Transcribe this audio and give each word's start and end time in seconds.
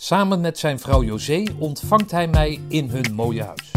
Samen 0.00 0.40
met 0.40 0.58
zijn 0.58 0.78
vrouw 0.78 1.02
José 1.02 1.44
ontvangt 1.58 2.10
hij 2.10 2.28
mij 2.28 2.60
in 2.68 2.88
hun 2.88 3.14
mooie 3.14 3.42
huis. 3.42 3.70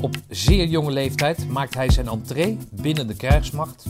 Op 0.00 0.16
zeer 0.28 0.66
jonge 0.66 0.90
leeftijd 0.90 1.48
maakt 1.48 1.74
hij 1.74 1.90
zijn 1.90 2.08
entree 2.08 2.58
binnen 2.70 3.06
de 3.06 3.14
krijgsmacht 3.14 3.84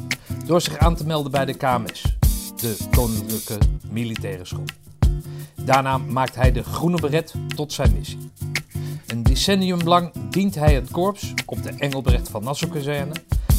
door 0.46 0.61
zich 0.61 0.79
aan 0.79 0.96
te 0.96 1.06
melden 1.06 1.32
bij 1.32 1.45
de 1.45 1.54
KMS, 1.54 2.16
de 2.56 2.76
Koninklijke 2.90 3.58
Militaire 3.90 4.45
School. 4.45 4.64
Daarna 5.64 5.98
maakt 5.98 6.34
hij 6.34 6.53
de 6.53 6.62
groene 6.62 7.00
beret 7.00 7.34
tot 7.54 7.72
zijn 7.72 7.92
missie. 7.92 8.30
Een 9.06 9.22
decennium 9.22 9.80
lang 9.82 10.12
dient 10.30 10.54
hij 10.54 10.74
het 10.74 10.90
korps 10.90 11.34
op 11.46 11.62
de 11.62 11.70
Engelbrecht 11.78 12.28
van 12.28 12.44
Nassau-kazerne, 12.44 13.14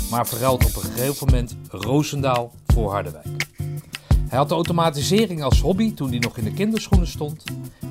maar 0.10 0.28
verruilt 0.28 0.66
op 0.66 0.76
een 0.76 0.92
gegeven 0.92 1.26
moment 1.26 1.56
Roosendaal 1.70 2.52
voor 2.66 2.92
Harderwijk. 2.92 3.41
Hij 4.32 4.40
had 4.40 4.50
de 4.50 4.56
automatisering 4.56 5.44
als 5.44 5.62
hobby 5.62 5.94
toen 5.94 6.10
hij 6.10 6.20
nog 6.20 6.38
in 6.38 6.44
de 6.44 6.54
kinderschoenen 6.54 7.08
stond 7.08 7.44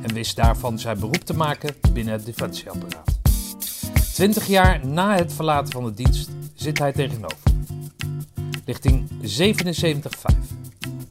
en 0.03 0.15
wist 0.15 0.37
daarvan 0.37 0.79
zijn 0.79 0.99
beroep 0.99 1.25
te 1.25 1.35
maken 1.35 1.75
binnen 1.93 2.13
het 2.13 2.25
defensieapparaat. 2.25 3.19
Twintig 4.13 4.47
jaar 4.47 4.87
na 4.87 5.17
het 5.17 5.33
verlaten 5.33 5.73
van 5.73 5.85
de 5.85 5.95
dienst 5.95 6.31
zit 6.55 6.79
hij 6.79 6.93
tegenover. 6.93 7.39
Lichting 8.65 9.09
77.5. 9.11 10.37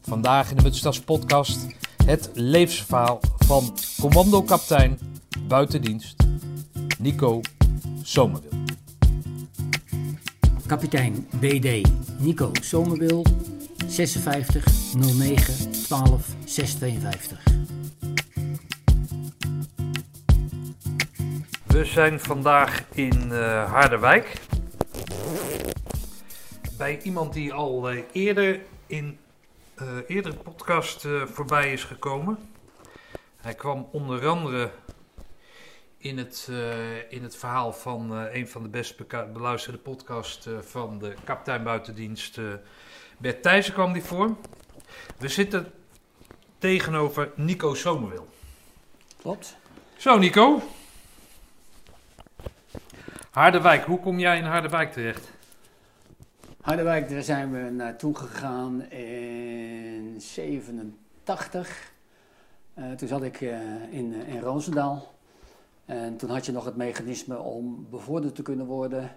Vandaag 0.02 0.50
in 0.50 0.58
de 0.58 0.64
Mutstas 0.64 1.00
podcast 1.00 1.66
het 2.06 2.30
levensverhaal 2.34 3.20
van 3.38 3.78
commando-kaptein 4.00 5.00
buitendienst 5.48 6.16
Nico 7.00 7.42
Zomerwil. 8.04 8.52
Kapitein 10.66 11.28
BD 11.40 11.90
Nico 12.20 12.52
Zomerwil, 12.62 13.26
56 13.90 14.94
09 14.94 15.72
12 15.72 16.36
652. 16.46 17.44
We 21.68 21.86
zijn 21.86 22.20
vandaag 22.20 22.84
in 22.94 23.32
eh, 23.32 23.72
Harderwijk. 23.72 24.34
Bij 26.78 27.02
iemand 27.02 27.34
die 27.34 27.54
al 27.54 27.90
eh, 27.90 28.04
eerder 28.12 28.62
in 28.88 29.20
uh, 29.82 29.88
eerdere 30.08 30.36
podcast 30.36 31.08
voorbij 31.26 31.72
is 31.72 31.84
gekomen. 31.84 32.38
Hij 33.38 33.56
kwam 33.56 33.88
onder 33.92 34.28
andere 34.28 34.72
in 35.98 36.18
het, 36.18 36.52
in 37.10 37.24
het 37.24 37.36
verhaal 37.36 37.74
van 37.74 38.12
een 38.12 38.48
van 38.48 38.64
de 38.64 38.70
best 38.70 39.08
beluisterde 39.34 39.78
podcasts 39.78 40.48
van 40.62 41.00
de 41.00 41.14
kapitein 41.24 41.64
buitendienst 41.64 42.40
Bert 43.20 43.44
Thijssen 43.44 43.74
kwam 43.74 43.94
die 43.94 44.04
voor. 44.04 44.36
We 45.18 45.28
zitten 45.28 45.72
tegenover 46.58 47.32
Nico 47.36 47.76
Zomerwil. 47.76 48.28
Klopt. 49.22 49.56
Zo 49.98 50.18
Nico. 50.18 50.62
Harderwijk, 53.32 53.86
hoe 53.86 54.00
kom 54.00 54.20
jij 54.20 54.38
in 54.38 54.44
Harderwijk 54.44 54.92
terecht? 54.92 55.30
Harderwijk, 56.62 57.10
daar 57.10 57.24
zijn 57.24 57.52
we 57.52 57.70
naartoe 57.70 58.16
gegaan 58.16 58.90
in 58.90 60.16
87. 60.22 61.92
Uh, 62.76 62.92
toen 62.92 63.08
zat 63.08 63.24
ik 63.24 63.42
uh, 63.42 63.60
in, 63.90 64.14
uh, 64.14 64.34
in 64.34 64.40
Roosendaal. 64.40 65.14
En 65.86 66.18
toen 66.18 66.30
had 66.30 66.46
je 66.46 66.52
nog 66.52 66.66
het 66.66 66.76
mechanisme 66.76 67.38
om 67.38 67.88
bevorderd 67.90 68.36
te 68.36 68.42
kunnen 68.42 68.66
worden. 68.66 69.12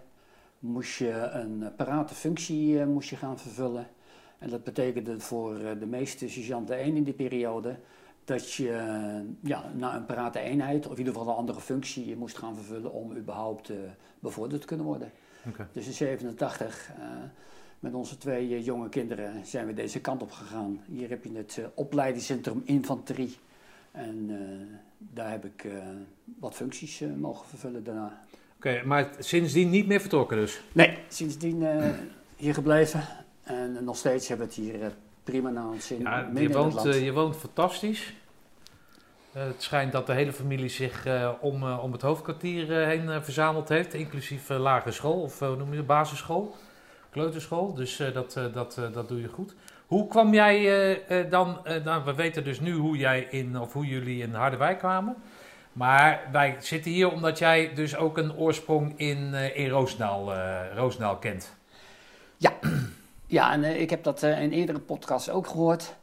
Moest 0.62 0.98
je 0.98 1.10
een 1.12 1.72
parate 1.76 2.14
functie 2.14 2.84
moest 2.84 3.08
je 3.08 3.16
gaan 3.16 3.38
vervullen. 3.38 3.86
En 4.38 4.50
dat 4.50 4.64
betekende 4.64 5.20
voor 5.20 5.58
de 5.78 5.86
meeste 5.86 6.28
sergeanten 6.28 6.76
1 6.76 6.96
in 6.96 7.02
die 7.02 7.14
periode 7.14 7.78
dat 8.24 8.52
je 8.52 8.70
ja, 9.40 9.72
naar 9.74 9.94
een 9.94 10.06
parate 10.06 10.38
eenheid, 10.38 10.86
of 10.86 10.92
in 10.92 10.98
ieder 10.98 11.12
geval 11.12 11.28
een 11.28 11.38
andere 11.38 11.60
functie, 11.60 12.08
je 12.08 12.16
moest 12.16 12.38
gaan 12.38 12.54
vervullen 12.54 12.92
om 12.92 13.16
überhaupt 13.16 13.72
bevorderd 14.20 14.60
te 14.60 14.66
kunnen 14.66 14.86
worden. 14.86 15.12
Okay. 15.48 15.66
Dus 15.72 15.86
in 15.86 15.92
87, 15.92 16.90
uh, 16.98 17.04
met 17.80 17.94
onze 17.94 18.16
twee 18.16 18.48
uh, 18.48 18.64
jonge 18.64 18.88
kinderen, 18.88 19.46
zijn 19.46 19.66
we 19.66 19.74
deze 19.74 20.00
kant 20.00 20.22
op 20.22 20.30
gegaan. 20.30 20.80
Hier 20.86 21.08
heb 21.08 21.24
je 21.24 21.32
het 21.32 21.60
opleidingscentrum 21.74 22.62
Infanterie. 22.64 23.36
En 23.90 24.30
daar 24.98 25.30
heb 25.30 25.44
ik 25.44 25.66
wat 26.38 26.54
functies 26.54 27.02
mogen 27.16 27.48
vervullen 27.48 27.84
daarna. 27.84 28.24
Oké, 28.62 28.70
okay, 28.70 28.82
maar 28.82 29.08
sindsdien 29.18 29.70
niet 29.70 29.86
meer 29.86 30.00
vertrokken 30.00 30.36
dus? 30.36 30.60
Nee, 30.72 30.98
sindsdien 31.08 31.66
hier 32.36 32.54
gebleven. 32.54 33.04
En 33.42 33.84
nog 33.84 33.96
steeds 33.96 34.28
hebben 34.28 34.46
we 34.46 34.52
het 34.54 34.62
hier 34.62 34.92
prima 35.24 35.50
naar 35.50 35.66
ons 35.66 35.86
zin. 35.86 36.00
Ja, 36.00 36.30
je, 36.34 36.48
woont, 36.48 36.82
je 36.82 37.12
woont 37.12 37.36
fantastisch. 37.36 38.14
Het 39.32 39.62
schijnt 39.62 39.92
dat 39.92 40.06
de 40.06 40.12
hele 40.12 40.32
familie 40.32 40.68
zich 40.68 41.06
om, 41.40 41.72
om 41.72 41.92
het 41.92 42.02
hoofdkwartier 42.02 42.86
heen 42.86 43.22
verzameld 43.22 43.68
heeft, 43.68 43.94
inclusief 43.94 44.48
lagere 44.48 44.92
school 44.92 45.22
of 45.22 45.40
noem 45.40 45.70
je 45.70 45.76
het, 45.76 45.86
basisschool, 45.86 46.54
kleuterschool. 47.10 47.74
Dus 47.74 47.96
dat, 47.96 48.32
dat, 48.52 48.80
dat 48.92 49.08
doe 49.08 49.20
je 49.20 49.28
goed. 49.28 49.54
Hoe 49.86 50.08
kwam 50.08 50.34
jij 50.34 51.28
dan, 51.30 51.58
nou, 51.84 52.04
we 52.04 52.14
weten 52.14 52.44
dus 52.44 52.60
nu 52.60 52.74
hoe 52.74 52.96
jij 52.96 53.26
in, 53.30 53.58
of 53.58 53.72
hoe 53.72 53.86
jullie 53.86 54.22
in 54.22 54.34
Harderwijk 54.34 54.78
kwamen. 54.78 55.16
Maar 55.72 56.20
wij 56.32 56.56
zitten 56.58 56.90
hier 56.90 57.10
omdat 57.10 57.38
jij 57.38 57.74
dus 57.74 57.96
ook 57.96 58.18
een 58.18 58.36
oorsprong 58.36 58.92
in, 58.96 59.34
in 59.54 59.68
Roosendaal, 59.68 60.32
Roosendaal 60.74 61.16
kent. 61.16 61.54
Ja, 62.36 62.52
ja 63.26 63.52
en 63.52 63.80
ik 63.80 63.90
heb 63.90 64.04
dat 64.04 64.22
in 64.22 64.50
eerdere 64.50 64.78
podcasts 64.78 65.30
ook 65.30 65.46
gehoord. 65.46 65.94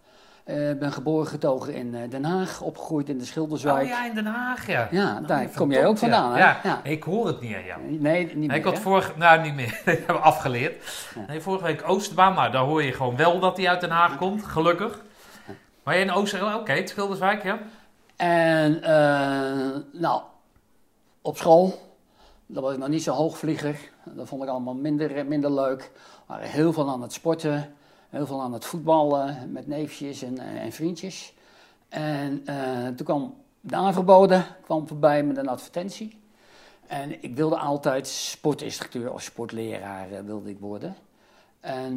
Ik 0.50 0.56
uh, 0.56 0.78
ben 0.80 0.92
geboren 0.92 1.28
getogen 1.28 1.74
in 1.74 2.10
Den 2.10 2.24
Haag, 2.24 2.62
opgegroeid 2.62 3.10
in 3.10 3.18
de 3.18 3.26
Schilderswijk. 3.26 3.84
Oh 3.84 3.90
ja, 3.90 4.06
in 4.06 4.16
Den 4.16 4.26
Haag, 4.26 4.68
ja. 4.68 4.88
Ja, 4.92 5.22
daar 5.28 5.46
oh, 5.46 5.56
kom 5.56 5.72
jij 5.72 5.86
ook 5.86 5.98
vandaan, 5.98 6.30
ja. 6.30 6.38
hè? 6.38 6.40
Ja. 6.42 6.60
ja. 6.64 6.80
ik 6.84 7.04
hoor 7.04 7.28
het 7.28 7.42
niet, 7.42 7.52
ja. 7.66 7.78
Nee, 7.88 8.26
niet 8.36 8.48
meer, 8.48 8.58
Ik 8.58 8.64
had 8.64 8.80
vorige, 8.80 9.12
nou 9.16 9.42
niet 9.42 9.56
meer, 9.56 9.82
ik 9.86 10.04
heb 10.08 10.16
afgeleerd. 10.16 11.08
Ja. 11.16 11.22
Nee, 11.28 11.42
vorige 11.42 11.64
week 11.64 11.82
Oosterbaan, 11.86 12.34
nou 12.34 12.52
daar 12.52 12.64
hoor 12.64 12.84
je 12.84 12.94
gewoon 12.94 13.16
wel 13.16 13.40
dat 13.40 13.58
hij 13.58 13.70
uit 13.70 13.82
Den 13.82 13.90
Haag 13.90 14.18
komt, 14.18 14.46
gelukkig. 14.46 15.02
Maar 15.84 15.94
jij 15.94 16.04
in 16.04 16.12
Oosterbaan, 16.12 16.54
oké, 16.54 16.72
okay, 16.72 16.88
Schilderswijk, 16.88 17.44
ja. 17.44 17.60
En, 18.20 18.74
uh, 18.74 20.02
nou, 20.02 20.22
op 21.22 21.38
school, 21.38 21.74
dat 22.46 22.64
was 22.64 22.74
ik 22.74 22.80
nog 22.80 22.88
niet 22.88 23.04
zo 23.04 23.14
hoogvlieger. 23.14 23.92
Dat 24.04 24.28
vond 24.28 24.44
ik 24.44 24.50
allemaal 24.50 24.74
minder, 24.74 25.26
minder 25.26 25.52
leuk. 25.52 25.92
Waren 26.26 26.50
heel 26.50 26.74
veel 26.74 26.90
aan 26.90 27.02
het 27.02 27.14
sporten 27.14 27.74
heel 28.10 28.26
veel 28.26 28.42
aan 28.42 28.54
het 28.54 28.66
voetballen 28.66 29.52
met 29.52 29.68
neefjes 29.68 30.22
en, 30.22 30.38
en 30.40 30.72
vriendjes. 30.72 31.34
En 31.90 32.44
uh, 32.46 32.88
toen 32.88 33.06
kwam 33.06 33.36
de 33.62 33.76
aanverboden 33.76 34.46
kwam 34.64 34.88
voorbij 34.88 35.24
met 35.24 35.38
een 35.38 35.48
advertentie. 35.48 36.18
En 36.88 37.24
ik 37.24 37.36
wilde 37.36 37.58
altijd 37.58 38.08
sportinstructeur 38.08 39.14
of 39.14 39.22
sportleraar 39.22 40.26
wilde 40.26 40.50
ik 40.50 40.60
worden. 40.60 40.96
En 41.60 41.96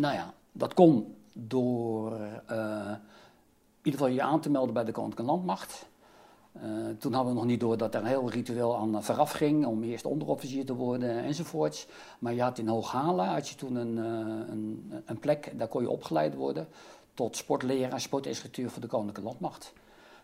nou 0.00 0.14
ja, 0.14 0.32
dat 0.52 0.74
kon 0.74 1.14
door 1.32 2.18
ieder 3.84 4.00
geval 4.00 4.14
je 4.14 4.22
aan 4.22 4.40
te 4.40 4.50
melden 4.50 4.74
bij 4.74 4.84
de 4.84 4.92
Koninklijke 4.92 5.32
Landmacht. 5.32 5.86
Uh, 6.56 6.62
toen 6.98 7.12
hadden 7.12 7.32
we 7.32 7.38
nog 7.38 7.48
niet 7.48 7.60
door 7.60 7.76
dat 7.76 7.94
er 7.94 8.00
een 8.00 8.06
heel 8.06 8.30
ritueel 8.30 8.76
aan 8.76 9.02
vooraf 9.02 9.30
ging 9.30 9.66
om 9.66 9.82
eerst 9.82 10.04
onderofficier 10.04 10.66
te 10.66 10.74
worden 10.74 11.24
enzovoorts. 11.24 11.86
Maar 12.18 12.34
je 12.34 12.42
had 12.42 12.58
in 12.58 12.68
Hooghalen 12.68 13.26
had 13.26 13.48
je 13.48 13.54
toen 13.54 13.74
een, 13.76 13.96
uh, 13.96 14.04
een, 14.48 14.92
een, 15.04 15.18
plek, 15.18 15.52
daar 15.56 15.68
kon 15.68 15.82
je 15.82 15.90
opgeleid 15.90 16.34
worden 16.34 16.68
tot 17.14 17.36
sportleraar, 17.36 18.00
sportinstructeur 18.00 18.70
voor 18.70 18.80
de 18.80 18.86
Koninklijke 18.86 19.22
Landmacht. 19.22 19.72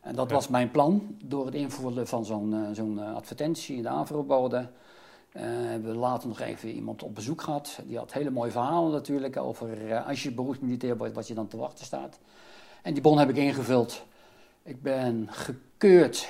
En 0.00 0.15
dat 0.15 0.28
ja. 0.28 0.34
was 0.34 0.48
mijn 0.48 0.71
plan. 0.71 1.16
Door 1.25 1.47
het 1.47 1.54
invoeren 1.54 2.06
van 2.06 2.25
zo'n 2.25 2.53
uh, 2.53 2.69
zo'n 2.72 2.98
advertentie 2.98 3.77
in 3.77 3.82
de 3.82 3.88
aanverboden 3.88 4.71
hebben 5.32 5.91
we 5.91 5.97
later 5.97 6.28
nog 6.28 6.41
even 6.41 6.71
iemand 6.71 7.03
op 7.03 7.15
bezoek 7.15 7.42
gehad. 7.42 7.81
Die 7.87 7.98
had 7.98 8.12
hele 8.12 8.31
mooie 8.31 8.50
verhalen 8.50 8.92
natuurlijk 8.92 9.37
over 9.37 10.03
als 10.06 10.22
je 10.22 10.32
beroepsmilitair 10.32 10.97
wordt, 10.97 11.15
wat 11.15 11.28
je 11.28 11.34
dan 11.34 11.48
te 11.48 11.56
wachten 11.56 11.84
staat. 11.84 12.19
En 12.82 12.92
die 12.92 13.02
bon 13.02 13.18
heb 13.18 13.28
ik 13.28 13.36
ingevuld. 13.36 14.04
Ik 14.62 14.82
ben 14.82 15.28
gekeurd 15.30 16.28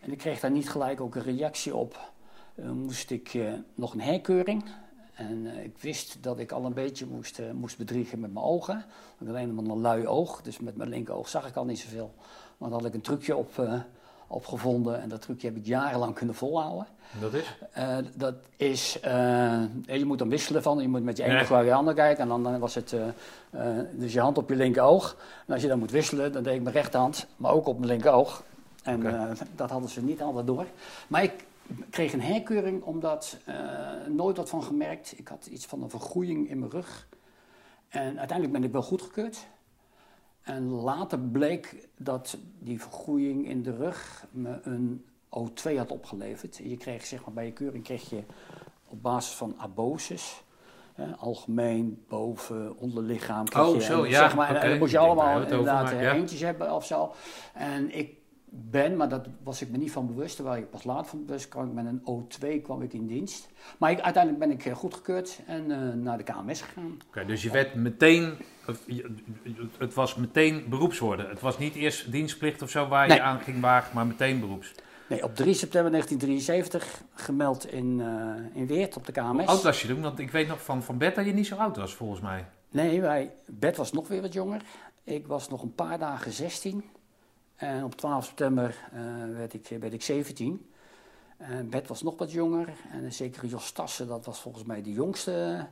en 0.00 0.12
ik 0.12 0.18
kreeg 0.18 0.40
daar 0.40 0.50
niet 0.50 0.70
gelijk 0.70 1.00
ook 1.00 1.14
een 1.14 1.22
reactie 1.22 1.76
op. 1.76 2.10
Uh, 2.54 2.70
moest 2.70 3.10
ik 3.10 3.34
uh, 3.34 3.52
nog 3.74 3.92
een 3.92 4.00
herkeuring. 4.00 4.64
En 5.14 5.44
uh, 5.44 5.64
ik 5.64 5.78
wist 5.78 6.18
dat 6.20 6.38
ik 6.38 6.52
al 6.52 6.64
een 6.64 6.74
beetje 6.74 7.06
moest, 7.06 7.40
moest 7.52 7.78
bedriegen 7.78 8.20
met 8.20 8.32
mijn 8.32 8.44
ogen. 8.44 8.78
Ik 8.78 8.84
had 9.18 9.28
alleen 9.28 9.54
maar 9.54 9.64
een 9.64 9.80
lui 9.80 10.06
oog, 10.06 10.42
dus 10.42 10.58
met 10.58 10.76
mijn 10.76 10.88
linker 10.88 11.14
oog 11.14 11.28
zag 11.28 11.48
ik 11.48 11.56
al 11.56 11.64
niet 11.64 11.78
zoveel. 11.78 12.14
Maar 12.58 12.68
dan 12.68 12.78
had 12.78 12.88
ik 12.88 12.94
een 12.94 13.00
trucje 13.00 13.36
op, 13.36 13.54
opgevonden 14.26 15.02
en 15.02 15.08
dat 15.08 15.22
trucje 15.22 15.46
heb 15.46 15.56
ik 15.56 15.66
jarenlang 15.66 16.14
kunnen 16.14 16.34
volhouden. 16.34 16.86
Dat 17.20 17.34
is? 17.34 17.58
dat 18.14 18.34
is, 18.56 18.98
je 19.82 20.02
moet 20.04 20.18
dan 20.18 20.28
wisselen 20.28 20.62
van, 20.62 20.78
je 20.78 20.88
moet 20.88 21.02
met 21.02 21.16
je 21.16 21.22
ene 21.22 21.40
oog 21.40 21.48
naar 21.48 21.64
je 21.64 21.74
ander 21.74 21.94
kijken. 21.94 22.22
En 22.22 22.28
dan, 22.28 22.42
dan 22.42 22.58
was 22.58 22.74
het, 22.74 22.96
dus 23.92 24.12
je 24.12 24.20
hand 24.20 24.38
op 24.38 24.48
je 24.48 24.56
linker 24.56 24.82
oog. 24.82 25.16
En 25.46 25.52
als 25.52 25.62
je 25.62 25.68
dan 25.68 25.78
moet 25.78 25.90
wisselen, 25.90 26.32
dan 26.32 26.42
deed 26.42 26.54
ik 26.54 26.62
mijn 26.62 26.74
rechterhand, 26.74 27.26
maar 27.36 27.52
ook 27.52 27.66
op 27.66 27.78
mijn 27.78 27.90
linker 27.90 28.12
oog. 28.12 28.42
En 28.86 29.06
okay. 29.06 29.30
uh, 29.30 29.40
dat 29.54 29.70
hadden 29.70 29.90
ze 29.90 30.02
niet 30.02 30.22
altijd 30.22 30.46
door. 30.46 30.66
Maar 31.08 31.22
ik 31.22 31.44
kreeg 31.90 32.12
een 32.12 32.22
herkeuring 32.22 32.82
omdat 32.82 33.36
uh, 33.48 33.54
nooit 34.08 34.36
wat 34.36 34.48
van 34.48 34.62
gemerkt. 34.62 35.18
Ik 35.18 35.28
had 35.28 35.46
iets 35.46 35.66
van 35.66 35.82
een 35.82 35.90
vergroeiing 35.90 36.48
in 36.48 36.58
mijn 36.58 36.70
rug. 36.70 37.06
En 37.88 38.18
uiteindelijk 38.18 38.52
ben 38.52 38.64
ik 38.64 38.72
wel 38.72 38.82
goedgekeurd. 38.82 39.46
En 40.46 40.70
later 40.70 41.18
bleek 41.18 41.88
dat 41.96 42.36
die 42.58 42.80
vergroeiing 42.80 43.48
in 43.48 43.62
de 43.62 43.76
rug 43.76 44.26
me 44.30 44.58
een 44.62 45.04
O2 45.28 45.76
had 45.76 45.90
opgeleverd. 45.90 46.56
Je 46.62 46.76
kreeg 46.76 47.06
zeg 47.06 47.24
maar, 47.24 47.34
bij 47.34 47.44
je 47.44 47.52
keuring 47.52 47.84
kreeg 47.84 48.10
je 48.10 48.22
op 48.88 49.02
basis 49.02 49.34
van 49.34 49.54
aboses, 49.58 50.42
hè, 50.94 51.16
algemeen, 51.16 52.04
boven, 52.08 52.76
onderlichaam. 52.76 53.44
kreeg 53.44 53.66
Oh, 53.66 53.74
je, 53.74 53.82
zo, 53.82 54.02
en, 54.02 54.10
ja, 54.10 54.18
zeg 54.18 54.36
maar, 54.36 54.54
en- 54.56 54.68
dan 54.68 54.78
moest 54.78 54.92
je 54.92 54.98
allemaal 54.98 55.40
inderdaad 55.42 55.90
ja. 55.90 56.12
eentjes 56.12 56.40
hebben 56.40 56.74
of 56.74 56.86
zo. 56.86 57.12
En 57.54 57.96
ik 57.98 58.14
ben, 58.48 58.96
maar 58.96 59.08
dat 59.08 59.26
was 59.42 59.62
ik 59.62 59.70
me 59.70 59.76
niet 59.76 59.92
van 59.92 60.06
bewust, 60.06 60.36
terwijl 60.36 60.62
ik 60.62 60.70
pas 60.70 60.84
laat 60.84 61.06
van 61.06 61.24
bewust 61.24 61.48
kwam 61.48 61.66
ik 61.66 61.72
met 61.72 61.86
een 61.86 62.00
O2 62.04 62.62
kwam 62.62 62.82
ik 62.82 62.92
in 62.92 63.06
dienst. 63.06 63.48
Maar 63.78 63.90
ik, 63.90 64.00
uiteindelijk 64.00 64.44
ben 64.44 64.52
ik 64.52 64.64
eh, 64.64 64.74
goedgekeurd 64.74 65.40
en 65.46 65.70
eh, 65.70 65.94
naar 65.94 66.18
de 66.18 66.24
KMS 66.24 66.60
gegaan. 66.60 66.98
Oké, 67.08 67.24
dus 67.24 67.42
je 67.42 67.50
werd 67.50 67.74
meteen, 67.74 68.36
het 69.78 69.94
was 69.94 70.14
meteen 70.14 70.66
beroepsworden. 70.68 71.28
Het 71.28 71.40
was 71.40 71.58
niet 71.58 71.74
eerst 71.74 72.12
dienstplicht 72.12 72.62
of 72.62 72.70
zo 72.70 72.88
waar 72.88 73.08
Nee. 73.08 73.16
je 73.16 73.22
aan 73.22 73.40
ging 73.40 73.60
wagen, 73.60 73.94
maar 73.94 74.06
meteen 74.06 74.40
beroeps. 74.40 74.72
Nee, 75.08 75.24
op 75.24 75.34
3 75.34 75.54
september 75.54 75.90
1973 75.90 77.02
gemeld 77.14 77.72
in, 77.72 78.00
eh, 78.00 78.60
in 78.60 78.66
Weert 78.66 78.96
op 78.96 79.06
de 79.06 79.12
KMS. 79.12 79.22
Hoe 79.30 79.46
oud 79.46 79.62
was 79.62 79.82
je 79.82 79.88
toen? 79.88 80.00
Want 80.02 80.18
ik 80.18 80.30
weet 80.30 80.48
nog 80.48 80.62
van, 80.62 80.82
van 80.82 80.98
Bert 80.98 81.14
dat 81.14 81.26
je 81.26 81.32
niet 81.32 81.46
zo 81.46 81.56
oud 81.56 81.76
was, 81.76 81.94
volgens 81.94 82.20
mij. 82.20 82.44
Nee, 82.70 83.00
wij, 83.00 83.32
Bert 83.46 83.76
was 83.76 83.92
nog 83.92 84.08
weer 84.08 84.22
wat 84.22 84.32
jonger. 84.32 84.60
Ik 85.04 85.26
was 85.26 85.48
nog 85.48 85.62
een 85.62 85.74
paar 85.74 85.98
dagen 85.98 86.32
16. 86.32 86.84
En 87.56 87.84
op 87.84 87.94
12 87.96 88.24
september 88.24 88.74
eh, 88.92 89.00
werd, 89.36 89.54
ik, 89.54 89.76
werd 89.80 89.92
ik 89.92 90.02
17. 90.02 90.70
En 91.36 91.70
Bert 91.70 91.88
was 91.88 92.02
nog 92.02 92.18
wat 92.18 92.32
jonger. 92.32 92.68
En 92.92 93.12
zeker 93.12 93.46
Jos 93.46 93.72
Tassen, 93.72 94.06
dat 94.06 94.24
was 94.26 94.40
volgens 94.40 94.64
mij 94.64 94.82
de 94.82 94.92
jongste 94.92 95.66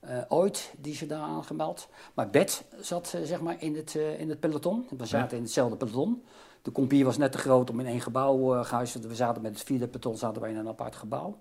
eh, 0.00 0.18
ooit 0.28 0.74
die 0.78 0.94
ze 0.94 1.06
daar 1.06 1.20
aangemeld. 1.20 1.88
Maar 2.14 2.30
Bert 2.30 2.64
zat 2.80 3.12
eh, 3.14 3.22
zeg 3.22 3.40
maar 3.40 3.56
in 3.62 3.76
het, 3.76 3.96
eh, 3.96 4.20
in 4.20 4.28
het 4.28 4.40
peloton. 4.40 4.86
We 4.96 5.06
zaten 5.06 5.36
in 5.36 5.42
hetzelfde 5.42 5.76
peloton. 5.76 6.24
De 6.62 6.72
compie 6.72 7.04
was 7.04 7.16
net 7.16 7.32
te 7.32 7.38
groot 7.38 7.70
om 7.70 7.80
in 7.80 7.86
één 7.86 8.00
gebouw 8.00 8.62
te 8.62 9.08
We 9.08 9.14
zaten 9.14 9.42
met 9.42 9.52
het 9.52 9.62
vierde 9.62 9.88
peloton 9.88 10.16
zaten 10.16 10.42
wij 10.42 10.50
in 10.50 10.56
een 10.56 10.68
apart 10.68 10.96
gebouw. 10.96 11.38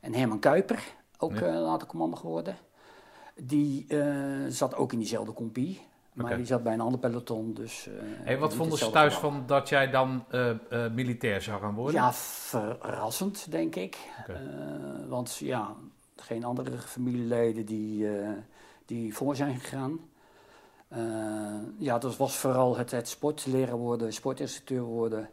En 0.00 0.14
Herman 0.14 0.38
Kuiper, 0.38 0.82
ook 1.18 1.38
Ja. 1.38 1.60
later 1.60 1.86
commando 1.88 2.16
geworden. 2.16 2.56
Die 3.36 3.86
zat 4.48 4.74
ook 4.74 4.92
in 4.92 4.98
diezelfde 4.98 5.32
compie. 5.32 5.86
Maar 6.12 6.36
die 6.36 6.46
zat 6.46 6.62
bij 6.62 6.72
een 6.72 6.80
ander 6.80 7.00
peloton. 7.00 7.54
Dus, 7.54 7.88
Hey, 8.00 8.38
wat 8.38 8.54
vonden 8.54 8.78
ze 8.78 8.90
thuis 8.90 9.14
gebouw. 9.14 9.30
van 9.30 9.46
dat 9.46 9.68
jij 9.68 9.90
dan 9.90 10.24
militair 10.94 11.42
zou 11.42 11.60
gaan 11.60 11.74
worden? 11.74 11.94
Ja, 11.94 12.12
verrassend, 12.12 13.50
denk 13.50 13.76
ik. 13.76 13.98
Want 15.08 15.36
ja, 15.36 15.74
geen 16.22 16.44
andere 16.44 16.78
familieleden 16.78 17.66
die, 17.66 18.18
eh, 18.18 18.28
die 18.86 19.14
voor 19.14 19.36
zijn 19.36 19.60
gegaan. 19.60 20.00
Eh, 20.88 21.00
ja, 21.78 21.98
dat 21.98 22.16
was 22.16 22.36
vooral 22.36 22.76
het, 22.76 22.90
het 22.90 23.08
sport 23.08 23.46
leren 23.46 23.76
worden, 23.76 24.12
sportinstructeur 24.12 24.82
worden, 24.82 25.30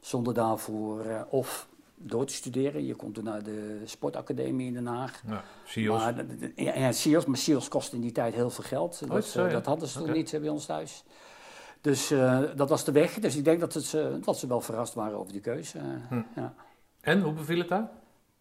zonder 0.00 0.34
daarvoor 0.34 1.04
eh, 1.04 1.22
of 1.28 1.68
door 1.94 2.26
te 2.26 2.34
studeren. 2.34 2.86
Je 2.86 2.94
kon 2.94 3.12
toen 3.12 3.24
naar 3.24 3.42
de 3.42 3.82
sportacademie 3.84 4.66
in 4.66 4.72
Den 4.72 4.86
Haag. 4.86 5.22
Ja. 5.26 5.42
Maar, 5.88 6.24
ja, 6.54 6.74
ja, 6.74 7.22
maar 7.26 7.36
SEALS 7.36 7.68
kostte 7.68 7.96
in 7.96 8.02
die 8.02 8.12
tijd 8.12 8.34
heel 8.34 8.50
veel 8.50 8.64
geld. 8.64 9.00
Oh, 9.04 9.10
dat, 9.10 9.24
zo, 9.24 9.44
ja. 9.44 9.52
dat 9.52 9.66
hadden 9.66 9.88
ze 9.88 9.98
toen 9.98 10.12
niet 10.12 10.30
bij 10.40 10.48
ons 10.48 10.66
thuis. 10.66 11.04
Dus 11.80 12.08
dat 12.56 12.68
was 12.68 12.84
de 12.84 12.92
weg. 12.92 13.14
Dus 13.14 13.36
ik 13.36 13.44
denk 13.44 13.60
dat, 13.60 13.74
het, 13.74 13.90
dat 14.24 14.38
ze 14.38 14.46
wel 14.46 14.60
verrast 14.60 14.94
waren 14.94 15.18
over 15.18 15.32
die 15.32 15.40
keuze. 15.40 15.78
Hm. 16.08 16.22
ja. 16.34 16.54
En, 17.00 17.20
hoe 17.20 17.32
beviel 17.32 17.58
het 17.58 17.68
daar? 17.68 17.90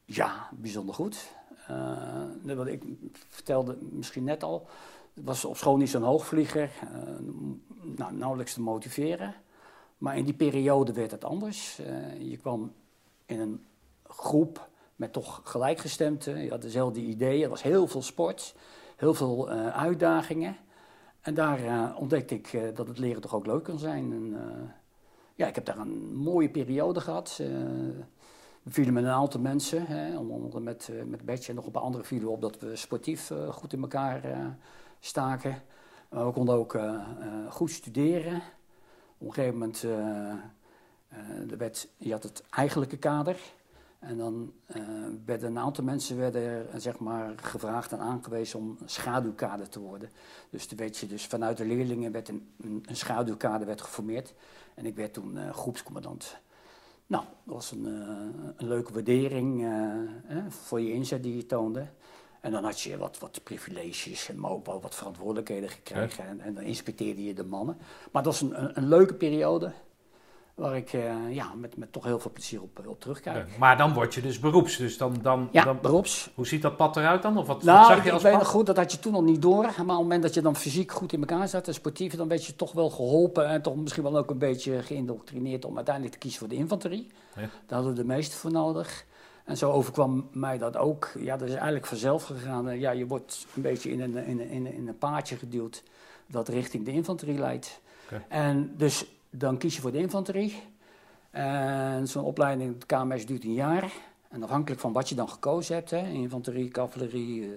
Ja, 0.06 0.50
bijzonder 0.54 0.96
goed. 0.96 1.36
Eh, 1.68 2.56
wat 2.56 2.68
ik 2.68 2.84
vertelde 3.30 3.78
misschien 3.82 4.24
net 4.24 4.44
al. 4.44 4.68
Was 5.14 5.46
op 5.46 5.58
school 5.58 5.78
niet 5.78 5.90
zo'n 5.90 6.02
hoogvlieger. 6.02 6.72
eh, 6.82 7.14
nou, 7.96 8.14
nauwelijks 8.14 8.54
te 8.54 8.62
motiveren. 8.62 9.36
Maar 9.98 10.18
in 10.18 10.26
die 10.26 10.34
periode 10.34 10.94
werd 10.94 11.12
het 11.12 11.24
anders. 11.24 11.80
Eh, 11.80 12.30
je 12.30 12.38
kwam 12.38 12.74
in 13.26 13.40
een 13.40 13.66
groep 14.04 14.70
met 14.96 15.14
toch 15.14 15.42
gelijkgestemden. 15.44 16.44
Je 16.44 16.50
had 16.50 16.62
dezelfde 16.62 17.00
ideeën. 17.00 17.44
Er 17.44 17.50
was 17.50 17.64
heel 17.64 17.88
veel 17.88 18.02
sport. 18.02 18.56
Heel 18.96 19.14
veel 19.14 19.50
uitdagingen. 19.50 20.56
En 21.22 21.34
daar 21.34 21.96
ontdekte 21.96 22.36
ik 22.36 22.76
dat 22.76 22.88
het 22.88 22.98
leren 22.98 23.22
toch 23.22 23.36
ook 23.36 23.46
leuk 23.46 23.64
kan 23.64 23.80
zijn. 23.80 24.12
En, 24.12 24.36
ja, 25.36 25.48
ik 25.48 25.56
heb 25.56 25.66
daar 25.66 25.78
een 25.78 26.16
mooie 26.16 26.50
periode 26.50 27.02
gehad. 27.02 27.42
Vielen 28.70 28.94
met 28.94 29.04
een 29.04 29.10
aantal 29.10 29.40
mensen, 29.40 29.86
hè, 29.86 30.18
onder 30.18 30.62
met, 30.62 30.90
eh, 30.90 31.04
met 31.04 31.26
Betje 31.26 31.50
en 31.50 31.56
nog 31.56 31.66
een 31.66 31.72
paar 31.72 31.82
andere 31.82 32.04
vielen 32.04 32.30
op 32.30 32.42
dat 32.42 32.60
we 32.60 32.76
sportief 32.76 33.32
eh, 33.32 33.50
goed 33.50 33.74
in 33.74 33.82
elkaar 33.82 34.24
eh, 34.24 34.46
staken. 35.00 35.62
We 36.10 36.32
konden 36.32 36.56
ook 36.56 36.78
goed 37.50 37.72
studeren. 37.72 38.42
Op 39.18 39.28
een 39.28 39.34
gegeven 39.34 39.58
moment, 39.58 39.86
werd, 41.58 41.88
je 41.98 42.12
had 42.12 42.24
het 42.24 42.44
eigenlijke 42.50 42.98
kader. 42.98 43.38
En 44.00 44.18
dan 44.18 44.54
eh, 44.66 44.82
werden 45.26 45.50
een 45.50 45.60
aantal 45.60 45.84
mensen 45.84 46.18
werden 46.18 46.68
zeg 46.82 47.00
maar, 47.00 47.34
gevraagd 47.36 47.92
en 47.92 48.00
aangewezen 48.00 48.60
om 48.60 48.78
schaduwkader 48.86 49.70
te 49.70 49.80
worden. 49.80 50.10
Dus 50.50 50.68
je 50.70 51.08
dus 51.08 51.26
vanuit 51.26 51.58
de 51.58 51.66
leerlingen 51.66 52.12
werd 52.12 52.30
een, 52.30 52.48
een, 52.62 52.84
schaduwkader 52.96 53.68
werd 53.68 53.82
geformeerd. 53.82 54.34
En 54.74 54.86
ik 54.86 54.96
werd 54.96 55.14
toen 55.14 55.54
groepscommandant. 55.54 56.38
Nou, 57.08 57.24
dat 57.44 57.56
was 57.56 57.72
een, 57.72 57.86
eh, 57.86 58.52
een 58.58 58.68
leuke 58.68 58.94
waardering 58.94 59.66
eh, 59.66 60.38
voor 60.50 60.82
je 60.82 60.94
inzet 60.94 61.24
die 61.24 61.36
je 61.36 61.46
toonde. 61.46 61.88
En 62.42 62.52
dan 62.52 62.64
had 62.64 62.80
je 62.80 62.98
wat, 62.98 63.20
wat 63.20 63.44
privileges 63.44 64.30
en 64.30 64.40
maar 64.40 64.52
ook 64.52 64.66
wel 64.66 64.82
wat 64.82 64.96
verantwoordelijkheden 64.96 65.70
gekregen. 65.70 66.28
En, 66.28 66.40
en 66.40 66.54
dan 66.54 66.64
inspecteerde 66.64 67.24
je 67.24 67.34
de 67.34 67.44
mannen. 67.44 67.78
Maar 68.12 68.24
dat 68.24 68.40
was 68.40 68.42
een, 68.42 68.64
een, 68.64 68.78
een 68.78 68.88
leuke 68.88 69.14
periode 69.14 69.72
waar 70.58 70.76
ik 70.76 70.94
eh, 70.94 71.14
ja, 71.30 71.54
met, 71.56 71.78
met 71.78 71.92
toch 71.92 72.04
heel 72.04 72.20
veel 72.20 72.32
plezier 72.32 72.62
op, 72.62 72.82
op 72.88 73.00
terugkijk. 73.00 73.50
Ja, 73.50 73.58
Maar 73.60 73.78
dan 73.78 73.94
word 73.94 74.14
je 74.14 74.22
dus 74.22 74.40
beroeps. 74.40 74.78
Dus 74.78 74.98
dan, 74.98 75.16
dan, 75.22 75.50
Ja, 75.52 75.64
dan, 75.64 75.78
beroeps. 75.82 76.30
hoe 76.36 76.48
ziet 76.48 76.62
dat 76.62 76.78
pad 76.78 76.98
eruit 76.98 77.22
dan? 77.22 77.38
Of 77.38 77.48
wat, 77.48 77.56
wat 77.56 77.64
Nou, 77.66 77.86
zag 77.86 77.98
ik, 77.98 78.02
je 78.02 78.08
ik 78.08 78.14
als 78.14 78.24
weet 78.24 78.32
pad? 78.32 78.42
nog 78.42 78.52
goed, 78.52 78.66
dat 78.66 78.78
had 78.78 78.92
je 78.92 79.00
toen 79.00 79.12
nog 79.12 79.22
niet 79.24 79.42
door. 79.42 79.62
Maar 79.62 79.72
op 79.72 79.78
het 79.78 79.88
moment 79.88 80.22
dat 80.22 80.34
je 80.34 80.42
dan 80.42 80.56
fysiek 80.56 80.92
goed 80.92 81.14
in 81.14 81.20
elkaar 81.20 81.48
zat 81.48 81.68
en 81.68 81.74
sportief, 81.74 82.16
dan 82.16 82.28
werd 82.28 82.46
je 82.46 82.56
toch 82.56 82.72
wel 82.72 82.90
geholpen 82.90 83.48
en 83.48 83.62
toch 83.62 83.76
misschien 83.76 84.04
wel 84.04 84.18
ook 84.18 84.30
een 84.30 84.38
beetje 84.38 84.84
geïndoctrineerd 84.84 85.66
om 85.66 85.76
uiteindelijk 85.76 86.14
te 86.14 86.20
kiezen 86.20 86.40
voor 86.40 86.50
de 86.50 86.56
infanterie. 86.56 87.08
Ja. 87.36 87.42
Daar 87.42 87.50
hadden 87.80 87.90
we 87.96 88.00
de 88.02 88.06
meeste 88.08 88.36
voor 88.36 88.52
nodig. 88.52 89.06
En 89.46 89.58
zo 89.58 89.72
overkwam 89.72 90.28
mij 90.32 90.58
dat 90.58 90.78
ook. 90.78 91.12
Ja, 91.20 91.38
dat 91.38 91.48
is 91.48 91.54
eigenlijk 91.54 91.86
vanzelf 91.86 92.24
gegaan. 92.24 92.70
Eh, 92.70 92.80
Ja, 92.80 92.92
je 92.92 93.08
wordt 93.08 93.46
een 93.56 93.62
beetje 93.62 93.92
in 93.92 94.02
een, 94.02 94.16
in, 94.26 94.40
een- 94.40 94.50
in, 94.74 94.88
een- 94.88 94.98
paadje 94.98 95.36
geduwd 95.36 95.84
dat 96.28 96.48
richting 96.48 96.86
de 96.86 96.92
infanterie 96.92 97.40
leidt. 97.40 97.80
En 98.28 98.74
dus 98.78 99.06
dan 99.30 99.58
kies 99.58 99.76
je 99.76 99.82
voor 99.82 99.92
de 99.92 99.98
infanterie. 99.98 100.62
En 101.32 102.08
zo'n 102.08 102.24
opleiding, 102.24 102.74
het 102.74 102.86
KMS 102.86 103.26
duurt 103.26 103.44
een 103.44 103.54
jaar. 103.54 103.92
En 104.30 104.44
afhankelijk 104.44 104.82
van 104.82 104.94
wat 104.94 105.10
je 105.10 105.16
dan 105.16 105.30
gekozen 105.30 105.76
hebt, 105.76 105.92
hè, 105.92 106.08
infanterie, 106.08 106.70
cavalerie, 106.70 107.54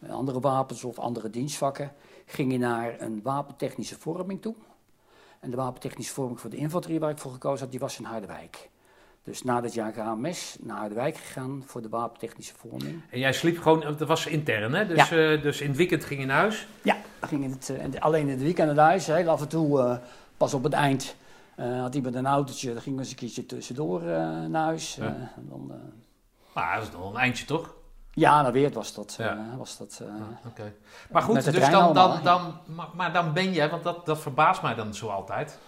eh, 0.00 0.10
andere 0.10 0.40
wapens 0.40 0.84
of 0.84 0.98
andere 0.98 1.30
dienstvakken, 1.30 1.92
ging 2.26 2.52
je 2.52 2.58
naar 2.58 3.00
een 3.00 3.20
wapentechnische 3.22 3.98
vorming 3.98 4.42
toe. 4.42 4.54
En 5.40 5.50
de 5.50 5.56
wapentechnische 5.56 6.14
vorming 6.14 6.40
voor 6.40 6.50
de 6.50 6.56
infanterie 6.56 7.00
waar 7.00 7.10
ik 7.10 7.18
voor 7.18 7.32
gekozen 7.32 7.60
had, 7.60 7.70
die 7.70 7.80
was 7.80 7.98
in 7.98 8.04
Harderwijk. 8.04 8.70
Dus 9.22 9.42
na 9.42 9.60
dat 9.60 9.74
jaar 9.74 9.92
KMS 9.92 10.56
naar 10.60 10.76
Harderwijk 10.76 11.16
gegaan 11.16 11.62
voor 11.66 11.82
de 11.82 11.88
wapentechnische 11.88 12.54
vorming. 12.56 13.02
En 13.10 13.18
jij 13.18 13.32
sliep 13.32 13.58
gewoon, 13.58 13.80
dat 13.80 14.08
was 14.08 14.26
intern 14.26 14.74
hè? 14.74 14.86
Dus, 14.86 15.10
eh, 15.10 15.42
dus 15.42 15.60
in 15.60 15.68
het 15.68 15.76
weekend 15.76 16.04
ging 16.04 16.20
je 16.20 16.26
naar 16.26 16.36
huis. 16.36 16.66
Ja, 16.82 16.96
ging 17.20 17.52
het, 17.52 17.70
eh, 17.70 17.82
en 17.82 18.00
alleen 18.00 18.22
in 18.22 18.28
het 18.28 18.42
weekend 18.42 18.74
naar 18.74 18.86
huis. 18.86 19.06
Heel 19.06 19.28
af 19.28 19.40
en 19.40 19.48
toe, 19.48 20.00
pas 20.36 20.54
op 20.54 20.62
het 20.62 20.72
eind, 20.72 21.16
eh, 21.56 21.80
had 21.80 21.94
iemand 21.94 22.14
een 22.14 22.26
autootje. 22.26 22.72
Dan 22.72 22.82
gingen 22.82 22.98
we 22.98 23.04
eens 23.04 23.12
een 23.12 23.18
keertje 23.18 23.46
tussendoor 23.46 24.00
eh, 24.00 24.06
naar 24.40 24.64
huis. 24.64 24.94
Ja. 24.94 25.06
Eh, 25.06 25.12
dan, 25.36 25.72
Maar 26.52 26.74
dat 26.74 26.84
is 26.86 26.92
nog 26.92 27.10
een 27.10 27.20
eindje 27.20 27.44
toch? 27.44 27.74
ja, 28.10 28.42
naar 28.42 28.52
Weert 28.52 28.74
was 28.74 28.94
dat. 28.94 29.14
Ja. 29.18 29.54
was 29.58 29.76
dat 29.76 30.00
eh, 30.02 30.46
Oké. 30.46 30.72
Maar 31.10 31.22
goed, 31.22 31.44
dus 31.44 31.44
dan, 31.44 31.70
dan, 31.70 31.96
allemaal, 31.96 32.22
dan, 32.22 32.58
maar, 32.64 32.88
maar 32.94 33.12
dan 33.12 33.32
ben 33.32 33.52
jij, 33.52 33.70
want 33.70 33.82
dat, 33.82 34.06
dat 34.06 34.20
verbaast 34.20 34.62
mij 34.62 34.74
dan 34.74 34.94
zo 34.94 35.08
altijd. 35.08 35.58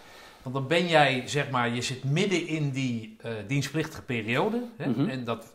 Want 0.43 0.59
dan 0.59 0.67
ben 0.67 0.87
jij, 0.87 1.29
zeg 1.29 1.51
maar, 1.51 1.69
je 1.69 1.83
zit 1.83 2.05
midden 2.05 2.47
in 2.47 2.71
die 2.71 3.17
dienstplichtige 3.47 4.03
periode. 4.03 4.63
Hè? 4.77 4.89
Mhm. 4.89 5.09
En 5.09 5.25
dat, 5.25 5.53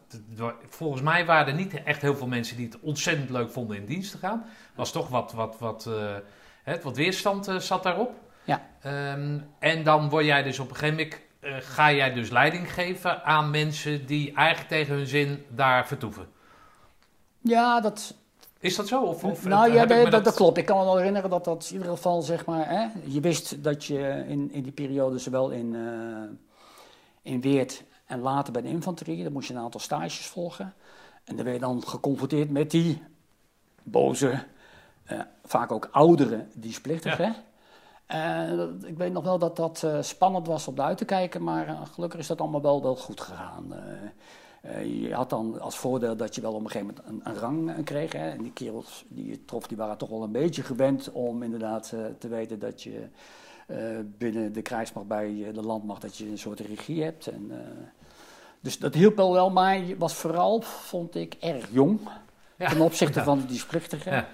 volgens 0.70 1.02
mij 1.02 1.26
waren 1.26 1.48
er 1.48 1.60
niet 1.60 1.84
echt 1.84 2.02
heel 2.02 2.16
veel 2.16 2.28
mensen 2.28 2.58
die 2.58 2.66
het 2.66 2.80
ontzettend 2.80 3.30
leuk 3.30 3.52
vonden 3.52 3.78
in 3.78 3.86
dienst 3.86 4.12
te 4.12 4.18
gaan. 4.18 4.46
Was 4.76 4.92
toch 4.92 5.08
wat, 5.10 5.34
wat, 5.34 5.56
wat, 5.60 5.90
hè, 6.64 6.82
wat 6.82 6.96
weerstand 6.96 7.52
zat 7.58 7.84
daarop. 7.84 8.14
Ja. 8.44 8.62
Ehm, 8.82 9.40
en 9.60 9.84
dan 9.84 10.10
word 10.10 10.26
jij 10.26 10.44
dus 10.44 10.60
op 10.60 10.70
een 10.70 10.76
gegeven 10.76 10.98
moment, 10.98 11.22
eh, 11.40 11.56
ga 11.60 11.92
jij 11.92 12.14
dus 12.14 12.30
leiding 12.30 12.74
geven 12.74 13.24
aan 13.24 13.50
mensen 13.50 14.06
die 14.06 14.34
eigenlijk 14.34 14.70
tegen 14.70 14.96
hun 14.96 15.08
zin 15.08 15.46
daar 15.50 15.88
vertoeven. 15.88 16.28
ja, 17.40 17.82
dat, 17.82 18.16
Is 18.60 18.76
dat 18.76 18.88
zo? 18.88 19.02
Of, 19.02 19.24
of 19.24 19.46
nou 19.46 19.74
ja, 19.74 19.86
dat, 19.86 20.12
dat, 20.12 20.24
dat 20.24 20.36
klopt. 20.36 20.58
Ik 20.58 20.66
kan 20.66 20.78
me 20.78 20.84
wel 20.84 20.98
herinneren 20.98 21.30
dat 21.30 21.46
dat 21.46 21.68
in 21.70 21.78
ieder 21.78 21.92
geval, 21.92 22.22
zeg 22.22 22.46
maar, 22.46 22.70
hè, 22.70 22.88
je 23.04 23.20
wist 23.20 23.64
dat 23.64 23.86
je 23.86 24.26
in, 24.28 24.52
in 24.52 24.64
die 24.64 24.72
periode 24.72 25.18
zowel 25.18 25.50
in, 25.50 25.76
eh, 25.76 27.32
in 27.32 27.42
Weert 27.42 27.84
en 28.06 28.20
later 28.20 28.54
bij 28.54 28.62
de 28.62 28.68
infanterie, 28.68 29.24
dan 29.24 29.32
moest 29.32 29.48
je 29.48 29.54
een 29.54 29.60
aantal 29.60 29.80
stages 29.80 30.26
volgen. 30.26 30.74
En 31.24 31.36
dan 31.36 31.46
werd 31.46 31.58
je 31.58 31.62
dan 31.62 31.88
geconfronteerd 31.88 32.50
met 32.50 32.72
die 32.72 33.04
boze, 33.84 34.44
eh, 35.04 35.20
vaak 35.46 35.72
ook 35.72 35.90
oudere 35.92 36.46
dienstplichtigen. 36.54 37.26
En 37.26 37.36
dat- 38.56 38.70
ik 38.86 38.98
weet 38.98 39.14
nog 39.14 39.24
wel 39.24 39.38
dat 39.40 39.56
dat 39.56 39.84
eh, 39.84 40.02
spannend 40.02 40.48
was 40.48 40.68
om 40.68 40.82
uit 40.82 40.98
te 40.98 41.06
kijken, 41.06 41.44
maar 41.44 41.68
eh, 41.68 41.82
gelukkig 41.94 42.20
is 42.20 42.28
dat 42.28 42.42
allemaal 42.42 42.62
wel, 42.62 42.82
wel 42.82 42.96
goed 42.96 43.22
gegaan. 43.22 43.74
Eh, 43.74 43.82
eh, 44.78 45.02
je 45.02 45.14
had 45.14 45.30
dan 45.30 45.62
als 45.62 45.78
voordeel 45.78 46.16
dat 46.16 46.36
je 46.36 46.42
wel 46.42 46.54
op 46.54 46.64
een 46.64 46.70
gegeven 46.72 46.96
moment 47.06 47.26
een, 47.26 47.32
een 47.34 47.40
rang 47.40 47.70
eh, 47.78 47.84
kreeg. 47.84 48.12
Hè? 48.14 48.30
En 48.30 48.42
die 48.42 48.52
kerels 48.54 49.06
die 49.08 49.26
je 49.30 49.46
trof, 49.46 49.68
die 49.68 49.78
waren 49.78 49.98
toch 49.98 50.10
wel 50.10 50.24
een 50.24 50.32
beetje 50.32 50.64
gewend 50.64 51.12
om 51.12 51.44
inderdaad 51.44 51.92
eh, 51.92 52.00
te 52.20 52.28
weten 52.28 52.60
dat 52.60 52.84
je 52.84 53.08
eh, 53.68 53.78
binnen 54.18 54.54
de 54.54 54.62
krijgsmacht 54.62 55.08
bij 55.08 55.46
eh, 55.48 55.54
de 55.54 55.62
landmacht 55.62 56.02
dat 56.02 56.18
je 56.18 56.28
een 56.30 56.38
soort 56.38 56.60
regie 56.60 57.04
hebt. 57.04 57.28
En, 57.28 57.48
eh, 57.52 57.58
dus 58.60 58.80
dat 58.80 58.94
hielp 58.94 59.16
wel 59.16 59.34
wel, 59.34 59.50
maar 59.50 59.78
je 59.80 59.98
was 59.98 60.14
vooral, 60.14 60.62
vond 60.62 61.16
ik, 61.16 61.34
erg 61.40 61.68
jong 61.72 62.00
Ja. 62.58 62.70
ten 62.70 62.82
opzichte 62.82 63.20
Ja. 63.20 63.26
van 63.26 63.38
de 63.40 63.46
dienstplichtigen. 63.46 64.12
Ja. 64.14 64.28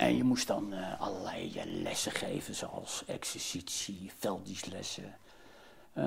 En 0.00 0.16
je 0.16 0.24
moest 0.24 0.46
dan 0.46 0.72
eh, 0.72 1.00
allerlei 1.00 1.52
eh, 1.56 1.62
lessen 1.82 2.12
geven, 2.12 2.54
zoals 2.54 3.02
exercitie, 3.06 4.12
velddienstlessen. 4.18 5.14
Eh, 5.92 6.04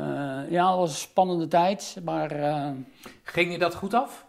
ja, 0.49 0.69
het 0.69 0.77
was 0.77 0.89
een 0.89 0.95
spannende 0.95 1.47
tijd, 1.47 1.97
maar 2.03 2.29
Ging 3.23 3.51
je 3.51 3.57
dat 3.57 3.75
goed 3.75 3.93
af? 3.93 4.25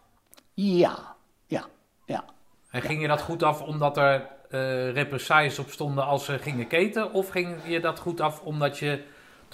ja, 0.55 1.17
ja, 1.47 1.65
ja. 2.07 2.25
En 2.71 2.83
ging 2.83 3.01
je 3.01 3.09
dat 3.09 3.23
goed 3.23 3.43
af 3.43 3.63
omdat 3.63 3.97
er 3.97 4.31
represailles 4.93 5.59
op 5.59 5.71
stonden 5.71 6.05
als 6.05 6.25
ze 6.25 6.39
gingen 6.39 6.67
keten? 6.67 7.13
Of 7.13 7.29
ging 7.29 7.57
je 7.67 7.81
dat 7.81 7.99
goed 7.99 8.21
af 8.21 8.41
omdat 8.41 8.79
je 8.79 9.05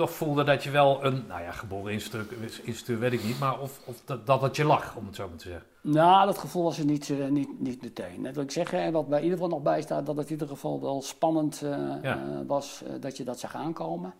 toch 0.00 0.10
voelde 0.10 0.44
dat 0.44 0.62
je 0.62 0.70
wel 0.70 1.04
een, 1.04 1.24
nou 1.28 1.42
ja, 1.42 1.50
geboren 1.52 1.92
instructeur, 1.92 2.98
weet 2.98 3.12
ik 3.12 3.24
niet, 3.24 3.38
maar 3.38 3.60
of, 3.60 3.80
of 3.84 4.02
dat, 4.04 4.26
dat 4.26 4.42
het 4.42 4.56
je 4.56 4.64
lag, 4.64 4.96
om 4.96 5.06
het 5.06 5.16
zo 5.16 5.28
maar 5.28 5.38
te 5.38 5.48
zeggen. 5.48 5.66
Nou, 5.82 6.26
dat 6.26 6.38
gevoel 6.38 6.62
was 6.62 6.78
er 6.78 6.84
niet, 6.84 7.10
eh, 7.10 7.28
niet, 7.28 7.60
niet 7.60 7.82
meteen. 7.82 8.20
Net 8.20 8.34
wat 8.34 8.44
ik 8.44 8.50
zeg, 8.50 8.72
en 8.72 8.92
wat 8.92 9.08
bij 9.08 9.20
ieder 9.22 9.38
geval 9.38 9.52
nog 9.52 9.62
bij 9.62 9.82
staat, 9.82 10.06
dat 10.06 10.16
het 10.16 10.26
in 10.26 10.32
ieder 10.32 10.48
geval 10.48 10.80
wel 10.80 11.02
spannend 11.02 11.62
eh, 11.62 11.70
Ja. 12.02 12.16
eh, 12.16 12.20
was 12.46 12.82
dat 13.00 13.16
je 13.16 13.24
dat 13.24 13.38
zag 13.38 13.54
aankomen. 13.54 14.14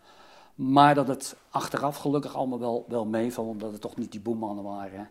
Maar 0.55 0.95
dat 0.95 1.09
het 1.09 1.37
achteraf 1.51 1.97
gelukkig 1.97 2.35
allemaal 2.35 2.59
wel, 2.59 2.85
wel 2.89 3.05
meeval, 3.07 3.45
omdat 3.45 3.73
het 3.73 3.81
toch 3.81 3.97
niet 3.97 4.13
die 4.13 4.21
boemannen 4.21 4.65
waren 4.65 5.11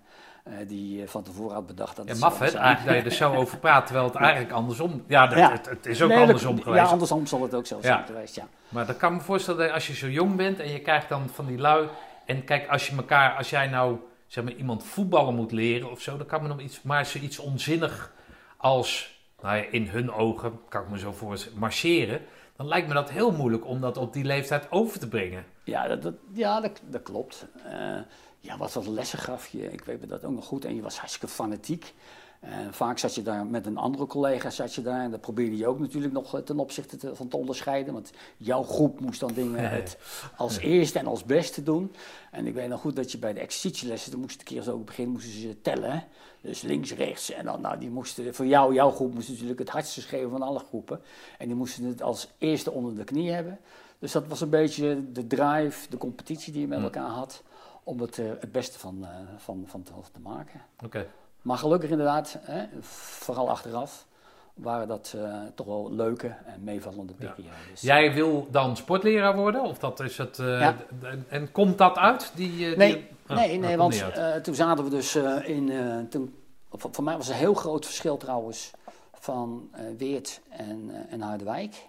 die 0.68 1.02
eh, 1.02 1.08
van 1.08 1.24
tevoren 1.24 1.54
had 1.54 1.68
bedacht 1.68 1.96
dat 1.96 2.08
Ja, 2.08 2.16
maf 2.20 2.40
hè, 2.40 2.46
eigenlijk 2.58 2.86
dat 2.86 2.96
je 2.96 3.10
er 3.10 3.16
zo 3.16 3.34
over 3.40 3.58
praat, 3.58 3.86
terwijl 3.86 4.06
het 4.08 4.16
eigenlijk 4.16 4.52
andersom, 4.54 5.04
ja, 5.08 5.28
dat, 5.28 5.38
Ja. 5.38 5.52
Het, 5.52 5.66
het 5.70 5.86
is 5.86 6.02
ook 6.02 6.08
Nee, 6.10 6.18
dat- 6.18 6.28
andersom 6.28 6.62
geweest. 6.62 6.84
Ja, 6.86 6.92
andersom 6.92 7.26
zal 7.26 7.42
het 7.42 7.54
ook 7.54 7.66
zo 7.66 7.76
Ja. 7.76 7.82
zijn 7.82 8.06
geweest, 8.06 8.36
ja. 8.36 8.48
Maar 8.70 8.86
dan 8.86 8.98
kan 8.98 9.14
me 9.14 9.20
voorstellen 9.20 9.60
dat 9.66 9.72
als 9.74 9.88
je 9.88 9.94
zo 9.96 10.08
jong 10.08 10.36
bent 10.36 10.60
en 10.60 10.72
je 10.72 10.80
krijgt 10.80 11.10
dan 11.10 11.30
van 11.30 11.46
die 11.46 11.58
lui. 11.58 11.88
En 12.26 12.44
kijk, 12.44 12.68
als 12.70 12.88
je 12.88 12.96
elkaar, 12.96 13.36
als 13.36 13.50
jij 13.50 13.68
nou 13.68 13.98
zeg 14.28 14.44
maar 14.44 14.54
iemand 14.54 14.84
voetballen 14.84 15.36
moet 15.36 15.52
leren 15.52 15.92
of 15.92 16.02
zo, 16.02 16.18
dan 16.18 16.26
kan 16.28 16.42
me 16.42 16.48
nog 16.48 16.60
iets, 16.60 16.82
maar 16.82 17.06
zoiets 17.06 17.40
onzinnig 17.40 18.12
als, 18.58 19.20
nou 19.42 19.58
ja, 19.58 19.64
in 19.72 19.88
hun 19.88 20.12
ogen, 20.12 20.60
kan 20.70 20.82
ik 20.84 20.90
me 20.90 21.00
zo 21.00 21.12
voorstellen, 21.12 21.60
marcheren. 21.60 22.22
Dan 22.56 22.68
lijkt 22.68 22.88
me 22.88 22.94
dat 22.94 23.10
heel 23.10 23.32
moeilijk 23.32 23.66
om 23.66 23.82
dat 23.82 23.98
op 23.98 24.14
die 24.14 24.24
leeftijd 24.24 24.68
over 24.70 25.00
te 25.00 25.08
brengen. 25.08 25.46
Ja, 25.64 25.88
dat, 25.88 26.02
dat- 26.02 26.14
ja, 26.34 26.62
dat, 26.62 26.82
dat 26.86 27.02
klopt. 27.04 27.46
Eh, 27.66 27.98
ja, 28.40 28.58
wat 28.58 28.72
voor 28.72 28.88
lessen 28.88 29.20
gaf 29.20 29.48
je? 29.48 29.72
Ik 29.72 29.84
weet 29.84 30.00
me 30.02 30.08
dat 30.08 30.24
ook 30.24 30.34
nog 30.34 30.46
goed. 30.46 30.66
En 30.66 30.76
je 30.76 30.82
was 30.82 30.98
hartstikke 30.98 31.28
fanatiek. 31.28 31.94
En 32.40 32.74
vaak 32.74 32.98
zat 32.98 33.16
je 33.16 33.22
daar 33.22 33.46
met 33.46 33.66
een 33.66 33.78
andere 33.78 34.06
collega, 34.06 34.50
zat 34.50 34.74
je 34.76 34.82
daar. 34.82 35.02
En 35.04 35.12
dat 35.12 35.22
probeerde 35.22 35.58
je 35.58 35.68
ook 35.68 35.80
natuurlijk 35.80 36.14
nog 36.14 36.36
eh, 36.36 36.42
ten 36.42 36.60
opzichte 36.60 36.98
te- 36.98 37.16
van 37.16 37.28
te 37.28 37.38
onderscheiden. 37.38 37.94
Want 37.94 38.12
jouw 38.38 38.64
groep 38.64 39.00
moest 39.00 39.20
dan 39.20 39.34
dingen 39.34 39.70
het 39.76 39.98
als 40.38 40.58
eerste 40.58 41.00
en 41.00 41.08
als 41.08 41.24
beste 41.24 41.64
doen. 41.64 41.92
En 42.32 42.48
ik 42.48 42.54
weet 42.54 42.70
nog 42.70 42.82
goed 42.82 42.96
dat 42.96 43.12
je 43.12 43.18
bij 43.18 43.34
de 43.34 43.40
exercitielessen, 43.40 44.12
dan 44.12 44.20
moesten 44.20 44.40
de 44.40 44.46
keer 44.54 44.62
zo 44.62 44.72
ook 44.74 44.86
beginnen, 44.86 45.14
moesten 45.14 45.32
ze 45.42 45.62
tellen. 45.62 46.04
Dus 46.42 46.62
links, 46.62 46.94
rechts. 46.94 47.32
En 47.32 47.46
dan, 47.46 47.62
nou, 47.62 47.80
die 47.80 47.90
moesten, 47.90 48.36
voor 48.36 48.46
jou, 48.46 48.74
jouw 48.74 48.92
groep 48.92 49.14
moest 49.14 49.30
natuurlijk 49.30 49.60
het 49.60 49.70
hardste 49.70 50.02
schreeuwen 50.02 50.32
van 50.32 50.42
alle 50.42 50.60
groepen. 50.60 51.02
En 51.38 51.48
die 51.48 51.56
moesten 51.56 51.84
het 51.84 52.02
als 52.02 52.28
eerste 52.38 52.72
onder 52.72 52.96
de 52.96 53.04
knie 53.04 53.32
hebben. 53.32 53.60
Dus 54.00 54.12
dat 54.12 54.28
was 54.28 54.42
een 54.42 54.50
beetje 54.50 55.12
de 55.12 55.28
drive, 55.28 55.90
de 55.90 55.98
competitie 55.98 56.52
die 56.54 56.62
je 56.62 56.68
met 56.68 56.78
Hmm. 56.78 56.86
elkaar 56.86 57.10
had. 57.10 57.44
Om 57.90 58.00
het, 58.00 58.20
eh, 58.20 58.26
het 58.40 58.52
beste 58.52 58.80
van, 58.80 58.98
eh, 59.06 59.10
van, 59.38 59.64
van 59.68 59.84
te, 59.84 59.92
te 60.12 60.20
maken. 60.20 60.62
Oké. 60.86 61.08
Maar 61.42 61.58
gelukkig 61.58 61.90
inderdaad, 61.90 62.38
hè, 62.42 62.66
vooral 62.82 63.50
achteraf, 63.50 64.06
waren 64.54 64.88
dat 64.88 65.14
eh, 65.18 65.42
toch 65.56 65.66
wel 65.68 65.92
leuke 65.94 66.28
en 66.46 66.64
meevallende 66.64 67.14
Ja. 67.20 67.32
periodes. 67.32 67.82
Jij 67.82 68.14
wil 68.14 68.48
dan 68.52 68.78
sportleraar 68.78 69.36
worden? 69.36 69.62
Of 69.64 69.80
dat 69.80 70.00
is 70.00 70.18
het. 70.18 70.38
Ja. 70.38 70.76
en, 71.04 71.26
en 71.30 71.52
komt 71.52 71.78
dat 71.78 71.98
uit? 71.98 72.32
Die, 72.36 72.76
Nee, 72.76 72.94
die- 72.94 73.36
nee, 73.36 73.56
Oh, 73.56 73.62
nee, 73.62 73.78
want 73.78 74.04
toen 74.44 74.56
zaten 74.56 74.84
we 74.84 74.90
dus 74.90 75.16
in. 75.44 76.08
toen, 76.10 76.36
voor, 76.72 76.90
voor 76.94 77.04
mij 77.04 77.18
was 77.18 77.28
een 77.28 77.36
heel 77.36 77.54
groot 77.54 77.86
verschil 77.86 78.18
trouwens 78.18 78.72
van 79.14 79.70
Weert 79.98 80.42
en, 80.50 80.92
en 81.10 81.22
Harderwijk. 81.22 81.88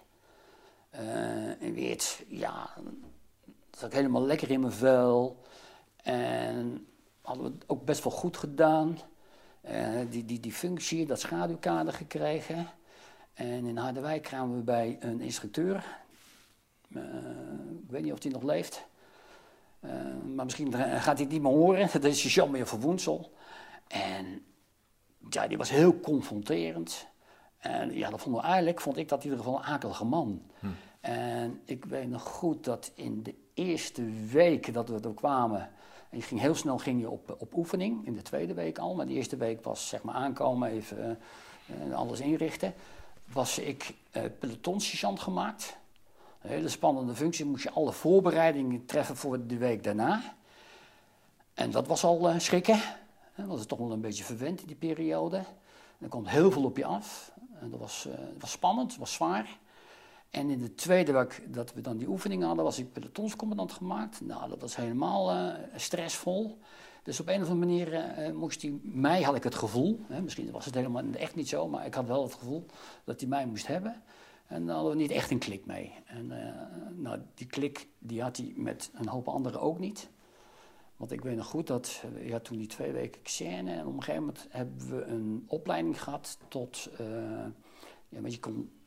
In 1.59 1.73
Weert, 1.73 2.23
ja, 2.27 2.69
zat 3.77 3.89
ik 3.89 3.95
helemaal 3.95 4.25
lekker 4.25 4.51
in 4.51 4.59
mijn 4.59 4.73
vel. 4.73 5.39
En 6.01 6.87
hadden 7.21 7.43
we 7.45 7.51
het 7.51 7.63
ook 7.67 7.85
best 7.85 8.03
wel 8.03 8.13
goed 8.13 8.37
gedaan. 8.37 8.97
Eh, 9.61 9.99
die, 10.09 10.25
die, 10.25 10.39
die 10.39 10.51
functie, 10.51 11.05
dat 11.05 11.19
schaduwkader 11.19 11.93
gekregen. 11.93 12.67
En 13.33 13.65
in 13.65 13.77
Harderwijk 13.77 14.23
kwamen 14.23 14.57
we 14.57 14.63
bij 14.63 14.97
een 14.99 15.21
instructeur. 15.21 15.85
Eh, 16.93 17.03
ik 17.83 17.89
weet 17.89 18.03
niet 18.03 18.13
of 18.13 18.19
die 18.19 18.31
nog 18.31 18.43
leeft. 18.43 18.85
Eh, 19.79 19.91
maar 20.35 20.45
misschien 20.45 20.73
gaat 20.73 21.03
hij 21.03 21.23
het 21.23 21.29
niet 21.29 21.41
meer 21.41 21.51
horen. 21.51 21.89
Dat 21.93 22.03
is 22.03 22.33
Jean-Meer 22.33 22.67
van 22.67 22.79
Woensel. 22.79 23.33
En 23.87 24.45
ja, 25.29 25.47
die 25.47 25.57
was 25.57 25.69
heel 25.69 25.99
confronterend. 25.99 27.07
En 27.57 27.93
ja, 27.93 28.09
dat 28.09 28.21
vonden 28.21 28.41
we 28.41 28.47
eigenlijk, 28.47 28.81
vond 28.81 28.97
ik 28.97 29.09
dat 29.09 29.23
in 29.23 29.29
ieder 29.29 29.43
geval 29.43 29.59
een 29.59 29.65
akelige 29.65 30.05
man. 30.05 30.41
En 30.99 31.61
ik 31.65 31.85
weet 31.85 32.09
nog 32.09 32.23
goed 32.23 32.63
dat 32.63 32.91
in 32.95 33.23
de 33.23 33.35
eerste 33.53 34.09
week 34.31 34.73
dat 34.73 34.89
we 34.89 34.99
er 34.99 35.13
kwamen, 35.13 35.69
en 36.11 36.17
je 36.17 36.23
ging 36.23 36.39
heel 36.39 36.55
snel 36.55 36.77
ging 36.77 36.99
je 37.01 37.09
op, 37.09 37.35
op 37.39 37.55
oefening, 37.55 38.05
in 38.05 38.13
de 38.13 38.21
tweede 38.21 38.53
week 38.53 38.77
al, 38.77 38.95
maar 38.95 39.07
de 39.07 39.13
eerste 39.13 39.37
week 39.37 39.63
was 39.63 39.87
zeg 39.87 40.03
maar 40.03 40.15
aankomen, 40.15 40.69
even 40.69 41.19
eh, 41.65 41.95
alles 41.95 42.19
inrichten, 42.19 42.73
was 43.33 43.59
ik 43.59 43.93
eh 44.11 44.23
pelotonsergeant 44.39 45.19
gemaakt. 45.19 45.77
Een 46.41 46.49
hele 46.49 46.69
spannende 46.69 47.15
functie, 47.15 47.45
moest 47.45 47.63
je 47.63 47.71
alle 47.71 47.91
voorbereidingen 47.91 48.85
treffen 48.85 49.15
voor 49.15 49.47
de 49.47 49.57
week 49.57 49.83
daarna. 49.83 50.35
En 51.53 51.71
dat 51.71 51.87
was 51.87 52.03
al 52.03 52.29
eh, 52.29 52.39
schrikken, 52.39 52.79
hè, 53.33 53.45
was 53.45 53.59
het 53.59 53.67
toch 53.67 53.79
wel 53.79 53.91
een 53.91 54.01
beetje 54.01 54.23
verwend 54.23 54.61
in 54.61 54.67
die 54.67 54.75
periode. 54.75 55.43
Er 55.99 56.09
komt 56.09 56.29
heel 56.29 56.51
veel 56.51 56.63
op 56.63 56.77
je 56.77 56.85
af. 56.85 57.31
En 57.59 57.69
dat 57.69 57.79
was, 57.79 58.05
eh, 58.05 58.13
het 58.17 58.41
was 58.41 58.51
spannend, 58.51 58.97
was 58.97 59.13
zwaar. 59.13 59.57
En 60.31 60.49
in 60.49 60.59
de 60.59 60.75
tweede 60.75 61.11
week 61.11 61.43
dat 61.47 61.73
we 61.73 61.81
dan 61.81 61.97
die 61.97 62.07
oefening 62.07 62.43
hadden, 62.43 62.63
was 62.63 62.79
ik 62.79 62.93
pelotonscommandant 62.93 63.71
gemaakt. 63.71 64.21
Nou, 64.21 64.49
dat 64.49 64.61
was 64.61 64.75
helemaal 64.75 65.31
eh, 65.31 65.53
stressvol. 65.75 66.59
Dus 67.03 67.19
op 67.19 67.27
een 67.27 67.41
of 67.41 67.49
andere 67.49 67.67
manier 67.67 67.93
eh, 67.93 68.31
moest 68.33 68.61
hij, 68.61 68.79
mij 68.81 69.21
had 69.21 69.35
ik 69.35 69.43
het 69.43 69.55
gevoel, 69.55 69.99
hè, 70.07 70.21
misschien 70.21 70.51
was 70.51 70.65
het 70.65 70.75
helemaal 70.75 71.03
echt 71.13 71.35
niet 71.35 71.49
zo, 71.49 71.67
maar 71.67 71.85
ik 71.85 71.93
had 71.93 72.07
wel 72.07 72.23
het 72.23 72.33
gevoel 72.33 72.65
dat 73.03 73.19
hij 73.19 73.29
mij 73.29 73.45
moest 73.45 73.67
hebben. 73.67 74.03
En 74.51 74.65
daar 74.65 74.75
hadden 74.75 74.93
we 74.93 75.01
niet 75.01 75.11
echt 75.11 75.31
een 75.31 75.39
klik 75.39 75.65
mee. 75.65 75.93
En 76.05 76.31
eh, 76.31 76.53
nou, 76.95 77.19
die 77.33 77.47
klik 77.47 77.87
die 77.99 78.21
had 78.21 78.37
hij 78.37 78.53
met 78.55 78.91
een 78.93 79.07
hoop 79.07 79.27
anderen 79.27 79.61
ook 79.61 79.79
niet. 79.79 80.09
Want 80.97 81.11
ik 81.11 81.21
weet 81.21 81.35
nog 81.35 81.45
goed 81.45 81.67
dat, 81.67 82.03
eh, 82.15 82.27
ja, 82.27 82.39
toen 82.39 82.57
die 82.57 82.67
twee 82.67 82.91
weken 82.91 83.21
Xene, 83.21 83.71
en 83.71 83.85
op 83.85 83.93
een 83.93 84.03
gegeven 84.03 84.25
moment 84.25 84.47
hebben 84.49 84.89
we 84.89 85.03
een 85.03 85.43
opleiding 85.47 86.01
gehad 86.03 86.37
tot, 86.47 86.89
eh 86.97 87.45
ja, 88.09 88.21
want 88.21 88.33
je 88.33 88.39
kon, 88.39 88.55
eh, 88.55 88.80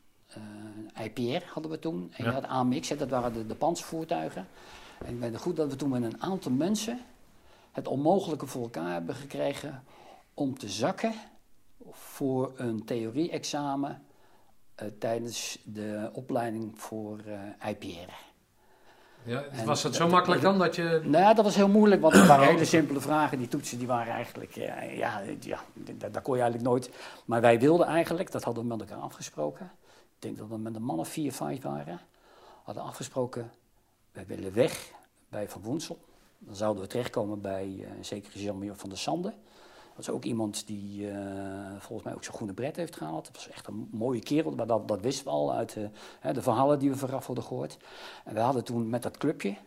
IPR 1.03 1.43
hadden 1.53 1.71
we 1.71 1.79
toen, 1.79 2.11
en 2.15 2.23
Ja. 2.23 2.29
je 2.29 2.35
had 2.35 2.45
AMX, 2.47 2.89
hè, 2.89 2.95
dat 2.95 3.09
waren 3.09 3.33
de, 3.33 3.45
de 3.47 3.55
panzervoertuigen. 3.55 4.47
En 5.05 5.13
ik 5.13 5.19
weet 5.19 5.37
goed 5.37 5.55
dat 5.55 5.69
we 5.69 5.75
toen 5.75 5.89
met 5.89 6.03
een 6.03 6.21
aantal 6.21 6.51
mensen 6.51 6.99
het 7.71 7.87
onmogelijke 7.87 8.45
voor 8.47 8.61
elkaar 8.63 8.91
hebben 8.91 9.15
gekregen 9.15 9.83
om 10.33 10.57
te 10.57 10.69
zakken 10.69 11.13
voor 11.91 12.51
een 12.55 12.85
theorie-examen 12.85 14.01
eh, 14.75 14.87
tijdens 14.99 15.59
de 15.63 16.09
opleiding 16.13 16.71
voor 16.81 17.19
eh, 17.59 17.69
IPR. 17.69 18.11
Ja, 19.23 19.43
was 19.65 19.83
het 19.83 19.95
zo 19.95 20.03
dat- 20.03 20.11
makkelijk 20.11 20.41
dan 20.41 20.57
dat 20.57 20.75
je. 20.75 21.01
Nou 21.03 21.23
ja, 21.23 21.33
dat 21.33 21.45
was 21.45 21.55
heel 21.55 21.67
moeilijk, 21.69 22.01
want 22.01 22.13
het 22.13 22.27
waren 22.27 22.47
hele 22.47 22.65
simpele 22.65 22.99
vragen. 22.99 23.37
Die 23.37 23.47
toetsen 23.47 23.77
die 23.77 23.87
waren 23.87 24.13
eigenlijk, 24.13 24.55
eh, 24.55 24.97
ja, 24.97 25.21
ja 25.39 25.59
daar, 25.73 26.11
daar 26.11 26.21
kon 26.21 26.35
je 26.35 26.41
eigenlijk 26.41 26.71
nooit. 26.71 26.89
Maar 27.25 27.41
wij 27.41 27.59
wilden 27.59 27.87
eigenlijk, 27.87 28.31
dat 28.31 28.43
hadden 28.43 28.63
we 28.63 28.69
met 28.69 28.79
elkaar 28.89 29.03
afgesproken. 29.03 29.71
Ik 30.25 30.35
denk 30.35 30.49
dat 30.49 30.57
we 30.57 30.63
met 30.63 30.75
een 30.75 30.83
man 30.83 30.99
of 30.99 31.07
vier, 31.07 31.33
vijf 31.33 31.61
waren. 31.61 31.99
Hadden 32.63 32.83
afgesproken, 32.83 33.51
wij 34.11 34.25
willen 34.25 34.53
weg 34.53 34.91
bij 35.29 35.49
Van 35.49 35.61
Woensel. 35.61 35.99
Dan 36.39 36.55
zouden 36.55 36.83
we 36.83 36.89
terechtkomen 36.89 37.41
bij 37.41 37.75
eh 37.81 37.91
zeker 38.01 38.39
Jean-Mier 38.39 38.75
van 38.75 38.89
der 38.89 38.97
Sande. 38.97 39.33
Dat 39.95 39.99
is 39.99 40.09
ook 40.09 40.23
iemand 40.23 40.67
die 40.67 41.11
eh, 41.11 41.17
volgens 41.79 42.03
mij 42.03 42.13
ook 42.15 42.23
zijn 42.23 42.35
groene 42.35 42.53
bret 42.53 42.75
heeft 42.75 42.95
gehaald. 42.95 43.25
Dat 43.25 43.35
was 43.35 43.49
echt 43.49 43.67
een 43.67 43.89
mooie 43.91 44.19
kerel, 44.19 44.51
maar 44.51 44.67
dat, 44.67 44.87
dat 44.87 45.01
wisten 45.01 45.25
we 45.25 45.31
al 45.31 45.53
uit 45.53 45.75
eh, 45.75 45.83
hè, 46.19 46.33
de 46.33 46.41
verhalen 46.41 46.79
die 46.79 46.89
we 46.89 46.97
vooraf 46.97 47.25
hadden 47.25 47.43
gehoord. 47.43 47.77
En 48.23 48.33
we 48.33 48.39
hadden 48.39 48.63
toen 48.63 48.89
met 48.89 49.03
dat 49.03 49.17
clubje, 49.17 49.57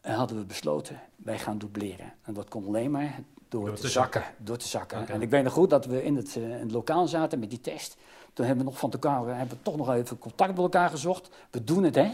en 0.00 0.14
hadden 0.14 0.36
we 0.36 0.44
besloten, 0.44 1.00
wij 1.16 1.38
gaan 1.38 1.58
dubleren. 1.58 2.12
En 2.22 2.34
dat 2.34 2.48
kon 2.48 2.66
alleen 2.66 2.90
maar 2.90 3.20
door, 3.48 3.66
Door 3.66 3.76
te 3.76 3.88
zakken. 3.88 4.24
Door 4.38 4.56
te 4.56 4.68
zakken. 4.68 5.08
En 5.08 5.22
ik 5.22 5.30
weet 5.30 5.44
nog 5.44 5.52
goed 5.52 5.70
dat 5.70 5.86
we 5.86 6.04
in 6.04 6.16
het, 6.16 6.36
eh, 6.36 6.42
in 6.42 6.50
het 6.50 6.72
lokaal 6.72 7.08
zaten 7.08 7.38
met 7.38 7.50
die 7.50 7.60
test. 7.60 7.96
Toen 8.34 8.46
hebben 8.46 8.64
we 8.64 8.70
nog 8.70 8.80
van 8.80 8.92
elkaar, 8.92 9.26
hebben 9.26 9.56
we 9.56 9.62
toch 9.62 9.76
nog 9.76 9.90
even 9.90 10.18
contact 10.18 10.50
met 10.50 10.58
elkaar 10.58 10.90
gezocht. 10.90 11.30
We 11.50 11.64
doen 11.64 11.84
het, 11.84 11.94
hè. 11.94 12.10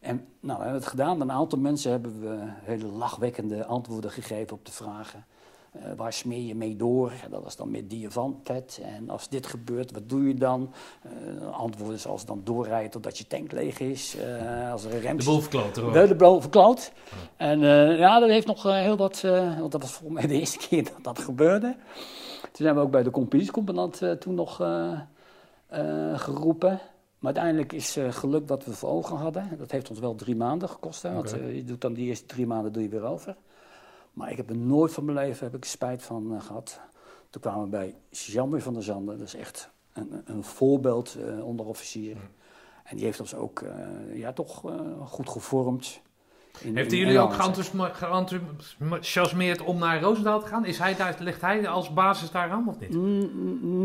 En 0.00 0.26
nou, 0.40 0.58
we 0.58 0.64
hebben 0.64 0.80
het 0.80 0.90
gedaan. 0.90 1.20
Een 1.20 1.32
aantal 1.32 1.58
mensen 1.58 1.90
hebben 1.90 2.20
we 2.20 2.38
hele 2.44 2.86
lachwekkende 2.86 3.66
antwoorden 3.66 4.10
gegeven 4.10 4.56
op 4.56 4.66
de 4.66 4.72
vragen. 4.72 5.24
Uh, 5.76 5.82
waar 5.96 6.12
smeer 6.12 6.46
je 6.46 6.54
mee 6.54 6.76
door? 6.76 7.12
Dat 7.30 7.42
was 7.42 7.56
dan 7.56 7.70
met 7.70 7.90
diamantet. 7.90 8.80
En 8.82 9.10
als 9.10 9.28
dit 9.28 9.46
gebeurt, 9.46 9.92
wat 9.92 10.08
doe 10.08 10.28
je 10.28 10.34
dan? 10.34 10.72
Uh, 11.40 11.58
antwoorden 11.58 11.98
zoals 11.98 12.24
dan 12.24 12.40
doorrijden 12.44 12.90
totdat 12.90 13.18
je 13.18 13.26
tank 13.26 13.52
leeg 13.52 13.80
is. 13.80 14.16
Uh, 14.16 14.72
als 14.72 14.84
er 14.84 14.94
een 14.94 15.00
rem... 15.00 15.16
De 15.16 15.24
boel 15.24 15.40
verkloot 15.40 15.74
De, 15.74 16.06
de 16.08 16.14
boel 16.14 16.40
verkloot. 16.40 16.92
En 17.36 17.60
ja, 17.96 18.18
dat 18.18 18.28
heeft 18.28 18.46
nog 18.46 18.62
heel 18.62 18.96
wat... 18.96 19.20
want 19.58 19.72
dat 19.72 19.82
was 19.82 19.92
volgens 19.92 20.20
mij 20.20 20.28
de 20.28 20.38
eerste 20.38 20.58
keer 20.68 20.84
dat 20.84 21.04
dat 21.04 21.18
gebeurde. 21.18 21.76
Toen 22.40 22.50
zijn 22.66 22.74
we 22.74 22.80
ook 22.80 22.90
bij 22.90 23.02
de 23.02 23.10
compagniecommandant 23.10 24.02
toen 24.20 24.34
nog 24.34 24.58
geroepen. 26.14 26.80
Maar 27.18 27.34
uiteindelijk 27.34 27.72
is 27.72 27.96
uh, 27.96 28.12
gelukt 28.12 28.48
wat 28.48 28.64
we 28.64 28.72
voor 28.72 28.88
ogen 28.88 29.16
hadden. 29.16 29.58
Dat 29.58 29.70
heeft 29.70 29.90
ons 29.90 29.98
wel 29.98 30.14
drie 30.14 30.36
maanden 30.36 30.68
gekost. 30.68 31.02
Hè, 31.02 31.12
want 31.12 31.36
uh, 31.36 31.54
je 31.54 31.64
doet 31.64 31.80
dan 31.80 31.92
die 31.92 32.06
eerste 32.06 32.26
drie 32.26 32.46
maanden 32.46 32.72
doe 32.72 32.82
je 32.82 32.88
weer 32.88 33.02
over. 33.02 33.36
Maar 34.12 34.30
ik 34.30 34.36
heb 34.36 34.50
er 34.50 34.56
nooit 34.56 34.92
van 34.92 35.04
mijn 35.04 35.16
leven 35.16 35.46
heb 35.46 35.54
ik 35.54 35.64
spijt 35.64 36.02
van 36.02 36.42
gehad. 36.42 36.80
Toen 37.30 37.42
kwamen 37.42 37.62
we 37.62 37.68
bij 37.68 37.94
Jammer 38.10 38.62
van 38.62 38.72
der 38.72 38.82
Zanden. 38.82 39.18
Dat 39.18 39.26
is 39.26 39.34
echt 39.34 39.70
een, 39.92 40.22
een 40.24 40.44
voorbeeld 40.44 41.16
onderofficier. 41.42 42.12
Hmm. 42.12 42.22
En 42.84 42.96
die 42.96 43.04
heeft 43.04 43.20
ons 43.20 43.34
ook 43.34 43.64
ja, 44.12 44.32
toch 44.32 44.62
goed 45.04 45.28
gevormd. 45.28 46.00
In, 46.60 46.76
Heeft 46.76 46.90
hij 46.90 47.00
jullie 47.00 47.18
ook 47.18 47.34
geenthousiasmeerd 47.34 49.62
om 49.62 49.78
naar 49.78 50.00
Roosendaal 50.00 50.40
te 50.40 50.46
gaan? 50.46 50.64
Is 50.64 50.78
hij 50.78 50.96
daar, 50.96 51.16
ligt 51.18 51.40
hij 51.40 51.68
als 51.68 51.92
basis 51.92 52.30
daar 52.30 52.50
aan 52.50 52.68
of 52.68 52.80
niet? 52.80 52.94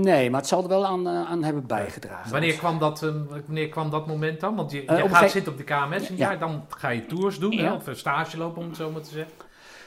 Nee, 0.03 0.29
maar 0.29 0.39
het 0.39 0.50
zal 0.50 0.63
er 0.63 0.69
wel 0.69 0.86
aan, 0.86 1.07
uh, 1.07 1.29
aan 1.29 1.43
hebben 1.43 1.67
bijgedragen. 1.67 2.31
Wanneer 2.31 2.57
kwam, 2.57 2.79
dat, 2.79 3.03
uh, 3.03 3.12
wanneer 3.45 3.69
kwam 3.69 3.89
dat 3.89 4.07
moment 4.07 4.39
dan? 4.39 4.55
Want 4.55 4.71
je, 4.71 4.83
uh, 4.83 4.97
je 4.97 5.09
gaat 5.09 5.31
zitten 5.31 5.51
op 5.51 5.57
de 5.57 5.63
KMS 5.63 6.09
een 6.09 6.17
ja. 6.17 6.27
jaar, 6.27 6.39
dan 6.39 6.65
ga 6.69 6.89
je 6.89 7.05
tours 7.05 7.39
doen, 7.39 7.51
ja. 7.51 7.74
of 7.74 7.89
stage 7.91 8.38
lopen 8.38 8.62
om 8.62 8.67
het 8.67 8.77
zo 8.77 8.91
maar 8.91 9.01
te 9.01 9.09
zeggen 9.09 9.33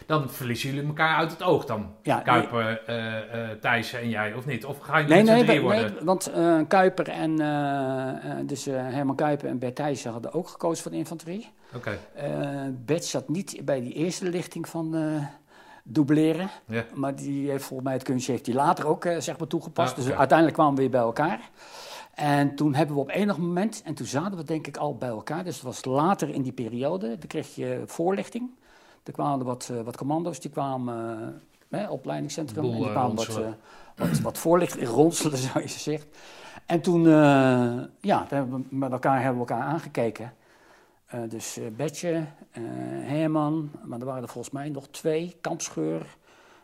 dan 0.06 0.30
verliezen 0.30 0.70
jullie 0.70 0.87
elkaar 0.87 1.16
uit 1.16 1.30
het 1.30 1.42
oog 1.42 1.64
dan. 1.64 1.94
Ja, 2.02 2.20
Kuiper, 2.20 2.82
nee. 2.87 2.99
uh, 2.99 3.49
Thijs 3.60 3.92
en 3.92 4.08
jij, 4.08 4.34
of 4.34 4.46
niet? 4.46 4.64
Of 4.64 4.78
ga 4.78 4.99
je 4.99 5.06
nee, 5.06 5.22
nee, 5.22 5.44
nee, 5.44 5.60
worden? 5.60 5.82
Nee, 5.82 6.04
want 6.04 6.32
Kuiper 6.68 7.08
en, 7.08 7.37
dus 8.46 8.64
Herman 8.64 9.16
Kuiper 9.16 9.49
en 9.49 9.58
Bert 9.58 9.76
Thijssen 9.76 10.12
hadden 10.12 10.32
ook 10.32 10.49
gekozen 10.49 10.82
voor 10.82 10.90
de 10.90 10.96
infanterie. 10.96 11.49
Oké. 11.74 11.98
Okay. 12.14 12.70
Bert 12.84 13.04
zat 13.04 13.28
niet 13.28 13.60
bij 13.64 13.80
die 13.80 13.92
eerste 13.92 14.30
lichting 14.30 14.68
van 14.68 14.94
dubleren. 15.84 16.50
Ja. 16.66 16.84
Maar 16.94 17.14
die 17.14 17.50
heeft 17.50 17.64
volgens 17.64 17.88
mij 17.88 17.96
het 17.96 18.06
kunstje 18.06 18.32
heeft 18.32 18.44
die 18.44 18.54
later 18.54 18.86
ook 18.86 19.06
zeg 19.18 19.38
maar 19.38 19.48
toegepast. 19.48 19.92
Okay. 19.92 20.04
Dus 20.04 20.14
uiteindelijk 20.14 20.56
kwamen 20.56 20.74
we 20.74 20.80
weer 20.80 20.90
bij 20.90 21.00
elkaar. 21.00 21.50
En 22.20 22.54
toen 22.54 22.74
hebben 22.74 22.94
we 22.94 23.00
op 23.00 23.10
enig 23.10 23.38
moment, 23.38 23.82
en 23.84 23.94
toen 23.94 24.06
zaten 24.06 24.36
we 24.36 24.44
denk 24.44 24.66
ik 24.66 24.76
al 24.76 24.96
bij 24.96 25.08
elkaar, 25.08 25.44
dus 25.44 25.54
het 25.54 25.64
was 25.64 25.84
later 25.84 26.28
in 26.28 26.42
die 26.42 26.52
periode, 26.52 27.08
dan 27.08 27.26
kreeg 27.26 27.54
je 27.54 27.82
voorlichting. 27.86 28.50
Er 29.02 29.12
kwamen 29.12 29.46
wat, 29.46 29.68
uh, 29.72 29.80
wat 29.80 29.96
commando's, 29.96 30.40
die 30.40 30.50
kwamen 30.50 31.42
uh, 31.68 31.90
opleidingscentrum. 31.90 32.62
Boel, 32.62 32.72
en 32.72 32.78
die 32.78 32.90
kwamen 32.90 33.16
wat, 33.16 33.38
uh, 33.38 33.46
wat, 33.96 34.20
wat 34.20 34.38
voorlichting, 34.38 34.88
ronselen 34.98 35.38
zou 35.38 35.60
je 35.60 35.68
zeggen. 35.68 36.08
En 36.66 36.80
toen, 36.80 37.02
ja, 38.00 38.26
hebben 38.28 38.66
we 38.70 38.76
met 38.76 38.92
elkaar, 38.92 39.22
hebben 39.22 39.42
we 39.42 39.52
elkaar 39.52 39.66
aangekeken. 39.66 40.32
Dus 41.28 41.58
Betje, 41.76 42.24
Herman, 43.02 43.70
maar 43.84 43.98
er 43.98 44.04
waren 44.04 44.22
er 44.22 44.28
volgens 44.28 44.54
mij 44.54 44.68
nog 44.68 44.88
twee. 44.88 45.36
Kampscheur, 45.40 46.16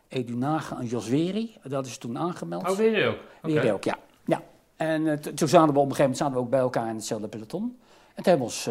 Edunaga 0.09 0.79
en 0.79 0.87
Josweri. 0.87 1.57
Dat 1.63 1.87
is 1.87 1.99
toen 1.99 2.19
aangemeld. 2.19 2.71
Oh, 2.71 2.77
weer 2.77 3.09
ook? 3.09 3.19
Okay. 3.43 3.63
Weer 3.63 3.73
ook, 3.73 3.85
ja. 3.85 3.99
ja. 4.25 4.43
En 4.77 5.21
toen 5.35 5.49
zaten 5.49 5.75
we 5.75 5.79
op 5.81 5.91
een 5.91 5.97
gegeven 5.97 6.03
moment 6.03 6.17
zaten 6.17 6.35
we 6.35 6.41
ook 6.41 6.51
bij 6.51 6.61
elkaar 6.61 6.89
in 6.89 6.95
hetzelfde 6.95 7.29
peloton. 7.29 7.63
En 8.15 8.23
toen 8.23 8.25
hebben 8.25 8.39
we 8.39 8.53
ons 8.53 8.69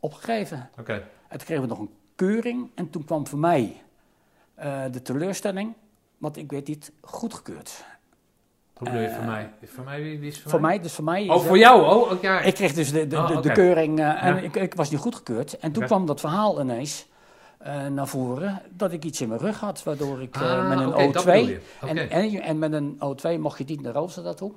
opgegeven. 0.00 0.70
Oké. 0.78 0.92
En 1.28 1.38
toen 1.38 1.46
kregen 1.46 1.62
we 1.62 1.68
nog 1.68 1.78
een 1.78 1.94
keuring. 2.14 2.70
En 2.74 2.90
toen 2.90 3.04
kwam 3.04 3.26
voor 3.26 3.38
mij 3.38 3.82
de 4.90 5.02
teleurstelling, 5.02 5.74
want 6.18 6.36
ik 6.36 6.50
werd 6.50 6.66
niet 6.66 6.92
goedgekeurd. 7.00 7.84
Hoe 8.76 8.86
bedoel 8.88 9.02
je 9.02 9.10
voor 9.10 9.24
mij? 9.24 9.50
Voor 9.64 9.84
mij, 9.84 10.02
wie, 10.02 10.18
wie 10.18 10.28
is 10.28 10.40
voor, 10.40 10.50
voor 10.50 10.60
mij? 10.60 10.70
mij? 10.70 10.80
Dus 10.80 10.92
voor 10.92 11.04
mij 11.04 11.28
oh, 11.28 11.40
voor 11.40 11.58
jou? 11.58 11.82
Oh, 11.82 12.10
okay. 12.10 12.44
Ik 12.44 12.54
kreeg 12.54 12.72
dus 12.72 12.92
de, 12.92 13.06
de, 13.06 13.16
oh, 13.16 13.30
okay. 13.30 13.42
de, 13.42 13.52
keuring 13.52 13.98
uh, 13.98 14.24
en 14.24 14.34
ja. 14.34 14.40
ik, 14.40 14.56
ik, 14.56 14.74
was 14.74 14.90
niet 14.90 15.00
goedgekeurd. 15.00 15.52
En 15.52 15.72
toen 15.72 15.76
okay. 15.76 15.86
kwam 15.86 16.06
dat 16.06 16.20
verhaal 16.20 16.60
ineens 16.60 17.06
uh, 17.66 17.86
naar 17.86 18.08
voren 18.08 18.62
dat 18.70 18.92
ik 18.92 19.04
iets 19.04 19.20
in 19.20 19.28
mijn 19.28 19.40
rug 19.40 19.60
had, 19.60 19.82
waardoor 19.82 20.22
ik 20.22 20.36
ah, 20.36 20.68
met 20.68 20.78
een 20.78 20.92
O2... 20.92 21.60
En, 21.80 22.10
en, 22.10 22.42
en, 22.42 22.58
met 22.58 22.72
een 22.72 22.94
O2 22.94 23.40
mocht 23.40 23.58
je 23.58 23.64
niet 23.64 23.80
naar 23.80 23.92
Roosendaal 23.92 24.34
toe. 24.34 24.52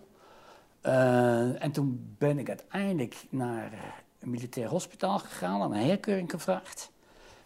en 1.59 1.71
toen 1.71 2.15
ben 2.17 2.39
ik 2.39 2.47
uiteindelijk 2.47 3.15
naar 3.29 3.71
een 4.19 4.29
militair 4.29 4.67
hospitaal 4.67 5.19
gegaan, 5.19 5.61
aan 5.61 5.73
een 5.73 5.87
herkeuring 5.87 6.31
gevraagd. 6.31 6.91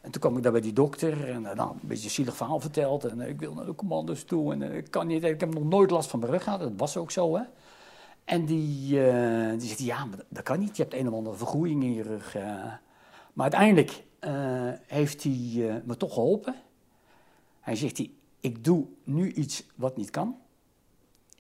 En 0.04 0.12
toen 0.12 0.22
kwam 0.22 0.38
ik 0.38 0.44
daar 0.44 0.52
bij 0.52 0.62
die 0.62 0.74
dokter 0.74 1.30
en 1.30 1.42
uh, 1.42 1.54
nou, 1.54 1.72
een 1.72 1.88
beetje 1.88 2.04
een 2.04 2.10
zielig 2.10 2.36
verhaal 2.36 2.60
verteld. 2.60 3.06
En 3.06 3.20
uh, 3.20 3.28
ik 3.28 3.40
wil 3.40 3.54
naar 3.54 3.66
de 3.66 3.76
commando's 3.76 4.24
toe 4.24 4.54
en 4.54 4.62
uh, 4.62 4.76
ik 4.78 4.92
kan 4.92 5.08
niet, 5.08 5.24
ik 5.24 5.40
heb 5.40 5.54
nog 5.54 5.64
nooit 5.64 5.92
last 5.92 6.10
van 6.10 6.20
mijn 6.20 6.32
rug 6.32 6.44
gehad. 6.44 6.60
Dat 6.60 6.72
was 6.78 6.98
ook 6.98 7.12
zo, 7.12 7.36
hè. 7.36 7.44
En 8.24 8.46
die, 8.46 8.90
die 9.58 9.68
zegt, 9.68 9.80
ja, 9.80 10.06
maar 10.06 10.18
dat 10.30 10.44
kan 10.44 10.60
niet. 10.60 10.78
Je 10.78 10.84
hebt 10.84 10.96
een 10.96 11.08
of 11.08 11.14
andere 11.14 11.36
vergroeiing 11.36 11.84
in 11.84 11.94
je 11.94 12.04
rug. 12.04 12.34
Maar 13.34 13.52
uiteindelijk 13.52 14.04
heeft 14.88 15.24
hij 15.24 15.82
me 15.86 15.98
toch 15.98 16.14
geholpen. 16.14 16.56
Hij 17.60 17.76
zegt, 17.76 18.08
ik 18.40 18.64
doe 18.64 18.86
nu 19.04 19.32
iets 19.32 19.66
wat 19.76 19.98
niet 19.98 20.10
kan 20.10 20.38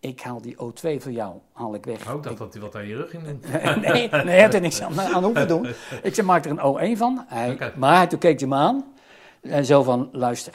ik 0.03 0.21
haal 0.21 0.41
die 0.41 0.55
O2 0.55 1.01
voor 1.01 1.11
jou, 1.11 1.33
haal 1.51 1.75
ik 1.75 1.85
weg. 1.85 1.99
Ik 1.99 2.23
dacht 2.23 2.37
dat 2.37 2.53
hij 2.53 2.61
wat 2.61 2.75
aan 2.75 2.87
je 2.87 2.95
rug 2.95 3.11
doen. 3.11 3.23
nee, 3.81 3.81
nee, 3.81 4.09
hij 4.09 4.39
heeft 4.39 4.53
er 4.53 4.61
niks 4.61 4.81
aan, 4.81 5.01
aan 5.01 5.23
hoeven 5.23 5.47
doen. 5.47 5.67
Ik 6.03 6.13
zei, 6.13 6.27
maak 6.27 6.45
er 6.45 6.51
een 6.51 6.95
O1 6.95 6.97
van. 6.97 7.25
Hij, 7.27 7.51
okay. 7.51 7.71
Maar 7.75 8.09
toen 8.09 8.19
keek 8.19 8.39
hij 8.39 8.49
me 8.49 8.55
aan 8.55 8.85
en 9.41 9.65
zo 9.65 9.83
van, 9.83 10.09
luister. 10.11 10.53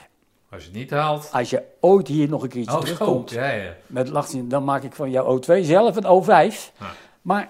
Als 0.50 0.62
je 0.62 0.68
het 0.68 0.78
niet 0.78 0.90
haalt. 0.90 1.28
Als 1.32 1.50
je 1.50 1.62
ooit 1.80 2.08
hier 2.08 2.28
nog 2.28 2.42
een 2.42 2.48
keertje 2.48 2.76
oh, 2.76 2.80
terugkomt, 2.80 3.30
ja, 3.30 3.48
ja. 3.48 3.74
met 3.86 4.08
lachzien, 4.08 4.48
dan 4.48 4.64
maak 4.64 4.82
ik 4.82 4.94
van 4.94 5.10
jouw 5.10 5.40
O2 5.40 5.60
zelf 5.60 5.96
een 5.96 6.24
O5. 6.24 6.54
Ja. 6.78 6.86
Maar 7.22 7.48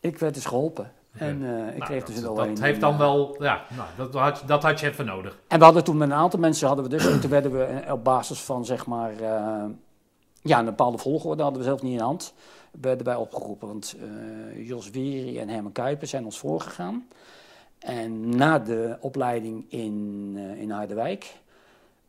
ik 0.00 0.18
werd 0.18 0.34
dus 0.34 0.44
geholpen. 0.44 0.92
En 1.12 1.42
uh, 1.42 1.68
ik 1.68 1.76
nou, 1.76 1.90
kreeg 1.90 2.04
dus 2.04 2.16
een 2.16 2.28
O1. 2.28 2.34
Dat 2.34 2.60
heeft 2.60 2.80
dan 2.80 2.98
wel, 2.98 3.36
ja, 3.38 3.64
nou, 3.76 3.88
dat, 3.96 4.14
had, 4.14 4.42
dat 4.46 4.62
had 4.62 4.80
je 4.80 4.86
even 4.86 5.06
nodig. 5.06 5.38
En 5.48 5.58
we 5.58 5.64
hadden 5.64 5.84
toen 5.84 5.96
met 5.96 6.10
een 6.10 6.16
aantal 6.16 6.40
mensen, 6.40 6.66
hadden 6.66 6.84
we 6.84 6.90
dus, 6.90 7.20
toen 7.20 7.30
werden 7.30 7.52
we 7.52 7.92
op 7.92 8.04
basis 8.04 8.40
van 8.40 8.64
zeg 8.64 8.86
maar... 8.86 9.12
Uh, 9.20 9.64
ja, 10.42 10.58
een 10.58 10.64
bepaalde 10.64 10.98
volgorde 10.98 11.42
hadden 11.42 11.60
we 11.60 11.66
zelf 11.66 11.82
niet 11.82 11.92
in 11.92 11.98
de 11.98 12.04
hand. 12.04 12.34
werden 12.80 13.06
wij 13.06 13.14
opgeroepen, 13.14 13.68
want 13.68 13.96
uh, 14.02 14.68
Jos 14.68 14.90
Weri 14.90 15.38
en 15.38 15.48
Herman 15.48 15.72
Kuiper 15.72 16.06
zijn 16.06 16.24
ons 16.24 16.38
voorgegaan. 16.38 17.08
En 17.78 18.36
na 18.36 18.58
de 18.58 18.96
opleiding 19.00 19.64
in, 19.68 20.32
uh, 20.36 20.60
in 20.60 20.70
Harderwijk 20.70 21.34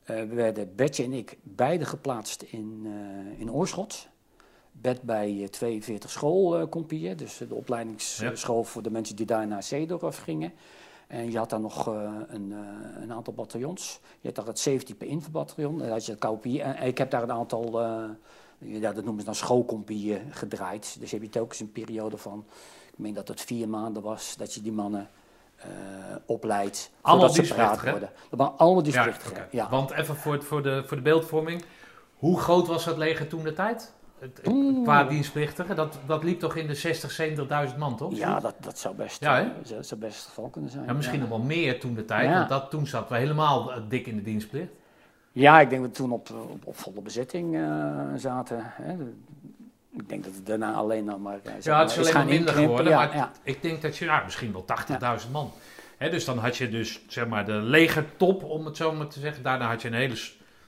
uh, 0.05 0.23
werden 0.23 0.75
Betje 0.75 1.03
en 1.03 1.13
ik 1.13 1.37
beide 1.43 1.85
geplaatst 1.85 2.41
in, 2.41 2.87
in 3.37 3.51
Oorschot. 3.51 4.09
Bed 4.71 5.01
bij 5.01 5.47
42 5.49 6.09
schoolcompieën, 6.09 7.17
dus 7.17 7.37
de 7.37 7.55
opleidingsschool 7.55 8.57
ja. 8.57 8.63
voor 8.63 8.81
de 8.81 8.91
mensen 8.91 9.15
die 9.15 9.25
daar 9.25 9.47
naar 9.47 9.63
Zeedorf 9.63 10.17
gingen. 10.17 10.53
En 11.11 11.31
je 11.31 11.37
had 11.37 11.49
daar 11.49 11.59
nog 11.59 11.87
uh, 11.87 12.11
een, 12.27 12.49
uh, 12.51 13.01
een, 13.01 13.13
aantal 13.13 13.33
bataljons. 13.33 13.99
Je 14.19 14.27
had 14.27 14.35
daar 14.35 14.45
het 14.45 14.59
17 14.59 14.97
per 14.97 15.07
invabataljon. 15.07 15.77
Dan 15.77 15.89
had 15.89 16.05
je 16.05 16.11
het 16.11 16.21
KOPI. 16.21 16.59
En 16.59 16.83
ik 16.83 16.97
heb 16.97 17.11
daar 17.11 17.23
een 17.23 17.31
aantal, 17.31 17.81
uh, 17.81 18.03
ja, 18.57 18.91
dat 18.91 19.03
noemen 19.03 19.19
ze 19.19 19.25
dan 19.25 19.35
schoolcompieën 19.35 20.21
gedraaid. 20.29 20.95
Dus 20.99 21.11
heb 21.11 21.21
je 21.21 21.29
telkens 21.29 21.59
een 21.59 21.71
periode 21.71 22.17
van, 22.17 22.45
ik 22.91 22.97
meen 22.97 23.13
dat 23.13 23.27
het 23.27 23.41
vier 23.41 23.69
maanden 23.69 24.01
was, 24.01 24.35
dat 24.37 24.53
je 24.53 24.61
die 24.61 24.71
mannen 24.71 25.09
opleidt. 26.25 26.91
Allemaal 27.01 27.33
dienstplichtig, 27.33 27.91
worden. 27.91 28.09
Dat 28.29 28.39
waren 28.39 28.57
allemaal 28.57 28.83
dienstplichtig, 28.83 29.31
ja, 29.31 29.37
okay. 29.37 29.47
ja. 29.51 29.69
Want 29.69 29.91
even 29.91 30.15
voor, 30.15 30.43
voor, 30.43 30.63
de, 30.63 30.83
voor 30.85 30.97
de 30.97 31.03
beeldvorming. 31.03 31.63
Hoe 32.15 32.39
groot 32.39 32.67
was 32.67 32.85
het 32.85 32.97
leger 32.97 33.27
toen 33.27 33.43
de 33.43 33.53
tijd? 33.53 33.93
Qua 34.83 35.03
dienstplichtigen, 35.03 35.75
dat, 35.75 35.99
dat 36.05 36.23
liep 36.23 36.39
toch 36.39 36.55
in 36.55 36.67
de 36.67 36.75
60, 36.75 37.21
70.000 37.71 37.77
man, 37.77 37.97
toch? 37.97 38.17
Ja, 38.17 38.39
dat, 38.39 38.55
dat 38.59 38.79
zou 38.79 38.95
best, 38.95 39.21
ja, 39.21 39.41
uh, 39.41 39.47
zou 39.81 40.01
best 40.01 40.17
het 40.17 40.25
geval 40.27 40.49
kunnen 40.49 40.71
zijn. 40.71 40.85
Ja, 40.85 40.93
misschien 40.93 41.19
nog 41.19 41.29
wel 41.29 41.39
meer 41.39 41.79
toen 41.79 41.93
de 41.93 42.05
tijd, 42.05 42.29
want 42.29 42.49
dat, 42.49 42.69
toen 42.69 42.87
zaten 42.87 43.11
we 43.11 43.17
helemaal 43.17 43.71
uh, 43.71 43.77
dik 43.87 44.07
in 44.07 44.15
de 44.15 44.21
dienstplicht. 44.21 44.71
Ja, 45.31 45.59
ik 45.59 45.69
denk 45.69 45.81
dat 45.81 45.91
we 45.91 45.97
toen 45.97 46.11
op, 46.11 46.29
op, 46.29 46.65
op 46.65 46.77
volle 46.77 47.01
bezetting 47.01 47.55
uh, 47.55 48.03
zaten. 48.15 48.57
Hè. 48.61 48.93
Ik 49.97 50.09
denk 50.09 50.23
dat 50.23 50.33
het 50.33 50.45
daarna 50.45 50.73
alleen 50.73 51.05
nog 51.05 51.19
maar... 51.19 51.39
ja, 51.61 51.79
het 51.79 51.91
is 51.91 51.97
alleen 51.97 52.13
maar 52.13 52.25
minder 52.25 52.53
geworden, 52.53 52.93
maar 52.93 53.31
ik 53.43 53.61
denk 53.61 53.81
dat 53.81 53.97
je, 53.97 54.05
ja, 54.05 54.21
misschien 54.23 54.51
wel 54.51 54.65
80.000 55.25 55.31
man. 55.31 55.51
Hè, 55.97 56.09
dus 56.09 56.25
dan 56.25 56.37
had 56.37 56.57
je 56.57 56.69
dus, 56.69 57.01
zeg 57.07 57.27
maar, 57.27 57.45
de 57.45 57.51
legertop, 57.51 58.43
om 58.43 58.65
het 58.65 58.77
zo 58.77 58.91
maar 58.91 59.07
te 59.07 59.19
zeggen. 59.19 59.43
Daarna 59.43 59.67
had 59.67 59.81
je 59.81 59.87
een 59.87 59.93
hele 59.93 60.15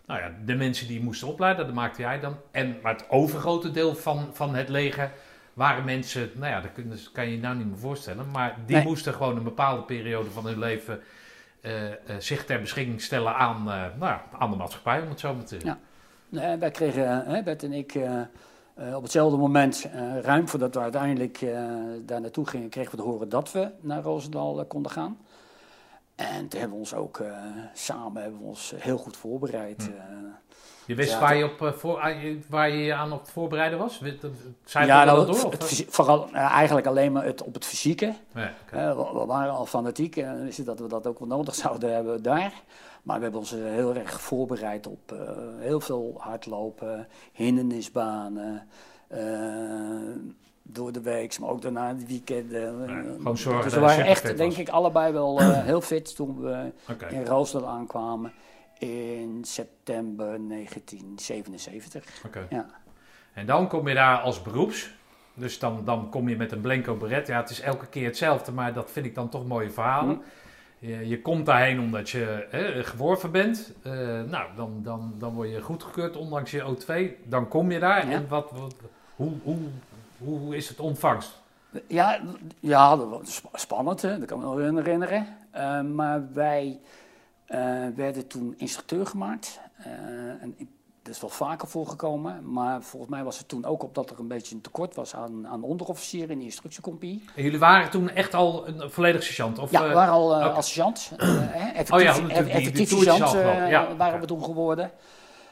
nou 0.06 0.20
ja, 0.20 0.32
de 0.46 0.56
mensen 0.56 0.88
die 0.88 1.02
moesten 1.04 1.28
opleiden, 1.28 1.66
dat 1.66 1.76
maakte 1.76 2.02
jij 2.02 2.20
dan. 2.20 2.36
En, 2.52 2.78
maar 2.82 2.94
het 2.94 3.10
overgrote 3.10 3.72
deel 3.72 3.96
van, 3.96 4.30
van 4.32 4.56
het 4.56 4.70
leger 4.70 5.12
waren 5.54 5.86
mensen, 5.86 6.32
nou 6.36 6.52
ja, 6.52 6.62
dat 6.62 6.72
kan 7.12 7.26
je 7.26 7.32
je 7.32 7.42
nou 7.42 7.56
niet 7.56 7.68
meer 7.68 7.78
voorstellen. 7.78 8.32
Maar 8.32 8.58
die 8.66 8.84
moesten 8.84 9.14
gewoon 9.14 9.38
een 9.38 9.44
bepaalde 9.44 9.82
periode 9.82 10.30
van 10.32 10.46
hun 10.46 10.60
leven 10.60 11.00
uh, 11.62 11.90
uh, 11.90 11.96
zich 12.20 12.46
ter 12.46 12.60
beschikking 12.60 13.02
stellen 13.02 13.36
aan, 13.36 13.58
uh, 13.58 13.66
nou 13.66 14.00
ja, 14.00 14.24
aan 14.40 14.50
de 14.50 14.56
maatschappij, 14.56 15.02
om 15.02 15.10
het 15.10 15.20
zo 15.20 15.34
maar 15.34 15.44
te 15.44 15.50
zeggen. 15.50 15.80
Ja, 16.30 16.40
nee, 16.40 16.58
wij 16.58 16.72
kregen, 16.72 17.44
Bert 17.44 17.64
en 17.64 17.74
ik, 17.74 18.00
op 18.96 19.04
hetzelfde 19.04 19.38
moment, 19.38 19.90
ruim 20.22 20.48
voordat 20.48 20.74
we 20.74 20.80
uiteindelijk 20.80 21.40
daar 22.06 22.22
naartoe 22.22 22.48
gingen, 22.48 22.70
kregen 22.70 22.92
we 22.92 22.98
te 22.98 23.04
horen 23.04 23.30
dat 23.30 23.52
we 23.52 23.70
naar 23.82 24.02
Roosendaal 24.02 24.66
konden 24.66 24.92
gaan. 24.92 25.18
En 26.30 26.48
toen 26.48 26.60
hebben 26.60 26.78
we 26.78 26.84
ons 26.84 26.94
ook 26.94 27.20
eh, 27.20 27.32
samen 27.74 28.22
hebben 28.22 28.40
we 28.40 28.46
ons 28.46 28.74
heel 28.78 28.98
goed 28.98 29.18
voorbereid. 29.18 29.84
Hm. 29.84 29.92
eh. 29.92 30.32
Je 30.86 30.96
wist 30.96 31.12
Ja, 31.12 31.20
waar, 31.20 31.36
je 31.36 31.44
op, 31.46 31.62
eh, 31.62 31.72
voor, 31.72 32.00
ah, 32.00 32.36
waar 32.50 32.70
je 32.70 32.84
je 32.84 32.94
aan 32.94 33.12
op 33.12 33.28
voorbereiden 33.28 33.80
was? 33.80 34.02
Ja, 34.64 35.06
dat 35.06 35.28
door? 35.28 35.52
het, 35.52 35.86
vooral 35.90 36.28
eh, 36.28 36.52
eigenlijk 36.52 36.88
alleen 36.88 37.12
maar 37.12 37.26
het, 37.26 37.44
op 37.44 37.54
het 37.54 37.66
fysieke. 37.66 38.14
Nee. 38.32 38.50
Eh, 38.72 38.96
we, 38.96 39.20
we 39.20 39.26
waren 39.26 39.54
al 39.54 39.66
fanatiek 39.66 40.18
en 40.18 40.46
het 40.46 40.66
dat 40.66 40.80
we 40.80 40.88
dat 40.88 41.08
ook 41.08 41.20
wel 41.20 41.28
nodig 41.28 41.56
zouden 41.66 41.94
hebben 41.94 42.24
daar. 42.24 42.54
Maar 43.04 43.18
we 43.18 43.24
hebben 43.24 43.40
ons 43.40 43.54
eh, 43.54 43.64
heel 43.64 43.96
erg 43.96 44.22
voorbereid 44.22 44.88
op 44.88 45.12
eh, 45.12 45.20
heel 45.60 45.80
veel 45.80 46.16
hardlopen, 46.18 47.08
hindernisbanen, 47.32 48.68
eh, 49.08 49.20
door 50.64 50.92
de 50.92 51.02
week, 51.02 51.40
maar 51.40 51.50
ook 51.50 51.62
daarna 51.62 51.94
de 51.94 52.06
weekenden. 52.08 52.88
Ja, 52.88 52.98
Eh, 52.98 53.12
gewoon 53.18 53.38
zorgen 53.38 53.64
dus 53.64 53.74
we 53.74 53.80
waren 53.80 54.06
echt, 54.06 54.38
denk 54.38 54.54
ik, 54.58 54.70
allebei 54.70 55.14
wel 55.14 55.40
eh, 55.40 55.64
heel 55.72 55.82
fit 55.82 56.16
toen 56.16 56.42
we 56.42 56.72
in 57.10 57.26
Roosendaal 57.26 57.70
aankwamen 57.70 58.32
in 58.80 59.40
september 59.42 60.48
1977. 60.48 62.04
oké. 62.26 62.48
Ja. 62.50 62.66
En 63.34 63.46
dan 63.46 63.68
kom 63.68 63.88
je 63.88 63.94
daar 63.94 64.18
als 64.18 64.42
beroeps. 64.42 64.92
Dus 65.36 65.60
dan, 65.60 65.82
dan 65.86 66.10
kom 66.10 66.30
je 66.30 66.36
met 66.36 66.52
een 66.52 66.62
blanco 66.62 66.96
beret. 66.96 67.28
Ja, 67.28 67.40
het 67.40 67.50
is 67.50 67.60
elke 67.62 67.88
keer 67.88 68.06
hetzelfde, 68.06 68.52
maar 68.52 68.74
dat 68.74 68.92
vind 68.92 69.06
ik 69.06 69.16
dan 69.16 69.30
toch 69.30 69.48
mooie 69.48 69.72
verhalen. 69.72 70.16
Hm. 70.16 70.22
Je, 70.88 71.08
je 71.08 71.22
komt 71.22 71.46
daarheen 71.46 71.80
omdat 71.80 72.10
je 72.10 72.48
hè, 72.50 72.84
geworven 72.84 73.32
bent. 73.32 73.74
Eh, 73.84 73.92
nou, 74.22 74.48
dan, 74.56 74.80
dan, 74.84 75.14
dan 75.18 75.34
word 75.34 75.50
je 75.50 75.62
goedgekeurd, 75.62 76.18
ondanks 76.18 76.52
je 76.52 76.76
O2. 76.76 76.94
Dan 77.30 77.48
kom 77.48 77.72
je 77.72 77.80
daar. 77.80 78.08
Ja. 78.08 78.14
En 78.14 78.28
wat, 78.28 78.52
wat, 78.52 78.76
hoe, 79.16 79.32
hoe, 79.44 79.58
hoe 80.24 80.56
is 80.56 80.70
het 80.70 80.80
ontvangst? 80.80 81.42
Ja, 81.88 82.20
ja, 82.60 82.96
dat 82.96 83.10
was 83.10 83.36
sp- 83.36 83.48
spannend, 83.54 84.02
hè? 84.02 84.18
dat 84.20 84.28
kan 84.28 84.38
ik 84.40 84.46
me 84.46 84.50
nog 84.66 84.76
herinneren. 84.84 85.28
Eh, 85.52 85.82
maar 85.82 86.34
wij 86.34 86.80
eh, 87.46 87.60
werden 87.96 88.28
toen 88.28 88.54
instructeur 88.58 89.06
gemaakt. 89.06 89.60
Eh, 89.78 89.92
en 90.42 90.56
dat 91.04 91.14
is 91.14 91.22
wel 91.22 91.30
vaker 91.30 91.68
voorgekomen, 91.68 92.52
maar 92.54 92.82
volgens 92.82 93.12
mij 93.12 93.24
was 93.24 93.38
het 93.38 93.48
toen 93.48 93.66
ook 93.66 93.84
op 93.84 93.96
dat 93.96 94.10
er 94.10 94.20
een 94.20 94.28
beetje 94.28 94.56
een 94.56 94.62
tekort 94.62 94.96
was 94.96 95.16
aan, 95.16 95.48
aan 95.48 95.64
onderofficieren 95.64 96.30
in 96.30 96.38
de 96.40 96.44
instructiecompagnie. 96.44 97.24
En 97.36 97.44
jullie 97.44 97.60
waren 97.60 97.90
toen 97.90 98.10
echt 98.10 98.34
al 98.34 98.68
een 98.68 98.92
volledig 98.92 99.24
sergeant? 99.24 99.60
Of, 99.60 99.72
Ja, 99.72 99.88
we 99.88 99.94
waren 99.94 100.14
al 100.14 100.36
assistent. 100.36 101.12
eh, 101.18 101.28
hè, 101.30 101.70
effectief, 101.70 101.92
Oh 101.96 102.02
ja, 102.02 102.14
die- 102.14 102.26
die 102.28 102.34
effectief 102.52 102.90
toertjes 102.90 103.16
sergeant 103.16 103.70
Ja, 103.70 103.96
waren 103.96 104.20
we 104.20 104.26
toen 104.26 104.44
geworden. 104.44 104.92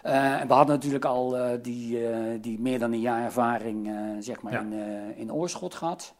Eh, 0.02 0.42
en 0.42 0.48
we 0.48 0.54
hadden 0.54 0.76
natuurlijk 0.76 1.06
al 1.06 1.38
eh, 1.38 1.58
die, 1.62 2.08
eh, 2.08 2.18
die 2.42 2.60
meer 2.60 2.80
dan 2.80 2.92
een 2.94 3.00
jaar 3.00 3.24
ervaring 3.24 3.92
zeg 4.20 4.42
maar 4.42 4.54
Ja. 4.54 4.60
in, 4.60 4.74
in 5.16 5.34
oorschot 5.34 5.76
gehad. 5.76 6.14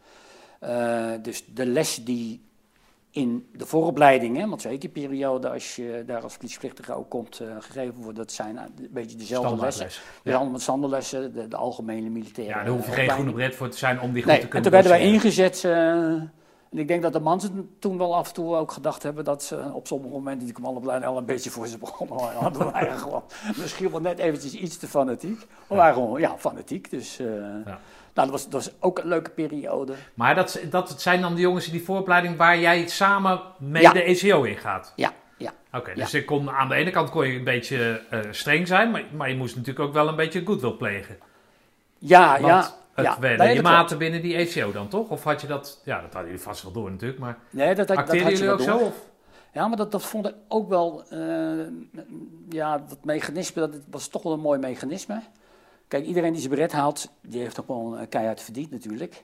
Eh, 0.60 1.10
dus 1.22 1.46
de 1.54 1.66
lessen 1.66 2.04
die 2.06 2.42
in 3.12 3.48
de 3.54 3.66
vooropleidingen, 3.66 4.50
want 4.50 4.62
zo 4.62 4.70
heet 4.70 4.82
die 4.82 4.90
periode 4.90 5.50
als 5.50 5.76
je 5.76 6.04
daar 6.06 6.22
als 6.24 6.38
politieplichtige 6.38 6.94
ook 6.94 7.10
komt 7.10 7.42
gegeven 7.60 8.02
wordt, 8.02 8.18
dat 8.18 8.32
zijn 8.32 8.58
een 8.58 8.88
beetje 8.92 9.18
dezelfde 9.18 9.50
lessen. 9.62 9.90
standaardles. 9.92 10.24
Dus 10.24 10.34
allemaal 10.36 10.60
standaardlessen, 10.60 11.34
de, 11.34 11.48
de 11.48 11.56
algemene 11.56 12.10
militaire 12.10 12.54
Ja, 12.54 12.64
daar 12.64 12.74
hoef 12.74 12.86
je 12.86 12.92
geen 12.92 13.10
groene 13.10 13.32
bret 13.32 13.56
voor 13.56 13.70
te 13.70 13.78
zijn 13.78 14.02
om 14.02 14.12
die 14.14 14.22
goed 14.24 14.32
Nee, 14.32 14.40
te 14.40 14.44
en 14.44 14.50
kunnen 14.50 14.72
toen 14.72 14.82
werden 14.82 14.92
wij 14.92 15.12
ingezet. 15.14 15.62
En 16.72 16.78
ik 16.78 16.88
denk 16.88 17.02
dat 17.02 17.14
de 17.14 17.20
mannen 17.20 17.76
toen 17.80 17.98
wel 17.98 18.16
af 18.16 18.28
en 18.28 18.34
toe 18.34 18.56
ook 18.56 18.72
gedacht 18.72 19.04
hebben 19.04 19.24
dat 19.24 19.44
ze 19.44 19.72
op 19.74 19.88
sommige 19.88 20.14
momenten 20.14 20.46
die 20.46 20.54
commandoopleiding 20.54 21.12
al 21.12 21.18
een 21.18 21.26
beetje 21.26 21.50
voor 21.50 21.68
ze 21.68 21.78
begonnen. 21.78 22.18
Ja, 22.18 22.52
we 22.52 22.64
waren 22.64 22.98
gewoon 23.06 23.24
misschien 23.56 23.92
wel 23.92 24.02
net 24.02 24.20
eventjes 24.20 24.54
iets 24.54 24.78
te 24.78 24.88
fanatiek. 24.88 25.40
We 25.68 25.76
waren 25.76 25.94
gewoon 25.94 26.20
ja, 26.20 26.36
fanatiek. 26.38 26.90
Dus 26.90 27.20
eh, 27.20 27.26
nou, 27.66 27.78
dat, 28.14 28.30
was, 28.30 28.44
dat 28.44 28.54
was 28.54 28.72
ook 28.80 29.00
een 29.00 29.08
leuke 29.08 29.30
periode. 29.30 29.94
Maar 30.14 30.36
dat, 30.36 30.60
dat 30.70 31.02
zijn 31.02 31.22
dan 31.22 31.36
de 31.36 31.42
jongens 31.42 31.66
in 31.66 31.72
die 31.72 31.84
vooropleiding 31.84 32.38
waar 32.38 32.60
jij 32.60 32.88
samen 32.88 33.42
mee 33.58 33.82
Ja. 33.82 33.92
de 33.92 34.04
ECO 34.04 34.44
in 34.44 34.58
gaat? 34.58 34.94
Ja, 34.96 35.12
ja. 35.38 35.52
Oké, 35.74 35.94
dus 35.94 36.14
ik 36.14 36.26
kon, 36.26 36.50
aan 36.52 36.70
de 36.70 36.76
ene 36.76 36.92
kant 36.92 37.10
kon 37.10 37.28
je 37.28 37.38
een 37.38 37.44
beetje 37.44 38.02
eh, 38.10 38.20
streng 38.32 38.68
zijn, 38.68 38.92
maar, 38.92 39.04
maar 39.16 39.30
je 39.30 39.36
moest 39.36 39.56
natuurlijk 39.56 39.86
ook 39.88 39.94
wel 39.94 40.08
een 40.08 40.16
beetje 40.16 40.46
goodwill 40.46 40.72
plegen. 40.72 41.18
Ja, 41.98 42.32
Want 42.42 42.46
ja. 42.46 42.72
Het 42.94 43.06
ja. 43.06 43.20
werden 43.20 43.46
Nee, 43.46 43.54
klopt. 43.56 43.70
maten 43.70 43.98
binnen 43.98 44.22
die 44.22 44.36
ECO 44.36 44.72
dan 44.72 44.88
toch? 44.88 45.10
Of 45.10 45.24
had 45.24 45.42
je 45.42 45.48
dat, 45.48 45.82
ja 45.86 46.02
dat 46.02 46.14
hadden 46.14 46.32
jullie 46.32 46.46
vast 46.46 46.64
wel 46.64 46.72
door 46.72 46.92
natuurlijk, 46.92 47.20
maar 47.20 47.38
Nee, 47.50 47.76
dat, 47.76 47.88
dat, 47.88 48.08
dat 48.08 48.20
had 48.20 48.38
je 48.38 48.50
ook 48.52 48.58
door. 48.58 48.68
zo? 48.68 48.78
Of? 48.78 49.10
Ja, 49.54 49.68
maar 49.68 49.78
dat, 49.78 49.92
dat 49.92 50.04
vond 50.04 50.28
ik 50.28 50.36
ook 50.48 50.70
wel, 50.70 51.04
eh, 51.10 51.68
ja, 52.50 52.78
dat 52.78 53.04
mechanisme, 53.04 53.70
dat 53.70 53.80
was 53.90 54.08
toch 54.08 54.24
wel 54.24 54.34
een 54.34 54.40
mooi 54.40 54.60
mechanisme. 54.60 55.22
Kijk, 55.88 56.06
iedereen 56.06 56.32
die 56.32 56.42
zijn 56.42 56.54
beret 56.54 56.72
haalt, 56.72 57.10
die 57.22 57.42
heeft 57.42 57.60
ook 57.60 57.68
wel 57.68 57.98
een 58.00 58.10
keihard 58.10 58.42
verdiend 58.42 58.72
natuurlijk. 58.72 59.24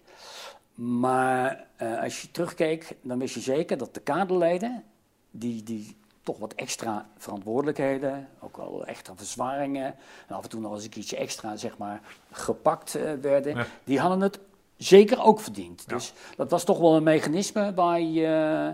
Maar 0.74 1.66
eh, 1.76 2.02
als 2.02 2.22
je 2.22 2.32
terugkeek, 2.32 2.96
dan 3.02 3.20
wist 3.20 3.34
je 3.34 3.40
zeker 3.40 3.78
dat 3.78 3.94
de 3.94 4.00
kaderleden, 4.00 4.84
die, 5.32 5.64
die 5.64 5.98
toch 6.28 6.38
wat 6.40 6.54
extra 6.54 7.10
verantwoordelijkheden, 7.18 8.28
ook 8.40 8.58
wel 8.58 8.86
extra 8.86 9.14
verzwaringen, 9.16 9.96
en 10.28 10.36
af 10.36 10.44
en 10.44 10.50
toe 10.50 10.60
nog 10.62 10.74
eens 10.74 10.84
een 10.84 10.90
keertje 10.90 11.18
extra, 11.18 11.56
zeg 11.56 11.78
maar, 11.78 12.02
gepakt 12.32 12.96
eh, 12.96 13.14
werden, 13.22 13.56
Ja. 13.56 13.66
die 13.84 14.00
hadden 14.00 14.22
het 14.22 14.40
zeker 14.78 15.24
ook 15.24 15.40
verdiend. 15.40 15.84
Ja. 15.88 15.94
Dus 15.94 16.14
dat 16.36 16.52
was 16.52 16.64
toch 16.64 16.80
wel 16.80 16.96
een 16.96 17.04
mechanisme 17.04 17.74
waar 17.74 18.02
je 18.02 18.74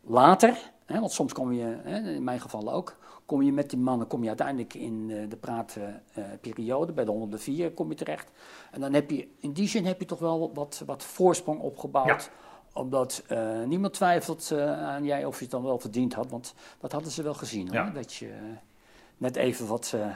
later, 0.00 0.72
hè, 0.84 1.00
want 1.00 1.12
soms 1.12 1.32
kom 1.32 1.52
je, 1.52 1.76
hè, 1.82 2.10
in 2.10 2.24
mijn 2.24 2.40
geval 2.40 2.72
ook, 2.72 2.96
kom 3.26 3.42
je 3.42 3.52
met 3.52 3.70
die 3.70 3.78
mannen 3.78 4.06
kom 4.06 4.22
je 4.22 4.28
uiteindelijk 4.28 4.74
in 4.74 5.06
eh, 5.10 5.30
de 5.30 5.36
praatperiode, 5.36 6.92
bij 6.92 7.04
de 7.04 7.10
104 7.10 7.72
kom 7.72 7.88
je 7.88 7.94
terecht. 7.94 8.30
En 8.70 8.80
dan 8.80 8.92
heb 8.92 9.10
je, 9.10 9.28
in 9.38 9.52
die 9.52 9.68
zin 9.68 9.86
heb 9.86 10.00
je 10.00 10.06
toch 10.06 10.18
wel 10.18 10.50
wat, 10.54 10.82
wat 10.86 11.02
voorsprong 11.02 11.60
opgebouwd. 11.60 12.06
Ja. 12.06 12.20
Omdat 12.74 13.22
eh, 13.26 13.62
niemand 13.66 13.92
twijfelt 13.92 14.50
eh, 14.50 14.82
aan 14.82 15.04
jij 15.04 15.24
of 15.24 15.36
je 15.36 15.42
het 15.42 15.50
dan 15.50 15.62
wel 15.62 15.78
verdiend 15.78 16.14
had. 16.14 16.30
Want 16.30 16.54
dat 16.80 16.92
hadden 16.92 17.10
ze 17.12 17.22
wel 17.22 17.34
gezien 17.34 17.66
hoor. 17.66 17.76
Ja. 17.76 17.90
Dat 17.90 18.14
je 18.14 18.30
net 19.16 19.36
even 19.36 19.66
wat, 19.66 19.92
eh 19.94 20.06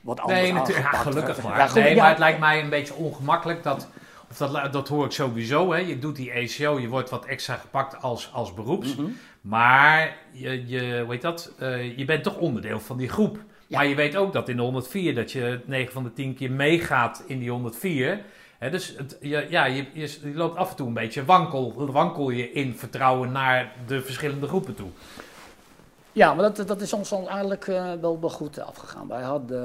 wat 0.00 0.20
anders 0.20 0.40
Nee, 0.40 0.52
natuurlijk, 0.52 0.92
ja, 0.92 0.98
gelukkig 0.98 1.36
werd. 1.36 1.48
maar. 1.48 1.58
Ja, 1.58 1.66
goed, 1.66 1.82
nee, 1.82 1.96
maar 1.96 2.08
het 2.08 2.18
lijkt 2.18 2.38
mij 2.38 2.62
een 2.62 2.68
beetje 2.68 2.94
ongemakkelijk 2.94 3.62
dat, 3.62 3.88
of 4.30 4.36
dat, 4.36 4.72
dat 4.72 4.88
hoor 4.88 5.04
ik 5.04 5.10
sowieso, 5.10 5.72
hè. 5.72 5.78
je 5.78 5.98
doet 5.98 6.16
die 6.16 6.30
ECO, 6.30 6.80
je 6.80 6.88
wordt 6.88 7.10
wat 7.10 7.24
extra 7.24 7.54
gepakt 7.54 8.02
als, 8.02 8.30
als 8.32 8.54
beroeps. 8.54 8.96
Mhm. 8.96 9.10
Maar 9.40 10.16
je, 10.30 10.66
je, 10.66 11.00
hoe 11.02 11.12
heet 11.12 11.22
dat? 11.22 11.52
Eh, 11.58 11.98
je 11.98 12.04
bent 12.04 12.22
toch 12.22 12.36
onderdeel 12.36 12.80
van 12.80 12.96
die 12.96 13.08
groep. 13.08 13.38
Ja. 13.66 13.78
Maar 13.78 13.86
je 13.86 13.94
weet 13.94 14.16
ook 14.16 14.32
dat 14.32 14.48
in 14.48 14.56
de 14.56 14.62
104 14.62 15.14
dat 15.14 15.32
je 15.32 15.60
9 15.64 15.92
van 15.92 16.02
de 16.02 16.12
10 16.12 16.34
keer 16.34 16.50
meegaat 16.50 17.22
in 17.26 17.38
die 17.38 17.50
104. 17.50 18.20
Dus 18.58 18.96
het, 18.96 19.16
je, 19.20 19.46
ja, 19.50 19.64
je, 19.64 19.86
je, 19.92 20.18
je 20.22 20.34
loopt 20.34 20.56
af 20.56 20.70
en 20.70 20.76
toe 20.76 20.86
een 20.86 20.94
beetje 20.94 21.24
wankel, 21.24 21.86
wankel 21.92 22.30
je 22.30 22.52
in 22.52 22.74
vertrouwen 22.74 23.32
naar 23.32 23.72
de 23.86 24.02
verschillende 24.02 24.46
groepen 24.46 24.74
toe. 24.74 24.88
Ja, 26.12 26.34
maar 26.34 26.52
dat, 26.52 26.68
dat 26.68 26.80
is 26.80 26.92
ons 26.92 27.08
dan 27.08 27.28
eigenlijk 27.28 27.66
eh, 27.66 27.92
wel, 27.92 28.20
wel 28.20 28.30
goed 28.30 28.58
afgegaan. 28.58 29.08
Wij, 29.08 29.22
hadden, 29.22 29.60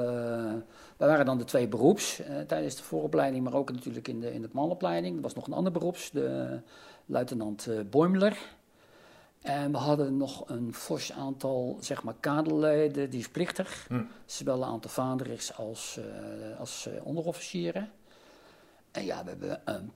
wij 0.96 1.08
waren 1.08 1.26
dan 1.26 1.38
de 1.38 1.44
twee 1.44 1.68
beroeps 1.68 2.20
eh, 2.20 2.40
tijdens 2.40 2.76
de 2.76 2.82
vooropleiding, 2.82 3.44
maar 3.44 3.54
ook 3.54 3.72
natuurlijk 3.72 4.08
in 4.08 4.20
de, 4.20 4.32
in 4.32 4.42
de 4.42 4.48
manopleiding. 4.52 5.16
Er 5.16 5.22
was 5.22 5.34
nog 5.34 5.46
een 5.46 5.52
ander 5.52 5.72
beroeps, 5.72 6.10
de 6.10 6.60
luitenant 7.06 7.66
eh 7.66 7.78
Boimler. 7.90 8.36
En 9.42 9.72
we 9.72 9.78
hadden 9.78 10.16
nog 10.16 10.48
een 10.48 10.74
fors 10.74 11.12
aantal 11.12 11.76
zeg 11.80 12.02
maar, 12.02 12.14
kaderleden, 12.20 13.10
die 13.10 13.20
is 13.20 13.28
plichtig. 13.28 13.84
Hm. 13.88 14.02
Zowel 14.24 14.62
een 14.62 14.68
aantal 14.68 14.90
vaderigs 14.90 15.56
als, 15.56 15.98
eh, 15.98 16.58
als 16.58 16.86
eh, 16.86 17.06
onderofficieren. 17.06 17.90
En 18.90 19.04
ja, 19.04 19.24
we 19.24 19.30
hebben 19.30 19.60
een 19.64 19.92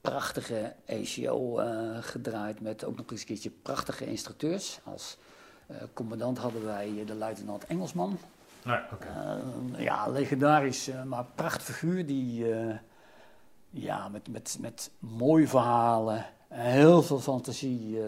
prachtige 0.00 0.74
ECO 0.84 1.58
eh, 1.58 1.96
gedraaid 2.00 2.60
met 2.60 2.84
ook 2.84 2.96
nog 2.96 3.10
eens 3.10 3.20
een 3.20 3.26
keertje 3.26 3.50
prachtige 3.50 4.06
instructeurs. 4.06 4.80
Als 4.84 5.16
eh, 5.70 5.76
commandant 5.92 6.38
hadden 6.38 6.64
wij 6.64 6.92
eh, 6.98 7.06
de 7.06 7.14
luitenant 7.14 7.66
Engelsman. 7.66 8.18
Eh, 9.76 9.84
ja, 9.84 10.08
legendarisch, 10.08 10.90
maar 11.04 11.24
prachtig 11.34 11.64
figuur 11.64 12.06
die 12.06 12.46
ja, 13.70 14.08
met, 14.08 14.28
met, 14.28 14.56
met 14.60 14.90
mooie 14.98 15.48
verhalen, 15.48 16.26
heel 16.48 17.02
veel 17.02 17.18
fantasie, 17.18 17.98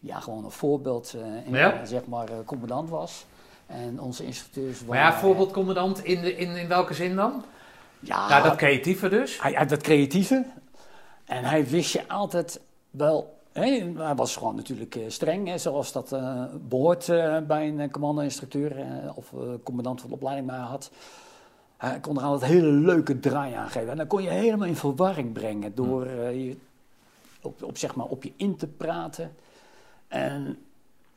ja, 0.00 0.20
gewoon 0.20 0.44
een 0.44 0.50
voorbeeld, 0.50 1.14
in, 1.44 1.54
Ja? 1.54 1.84
zeg 1.84 2.06
maar, 2.06 2.28
commandant 2.44 2.88
was. 2.88 3.26
En 3.66 4.00
onze 4.00 4.24
instructeurs 4.24 4.84
Maar 4.84 4.98
ja, 4.98 5.18
voorbeeldcommandant 5.18 6.04
in, 6.04 6.20
de, 6.20 6.36
in, 6.36 6.56
in 6.56 6.68
welke 6.68 6.94
zin 6.94 7.16
dan? 7.16 7.44
Ja, 8.00 8.42
dat 8.42 8.56
creatieve 8.56 9.08
dus. 9.08 9.40
hij 9.42 9.52
had 9.52 9.68
dat 9.68 9.82
creatieve. 9.82 10.44
En 11.24 11.44
hij 11.44 11.66
wist 11.66 11.92
je 11.92 12.08
altijd 12.08 12.60
wel. 12.90 13.38
Hè, 13.52 13.92
hij 13.96 14.14
was 14.14 14.36
gewoon 14.36 14.54
natuurlijk 14.54 14.94
eh, 14.94 15.02
streng, 15.08 15.48
hè, 15.48 15.58
zoals 15.58 15.92
dat 15.92 16.12
eh, 16.12 16.44
behoort 16.68 17.08
eh, 17.08 17.38
bij 17.46 17.68
een 17.68 17.90
commando-instructeur 17.90 18.86
of 19.14 19.32
commandant 19.64 20.00
van 20.00 20.08
de 20.10 20.16
opleiding 20.16 20.46
maar 20.46 20.58
had. 20.58 20.90
Hij 21.80 22.00
kon 22.00 22.16
er 22.16 22.22
altijd 22.22 22.50
hele 22.50 22.70
leuke 22.70 23.20
draai 23.20 23.54
aan 23.54 23.70
geven. 23.70 23.90
En 23.90 23.96
dan 23.96 24.06
kon 24.06 24.22
je 24.22 24.28
helemaal 24.28 24.66
in 24.66 24.76
verwarring 24.76 25.32
brengen 25.32 25.74
door 25.74 26.06
eh, 26.06 26.46
je 26.46 26.56
op, 27.42 27.62
op, 27.62 27.78
zeg 27.78 27.94
maar, 27.94 28.06
op 28.06 28.22
je 28.22 28.32
in 28.36 28.56
te 28.56 28.66
praten. 28.66 29.36
En 30.08 30.58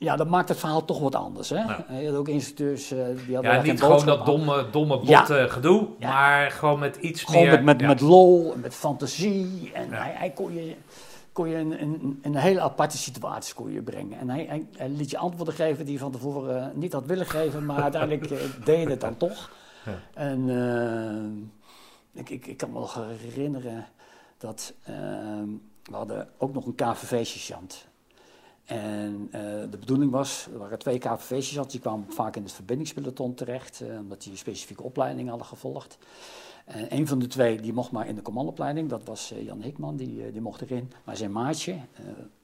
ja, 0.04 0.16
dat 0.16 0.28
maakt 0.28 0.50
het 0.50 0.58
verhaal 0.60 0.86
toch 0.86 1.00
wat 1.00 1.16
anders. 1.16 1.50
Hè? 1.50 1.56
Ja. 1.56 1.86
Je 2.00 2.08
had 2.08 2.16
ook 2.16 2.28
instructeurs 2.28 2.92
eh, 2.92 2.98
die 3.26 3.36
hadden 3.36 3.54
Ja, 3.54 3.62
niet 3.62 3.82
gewoon 3.82 4.06
dat 4.06 4.26
domme, 4.26 4.66
domme 4.72 5.00
Ja. 5.04 5.18
botte 5.18 5.46
gedoe, 5.50 5.88
Ja. 6.00 6.10
maar 6.10 6.52
gewoon 6.52 6.80
met 6.80 6.96
iets 6.96 7.24
Gewoon 7.24 7.42
meer... 7.42 7.52
met, 7.52 7.64
met, 7.64 7.88
met 7.88 8.02
lol, 8.02 8.54
met 8.62 8.74
fantasie. 8.76 9.72
En 9.74 9.92
hij, 9.92 10.14
hij 10.16 10.30
kon 10.30 10.54
je 10.54 10.76
kon 11.32 11.50
je 11.50 11.58
in, 11.58 11.80
in, 11.80 11.94
in 12.02 12.20
een 12.22 12.36
hele 12.36 12.62
aparte 12.62 12.98
situatie 12.98 13.56
kon 13.56 13.72
je 13.72 13.82
brengen. 13.82 14.20
En 14.20 14.30
hij, 14.30 14.46
hij, 14.50 14.68
hij 14.78 14.90
liet 14.90 15.10
je 15.10 15.18
antwoorden 15.18 15.54
geven 15.54 15.84
die 15.86 15.94
je 15.94 16.00
van 16.00 16.12
tevoren 16.12 16.62
eh, 16.62 16.68
niet 16.76 16.94
had 16.94 17.06
willen 17.06 17.26
geven, 17.26 17.66
maar 17.66 17.82
uiteindelijk 17.90 18.32
eh, 18.32 18.38
deed 18.66 18.90
het 18.90 19.02
dan 19.02 19.18
toch. 19.18 19.52
Ja. 19.86 20.00
En 20.14 20.50
ik, 22.14 22.30
ik, 22.30 22.46
ik 22.48 22.58
kan 22.58 22.72
me 22.72 22.80
nog 22.80 23.00
herinneren 23.22 23.86
dat 24.38 24.74
we 25.84 25.96
hadden 25.96 26.28
ook 26.38 26.54
nog 26.54 26.66
een 26.66 26.76
KVV-sergeant. 26.76 27.88
En 28.66 29.28
eh, 29.32 29.42
de 29.70 29.78
bedoeling 29.80 30.12
was, 30.12 30.48
er 30.54 30.58
waren 30.58 30.80
twee 30.80 30.98
KVV-sergeants, 30.98 31.72
die 31.72 31.82
kwamen 31.82 32.06
vaak 32.10 32.36
in 32.36 32.44
het 32.44 32.52
verbindingspeloton 32.52 33.34
terecht, 33.34 33.82
eh, 33.82 33.98
omdat 33.98 34.22
die 34.22 34.32
een 34.32 34.38
specifieke 34.38 34.84
opleiding 34.84 35.30
hadden 35.30 35.48
gevolgd. 35.48 35.98
En 36.66 36.96
een 36.96 37.08
van 37.08 37.20
de 37.20 37.28
twee 37.28 37.62
die 37.62 37.74
mocht 37.74 37.92
maar 37.92 38.08
in 38.08 38.16
de 38.16 38.22
commandopleiding, 38.22 38.90
dat 38.90 39.04
was 39.04 39.32
eh, 39.32 39.46
Jan 39.46 39.62
Hikman, 39.62 39.96
die, 39.96 40.32
die 40.32 40.42
mocht 40.42 40.62
erin. 40.62 40.92
Maar 41.04 41.18
zijn 41.18 41.32
maatje, 41.32 41.76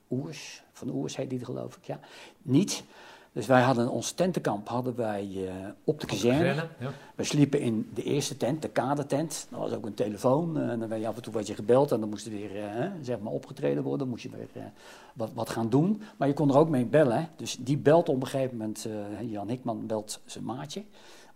Oers, 0.09 0.63
van 0.71 0.89
Oers 0.89 1.15
heet 1.15 1.29
die 1.29 1.45
geloof 1.45 1.75
ik, 1.75 1.85
ja, 1.85 1.99
niet. 2.41 2.83
Dus 3.33 3.45
wij 3.47 3.61
hadden 3.61 3.89
ons 3.89 4.11
tentenkamp 4.11 4.67
hadden 4.67 4.95
wij 4.95 5.47
eh, 5.47 5.53
op 5.83 5.99
de 5.99 6.05
kazerne. 6.07 6.67
Ja. 6.79 6.91
We 7.15 7.23
sliepen 7.23 7.59
in 7.59 7.89
de 7.93 8.03
eerste 8.03 8.37
tent, 8.37 8.61
de 8.61 8.69
kadertent. 8.69 9.47
Er 9.51 9.57
was 9.57 9.71
ook 9.71 9.85
een 9.85 9.93
telefoon. 9.93 10.57
eh, 10.57 10.69
en 10.69 10.79
dan 10.79 10.89
werd 10.89 11.01
je 11.01 11.07
af 11.07 11.15
en 11.15 11.21
toe 11.21 11.33
werd 11.33 11.47
je 11.47 11.55
gebeld 11.55 11.91
en 11.91 11.99
dan 11.99 12.09
moest 12.09 12.25
er 12.25 12.31
weer 12.31 12.63
eh, 12.63 12.91
zeg 13.01 13.19
maar 13.19 13.33
opgetreden 13.33 13.83
worden. 13.83 13.99
Dan 13.99 14.09
moest 14.09 14.23
je 14.23 14.29
weer 14.29 14.71
wat, 15.13 15.31
wat 15.33 15.49
gaan 15.49 15.69
doen. 15.69 16.01
Maar 16.17 16.27
je 16.27 16.33
kon 16.33 16.49
er 16.49 16.57
ook 16.57 16.69
mee 16.69 16.85
bellen. 16.85 17.17
hè. 17.17 17.25
Dus 17.35 17.57
die 17.59 17.77
belt 17.77 18.09
op 18.09 18.21
een 18.21 18.27
gegeven 18.27 18.57
moment, 18.57 18.87
Jan 19.21 19.49
Hikman 19.49 19.87
belt 19.87 20.21
zijn 20.25 20.43
maatje, 20.43 20.83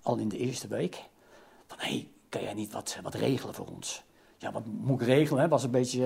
al 0.01 0.17
in 0.17 0.29
de 0.29 0.38
eerste 0.38 0.67
week. 0.67 1.03
Van 1.67 1.77
hé, 1.79 1.89
hey, 1.89 2.08
kan 2.29 2.41
jij 2.41 2.53
niet 2.53 2.73
wat, 2.73 2.97
wat 3.03 3.13
regelen 3.13 3.53
voor 3.53 3.67
ons? 3.75 4.03
Ja, 4.38 4.51
wat 4.51 4.63
moet 4.65 5.01
ik 5.01 5.08
regelen? 5.08 5.41
Hè? 5.41 5.47
Was 5.47 5.63
een 5.63 5.71
beetje 5.71 5.99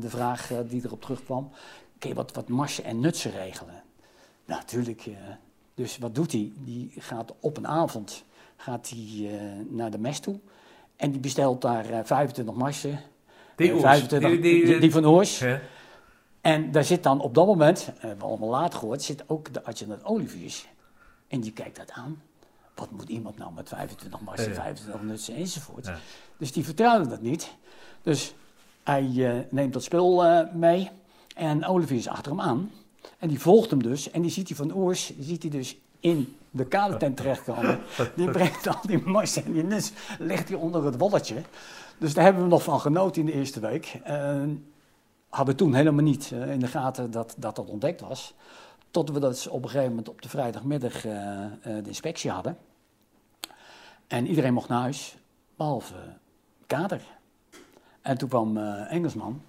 de 0.00 0.08
vraag 0.08 0.50
die 0.68 0.82
erop 0.84 1.02
terugkwam. 1.02 1.50
Kun 1.98 2.08
je 2.08 2.14
wat, 2.14 2.32
wat 2.32 2.48
marsen 2.48 2.84
en 2.84 3.00
nutsen 3.00 3.30
regelen? 3.30 3.83
Natuurlijk. 4.44 5.06
eh, 5.06 5.12
dus 5.74 5.98
wat 5.98 6.14
doet 6.14 6.32
hij? 6.32 6.52
Die 6.58 6.92
gaat 6.98 7.32
op 7.40 7.56
een 7.56 7.66
avond 7.66 8.24
gaat 8.56 8.88
hij, 8.88 9.30
eh, 9.30 9.40
naar 9.68 9.90
de 9.90 9.98
mes 9.98 10.18
toe. 10.20 10.38
En 10.96 11.10
die 11.10 11.20
bestelt 11.20 11.60
daar 11.62 11.90
eh, 11.90 11.98
25 12.04 12.54
marsen. 12.54 13.00
Die 13.56 13.72
eh, 13.72 13.80
25 13.80 14.30
die- 14.30 14.40
die- 14.40 14.64
die, 14.64 14.78
die 14.78 14.92
van 14.92 15.06
Oors. 15.06 15.38
Ja. 15.38 15.60
En 16.40 16.70
daar 16.70 16.84
zit 16.84 17.02
dan 17.02 17.20
op 17.20 17.34
dat 17.34 17.46
moment, 17.46 17.80
eh, 17.96 18.00
hebben 18.00 18.18
we 18.18 18.24
allemaal 18.24 18.48
later 18.48 18.78
gehoord, 18.78 19.02
zit 19.02 19.24
ook 19.26 19.52
de 19.52 19.64
adjudant 19.64 20.04
Oliviers. 20.04 20.66
En 21.28 21.40
die 21.40 21.52
kijkt 21.52 21.76
dat 21.76 21.90
aan. 21.90 22.22
Wat 22.74 22.90
moet 22.90 23.08
iemand 23.08 23.38
nou 23.38 23.52
met 23.52 23.68
25 23.68 24.20
marsen, 24.20 24.48
Ja. 24.48 24.54
25 24.54 25.02
nutsen 25.02 25.34
enzovoort. 25.34 25.86
Ja. 25.86 25.98
Dus 26.36 26.52
die 26.52 26.64
vertrouwde 26.64 27.08
dat 27.08 27.20
niet. 27.20 27.54
Dus 28.02 28.34
hij 28.82 29.12
eh, 29.16 29.40
neemt 29.50 29.72
dat 29.72 29.82
spul 29.82 30.24
eh, 30.24 30.52
mee 30.54 30.90
en 31.34 31.64
Olivier 31.66 31.98
is 31.98 32.08
achter 32.08 32.30
hem 32.32 32.40
aan. 32.40 32.70
En 33.18 33.28
die 33.28 33.40
volgt 33.40 33.70
hem 33.70 33.82
dus. 33.82 34.10
En 34.10 34.22
die 34.22 34.30
ziet 34.30 34.48
hij 34.48 34.56
van 34.56 34.76
Oers, 34.76 35.12
ziet 35.20 35.42
hij 35.42 35.50
dus 35.50 35.76
in 36.00 36.36
de 36.50 36.66
kadertent 36.66 37.16
terechtkomen. 37.16 37.80
Die 38.16 38.30
brengt 38.30 38.66
al 38.66 38.80
die 38.86 39.02
mars 39.04 39.36
en 39.42 39.52
die 39.52 39.64
nuts, 39.64 39.92
legt 40.18 40.48
hij 40.48 40.58
onder 40.58 40.84
het 40.84 40.98
wolletje. 40.98 41.42
Dus 41.98 42.14
daar 42.14 42.24
hebben 42.24 42.42
we 42.42 42.48
nog 42.48 42.62
van 42.62 42.80
genoten 42.80 43.20
in 43.20 43.26
de 43.26 43.32
eerste 43.32 43.60
week. 43.60 44.00
Eh, 44.04 44.42
hadden 45.34 45.56
toen 45.56 45.74
helemaal 45.74 46.04
niet 46.04 46.30
eh, 46.32 46.50
in 46.50 46.58
de 46.58 46.66
gaten 46.66 47.10
dat, 47.10 47.34
dat 47.38 47.58
ontdekt 47.58 48.00
was. 48.00 48.34
Tot 48.90 49.10
we 49.10 49.20
dat 49.20 49.48
op 49.48 49.62
een 49.62 49.68
gegeven 49.68 49.88
moment 49.88 50.08
op 50.08 50.22
de 50.22 50.28
vrijdagmiddag 50.28 51.04
eh, 51.04 51.44
eh, 51.44 51.50
de 51.62 51.82
inspectie 51.86 52.30
hadden. 52.30 52.58
En 54.06 54.26
iedereen 54.26 54.54
mocht 54.54 54.68
naar 54.68 54.80
huis, 54.80 55.16
behalve 55.56 55.94
kader. 56.66 57.00
En 58.00 58.18
toen 58.18 58.28
kwam 58.28 58.56
Engelsman 58.88 59.42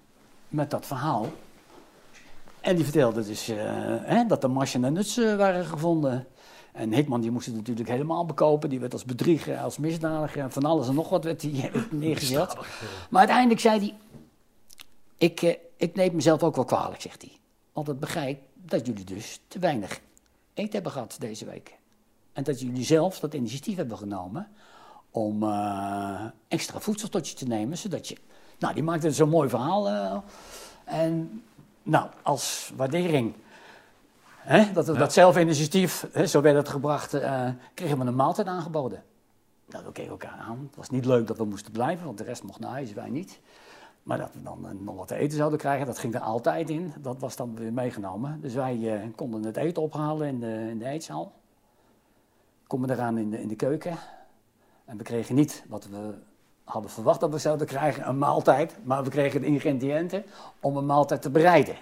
met 0.48 0.72
dat 0.72 0.86
verhaal. 0.86 1.28
En 2.66 2.76
die 2.76 2.84
vertelde 2.84 3.26
dus 3.26 3.48
eh, 3.48 3.58
hè, 4.02 4.26
dat 4.26 4.44
er 4.44 4.52
marsen 4.52 4.84
en 4.84 4.94
nuts 4.94 5.18
eh, 5.18 5.36
waren 5.36 5.66
gevonden. 5.66 6.28
En 6.72 6.94
Hikman 6.94 7.22
die 7.22 7.32
moest 7.32 7.46
het 7.46 7.56
natuurlijk 7.56 7.90
helemaal 7.90 8.26
bekopen. 8.26 8.70
Die 8.70 8.80
werd 8.80 8.94
als 8.94 9.06
bedrieger, 9.06 9.58
als 9.58 9.78
misdadiger 9.78 10.42
en 10.42 10.52
van 10.52 10.66
alles 10.66 10.88
en 10.88 10.94
nog 10.94 11.10
wat 11.10 11.24
werd 11.24 11.42
hij 11.42 11.72
neergezet. 11.92 12.56
Maar 13.10 13.20
uiteindelijk 13.20 13.60
zei 13.60 13.80
hij... 13.80 13.96
Ik, 15.18 15.42
eh, 15.42 15.56
ik 15.78 15.96
neem 15.96 16.16
mezelf 16.16 16.44
ook 16.44 16.56
wel 16.56 16.66
kwalijk, 16.66 17.02
zegt 17.02 17.22
hij. 17.22 17.32
Want 17.74 17.90
ik 17.90 18.00
begrijp 18.00 18.42
dat 18.54 18.86
jullie 18.86 19.06
dus 19.06 19.42
te 19.48 19.60
weinig 19.60 20.00
eten 20.54 20.74
hebben 20.74 20.92
gehad 20.92 21.16
deze 21.20 21.46
week. 21.46 21.78
En 22.34 22.44
dat 22.44 22.60
jullie 22.60 22.84
zelf 22.84 23.20
dat 23.20 23.34
initiatief 23.34 23.76
hebben 23.76 23.98
genomen 23.98 24.48
om 25.12 25.44
extra 26.48 26.80
voedsel 26.80 27.10
tot 27.10 27.30
je 27.30 27.36
te 27.36 27.48
nemen, 27.48 27.78
zodat 27.78 28.08
je... 28.08 28.18
Nou, 28.60 28.74
die 28.74 28.84
maakte 28.84 29.12
zo'n 29.12 29.30
mooi 29.30 29.50
verhaal. 29.50 30.24
en 30.86 31.44
nou, 31.86 32.10
als 32.22 32.72
waardering 32.76 33.34
hè, 34.38 34.72
dat 34.72 34.86
dat 34.86 35.14
zelfinitiatief, 35.14 36.08
hè, 36.12 36.28
zo 36.28 36.42
werd 36.42 36.56
het 36.56 36.70
gebracht, 36.70 37.14
eh, 37.14 37.50
kregen 37.74 38.00
we 38.00 38.06
een 38.06 38.16
maaltijd 38.16 38.48
aangeboden. 38.48 39.04
Nou, 39.66 39.86
we 39.86 39.92
keken 39.92 40.12
elkaar 40.12 40.40
aan. 40.40 40.60
Het 40.68 40.76
was 40.76 40.90
niet 40.90 41.06
leuk 41.06 41.28
dat 41.28 41.38
we 41.38 41.46
moesten 41.46 41.72
blijven, 41.72 42.06
want 42.06 42.18
de 42.18 42.24
rest 42.24 42.44
mocht 42.44 42.60
naar 42.60 42.72
huis, 42.72 42.94
wij 42.94 43.10
niet. 43.10 43.40
Maar 44.04 44.18
dat 44.18 44.30
we 44.34 44.42
dan 44.42 44.68
eh, 44.68 44.72
nog 44.80 44.96
wat 44.96 45.08
te 45.08 45.16
eten 45.16 45.38
zouden 45.38 45.60
krijgen, 45.60 45.86
dat 45.86 46.00
ging 46.00 46.16
er 46.16 46.22
altijd 46.22 46.70
in. 46.70 46.94
Dat 47.00 47.20
was 47.20 47.36
dan 47.36 47.56
weer 47.56 47.74
meegenomen. 47.74 48.42
Dus 48.42 48.54
wij 48.54 48.94
eh, 48.94 49.08
konden 49.16 49.44
het 49.44 49.58
eten 49.58 49.82
ophalen 49.82 50.28
in 50.28 50.40
de, 50.40 50.68
in 50.70 50.80
de 50.80 50.86
eetzaal. 50.86 51.32
Komen 52.68 52.90
eraan 52.90 53.18
in 53.18 53.30
de, 53.30 53.42
in 53.42 53.48
de 53.48 53.56
keuken. 53.56 53.98
En 54.86 54.98
we 54.98 55.04
kregen 55.04 55.36
niet 55.36 55.64
wat 55.68 55.86
we 55.86 56.14
hadden 56.66 56.92
verwacht 56.92 57.20
dat 57.20 57.32
we 57.32 57.38
zouden 57.38 57.68
krijgen, 57.68 58.08
een 58.08 58.18
maaltijd. 58.18 58.76
Maar 58.84 59.04
we 59.04 59.10
kregen 59.10 59.42
de 59.42 59.48
ingrediënten 59.48 60.26
om 60.60 60.78
een 60.78 60.86
maaltijd 60.86 61.22
te 61.22 61.30
bereiden. 61.30 61.76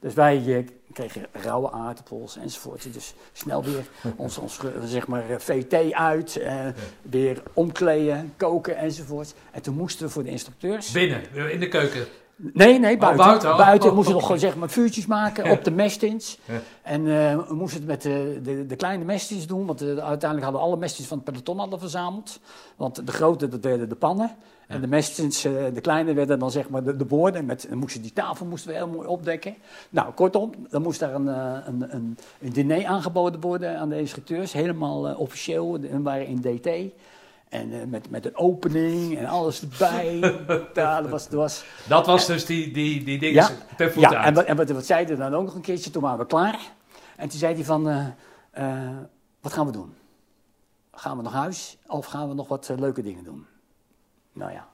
Dus 0.00 0.14
wij 0.14 0.56
eh, 0.56 0.66
kregen 0.96 1.26
rauwe 1.32 1.70
aardappels 1.70 2.36
enzovoort. 2.36 2.92
Dus 2.92 3.14
snel 3.32 3.64
weer 3.64 3.86
ons, 4.16 4.38
ons 4.38 4.58
eh, 4.58 4.68
zeg 4.84 5.06
maar, 5.06 5.30
eh, 5.30 5.38
VT 5.38 5.92
uit, 5.92 6.36
eh, 6.36 6.66
weer 7.02 7.42
omkleden, 7.52 8.32
koken 8.36 8.76
enzovoort. 8.76 9.34
En 9.50 9.62
toen 9.62 9.74
moesten 9.74 10.06
we 10.06 10.12
voor 10.12 10.22
de 10.22 10.30
instructeurs... 10.30 10.90
Binnen, 10.90 11.50
in 11.50 11.60
de 11.60 11.68
keuken. 11.68 12.06
Nee, 12.38 12.78
nee, 12.78 12.96
buiten. 12.96 13.26
buiten, 13.26 13.56
buiten 13.56 13.88
oh. 13.88 13.94
moesten 13.94 14.14
we 14.14 14.18
nog 14.18 14.26
gewoon 14.26 14.40
zeg 14.40 14.56
maar 14.56 14.70
vuurtjes 14.70 15.06
maken 15.06 15.44
Ja. 15.44 15.50
op 15.50 15.64
de 15.64 15.70
mestins. 15.70 16.38
Ja. 16.44 16.60
En 16.82 17.00
eh, 17.00 17.48
we 17.48 17.54
moesten 17.54 17.80
het 17.80 17.88
met 17.88 18.02
de, 18.02 18.40
de, 18.42 18.66
de 18.66 18.76
kleine 18.76 19.04
mestins 19.04 19.46
doen, 19.46 19.66
want 19.66 19.80
eh, 19.80 19.88
uiteindelijk 19.88 20.42
hadden 20.42 20.60
alle 20.60 20.76
mestins 20.76 21.08
van 21.08 21.16
het 21.16 21.26
peloton 21.26 21.58
hadden 21.58 21.78
verzameld. 21.78 22.40
Want 22.76 23.06
de 23.06 23.12
grote, 23.12 23.48
dat 23.48 23.64
werden 23.64 23.88
de 23.88 23.94
pannen. 23.94 24.36
En 24.66 24.80
de 24.80 24.86
mestins, 24.86 25.44
eh, 25.44 25.52
de 25.74 25.80
kleine, 25.80 26.14
werden 26.14 26.38
dan 26.38 26.50
zeg 26.50 26.68
maar 26.68 26.84
de, 26.84 26.96
de 26.96 27.04
borden. 27.04 27.44
Met, 27.44 27.66
dan 27.68 27.78
moesten 27.78 28.02
die 28.02 28.12
tafel 28.12 28.46
moesten 28.46 28.70
we 28.70 28.76
heel 28.76 28.88
mooi 28.88 29.08
opdekken. 29.08 29.54
Nou, 29.90 30.12
kortom, 30.12 30.52
dan 30.70 30.82
moest 30.82 31.00
daar 31.00 31.14
een, 31.14 31.26
een, 31.26 31.94
een, 31.94 32.18
een 32.40 32.52
diner 32.52 32.86
aangeboden 32.86 33.40
worden 33.40 33.78
aan 33.78 33.88
de 33.88 33.98
instructeurs. 33.98 34.52
Helemaal 34.52 35.14
officieel, 35.14 35.78
en 35.90 36.02
waren 36.02 36.26
in 36.26 36.40
DT. 36.40 36.68
En 37.48 37.80
eh, 37.80 37.86
met, 37.86 38.10
met 38.10 38.26
een 38.26 38.36
opening 38.36 39.18
en 39.18 39.26
alles 39.26 39.62
erbij. 39.62 40.18
ja, 40.74 41.00
dat 41.00 41.10
was... 41.10 41.28
Dat 41.28 41.32
was 41.32 41.64
Dat 41.88 42.06
was 42.06 42.26
dus 42.26 42.46
die, 42.46 42.72
die, 42.72 43.04
die 43.04 43.18
dingen 43.18 43.34
Ja. 43.34 43.50
voet 43.90 43.94
ja, 43.94 44.14
uit. 44.14 44.26
en, 44.26 44.34
wat, 44.34 44.44
en 44.44 44.56
wat, 44.56 44.70
wat 44.70 44.86
zei 44.86 45.04
hij 45.04 45.16
dan 45.16 45.34
ook 45.34 45.44
nog 45.44 45.54
een 45.54 45.60
keertje, 45.60 45.90
toen 45.90 46.02
waren 46.02 46.18
we 46.18 46.26
klaar. 46.26 46.60
En 47.16 47.28
toen 47.28 47.38
zei 47.38 47.54
hij 47.54 47.64
van, 47.64 47.88
eh, 47.88 48.06
eh, 48.50 48.96
wat 49.40 49.52
gaan 49.52 49.66
we 49.66 49.72
doen? 49.72 49.94
Gaan 50.92 51.16
we 51.16 51.22
naar 51.22 51.32
huis 51.32 51.78
of 51.86 52.06
gaan 52.06 52.28
we 52.28 52.34
nog 52.34 52.48
wat 52.48 52.72
leuke 52.78 53.02
dingen 53.02 53.24
doen? 53.24 53.46
Nou 54.32 54.52
ja, 54.52 54.68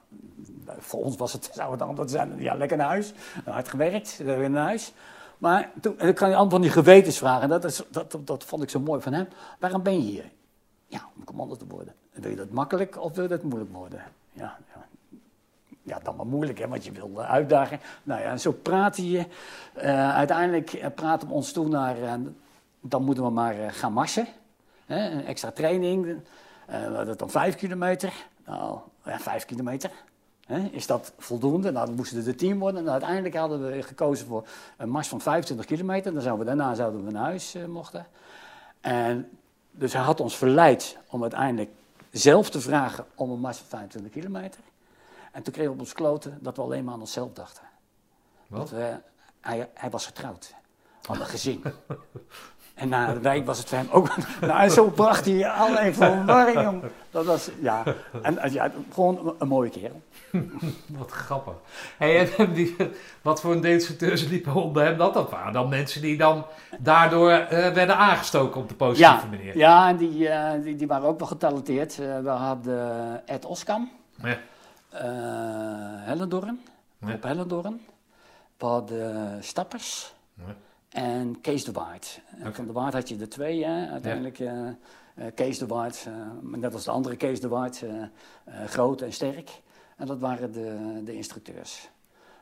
voor 0.79 1.03
ons 1.03 1.15
was 1.15 1.33
het, 1.33 1.49
zou 1.55 1.71
het 1.71 1.81
antwoord 1.81 2.11
zijn, 2.11 2.39
ja, 2.39 2.55
lekker 2.55 2.77
naar 2.77 2.87
huis. 2.87 3.13
Hard 3.45 3.69
gewerkt, 3.69 4.17
weer 4.17 4.49
naar 4.49 4.65
huis. 4.65 4.93
Maar 5.37 5.71
toen, 5.81 5.99
en 5.99 6.05
dan 6.05 6.15
kan 6.15 6.27
je 6.29 6.35
allemaal 6.35 6.51
van 6.51 6.61
die 6.61 6.71
gewetensvragen, 6.71 7.49
dat, 7.49 7.63
is, 7.63 7.81
dat, 7.89 8.11
dat, 8.11 8.27
dat 8.27 8.43
vond 8.43 8.63
ik 8.63 8.69
zo 8.69 8.79
mooi 8.79 9.01
van 9.01 9.13
hem. 9.13 9.27
Waarom 9.59 9.83
ben 9.83 9.93
je 9.93 10.11
hier? 10.11 10.31
Ja, 10.87 11.09
om 11.15 11.23
commando 11.23 11.55
te 11.55 11.67
worden. 11.67 11.93
Wil 12.13 12.29
je 12.29 12.35
dat 12.35 12.49
makkelijk 12.49 13.01
of 13.01 13.15
wil 13.15 13.27
dat 13.27 13.43
moeilijk 13.43 13.73
worden? 13.73 14.03
Ja, 14.31 14.57
ja. 14.73 14.85
Ja, 15.83 15.99
dan 16.03 16.15
maar 16.15 16.25
moeilijk, 16.25 16.59
hè, 16.59 16.67
want 16.67 16.85
je 16.85 16.91
wil 16.91 17.11
eh, 17.15 17.29
uitdagen. 17.29 17.79
Nou 18.03 18.21
ja, 18.21 18.37
zo 18.37 18.51
praten 18.51 19.09
je. 19.09 19.25
Eh, 19.73 20.15
uiteindelijk 20.15 20.73
eh, 20.73 20.89
praten 20.95 21.27
we 21.27 21.33
ons 21.33 21.51
toe 21.51 21.67
naar, 21.67 21.95
dan 22.81 23.03
moeten 23.03 23.23
we 23.23 23.29
maar 23.29 23.55
gaan 23.71 23.93
marsen. 23.93 24.27
Hè, 24.85 25.09
een 25.09 25.25
extra 25.25 25.51
training. 25.51 26.21
Hadden 26.65 27.17
dan 27.17 27.29
vijf 27.29 27.55
kilometer. 27.55 28.13
Nou, 28.45 28.79
ja, 29.05 29.19
vijf 29.19 29.45
kilometer. 29.45 29.91
Hè, 30.45 30.59
is 30.71 30.87
dat 30.87 31.13
voldoende? 31.17 31.71
Nou, 31.71 31.85
dan 31.85 31.95
moesten 31.95 32.17
het 32.17 32.25
de 32.25 32.35
tien 32.35 32.59
worden. 32.59 32.81
En 32.81 32.91
uiteindelijk 32.91 33.35
hadden 33.35 33.71
we 33.71 33.81
gekozen 33.81 34.27
voor 34.27 34.47
een 34.77 34.89
mars 34.89 35.07
van 35.07 35.21
25 35.21 35.65
kilometer. 35.65 36.13
Dan 36.13 36.21
zouden 36.21 36.45
we, 36.45 36.55
daarna 36.55 36.75
zouden 36.75 37.05
we 37.05 37.11
naar 37.11 37.23
huis 37.23 37.55
mochten. 37.67 38.05
En 38.81 39.29
dus 39.71 39.93
hij 39.93 40.01
had 40.01 40.19
ons 40.19 40.37
verleid 40.37 40.97
om 41.09 41.21
uiteindelijk 41.21 41.69
zelf 42.13 42.49
te 42.49 42.61
vragen 42.61 43.05
om 43.15 43.31
een 43.31 43.39
mars 43.39 43.57
van 43.57 43.67
25 43.67 44.11
kilometer. 44.11 44.59
En 45.31 45.43
toen 45.43 45.53
kregen 45.53 45.71
we 45.71 45.77
op 45.77 45.83
ons 45.83 45.93
kloten 45.93 46.37
dat 46.41 46.55
we 46.55 46.61
alleen 46.61 46.83
maar 46.83 46.93
aan 46.93 46.99
onszelf 46.99 47.33
dachten. 47.33 47.63
Wat? 48.47 48.59
Dat 48.59 48.69
we, 48.69 48.99
hij, 49.41 49.69
hij 49.73 49.89
was 49.89 50.05
getrouwd. 50.05 50.53
Had 51.01 51.19
een 51.19 51.25
gezin. 51.25 51.63
En 52.73 52.89
na 52.89 53.09
een 53.09 53.21
week 53.21 53.45
was 53.45 53.57
het 53.57 53.69
voor 53.69 53.77
hem 53.77 53.87
ook. 53.91 54.09
nou, 54.41 54.59
en 54.61 54.71
zo 54.71 54.89
bracht 54.89 55.25
hij 55.25 55.49
allerlei 55.49 55.93
verwarring. 55.93 56.83
Dat 57.11 57.25
was, 57.25 57.49
ja. 57.61 57.83
En 58.21 58.37
eh, 58.37 58.53
ja, 58.53 58.71
gewoon 58.93 59.35
een, 59.39 59.47
mooie 59.47 59.69
kerel. 59.69 60.01
Wat 60.97 61.11
grappig. 61.11 61.53
Hey, 61.97 62.35
en 62.35 62.53
die, 62.53 62.75
wat 63.21 63.41
voor 63.41 63.51
een 63.51 63.61
destructeurs 63.61 64.23
liepen 64.27 64.53
onder 64.53 64.83
hem 64.83 64.97
dat? 64.97 65.13
Dat 65.13 65.29
waren 65.29 65.53
dan 65.53 65.69
mensen 65.69 66.01
die 66.01 66.17
dan 66.17 66.45
daardoor 66.79 67.29
eh, 67.31 67.73
werden 67.73 67.97
aangestoken 67.97 68.61
op 68.61 68.69
de 68.69 68.75
positieve 68.75 69.11
Ja, 69.13 69.25
manier. 69.29 69.57
ja 69.57 69.89
en 69.89 69.97
die, 69.97 70.29
eh, 70.29 70.63
die, 70.63 70.75
die 70.75 70.87
waren 70.87 71.07
ook 71.07 71.19
wel 71.19 71.27
getalenteerd. 71.27 71.95
We 71.95 72.29
hadden 72.29 73.27
Ed 73.27 73.45
Oskam, 73.45 73.91
Ja. 74.21 74.37
Hellendorn, 76.05 76.61
Ja. 77.05 77.13
op 77.13 77.23
Hellendorn. 77.23 77.81
We 78.57 78.65
hadden 78.65 79.37
Stappers 79.43 80.13
Ja. 80.33 80.53
En 80.93 81.41
Kees 81.41 81.63
de 81.65 81.71
Waard. 81.71 82.21
En 82.37 82.41
Oké. 82.47 82.55
Van 82.55 82.65
de 82.65 82.71
Waard 82.73 82.93
had 82.93 83.09
je 83.09 83.17
er 83.19 83.29
twee, 83.29 83.65
hè? 83.65 83.89
uiteindelijk. 83.89 84.39
eh, 84.39 84.67
eh, 84.67 84.73
Kees 85.35 85.57
de 85.57 85.67
Waard, 85.67 86.03
eh, 86.07 86.13
maar 86.41 86.59
net 86.59 86.73
als 86.73 86.83
de 86.83 86.91
andere 86.91 87.15
Kees 87.15 87.39
de 87.41 87.47
Waard, 87.47 87.81
eh, 87.83 88.01
eh, 88.01 88.67
groot 88.67 89.01
en 89.01 89.13
sterk. 89.13 89.49
En 89.97 90.07
dat 90.07 90.19
waren 90.19 90.51
de, 90.51 91.01
de 91.03 91.15
instructeurs. 91.15 91.89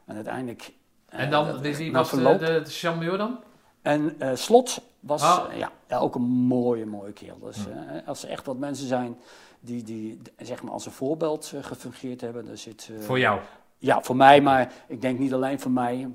En 0.05 0.15
uiteindelijk... 0.15 0.73
eh, 1.09 1.19
En 1.19 1.29
dan, 1.29 1.59
wie, 1.61 1.91
was 1.91 2.09
de, 2.09 2.15
verloop- 2.15 2.39
de, 2.39 2.45
de 2.63 2.69
champion 2.71 3.17
dan? 3.17 3.39
En 3.81 4.15
eh, 4.19 4.35
Slot 4.35 4.81
was 4.99 5.21
Ah. 5.21 5.45
eh, 5.51 5.57
ja, 5.57 5.71
ja, 5.87 5.97
ook 5.97 6.15
een 6.15 6.21
mooie, 6.29 6.85
mooie 6.85 7.11
kerel. 7.13 7.39
Dus 7.39 7.57
eh, 7.57 8.07
als 8.07 8.23
er 8.23 8.29
echt 8.29 8.45
wat 8.45 8.57
mensen 8.57 8.87
zijn 8.87 9.17
die, 9.59 9.83
die 9.83 10.21
zeg 10.37 10.63
maar 10.63 10.71
als 10.73 10.85
een 10.85 10.91
voorbeeld 10.91 11.51
eh, 11.55 11.63
gefungeerd 11.63 12.21
hebben, 12.21 12.45
dan 12.45 12.57
zit... 12.57 12.89
eh, 12.97 12.99
Voor 13.05 13.19
jou. 13.19 13.39
Ja, 13.77 14.01
voor 14.01 14.15
mij, 14.15 14.41
maar 14.41 14.71
ik 14.87 15.01
denk 15.01 15.19
niet 15.19 15.33
alleen 15.33 15.59
voor 15.59 15.71
mij. 15.71 16.07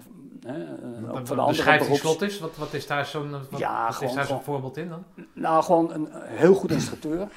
Hè, 0.47 0.65
eh, 0.65 1.15
ook 1.17 1.27
voor 1.27 1.37
de 1.37 1.43
andere 1.43 1.79
beroeps... 1.79 2.23
is. 2.23 2.39
Wat, 2.39 2.57
wat 2.57 2.73
is 2.75 2.87
daar 2.87 3.07
zo'n 3.07 3.31
Ja, 3.57 3.83
wat 3.83 3.91
is 3.91 3.97
gewoon- 3.97 4.15
daar 4.15 4.25
zo'n 4.25 4.25
gewoon- 4.27 4.43
voorbeeld 4.43 4.77
in 4.77 4.89
dan? 4.89 5.05
Nou, 5.33 5.63
gewoon 5.65 5.93
een 5.93 6.09
heel 6.13 6.55
goed 6.55 6.71
instructeur. 6.71 7.29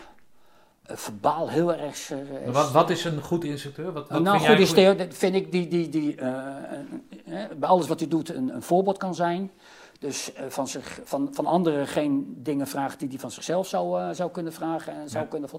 Eh, 0.84 0.96
verbaal 0.96 1.50
heel 1.50 1.74
erg... 1.74 2.12
eh, 2.12 2.18
Wat, 2.52 2.72
wat 2.72 2.90
is 2.90 3.04
een 3.04 3.22
goed 3.22 3.44
instructeur? 3.44 3.92
Wat, 3.92 4.10
wat 4.10 4.22
nou, 4.22 4.38
vind 4.38 4.50
goed 4.52 4.60
instructeur 4.60 5.08
vind 5.14 5.36
ik 5.36 5.52
die, 5.52 5.68
die, 5.68 5.90
die 5.90 6.16
eh, 6.16 6.28
eh, 6.28 7.44
eh, 7.44 7.50
bij 7.58 7.70
alles 7.70 7.88
wat 7.88 8.00
hij 8.00 8.10
doet 8.10 8.34
een, 8.36 8.56
een 8.56 8.62
voorbeeld 8.62 8.98
kan 8.98 9.16
zijn. 9.16 9.52
Dus 10.00 10.34
eh, 10.34 10.44
van, 10.48 10.68
zich, 10.68 11.00
van, 11.04 11.28
van 11.32 11.46
anderen 11.46 11.88
geen 11.88 12.34
dingen 12.38 12.68
vraagt 12.68 13.00
die 13.00 13.10
hij 13.10 13.20
van 13.20 13.32
zichzelf 13.32 13.68
zou, 13.68 14.02
eh, 14.02 14.10
zou 14.12 14.32
kunnen 14.32 14.54
vragen 14.54 14.94
en 14.94 15.10
zou 15.10 15.24
Ja. 15.24 15.30
kunnen 15.30 15.50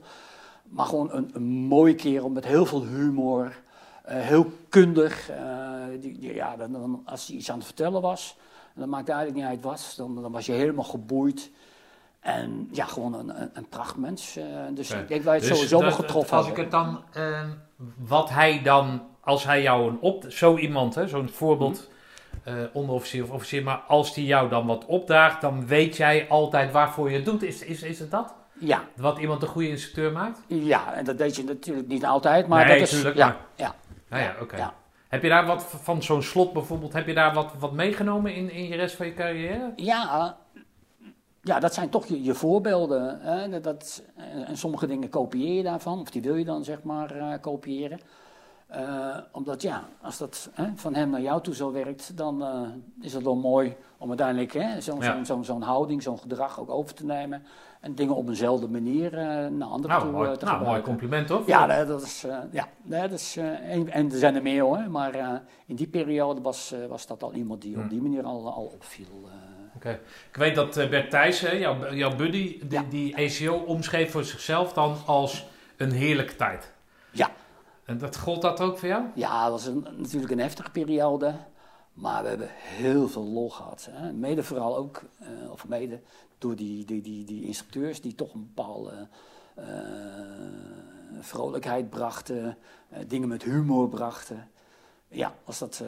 Maar 0.69 0.87
gewoon 0.87 1.13
een, 1.13 1.31
een 1.33 1.43
mooie 1.49 1.95
kerel 1.95 2.29
met 2.29 2.45
heel 2.47 2.67
veel 2.67 2.85
humor, 2.85 3.45
eh, 3.45 3.53
heel 4.15 4.53
kundig. 4.69 5.29
eh, 5.31 5.41
die, 6.01 6.19
die, 6.19 6.35
ja, 6.35 6.57
dan, 6.57 6.73
dan, 6.73 7.03
als 7.05 7.27
hij 7.27 7.37
iets 7.37 7.51
aan 7.51 7.57
het 7.57 7.67
vertellen 7.67 8.01
was, 8.03 8.37
en 8.75 8.81
dat 8.81 8.89
maakt 8.91 9.09
eigenlijk 9.09 9.39
niet 9.41 9.49
uit 9.49 9.63
wat, 9.63 9.95
dan, 9.97 10.23
dan 10.23 10.33
was 10.33 10.47
je 10.47 10.53
helemaal 10.53 10.85
geboeid. 10.85 11.51
En 12.21 12.69
ja, 12.73 12.85
gewoon 12.85 13.15
een, 13.15 13.41
een, 13.43 13.51
een 13.53 13.69
prachtmens. 13.69 14.37
eh, 14.37 14.45
dus 14.75 14.91
ik 14.91 15.09
denk 15.09 15.23
wij 15.23 15.35
het 15.35 15.43
Dus 15.43 15.53
sowieso 15.53 15.81
wel 15.81 15.93
getroffen 15.93 16.37
Als 16.37 16.49
ik 16.49 16.57
het 16.57 16.71
dan, 16.71 17.03
eh, 17.13 17.41
wat 17.99 18.31
hij 18.31 18.63
dan, 18.63 19.03
als 19.21 19.45
hij 19.45 19.63
jou 19.63 19.89
een 19.91 19.99
op, 20.01 20.25
zo 20.29 20.57
iemand, 20.57 20.97
zo'n 21.07 21.29
voorbeeld, 21.29 21.89
Mhm. 22.45 22.57
eh, 22.57 22.65
onderofficier 22.73 23.23
of 23.23 23.31
officier, 23.31 23.63
maar 23.63 23.77
als 23.77 24.15
die 24.15 24.27
jou 24.27 24.49
dan 24.49 24.67
wat 24.67 24.87
opdraagt, 24.87 25.41
dan 25.41 25.67
weet 25.67 25.97
jij 25.97 26.27
altijd 26.29 26.73
waarvoor 26.73 27.11
je 27.11 27.17
het 27.17 27.25
doet. 27.25 27.43
Is, 27.43 27.63
is, 27.63 27.83
is 27.83 27.99
het 27.99 28.11
dat? 28.11 28.35
Ja, 28.59 28.83
Wat 28.97 29.19
iemand 29.19 29.43
een 29.43 29.49
goede 29.49 29.69
instructeur 29.69 30.13
maakt? 30.13 30.41
Ja, 30.47 30.93
en 30.95 31.05
dat 31.05 31.19
deed 31.19 31.37
je 31.37 31.45
natuurlijk 31.45 31.89
niet 31.89 32.05
altijd, 32.05 32.47
maar 32.47 32.67
Nee, 32.67 32.79
dat 32.79 32.89
is... 32.89 32.95
tuurlijk, 32.95 33.17
ja, 33.17 33.27
maar- 33.27 33.37
ja, 33.57 33.75
Nou 34.11 34.23
ja, 34.23 34.35
oké. 34.41 34.57
ja. 34.57 34.75
Heb 35.09 35.23
je 35.23 35.29
daar 35.29 35.47
wat 35.47 35.63
van 35.63 36.03
zo'n 36.03 36.23
slot 36.23 36.53
bijvoorbeeld, 36.53 36.93
heb 36.93 37.07
je 37.07 37.15
daar 37.15 37.35
wat, 37.35 37.55
wat 37.59 37.73
meegenomen 37.73 38.35
in, 38.35 38.51
in 38.51 38.69
je 38.69 38.77
rest 38.77 38.97
van 38.97 39.07
je 39.07 39.15
carrière? 39.15 39.73
Ja, 39.77 40.37
ja, 41.43 41.61
dat 41.61 41.75
zijn 41.75 41.89
toch 41.89 42.07
je, 42.07 42.23
je 42.23 42.35
voorbeelden. 42.35 43.21
Hè? 43.21 43.49
Dat, 43.49 43.63
dat, 43.63 44.03
en 44.47 44.57
sommige 44.57 44.87
dingen 44.87 45.09
kopieer 45.09 45.55
je 45.55 45.63
daarvan, 45.63 46.01
of 46.01 46.11
die 46.11 46.23
wil 46.23 46.35
je 46.35 46.45
dan 46.45 46.65
zeg 46.65 46.83
maar 46.83 47.17
eh, 47.17 47.41
kopiëren. 47.41 48.01
Eh, 48.71 49.17
omdat 49.33 49.63
ja, 49.63 49.85
als 50.03 50.19
dat 50.19 50.51
hè, 50.53 50.65
van 50.75 50.95
hem 50.95 51.11
naar 51.11 51.21
jou 51.21 51.43
toe 51.43 51.55
zo 51.55 51.73
werkt, 51.73 52.17
dan 52.17 52.43
eh, 52.45 52.61
is 53.01 53.13
het 53.13 53.23
wel 53.23 53.37
mooi 53.37 53.77
om 53.99 54.09
uiteindelijk 54.09 54.53
hè, 54.53 54.81
zo'n 54.81 55.01
Ja. 55.03 55.59
houding, 55.61 56.03
zo'n 56.03 56.19
gedrag 56.19 56.61
ook 56.61 56.71
over 56.71 56.95
te 56.95 57.05
nemen. 57.07 57.43
En 57.81 57.95
dingen 57.95 58.15
op 58.15 58.29
eenzelfde 58.29 58.69
manier 58.69 59.13
eh, 59.19 59.25
naar 59.27 59.69
anderen 59.69 59.89
Nou, 59.89 60.01
toe 60.03 60.11
mooi, 60.11 60.37
te 60.37 60.45
nou, 60.45 60.65
mooi 60.65 60.81
compliment 60.83 61.27
toch? 61.27 61.47
Ja, 61.47 61.85
dat 61.85 62.03
is, 62.03 62.27
ja, 62.51 62.69
dat 62.83 63.13
is 63.13 63.37
en, 63.37 63.89
en 63.93 64.13
er 64.13 64.19
zijn 64.19 64.35
er 64.35 64.43
meer 64.43 64.63
hoor, 64.63 64.91
maar 64.91 65.43
in 65.67 65.75
die 65.77 65.89
periode 65.89 66.41
was, 66.41 66.75
was 66.89 67.07
dat 67.07 67.23
al 67.23 67.33
iemand 67.33 67.63
die 67.63 67.79
op 67.79 67.91
die 67.91 68.03
manier 68.03 68.23
al, 68.23 68.53
al 68.53 68.65
opviel. 68.65 69.29
Oké. 69.75 70.01
Ik 70.31 70.37
weet 70.37 70.55
dat 70.55 70.75
Bert 70.75 71.11
Thijssen, 71.11 71.59
jouw, 71.59 71.95
jouw 71.95 72.17
buddy, 72.17 72.59
die, 72.59 72.71
Ja. 72.71 72.85
die 72.91 73.17
ACO 73.17 73.55
omschreef 73.57 74.11
voor 74.11 74.25
zichzelf 74.25 74.73
dan 74.73 74.97
als 75.07 75.47
een 75.77 75.93
heerlijke 75.93 76.37
tijd. 76.37 76.73
Ja. 77.11 77.31
En 77.91 77.99
dat 77.99 78.17
gold 78.17 78.43
dat 78.43 78.61
ook 78.61 78.79
voor 78.79 78.89
jou? 78.89 79.05
Ja, 79.15 79.43
dat 79.43 79.51
was 79.51 79.67
een, 79.67 79.87
natuurlijk 79.97 80.33
een 80.33 80.39
heftige 80.39 80.71
periode, 80.71 81.35
maar 81.93 82.23
we 82.23 82.29
hebben 82.29 82.49
heel 82.53 83.09
veel 83.09 83.25
lol 83.25 83.51
gehad. 83.51 83.89
Hè. 83.91 84.13
Mede 84.13 84.43
vooral 84.43 84.77
ook, 84.77 85.03
eh, 85.19 85.51
of 85.51 85.69
mede 85.69 86.01
door 86.39 86.57
die, 86.57 86.85
die, 86.85 87.03
die, 87.03 87.25
die 87.25 87.45
instructeurs 87.45 88.01
die 88.01 88.15
toch 88.15 88.35
een 88.35 88.51
bepaalde 88.55 89.09
eh, 89.55 89.65
vrolijkheid 91.21 91.91
brachten, 91.91 92.57
eh, 92.89 92.99
dingen 93.07 93.29
met 93.29 93.43
humor 93.43 93.89
brachten. 93.89 94.49
Ja, 95.09 95.35
was 95.45 95.59
dat 95.59 95.83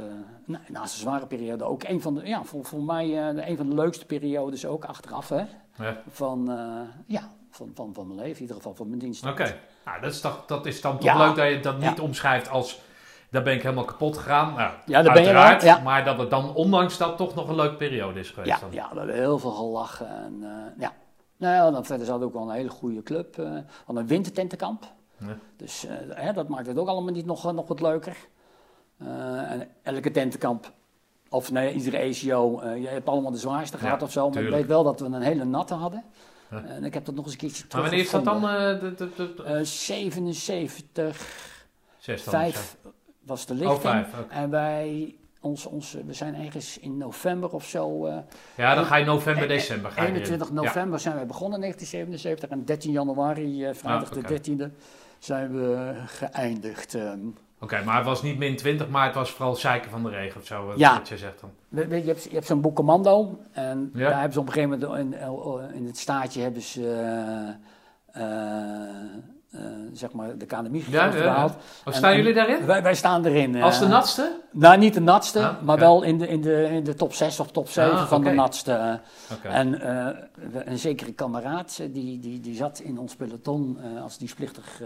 nou, 0.45 0.63
naast 0.69 0.95
een 0.95 1.01
zware 1.01 1.27
periode 1.27 1.65
ook 1.65 1.83
een 1.83 2.01
van 2.01 2.15
de, 2.15 2.27
ja, 2.27 2.45
voor, 2.45 2.65
voor 2.65 2.83
mij 2.83 3.29
een 3.49 3.57
van 3.57 3.69
de 3.69 3.75
leukste 3.75 4.07
periodes 4.07 4.67
ook 4.67 4.85
achteraf 4.85 5.29
hè, 5.29 5.45
Ja. 5.79 6.03
van, 6.09 6.45
ja, 7.07 7.33
van, 7.51 7.71
van, 7.75 7.95
van 7.95 8.07
mijn 8.07 8.19
leven, 8.19 8.35
in 8.35 8.41
ieder 8.41 8.57
geval 8.57 8.75
van 8.75 8.89
mijn 8.89 8.99
dienst. 8.99 9.27
Oké. 9.27 9.61
Nou, 9.85 10.01
dat 10.01 10.13
is, 10.13 10.21
toch, 10.21 10.45
dat 10.47 10.67
is 10.67 10.81
dan 10.81 10.99
toch 10.99 11.05
Ja. 11.05 11.27
leuk 11.27 11.37
dat 11.37 11.49
je 11.49 11.61
dat 11.61 11.79
niet 11.79 11.97
Ja. 11.97 12.03
omschrijft 12.03 12.49
als... 12.49 12.81
Daar 13.31 13.43
ben 13.43 13.55
ik 13.55 13.63
helemaal 13.63 13.85
kapot 13.85 14.17
gegaan. 14.17 14.55
Nou, 14.55 14.73
Ja, 14.87 15.03
daar 15.03 15.13
ben 15.13 15.23
je 15.23 15.33
wel, 15.33 15.65
ja. 15.65 15.79
Maar 15.79 16.05
dat 16.05 16.19
het 16.19 16.31
dan 16.31 16.55
ondanks 16.55 16.99
dat 16.99 17.17
toch 17.17 17.35
nog 17.35 17.49
een 17.49 17.55
leuke 17.55 17.75
periode 17.77 18.21
is 18.21 18.31
geweest. 18.31 18.51
Ja, 18.53 18.59
dan. 18.61 18.69
ja, 18.73 18.89
we 18.93 18.99
hebben 18.99 19.17
heel 19.17 19.39
veel 19.39 19.51
gelachen. 19.51 20.09
En, 20.09 20.39
eh, 20.43 20.81
ja. 20.83 20.93
Nou 21.37 21.55
ja, 21.55 21.71
dan 21.71 21.85
verder 21.85 22.19
we 22.19 22.25
ook 22.25 22.33
wel 22.33 22.43
een 22.43 22.51
hele 22.57 22.69
goede 22.69 23.03
club. 23.03 23.37
we 23.37 23.63
hadden 23.85 24.03
een 24.03 24.09
wintertentenkamp. 24.09 24.85
Ja. 25.19 25.37
Dus 25.57 25.87
eh, 25.87 25.95
hè, 26.09 26.33
dat 26.33 26.49
maakt 26.49 26.67
het 26.67 26.79
ook 26.79 26.89
allemaal 26.89 27.13
niet 27.13 27.27
nog, 27.27 27.53
nog 27.53 27.69
wat 27.69 27.81
leuker. 27.81 28.17
En 28.99 29.69
elke 29.83 30.11
tentenkamp, 30.11 30.73
of 31.29 31.51
nee, 31.51 31.73
iedere 31.73 31.97
ACO, 31.99 32.61
je 32.75 32.89
hebt 32.89 33.09
allemaal 33.09 33.31
de 33.31 33.39
zwaarste 33.39 33.79
gehad 33.79 34.03
of 34.03 34.13
zo. 34.13 34.31
Maar 34.31 34.43
ik 34.43 34.51
weet 34.51 34.67
wel 34.67 34.83
dat 34.83 35.01
we 35.01 35.07
een 35.07 35.23
hele 35.23 35.45
natte 35.45 35.75
hadden. 35.75 36.05
Ja. 36.53 36.65
En 36.65 36.85
ik 36.85 36.95
heb 36.95 37.05
dat 37.05 37.15
nog 37.15 37.25
eens 37.25 37.33
een 37.33 37.39
keertje 37.41 37.65
Maar 37.73 37.81
wanneer 37.83 38.01
is 38.01 38.11
dat 38.11 38.25
dan? 38.25 38.41
teruggevonden. 38.41 38.91
eh, 38.91 38.97
de, 38.99 39.11
de, 39.17 39.35
de, 39.35 39.35
de- 39.35 39.43
Eh, 39.43 39.65
77, 39.65 41.47
zes 41.99 42.25
dan? 42.25 42.35
5 42.35 42.77
was 43.23 43.47
de 43.47 43.53
Oh, 43.53 43.59
lichting. 43.61 44.05
oké. 44.21 44.33
En 44.35 44.51
wij, 44.51 45.17
ons, 45.41 45.67
ons, 45.67 45.93
we 46.07 46.13
zijn 46.13 46.35
ergens 46.35 46.79
in 46.79 46.97
november 46.99 47.51
of 47.51 47.67
zo... 47.69 48.07
eh, 48.07 48.17
Ja, 48.57 48.75
dan 48.75 48.85
ga 48.85 48.97
je 48.97 49.05
november, 49.05 49.43
Eh, 49.43 49.49
december. 49.49 49.91
Ga 49.91 49.97
je 50.03 50.09
erin. 50.09 50.15
21 50.21 50.49
Ja. 50.49 50.55
november 50.55 51.01
zijn 51.01 51.15
wij 51.15 51.27
begonnen 51.27 51.55
in 51.55 51.61
1977 51.61 52.49
en 52.59 52.65
13 52.65 52.93
januari, 52.93 53.65
eh, 53.65 53.75
vrijdag 53.75 54.11
Ah, 54.11 54.17
oké. 54.19 54.21
de 54.21 54.29
13e, 54.29 54.71
zijn 55.19 55.53
we 55.55 55.93
geëindigd. 56.07 56.95
ehm. 56.95 57.19
Oké, 57.63 57.83
maar 57.85 57.97
het 57.97 58.05
was 58.07 58.23
niet 58.23 58.39
min 58.39 58.57
20, 58.57 58.89
maar 58.89 59.07
het 59.07 59.15
was 59.15 59.31
vooral 59.31 59.55
zeiken 59.55 59.91
van 59.91 60.03
de 60.03 60.09
regen 60.09 60.41
of 60.41 60.47
zo. 60.47 60.67
Wat, 60.67 60.79
Ja. 60.79 60.95
wat 60.99 61.09
je 61.09 61.17
zegt 61.19 61.41
dan. 61.41 61.51
We- 61.69 61.87
we- 61.87 61.97
je 61.97 62.07
hebt, 62.07 62.23
je 62.23 62.31
hebt 62.35 62.47
zo'n 62.47 62.61
boek 62.61 62.75
Commando 62.77 63.39
en 63.53 63.91
Ja. 63.95 64.01
daar 64.09 64.13
hebben 64.15 64.33
ze 64.33 64.41
op 64.41 64.47
een 64.47 64.53
gegeven 64.53 64.79
moment 64.89 65.15
in, 65.15 65.75
in 65.75 65.87
het 65.87 65.99
staatje 65.99 66.41
hebben 66.43 66.63
ze 66.63 66.89
eh, 68.13 68.23
eh, 68.23 68.89
eh, 69.51 69.61
zeg 69.93 70.13
maar 70.13 70.37
de 70.39 70.47
KNMI 70.47 70.85
Ja, 70.89 71.05
ja, 71.05 71.15
ja. 71.15 71.21
gehaald. 71.21 71.53
En- 71.85 71.93
staan 71.93 72.11
en- 72.11 72.17
jullie 72.17 72.35
daarin? 72.35 72.67
Wij, 72.67 72.83
wij 72.83 72.95
staan 72.95 73.25
erin. 73.25 73.63
Als 73.63 73.79
de 73.79 73.87
natste? 73.87 74.41
Nou, 74.51 74.79
niet 74.79 74.95
de 74.95 75.01
natste, 75.01 75.41
Ah, 75.41 75.63
maar 75.63 75.79
wel 75.79 76.03
in 76.03 76.19
de, 76.19 76.29
in, 76.29 76.41
de, 76.41 76.69
in 76.71 76.85
de 76.85 76.95
top 76.95 77.13
6 77.15 77.41
of 77.41 77.51
top 77.51 77.69
7 77.69 77.93
Ah, 77.99 78.07
van 78.09 78.23
de 78.25 78.31
natste. 78.31 79.01
Oké. 79.33 79.49
En 79.49 79.71
we- 79.71 80.63
een 80.67 80.79
zekere 80.79 81.13
kameraad, 81.13 81.77
die, 81.91 82.19
die, 82.19 82.41
die 82.41 82.55
zat 82.55 82.79
in 82.79 82.99
ons 82.99 83.17
peloton 83.17 83.79
als 84.03 84.19
dienstplichtig 84.19 84.81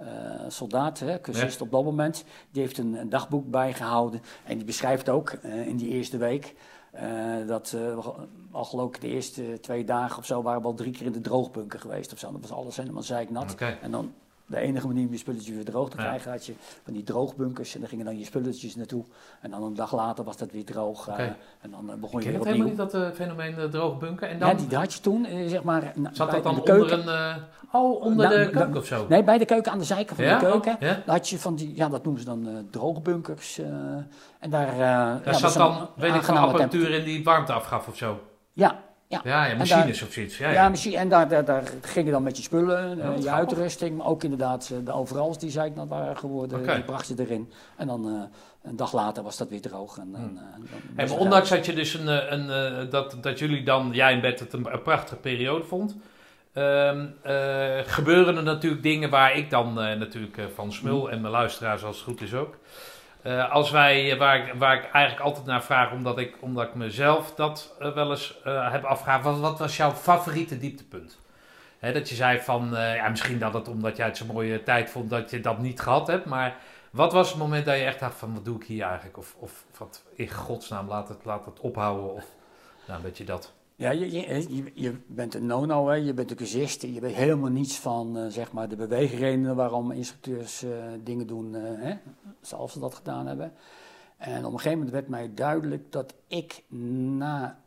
eh, 0.00 0.06
soldaat, 0.48 0.98
hè, 0.98 1.20
cursist 1.20 1.60
op 1.60 1.70
dat 1.70 1.84
moment. 1.84 2.24
Die 2.50 2.62
heeft 2.62 2.78
een, 2.78 2.94
een 2.94 3.08
dagboek 3.08 3.50
bijgehouden 3.50 4.22
en 4.44 4.56
die 4.56 4.66
beschrijft 4.66 5.08
ook 5.08 5.30
eh, 5.30 5.66
in 5.66 5.76
die 5.76 5.88
eerste 5.88 6.16
week... 6.16 6.54
eh, 6.90 7.02
dat 7.46 7.70
we 7.70 8.12
al 8.50 8.64
geloof 8.64 8.88
ik 8.88 9.00
de 9.00 9.08
eerste 9.08 9.60
twee 9.60 9.84
dagen 9.84 10.18
of 10.18 10.26
zo 10.26 10.42
waren 10.42 10.60
we 10.60 10.66
al 10.66 10.74
drie 10.74 10.92
keer 10.92 11.06
in 11.06 11.12
de 11.12 11.20
droogbunker 11.20 11.80
geweest 11.80 12.12
of 12.12 12.18
zo. 12.18 12.32
Dat 12.32 12.40
was 12.40 12.52
alles 12.52 12.76
helemaal 12.76 13.02
zeiknat. 13.02 13.52
Oké. 13.52 13.78
En 13.82 13.90
dan 13.90 14.12
de 14.50 14.56
enige 14.58 14.86
manier 14.86 15.06
om 15.06 15.12
je 15.12 15.18
spulletjes 15.18 15.54
weer 15.54 15.64
droog 15.64 15.90
te 15.90 15.96
Ja. 15.96 16.02
krijgen, 16.02 16.30
had 16.30 16.46
je 16.46 16.52
van 16.84 16.92
die 16.92 17.02
droogbunkers. 17.02 17.74
En 17.74 17.80
daar 17.80 17.88
gingen 17.88 18.04
dan 18.04 18.18
je 18.18 18.24
spulletjes 18.24 18.76
naartoe. 18.76 19.04
En 19.40 19.50
dan 19.50 19.62
een 19.62 19.74
dag 19.74 19.94
later 19.94 20.24
was 20.24 20.36
dat 20.36 20.50
weer 20.50 20.64
droog. 20.64 21.08
eh, 21.08 21.24
en 21.60 21.70
dan 21.70 21.90
eh, 21.90 21.96
begon 21.96 22.18
Ik 22.20 22.26
je 22.26 22.30
weer 22.30 22.38
het 22.38 22.48
helemaal 22.48 22.66
opnieuw. 22.68 22.84
niet, 22.84 22.92
dat 22.92 22.94
eh, 22.94 23.10
fenomeen 23.10 23.54
uh, 23.58 23.64
drogbunken. 23.64 24.28
En 24.28 24.38
dan 24.38 24.48
Ja, 24.48 24.54
die 24.54 24.76
had 24.78 24.92
je 24.94 25.00
toen, 25.00 25.26
zeg 25.46 25.62
maar, 25.62 25.92
na- 25.94 26.10
zat 26.12 26.30
dat 26.30 26.42
dan 26.42 26.54
de 26.54 26.62
keuken. 26.62 26.98
onder 26.98 27.14
een... 27.14 27.36
eh, 27.36 27.42
oh, 27.72 28.00
onder 28.02 28.26
Nou, 28.28 28.38
de 28.38 28.44
nou, 28.44 28.56
keuken 28.56 28.76
of 28.80 28.86
zo? 28.86 29.06
Nee, 29.08 29.24
bij 29.24 29.38
de 29.38 29.44
keuken, 29.44 29.72
aan 29.72 29.78
de 29.78 29.84
zijkant 29.84 30.16
van 30.20 30.24
Ja? 30.28 30.38
de 30.38 30.46
keuken. 30.50 30.74
Oh, 30.74 30.80
ja? 30.80 30.88
Daar 31.06 31.16
had 31.16 31.28
je 31.28 31.38
van 31.38 31.54
die, 31.54 31.76
ja, 31.76 31.88
dat 31.88 32.02
noemen 32.04 32.22
ze 32.22 32.26
dan 32.28 32.66
droogbunkers. 32.70 33.58
en 34.38 34.50
daar, 34.50 34.76
ja, 34.76 35.20
Daar 35.24 35.34
zat 35.34 35.54
een 35.54 35.58
dan, 35.60 35.88
weet 35.96 36.14
ik 36.14 36.22
van, 36.22 36.36
apparatuur 36.36 36.90
in 36.90 37.04
die 37.04 37.24
warmte 37.24 37.52
afgaf 37.52 37.88
of 37.88 37.96
zo. 37.96 38.18
Ja, 38.52 38.80
Ja, 39.10 39.20
Ja, 39.24 39.44
ja 39.44 39.50
En 39.50 39.56
machines 39.56 39.98
daar- 39.98 40.08
of 40.08 40.14
zoiets. 40.14 40.38
Ja, 40.38 40.50
ja. 40.50 40.72
En 40.92 41.08
daar, 41.08 41.28
daar, 41.28 41.44
daar 41.44 41.62
ging 41.80 42.06
je 42.06 42.12
dan 42.12 42.22
met 42.22 42.36
je 42.36 42.42
spullen, 42.42 43.00
eh, 43.00 43.06
Ja, 43.06 43.14
je 43.18 43.30
uitrusting, 43.30 43.96
maar 43.96 44.06
ook 44.06 44.22
inderdaad 44.22 44.70
eh, 44.72 44.78
de 44.84 44.92
overals 44.92 45.38
die 45.38 45.50
zeiknat 45.50 45.88
waren 45.88 46.16
geworden, 46.16 46.62
die 46.66 46.82
bracht 46.82 47.08
je 47.08 47.14
erin. 47.18 47.52
En 47.76 47.86
dan 47.86 48.06
eh, 48.06 48.68
een 48.70 48.76
dag 48.76 48.92
later 48.92 49.22
was 49.22 49.36
dat 49.36 49.48
weer 49.48 49.60
droog. 49.60 49.98
En, 49.98 50.12
dan, 50.12 50.20
Hmm. 50.20 50.38
Hey, 50.96 51.06
maar 51.08 51.16
ondanks 51.16 51.48
dat 51.48 51.66
je 51.66 51.72
dus 51.72 51.94
een, 51.94 52.32
een, 52.32 52.90
dat, 52.90 53.16
dat 53.20 53.38
jullie 53.38 53.62
dan, 53.64 53.90
jij 53.92 54.12
en 54.12 54.20
Bert 54.20 54.40
het 54.40 54.52
een, 54.52 54.72
een 54.72 54.82
prachtige 54.82 55.20
periode 55.20 55.64
vond, 55.64 55.96
eh, 56.52 57.78
gebeuren 57.86 58.36
er 58.36 58.42
natuurlijk 58.42 58.82
dingen 58.82 59.10
waar 59.10 59.36
ik 59.36 59.50
dan 59.50 59.74
natuurlijk 59.74 60.40
van 60.54 60.72
smul 60.72 61.10
en 61.10 61.20
mijn 61.20 61.32
luisteraars 61.32 61.84
als 61.84 61.96
het 61.96 62.04
goed 62.04 62.20
is 62.20 62.34
ook. 62.34 62.58
Eh, 63.22 63.50
als 63.50 63.70
wij, 63.70 64.12
eh, 64.12 64.18
waar, 64.18 64.46
ik, 64.46 64.54
waar 64.54 64.76
ik 64.76 64.90
eigenlijk 64.92 65.24
altijd 65.26 65.46
naar 65.46 65.64
vraag, 65.64 65.92
omdat 65.92 66.18
ik, 66.18 66.36
omdat 66.40 66.66
ik 66.66 66.74
mezelf 66.74 67.34
dat 67.34 67.74
eh, 67.78 67.92
wel 67.92 68.10
eens 68.10 68.38
heb 68.44 68.84
afgevraagd, 68.84 69.40
wat, 69.40 69.58
was 69.58 69.76
jouw 69.76 69.92
favoriete 69.92 70.58
dieptepunt? 70.58 71.18
Dat 71.80 72.08
je 72.08 72.14
zei 72.14 72.38
van, 72.38 72.68
ja, 72.72 73.08
misschien 73.08 73.38
dat 73.38 73.54
het 73.54 73.68
omdat 73.68 73.96
jij 73.96 74.06
het 74.06 74.16
zo'n 74.16 74.26
mooie 74.26 74.62
tijd 74.62 74.90
vond 74.90 75.10
dat 75.10 75.30
je 75.30 75.40
dat 75.40 75.58
niet 75.58 75.80
gehad 75.80 76.06
hebt, 76.06 76.24
maar 76.26 76.56
wat 76.90 77.12
was 77.12 77.28
het 77.28 77.38
moment 77.38 77.64
dat 77.64 77.76
je 77.76 77.84
echt 77.84 78.00
dacht 78.00 78.18
van, 78.18 78.34
wat 78.34 78.44
doe 78.44 78.56
ik 78.56 78.66
hier 78.66 78.84
eigenlijk? 78.84 79.18
Of, 79.18 79.34
of 79.38 79.64
wat, 79.78 80.04
in 80.14 80.30
godsnaam, 80.30 80.88
laat 80.88 81.08
het, 81.08 81.24
laat 81.24 81.44
het 81.44 81.60
ophouden. 81.60 82.14
Of, 82.14 82.24
nou, 82.86 82.98
een 82.98 83.04
beetje 83.04 83.24
dat. 83.24 83.52
Ja, 83.80 83.90
je, 83.90 84.72
je, 84.74 84.94
bent 85.06 85.34
een 85.34 85.46
no-no, 85.46 85.88
hè. 85.88 85.94
je 85.94 86.14
bent 86.14 86.30
een 86.30 86.36
cursist. 86.36 86.82
Je 86.82 87.00
weet 87.00 87.14
helemaal 87.14 87.50
niets 87.50 87.78
van 87.78 88.18
eh, 88.18 88.26
zeg 88.28 88.52
maar 88.52 88.68
de 88.68 88.76
beweegredenen 88.76 89.56
waarom 89.56 89.90
instructeurs 89.90 90.62
eh, 90.62 90.70
dingen 91.04 91.26
doen 91.26 91.54
eh, 91.54 91.62
hè, 91.64 91.94
zoals 92.40 92.72
ze 92.72 92.78
dat 92.78 92.94
gedaan 92.94 93.26
hebben. 93.26 93.52
En 94.16 94.44
op 94.44 94.52
een 94.52 94.58
gegeven 94.58 94.78
moment 94.78 94.90
werd 94.90 95.08
mij 95.08 95.34
duidelijk 95.34 95.92
dat 95.92 96.14
ik 96.26 96.62
na 96.68 97.60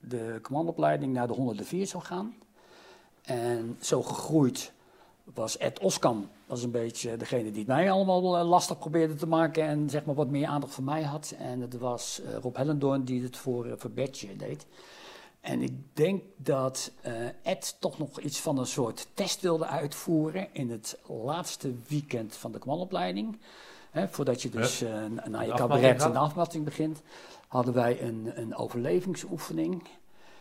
de 0.00 0.38
commandoopleiding 0.42 1.12
naar 1.12 1.26
de 1.26 1.32
104 1.32 1.86
zou 1.86 2.02
gaan. 2.02 2.34
En 3.22 3.76
zo 3.80 4.02
gegroeid 4.02 4.72
was 5.34 5.58
Ed 5.58 5.78
Oskam, 5.78 6.28
was 6.46 6.62
een 6.62 6.70
beetje 6.70 7.16
degene 7.16 7.50
die 7.50 7.66
mij 7.66 7.90
allemaal 7.90 8.44
lastig 8.44 8.78
probeerde 8.78 9.14
te 9.14 9.26
maken 9.26 9.62
en 9.62 9.90
zeg 9.90 10.04
maar 10.04 10.14
wat 10.14 10.30
meer 10.30 10.46
aandacht 10.46 10.74
voor 10.74 10.84
mij 10.84 11.02
had. 11.02 11.34
En 11.38 11.60
het 11.60 11.78
was 11.78 12.20
Rob 12.42 12.56
Hellendoorn 12.56 13.04
die 13.04 13.22
het 13.22 13.36
voor, 13.36 13.74
voor 13.76 13.94
deed. 14.36 14.66
En 15.40 15.62
ik 15.62 15.72
denk 15.96 16.22
dat 16.36 16.90
eh, 17.00 17.12
Ed 17.42 17.76
toch 17.80 17.98
nog 17.98 18.20
iets 18.20 18.40
van 18.40 18.58
een 18.58 18.66
soort 18.66 19.06
test 19.14 19.40
wilde 19.40 19.66
uitvoeren 19.66 20.48
in 20.52 20.70
het 20.70 20.98
laatste 21.06 21.72
weekend 21.88 22.36
van 22.36 22.52
de 22.52 22.58
commandoopleiding. 22.58 23.38
Hè, 23.90 24.08
voordat 24.08 24.42
je 24.42 24.48
dus 24.50 24.82
eh, 24.82 24.90
na- 25.04 25.28
naar 25.28 25.46
je 25.46 25.54
cabaret 25.54 26.02
en 26.02 26.16
afmatting 26.16 26.64
begint, 26.64 27.02
hadden 27.48 27.74
wij 27.74 28.02
een, 28.02 28.32
een 28.34 28.56
overlevingsoefening 28.56 29.82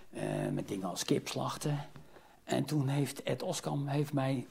eh, 0.09 0.23
met 0.53 0.67
dingen 0.67 0.89
als 0.89 1.03
kipslachten. 1.05 1.85
En 2.43 2.65
toen 2.65 2.87
heeft 2.87 3.23
Ed 3.23 3.43
Oskam 3.43 3.87
heeft 3.87 4.13
mij 4.13 4.45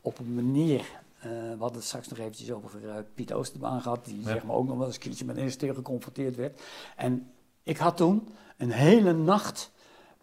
op 0.00 0.18
een 0.18 0.34
manier, 0.34 0.80
eh, 1.18 1.30
we 1.30 1.56
hadden 1.58 1.78
het 1.78 1.84
straks 1.84 2.08
nog 2.08 2.18
eventjes 2.18 2.50
over 2.50 2.88
eh, 2.88 2.94
Piet 3.14 3.32
Oosterbaan 3.32 3.82
gehad, 3.82 4.04
die 4.04 4.18
Ja. 4.20 4.24
zeg 4.24 4.44
maar 4.44 4.56
ook 4.56 4.66
nog 4.66 4.76
wel 4.76 4.86
eens 4.86 4.94
een 4.94 5.00
keertje 5.00 5.24
met 5.24 5.36
een 5.36 5.42
instructeur 5.42 5.74
geconfronteerd 5.74 6.36
werd. 6.36 6.60
En 6.96 7.30
ik 7.62 7.76
had 7.76 7.96
toen 7.96 8.28
een 8.56 8.70
hele 8.72 9.12
nacht 9.12 9.70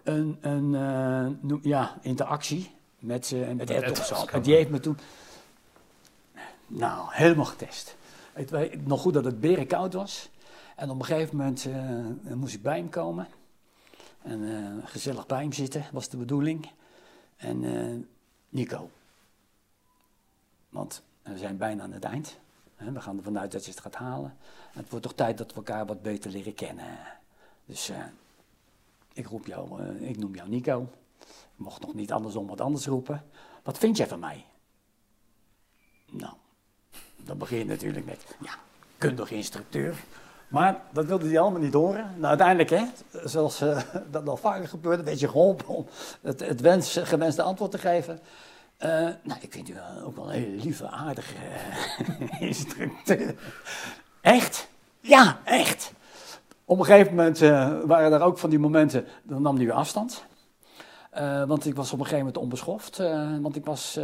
een, 0.08 0.38
een 0.42 0.76
eh, 0.76 1.28
noem- 1.42 1.60
ja, 1.64 1.98
interactie 2.02 2.72
met, 3.00 3.32
eh 3.32 3.52
met 3.52 3.70
Ed. 3.70 4.12
En 4.32 4.42
die 4.42 4.56
heeft 4.56 4.70
me 4.70 4.80
toen, 4.80 4.98
nou, 6.68 7.08
helemaal 7.10 7.46
getest. 7.46 7.96
Ik 8.36 8.50
weet 8.50 8.88
nog 8.88 9.02
goed 9.02 9.14
dat 9.14 9.26
het 9.26 9.40
berenkoud 9.40 9.94
was. 9.94 10.30
En 10.76 10.90
op 10.90 11.00
een 11.00 11.06
gegeven 11.06 11.38
moment 11.38 11.66
eh, 11.66 12.34
moest 12.34 12.54
ik 12.54 12.62
bij 12.62 12.78
hem 12.78 12.90
komen. 12.90 13.28
En 14.22 14.56
eh, 14.56 14.90
gezellig 14.90 15.26
bij 15.26 15.42
hem 15.42 15.54
zitten, 15.54 15.86
was 15.92 16.10
de 16.10 16.18
bedoeling. 16.18 16.72
En 17.38 18.08
Nico. 18.50 18.90
Want 20.70 21.04
we 21.22 21.38
zijn 21.38 21.58
bijna 21.58 21.84
aan 21.84 21.92
het 21.92 22.04
eind. 22.04 22.38
We 22.76 23.02
gaan 23.02 23.18
ervan 23.18 23.40
uit 23.40 23.52
dat 23.52 23.66
je 23.66 23.72
het 23.72 23.80
gaat 23.80 23.96
halen. 23.96 24.38
En 24.74 24.80
het 24.80 24.90
wordt 24.90 25.06
toch 25.06 25.16
tijd 25.16 25.38
dat 25.38 25.50
we 25.50 25.56
elkaar 25.56 25.86
wat 25.86 26.02
beter 26.02 26.32
leren 26.32 26.54
kennen. 26.54 26.98
Dus 27.66 27.92
ik 29.18 29.28
roep 29.28 29.46
jou, 29.46 29.82
eh, 29.82 30.10
ik 30.10 30.18
noem 30.18 30.36
jou 30.36 30.50
Nico. 30.50 30.90
Ik 31.20 31.64
mocht 31.64 31.82
nog 31.82 31.94
niet 31.94 32.12
andersom 32.12 32.48
wat 32.48 32.62
anders 32.62 32.86
roepen. 32.86 33.24
Wat 33.64 33.78
vind 33.78 33.98
jij 33.98 34.08
van 34.08 34.20
mij? 34.20 34.46
Nou, 36.12 36.34
dan 37.16 37.38
begin 37.38 37.58
je 37.58 37.66
natuurlijk 37.66 38.06
met, 38.06 38.26
ja, 38.42 38.52
kundig 38.98 39.32
instructeur. 39.32 40.04
Maar 40.48 40.82
dat 40.92 41.06
wilde 41.06 41.28
hij 41.28 41.40
allemaal 41.40 41.62
niet 41.62 41.74
horen. 41.74 42.14
Nou, 42.16 42.26
uiteindelijk, 42.26 42.70
hè, 42.70 42.84
zoals 43.24 43.62
eh, 43.62 43.82
dat 44.12 44.28
al 44.28 44.38
vaker 44.38 44.68
gebeurde, 44.68 45.04
werd 45.04 45.20
je 45.20 45.30
geholpen 45.30 45.68
om 45.68 45.88
het, 46.22 46.40
het 46.40 46.62
wens, 46.62 46.98
gewenste 47.04 47.42
antwoord 47.42 47.72
te 47.72 47.78
geven. 47.78 48.20
Eh, 48.78 48.90
nou, 49.24 49.40
ik 49.40 49.52
vind 49.52 49.70
u 49.70 49.76
ook 50.04 50.16
wel 50.16 50.26
een 50.26 50.40
hele 50.40 50.64
lieve, 50.64 50.90
aardige 50.90 51.36
instructeur. 52.40 53.36
Echt? 54.22 54.68
Ja, 55.00 55.40
echt. 55.44 55.94
Op 56.70 56.80
een 56.80 56.86
gegeven 56.86 57.16
moment 57.16 57.42
eh, 57.42 57.80
waren 57.86 58.12
er 58.12 58.22
ook 58.22 58.38
van 58.38 58.50
die 58.50 58.60
momenten, 58.60 59.06
dan 59.24 59.42
nam 59.42 59.56
hij 59.56 59.66
weer 59.66 59.74
afstand. 59.74 60.26
Eh, 61.10 61.44
want 61.44 61.66
ik 61.66 61.76
was 61.76 61.92
op 61.92 62.00
een 62.00 62.06
gegeven 62.06 62.26
moment 62.26 62.38
onbeschoft. 62.38 63.00
eh, 63.00 63.38
want 63.42 63.56
ik 63.56 63.66
was. 63.66 64.00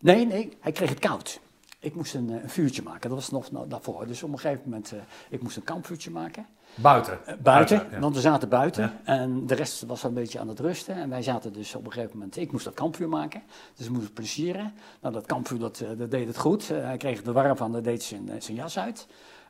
nee, 0.00 0.26
nee, 0.26 0.56
hij 0.60 0.72
kreeg 0.72 0.88
het 0.88 0.98
koud. 0.98 1.40
Ik 1.78 1.94
moest 1.94 2.14
een, 2.14 2.28
een 2.28 2.50
vuurtje 2.50 2.82
maken, 2.82 3.08
dat 3.10 3.18
was 3.18 3.30
nog 3.30 3.50
nou, 3.50 3.68
daarvoor. 3.68 4.06
Dus 4.06 4.22
op 4.22 4.32
een 4.32 4.38
gegeven 4.38 4.62
moment, 4.64 4.92
ik 5.28 5.42
moest 5.42 5.56
een 5.56 5.64
kampvuurtje 5.64 6.10
maken. 6.10 6.46
Buiten. 6.74 7.18
Buiten, 7.42 7.86
ja. 7.90 7.98
want 7.98 8.14
we 8.14 8.20
zaten 8.20 8.48
buiten. 8.48 8.82
Ja. 8.82 9.14
En 9.14 9.46
de 9.46 9.54
rest 9.54 9.82
was 9.82 10.02
een 10.02 10.14
beetje 10.14 10.38
aan 10.38 10.48
het 10.48 10.60
rusten. 10.60 10.94
En 10.94 11.08
wij 11.08 11.22
zaten 11.22 11.52
dus 11.52 11.74
op 11.74 11.86
een 11.86 11.92
gegeven 11.92 12.16
moment, 12.18 12.36
ik 12.36 12.52
moest 12.52 12.64
dat 12.64 12.74
kampvuur 12.74 13.08
maken. 13.08 13.42
Dus 13.74 13.86
ik 13.86 13.92
moest 13.92 14.14
plezieren. 14.14 14.74
Nou, 15.00 15.14
dat 15.14 15.26
kampvuur, 15.26 15.58
dat, 15.58 15.84
dat 15.98 16.10
deed 16.10 16.26
het 16.26 16.38
goed. 16.38 16.68
Hij 16.68 16.96
kreeg 16.96 17.22
de 17.22 17.32
warm 17.32 17.56
van, 17.56 17.72
dat 17.72 17.84
deed 17.84 18.02
zijn, 18.02 18.30
zijn 18.38 18.56
jas 18.56 18.78
uit. 18.78 19.06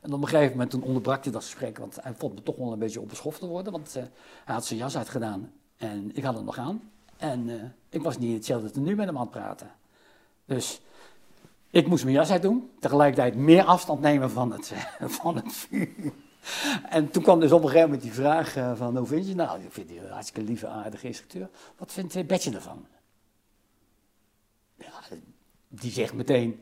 En 0.07 0.13
op 0.13 0.21
een 0.21 0.27
gegeven 0.27 0.51
moment 0.51 0.69
toen 0.69 0.83
onderbrak 0.83 1.23
hij 1.23 1.31
dat 1.31 1.43
gesprek, 1.43 1.77
want 1.77 1.97
hij 2.01 2.13
vond 2.13 2.35
me 2.35 2.43
toch 2.43 2.55
wel 2.55 2.71
een 2.71 2.79
beetje 2.79 3.01
onbeschoft 3.01 3.39
te 3.39 3.47
worden. 3.47 3.71
Want 3.71 3.95
eh, 3.95 4.03
hij 4.45 4.55
had 4.55 4.65
zijn 4.65 4.79
jas 4.79 4.97
uitgedaan 4.97 5.51
en 5.77 6.11
ik 6.15 6.23
had 6.23 6.35
hem 6.35 6.45
nog 6.45 6.57
aan. 6.57 6.91
En 7.17 7.49
eh, 7.49 7.69
ik 7.89 8.01
was 8.01 8.17
niet 8.17 8.33
hetzelfde 8.33 8.71
tenue 8.71 8.95
met 8.95 9.05
hem 9.05 9.15
aan 9.15 9.21
het 9.21 9.31
praten. 9.31 9.71
Dus 10.45 10.81
ik 11.69 11.87
moest 11.87 12.03
mijn 12.03 12.15
jas 12.15 12.31
uit 12.31 12.41
doen, 12.41 12.69
tegelijkertijd 12.79 13.35
meer 13.35 13.63
afstand 13.63 14.01
nemen 14.01 14.31
van 14.31 14.51
het, 14.51 14.71
eh, 14.71 15.07
van 15.19 15.35
het 15.35 15.53
vuur. 15.53 16.13
En 16.89 17.09
toen 17.09 17.23
kwam 17.23 17.39
dus 17.39 17.51
op 17.51 17.61
een 17.61 17.67
gegeven 17.67 17.89
moment 17.89 18.05
die 18.05 18.13
vraag 18.13 18.55
eh, 18.55 18.75
van, 18.75 18.97
hoe 18.97 19.07
vind 19.07 19.27
je 19.27 19.35
nou? 19.35 19.63
Ik 19.63 19.71
vind 19.71 19.87
die 19.87 19.99
een 19.99 20.11
hartstikke 20.11 20.47
lieve, 20.49 20.67
aardige 20.67 21.07
instructeur. 21.07 21.49
Wat 21.77 21.91
vindt 21.91 22.27
Betje 22.27 22.53
ervan? 22.53 22.85
Ja, 24.75 25.01
die 25.67 25.91
zegt 25.91 26.13
meteen 26.13 26.59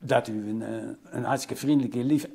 dat 0.00 0.28
u 0.28 0.48
een, 0.48 0.62
eh, 0.62 0.88
een 1.10 1.24
hartstikke 1.24 1.60
vriendelijke, 1.60 2.04
lieve... 2.04 2.30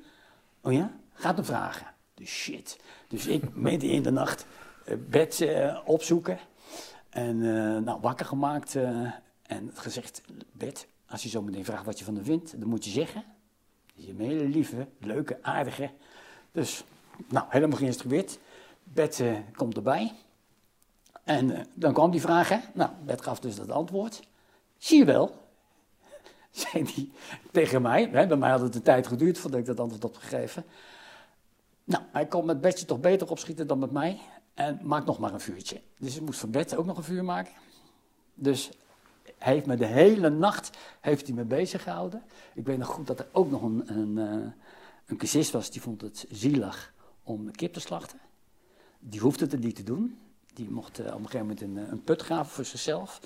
Oh 0.62 0.74
ja? 0.74 0.92
Gaat 1.14 1.36
hem 1.36 1.46
vragen. 1.46 1.88
Dus 2.14 2.30
shit. 2.30 2.80
Dus 3.08 3.28
ik 3.28 3.56
midden 3.70 3.90
in 3.90 4.04
de 4.04 4.12
nacht 4.12 4.46
eh, 4.86 4.96
bed 5.10 5.42
eh, 5.42 5.80
opzoeken. 5.86 6.40
En 7.10 7.40
nou, 7.84 8.00
wakker 8.02 8.26
gemaakt 8.26 8.76
en 9.42 9.72
gezegd, 9.74 10.22
Bert, 10.52 10.88
als 11.08 11.24
je 11.24 11.30
zo 11.30 11.42
meteen 11.42 11.66
vraagt 11.66 11.86
wat 11.86 12.00
je 12.00 12.06
van 12.06 12.16
hem 12.16 12.24
vindt, 12.24 12.60
dan 12.60 12.70
moet 12.70 12.86
je 12.86 12.92
zeggen. 12.92 13.24
Je 13.94 14.10
een 14.10 14.20
hele 14.20 14.48
lieve, 14.48 14.88
leuke, 15.00 15.38
aardige. 15.42 15.90
Dus, 16.52 16.84
nou, 17.30 17.46
helemaal 17.50 17.78
geïnstrueerd. 17.78 18.40
Bert 18.84 19.20
eh, 19.20 19.34
komt 19.56 19.76
erbij. 19.76 20.12
En 21.24 21.68
dan 21.74 21.94
kwam 21.94 22.12
die 22.12 22.22
vraag, 22.22 22.50
hè. 22.50 22.60
Nou, 22.74 22.92
Bert 23.06 23.22
gaf 23.22 23.40
dus 23.40 23.56
dat 23.56 23.72
antwoord. 23.72 24.28
Zie 24.78 24.98
je 24.98 25.06
wel, 25.06 25.45
zei 26.72 26.84
hij 26.94 27.10
tegen 27.52 27.82
mij. 27.82 28.10
Hè, 28.12 28.28
bij 28.28 28.38
mij 28.38 28.50
had 28.50 28.62
het 28.62 28.76
een 28.76 28.82
tijd 28.82 29.08
geduurd 29.08 29.38
voordat 29.38 29.60
ik 29.60 29.66
dat 29.66 29.80
antwoord 29.80 30.04
had 30.04 30.18
gegeven. 30.18 30.66
Nou, 31.84 32.04
hij 32.12 32.26
kon 32.26 32.46
met 32.46 32.62
Bertje 32.62 32.86
toch 32.86 33.00
beter 33.00 33.30
opschieten 33.30 33.68
dan 33.68 33.80
met 33.80 33.92
mij. 33.92 34.20
En 34.54 34.80
maak 34.84 35.06
nog 35.06 35.20
maar 35.20 35.34
een 35.34 35.40
vuurtje. 35.40 35.82
Dus 35.98 36.16
ik 36.16 36.22
moest 36.22 36.40
van 36.40 36.52
Bert 36.52 36.76
ook 36.76 36.86
nog 36.86 36.98
een 36.98 37.04
vuur 37.04 37.24
maken. 37.24 37.54
Dus 38.34 38.72
hij 39.38 39.54
heeft 39.54 39.66
me 39.66 39.76
de 39.76 39.86
hele 39.86 40.30
nacht 40.30 40.78
heeft 41.02 41.28
hij 41.28 41.36
me 41.36 41.44
bezig 41.44 41.84
gehouden. 41.84 42.24
Ik 42.54 42.66
weet 42.66 42.78
nog 42.78 42.88
goed 42.88 43.08
dat 43.08 43.20
er 43.20 43.28
ook 43.32 43.52
nog 43.52 43.62
een, 43.62 43.84
een, 43.86 44.18
eh, 44.18 45.28
een 45.34 45.52
was, 45.52 45.72
die 45.72 45.82
vond 45.82 46.02
het 46.02 46.26
zielig 46.30 46.94
om 47.24 47.52
kip 47.52 47.74
te 47.74 47.80
slachten. 47.80 48.20
Die 49.00 49.20
hoefde 49.20 49.46
het 49.46 49.60
niet 49.60 49.76
te 49.76 49.84
doen. 49.84 50.20
Die 50.54 50.70
mocht 50.70 51.00
eh, 51.00 51.06
op 51.06 51.20
een 51.20 51.30
gegeven 51.30 51.40
moment 51.40 51.62
een, 51.62 51.78
eh, 51.78 51.92
een 51.92 52.04
put 52.04 52.22
graven 52.22 52.52
voor 52.52 52.66
zichzelf. 52.66 53.20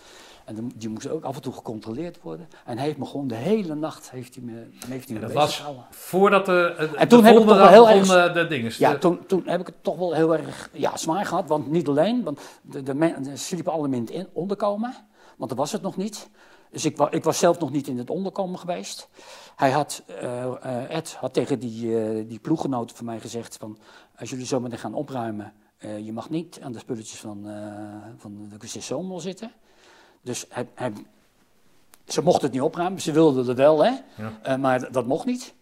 En 0.49 0.71
die 0.75 0.89
moest 0.89 1.09
ook 1.09 1.23
af 1.23 1.35
en 1.35 1.41
toe 1.41 1.53
gecontroleerd 1.53 2.21
worden. 2.21 2.47
En 2.65 2.77
hij 2.77 2.85
heeft 2.85 2.97
me 2.97 3.05
gewoon 3.05 3.27
de 3.27 3.35
hele 3.35 3.75
nacht 3.75 4.11
heeft 4.11 4.35
hij 4.35 4.43
me, 4.43 4.67
heeft 4.87 5.09
hij 5.09 5.19
me 5.19 5.21
dat 5.25 5.33
was 5.33 5.55
gehouden. 5.57 5.85
voordat 5.89 6.45
de, 6.45 6.75
de, 6.77 6.97
En 6.97 7.07
toen 7.07 7.21
de 7.21 7.27
heb 7.27 7.37
ik 7.37 7.45
toch 7.45 7.57
wel 7.57 7.67
heel 7.67 7.89
erg- 7.89 8.33
de. 8.33 8.75
Ja, 8.77 8.97
toen, 8.97 9.25
toen 9.25 9.43
heb 9.45 9.59
ik 9.59 9.65
het 9.65 9.75
toch 9.83 9.97
wel 9.97 10.13
heel 10.13 10.37
erg 10.37 10.69
ja, 10.73 10.97
zwaar 10.97 11.25
gehad. 11.25 11.47
Want 11.47 11.71
niet 11.71 11.87
alleen, 11.87 12.23
want 12.23 12.39
de, 12.61 12.83
de, 12.83 12.93
men- 12.93 13.37
sliepen 13.37 13.71
allemaal 13.71 13.99
in 13.99 14.09
het 14.17 14.27
onderkomen. 14.33 14.95
Want 15.37 15.49
dat 15.49 15.59
was 15.59 15.71
het 15.71 15.81
nog 15.81 15.97
niet. 15.97 16.29
Dus 16.71 16.85
ik, 16.85 16.99
ik 16.99 17.23
was 17.23 17.37
zelf 17.37 17.59
nog 17.59 17.71
niet 17.71 17.87
in 17.87 17.97
het 17.97 18.09
onderkomen 18.09 18.59
geweest. 18.59 19.09
Hij 19.55 19.71
had, 19.71 20.03
eh, 20.07 20.43
eh, 20.43 20.95
Ed 20.95 21.13
had 21.13 21.33
tegen 21.33 21.59
die, 21.59 21.99
eh 22.03 22.27
die 22.27 22.39
ploeggenoten 22.39 22.95
van 22.95 23.05
mij 23.05 23.19
gezegd 23.19 23.57
van... 23.57 23.77
Als 24.19 24.29
jullie 24.29 24.45
zo 24.45 24.59
meteen 24.59 24.77
gaan 24.79 24.93
opruimen 24.93 25.53
je 26.03 26.13
mag 26.13 26.29
niet 26.29 26.59
aan 26.63 26.71
de 26.71 26.79
spulletjes 26.79 27.19
van, 27.19 27.47
van 28.17 28.47
de 28.49 28.57
cursist 28.57 28.91
zitten. 29.17 29.51
Dus 30.21 30.45
hij, 30.49 30.67
hij, 30.75 30.91
ze 32.07 32.21
mochten 32.21 32.43
het 32.43 32.51
niet 32.51 32.61
opruimen, 32.61 33.01
ze 33.01 33.11
wilden 33.11 33.47
het 33.47 33.57
wel, 33.57 33.83
hè? 33.83 33.91
Ja. 34.15 34.31
Eh, 34.43 34.55
maar 34.55 34.91
dat 34.91 35.05
mocht 35.05 35.25
niet. 35.25 35.53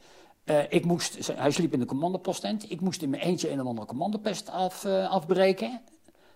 Eh, 0.43 0.59
ik 0.69 0.85
moest, 0.85 1.31
hij 1.35 1.51
sliep 1.51 1.73
in 1.73 1.79
de 1.79 1.85
commandopostent. 1.85 2.71
Ik 2.71 2.81
moest 2.81 3.01
in 3.01 3.09
mijn 3.09 3.21
eentje 3.21 3.51
een 3.51 3.61
of 3.61 3.67
andere 3.67 3.87
commandopest 3.87 4.49
af, 4.49 4.85
eh, 4.85 5.09
afbreken. 5.11 5.81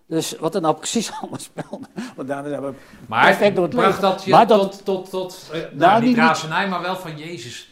Dus 0.06 0.38
wat 0.38 0.56
er 0.56 0.62
nou 0.62 0.76
precies 0.76 1.12
allemaal 1.22 1.40
speelde. 1.40 1.88
Want 2.16 2.28
daarna 2.28 2.50
hebben 2.50 2.72
we 2.72 2.78
Maar 3.08 3.26
perfect 3.26 3.56
door 3.56 3.66
het 3.66 3.76
bracht 3.76 3.88
leven. 3.88 4.02
dat 4.10 4.24
je 4.24 4.32
Maar 4.32 4.48
dat- 4.48 4.72
tot, 4.72 4.86
tot, 4.86 5.10
tot 5.10 5.50
eh, 5.54 5.60
nou, 5.62 5.76
Nou, 5.76 6.00
niet 6.02 6.10
niet- 6.10 6.18
razernij, 6.18 6.68
maar 6.68 6.82
wel 6.82 6.96
van 6.96 7.18
Jezus, 7.18 7.71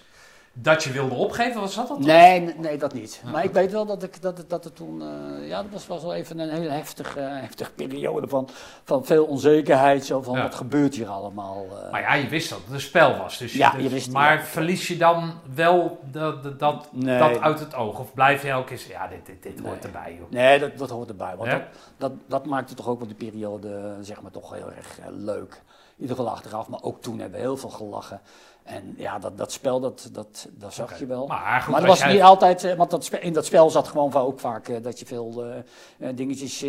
dat 0.62 0.84
je 0.84 0.92
wilde 0.92 1.16
opgeven? 1.16 1.70
Zat 1.70 1.88
dat? 1.88 1.98
dan? 1.98 2.08
Nee, 2.08 2.54
nee, 2.58 2.78
dat 2.78 2.94
niet. 2.94 3.22
Maar 3.32 3.44
ik 3.44 3.52
weet 3.54 3.72
wel 3.72 3.86
dat, 3.86 4.04
ik, 4.04 4.22
dat, 4.22 4.38
het- 4.38 4.50
dat 4.50 4.64
het 4.64 4.76
toen... 4.76 5.02
eh, 5.02 5.48
ja, 5.48 5.62
dat 5.62 5.72
was, 5.72 5.88
was 5.88 6.02
wel 6.02 6.14
even 6.14 6.40
een 6.40 6.50
hele 6.50 6.70
heftige, 6.70 7.20
heftige 7.20 7.72
periode 7.72 8.28
van, 8.28 8.50
van 8.84 9.06
veel 9.06 9.26
onzekerheid. 9.26 10.06
Zo 10.06 10.22
van, 10.22 10.36
Ja. 10.36 10.42
wat 10.42 10.56
gebeurt 10.56 10.96
hier 10.96 11.08
allemaal? 11.08 11.66
eh. 11.84 11.92
Maar 11.92 12.02
ja, 12.02 12.14
je 12.14 12.28
wist 12.28 12.50
dat 12.50 12.60
het 12.64 12.74
een 12.74 12.82
spel 12.82 13.18
was. 13.18 13.38
Dus 13.38 13.54
Ja, 13.54 13.74
je 13.78 13.90
wist 13.90 14.12
maar 14.12 14.34
ja. 14.38 14.44
verlies 14.44 14.88
je 14.88 14.98
dan 14.98 15.32
wel 15.56 16.00
dat, 16.12 16.44
dat, 16.44 16.60
dat, 16.60 16.88
Nee. 16.92 17.20
dat 17.20 17.40
uit 17.40 17.60
het 17.60 17.76
oog? 17.76 18.00
Of 18.00 18.14
blijf 18.14 18.42
je 18.42 18.50
elke 18.50 18.68
keer 18.68 18.78
zeggen, 18.78 18.96
ja, 18.96 19.08
dit, 19.08 19.26
dit, 19.26 19.44
dit 19.44 19.66
hoort 19.66 19.86
erbij, 19.86 20.16
joh. 20.20 20.30
Nee, 20.32 20.60
dat, 20.60 20.78
dat 20.78 20.90
hoort 20.90 21.10
erbij. 21.10 21.36
Want 21.38 21.52
dat, 21.52 21.62
dat, 21.98 22.12
dat 22.28 22.46
maakte 22.46 22.74
toch 22.74 22.88
ook 22.88 23.00
wel 23.00 23.08
die 23.08 23.30
periode, 23.30 23.76
eh, 23.76 23.92
zeg 24.02 24.22
maar, 24.22 24.32
toch 24.32 24.54
heel 24.54 24.72
erg 24.78 25.00
eh, 25.00 25.06
leuk. 25.10 25.62
In 25.98 26.06
ieder 26.06 26.16
geval 26.18 26.32
achteraf, 26.32 26.68
maar 26.68 26.82
ook 26.82 27.02
toen 27.02 27.20
hebben 27.20 27.40
we 27.40 27.46
heel 27.46 27.58
veel 27.58 27.70
gelachen. 27.70 28.22
En 28.64 28.94
ja, 28.98 29.20
dat, 29.20 29.38
dat 29.38 29.52
spel, 29.52 29.80
dat, 29.80 30.10
dat, 30.12 30.48
dat 30.52 30.74
zag 30.74 31.00
je 31.00 31.06
wel. 31.06 31.28
Maar 31.28 31.62
goed, 31.62 31.72
Maar 31.72 31.80
dat 31.82 31.90
was 31.90 32.00
jij- 32.00 32.12
niet 32.14 32.22
altijd, 32.22 32.64
eh, 32.64 32.74
want 32.76 32.90
dat 32.92 33.10
in 33.20 33.34
dat 33.34 33.46
spel 33.46 33.70
zat 33.70 33.88
gewoon 33.88 34.14
ook 34.14 34.40
vaak 34.40 34.68
eh, 34.68 34.84
dat 34.84 35.00
je 35.00 35.06
veel 35.06 35.44
eh, 35.98 36.10
dingetjes 36.16 36.66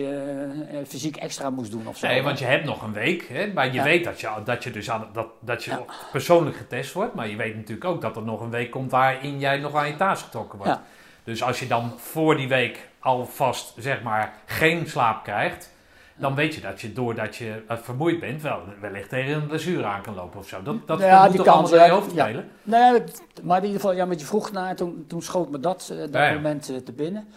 fysiek 0.86 1.16
extra 1.16 1.50
moest 1.50 1.70
doen 1.70 1.86
of 1.88 1.96
zo. 1.96 2.06
Nee, 2.06 2.22
want 2.22 2.38
je 2.38 2.44
hebt 2.44 2.64
nog 2.64 2.82
een 2.82 2.92
week, 2.92 3.28
hè, 3.28 3.52
maar 3.52 3.66
je 3.66 3.72
Ja. 3.72 3.82
weet 3.82 4.04
dat 4.04 4.20
je, 4.20 4.28
dat 4.44 4.64
je 4.64 4.70
dus 4.70 4.90
aan, 4.90 5.08
dat, 5.12 5.26
dat 5.40 5.64
je 5.64 5.70
Ja. 5.70 5.84
persoonlijk 6.12 6.56
getest 6.56 6.92
wordt. 6.92 7.14
Maar 7.14 7.28
je 7.28 7.36
weet 7.36 7.54
natuurlijk 7.56 7.84
ook 7.84 8.00
dat 8.00 8.16
er 8.16 8.22
nog 8.22 8.40
een 8.40 8.50
week 8.50 8.70
komt 8.70 8.90
waarin 8.90 9.38
jij 9.38 9.58
nog 9.58 9.74
aan 9.74 9.86
je 9.88 9.96
taas 9.96 10.22
getrokken 10.22 10.58
wordt. 10.58 10.72
Ja. 10.72 10.82
Dus 11.24 11.42
als 11.42 11.58
je 11.60 11.66
dan 11.66 11.92
voor 11.96 12.36
die 12.36 12.48
week 12.48 12.88
alvast, 12.98 13.72
zeg 13.76 14.02
maar, 14.02 14.34
geen 14.46 14.86
slaap 14.88 15.22
krijgt, 15.24 15.70
dan 16.20 16.34
weet 16.34 16.54
je 16.54 16.60
dat 16.60 16.80
je 16.80 16.92
doordat 16.92 17.36
je 17.36 17.62
eh, 17.68 17.76
vermoeid 17.76 18.20
bent, 18.20 18.42
wel, 18.42 18.62
wellicht 18.80 19.08
tegen 19.08 19.34
een 19.34 19.46
blessure 19.46 19.84
aan 19.84 20.02
kan 20.02 20.14
lopen 20.14 20.38
of 20.38 20.48
zo. 20.48 20.62
Dat, 20.62 20.86
dat 20.86 21.00
Ja, 21.00 21.26
moet 21.26 21.36
toch 21.36 21.46
allemaal 21.46 21.70
door 21.70 22.08
je 22.08 22.14
ja. 22.14 22.44
Nee, 22.62 23.02
maar 23.42 23.58
in 23.58 23.64
ieder 23.64 23.80
geval, 23.80 23.96
ja, 23.96 24.04
met 24.04 24.20
je 24.20 24.26
vroeg 24.26 24.52
naar, 24.52 24.76
toen, 24.76 25.04
toen 25.06 25.22
schoot 25.22 25.50
me 25.50 25.60
dat, 25.60 25.88
eh, 25.92 25.98
dat 25.98 26.12
Ja, 26.12 26.32
moment 26.32 26.68
eh, 26.68 26.76
te 26.76 26.92
binnen. 26.92 27.28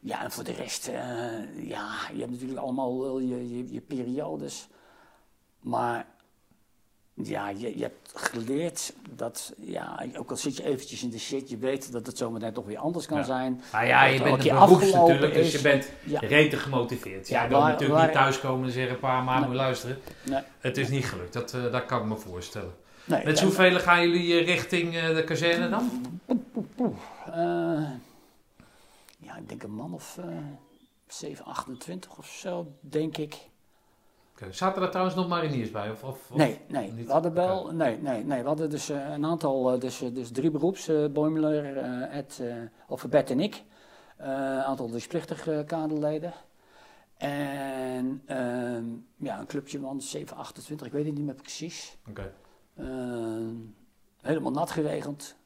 Ja, 0.00 0.22
en 0.24 0.30
voor 0.30 0.44
de 0.44 0.52
rest, 0.52 0.90
ja, 1.56 1.88
je 2.12 2.18
hebt 2.18 2.30
natuurlijk 2.30 2.60
allemaal 2.60 3.00
wel 3.00 3.18
je, 3.18 3.56
je, 3.56 3.72
je 3.72 3.80
periodes. 3.80 4.68
Maar 5.60 6.06
ja, 7.28 7.48
je, 7.48 7.76
je 7.76 7.82
hebt 7.82 8.12
geleerd 8.14 8.92
dat, 9.10 9.52
ja, 9.60 10.04
ook 10.16 10.30
al 10.30 10.36
zit 10.36 10.56
je 10.56 10.64
eventjes 10.64 11.02
in 11.02 11.10
de 11.10 11.18
shit, 11.18 11.50
je 11.50 11.56
weet 11.56 11.92
dat 11.92 12.06
het 12.06 12.18
zometeen 12.18 12.52
toch 12.52 12.66
weer 12.66 12.78
anders 12.78 13.06
kan 13.06 13.18
Ja. 13.18 13.24
zijn. 13.24 13.62
Nou 13.72 13.86
ja, 13.86 14.04
je 14.04 14.22
bent 14.22 14.42
je 14.42 14.50
een 14.50 14.58
beroeps 14.58 14.92
natuurlijk, 14.92 15.34
dus 15.34 15.52
je 15.52 15.60
bent 15.60 15.90
Ja. 16.04 16.18
rete 16.20 16.56
gemotiveerd. 16.56 17.28
Ja, 17.28 17.40
Jij 17.40 17.48
wil 17.48 17.60
natuurlijk 17.60 17.92
waar- 17.98 18.04
niet 18.06 18.16
thuiskomen 18.16 18.66
en 18.66 18.72
zeggen, 18.72 18.98
pa, 18.98 19.20
maar 19.22 19.38
Nee. 19.38 19.48
moet 19.48 19.56
luisteren. 19.56 19.98
Nee, 20.26 20.42
Het 20.58 20.76
is 20.76 20.88
niet 20.88 21.04
gelukt, 21.04 21.32
dat, 21.32 21.54
eh, 21.54 21.72
dat 21.72 21.86
kan 21.86 22.00
ik 22.00 22.06
me 22.08 22.16
voorstellen. 22.16 22.74
nee, 23.04 23.24
Met 23.24 23.40
hoeveel 23.40 23.78
gaan 23.78 24.02
jullie 24.08 24.38
eh, 24.40 24.46
richting 24.46 24.96
eh, 24.96 25.14
de 25.14 25.24
kazerne 25.24 25.68
dan? 25.68 25.90
ja, 29.18 29.36
ik 29.36 29.48
denk 29.48 29.62
een 29.62 29.74
man 29.74 29.94
of 29.94 30.18
eh 30.18 30.24
7, 31.06 31.44
28 31.44 32.18
of 32.18 32.26
zo, 32.26 32.66
denk 32.80 33.16
ik. 33.16 33.36
Zaten 34.50 34.82
er 34.82 34.88
trouwens 34.88 35.16
nog 35.16 35.28
mariniers 35.28 35.70
bij? 35.70 35.90
Of, 35.90 36.02
of, 36.02 36.30
Nee, 36.34 36.60
nee. 36.68 36.92
niet? 36.92 37.06
We 37.06 37.12
hadden 37.12 37.34
wel, 37.34 37.70
nee, 37.72 37.98
nee, 37.98 38.24
nee. 38.24 38.42
We 38.42 38.48
hadden 38.48 38.70
dus 38.70 38.88
eh, 38.88 39.10
een 39.10 39.24
aantal, 39.24 39.72
eh, 39.72 39.80
dus, 39.80 40.02
eh, 40.02 40.14
dus 40.14 40.30
drie 40.30 40.50
beroeps, 40.50 40.88
eh 40.88 41.06
Boimler, 41.06 41.76
eh, 41.76 42.16
Ed, 42.16 42.42
of 42.88 43.08
Bert 43.08 43.30
en 43.30 43.40
ik. 43.40 43.62
Een 44.16 44.62
aantal 44.62 44.90
dus 44.90 45.06
plichtige 45.06 45.64
kaderleden. 45.66 46.32
En 47.16 48.22
ehm, 48.26 48.84
ja, 49.16 49.38
een 49.38 49.46
clubje 49.46 49.80
van 49.80 50.00
7, 50.00 50.36
28, 50.36 50.86
ik 50.86 50.92
weet 50.92 51.04
het 51.06 51.14
niet 51.14 51.24
meer 51.24 51.34
precies. 51.34 51.96
Oké. 52.08 52.32
Ehm, 52.78 53.54
helemaal 54.20 54.52
nat 54.52 54.70
geregend. 54.70 55.36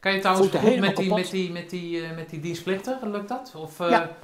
Kan 0.00 0.12
je 0.12 0.20
trouwens 0.20 0.50
goed 0.50 0.78
met 0.80 0.96
die, 0.96 1.14
met, 1.14 1.30
die, 1.30 1.52
met, 1.52 1.70
die, 1.70 2.12
met 2.12 2.30
die 2.30 2.40
dienstplichten? 2.40 3.10
Lukt 3.10 3.28
dat? 3.28 3.54
Of, 3.56 3.78
Ja. 3.78 4.16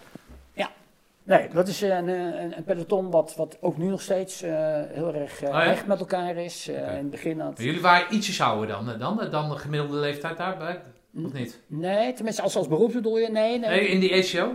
Nee, 1.25 1.49
dat 1.55 1.69
is 1.69 1.81
een, 1.81 2.09
eh, 2.09 2.41
een, 2.43 2.57
een 2.57 2.65
peloton 2.65 3.11
wat, 3.11 3.35
wat 3.37 3.57
ook 3.61 3.77
nu 3.77 3.87
nog 3.89 4.01
steeds 4.01 4.43
eh, 4.43 4.51
heel 4.89 5.15
erg 5.15 5.43
Oh 5.43 5.49
ja? 5.49 5.63
hecht 5.63 5.87
met 5.87 5.99
elkaar 6.01 6.37
is. 6.37 6.69
In 6.69 6.75
het 6.75 7.11
begin 7.11 7.41
had... 7.41 7.57
maar 7.57 7.67
jullie 7.67 7.81
waren 7.81 8.15
ietsjes 8.15 8.41
ouder 8.41 8.67
dan, 8.67 8.99
dan, 8.99 9.29
dan 9.31 9.49
de 9.49 9.57
gemiddelde 9.59 9.97
leeftijd 9.97 10.37
daarbij? 10.37 10.83
Of 11.25 11.33
niet? 11.33 11.61
Nee, 11.67 12.13
tenminste 12.13 12.43
als, 12.43 12.57
als 12.57 12.69
beroep 12.69 12.93
bedoel 12.93 13.19
je? 13.19 13.29
Nee, 13.31 13.59
nee. 13.59 13.71
Nee, 13.71 13.87
in 13.89 14.01
die 14.01 14.15
ACO? 14.15 14.55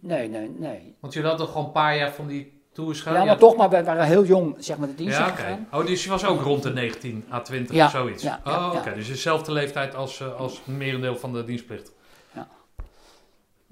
Nee, 0.00 0.28
nee, 0.28 0.50
nee. 0.58 0.94
Want 1.00 1.12
jullie 1.12 1.28
hadden 1.28 1.46
gewoon 1.48 1.64
een 1.64 1.72
paar 1.72 1.96
jaar 1.96 2.12
van 2.12 2.26
die 2.26 2.60
tours 2.72 3.02
Ja, 3.02 3.24
maar 3.24 3.38
toch, 3.38 3.56
maar 3.56 3.70
we 3.70 3.84
waren 3.84 4.04
heel 4.06 4.24
jong, 4.24 4.54
zeg 4.58 4.76
maar, 4.76 4.88
de 4.88 4.94
dienst 4.94 5.18
Ja, 5.18 5.28
oké. 5.28 5.36
gegaan. 5.36 5.68
Oh, 5.72 5.86
dus 5.86 6.04
je 6.04 6.10
was 6.10 6.24
ook 6.24 6.40
rond 6.42 6.62
de 6.62 6.72
19 6.72 7.24
à 7.32 7.40
20 7.40 7.76
Ja, 7.76 7.84
of 7.84 7.90
zoiets? 7.90 8.22
ja, 8.22 8.40
oh, 8.44 8.70
ja. 8.72 8.78
oké. 8.78 8.94
Dus 8.94 9.08
dezelfde 9.08 9.52
leeftijd 9.52 9.94
als, 9.94 10.22
als 10.36 10.60
merendeel 10.64 11.16
van 11.16 11.32
de 11.32 11.44
dienstplicht. 11.44 11.92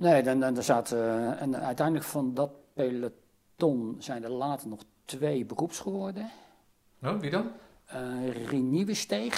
Nee, 0.01 0.23
dan, 0.23 0.41
dan, 0.41 0.57
er 0.57 0.63
zaten, 0.63 0.99
eh, 0.99 1.43
en 1.43 1.57
uiteindelijk 1.57 2.07
van 2.07 2.35
dat 2.35 2.51
peloton 2.75 3.97
zijn 3.99 4.25
er 4.25 4.31
later 4.31 4.69
nog 4.69 4.81
twee 5.05 5.45
beroeps 5.45 5.79
geworden. 5.79 6.31
Oh, 7.03 7.19
wie 7.21 7.31
dan? 7.31 7.51
Eh 7.87 8.47
Renieuwesteeg, 8.47 9.35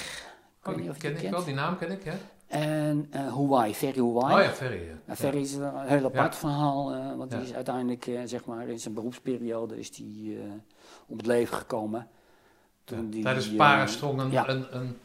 ik 0.61 0.67
Oh, 0.67 0.75
die 0.75 0.91
ken 0.97 1.11
ik 1.11 1.17
kent. 1.17 1.29
wel, 1.35 1.43
die 1.43 1.53
naam 1.53 1.77
ken 1.77 1.91
ik, 1.91 2.03
ja. 2.03 2.13
En 2.47 3.07
eh 3.11 3.21
Hawaii, 3.33 3.73
Ferry 3.75 3.99
Hawaii. 3.99 4.35
Oh 4.35 4.43
ja, 4.43 4.49
Ferry. 4.49 4.87
ja. 4.87 4.93
Nou, 5.05 5.17
Ferry 5.17 5.41
is 5.41 5.53
een 5.53 5.79
heel 5.79 6.05
apart 6.05 6.33
Ja. 6.33 6.39
verhaal, 6.39 6.93
eh, 6.93 7.15
want 7.15 7.31
Ja. 7.31 7.37
die 7.37 7.47
is 7.47 7.53
uiteindelijk, 7.53 8.07
eh, 8.07 8.21
zeg 8.25 8.45
maar, 8.45 8.67
in 8.67 8.79
zijn 8.79 8.93
beroepsperiode 8.93 9.79
is 9.79 9.91
die 9.91 10.37
eh, 10.37 10.43
om 11.07 11.17
het 11.17 11.25
leven 11.25 11.57
gekomen. 11.57 12.07
Toen 12.83 13.09
die, 13.09 13.23
Tijdens 13.23 13.49
eh, 13.51 13.57
Parasprong 13.57 14.19
een, 14.21 14.31
ja. 14.31 14.49
een, 14.49 14.65
een 14.75 14.97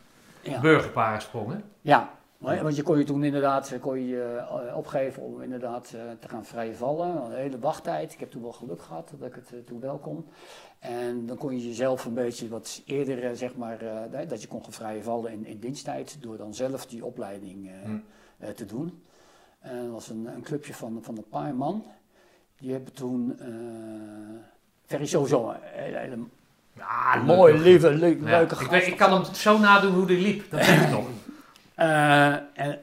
ja. 0.42 0.60
burgerparasprong, 0.60 1.52
hè? 1.52 1.58
Ja, 1.80 2.10
want 2.38 2.76
je 2.76 2.82
kon 2.82 2.98
je 2.98 3.04
toen 3.04 3.24
inderdaad 3.24 3.70
eh, 3.72 3.80
kon 3.80 4.06
je, 4.06 4.44
eh, 4.68 4.76
opgeven 4.76 5.22
om 5.22 5.42
inderdaad 5.42 5.92
eh, 5.94 6.00
te 6.20 6.28
gaan 6.28 6.44
vrije 6.44 6.74
vallen. 6.74 7.24
Een 7.24 7.32
hele 7.32 7.58
wachttijd. 7.58 8.12
Ik 8.12 8.20
heb 8.20 8.30
toen 8.30 8.42
wel 8.42 8.52
geluk 8.52 8.82
gehad 8.82 9.12
dat 9.18 9.28
ik 9.28 9.34
het 9.34 9.66
toen 9.66 9.80
wel 9.80 9.98
kon. 9.98 10.26
En 10.78 11.26
dan 11.26 11.36
kon 11.36 11.52
je 11.58 11.68
jezelf 11.68 12.04
een 12.04 12.14
beetje 12.14 12.48
wat 12.48 12.82
eerder, 12.86 13.36
zeg 13.36 13.56
maar, 13.56 13.80
eh, 13.80 14.28
dat 14.28 14.42
je 14.42 14.48
kon 14.48 14.62
gaan 14.62 14.72
vrije 14.72 15.02
vallen 15.02 15.32
in, 15.32 15.46
in 15.46 15.58
diensttijd. 15.58 16.16
Door 16.20 16.36
dan 16.36 16.54
zelf 16.54 16.86
die 16.86 17.04
opleiding 17.04 17.68
eh, 17.68 17.74
Hm. 17.84 17.96
eh, 18.38 18.48
te 18.50 18.64
doen. 18.64 19.02
En 19.60 19.82
dat 19.82 19.92
was 19.92 20.08
een, 20.08 20.26
een 20.34 20.42
clubje 20.42 20.74
van, 20.74 20.98
van 21.02 21.16
een 21.16 21.28
paar 21.28 21.54
man. 21.54 21.84
Die 22.58 22.72
hebben 22.72 22.92
toen, 22.92 23.38
eh 23.38 23.46
Ferry 24.86 25.06
sowieso 25.06 25.54
een 25.76 27.54
joh. 27.54 27.62
lieve, 27.62 27.90
le- 27.94 28.06
Ja, 28.06 28.16
leuke 28.38 28.54
ik, 28.64 28.70
weet, 28.70 28.86
ik 28.86 28.96
kan 28.96 29.12
hem 29.12 29.34
zo 29.34 29.58
nadoen 29.58 29.94
hoe 29.94 30.06
die 30.06 30.18
liep. 30.20 30.50
Dat 30.50 30.66
weet 30.66 30.80
ik 30.80 30.90
nog. 30.90 31.06
Eh, 31.78 32.34
en 32.66 32.80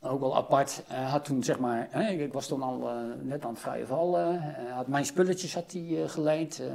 ook 0.00 0.20
wel 0.20 0.36
apart. 0.36 0.82
Hij 0.86 1.04
had 1.04 1.24
toen 1.24 1.42
zeg 1.44 1.58
maar, 1.58 2.00
ik 2.10 2.32
was 2.32 2.46
toen 2.46 2.62
al 2.62 2.88
eh, 2.88 2.96
net 3.22 3.44
aan 3.44 3.50
het 3.50 3.58
vrije 3.60 3.86
vallen. 3.86 4.54
Had 4.72 4.86
mijn 4.86 5.04
spulletjes 5.06 5.54
had 5.54 5.72
hij 5.72 6.02
eh, 6.02 6.08
geleend. 6.08 6.58
eh, 6.60 6.66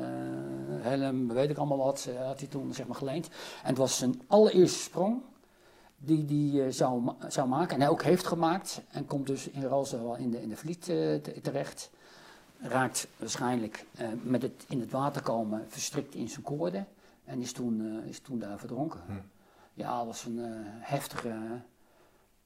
helm, 0.82 1.28
weet 1.28 1.50
ik 1.50 1.58
allemaal 1.58 1.78
wat, 1.78 2.08
eh, 2.10 2.26
had 2.26 2.40
hij 2.40 2.48
toen 2.48 2.74
zeg 2.74 2.88
maar 2.88 2.96
geleend. 2.96 3.28
En 3.64 3.70
het 3.70 3.78
was 3.78 3.98
zijn 3.98 4.22
allereerste 4.28 4.80
sprong 4.80 5.22
die 5.98 6.62
hij 6.62 6.72
zou, 6.72 7.12
zou 7.28 7.48
maken. 7.48 7.76
En 7.76 7.82
hij 7.82 7.90
ook 7.90 8.04
heeft 8.04 8.28
gemaakt. 8.28 8.82
En 8.92 9.06
komt 9.06 9.28
dus 9.28 9.50
in 9.50 9.64
Roosendaal 9.64 10.16
in 10.16 10.32
de, 10.32 10.42
in 10.42 10.50
de 10.50 10.58
Vliet 10.58 10.90
eh, 10.90 10.96
te- 11.16 11.40
terecht. 11.42 11.90
Raakt 12.62 13.08
waarschijnlijk 13.18 13.86
eh, 13.98 14.08
met 14.22 14.42
het 14.42 14.66
in 14.68 14.80
het 14.80 14.92
water 14.92 15.22
komen 15.22 15.66
verstrikt 15.68 16.16
in 16.16 16.30
zijn 16.30 16.44
koorden. 16.44 16.88
En 17.26 17.42
is 17.42 17.52
toen, 17.52 18.02
eh, 18.04 18.10
is 18.10 18.20
toen 18.20 18.40
daar 18.40 18.60
verdronken. 18.60 19.00
Hm. 19.06 19.12
Ja, 19.80 19.98
dat 19.98 20.06
was 20.06 20.26
een 20.26 20.40
eh, 20.40 20.50
heftige, 20.80 21.34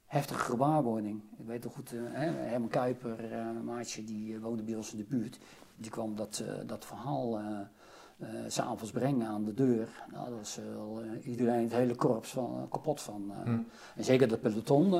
heftige 0.06 0.40
gewaarwording. 0.40 1.22
Ik 1.38 1.46
weet 1.46 1.64
nog 1.64 1.72
goed, 1.72 1.92
eh, 1.92 2.00
hè, 2.10 2.30
Herman 2.30 2.68
Kuiper, 2.68 3.32
eh, 3.32 3.38
een 3.38 3.64
maatje, 3.64 4.04
die 4.04 4.40
woonde 4.40 4.62
bij 4.62 4.74
ons 4.74 4.92
in 4.92 4.98
de 4.98 5.04
buurt. 5.04 5.38
Die 5.76 5.90
kwam 5.90 6.16
dat, 6.16 6.44
dat 6.66 6.84
verhaal 6.84 7.40
s'avonds 8.46 8.90
brengen 8.90 9.26
aan 9.26 9.44
de 9.44 9.54
deur. 9.54 9.88
Nou, 10.12 10.28
dat 10.28 10.38
was 10.38 10.58
iedereen, 11.22 11.62
het 11.62 11.72
hele 11.72 11.94
korps, 11.94 12.30
van, 12.30 12.66
kapot 12.70 13.00
van. 13.00 13.32
eh. 13.36 13.42
Hm. 13.42 13.58
En 13.96 14.04
zeker 14.04 14.28
dat 14.28 14.40
peloton, 14.40 14.90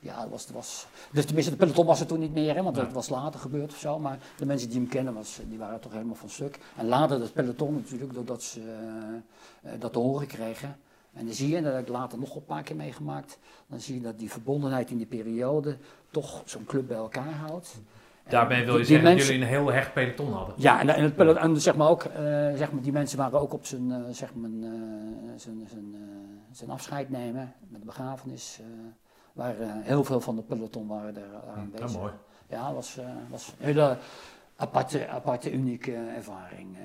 ja, 0.00 0.20
dat 0.20 0.28
was, 0.30 0.46
dat 0.46 0.54
was... 0.54 0.86
Dus 1.12 1.24
tenminste, 1.24 1.50
het 1.50 1.60
peloton 1.60 1.86
was 1.86 2.00
er 2.00 2.06
toen 2.06 2.18
niet 2.18 2.32
meer, 2.34 2.54
hè, 2.54 2.62
want 2.62 2.76
dat 2.76 2.92
was 2.92 3.08
later 3.08 3.40
gebeurd 3.40 3.72
of 3.72 3.78
zo. 3.78 3.98
Maar 3.98 4.18
de 4.36 4.46
mensen 4.46 4.68
die 4.68 4.78
hem 4.78 4.88
kennen, 4.88 5.14
was, 5.14 5.40
die 5.48 5.58
waren 5.58 5.80
toch 5.80 5.92
helemaal 5.92 6.14
van 6.14 6.28
stuk. 6.28 6.58
En 6.76 6.86
later 6.86 7.18
dat 7.18 7.32
peloton 7.32 7.74
natuurlijk, 7.74 8.14
doordat 8.14 8.42
ze 8.42 8.62
dat 9.78 9.92
te 9.92 9.98
horen 9.98 10.26
kregen. 10.26 10.76
En 11.20 11.26
dan 11.26 11.34
zie 11.34 11.48
je, 11.48 11.56
en 11.56 11.62
dat 11.62 11.72
heb 11.72 11.82
ik 11.82 11.88
later 11.88 12.18
nog 12.18 12.34
een 12.36 12.44
paar 12.44 12.62
keer 12.62 12.76
meegemaakt, 12.76 13.38
dan 13.66 13.80
zie 13.80 13.94
je 13.94 14.00
dat 14.00 14.18
die 14.18 14.30
verbondenheid 14.30 14.90
in 14.90 14.96
die 14.96 15.06
periode 15.06 15.76
toch 16.10 16.42
zo'n 16.44 16.64
club 16.64 16.86
bij 16.88 16.96
elkaar 16.96 17.32
houdt. 17.32 17.80
Daarmee 18.28 18.64
wil 18.64 18.72
je 18.72 18.78
die 18.78 18.86
zeggen 18.86 19.04
dat 19.04 19.14
mensen- 19.14 19.34
jullie 19.34 19.48
een 19.48 19.54
heel 19.54 19.72
hecht 19.72 19.92
peloton 19.92 20.32
hadden. 20.32 20.54
Ja, 20.58 20.80
en, 20.80 20.88
en, 20.88 21.02
het 21.02 21.16
peloton, 21.16 21.42
en 21.42 21.60
zeg 21.60 21.76
maar 21.76 21.88
ook, 21.88 22.02
eh, 22.04 22.12
zeg 22.54 22.72
maar, 22.72 22.82
die 22.82 22.92
mensen 22.92 23.18
waren 23.18 23.40
ook 23.40 23.52
op 23.52 23.66
zijn, 23.66 23.92
eh, 23.92 23.98
zeg 24.10 24.34
maar, 24.34 24.50
eh, 24.50 24.68
zijn, 25.36 25.66
zijn, 25.70 25.94
zijn 26.52 26.70
afscheid 26.70 27.10
nemen 27.10 27.54
met 27.68 27.80
de 27.80 27.86
begrafenis. 27.86 28.60
waar, 29.32 29.54
heel 29.60 30.04
veel 30.04 30.20
van 30.20 30.36
de 30.36 30.42
peloton 30.42 30.86
waren 30.86 31.16
er 31.16 31.22
uh, 31.22 31.52
Hm, 31.54 31.58
aanwezig. 31.58 31.80
dat 31.90 32.00
mooi. 32.00 32.12
Ja, 32.48 32.66
het 32.66 32.74
was, 32.74 32.98
was 33.30 33.54
een 33.58 33.64
hele 33.66 33.96
aparte, 34.56 35.08
aparte 35.08 35.52
unieke 35.52 35.92
ervaring. 36.16 36.76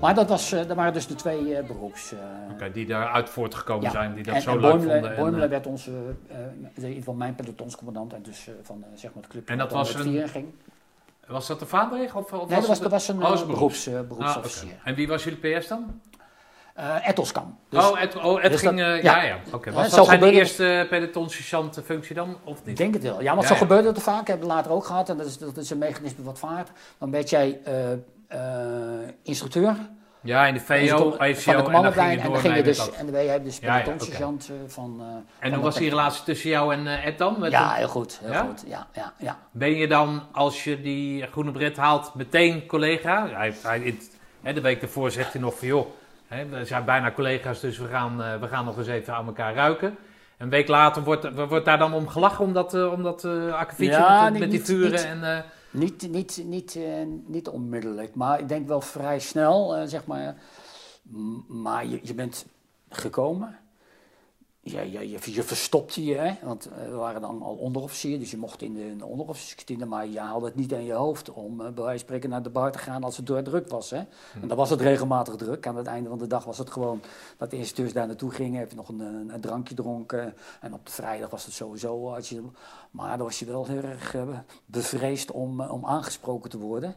Maar 0.00 0.14
dat, 0.14 0.28
was, 0.28 0.52
eh, 0.52 0.66
dat 0.66 0.76
waren 0.76 0.92
dus 0.92 1.06
de 1.06 1.14
twee 1.14 1.54
eh, 1.56 1.66
beroeps. 1.66 2.12
eh, 2.12 2.18
Oké, 2.52 2.70
die 2.72 2.86
daaruit 2.86 3.30
voortgekomen 3.30 3.82
ja. 3.84 3.90
zijn, 3.90 4.14
die 4.14 4.24
dat 4.24 4.34
en, 4.34 4.42
zo 4.42 4.50
en 4.50 4.60
leuk 4.60 4.70
vonden. 4.70 5.10
en, 5.10 5.16
Boimler 5.16 5.42
eh, 5.42 5.48
werd 5.50 5.66
onze, 5.66 5.90
in 6.74 6.74
ieder 6.74 6.92
geval 6.94 7.14
mijn 7.14 7.34
pelotonscommandant 7.34 8.12
en 8.12 8.22
dus 8.22 8.48
van 8.62 8.84
zeg 8.94 9.14
maar 9.14 9.22
de 9.22 9.28
club. 9.28 9.48
En 9.48 9.58
dat 9.58 9.72
was 9.72 9.94
het 9.94 10.04
een- 10.06 10.28
ging. 10.28 10.46
was 11.26 11.46
dat 11.46 11.58
de 11.58 11.66
vaandrig? 11.66 12.14
Of, 12.16 12.32
of 12.32 12.48
Nee, 12.48 12.58
dat 12.58 12.66
was, 12.66 12.68
het- 12.68 12.82
dat 12.82 12.90
was 12.90 13.08
een 13.08 13.24
Oh, 13.24 13.46
beroeps, 13.46 13.86
eh, 13.86 13.98
Ah, 13.98 14.08
beroepsofficier. 14.08 14.72
En 14.84 14.94
wie 14.94 15.08
was 15.08 15.24
jullie 15.24 15.58
PS 15.58 15.68
dan? 15.68 16.00
Ettelskam. 17.02 17.58
Dus 17.68 17.90
oh, 17.90 18.00
Ed, 18.02 18.16
oh, 18.16 18.42
dus 18.42 18.60
ging... 18.60 18.78
dat- 18.78 19.02
ja, 19.02 19.16
ja. 19.16 19.22
ja. 19.22 19.38
Oké, 19.52 19.68
Ja, 19.70 19.74
was 19.76 19.90
dat 19.90 20.06
zijn 20.06 20.20
de 20.20 20.30
eerste 20.30 20.86
pelotonsergeant 20.90 21.80
functie 21.84 22.14
dan, 22.14 22.36
of 22.44 22.58
Ik 22.58 22.66
niet? 22.66 22.76
denk 22.76 22.94
het 22.94 23.02
wel. 23.02 23.22
Ja, 23.22 23.30
want 23.34 23.42
Ja, 23.42 23.54
zo 23.54 23.60
gebeurde 23.60 23.88
het 23.88 24.02
vaak. 24.02 24.20
Ik 24.20 24.26
heb 24.26 24.38
het 24.38 24.48
later 24.48 24.70
ook 24.72 24.84
gehad. 24.84 25.08
En 25.08 25.16
dat 25.16 25.26
is, 25.26 25.38
dat 25.38 25.56
is 25.56 25.70
een 25.70 25.78
mechanisme 25.78 26.24
wat 26.24 26.38
vaart. 26.38 26.70
Dan 26.98 27.10
werd 27.10 27.30
jij 27.30 27.60
instructeur. 29.22 29.76
Ja, 30.20 30.46
in 30.46 30.54
de 30.54 30.60
Dus 30.66 30.90
VO, 30.90 31.16
IVO, 31.20 31.40
van 31.40 31.64
de 31.64 31.70
en 31.70 31.82
dan 31.82 31.92
ging 31.92 32.10
je 32.12 32.16
En 32.18 32.22
door 32.24 32.32
dan 32.32 32.40
ging 32.40 32.56
je 32.56 32.62
dus, 32.62 32.76
dat. 32.76 32.90
en 32.94 33.02
dan 33.04 33.10
ben 33.14 33.24
jij 33.24 33.42
dus 33.42 33.58
Ja, 33.58 33.76
ja, 33.78 33.84
eh, 33.84 34.54
van... 34.66 35.00
eh, 35.00 35.46
En 35.46 35.54
hoe 35.54 35.62
was 35.62 35.76
die 35.76 35.88
relatie 35.88 36.24
tussen 36.24 36.50
jou 36.50 36.74
en 36.74 36.86
eh, 36.86 37.06
Ed 37.06 37.18
dan? 37.18 37.36
Met 37.38 37.50
Ja, 37.50 37.72
heel 37.72 37.88
goed. 37.88 38.18
Heel 38.22 38.32
Ja? 38.32 38.40
goed. 38.40 38.64
Ja, 38.66 38.86
ja, 38.92 39.12
ja. 39.18 39.38
Ben 39.50 39.70
je 39.76 39.88
dan, 39.88 40.22
als 40.32 40.64
je 40.64 40.80
die 40.80 41.26
groene 41.26 41.52
bret 41.52 41.76
haalt, 41.76 42.14
meteen 42.14 42.66
collega? 42.66 43.28
Hij, 43.28 43.54
hij, 43.62 43.80
het- 43.80 44.16
hè, 44.42 44.52
de 44.52 44.60
week 44.60 44.82
ervoor 44.82 45.10
zegt 45.10 45.32
hij 45.32 45.42
nog 45.42 45.58
van, 45.58 45.68
joh, 45.68 45.86
hè, 46.28 46.46
we 46.46 46.64
zijn 46.64 46.84
bijna 46.84 47.10
collega's, 47.12 47.60
dus 47.60 47.78
we 47.78 47.86
gaan, 47.88 48.22
eh, 48.22 48.40
we 48.40 48.48
gaan 48.48 48.64
nog 48.64 48.78
eens 48.78 48.86
even 48.86 49.14
aan 49.14 49.26
elkaar 49.26 49.54
ruiken. 49.54 49.96
Een 50.38 50.50
week 50.50 50.68
later 50.68 51.02
wordt, 51.02 51.34
wordt 51.48 51.64
daar 51.64 51.78
dan 51.78 51.92
om 51.94 52.08
gelachen, 52.08 52.44
om 52.44 52.52
dat, 52.52 52.74
eh, 52.74 52.92
om 52.92 53.02
dat 53.02 53.24
eh, 53.24 53.32
met, 53.32 54.30
niet- 54.30 54.38
met 54.40 54.50
die 54.50 54.64
vuren. 54.64 54.90
niet. 54.90 55.04
En, 55.04 55.24
eh, 55.36 55.38
Niet, 55.70 56.10
niet, 56.10 56.42
niet, 56.44 56.76
eh, 56.76 57.06
niet 57.26 57.48
onmiddellijk, 57.48 58.14
maar 58.14 58.40
ik 58.40 58.48
denk 58.48 58.66
wel 58.66 58.80
vrij 58.80 59.18
snel, 59.20 59.76
eh, 59.76 59.86
zeg 59.86 60.06
maar. 60.06 60.42
Maar 61.48 61.86
je, 61.86 62.00
je 62.02 62.14
bent 62.14 62.46
gekomen. 62.88 63.58
Ja, 64.70 64.80
je, 64.80 65.10
je, 65.10 65.32
je 65.32 65.42
verstopte 65.42 66.04
je, 66.04 66.14
hè? 66.14 66.32
want 66.42 66.66
eh, 66.68 66.88
we 66.88 66.94
waren 66.96 67.20
dan 67.20 67.42
al 67.42 67.54
onderofficier, 67.54 68.18
dus 68.18 68.30
je 68.30 68.36
mocht 68.36 68.62
in 68.62 68.74
de, 68.74 68.86
in 68.86 68.98
de 68.98 69.06
onderofficierskantine, 69.06 69.84
maar 69.84 70.06
je 70.06 70.18
haalde 70.20 70.46
het 70.46 70.54
niet 70.54 70.72
in 70.72 70.84
je 70.84 70.92
hoofd 70.92 71.30
om 71.30 71.60
eh, 71.60 71.66
bij 71.66 71.74
wijze 71.84 71.88
van 71.90 71.98
spreken 71.98 72.30
naar 72.30 72.42
de 72.42 72.50
bar 72.50 72.72
te 72.72 72.78
gaan 72.78 73.04
als 73.04 73.16
het 73.16 73.26
door 73.26 73.42
druk 73.42 73.68
was. 73.68 73.90
Hè? 73.90 74.02
En 74.42 74.48
dan 74.48 74.56
was 74.56 74.70
het 74.70 74.80
regelmatig 74.80 75.34
druk. 75.34 75.66
Aan 75.66 75.76
het 75.76 75.86
einde 75.86 76.08
van 76.08 76.18
de 76.18 76.26
dag 76.26 76.44
was 76.44 76.58
het 76.58 76.70
gewoon 76.70 77.00
dat 77.36 77.50
de 77.50 77.56
instructeurs 77.56 77.92
daar 77.92 78.06
naartoe 78.06 78.30
gingen, 78.30 78.66
je 78.68 78.74
nog 78.74 78.88
een, 78.88 79.00
een, 79.00 79.34
een 79.34 79.40
drankje 79.40 79.74
dronken. 79.74 80.34
En 80.60 80.74
op 80.74 80.86
de 80.86 80.92
vrijdag 80.92 81.30
was 81.30 81.44
het 81.44 81.54
sowieso, 81.54 82.08
had 82.12 82.28
je, 82.28 82.42
maar 82.90 83.16
dan 83.16 83.26
was 83.26 83.38
je 83.38 83.44
wel 83.44 83.66
heel 83.66 83.82
erg 83.82 84.14
eh, 84.14 84.22
bevreesd 84.66 85.30
om, 85.30 85.60
om 85.60 85.86
aangesproken 85.86 86.50
te 86.50 86.58
worden. 86.58 86.94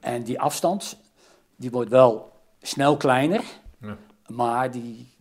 En 0.00 0.22
die 0.22 0.40
afstand, 0.40 0.96
die 1.56 1.70
wordt 1.70 1.90
wel 1.90 2.32
snel 2.62 2.96
kleiner, 2.96 3.44
Ja. 3.80 3.96
maar 4.26 4.70
die 4.70 5.14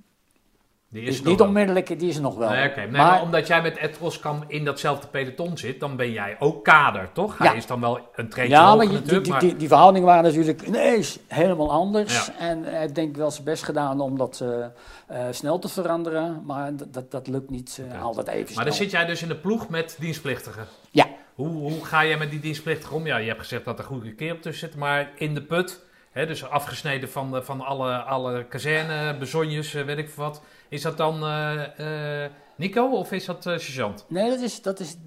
die 0.96 1.04
is 1.04 1.22
niet 1.24 1.38
wel. 1.38 1.48
onmiddellijk, 1.48 2.00
die 2.00 2.10
is 2.10 2.16
er 2.16 2.22
nog 2.22 2.36
wel. 2.36 2.50
Nee. 2.50 2.72
Nee, 2.76 2.88
maar, 2.88 3.06
maar 3.06 3.22
omdat 3.22 3.48
jij 3.48 3.62
met 3.62 3.78
Ed 3.78 3.98
Roskam 3.98 4.44
in 4.48 4.66
datzelfde 4.66 5.08
peloton 5.08 5.58
zit, 5.58 5.80
dan 5.80 5.96
ben 5.96 6.12
jij 6.12 6.36
ook 6.40 6.64
kader, 6.64 7.10
toch? 7.14 7.38
Hij 7.38 7.48
Ja. 7.48 7.54
is 7.54 7.66
dan 7.66 7.82
wel 7.82 8.00
een 8.16 8.30
treetje 8.30 8.54
ja, 8.56 8.76
maar 8.76 8.88
die, 8.88 9.02
die, 9.02 9.30
maar... 9.32 9.40
die, 9.40 9.56
die 9.56 9.68
verhoudingen 9.68 10.08
waren 10.08 10.24
natuurlijk 10.24 10.62
ineens 10.62 11.20
helemaal 11.28 11.72
anders. 11.72 12.26
Ja. 12.26 12.34
En 12.40 12.64
hij 12.64 12.80
heeft 12.80 12.96
denk 12.96 13.10
ik 13.10 13.18
wel 13.18 13.32
zijn 13.32 13.44
best 13.44 13.64
gedaan 13.64 14.00
om 14.02 14.18
dat 14.18 14.42
eh, 14.42 14.66
eh, 15.08 15.34
snel 15.34 15.60
te 15.60 15.70
veranderen. 15.70 16.42
Maar 16.46 16.76
dat, 16.76 16.94
dat, 16.94 17.12
dat 17.12 17.28
lukt 17.28 17.50
niet 17.50 17.82
eh, 17.92 18.04
altijd 18.04 18.28
even 18.28 18.40
Maar 18.44 18.52
snel. 18.54 18.66
dan 18.66 18.74
zit 18.74 18.92
jij 18.92 19.06
dus 19.06 19.22
in 19.22 19.28
de 19.28 19.36
ploeg 19.36 19.70
met 19.70 19.96
dienstplichtigen. 20.00 20.66
Ja, 20.92 21.06
Hoe, 21.36 21.48
hoe 21.48 21.86
ga 21.86 22.06
jij 22.06 22.18
met 22.18 22.30
die 22.32 22.40
dienstplichtigen 22.40 22.96
om? 22.96 23.06
Ja, 23.06 23.18
je 23.18 23.28
hebt 23.28 23.40
gezegd 23.40 23.66
dat 23.66 23.80
er 23.80 23.86
goede 23.86 24.14
keer 24.14 24.34
op 24.34 24.42
tussen 24.42 24.68
zit, 24.70 24.78
maar 24.78 25.12
in 25.16 25.34
de 25.34 25.42
put, 25.42 25.84
hè, 26.12 26.26
dus 26.26 26.50
afgesneden 26.50 27.10
van, 27.10 27.32
de- 27.32 27.44
van 27.44 27.62
alle, 27.62 27.96
alle 27.98 28.44
kazerne, 28.46 29.18
bezonjes, 29.18 29.72
weet 29.74 29.98
ik 29.98 30.10
wat. 30.10 30.42
Is 30.76 30.82
dat 30.82 30.98
dan 30.98 31.24
eh, 31.24 32.24
eh, 32.24 32.32
Nico 32.56 32.86
of 32.86 33.12
is 33.12 33.26
dat 33.26 33.46
eh 33.46 33.58
sergeant? 33.58 34.06
nee, 34.08 34.30
dat 34.30 34.40
is, 34.40 34.62
dat 34.62 34.80
is 34.80 34.98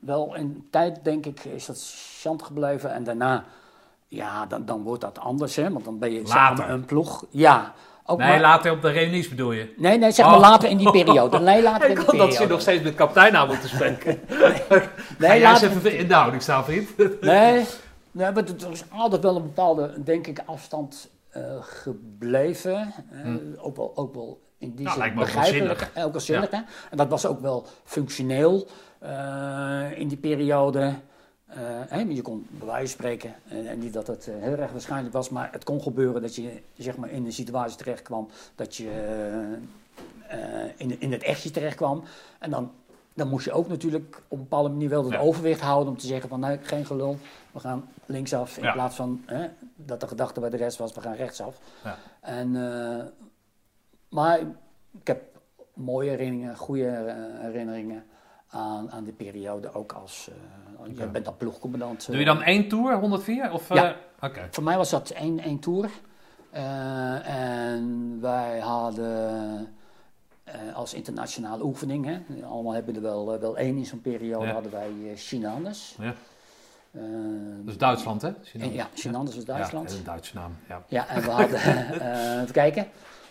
wel 0.00 0.34
in 0.34 0.66
tijd, 0.70 1.04
denk 1.04 1.26
ik, 1.26 1.44
is 1.44 1.66
dat 1.66 1.94
chant 2.20 2.42
gebleven. 2.42 2.92
En 2.92 3.04
daarna, 3.04 3.44
ja, 4.08 4.46
dan, 4.46 4.64
dan 4.64 4.82
wordt 4.82 5.00
dat 5.00 5.18
anders, 5.18 5.56
hè. 5.56 5.70
Want 5.72 5.84
dan 5.84 5.98
ben 5.98 6.12
je 6.12 6.22
Later. 6.22 6.56
maar, 6.66 6.70
een 6.74 6.84
ploeg. 6.84 7.24
Ja, 7.30 7.72
ook 8.06 8.18
Nee, 8.18 8.28
maar, 8.28 8.40
later 8.40 8.72
op 8.72 8.82
de 8.82 8.90
reunies 8.90 9.28
bedoel 9.28 9.52
je? 9.52 9.74
nee, 9.76 9.98
nee, 9.98 10.10
zeg 10.10 10.26
maar 10.26 10.34
Oh. 10.34 10.40
later 10.40 10.68
in 10.68 10.76
die 10.76 10.90
periode. 10.90 11.38
Nee, 11.38 11.62
later 11.62 11.88
in 11.90 11.94
die 11.94 12.04
periode. 12.04 12.60
steeds 12.60 12.82
met 12.82 12.94
kapitein 12.94 13.36
aan 13.36 13.46
moeten 13.48 13.68
spreken. 13.68 14.20
Nee, 14.38 14.80
Nee, 15.18 15.40
later, 15.40 15.70
even 15.70 15.98
in 15.98 16.08
de 16.08 16.14
houding 16.14 16.42
staan, 16.42 16.64
vriend. 16.64 16.88
Nee, 17.20 17.64
nee 18.10 18.32
maar 18.32 18.44
er 18.44 18.70
is 18.70 18.84
altijd 18.88 19.22
wel 19.22 19.36
een 19.36 19.42
bepaalde, 19.42 20.02
denk 20.04 20.26
ik, 20.26 20.42
afstand 20.46 21.10
gebleven. 21.60 22.94
Eh, 23.10 23.64
ook, 23.64 23.76
wel, 23.76 23.92
ook 23.94 24.14
wel 24.14 24.43
in 24.58 24.74
die 24.74 24.86
Nou, 24.86 25.00
zin 25.00 25.14
begrijpelijk. 25.14 25.90
eh, 25.94 26.04
wel 26.04 26.20
zinnig? 26.20 26.50
En 26.50 26.96
dat 26.96 27.08
was 27.08 27.26
ook 27.26 27.40
wel 27.40 27.66
functioneel 27.84 28.66
eh, 28.98 29.98
in 29.98 30.08
die 30.08 30.16
periode. 30.18 30.94
Eh, 31.46 31.58
hè, 31.88 31.98
je 32.00 32.22
kon 32.22 32.46
bij 32.50 32.66
wijze 32.66 32.80
van 32.80 32.88
spreken, 32.88 33.34
en, 33.48 33.66
en 33.66 33.78
niet 33.78 33.92
dat 33.92 34.06
het 34.06 34.28
eh, 34.28 34.34
heel 34.40 34.56
erg 34.58 34.70
waarschijnlijk 34.72 35.14
was, 35.14 35.28
maar 35.28 35.48
het 35.52 35.64
kon 35.64 35.82
gebeuren 35.82 36.22
dat 36.22 36.34
je 36.34 36.62
zeg 36.76 36.96
maar, 36.96 37.10
in 37.10 37.24
een 37.24 37.32
situatie 37.32 37.76
terecht 37.76 38.02
kwam 38.02 38.28
dat 38.54 38.76
je 38.76 38.90
eh, 40.28 40.64
eh, 40.64 40.70
in, 40.76 41.00
in 41.00 41.12
het 41.12 41.22
echtje 41.22 41.50
terecht 41.50 41.76
kwam. 41.76 42.02
En 42.38 42.50
dan, 42.50 42.72
dan 43.14 43.28
moest 43.28 43.44
je 43.44 43.52
ook 43.52 43.68
natuurlijk 43.68 44.16
op 44.28 44.36
een 44.38 44.42
bepaalde 44.44 44.68
manier 44.68 44.88
wel 44.88 45.04
het 45.04 45.12
Ja. 45.12 45.18
overwicht 45.18 45.60
houden 45.60 45.88
om 45.92 45.98
te 45.98 46.06
zeggen 46.06 46.28
van 46.28 46.40
nee, 46.40 46.58
geen 46.62 46.86
gelul, 46.86 47.18
we 47.52 47.60
gaan 47.60 47.88
linksaf 48.06 48.56
in 48.56 48.62
Ja. 48.64 48.72
plaats 48.72 48.96
van 48.96 49.22
hè, 49.26 49.46
dat 49.76 50.00
de 50.00 50.08
gedachte 50.08 50.40
bij 50.40 50.50
de 50.50 50.56
rest 50.56 50.78
was, 50.78 50.92
we 50.92 51.00
gaan 51.00 51.14
rechtsaf. 51.14 51.58
Ja. 51.84 51.96
En, 52.20 52.56
eh, 52.56 53.04
maar 54.14 54.38
ik 55.00 55.06
heb 55.06 55.22
mooie 55.74 56.10
herinneringen, 56.10 56.56
goede 56.56 56.86
eh, 56.88 57.40
herinneringen 57.40 58.04
aan, 58.48 58.90
aan 58.90 59.04
die 59.04 59.12
periode, 59.12 59.72
ook 59.74 59.92
als, 59.92 60.28
eh 60.28 60.34
je 60.96 61.06
bent 61.06 61.24
dan 61.24 61.36
ploegcommandant. 61.36 62.06
Doe 62.06 62.16
je 62.18 62.24
dan 62.24 62.42
één 62.42 62.68
tour, 62.68 62.94
104? 62.98 63.52
Of, 63.52 63.68
Ja. 63.74 63.88
eh, 63.88 63.96
Oké. 64.28 64.48
Voor 64.50 64.62
mij 64.64 64.76
was 64.76 64.90
dat 64.90 65.10
één, 65.10 65.38
één 65.40 65.58
tour. 65.58 65.90
Eh, 66.50 67.28
en 67.28 68.18
wij 68.20 68.58
hadden 68.58 69.74
eh, 70.44 70.74
als 70.74 70.94
internationale 70.94 71.64
oefening, 71.64 72.04
hè, 72.06 72.44
allemaal 72.46 72.72
hebben 72.72 72.94
er 72.94 73.02
wel, 73.02 73.34
eh, 73.34 73.40
wel 73.40 73.56
één 73.58 73.76
in 73.76 73.86
zo'n 73.86 74.00
periode, 74.00 74.46
Ja. 74.46 74.52
hadden 74.52 74.72
wij 74.72 74.90
uh, 75.02 75.10
Chinanders. 75.16 75.96
Ja. 76.00 76.14
Eh, 76.90 77.02
is 77.66 77.78
Duitsland, 77.78 78.22
hè? 78.22 78.32
en, 78.58 78.72
ja, 78.72 78.88
Chinanders 78.94 79.36
was 79.36 79.44
Duitsland. 79.44 79.88
Ja, 79.88 79.92
is 79.94 79.98
een 80.00 80.04
Duitse 80.06 80.34
naam. 80.34 80.56
Ja. 80.68 80.82
Ja, 80.88 81.08
en 81.08 81.22
we 81.22 81.30
hadden, 81.30 81.60
eh 82.00 82.40
even 82.40 82.52
kijken, 82.52 82.86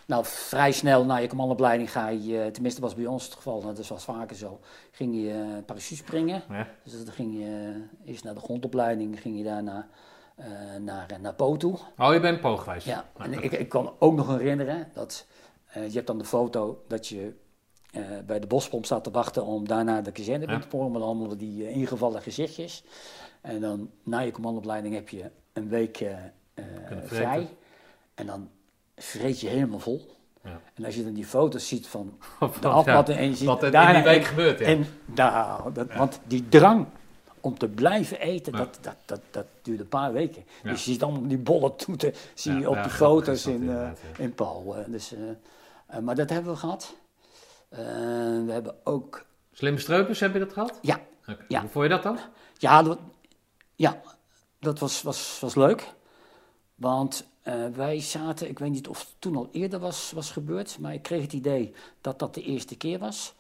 nou, 0.08 0.26
vrij 0.26 0.72
snel 0.72 1.06
na 1.06 1.18
je 1.18 1.28
commandopleiding 1.28 1.92
ga 1.92 2.08
je, 2.08 2.42
eh, 2.42 2.52
tenminste 2.52 2.82
was 2.82 2.96
bij 2.96 3.06
ons 3.06 3.24
het 3.24 3.34
geval, 3.34 3.62
nou, 3.62 3.76
dat 3.76 3.88
was 3.88 4.04
vaker 4.04 4.36
zo, 4.36 4.60
ging 4.92 5.16
je 5.16 5.30
eh 5.32 5.66
parachute 5.66 5.96
springen. 5.96 6.44
Ja. 6.50 6.68
Dus 6.84 7.06
dan 7.06 7.14
ging 7.14 7.34
je 7.34 7.82
eerst 8.06 8.24
naar 8.24 8.34
de 8.34 8.40
grondopleiding, 8.40 9.22
ging 9.22 9.38
je 9.38 9.44
daarna 9.44 9.88
eh 10.36 10.46
naar, 10.80 11.18
naar 11.22 11.34
Po 11.34 11.58
toe. 11.58 11.78
Oh, 11.98 12.14
je 12.14 12.20
bent 12.20 12.42
po 12.42 12.58
geweest? 12.58 12.86
Ja, 12.86 13.06
en 13.18 13.44
ik, 13.44 13.52
ik 13.52 13.70
kan 13.70 13.94
ook 14.00 14.16
nog 14.16 14.28
herinneren 14.28 14.88
dat 14.94 15.26
eh, 15.74 15.88
je 15.88 15.94
hebt 15.94 16.08
dan 16.08 16.18
de 16.18 16.26
foto 16.26 16.84
dat 16.88 17.08
je 17.08 17.34
eh, 17.92 18.02
bij 18.26 18.40
de 18.40 18.48
bospomp 18.48 18.86
staat 18.86 19.04
te 19.04 19.12
wachten 19.12 19.46
om 19.46 19.68
daarna 19.68 20.02
de 20.02 20.12
kazerne 20.12 20.40
binnen 20.40 20.62
te 20.62 20.68
poren 20.68 20.92
met 20.92 21.02
allemaal 21.02 21.38
die 21.38 21.68
eh, 21.68 21.76
ingevallen 21.76 22.22
gezichtjes. 22.22 22.84
En 23.42 23.62
dan 23.62 23.92
na 24.04 24.20
je 24.20 24.32
commandopleiding 24.32 24.94
heb 24.94 25.10
je 25.10 25.32
een 25.54 25.70
week 25.70 26.00
eh, 26.00 26.12
eh, 26.54 26.64
vrij 27.04 27.50
en 28.14 28.26
dan 28.26 28.50
vreet 29.04 29.40
je 29.40 29.48
helemaal 29.50 29.80
vol. 29.80 30.16
Ja. 30.44 30.62
En 30.74 30.86
als 30.86 30.96
je 30.96 31.04
dan 31.04 31.14
die 31.14 31.26
foto's 31.26 31.68
ziet 31.68 31.88
van 31.88 32.18
de 32.62 32.68
ja, 32.68 33.06
en 33.08 33.30
je 33.30 33.36
ziet 33.36 33.48
wat 33.48 33.64
er 33.64 33.74
in 33.74 33.94
die 33.94 34.04
week 34.04 34.24
gebeurt, 34.24 34.60
ja. 34.60 34.66
En, 34.66 34.86
nou, 35.06 35.74
dat, 35.74 35.94
Want 35.94 36.20
die 36.28 36.50
drang 36.50 36.86
om 37.40 37.58
te 37.58 37.68
blijven 37.68 38.20
eten, 38.20 38.54
dat, 38.54 38.78
dat, 38.82 38.96
dat, 39.06 39.22
dat 39.32 39.46
duurde 39.62 39.82
een 39.84 39.90
paar 39.90 40.14
weken. 40.14 40.44
Dus 40.64 40.86
je 40.86 40.92
ziet 40.92 41.04
allemaal 41.04 41.28
die 41.28 41.38
bolle 41.38 41.76
toeten 41.76 42.14
zie 42.34 42.54
je 42.54 42.70
op 42.70 42.74
die 42.74 42.84
grappig 42.84 42.96
foto's 42.96 43.46
in, 43.46 43.70
eh, 43.70 43.90
in 44.18 44.34
Paul. 44.34 44.76
eh, 44.78 44.84
dus, 44.88 45.14
eh, 45.88 46.00
maar 46.00 46.16
dat 46.16 46.30
hebben 46.30 46.52
we 46.52 46.58
gehad. 46.60 46.94
Eh, 47.70 47.80
we 48.46 48.52
hebben 48.52 48.76
ook... 48.84 49.26
Slimme 49.54 49.80
streupers, 49.80 50.20
heb 50.20 50.34
je 50.34 50.40
dat 50.40 50.54
gehad? 50.54 50.80
Ja. 50.82 51.00
Ja. 51.48 51.62
Hoe 51.62 51.70
vond 51.70 51.84
je 51.84 51.90
dat 51.90 52.04
dan? 52.04 52.20
ja, 52.58 52.84
dat, 52.84 53.00
ja, 53.76 54.02
dat 54.60 54.80
was, 54.80 55.02
was, 55.02 55.38
was 55.42 55.56
leuk. 55.56 55.94
Want 56.76 57.26
eh, 57.44 57.54
wij 57.76 58.00
zaten, 58.00 58.50
ik 58.50 58.60
weet 58.60 58.72
niet 58.72 58.88
of 58.88 59.00
het 59.00 59.16
toen 59.20 59.36
al 59.36 59.50
eerder 59.52 59.80
was, 59.80 60.12
was 60.16 60.32
gebeurd, 60.32 60.78
maar 60.80 60.94
ik 60.94 61.02
kreeg 61.02 61.22
het 61.22 61.34
idee 61.34 61.74
dat 62.02 62.20
dat 62.20 62.34
de 62.34 62.42
eerste 62.44 62.76
keer 62.76 63.00
was. 63.00 63.34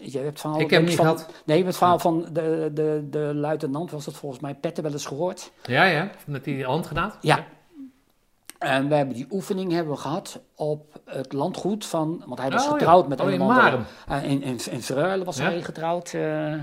Je 0.00 0.18
hebt 0.18 0.40
verhaal, 0.40 0.60
Ik 0.60 0.70
heb 0.70 0.82
niet 0.82 0.94
van, 0.94 1.04
gehad. 1.04 1.26
Nee, 1.26 1.34
je 1.44 1.52
hebt 1.52 1.66
het 1.66 1.76
verhaal 1.76 1.98
van 1.98 2.26
de, 2.32 2.70
de, 2.74 3.06
de 3.10 3.18
luitenant, 3.34 3.90
was 3.90 4.04
dat 4.04 4.14
volgens 4.14 4.40
mij 4.40 4.54
Petter 4.54 4.82
wel 4.82 4.92
eens 4.92 5.06
gehoord. 5.06 5.50
Ja, 5.62 5.84
ja, 5.84 6.10
met 6.26 6.44
die 6.44 6.64
handgranaat? 6.64 7.16
Ja. 7.20 7.46
En 8.58 8.88
we 8.88 8.94
hebben 8.94 9.14
die 9.14 9.26
oefening 9.30 9.72
hebben 9.72 9.92
we 9.94 9.98
gehad 10.00 10.40
op 10.54 11.00
het 11.04 11.32
landgoed 11.32 11.86
van, 11.86 12.22
want 12.26 12.40
hij 12.40 12.50
was 12.50 12.62
Oh, 12.64 12.70
ja. 12.70 12.76
getrouwd 12.76 13.08
met 13.08 13.20
Oh, 13.20 13.26
een 13.26 13.32
in 13.32 13.40
of 13.40 13.48
andere- 13.48 13.70
Marem. 13.70 13.84
Eh, 14.24 14.30
in, 14.30 14.42
in, 14.42 14.58
in 14.70 14.82
Vereulen 14.82 15.24
was 15.26 15.36
Ja. 15.36 15.42
hij 15.44 15.62
getrouwd. 15.62 16.12
eh, 16.14 16.54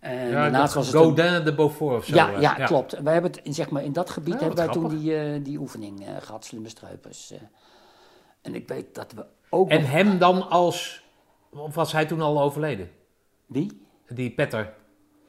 en 0.00 0.28
Ja, 0.28 0.30
daarnaast 0.32 0.74
was 0.74 0.86
het 0.86 0.94
een- 0.94 1.00
Godin 1.02 1.44
de 1.44 1.54
Beaufort 1.54 1.96
of 1.96 2.04
zo. 2.04 2.14
ja, 2.14 2.30
ja, 2.40 2.54
klopt. 2.54 3.00
Wij 3.02 3.12
hebben 3.12 3.30
het 3.30 3.40
in, 3.42 3.54
zeg 3.54 3.70
maar, 3.70 3.84
in 3.84 3.92
dat 3.92 4.10
gebied 4.10 4.34
Ja, 4.34 4.38
hebben 4.40 4.56
wij 4.56 4.68
toen 4.68 4.88
die, 4.88 5.16
eh, 5.16 5.44
die 5.44 5.58
oefening 5.58 6.06
eh, 6.06 6.12
gehad, 6.20 6.44
slimme 6.44 6.68
struipers. 6.68 7.30
eh. 7.32 7.38
en 8.42 8.54
ik 8.54 8.68
weet 8.68 8.94
dat 8.94 9.12
we 9.12 9.24
ook 9.50 9.68
En 9.70 9.80
nog- 9.80 9.90
hem 9.90 10.18
dan 10.18 10.50
als... 10.50 11.02
Of 11.56 11.74
was 11.74 11.92
hij 11.92 12.04
toen 12.06 12.20
al 12.20 12.42
overleden? 12.42 12.90
Wie? 13.46 13.86
Die 14.08 14.30
Petter. 14.30 14.72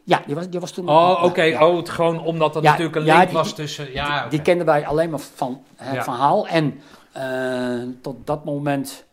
Ja, 0.03 0.21
die 0.25 0.35
was, 0.35 0.49
die 0.49 0.59
was 0.59 0.71
toen... 0.71 0.89
Oh, 0.89 1.21
oké. 1.23 1.41
ja. 1.41 1.67
Oh, 1.67 1.77
het 1.77 1.89
gewoon 1.89 2.23
omdat 2.23 2.55
er 2.55 2.61
natuurlijk 2.61 2.95
een 2.95 3.01
link 3.01 3.23
die- 3.25 3.33
was 3.33 3.53
tussen... 3.53 3.91
Ja, 3.91 4.27
Die 4.27 4.41
kenden 4.41 4.65
wij 4.65 4.85
alleen 4.87 5.09
maar 5.09 5.19
van 5.19 5.63
het 5.75 5.93
Ja. 5.95 6.03
verhaal. 6.03 6.47
En 6.47 6.81
tot 8.01 8.27
dat 8.27 8.45
moment, 8.45 9.05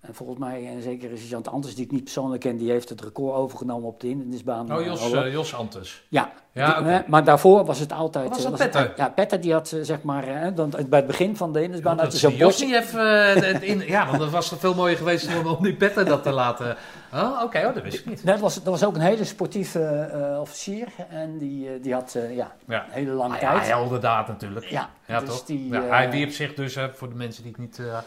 en 0.00 0.14
volgens 0.14 0.38
mij, 0.38 0.66
en 0.68 0.82
zeker 0.82 1.18
sergeant 1.18 1.48
Anders, 1.48 1.74
die 1.74 1.84
ik 1.84 1.90
niet 1.90 2.02
persoonlijk 2.04 2.40
ken, 2.42 2.56
die 2.56 2.70
heeft 2.70 2.88
het 2.88 3.00
record 3.00 3.34
overgenomen 3.36 3.88
op 3.88 4.00
de 4.00 4.06
hindernisbaan. 4.06 4.72
Oh, 4.72 4.80
eh, 4.80 4.86
Jos, 4.86 5.12
eh, 5.12 5.32
Jos 5.32 5.54
Antes. 5.54 6.04
Ja, 6.08 6.32
Ja, 6.52 6.80
die- 6.80 6.90
hè, 6.90 7.00
maar 7.06 7.24
daarvoor 7.24 7.64
was 7.64 7.78
het 7.78 7.92
altijd... 7.92 8.28
Was 8.28 8.44
eh, 8.44 8.50
dat 8.50 8.58
het- 8.58 8.70
Petter? 8.70 8.92
ja, 8.96 9.08
Petter 9.08 9.40
die 9.40 9.52
had 9.52 9.72
eh, 9.72 9.80
zeg 9.82 10.02
maar, 10.02 10.26
hè, 10.26 10.54
dan, 10.54 10.70
bij 10.88 10.98
het 10.98 11.06
begin 11.06 11.36
van 11.36 11.52
de 11.52 11.58
hindernisbaan 11.58 11.96
Dat 11.96 12.04
had 12.04 12.20
hij 12.20 12.30
zo'n 12.30 12.38
Jos 12.38 12.60
niet 12.60 12.74
even... 12.74 13.24
eh, 13.34 13.62
in, 13.70 13.80
ja, 13.86 14.06
want 14.06 14.18
dat 14.18 14.30
was 14.30 14.52
veel 14.58 14.74
mooier 14.74 14.96
geweest 14.96 15.28
om, 15.38 15.46
om 15.46 15.62
die 15.62 15.74
Petter 15.76 16.04
dat 16.04 16.22
te 16.22 16.30
laten... 16.32 16.76
Oh, 17.14 17.40
oké. 17.44 17.66
Oh, 17.66 17.74
dat 17.74 17.82
wist 17.82 17.98
ik 17.98 18.06
niet. 18.06 18.26
Dat 18.26 18.40
was, 18.40 18.54
dat 18.54 18.64
was 18.64 18.84
ook 18.84 18.94
een 18.94 19.00
hele 19.00 19.24
sportieve 19.24 19.80
eh, 19.82 20.40
officier 20.40 20.86
en 21.08 21.38
die, 21.38 21.68
eh, 21.68 21.82
die 21.82 21.92
had 21.94 22.14
eh, 22.14 22.36
ja, 22.36 22.52
Ja. 22.66 22.84
een 22.84 22.90
hele 22.92 23.10
lange 23.12 23.34
Ah, 23.34 23.40
ja, 23.40 23.52
tijd. 23.52 23.66
heldendaad 23.66 24.28
natuurlijk. 24.28 24.66
Ja, 24.66 24.90
Ja, 25.06 25.20
dus 25.20 25.28
toch? 25.28 25.44
die, 25.44 25.68
ja, 25.68 25.82
eh, 25.84 25.88
hij 25.90 26.10
wierp 26.10 26.30
zich 26.30 26.54
dus, 26.54 26.76
eh, 26.76 26.84
voor 26.94 27.08
de 27.08 27.14
mensen 27.14 27.42
die 27.42 27.52
het 27.52 27.60
niet 27.60 27.78
eh, 27.78 27.98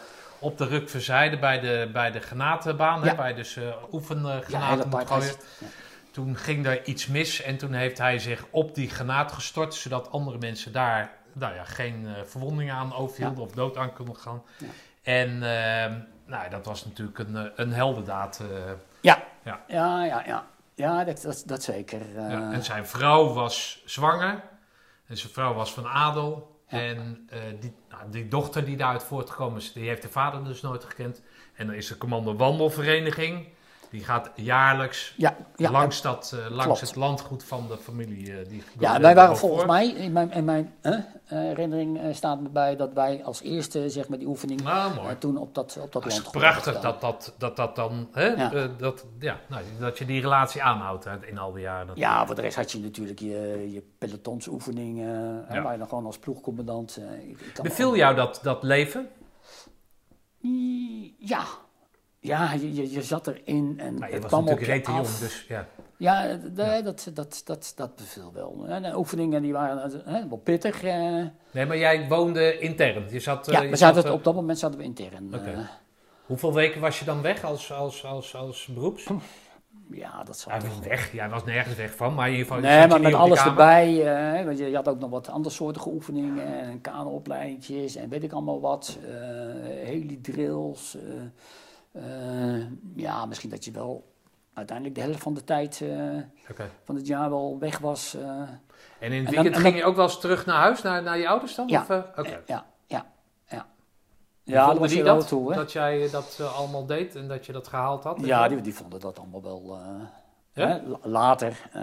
op 0.44 0.58
de 0.58 0.66
ruk 0.66 0.90
verzijden, 0.90 1.40
bij 1.40 1.60
de, 1.60 1.90
bij 1.92 2.10
de 2.10 2.20
granatenbaan, 2.20 3.02
hè, 3.04 3.12
Ja. 3.12 3.26
je 3.26 3.34
dus 3.34 3.54
ja, 3.54 3.74
oefengranaten 3.92 4.88
moet 4.88 5.06
gooien. 5.06 5.34
Toen 6.10 6.36
ging 6.36 6.66
er 6.66 6.84
iets 6.84 7.06
mis 7.06 7.42
en 7.42 7.56
toen 7.56 7.72
heeft 7.72 7.98
hij 7.98 8.18
zich 8.18 8.44
op 8.50 8.74
die 8.74 8.90
granaat 8.90 9.32
gestort, 9.32 9.74
zodat 9.74 10.10
andere 10.10 10.38
mensen 10.38 10.72
daar 10.72 11.10
nou 11.32 11.54
ja, 11.54 11.64
geen 11.64 12.06
eh, 12.06 12.12
verwondingen 12.24 12.74
aan 12.74 12.94
overhielden 12.94 13.44
of 13.44 13.52
dood 13.52 13.76
aan 13.76 13.92
konden 13.92 14.16
gaan. 14.16 14.42
En 15.02 15.28
ehm, 15.42 15.98
nou, 16.26 16.50
dat 16.50 16.66
was 16.66 16.84
natuurlijk 16.84 17.18
een, 17.18 17.36
eh, 17.36 17.44
een 17.56 17.72
heldendaad. 17.72 18.40
Ja, 19.00 19.22
Ja. 19.42 19.60
ja, 19.68 20.04
ja, 20.04 20.22
ja. 20.26 20.46
Ja, 20.74 21.04
dat, 21.04 21.22
dat, 21.22 21.42
dat 21.46 21.62
zeker. 21.62 22.00
ja. 22.14 22.52
En 22.52 22.64
zijn 22.64 22.86
vrouw 22.86 23.32
was 23.32 23.82
zwanger 23.84 24.42
en 25.06 25.16
zijn 25.16 25.32
vrouw 25.32 25.54
was 25.54 25.72
van 25.72 25.86
adel. 25.86 26.53
En 26.66 27.26
eh, 27.28 27.40
die, 27.60 27.72
nou, 27.90 28.10
die 28.10 28.28
dochter 28.28 28.64
die 28.64 28.76
daaruit 28.76 29.02
voortgekomen 29.02 29.58
is, 29.58 29.72
die 29.72 29.88
heeft 29.88 30.02
de 30.02 30.08
vader 30.08 30.44
dus 30.44 30.60
nooit 30.60 30.84
gekend. 30.84 31.22
En 31.54 31.66
dan 31.66 31.76
is 31.76 31.86
de 31.86 31.98
commando 31.98 32.36
wandelvereniging. 32.36 33.46
Die 33.94 34.04
gaat 34.04 34.30
jaarlijks 34.34 35.14
ja, 35.16 35.36
ja, 35.56 35.70
langs, 35.70 36.02
dat, 36.02 36.32
eh, 36.34 36.50
langs 36.50 36.64
klopt. 36.64 36.80
het 36.80 36.94
landgoed 36.96 37.44
van 37.44 37.68
de 37.68 37.78
familie. 37.78 38.38
eh, 38.38 38.48
die 38.48 38.62
Ja, 38.78 39.00
wij 39.00 39.14
waren 39.14 39.36
volgens 39.36 39.66
mij, 39.66 39.86
in 39.88 40.12
mijn, 40.12 40.30
in 40.32 40.44
mijn 40.44 40.74
eh, 40.80 40.98
herinnering 41.24 42.14
staat 42.14 42.38
erbij 42.44 42.76
dat 42.76 42.92
wij 42.92 43.24
als 43.24 43.42
eerste 43.42 43.90
zeg 43.90 44.08
maar, 44.08 44.18
die 44.18 44.26
oefening 44.28 44.66
Ah, 44.66 44.96
mooi. 44.96 45.18
toen 45.18 45.36
op 45.36 45.54
dat, 45.54 45.76
op 45.80 45.92
dat 45.92 46.02
Dat 46.02 46.12
is 46.12 46.18
land 46.18 46.30
prachtig 46.30 46.80
dat 46.80 47.00
dat, 47.00 47.34
dat, 47.38 47.56
dat 47.56 47.76
dan, 47.76 48.08
hè, 48.12 48.26
Ja. 48.26 48.68
dat, 48.78 49.04
ja, 49.18 49.38
nou, 49.48 49.62
dat 49.78 49.98
je 49.98 50.04
die 50.04 50.20
relatie 50.20 50.62
aanhoudt 50.62 51.04
hè, 51.04 51.26
in 51.26 51.38
al 51.38 51.52
die 51.52 51.62
jaren. 51.62 51.92
Ja, 51.94 52.26
voor 52.26 52.34
de 52.34 52.40
rest 52.40 52.56
had 52.56 52.72
je 52.72 52.78
natuurlijk 52.78 53.18
je, 53.18 53.68
je 53.72 53.82
pelotonsoefeningen, 53.98 55.44
Ja. 55.50 55.62
waar 55.62 55.72
je 55.72 55.78
dan 55.78 55.88
gewoon 55.88 56.06
als 56.06 56.18
ploegcommandant... 56.18 56.98
Beviel 57.62 57.96
jou 57.96 58.14
dat, 58.14 58.40
dat 58.42 58.62
leven? 58.62 59.08
Ja. 61.18 61.44
Ja, 62.24 62.52
je, 62.52 62.74
je, 62.74 62.90
je 62.90 63.02
zat 63.02 63.26
erin 63.26 63.74
en 63.78 63.94
Nou, 63.94 64.06
je 64.06 64.12
het 64.12 64.22
was 64.22 64.30
kwam 64.32 64.48
op 64.48 64.60
je 64.60 64.66
jong, 64.66 64.86
af. 64.98 65.18
dus 65.18 65.44
ja. 65.48 65.66
Ja, 65.96 66.36
Dat, 66.82 67.10
dat, 67.14 67.42
dat, 67.44 67.72
dat 67.76 67.96
beviel 67.96 68.32
wel. 68.32 68.64
En 68.68 68.82
de 68.82 68.96
oefeningen 68.96 69.42
die 69.42 69.52
waren 69.52 70.04
eh, 70.06 70.14
wel 70.28 70.38
pittig. 70.38 70.82
eh. 70.82 71.24
Nee, 71.50 71.66
maar 71.66 71.76
jij 71.78 72.08
woonde 72.08 72.58
intern. 72.58 73.04
Je 73.10 73.20
zat, 73.20 73.48
eh, 73.48 73.54
ja, 73.54 73.62
je 73.62 73.68
we 73.68 73.76
zaten, 73.76 73.96
zat, 74.02 74.04
eh, 74.04 74.12
op 74.12 74.24
dat 74.24 74.34
moment 74.34 74.58
zaten 74.58 74.78
we 74.78 74.84
intern. 74.84 75.32
Eh. 75.32 75.58
Hoeveel 76.26 76.54
weken 76.54 76.80
was 76.80 76.98
je 76.98 77.04
dan 77.04 77.22
weg 77.22 77.44
als, 77.44 77.72
als, 77.72 78.04
als, 78.04 78.34
als 78.36 78.66
beroeps? 78.74 79.06
ja, 79.90 80.22
dat 80.24 80.38
zat 80.38 80.52
Ja, 80.52 80.58
toch- 80.68 80.84
weg. 80.84 81.12
Jij 81.12 81.28
was 81.28 81.44
nergens 81.44 81.76
weg 81.76 81.94
van, 81.94 82.14
maar 82.14 82.26
in 82.26 82.32
ieder 82.32 82.46
geval... 82.46 82.62
Nee, 82.62 82.86
maar 82.88 83.00
met 83.00 83.14
alles 83.14 83.44
erbij. 83.44 84.14
eh, 84.38 84.44
want 84.44 84.58
je, 84.58 84.70
je 84.70 84.76
had 84.76 84.88
ook 84.88 84.98
nog 84.98 85.10
wat 85.10 85.28
andersoortige 85.28 85.88
oefeningen 85.88 86.46
en 86.60 86.80
kanoopleidingjes 86.80 87.96
en 87.96 88.08
weet 88.08 88.22
ik 88.22 88.32
allemaal 88.32 88.60
wat. 88.60 88.98
eh 89.06 89.12
helidrills. 89.86 90.94
eh, 90.96 91.02
eh, 91.94 92.66
ja, 92.96 93.26
misschien 93.26 93.50
dat 93.50 93.64
je 93.64 93.70
wel 93.70 94.12
uiteindelijk 94.52 94.96
de 94.96 95.02
helft 95.02 95.22
van 95.22 95.34
de 95.34 95.44
tijd 95.44 95.80
eh, 95.82 96.56
van 96.84 96.94
het 96.94 97.06
jaar 97.06 97.30
wel 97.30 97.56
weg 97.58 97.78
was. 97.78 98.14
eh. 98.14 98.22
En 98.22 98.32
in 99.00 99.12
het 99.12 99.24
dan- 99.24 99.34
weekend 99.34 99.46
en 99.54 99.60
ging 99.60 99.62
dan- 99.62 99.74
je 99.74 99.84
ook 99.84 99.96
wel 99.96 100.04
eens 100.04 100.20
terug 100.20 100.46
naar 100.46 100.60
huis, 100.60 100.82
naar, 100.82 101.02
naar 101.02 101.18
je 101.18 101.28
ouders 101.28 101.54
dan? 101.54 101.68
Ja. 101.68 101.80
Of, 101.80 101.90
Oké. 102.18 102.42
Ja, 102.46 102.66
ja, 102.86 103.06
ja. 103.48 103.66
Ja, 104.42 104.66
dat 104.66 104.70
vonden 104.76 104.88
die 104.88 105.24
toe, 105.24 105.50
hè? 105.50 105.56
Dat 105.56 105.72
jij 105.72 106.08
dat 106.10 106.40
allemaal 106.56 106.86
deed 106.86 107.16
en 107.16 107.28
dat 107.28 107.46
je 107.46 107.52
dat 107.52 107.68
gehaald 107.68 108.04
had? 108.04 108.20
Ja, 108.24 108.48
die, 108.48 108.60
die 108.60 108.74
vonden 108.74 109.00
dat 109.00 109.18
allemaal 109.18 109.42
wel. 109.42 109.78
Ja? 110.52 110.80
later 111.02 111.70
eh, 111.72 111.82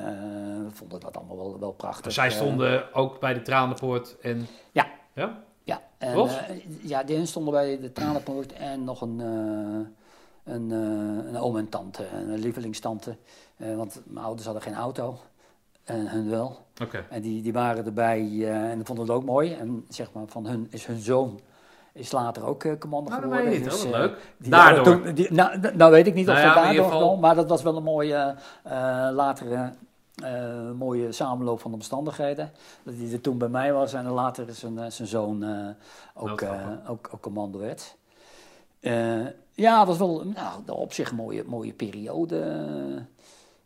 vonden 0.71 0.99
dat 0.99 1.17
allemaal 1.17 1.37
wel, 1.37 1.59
wel 1.59 1.71
prachtig. 1.71 2.03
Maar 2.03 2.13
zij 2.13 2.27
eh. 2.27 2.31
stonden 2.31 2.93
ook 2.93 3.19
bij 3.19 3.33
de 3.33 3.41
Tranenpoort 3.41 4.19
en... 4.19 4.47
Ja. 4.71 4.87
Ja? 5.13 5.43
Ja, 5.63 5.81
en, 5.97 6.29
ja, 6.81 7.03
die 7.03 7.25
stonden 7.25 7.53
bij 7.53 7.79
de 7.79 7.91
Tranenpoort 7.91 8.53
en 8.53 8.83
nog 8.83 9.01
een, 9.01 9.19
een, 10.51 10.71
eh, 10.71 11.27
een 11.31 11.37
oom 11.39 11.57
en 11.57 11.69
tante, 11.69 12.03
een 12.13 12.39
lievelingstante. 12.39 13.15
Eh, 13.57 13.75
want 13.75 14.01
mijn 14.05 14.25
ouders 14.25 14.45
hadden 14.45 14.63
geen 14.63 14.75
auto 14.75 15.17
en 15.83 16.07
hun 16.09 16.29
wel. 16.29 16.57
Oké. 16.81 17.05
En 17.09 17.21
die, 17.21 17.41
die 17.41 17.53
waren 17.53 17.85
erbij 17.85 18.19
eh, 18.19 18.69
en 18.69 18.75
die 18.75 18.85
vonden 18.85 19.05
het 19.05 19.13
ook 19.15 19.23
mooi. 19.25 19.53
En 19.53 19.85
zeg 19.89 20.11
maar, 20.13 20.23
van 20.27 20.45
hun 20.45 20.67
is 20.69 20.85
hun 20.85 20.99
zoon 20.99 21.39
is 21.93 22.11
later 22.11 22.43
ook 22.45 22.63
eh 22.63 22.71
commando 22.79 23.09
Nou, 23.09 23.21
dat 23.21 23.31
geworden. 23.31 23.53
weet 23.59 23.63
Dus, 23.69 23.83
eh, 23.85 23.91
Leuk. 23.91 24.33
die 24.37 24.51
Daardoor. 24.51 24.83
Toen, 24.83 25.13
die, 25.13 25.33
nou, 25.33 25.59
nou 25.75 25.91
weet 25.91 26.07
ik 26.07 26.13
niet 26.13 26.27
of 26.29 26.33
Nou 26.33 26.45
dat 26.47 26.55
ja, 26.55 26.61
maar 26.61 26.69
in 26.71 26.75
daardoor 26.77 26.91
geval- 26.93 27.07
kwam, 27.09 27.19
maar 27.21 27.35
dat 27.35 27.49
was 27.49 27.61
wel 27.61 27.75
een 27.77 27.83
mooie, 27.83 28.35
latere, 29.13 29.73
mooie 30.77 31.11
samenloop 31.11 31.59
van 31.59 31.73
omstandigheden. 31.73 32.51
Dat 32.83 32.93
hij 32.97 33.11
er 33.11 33.21
toen 33.21 33.37
bij 33.37 33.47
mij 33.47 33.73
was 33.73 33.93
en 33.93 34.07
later 34.09 34.53
zijn, 34.53 34.91
zijn 34.91 35.07
zoon 35.07 35.45
ook, 36.13 36.39
Dat 36.39 36.49
ook, 36.87 37.09
ook 37.13 37.21
commando 37.21 37.59
werd. 37.59 37.95
Ja, 39.53 39.79
het 39.79 39.87
was 39.87 39.97
wel 39.97 40.23
nou, 40.25 40.61
op 40.65 40.93
zich 40.93 41.09
een 41.09 41.15
mooie, 41.15 41.43
mooie 41.43 41.73
periode. 41.73 42.39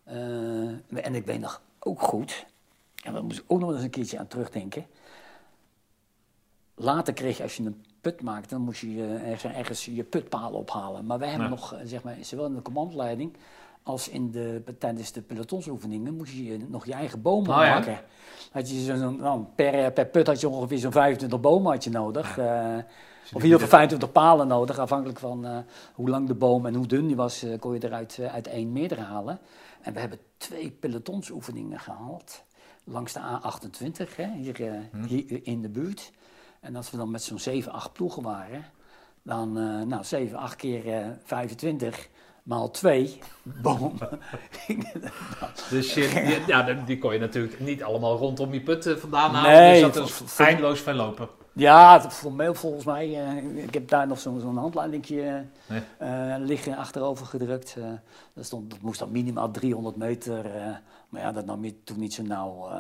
Eh, 0.04 1.06
en 1.06 1.16
ik 1.16 1.26
weet 1.26 1.40
nog 1.40 1.62
ook 1.80 2.02
goed, 2.02 2.46
en 3.04 3.14
daar 3.14 3.24
moest 3.24 3.38
ik 3.40 3.44
ook 3.48 3.60
nog 3.60 3.72
eens 3.74 3.84
een 3.84 3.90
keertje 3.90 4.20
aan 4.20 4.28
terugdenken. 4.28 4.86
Later 6.76 7.14
kreeg 7.14 7.38
je, 7.38 7.44
als 7.44 7.56
je 7.58 7.64
een 7.64 7.84
put 8.02 8.22
maakte, 8.22 8.50
dan 8.50 8.62
moest 8.62 8.82
je 8.82 9.20
ergens, 9.26 9.54
ergens 9.54 9.86
je 9.86 10.04
putpalen 10.04 10.60
ophalen. 10.60 11.06
Maar 11.06 11.20
wij 11.20 11.28
hebben 11.30 11.48
Ja. 11.48 11.54
nog, 11.54 11.74
eh, 11.74 11.80
zeg 11.84 12.04
maar, 12.04 12.16
zowel 12.22 12.46
in 12.46 12.56
de 12.56 12.62
commandleiding 12.62 13.34
als 13.84 14.10
in 14.10 14.32
de, 14.32 14.64
tijdens 14.80 15.12
de 15.12 15.22
pelotonsoefeningen 15.22 16.16
moest 16.16 16.34
je 16.34 16.58
nog 16.70 16.86
je 16.86 16.94
eigen 16.94 17.22
bomen 17.22 17.50
Oh 17.58 17.64
ja. 17.64 17.74
maken. 17.74 18.00
Had 18.52 18.70
je 18.70 18.80
zo'n- 18.98 19.16
nou, 19.18 19.44
per, 19.56 19.92
per 19.92 20.06
put 20.06 20.28
had 20.28 20.40
je 20.42 20.50
ongeveer 20.50 20.78
zo'n 20.78 20.92
25 20.92 21.40
bomen 21.40 21.72
had 21.72 21.84
je 21.84 21.90
nodig. 21.90 22.38
eh, 22.38 22.78
of 23.34 23.40
in 23.40 23.44
ieder 23.44 23.60
geval 23.60 23.68
25 23.80 24.12
palen 24.12 24.48
nodig, 24.48 24.80
afhankelijk 24.80 25.20
van 25.20 25.46
eh, 25.46 25.58
hoe 25.94 26.10
lang 26.10 26.28
de 26.28 26.34
boom 26.34 26.66
en 26.66 26.74
hoe 26.76 26.88
dun 26.88 27.08
die 27.08 27.16
was, 27.16 27.44
eh, 27.44 27.60
kon 27.60 27.74
je 27.74 27.84
eruit 27.86 28.18
eh, 28.20 28.34
uit 28.34 28.48
één 28.48 28.72
meerdere 28.72 29.02
halen. 29.02 29.40
En 29.82 29.94
we 29.94 30.00
hebben 30.00 30.20
twee 30.38 30.72
pelotonsoefeningen 30.72 31.80
gehaald 31.80 32.44
langs 32.84 33.14
de 33.14 33.20
A28, 33.20 34.16
hè, 34.16 34.28
hier, 34.36 34.80
Hm. 34.92 35.04
hier 35.04 35.40
in 35.44 35.62
de 35.62 35.70
buurt. 35.70 36.12
En 36.60 36.76
als 36.76 36.92
we 36.92 36.98
dan 36.98 37.12
met 37.12 37.24
zo'n 37.24 37.40
7, 37.40 37.72
8 37.72 37.94
ploegen 37.94 38.24
waren, 38.24 38.66
dan 39.22 39.54
nou, 39.88 40.04
7, 40.04 40.38
8 40.38 40.56
keer 40.56 40.94
eh, 40.94 41.08
25 41.24 42.08
maal 42.44 42.72
2 42.72 43.20
bomen. 43.62 43.98
Dus 45.70 45.94
je, 45.94 46.44
ja, 46.48 46.62
die- 46.74 46.98
kon 46.98 47.14
je 47.14 47.20
natuurlijk 47.20 47.60
niet 47.60 47.84
allemaal 47.84 48.18
rondom 48.18 48.54
je 48.54 48.62
put 48.62 48.96
vandaan 48.98 49.34
halen. 49.34 49.52
Nee, 49.52 49.84
dus 49.84 49.94
dat 49.94 50.08
is 50.10 50.40
eindeloos 50.40 50.80
veel 50.80 50.94
lopen. 50.94 51.28
Ja, 51.60 52.10
formeel 52.10 52.54
volgens 52.54 52.86
mij. 52.86 53.26
eh, 53.28 53.64
ik 53.64 53.74
heb 53.74 53.90
daar 53.90 54.08
nog 54.08 54.20
zo'n 54.20 54.40
zo'n 54.40 54.58
handleidingje 54.58 55.46
Nee. 55.68 55.82
eh, 55.98 56.36
liggen 56.40 56.78
achterover 56.78 57.26
gedrukt. 57.26 57.76
eh 57.78 57.84
dat, 58.34 58.46
stond, 58.46 58.70
dat 58.70 58.82
moest 58.82 59.00
dan 59.00 59.12
minimaal 59.12 59.52
300 59.52 59.96
meter. 59.96 60.46
eh, 60.56 60.66
maar 61.10 61.22
ja, 61.22 61.32
dat 61.32 61.46
nam 61.46 61.66
je 61.66 61.84
toen 61.84 62.00
niet 62.00 62.14
zo 62.14 62.24
nauw. 62.24 62.68
eh, 62.70 62.74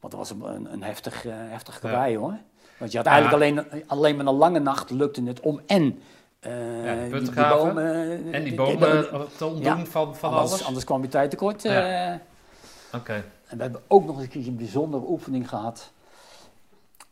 want 0.00 0.12
dat 0.12 0.28
was 0.28 0.30
een, 0.30 0.72
een, 0.72 0.82
heftig, 0.82 1.24
eh 1.26 1.32
heftig 1.36 1.82
Ja. 1.82 2.14
hoor. 2.14 2.36
Want 2.76 2.90
je 2.92 2.96
had 2.98 3.06
eigenlijk 3.06 3.42
alleen, 3.42 3.84
alleen 3.86 4.16
met 4.16 4.26
een 4.26 4.34
lange 4.34 4.58
nacht 4.58 4.90
lukte 4.90 5.22
het 5.22 5.40
om 5.40 5.60
en 5.66 5.98
eh, 6.40 6.84
Ja, 6.84 7.08
put 7.10 7.34
die, 7.34 7.46
bomen... 7.48 7.84
eh, 8.32 8.34
En 8.34 8.44
die 8.44 8.54
bomen 8.54 9.10
eh, 9.12 9.20
te 9.36 9.44
ontdoen 9.44 9.62
Ja. 9.78 9.84
van, 9.84 10.16
van 10.16 10.30
anders, 10.30 10.50
alles? 10.52 10.64
anders 10.64 10.84
kwam 10.84 11.02
je 11.02 11.08
tijd 11.08 11.30
tekort. 11.30 11.62
Ja. 11.62 12.10
eh. 12.12 12.18
Oké. 13.00 13.24
En 13.46 13.56
we 13.56 13.62
hebben 13.62 13.82
ook 13.88 14.04
nog 14.06 14.20
een 14.20 14.28
keertje 14.28 14.50
een 14.50 14.56
bijzondere 14.56 15.04
oefening 15.08 15.48
gehad. 15.48 15.92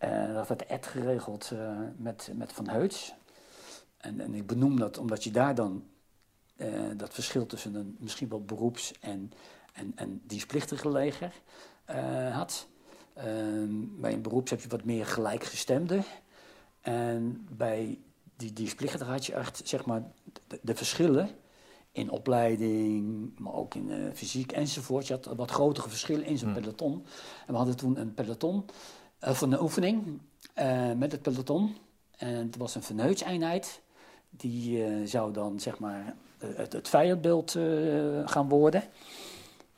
Eh, 0.03 0.34
dat 0.34 0.48
werd 0.48 0.66
Ed 0.66 0.86
geregeld 0.86 1.50
eh, 1.53 1.78
met, 1.96 2.30
met 2.34 2.53
Van 2.53 2.68
Heuts. 2.68 3.14
En, 3.96 4.20
en 4.20 4.34
ik 4.34 4.46
benoem 4.46 4.78
dat 4.78 4.98
omdat 4.98 5.24
je 5.24 5.30
daar 5.30 5.55
dan 5.55 5.84
eh, 6.57 6.68
dat 6.96 7.14
verschil 7.14 7.46
tussen 7.46 7.74
een 7.74 7.96
misschien 8.00 8.28
wel 8.28 8.44
beroeps- 8.44 8.92
en, 9.00 9.32
en, 9.72 9.92
en 9.94 10.20
dienstplichtige 10.26 10.90
leger 10.90 11.32
had. 12.32 12.66
Ehm, 13.14 14.00
bij 14.00 14.12
een 14.12 14.22
beroeps 14.22 14.50
heb 14.50 14.61
je 14.61 14.68
wat 14.68 14.84
meer 14.84 15.07
gelijkgestemden. 15.07 16.05
En 16.80 17.46
bij 17.50 17.98
die 18.36 18.53
dienstplichtige 18.53 19.11
had 19.11 19.26
je 19.26 19.34
echt 19.34 19.61
zeg 19.64 19.84
maar, 19.84 20.03
de, 20.46 20.59
de 20.62 20.74
verschillen 20.74 21.30
in 21.92 22.11
opleiding, 22.11 23.32
maar 23.38 23.55
ook 23.55 23.74
in 23.74 24.11
fysiek 24.14 24.53
enzovoort. 24.53 25.07
Je 25.07 25.12
had 25.12 25.26
wat 25.36 25.50
grotere 25.50 25.88
verschillen 25.88 26.24
in 26.24 26.38
zo'n 26.38 26.53
Hmm. 26.53 26.61
peloton. 26.61 27.05
En 27.46 27.53
we 27.53 27.57
hadden 27.57 27.76
toen 27.76 28.00
een 28.00 28.14
peloton, 28.14 28.64
of 29.29 29.41
een 29.41 29.61
oefening 29.61 30.18
eh, 30.55 30.93
met 30.97 31.12
het 31.12 31.23
peloton. 31.23 31.77
En 32.16 32.35
het 32.35 32.57
was 32.57 32.75
een 32.75 32.83
verneutseenheid. 32.83 33.81
Die 34.31 34.85
eh, 34.85 34.91
zou 35.05 35.33
dan 35.33 35.61
zeg 35.61 35.79
maar 35.79 36.14
eh, 36.39 36.49
het, 36.57 36.73
het 36.73 36.89
vijandbeeld 36.89 37.55
eh, 37.55 37.62
gaan 38.25 38.49
worden. 38.49 38.83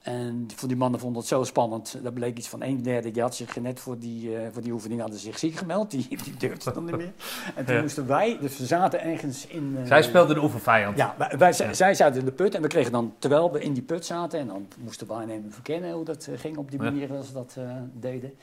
En 0.03 0.47
voor 0.55 0.69
die 0.69 0.77
mannen 0.77 1.01
vonden 1.01 1.19
het 1.21 1.29
zo 1.29 1.45
spannend. 1.45 1.99
Dat 2.03 2.15
bleek 2.15 2.39
iets 2.39 2.49
van 2.49 2.63
een 2.63 2.83
derde. 2.83 3.11
Die 3.11 3.23
had 3.23 3.35
zich 3.35 3.61
net 3.61 3.81
voor 3.81 3.99
die, 3.99 4.37
eh, 4.37 4.47
voor 4.53 4.63
die 4.63 4.73
oefening 4.73 5.01
hadden 5.01 5.19
zich 5.19 5.39
ziek 5.39 5.57
gemeld. 5.57 5.91
Die, 5.91 6.09
die 6.25 6.37
durfde 6.37 6.73
dan 6.73 6.85
niet 6.85 6.97
meer. 6.97 7.13
En 7.55 7.65
toen 7.65 7.75
Ja. 7.75 7.81
moesten 7.81 8.07
wij, 8.07 8.39
dus 8.41 8.59
we 8.59 8.67
zaten 8.67 9.01
ergens 9.03 9.47
in... 9.47 9.77
eh, 9.81 9.87
Zij 9.87 10.03
speelde 10.03 10.35
de 10.35 10.43
oefenvijand. 10.43 10.97
ja, 10.97 11.15
wij, 11.19 11.39
wij- 11.39 11.53
zij, 11.53 11.67
Ja. 11.67 11.73
zij 11.75 11.95
zaten 11.95 12.19
in 12.19 12.25
de 12.25 12.33
put 12.33 12.55
en 12.55 12.63
we 12.63 12.69
kregen 12.69 12.93
dan, 12.93 13.15
terwijl 13.19 13.53
we 13.53 13.61
in 13.63 13.73
die 13.73 13.83
put 13.83 14.05
zaten, 14.07 14.39
en 14.39 14.47
dan 14.47 14.67
moesten 14.79 15.07
we 15.07 15.13
waarnemen 15.13 15.53
verkennen 15.53 15.93
hoe 15.93 16.05
dat 16.05 16.27
eh, 16.27 16.39
ging 16.39 16.57
op 16.57 16.71
die 16.71 16.79
manier 16.81 17.13
als 17.17 17.27
ze 17.27 17.33
dat 17.33 17.55
eh, 17.59 17.71
deden. 17.93 18.35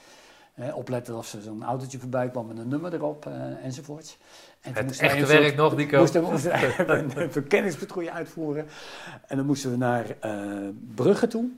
Opletten 0.73 1.17
of 1.17 1.33
er 1.33 1.41
zo'n 1.41 1.63
autootje 1.63 1.99
voorbij 1.99 2.29
kwam 2.29 2.47
met 2.47 2.57
een 2.57 2.67
nummer 2.67 2.93
erop 2.93 3.25
eh, 3.25 3.65
enzovoorts. 3.65 4.17
En 4.61 4.73
toen 4.73 4.73
Het 4.73 4.85
moesten 4.85 5.09
echte 5.09 5.25
werk 5.25 5.55
nog, 5.55 5.75
Nico. 5.75 5.99
Moesten, 5.99 6.23
we- 6.23 6.29
moesten 6.31 6.51
wij 6.51 6.75
een, 6.87 7.11
verkenningspatrouille 7.31 8.11
uitvoeren. 8.11 8.67
En 9.27 9.37
dan 9.37 9.45
moesten 9.45 9.71
we 9.71 9.77
naar 9.77 10.05
eh, 10.19 10.67
Brugge 10.95 11.27
toe. 11.27 11.49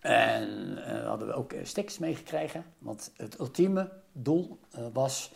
En 0.00 0.78
eh, 0.84 1.06
hadden 1.06 1.26
we 1.28 1.34
ook 1.34 1.52
stickers 1.62 1.98
meegekregen. 1.98 2.64
Want 2.78 3.10
het 3.16 3.38
ultieme 3.38 3.88
doel 4.12 4.58
was 4.92 5.32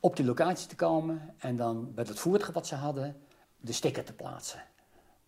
op 0.00 0.16
die 0.16 0.24
locatie 0.24 0.68
te 0.68 0.76
komen 0.76 1.34
en 1.38 1.56
dan 1.56 1.90
bij 1.94 2.04
het 2.08 2.18
voertuig 2.20 2.52
wat 2.52 2.66
ze 2.66 2.74
hadden, 2.74 3.16
de 3.56 3.72
sticker 3.72 4.04
te 4.04 4.12
plaatsen. 4.12 4.62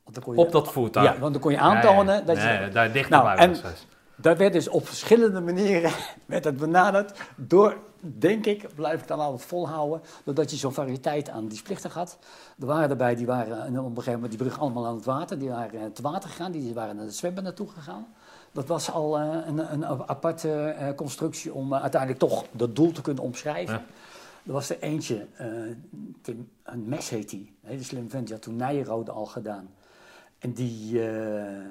Want 0.02 0.16
dan 0.16 0.24
kon 0.24 0.34
je, 0.34 0.40
Op 0.40 0.52
dat 0.52 0.72
voertuig. 0.72 1.12
Ja, 1.14 1.18
want 1.18 1.32
dan 1.32 1.42
kon 1.42 1.52
je 1.52 1.59
aantonen 1.59 2.26
dat 2.26 2.36
je... 2.36 2.42
Nee, 2.42 2.68
daar 2.68 2.92
dichter 2.92 3.11
Nou, 3.22 3.38
en- 3.38 3.50
dus. 3.52 3.86
Dat 4.16 4.38
werd 4.38 4.52
dus 4.52 4.68
op 4.68 4.86
verschillende 4.86 5.40
manieren 5.40 5.92
werd 6.26 6.44
het 6.44 6.56
benaderd 6.56 7.20
door, 7.36 7.76
denk 8.00 8.46
ik, 8.46 8.74
blijf 8.74 9.00
ik 9.00 9.08
dan 9.08 9.20
altijd 9.20 9.48
volhouden, 9.48 10.00
doordat 10.24 10.50
je 10.50 10.56
zo'n 10.56 10.72
variëteit 10.72 11.28
aan 11.28 11.48
die 11.48 11.62
plichtig 11.62 11.94
had. 11.94 12.18
Er 12.60 12.66
waren 12.66 12.90
erbij, 12.90 13.14
die 13.14 13.26
waren 13.26 13.64
en 13.64 13.78
op 13.78 13.84
een 13.86 13.94
gegeven 13.94 14.12
moment 14.12 14.30
die 14.30 14.38
brug 14.38 14.58
allemaal 14.58 14.86
aan 14.86 14.94
het 14.94 15.04
water, 15.04 15.38
die 15.38 15.48
waren 15.48 15.80
eh, 15.80 15.86
te 15.86 16.02
water 16.02 16.28
gegaan, 16.28 16.52
die 16.52 16.74
waren 16.74 16.96
naar 16.96 17.04
het 17.04 17.16
zwembad 17.16 17.44
naartoe 17.44 17.68
gegaan. 17.68 18.06
Dat 18.52 18.66
was 18.66 18.90
al 18.90 19.18
eh, 19.18 19.36
een, 19.46 19.72
een 19.72 19.86
aparte 19.86 20.50
eh, 20.50 20.94
constructie 20.94 21.54
om 21.54 21.72
eh, 21.72 21.82
uiteindelijk 21.82 22.20
toch 22.20 22.44
dat 22.50 22.76
doel 22.76 22.92
te 22.92 23.02
kunnen 23.02 23.22
omschrijven. 23.22 23.74
Ja. 23.74 23.84
Er 24.46 24.52
was 24.52 24.70
er 24.70 24.80
eentje, 24.80 25.26
eh, 25.36 25.48
Tim, 26.20 26.48
een 26.62 26.88
mes 26.88 27.08
heet 27.08 27.30
die, 27.30 27.54
een 27.62 27.68
hele 27.68 27.82
slim 27.82 28.10
vent, 28.10 28.24
die 28.26 28.34
had 28.34 28.42
toen 28.42 28.56
Nijrode 28.56 29.10
al 29.10 29.26
gedaan. 29.26 29.68
En 30.38 30.52
die, 30.52 31.08
eh, 31.08 31.66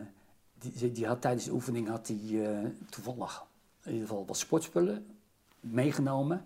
die, 0.71 0.91
die 0.91 1.07
had 1.07 1.21
tijdens 1.21 1.45
de 1.45 1.51
oefening 1.51 1.87
had 1.87 2.05
die, 2.05 2.47
eh, 2.47 2.69
toevallig 2.89 3.45
in 3.83 3.91
ieder 3.91 4.07
geval 4.07 4.25
wat 4.25 4.37
sportspullen 4.37 5.05
meegenomen. 5.59 6.45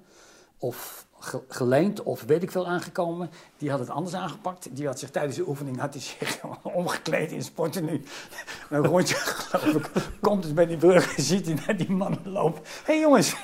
Of 0.57 1.06
geleend 1.47 2.03
of 2.03 2.23
weet 2.23 2.43
ik 2.43 2.51
veel 2.51 2.67
aangekomen. 2.67 3.29
Die 3.57 3.69
had 3.69 3.79
het 3.79 3.89
anders 3.89 4.15
aangepakt. 4.15 4.67
Die 4.71 4.85
had 4.85 4.99
zich 4.99 5.09
tijdens 5.09 5.35
de 5.35 5.47
oefening 5.47 5.79
had 5.79 5.93
hij 5.93 6.01
zich 6.01 6.39
omgekleed 6.61 7.31
in 7.31 7.43
sporten 7.43 7.85
Een 8.69 8.85
rondje 8.85 9.15
geloof 9.15 9.75
ik. 9.75 9.89
Komt 10.21 10.43
dus 10.43 10.53
bij 10.53 10.65
die 10.65 10.77
brug 10.77 11.11
en 11.15 11.23
ziet 11.23 11.45
hij 11.45 11.57
naar 11.65 11.77
die 11.77 11.91
mannen 11.91 12.29
lopen. 12.29 12.61
Hé 12.63 12.93
hey 12.93 12.99
jongens, 12.99 13.35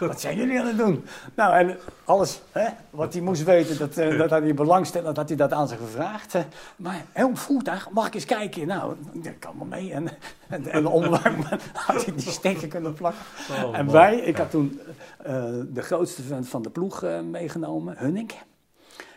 wat 0.00 0.20
zijn 0.20 0.36
jullie 0.36 0.60
aan 0.60 0.66
het 0.66 0.78
doen? 0.78 1.04
Nou, 1.34 1.54
en 1.54 1.78
alles 2.04 2.40
hè, 2.52 2.68
wat 2.90 3.12
hij 3.12 3.22
moest 3.22 3.44
weten, 3.44 3.78
dat, 3.78 3.96
eh, 3.96 4.18
dat 4.18 4.30
had 4.30 4.42
hij 4.42 4.54
belangstellend, 4.54 5.16
dat 5.16 5.28
hij 5.28 5.36
dat 5.36 5.52
aan 5.52 5.68
ze 5.68 5.76
gevraagd. 5.76 6.34
maar 6.76 7.04
heel 7.12 7.36
voertuig, 7.36 7.90
mag 7.90 8.06
ik 8.06 8.14
eens 8.14 8.24
kijken? 8.24 8.66
Nou, 8.66 8.94
dat 9.12 9.38
kan 9.38 9.54
wel 9.58 9.66
mee. 9.66 9.92
En, 9.92 10.08
en, 10.48 10.66
en 10.66 10.84
had 11.86 12.04
hij 12.04 12.14
die 12.16 12.30
stekker 12.30 12.68
kunnen 12.68 12.94
plakken. 12.94 13.22
Oh, 13.50 13.78
en 13.78 13.90
wij, 13.90 14.18
ik 14.18 14.36
had 14.36 14.50
toen 14.50 14.80
eh, 15.18 15.60
de 15.68 15.82
grootste 15.82 16.22
vent 16.22 16.48
van 16.48 16.62
de 16.62 16.70
ploeg 16.70 17.02
eh, 17.02 17.20
meegenomen, 17.20 17.98
Hunnik. 17.98 18.36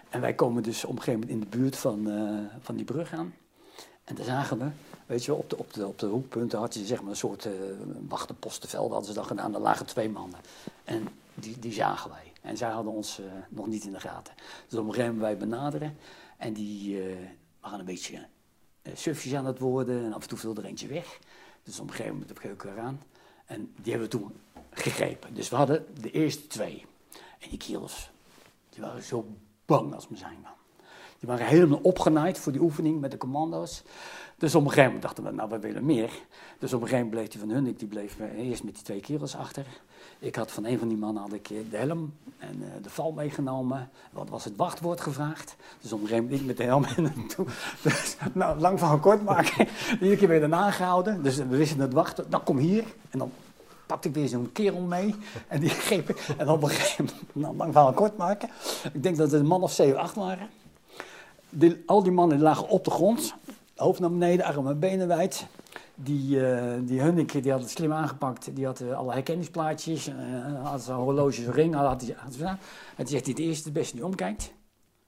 En 0.10 0.22
wij 0.22 0.34
komen 0.34 0.64
dus 0.64 0.86
op 0.86 0.92
een 0.96 0.98
gegeven 0.98 1.20
moment 1.20 1.44
in 1.44 1.50
de 1.50 1.58
buurt 1.58 1.76
van, 1.76 2.12
eh, 2.12 2.60
van 2.60 2.76
die 2.76 2.86
brug 2.86 3.14
aan. 3.14 3.34
En 4.04 4.16
daar 4.16 4.26
zagen 4.26 4.58
we, 4.58 4.66
weet 5.06 5.26
je 5.26 5.32
wel, 5.32 5.40
op 5.40 5.50
de, 5.50 5.58
op 5.58 5.74
de, 5.74 5.86
op 5.86 6.00
de 6.00 6.06
hoekpunten 6.06 6.60
had 6.60 6.74
je 6.74 6.86
zeg 6.86 7.02
maar 7.02 7.10
een 7.10 7.16
soort 7.16 7.46
uh, 7.46 7.52
wachtenpostenveld, 8.08 8.92
hadden 8.92 9.08
ze 9.08 9.14
dat 9.14 9.28
gedaan. 9.28 9.52
Daar 9.52 9.62
lagen 9.62 9.86
twee 9.86 10.10
mannen. 10.10 10.40
En 10.84 11.08
die, 11.34 11.60
die 11.60 11.74
zagen 11.74 12.10
wij. 12.10 12.32
En 12.42 12.58
zij 12.58 12.70
hadden 12.70 12.94
ons 12.94 13.22
nog 13.50 13.68
niet 13.68 13.84
in 13.84 13.92
de 13.92 14.00
gaten. 14.00 14.34
Dus 14.68 14.80
op 14.80 14.88
een 14.88 14.94
gegeven 14.94 15.16
moment 15.16 15.40
wij 15.40 15.48
benaderen. 15.48 15.98
En 16.38 16.54
die 16.54 17.02
waren 17.62 17.80
een 17.80 17.86
beetje 17.86 18.14
uh, 18.14 18.22
sufjes 18.94 19.34
aan 19.34 19.46
het 19.46 19.60
worden. 19.60 20.06
En 20.06 20.14
af 20.14 20.22
en 20.22 20.30
toe 20.30 20.38
viel 20.38 20.56
er 20.56 20.66
eentje 20.66 20.88
weg. 20.88 21.20
Dus 21.64 21.80
op 21.80 21.88
een 21.88 21.94
gegeven 21.94 22.14
moment 22.14 22.42
heb 22.42 22.54
ik 22.54 22.64
eraan. 22.64 23.02
En 23.46 23.74
die 23.82 23.92
hebben 23.92 24.10
we 24.10 24.18
toen 24.18 24.32
gegrepen. 24.72 25.34
Dus 25.34 25.50
we 25.50 25.56
hadden 25.56 25.86
de 26.02 26.12
eerste 26.12 26.48
twee. 26.48 26.86
En 27.40 27.50
die 27.50 27.58
kerels, 27.58 28.12
die 28.70 28.82
waren 28.82 29.04
zo 29.04 29.36
bang 29.66 29.94
als 29.94 30.08
me 30.08 30.18
zijn 30.18 30.38
man. 30.42 30.52
Die 31.20 31.30
waren 31.30 31.46
helemaal 31.46 31.80
opgenaaid 31.82 32.40
voor 32.40 32.52
die 32.52 32.62
oefening 32.62 33.00
met 33.00 33.12
de 33.12 33.18
commando's. 33.18 33.84
Dus 34.42 34.56
op 34.56 34.62
een 34.62 34.70
gegeven 34.70 34.86
moment 34.86 35.02
dachten 35.02 35.24
we, 35.24 35.32
nou, 35.32 35.50
we 35.50 35.60
willen 35.60 35.86
meer. 35.86 36.10
Dus 36.60 36.74
op 36.74 36.82
een 36.82 36.88
gegeven 36.88 37.06
moment 37.06 37.10
bleef 37.10 37.28
die 37.28 37.40
van 37.40 37.50
hun, 37.50 37.76
die 37.78 37.88
bleef 37.88 38.18
eerst 38.38 38.64
met 38.64 38.74
die 38.74 38.84
twee 38.84 39.00
kerels 39.00 39.36
achter. 39.36 39.66
Ik 40.20 40.36
had 40.36 40.52
van 40.52 40.66
een 40.66 40.80
van 40.80 40.88
die 40.88 40.98
mannen 40.98 41.22
had 41.22 41.34
ik 41.34 41.48
de 41.48 41.78
helm 41.78 42.14
en 42.38 42.58
uh, 42.60 42.68
de 42.82 42.90
val 42.90 43.12
meegenomen. 43.12 43.90
Wat 44.12 44.30
was 44.30 44.44
het 44.44 44.56
wachtwoord 44.56 45.02
gevraagd? 45.02 45.56
Dus 45.82 45.94
op 45.94 46.02
een 46.02 46.08
gegeven 46.08 46.24
moment 46.24 46.42
ik 46.42 46.48
met 46.48 46.58
de 46.58 46.64
helm 46.64 46.86
en. 46.86 47.14
Dus, 47.82 48.18
nou, 48.34 48.60
lang 48.60 48.80
van 48.80 49.00
kort 49.00 49.24
maken. 49.24 49.68
Iedere 49.92 50.16
keer 50.16 50.28
weer 50.28 50.40
daarna 50.40 50.72
gehouden. 50.72 51.24
Dus 51.24 51.38
we 51.38 51.46
wisten 51.58 51.80
het 51.80 51.94
wachten. 51.94 52.30
Dan 52.30 52.44
kom 52.44 52.58
hier. 52.58 52.84
En 53.10 53.20
dan 53.20 53.32
pakte 53.86 54.08
ik 54.08 54.14
weer 54.14 54.28
zo'n 54.28 54.52
kerel 54.52 54.82
mee. 54.82 55.16
En 55.48 55.60
die 55.60 55.70
greep 55.88 56.10
ik. 56.10 56.28
En 56.38 56.50
op 56.50 56.64
een 56.64 56.70
gegeven 56.70 57.06
moment, 57.06 57.34
nou, 57.34 57.56
lang 57.56 57.74
van 57.74 57.94
kort 57.94 58.18
maken. 58.18 58.50
Ik 58.94 59.04
denk 59.04 59.18
dat 59.18 59.32
het 59.32 59.42
een 59.42 59.48
man 59.48 59.62
of 59.62 59.72
7, 59.72 60.00
8 60.00 60.16
waren. 60.16 60.50
Al 61.86 62.04
die 62.04 62.12
mannen 62.12 62.42
lagen 62.42 62.68
op 62.68 62.84
de 62.84 62.92
grond, 62.92 63.36
hoofd 63.82 64.00
naar 64.00 64.12
beneden, 64.12 64.46
armen 64.46 64.72
en 64.72 64.80
benen 64.80 65.08
wijd. 65.08 65.46
Die, 65.96 66.46
eh 66.46 66.80
die 66.84 67.02
Hunneke, 67.02 67.40
die 67.40 67.52
had 67.52 67.62
het 67.62 67.70
slim 67.70 67.94
aangepakt. 67.94 68.56
Die 68.56 68.66
had 68.66 68.80
eh, 68.80 68.98
alle 68.98 69.12
herkenningsplaatjes. 69.12 70.08
eh 70.08 70.64
had 70.64 70.82
zijn 70.82 70.98
horloge, 70.98 71.42
zijn 71.42 71.52
ring. 71.52 71.76
Had 71.76 71.86
had 71.86 72.38
en 72.40 72.58
toen 72.96 73.08
zegt 73.08 73.26
hij, 73.26 73.34
de 73.34 73.44
eerste 73.44 73.64
de 73.64 73.80
beste 73.80 73.96
die 73.96 74.06
omkijkt. 74.06 74.54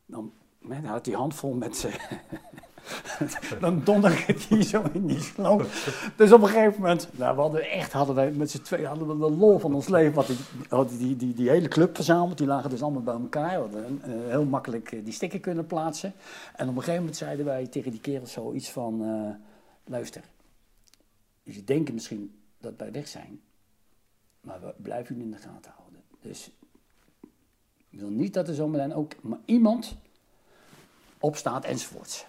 Dan, 0.06 0.32
dan 0.62 0.86
had 0.86 1.06
hij 1.06 1.16
handvol 1.16 1.54
met... 1.54 1.86
dan 3.60 3.82
donderde 3.84 4.36
hij 4.50 4.64
zo 4.64 4.84
in 4.94 5.08
die 5.08 5.20
sloot. 5.20 5.68
Dus 6.16 6.32
op 6.32 6.42
een 6.42 6.48
gegeven 6.48 6.82
moment, 6.82 7.08
nou, 7.12 7.36
we 7.36 7.42
hadden 7.42 7.72
echt, 7.72 7.92
hadden 7.92 8.16
wij 8.16 8.32
met 8.32 8.52
z'n 8.52 8.62
tweeën, 8.62 8.86
hadden 8.86 9.08
we 9.08 9.18
de 9.18 9.32
lol 9.32 9.60
van 9.60 9.74
ons 9.74 9.88
leven. 9.88 10.14
Want 10.70 10.90
die, 10.90 10.98
die, 10.98 11.16
die, 11.16 11.34
die 11.34 11.50
hele 11.50 11.68
club 11.68 11.96
verzameld, 11.96 12.38
die 12.38 12.48
lagen 12.48 12.70
dus 12.70 12.82
allemaal 12.82 13.02
bij 13.02 13.14
elkaar. 13.14 13.70
We 13.70 13.78
hadden 13.78 14.02
eh, 14.04 14.12
heel 14.30 14.46
makkelijk 14.46 14.92
eh, 14.92 15.04
die 15.04 15.14
sticker 15.14 15.40
kunnen 15.40 15.66
plaatsen. 15.66 16.14
En 16.56 16.70
op 16.70 16.76
een 16.76 16.80
gegeven 16.80 17.00
moment 17.00 17.18
zeiden 17.18 17.46
wij 17.46 17.68
tegen 17.68 17.92
die 17.92 18.02
kerel 18.02 18.28
zoiets 18.28 18.70
van, 18.70 19.04
eh, 19.04 19.48
luister, 19.84 20.22
je 21.44 21.64
denkt 21.64 21.94
misschien 21.94 22.40
dat 22.58 22.74
wij 22.78 22.92
weg 22.92 23.08
zijn, 23.08 23.42
maar 24.42 24.60
we 24.62 24.74
blijven 24.78 25.16
jullie 25.16 25.32
in 25.32 25.38
de 25.38 25.48
gaten 25.48 25.72
houden. 25.78 26.02
Dus 26.22 26.52
ik 27.90 28.00
wil 28.00 28.10
niet 28.10 28.34
dat 28.34 28.48
er 28.48 28.54
zometeen 28.54 28.94
ook 28.94 29.12
maar 29.22 29.40
iemand 29.46 29.96
opstaat 31.20 31.66
enzovoorts. 31.66 32.26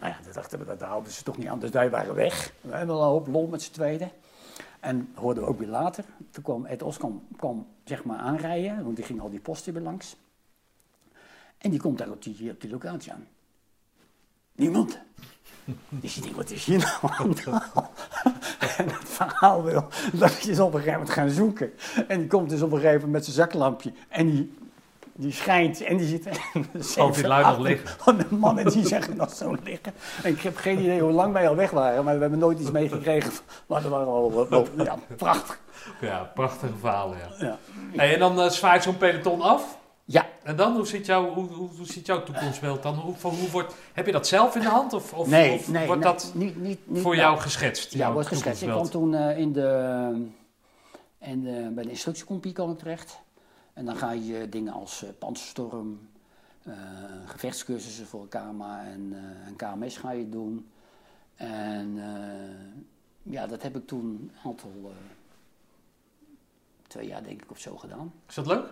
Nou 0.00 0.12
ja, 0.12 0.18
dat 0.24 0.34
dachten 0.34 0.58
we, 0.58 0.64
dat 0.64 0.80
houden 0.80 1.12
ze 1.12 1.22
toch 1.22 1.36
niet 1.36 1.46
aan. 1.46 1.58
Dus 1.58 1.70
wij 1.70 1.90
waren 1.90 2.14
weg. 2.14 2.52
We 2.60 2.76
hebben 2.76 2.94
al 2.96 3.02
een 3.02 3.08
hoop 3.08 3.26
lol 3.26 3.46
met 3.46 3.62
z'n 3.62 3.72
tweeën. 3.72 4.10
En 4.80 5.12
hoorden 5.14 5.42
we 5.42 5.48
ook 5.48 5.58
weer 5.58 5.68
later. 5.68 6.04
Toen 6.30 6.42
kwam 6.42 6.66
Ed 6.66 6.82
Oskam 6.82 7.22
zeg 7.84 8.04
maar 8.04 8.18
aanrijden, 8.18 8.84
want 8.84 8.96
die 8.96 9.04
ging 9.04 9.20
al 9.20 9.30
die 9.30 9.40
posten 9.40 9.72
weer 9.72 9.82
langs. 9.82 10.16
En 11.58 11.70
die 11.70 11.80
komt 11.80 11.98
daar 11.98 12.10
op 12.10 12.22
die, 12.22 12.50
op 12.50 12.60
die 12.60 12.70
locatie 12.70 13.12
aan. 13.12 13.26
Niemand. 14.52 14.98
Dus 15.88 16.14
je 16.14 16.20
denkt, 16.20 16.36
wat 16.36 16.50
is 16.50 16.64
hier 16.64 16.78
nou 16.78 17.14
aan? 17.18 17.34
En 18.76 18.88
het 18.88 19.08
verhaal 19.08 19.62
wil 19.62 19.88
dat 20.12 20.42
je 20.42 20.64
op 20.64 20.74
een 20.74 20.78
gegeven 20.78 20.92
moment 20.92 21.10
gaan 21.10 21.30
zoeken. 21.30 21.72
En 22.08 22.18
die 22.18 22.28
komt 22.28 22.50
dus 22.50 22.62
op 22.62 22.72
een 22.72 22.78
gegeven 22.78 23.00
moment 23.00 23.12
met 23.12 23.24
zijn 23.24 23.36
zaklampje. 23.36 23.92
En 24.08 24.30
die, 24.30 24.54
die 25.20 25.32
schijnt 25.32 25.82
en 25.82 25.96
die 25.96 26.06
zit... 26.06 26.28
Oh, 26.98 27.12
die 27.12 27.26
lui 27.26 27.44
nog 27.44 27.58
liggen. 27.58 27.88
Van 28.04 28.16
de 28.16 28.26
mannen 28.28 28.70
die 28.70 28.86
zeggen 28.86 29.16
nog 29.16 29.34
zo 29.34 29.56
liggen. 29.64 29.92
En 30.22 30.30
ik 30.30 30.40
heb 30.40 30.56
geen 30.56 30.78
idee 30.78 31.00
hoe 31.00 31.12
lang 31.12 31.32
wij 31.32 31.48
al 31.48 31.56
weg 31.56 31.70
waren. 31.70 32.04
Maar 32.04 32.14
we 32.14 32.20
hebben 32.20 32.38
nooit 32.38 32.60
iets 32.60 32.70
meegekregen. 32.70 33.32
Maar 33.66 33.82
dat 33.82 33.90
waren 33.90 34.06
al... 34.06 34.48
wel- 34.48 34.66
ja, 34.76 34.98
prachtig. 35.16 35.60
Ja, 36.00 36.30
prachtige 36.34 36.72
verhalen, 36.80 37.18
ja. 37.18 37.46
Ja. 37.46 37.58
Hey, 37.96 38.12
en 38.12 38.18
dan 38.18 38.40
eh, 38.40 38.48
zwaait 38.48 38.82
zo'n 38.82 38.96
peloton 38.96 39.40
af. 39.40 39.78
ja, 40.04 40.26
En 40.42 40.56
dan, 40.56 40.76
hoe 40.76 40.86
ziet, 40.86 41.06
jouw, 41.06 41.32
hoe, 41.34 41.48
hoe, 41.48 41.68
hoe 41.76 41.86
ziet 41.86 42.06
jouw 42.06 42.22
toekomstbeeld 42.22 42.82
dan? 42.82 42.94
Hoe, 42.94 43.14
van, 43.16 43.34
hoe 43.34 43.50
wordt, 43.50 43.74
heb 43.92 44.06
je 44.06 44.12
dat 44.12 44.26
zelf 44.26 44.54
in 44.54 44.60
de 44.60 44.68
hand? 44.68 44.92
Of, 44.92 45.12
of, 45.12 45.26
nee, 45.26 45.52
of 45.52 45.68
nee. 45.68 45.86
wordt 45.86 46.02
nee, 46.02 46.12
dat 46.12 46.30
niet, 46.34 46.56
niet, 46.56 46.78
niet, 46.84 47.02
voor 47.02 47.16
nou, 47.16 47.26
jou 47.26 47.38
geschetst? 47.40 47.92
Ja, 47.94 48.12
wordt 48.12 48.28
geschetst. 48.28 48.62
Ik 48.62 48.68
kwam 48.68 48.90
toen 48.90 49.14
eh, 49.14 49.38
in 49.38 49.52
de, 49.52 50.10
in 51.18 51.42
de, 51.42 51.70
bij 51.74 51.84
de 51.84 51.90
instructiecompie 51.90 52.52
kwam 52.52 52.70
ik 52.70 52.78
terecht. 52.78 53.20
En 53.72 53.84
dan 53.84 53.96
ga 53.96 54.10
je 54.10 54.48
dingen 54.48 54.72
als 54.72 55.02
eh 55.02 55.10
panzerstorm, 55.18 56.08
eh, 56.62 56.74
gevechtscursussen 57.26 58.06
voor 58.06 58.28
KMA 58.28 58.84
en, 58.84 59.12
eh, 59.12 59.46
en 59.46 59.56
KMS 59.56 59.96
ga 59.96 60.10
je 60.10 60.28
doen. 60.28 60.70
En 61.36 61.98
ja, 63.22 63.46
dat 63.46 63.62
heb 63.62 63.76
ik 63.76 63.86
toen 63.86 64.04
een 64.04 64.32
aantal, 64.44 64.92
twee 66.86 67.06
jaar 67.06 67.22
denk 67.22 67.42
ik 67.42 67.50
of 67.50 67.58
zo 67.58 67.76
gedaan. 67.76 68.12
Is 68.28 68.34
dat 68.34 68.46
leuk? 68.46 68.66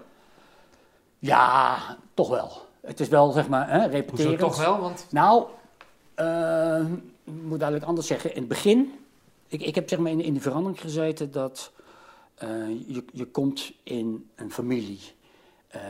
Ja, 1.19 1.79
toch 2.15 2.29
wel. 2.29 2.67
Het 2.81 3.01
is 3.01 3.09
wel, 3.09 3.31
zeg 3.31 3.49
maar, 3.49 3.71
hè, 3.71 4.05
Hoezo 4.09 4.37
toch 4.37 4.57
wel? 4.57 4.81
Want 4.81 5.07
Nou, 5.11 5.49
ik 7.25 7.43
moet 7.43 7.59
duidelijk 7.59 7.89
anders 7.89 8.07
zeggen. 8.07 8.31
In 8.31 8.39
het 8.39 8.49
begin, 8.49 8.99
ik, 9.49 9.63
ik 9.63 9.75
heb 9.75 9.89
zeg 9.89 9.99
maar 9.99 10.11
in, 10.11 10.21
in 10.21 10.35
de 10.35 10.41
verandering 10.41 10.81
gezeten 10.81 11.33
dat 11.33 11.73
je, 12.87 13.05
je 13.13 13.25
komt 13.25 13.73
in 13.83 14.29
een 14.35 14.53
familie. 14.53 14.99
Eh, 15.69 15.81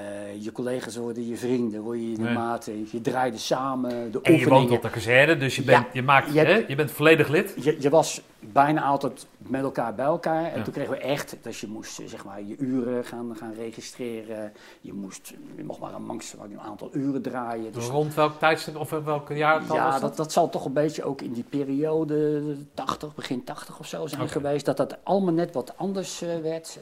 je 0.44 0.52
collega's 0.52 0.96
worden 0.96 1.28
je 1.28 1.36
vrienden, 1.36 1.80
worden 1.80 2.10
je 2.10 2.16
de 2.16 2.22
Nee. 2.22 2.86
Je 2.92 3.00
draaide 3.00 3.38
samen, 3.38 4.12
de 4.12 4.20
en 4.22 4.36
je 4.38 4.48
woont 4.48 4.70
op 4.70 4.82
de 4.82 4.90
kazerne, 4.90 5.36
dus 5.36 5.56
je, 5.56 5.62
bent, 5.62 5.84
Ja, 5.84 5.90
je, 5.92 6.02
maakt, 6.02 6.32
je 6.32 6.38
hè, 6.38 6.64
je 6.68 6.74
bent 6.74 6.90
volledig 6.90 7.28
lid. 7.28 7.54
je, 7.60 7.76
je 7.80 7.90
was 7.90 8.20
bijna 8.40 8.82
altijd 8.82 9.26
met 9.38 9.62
elkaar 9.62 9.94
bij 9.94 10.04
elkaar. 10.04 10.44
En 10.44 10.58
Ja. 10.58 10.64
toen 10.64 10.72
kregen 10.72 10.90
we 10.92 10.98
echt 10.98 11.36
dat 11.42 11.56
je 11.56 11.66
moest 11.66 11.98
eh, 11.98 12.06
zeg 12.06 12.24
maar, 12.24 12.42
je 12.42 12.56
uren 12.56 13.04
gaan, 13.04 13.36
gaan 13.38 13.54
registreren. 13.54 14.52
Je, 14.80 14.92
moest, 14.92 15.34
je 15.56 15.64
mocht 15.64 15.80
maar 15.80 15.94
een, 15.94 16.20
een 16.42 16.60
aantal 16.60 16.88
uren 16.92 17.22
draaien. 17.22 17.72
Dus 17.72 17.86
Rond 17.86 18.14
welk 18.14 18.38
tijdstip 18.38 18.76
of 18.76 18.90
welk 18.90 19.28
jaartal 19.28 19.76
Ja, 19.76 19.84
was 19.84 19.92
dat, 19.92 20.00
dat? 20.00 20.16
dat 20.16 20.32
zal 20.32 20.48
toch 20.48 20.64
een 20.64 20.72
beetje 20.72 21.04
ook 21.04 21.22
in 21.22 21.32
die 21.32 21.44
periode 21.48 22.42
80, 22.74 23.14
begin 23.14 23.44
80 23.44 23.78
of 23.78 23.86
zo 23.86 24.06
zijn 24.06 24.28
geweest. 24.28 24.64
Dat 24.64 24.76
dat 24.76 24.96
allemaal 25.02 25.34
net 25.34 25.54
wat 25.54 25.72
anders 25.76 26.22
eh, 26.22 26.38
werd. 26.42 26.78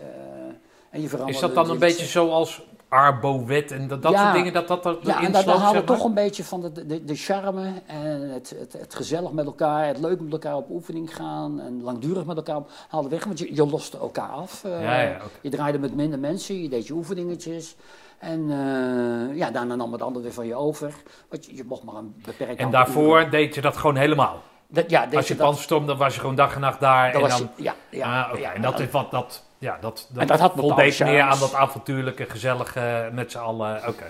en 0.90 1.00
je 1.00 1.08
veranderde 1.08 1.34
Is 1.34 1.40
dat 1.40 1.54
dan 1.54 1.70
een 1.70 1.78
beetje 1.78 2.06
zoals 2.06 2.62
Arbo-wet 2.88 3.72
en 3.72 3.88
dat, 3.88 4.02
dat 4.02 4.12
Ja. 4.12 4.22
soort 4.22 4.34
dingen 4.34 4.52
dat 4.52 4.68
dat 4.68 4.86
er 4.86 4.96
Ja, 5.02 5.12
erin 5.14 5.26
en 5.26 5.32
dat, 5.32 5.32
dat 5.32 5.42
sloot, 5.42 5.56
haalde 5.58 5.78
zeg 5.78 5.86
maar? 5.88 5.96
toch 5.96 6.06
een 6.06 6.14
beetje 6.14 6.44
van 6.44 6.60
de, 6.60 6.86
de, 6.86 7.04
de 7.04 7.14
charme 7.14 7.72
en 7.86 8.30
het, 8.30 8.54
het, 8.58 8.72
het 8.72 8.94
gezellig 8.94 9.32
met 9.32 9.46
elkaar, 9.46 9.86
het 9.86 9.98
leuk 9.98 10.20
met 10.20 10.32
elkaar 10.32 10.56
op 10.56 10.70
oefening 10.70 11.14
gaan 11.16 11.60
en 11.60 11.82
langdurig 11.82 12.24
met 12.24 12.36
elkaar 12.36 12.60
haalde 12.88 13.08
weg. 13.08 13.24
Want 13.24 13.38
je, 13.38 13.54
je 13.54 13.66
loste 13.66 13.98
elkaar 13.98 14.28
af. 14.28 14.64
eh, 14.64 14.82
Ja, 14.82 15.00
ja. 15.00 15.18
Je 15.40 15.50
draaide 15.50 15.78
met 15.78 15.94
minder 15.94 16.18
mensen, 16.18 16.62
je 16.62 16.68
deed 16.68 16.86
je 16.86 16.92
oefeningetjes. 16.92 17.76
En 18.18 18.50
eh, 18.50 19.36
ja, 19.36 19.50
daarna 19.50 19.74
nam 19.74 19.92
het 19.92 20.02
ander 20.02 20.22
weer 20.22 20.32
van 20.32 20.46
je 20.46 20.54
over. 20.54 20.94
Want 21.28 21.46
je, 21.46 21.56
je 21.56 21.64
mocht 21.66 21.82
maar 21.82 21.94
een 21.94 22.14
beperkt 22.24 22.60
En 22.60 22.70
daarvoor 22.70 23.18
uren. 23.18 23.30
deed 23.30 23.54
je 23.54 23.60
dat 23.60 23.76
gewoon 23.76 23.96
helemaal. 23.96 24.42
Dat, 24.68 24.90
ja, 24.90 25.06
deed 25.06 25.16
Als 25.16 25.28
je 25.28 25.36
dat- 25.36 25.66
dan 25.68 25.96
was 25.96 26.14
je 26.14 26.20
gewoon 26.20 26.34
dag 26.34 26.54
en 26.54 26.60
nacht 26.60 26.80
daar. 26.80 27.12
dat 27.12 27.22
en 27.22 27.28
was 27.28 27.38
dan, 27.38 27.48
je- 27.56 27.62
ja, 27.62 27.74
ja, 27.90 28.22
ah, 28.22 28.38
ja, 28.38 28.52
en 28.52 28.62
dat 28.62 28.78
ja. 28.78 28.84
is 28.84 28.90
wat 28.90 29.10
dat. 29.10 29.44
Ja, 29.58 29.78
dat, 29.80 30.08
dat, 30.12 30.20
En 30.22 30.26
dat 30.26 30.40
had 30.40 30.54
bepaalde 30.54 30.74
voldeed 30.74 30.98
meer 30.98 31.22
aan 31.22 31.38
dat 31.38 31.54
avontuurlijke, 31.54 32.24
gezellige 32.30 33.10
met 33.12 33.30
z'n 33.32 33.38
allen. 33.38 33.88
Oké. 33.88 34.06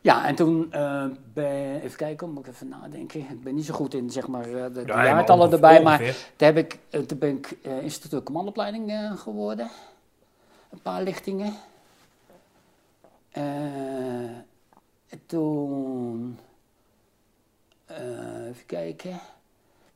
Ja, 0.00 0.26
en 0.26 0.34
toen 0.34 0.72
eh, 0.72 1.04
ben, 1.32 1.80
even 1.80 1.96
kijken, 1.96 2.30
moet 2.30 2.46
ik 2.46 2.52
even 2.52 2.68
nadenken. 2.68 3.20
Ik 3.20 3.42
ben 3.42 3.54
niet 3.54 3.64
zo 3.66 3.74
goed 3.74 3.94
in 3.94 4.10
zeg 4.10 4.26
maar, 4.28 4.44
eh, 4.44 4.62
de, 4.62 4.72
de 4.72 4.82
Ja, 4.86 4.94
maar 4.94 5.04
jaartallen 5.06 5.44
ongeveer- 5.46 5.64
erbij, 5.68 5.82
maar 5.82 6.00
ongeveer. 6.00 6.26
daar 6.36 6.54
heb 6.54 6.64
ik, 6.64 6.78
eh, 6.90 7.00
toen 7.00 7.18
ben 7.18 7.36
ik 7.36 7.50
instructeur 7.82 8.22
commandopleiding 8.22 8.92
geworden. 9.16 9.70
Een 10.70 10.82
paar 10.82 11.02
lichtingen. 11.02 11.54
En 13.30 15.22
toen, 15.26 16.38
even 18.48 18.66
kijken. 18.66 19.10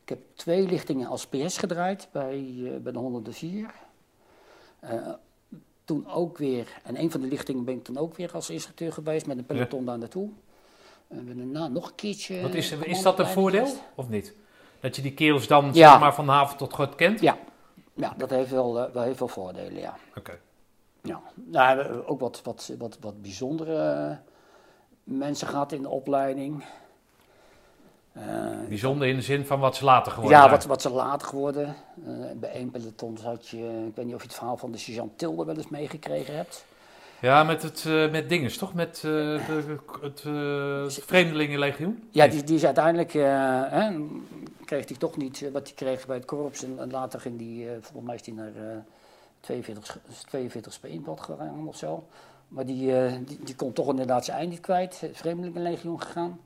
Ik 0.03 0.09
heb 0.09 0.19
twee 0.35 0.67
lichtingen 0.67 1.09
als 1.09 1.27
PS 1.27 1.59
gedraaid 1.59 2.09
bij, 2.13 2.45
bij 2.83 2.93
de 2.93 2.99
104. 2.99 3.71
Eh, 4.83 5.09
toen 5.85 6.09
ook 6.09 6.39
weer, 6.39 6.81
en 6.83 7.01
een 7.01 7.11
van 7.11 7.21
de 7.21 7.27
lichtingen 7.27 7.65
ben 7.65 7.75
ik 7.75 7.85
toen 7.85 7.99
ook 7.99 8.17
weer 8.17 8.31
als 8.33 8.51
instructeur 8.51 8.93
geweest 8.93 9.27
met 9.27 9.39
een 9.39 9.47
peloton 9.47 9.85
daar 9.85 9.99
naartoe. 9.99 10.29
En 11.09 11.27
ben 11.27 11.37
daarna 11.37 11.69
nog 11.69 11.89
een 11.89 11.95
keertje. 11.95 12.41
Wat 12.43 12.55
is, 12.55 12.73
is 12.73 13.03
dat 13.03 13.19
een 13.19 13.27
voordeel 13.27 13.67
geweest. 13.67 13.83
of 13.95 14.09
niet? 14.09 14.35
Dat 14.81 14.97
je 14.97 15.03
die 15.03 15.15
kerels 15.15 15.47
dan 15.47 15.71
Ja. 15.73 15.91
zeg 15.91 16.01
maar, 16.01 16.15
van 16.15 16.29
haven 16.29 16.57
tot 16.57 16.73
god 16.73 16.95
kent? 16.95 17.21
Ja, 17.21 17.39
ja 17.95 18.15
dat 18.17 18.31
heeft 18.31 18.51
wel, 18.51 18.81
eh, 18.81 18.93
wel 18.93 19.03
heel 19.03 19.15
veel 19.15 19.29
voordelen, 19.29 19.81
ja. 19.81 19.97
Oké. 20.17 20.39
ja. 21.03 21.21
Nou, 21.35 21.77
we 21.77 21.83
hebben 21.83 22.09
ook 22.09 22.21
wat, 22.21 22.41
wat, 22.45 22.73
wat, 22.79 22.97
wat 23.01 23.23
bijzondere 23.23 23.77
eh, 23.77 24.17
mensen 25.05 25.47
gehad 25.49 25.73
in 25.73 25.83
de 25.83 25.89
opleiding. 25.89 26.65
Eh, 28.13 28.23
Bijzonder 28.69 29.09
in 29.09 29.17
de 29.17 29.23
zin 29.23 29.47
van 29.47 29.61
wat 29.61 29.77
ze 29.77 29.85
later 29.85 30.13
geworden 30.13 30.39
ja, 30.39 30.51
wat, 30.51 30.65
wat 30.65 30.83
ze 30.83 30.91
later 30.91 31.29
geworden. 31.29 31.75
Eh, 32.07 32.13
bij 32.35 32.51
één 32.51 32.71
peloton 32.71 33.19
zat 33.19 33.49
je, 33.49 33.85
ik 33.89 33.97
weet 33.97 34.05
niet 34.05 34.15
of 34.15 34.21
je 34.21 34.27
het 34.27 34.37
verhaal 34.37 34.57
van 34.57 34.73
de 34.73 34.79
sergeant 34.79 35.19
Tilde 35.19 35.45
wel 35.45 35.57
eens 35.57 35.69
meegekregen 35.69 36.37
hebt. 36.37 36.65
Ja, 37.21 37.45
met, 37.45 37.63
het, 37.63 37.85
eh, 37.87 38.11
met 38.11 38.29
dinges, 38.29 38.59
toch? 38.59 38.75
Met 38.75 38.99
de, 39.01 39.41
het 40.01 40.23
eh, 40.27 41.05
Vreemdelingenlegioen? 41.05 42.09
Ja, 42.11 42.27
die, 42.27 42.45
die 42.45 42.57
is 42.57 42.65
uiteindelijk, 42.65 43.13
hè, 43.13 43.91
kreeg 44.65 44.89
hij 44.89 44.97
toch 44.99 45.17
niet 45.17 45.51
wat 45.53 45.67
hij 45.67 45.75
kreeg 45.75 46.07
bij 46.07 46.17
het 46.17 46.25
korps. 46.25 46.65
En, 46.65 46.79
en 46.79 46.91
later 46.91 47.21
ging 47.21 47.39
die, 47.39 47.67
volgens 47.81 48.07
mij 48.07 48.15
is 48.15 48.27
hij 48.27 48.35
naar 48.35 48.73
eh 48.73 48.77
42, 49.41 49.99
42 50.27 50.73
Speenpad 50.73 51.21
gegaan 51.21 51.69
of 51.69 51.77
zo. 51.77 52.05
Maar 52.49 52.67
die, 52.67 52.93
die, 53.25 53.39
die 53.43 53.55
kon 53.55 53.73
toch 53.73 53.89
inderdaad 53.89 54.25
zijn 54.25 54.37
eind 54.37 54.51
niet 54.51 54.61
kwijt. 54.61 55.01
Het 55.01 55.17
Vreemdelingenlegioen 55.17 56.03
gegaan. 56.03 56.41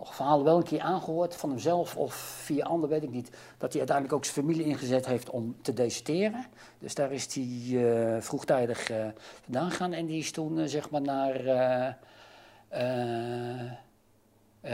Verhalen 0.00 0.44
wel 0.44 0.56
een 0.56 0.62
keer 0.62 0.80
aangehoord 0.80 1.36
van 1.36 1.50
hemzelf 1.50 1.96
of 1.96 2.14
via 2.14 2.64
anderen, 2.64 2.90
weet 2.90 3.02
ik 3.02 3.10
niet. 3.10 3.30
Dat 3.58 3.70
hij 3.70 3.78
uiteindelijk 3.78 4.16
ook 4.16 4.24
zijn 4.24 4.46
familie 4.46 4.64
ingezet 4.64 5.06
heeft 5.06 5.30
om 5.30 5.56
te 5.62 5.72
deserteren. 5.72 6.46
Dus 6.78 6.94
daar 6.94 7.12
is 7.12 7.34
hij 7.34 7.44
eh, 7.72 8.20
vroegtijdig 8.20 8.90
eh, 8.90 9.06
vandaan 9.44 9.70
gegaan. 9.70 9.92
En 9.92 10.06
die 10.06 10.18
is 10.18 10.32
toen 10.32 10.58
eh, 10.58 10.66
zeg 10.66 10.90
maar 10.90 11.02
naar... 11.02 11.96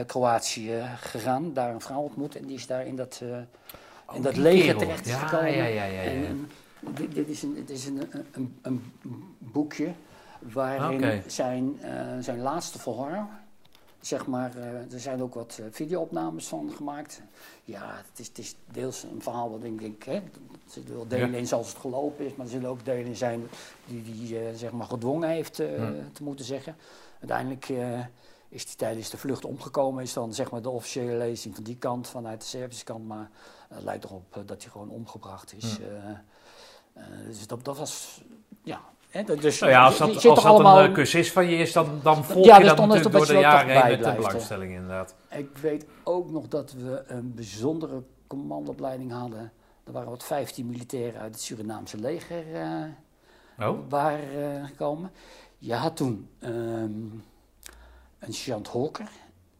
Kroatië 0.06 0.82
gegaan, 1.00 1.52
daar 1.52 1.74
een 1.74 1.80
vrouw 1.80 2.00
ontmoet 2.00 2.36
en 2.36 2.46
die 2.46 2.56
is 2.56 2.66
daar 2.66 2.86
in 2.86 2.96
dat, 2.96 3.20
eh, 3.22 3.38
in 4.16 4.22
dat 4.22 4.36
leger 4.36 4.76
terecht 4.76 5.06
Ja, 5.06 5.18
gekomen. 5.18 5.52
ja, 5.52 5.64
ja, 5.64 5.84
ja, 5.84 6.02
ja. 6.02 6.10
En, 6.10 6.50
dit, 6.94 7.14
dit 7.14 7.28
is, 7.28 7.42
een, 7.42 7.56
het 7.56 7.70
is 7.70 7.86
een, 7.86 8.08
een, 8.32 8.58
een 8.62 8.92
boekje 9.38 9.92
waarin 10.38 11.22
zijn, 11.26 11.80
zijn 12.20 12.40
laatste 12.40 12.78
verhoor 12.78 13.28
zeg 14.00 14.26
maar, 14.26 14.56
eh, 14.56 14.92
er 14.92 15.00
zijn 15.00 15.22
ook 15.22 15.34
wat 15.34 15.58
eh, 15.60 15.66
videoopnames 15.70 16.46
van 16.48 16.70
gemaakt. 16.76 17.22
Ja, 17.64 18.02
het 18.10 18.18
is, 18.18 18.26
het 18.28 18.38
is 18.38 18.54
deels 18.72 19.02
een 19.02 19.22
verhaal 19.22 19.50
wat 19.50 19.64
ik 19.64 19.78
denk, 19.78 20.02
hè, 20.04 20.14
er 20.14 20.22
zitten 20.66 20.94
wel 20.94 21.06
delen 21.08 21.30
Ja. 21.32 21.36
in 21.38 21.46
zoals 21.46 21.68
het 21.68 21.78
gelopen 21.78 22.24
is, 22.26 22.34
maar 22.34 22.46
er 22.46 22.52
zullen 22.52 22.70
ook 22.70 22.84
delen 22.84 23.06
in 23.06 23.16
zijn 23.16 23.48
die 23.86 24.02
die 24.02 24.38
eh, 24.38 24.54
zeg 24.54 24.72
maar 24.72 24.86
gedwongen 24.86 25.28
heeft 25.28 25.56
Ja. 25.56 25.92
te 26.12 26.22
moeten 26.22 26.44
zeggen. 26.44 26.76
Uiteindelijk 27.18 27.68
is 28.48 28.64
hij 28.64 28.74
tijdens 28.76 29.10
de 29.10 29.16
vlucht 29.16 29.44
omgekomen, 29.44 30.02
is 30.02 30.12
dan 30.12 30.34
zeg 30.34 30.50
maar 30.50 30.62
de 30.62 30.70
officiële 30.70 31.16
lezing 31.16 31.54
van 31.54 31.64
die 31.64 31.76
kant, 31.76 32.08
vanuit 32.08 32.40
de 32.40 32.46
Servische 32.46 32.84
kant, 32.84 33.06
maar 33.06 33.30
het 33.68 33.82
lijkt 33.82 34.04
erop 34.04 34.40
dat 34.46 34.62
hij 34.62 34.70
gewoon 34.70 34.88
omgebracht 34.90 35.54
is. 35.56 35.76
Ja. 35.76 36.24
dus 37.26 37.46
dat, 37.46 37.64
dat 37.64 37.78
was, 37.78 38.22
ja. 38.62 38.80
Dat- 39.26 39.40
dus 39.40 39.58
Nou 39.60 39.72
ja, 39.72 39.84
als 39.84 39.98
je- 39.98 40.04
je 40.06 40.12
dat, 40.12 40.24
als 40.24 40.34
dat 40.34 40.44
allemaal- 40.44 40.78
een 40.80 40.88
eh, 40.88 40.94
kus 40.94 41.14
is 41.14 41.32
van 41.32 41.46
je 41.46 41.56
is, 41.56 41.72
dan, 41.72 42.00
dan 42.02 42.24
volg 42.24 42.44
Ja, 42.46 42.54
je 42.54 42.60
dus 42.60 42.68
dat 42.68 42.76
dan 42.76 42.88
natuurlijk 42.88 43.04
het 43.04 43.12
door 43.12 43.20
dat 43.20 43.28
de 43.28 43.34
je 43.34 43.40
jaren 43.40 43.82
heen 43.82 43.98
met 44.00 44.04
de 44.04 44.12
belangstelling 44.22 44.72
inderdaad. 44.72 45.14
Ik 45.30 45.56
weet 45.58 45.86
ook 46.04 46.30
nog 46.30 46.48
dat 46.48 46.72
we 46.72 47.02
een 47.06 47.34
bijzondere 47.34 48.02
commandoopleiding 48.26 49.12
hadden. 49.12 49.52
Er 49.84 49.92
waren 49.92 50.10
wat 50.10 50.24
15 50.24 50.66
militairen 50.66 51.20
uit 51.20 51.34
het 51.34 51.42
Surinaamse 51.42 51.96
leger 51.98 52.44
eh, 52.54 53.68
Oh, 53.68 53.78
waren 53.88 54.54
eh, 54.60 54.66
gekomen. 54.66 55.10
Je 55.58 55.74
had 55.74 55.96
toen 55.96 56.28
ehm, 56.38 56.52
een 58.18 58.32
sergeant 58.32 58.68
Hawker. 58.68 59.08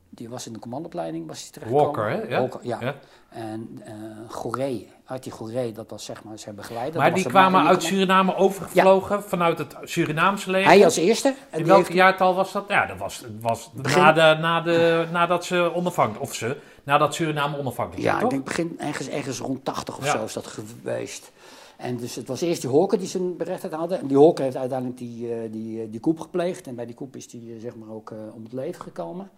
Die 0.09 0.29
was 0.29 0.47
in 0.47 0.53
de 0.53 0.59
commandoopleiding 0.59 1.27
was 1.27 1.41
hij 1.43 1.51
terechtgekomen. 1.51 1.95
Walker, 2.01 2.11
hè? 2.11 2.29
Ja? 2.35 2.39
Walker, 2.41 2.61
ja. 2.67 2.79
Ja. 2.81 2.95
En 3.29 3.83
Goree, 4.29 4.93
Artie 5.11 5.33
Goree, 5.33 5.73
dat 5.73 5.91
was 5.91 6.05
zeg 6.05 6.25
maar 6.25 6.39
zijn 6.39 6.55
begeleider. 6.55 7.01
Maar 7.01 7.15
die 7.15 7.25
kwamen 7.27 7.67
uit 7.67 7.83
Suriname 7.83 8.35
overgevlogen 8.37 9.23
vanuit 9.23 9.59
het 9.59 9.77
Surinaamse 9.83 10.51
leger. 10.51 10.69
Hij 10.69 10.85
als 10.85 10.97
eerste. 10.97 11.35
En 11.51 11.59
In 11.61 11.67
welk 11.67 11.79
heeft- 11.79 11.93
jaartal 11.93 12.35
was 12.35 12.53
dat? 12.53 12.65
Ja, 12.69 12.87
dat 12.87 12.99
was, 12.99 13.25
was 13.41 13.71
Begin- 13.75 14.03
na 14.03 14.13
de, 14.13 14.41
na 14.41 14.61
de, 14.61 15.07
nadat 15.13 15.45
ze 15.45 15.75
onafhankelijk, 15.75 16.23
of 16.23 16.35
ze, 16.35 16.57
nadat 16.85 17.15
Suriname 17.15 17.59
onafhankelijk 17.59 18.03
Ja, 18.05 18.11
werd, 18.13 18.17
ik 18.25 18.29
toch? 18.31 18.31
denk 18.31 18.45
begin 18.45 18.89
ergens, 18.89 19.09
ergens 19.09 19.39
rond 19.39 19.65
80 19.65 19.99
of 19.99 20.05
Ja. 20.05 20.19
zo 20.19 20.25
is 20.25 20.33
dat 20.33 20.47
geweest. 20.47 21.33
En 21.77 21.97
dus 21.97 22.15
het 22.15 22.29
was 22.29 22.41
eerst 22.41 22.61
die 22.63 22.71
Hawker 22.71 22.99
die 22.99 23.07
zijn 23.09 23.37
berechtheid 23.37 23.73
hadden. 23.73 24.01
En 24.01 24.07
die 24.07 24.19
Hawker 24.19 24.45
heeft 24.45 24.57
uiteindelijk 24.57 24.99
die, 24.99 25.35
eh, 25.35 25.53
die, 25.53 25.83
eh, 25.83 25.87
die 25.91 26.01
koep 26.01 26.21
gepleegd. 26.21 26.67
En 26.67 26.75
bij 26.75 26.87
die 26.87 26.95
koep 26.95 27.17
is 27.17 27.29
die 27.29 27.55
eh, 27.55 27.61
zeg 27.61 27.77
maar 27.77 27.89
ook 27.91 28.13
om 28.35 28.43
het 28.43 28.53
leven 28.53 28.83
gekomen. 28.83 29.31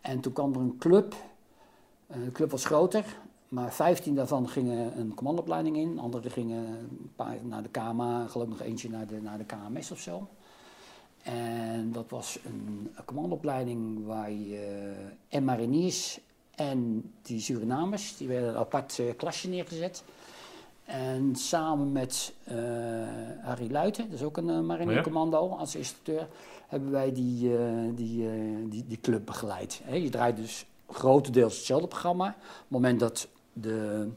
En 0.00 0.20
toen 0.20 0.32
kwam 0.32 0.52
er 0.54 0.60
een 0.60 0.76
club. 0.78 1.14
De 2.06 2.32
club 2.32 2.50
was 2.50 2.64
groter. 2.64 3.04
Maar 3.52 3.72
15 3.72 4.14
daarvan 4.14 4.48
gingen 4.48 4.98
een 4.98 5.14
commandoopleiding 5.14 5.76
in. 5.76 5.98
Anderen 5.98 6.30
gingen 6.30 6.66
een 6.66 7.10
paar 7.16 7.36
naar 7.42 7.62
de 7.62 7.68
KMA. 7.68 8.26
Geloof 8.26 8.46
ik 8.46 8.52
nog 8.52 8.62
eentje 8.62 8.90
naar 8.90 9.06
de, 9.06 9.20
naar 9.22 9.38
de 9.38 9.44
KMS 9.44 9.90
of 9.90 9.98
zo. 9.98 10.28
En 11.22 11.92
dat 11.92 12.10
was 12.10 12.38
een, 12.44 12.90
een 12.94 13.04
commandoopleiding 13.04 14.06
waar 14.06 14.30
je 14.30 14.56
eh, 15.28 15.36
en 15.36 15.44
mariniers 15.44 16.20
en 16.54 17.10
die 17.22 17.40
Surinamers, 17.40 18.16
die 18.16 18.28
werden 18.28 18.48
een 18.48 18.56
apart 18.56 18.98
eh, 18.98 19.06
klasje 19.16 19.48
neergezet. 19.48 20.04
En 20.84 21.36
samen 21.36 21.92
met 21.92 22.34
eh 22.44 22.56
Harry 23.42 23.70
Luiten, 23.70 24.10
dat 24.10 24.18
is 24.18 24.24
ook 24.24 24.36
een 24.36 24.48
uh, 24.48 24.60
marinecommando 24.60 25.48
als 25.48 25.74
instructeur, 25.74 26.28
hebben 26.66 26.90
wij 26.90 27.12
die, 27.12 27.50
die, 27.94 28.28
die, 28.68 28.84
die 28.86 29.00
club 29.00 29.26
begeleid. 29.26 29.82
Je 29.92 30.10
draait 30.10 30.36
dus 30.36 30.66
grotendeels 30.88 31.56
hetzelfde 31.56 31.88
programma. 31.88 32.28
Op 32.28 32.34
het 32.34 32.70
moment 32.70 33.00
dat 33.00 33.28
de, 33.52 34.08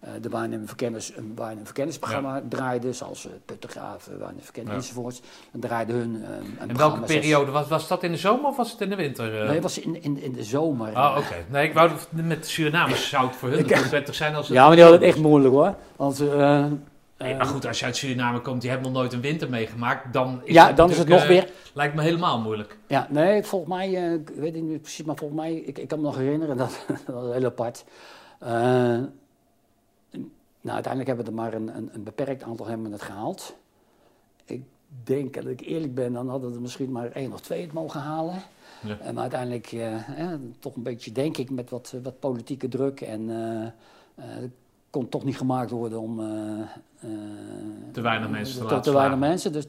eh 0.00 0.10
de 0.20 0.28
waarnemende 0.28 0.66
verkenners 0.66 1.16
een 1.16 1.32
waarnemende 1.34 1.64
verkenningsprogramma 1.64 2.42
draaiden, 2.48 2.94
zoals 2.94 3.26
uh, 3.26 3.32
Puttegraven, 3.44 4.10
waarnemende 4.12 4.42
verkenning 4.44 4.74
Ja. 4.74 4.80
enzovoorts, 4.80 5.20
dan 5.52 5.60
draaiden 5.60 5.96
hun 5.96 6.22
eh, 6.24 6.30
een 6.60 6.68
In 6.68 6.76
welke 6.76 7.00
periode? 7.00 7.50
Was, 7.50 7.68
was 7.68 7.88
dat 7.88 8.02
in 8.02 8.10
de 8.10 8.16
zomer 8.18 8.46
of 8.46 8.56
was 8.56 8.72
het 8.72 8.80
in 8.80 8.88
de 8.90 8.96
winter? 8.96 9.34
eh? 9.40 9.44
Nee, 9.44 9.54
het 9.54 9.62
was 9.62 9.78
in, 9.78 10.02
in, 10.02 10.22
in 10.22 10.32
de 10.32 10.44
zomer. 10.44 10.88
Oh, 10.96 11.14
oké. 11.18 11.44
Nee, 11.50 11.68
ik 11.68 11.74
wou 11.74 11.90
met 12.10 12.46
Suriname 12.46 12.96
zout 12.96 13.36
voor 13.36 13.48
hun 13.48 13.58
het 13.68 13.88
prettig 13.88 14.14
zijn 14.14 14.34
als 14.34 14.48
het... 14.48 14.56
Ja, 14.56 14.66
maar 14.66 14.74
die 14.74 14.84
hadden 14.84 15.00
het 15.00 15.10
echt 15.10 15.18
moeilijk 15.18 15.54
hoor. 15.54 15.74
Want, 15.96 16.20
eh, 16.20 16.66
Nee, 17.18 17.34
maar 17.36 17.46
goed, 17.46 17.66
als 17.66 17.78
je 17.78 17.84
uit 17.84 17.96
Suriname 17.96 18.40
komt, 18.40 18.60
die 18.60 18.70
hebben 18.70 18.92
nog 18.92 19.00
nooit 19.00 19.12
een 19.12 19.20
winter 19.20 19.50
meegemaakt, 19.50 20.12
dan 20.12 20.40
is 20.44 20.54
ja, 20.54 20.72
dan 20.72 20.90
is 20.90 20.98
het 20.98 21.08
nog 21.08 21.26
weer. 21.26 21.42
eh, 21.44 21.50
lijkt 21.72 21.94
me 21.94 22.02
helemaal 22.02 22.40
moeilijk. 22.40 22.78
Ja, 22.86 23.06
nee, 23.10 23.42
volgens 23.42 23.70
mij, 23.74 23.94
eh, 23.96 24.12
ik 24.12 24.28
weet 24.36 24.54
het 24.54 24.62
niet 24.62 24.82
precies, 24.82 25.04
maar 25.04 25.16
volgens 25.16 25.40
mij, 25.40 25.54
ik, 25.54 25.78
ik 25.78 25.88
kan 25.88 25.98
me 25.98 26.04
nog 26.04 26.16
herinneren, 26.16 26.56
dat, 26.62 26.84
dat 27.06 27.14
was 27.14 27.32
heel 27.34 27.44
apart. 27.44 27.84
Eh, 28.42 28.48
nou, 30.60 30.74
uiteindelijk 30.74 31.06
hebben 31.06 31.24
we 31.24 31.30
er 31.30 31.36
maar 31.36 31.54
een, 31.54 31.76
een, 31.76 31.90
een 31.92 32.02
beperkt 32.02 32.42
aantal 32.42 32.66
hebben 32.66 32.92
het 32.92 33.02
gehaald. 33.02 33.56
Ik 34.44 34.62
denk, 35.04 35.34
dat 35.34 35.46
ik 35.46 35.60
eerlijk 35.60 35.94
ben, 35.94 36.12
dan 36.12 36.28
hadden 36.28 36.48
we 36.48 36.56
er 36.56 36.62
misschien 36.62 36.92
maar 36.92 37.10
één 37.10 37.32
of 37.32 37.40
twee 37.40 37.62
het 37.62 37.72
mogen 37.72 38.00
halen. 38.00 38.42
Ja. 38.86 39.12
Maar 39.12 39.22
uiteindelijk, 39.22 39.72
eh, 39.72 39.94
eh, 40.18 40.38
toch 40.58 40.76
een 40.76 40.82
beetje, 40.82 41.12
denk 41.12 41.36
ik, 41.36 41.50
met 41.50 41.70
wat, 41.70 41.94
wat 42.02 42.20
politieke 42.20 42.68
druk 42.68 43.00
en 43.00 43.30
eh, 43.30 44.24
het 44.24 44.50
kon 44.90 45.08
toch 45.08 45.24
niet 45.24 45.36
gemaakt 45.36 45.70
worden 45.70 46.00
om... 46.00 46.16
Te 47.92 48.00
weinig 48.00 48.30
mensen 48.30 48.54
te 48.54 48.66
te, 48.66 48.74
laten 48.74 48.82
te 48.82 48.98
weinig 48.98 49.18
mensen, 49.18 49.52
dus 49.52 49.66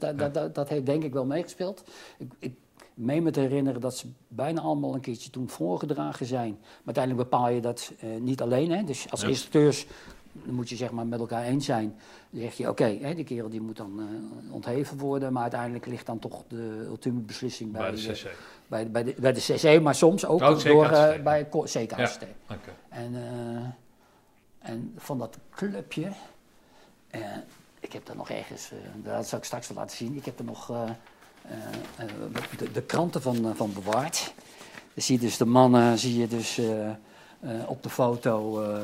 dat, 0.52 0.68
heeft 0.68 0.86
denk 0.86 1.02
ik 1.02 1.12
wel 1.12 1.24
meegespeeld. 1.24 1.84
Ik, 2.18 2.32
ik 2.38 2.54
meen 2.94 3.22
me 3.22 3.30
te 3.30 3.40
herinneren 3.40 3.80
dat 3.80 3.96
ze 3.96 4.06
bijna 4.28 4.60
allemaal 4.60 4.94
een 4.94 5.00
keertje 5.00 5.30
toen 5.30 5.48
voorgedragen 5.48 6.26
zijn. 6.26 6.56
Maar 6.60 6.94
uiteindelijk 6.94 7.30
bepaal 7.30 7.48
je 7.48 7.60
dat 7.60 7.92
eh, 8.00 8.08
niet 8.20 8.40
alleen. 8.42 8.70
Hè? 8.70 8.84
Dus 8.84 9.10
als 9.10 9.20
Ja. 9.20 9.28
instructeurs 9.28 9.86
dan 10.32 10.54
moet 10.54 10.68
je 10.68 10.76
zeg 10.76 10.90
maar 10.90 11.06
met 11.06 11.20
elkaar 11.20 11.44
eens 11.44 11.64
zijn. 11.64 11.96
Dan 12.30 12.40
zeg 12.40 12.56
je, 12.56 12.68
oké, 12.68 13.14
die 13.14 13.24
kerel 13.24 13.48
die 13.48 13.60
moet 13.60 13.76
dan 13.76 14.00
eh, 14.00 14.54
ontheven 14.54 14.98
worden. 14.98 15.32
Maar 15.32 15.42
uiteindelijk 15.42 15.86
ligt 15.86 16.06
dan 16.06 16.18
toch 16.18 16.42
de 16.48 16.84
ultieme 16.86 17.20
beslissing 17.20 17.72
bij, 17.72 17.80
Bij 17.80 17.90
de 18.00 18.12
CC. 18.12 18.36
bij, 18.66 18.90
bij, 18.90 19.04
de, 19.04 19.14
bij 19.18 19.32
de 19.32 19.40
CC, 19.40 19.80
maar 19.82 19.94
soms 19.94 20.26
ook 20.26 20.40
Oh, 20.40 20.58
door, 20.64 20.84
eh, 20.84 21.22
bij 21.22 21.48
CKCT. 21.48 22.26
Oké. 22.50 22.72
En, 22.88 23.14
en 24.58 24.92
van 24.96 25.18
dat 25.18 25.38
clubje, 25.50 26.12
ik 27.80 27.92
heb 27.92 28.08
er 28.08 28.16
nog 28.16 28.30
ergens, 28.30 28.70
dat 29.02 29.26
zal 29.26 29.38
ik 29.38 29.44
straks 29.44 29.68
wel 29.68 29.76
laten 29.76 29.96
zien, 29.96 30.16
ik 30.16 30.24
heb 30.24 30.38
er 30.38 30.44
nog 30.44 30.72
de, 32.58 32.70
de 32.72 32.82
kranten 32.82 33.22
van, 33.22 33.36
eh, 33.44 33.50
van 33.54 33.72
bewaard. 33.72 34.32
Dan 34.94 35.02
zie 35.04 35.14
je 35.20 35.26
dus 35.26 35.36
de 35.36 35.44
mannen, 35.44 35.98
zie 35.98 36.18
je 36.18 36.26
dus 36.28 36.58
eh, 36.58 36.88
eh, 36.88 36.94
op 37.66 37.82
de 37.82 37.88
foto. 37.90 38.62
eh, 38.62 38.78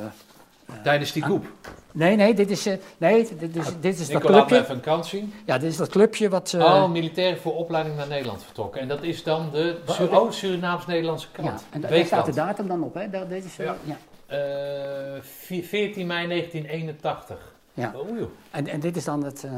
Tijdens 0.83 1.11
die 1.11 1.23
koep. 1.25 1.45
nee, 1.91 2.15
nee, 2.15 2.33
dit 2.33 2.49
is, 2.49 2.65
eh, 2.65 2.77
nee, 2.97 3.27
dit 3.39 3.55
is, 3.55 3.65
dit 3.81 3.99
is 3.99 4.09
dat 4.09 4.21
clubje. 4.21 4.59
even 4.61 4.75
een 4.75 4.81
kant 4.81 5.05
zien. 5.05 5.33
Ja, 5.45 5.57
dit 5.57 5.71
is 5.71 5.77
dat 5.77 5.89
clubje 5.89 6.29
wat. 6.29 6.53
eh, 6.53 6.61
oh, 6.61 6.89
militairen 6.91 7.39
voor 7.41 7.55
opleiding 7.55 7.95
naar 7.95 8.07
Nederland 8.07 8.43
vertrokken. 8.43 8.81
En 8.81 8.87
dat 8.87 9.03
is 9.03 9.23
dan 9.23 9.49
de 9.51 9.79
Sur 9.85 10.19
oh, 10.19 10.31
Surinaams-Nederlandse 10.31 11.27
ja, 11.35 11.41
krant. 11.41 11.63
en 11.69 11.81
da- 11.81 11.87
daar 11.87 12.05
staat 12.05 12.25
de 12.25 12.33
datum 12.33 12.67
dan 12.67 12.83
op, 12.83 12.93
hè? 12.93 13.09
Daar, 13.09 13.27
dit 13.27 13.45
is, 13.45 13.59
eh, 13.59 13.65
Ja. 13.65 13.75
ja. 13.83 13.97
Eh, 14.25 15.21
vi- 15.21 15.63
14 15.63 16.07
mei 16.07 16.27
1981. 16.27 17.53
Ja. 17.73 17.93
Oh. 17.95 18.21
En, 18.51 18.67
en 18.67 18.79
dit 18.79 18.95
is 18.95 19.03
dan 19.03 19.23
het, 19.23 19.43
eh, 19.43 19.51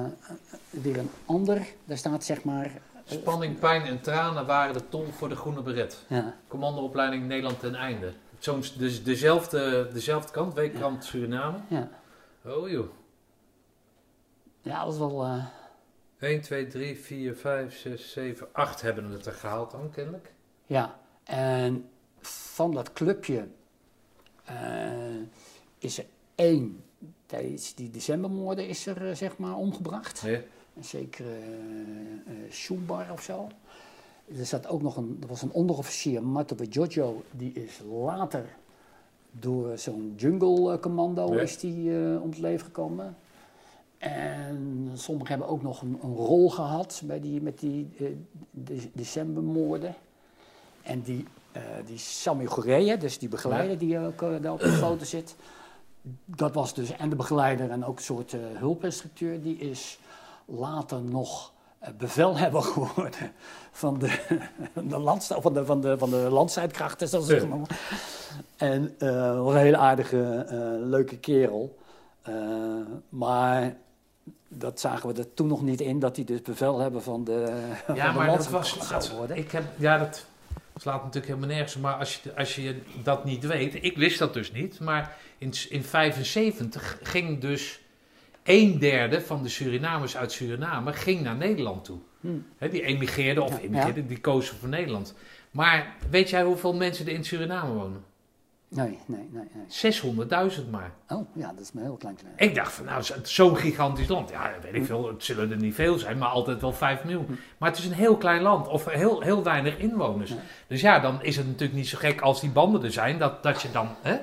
weer 0.69 0.97
een 0.97 1.09
ander, 1.25 1.61
daar 1.85 1.97
staat 1.97 2.23
zeg 2.23 2.43
maar. 2.43 2.71
Spanning, 3.05 3.59
pijn 3.59 3.81
en 3.83 4.01
tranen 4.01 4.45
waren 4.45 4.73
de 4.73 4.89
tol 4.89 5.05
voor 5.05 5.29
de 5.29 5.35
groene 5.35 5.61
beret. 5.61 6.05
Ja. 6.07 6.35
Commandoopleiding 6.47 7.27
Nederland 7.27 7.59
ten 7.59 7.75
einde. 7.75 8.13
Zo'n, 8.39 8.63
dus 8.77 9.03
dezelfde, 9.03 9.89
dezelfde 9.93 10.31
kant, 10.31 10.53
weekkrant 10.53 11.03
Suriname. 11.05 11.57
Ja. 11.67 11.89
Oh 12.45 12.69
joh. 12.69 12.87
ja, 14.61 14.83
dat 14.83 14.93
is 14.93 14.99
wel. 14.99 15.23
eh, 15.23 15.45
1, 16.19 16.41
2, 16.41 16.67
3, 16.67 16.99
4, 16.99 17.35
5, 17.35 17.77
6, 17.79 18.11
7, 18.11 18.47
8 18.51 18.81
hebben 18.81 19.11
het 19.11 19.25
er 19.25 19.33
gehaald 19.33 19.71
dan 19.71 19.89
kennelijk. 19.91 20.31
Ja, 20.65 20.99
en 21.23 21.89
van 22.21 22.71
dat 22.71 22.93
clubje 22.93 23.47
eh, 24.45 24.55
is 25.77 25.97
er 25.97 26.05
één 26.35 26.83
tijdens 27.25 27.75
die 27.75 27.89
decembermoorden 27.89 28.67
is 28.67 28.85
er 28.85 29.09
eh, 29.09 29.15
zeg 29.15 29.37
maar 29.37 29.55
omgebracht. 29.55 30.21
Ja. 30.21 30.39
Een 30.77 30.83
zekere 30.83 31.29
uh, 32.27 32.51
Schumbar 32.51 33.05
of 33.11 33.21
zo. 33.21 33.47
Er 34.39 34.45
zat 34.45 34.67
ook 34.67 34.81
nog 34.81 34.97
een, 34.97 35.17
er 35.21 35.27
was 35.27 35.41
een 35.41 35.51
onderofficier, 35.51 36.23
Matobe 36.23 36.65
Jojo, 36.65 37.23
die 37.31 37.51
is 37.53 37.79
later 38.05 38.45
door 39.31 39.77
zo'n 39.77 40.13
jungle 40.17 40.73
eh, 40.73 40.79
commando 40.79 41.33
Ja. 41.33 41.41
is 41.41 41.57
die, 41.59 41.91
eh, 41.97 42.21
om 42.21 42.29
het 42.29 42.39
leven 42.39 42.65
gekomen. 42.65 43.17
En 43.97 44.89
sommigen 44.93 45.29
hebben 45.29 45.47
ook 45.47 45.61
nog 45.61 45.81
een, 45.81 45.99
een 46.03 46.15
rol 46.15 46.49
gehad 46.49 47.01
bij 47.05 47.19
die, 47.19 47.41
met 47.41 47.59
die 47.59 47.89
eh, 47.99 48.05
de- 48.51 48.89
decembermoorden. 48.93 49.95
En 50.81 51.01
die, 51.01 51.25
eh 51.51 51.61
die 51.85 51.97
Sammy 51.97 52.45
Gorea, 52.45 52.95
dus 52.95 53.17
die 53.17 53.29
begeleider 53.29 53.77
die 53.77 53.99
ook 53.99 54.21
eh, 54.21 54.29
daar 54.41 54.53
op 54.53 54.59
de 54.59 54.71
foto 54.71 55.05
zit. 55.05 55.35
Dat 56.25 56.53
was 56.53 56.73
dus 56.73 56.91
en 56.95 57.09
de 57.09 57.15
begeleider 57.15 57.69
en 57.69 57.85
ook 57.85 57.97
een 57.97 58.03
soort 58.03 58.33
eh, 58.33 58.39
hulpinstructeur. 58.53 59.41
Die 59.41 59.57
is 59.57 59.99
later 60.45 61.01
nog 61.01 61.53
eh, 61.79 61.89
bevelhebber 61.97 62.61
geworden 62.61 63.31
van 63.71 63.99
de, 63.99 64.19
de, 64.73 64.97
landsta- 64.99 65.41
van 65.41 65.53
de, 65.53 65.65
van 65.65 65.81
de, 65.81 65.97
van 65.97 66.09
de 66.09 66.15
landstrijdkrachten. 66.29 67.07
Zoals 67.07 67.25
ze 67.25 67.47
Ja. 67.47 67.61
En 68.57 68.95
eh, 68.99 69.41
was 69.43 69.53
een 69.53 69.59
hele 69.59 69.77
aardige, 69.77 70.45
eh, 70.47 70.57
leuke 70.79 71.17
kerel. 71.17 71.77
Maar 73.09 73.75
dat 74.47 74.79
zagen 74.79 75.13
we 75.13 75.19
er 75.19 75.33
toen 75.33 75.47
nog 75.47 75.61
niet 75.61 75.81
in, 75.81 75.99
dat 75.99 76.15
hij 76.15 76.25
dus 76.25 76.41
bevelhebber 76.41 77.01
van 77.01 77.23
de, 77.23 77.45
van 77.85 77.95
Ja, 77.95 78.11
de 78.11 78.17
maar 78.17 78.27
dat 78.27 78.49
was 78.49 79.11
worden. 79.11 79.37
Ik 79.37 79.51
heb, 79.51 79.63
ja, 79.75 79.97
dat, 79.97 80.25
slaat 80.75 81.03
natuurlijk 81.03 81.25
helemaal 81.33 81.55
nergens. 81.55 81.77
Maar 81.77 81.93
als 81.93 82.21
je, 82.23 82.35
als 82.35 82.55
je 82.55 82.81
dat 83.03 83.25
niet 83.25 83.45
weet, 83.45 83.83
ik 83.83 83.97
wist 83.97 84.19
dat 84.19 84.33
dus 84.33 84.51
niet. 84.51 84.79
Maar 84.79 85.17
in, 85.37 85.53
in 85.69 85.83
75 85.83 86.99
ging 87.03 87.39
dus 87.39 87.81
een 88.43 88.79
derde 88.79 89.21
van 89.21 89.43
de 89.43 89.49
Surinamers 89.49 90.17
uit 90.17 90.31
Suriname 90.31 90.93
ging 90.93 91.21
naar 91.21 91.35
Nederland 91.35 91.85
toe. 91.85 91.97
Hm. 92.21 92.27
Hè, 92.57 92.69
die 92.69 92.81
emigreerden, 92.81 93.43
of 93.43 93.51
Ja, 93.51 93.59
emigreerden, 93.59 94.07
die 94.07 94.19
kozen 94.19 94.57
voor 94.57 94.69
Nederland. 94.69 95.13
Maar 95.51 95.95
weet 96.09 96.29
jij 96.29 96.43
hoeveel 96.43 96.73
mensen 96.73 97.05
er 97.07 97.13
in 97.13 97.23
Suriname 97.23 97.73
wonen? 97.73 98.03
Nee, 98.67 98.99
nee, 99.05 99.29
nee, 99.31 99.47
nee. 99.53 100.51
600.000 100.55 100.69
maar. 100.71 100.91
Oh, 101.07 101.27
ja, 101.35 101.47
dat 101.47 101.59
is 101.59 101.71
maar 101.71 101.83
heel 101.83 101.95
klein. 101.97 102.15
klein. 102.15 102.33
Ik 102.37 102.55
dacht 102.55 102.71
van, 102.73 102.85
nou, 102.85 103.01
zo- 103.01 103.13
zo'n 103.23 103.57
gigantisch 103.57 104.07
land. 104.07 104.29
Ja, 104.29 104.51
weet 104.61 104.73
ik 104.73 104.85
veel, 104.85 105.07
het 105.07 105.23
zullen 105.23 105.51
er 105.51 105.57
niet 105.57 105.75
veel 105.75 105.97
zijn, 105.97 106.17
maar 106.17 106.27
altijd 106.29 106.61
wel 106.61 106.73
5 106.73 107.03
miljoen. 107.03 107.39
Maar 107.57 107.69
het 107.69 107.77
is 107.79 107.85
een 107.85 107.93
heel 107.93 108.17
klein 108.17 108.41
land, 108.41 108.67
of 108.67 108.85
heel, 108.85 109.21
heel 109.21 109.43
weinig 109.43 109.77
inwoners. 109.77 110.29
Ja. 110.29 110.35
Dus 110.67 110.81
ja, 110.81 110.99
dan 110.99 111.23
is 111.23 111.35
het 111.35 111.45
natuurlijk 111.45 111.73
niet 111.73 111.87
zo 111.87 111.97
gek 111.97 112.21
als 112.21 112.41
die 112.41 112.49
banden 112.49 112.83
er 112.83 112.91
zijn, 112.91 113.17
dat, 113.19 113.43
dat 113.43 113.61
je 113.61 113.71
dan 113.71 113.87
hè, 114.01 114.17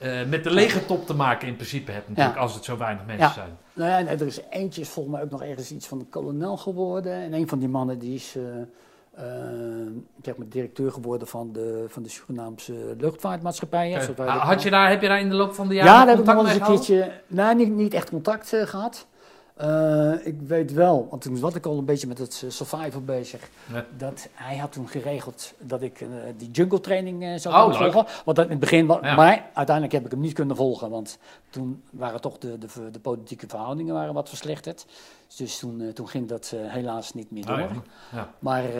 eh, 0.00 0.24
met 0.28 0.44
de 0.44 0.50
lege 0.50 0.86
top 0.86 1.06
te 1.06 1.14
maken 1.14 1.48
in 1.48 1.54
principe 1.54 1.92
hebt 1.92 2.08
natuurlijk, 2.08 2.36
Ja. 2.36 2.42
als 2.42 2.54
het 2.54 2.64
zo 2.64 2.76
weinig 2.76 3.06
mensen 3.06 3.26
Ja. 3.26 3.32
zijn. 3.32 3.58
Nou 3.72 3.90
ja, 3.90 3.98
nee, 3.98 4.16
er 4.16 4.26
is 4.26 4.40
eentje, 4.50 4.80
is 4.80 4.88
volgens 4.88 5.14
mij 5.14 5.24
ook 5.24 5.30
nog 5.30 5.42
ergens 5.42 5.72
iets 5.72 5.86
van 5.86 5.98
de 5.98 6.04
kolonel 6.04 6.56
geworden. 6.56 7.12
En 7.12 7.32
een 7.32 7.48
van 7.48 7.58
die 7.58 7.68
mannen 7.68 7.98
die 7.98 8.14
is 8.14 8.36
eh, 8.36 8.42
eh, 9.10 9.86
zeg 10.22 10.36
maar 10.36 10.48
directeur 10.48 10.92
geworden 10.92 11.28
van 11.28 11.52
de, 11.52 11.84
van 11.88 12.02
de 12.02 12.08
Surinaamse 12.08 12.96
dat 12.96 14.28
Had 14.28 14.62
je 14.62 14.70
daar, 14.70 14.88
heb 14.90 15.02
je 15.02 15.08
daar 15.08 15.20
in 15.20 15.28
de 15.28 15.34
loop 15.34 15.54
van 15.54 15.68
de 15.68 15.74
jaren 15.74 15.92
Ja, 15.92 15.98
daar 15.98 16.16
heb 16.16 16.18
ik 16.18 16.34
nog 16.34 16.46
eens 16.46 16.54
een 16.54 16.66
keertje, 16.66 17.12
nou 17.26 17.54
niet, 17.54 17.70
niet 17.70 17.94
echt 17.94 18.10
contact 18.10 18.52
eh, 18.52 18.66
gehad. 18.66 19.06
Eh, 19.60 20.26
ik 20.26 20.40
weet 20.46 20.72
wel, 20.72 21.06
want 21.10 21.22
toen 21.22 21.40
was 21.40 21.54
ik 21.54 21.66
al 21.66 21.78
een 21.78 21.84
beetje 21.84 22.06
met 22.06 22.18
het 22.18 22.42
eh, 22.44 22.50
survival 22.50 23.00
bezig, 23.00 23.48
Ja. 23.72 23.84
dat 23.96 24.28
hij 24.32 24.56
had 24.56 24.72
toen 24.72 24.88
geregeld 24.88 25.52
dat 25.58 25.82
ik 25.82 26.00
eh, 26.00 26.08
die 26.36 26.50
jungle 26.50 26.80
training 26.80 27.40
zou 27.40 27.54
Oh, 27.54 27.78
volgen. 27.78 28.06
Want 28.24 28.36
dat 28.36 28.44
in 28.44 28.50
het 28.50 28.60
begin, 28.60 28.86
Ja. 28.86 29.14
maar 29.14 29.50
uiteindelijk 29.52 29.92
heb 29.92 30.04
ik 30.04 30.10
hem 30.10 30.20
niet 30.20 30.32
kunnen 30.32 30.56
volgen, 30.56 30.90
want 30.90 31.18
toen 31.50 31.82
waren 31.90 32.20
toch 32.20 32.38
de, 32.38 32.58
de, 32.58 32.90
de 32.90 33.00
politieke 33.00 33.48
verhoudingen 33.48 33.94
waren 33.94 34.14
wat 34.14 34.28
verslechterd. 34.28 34.86
Dus 35.36 35.58
toen, 35.58 35.90
toen 35.94 36.08
ging 36.08 36.28
dat 36.28 36.54
helaas 36.56 37.14
niet 37.14 37.30
meer 37.30 37.46
door. 37.46 37.58
Oh, 37.60 37.70
ja. 37.70 37.82
Ja. 38.12 38.30
Maar 38.38 38.76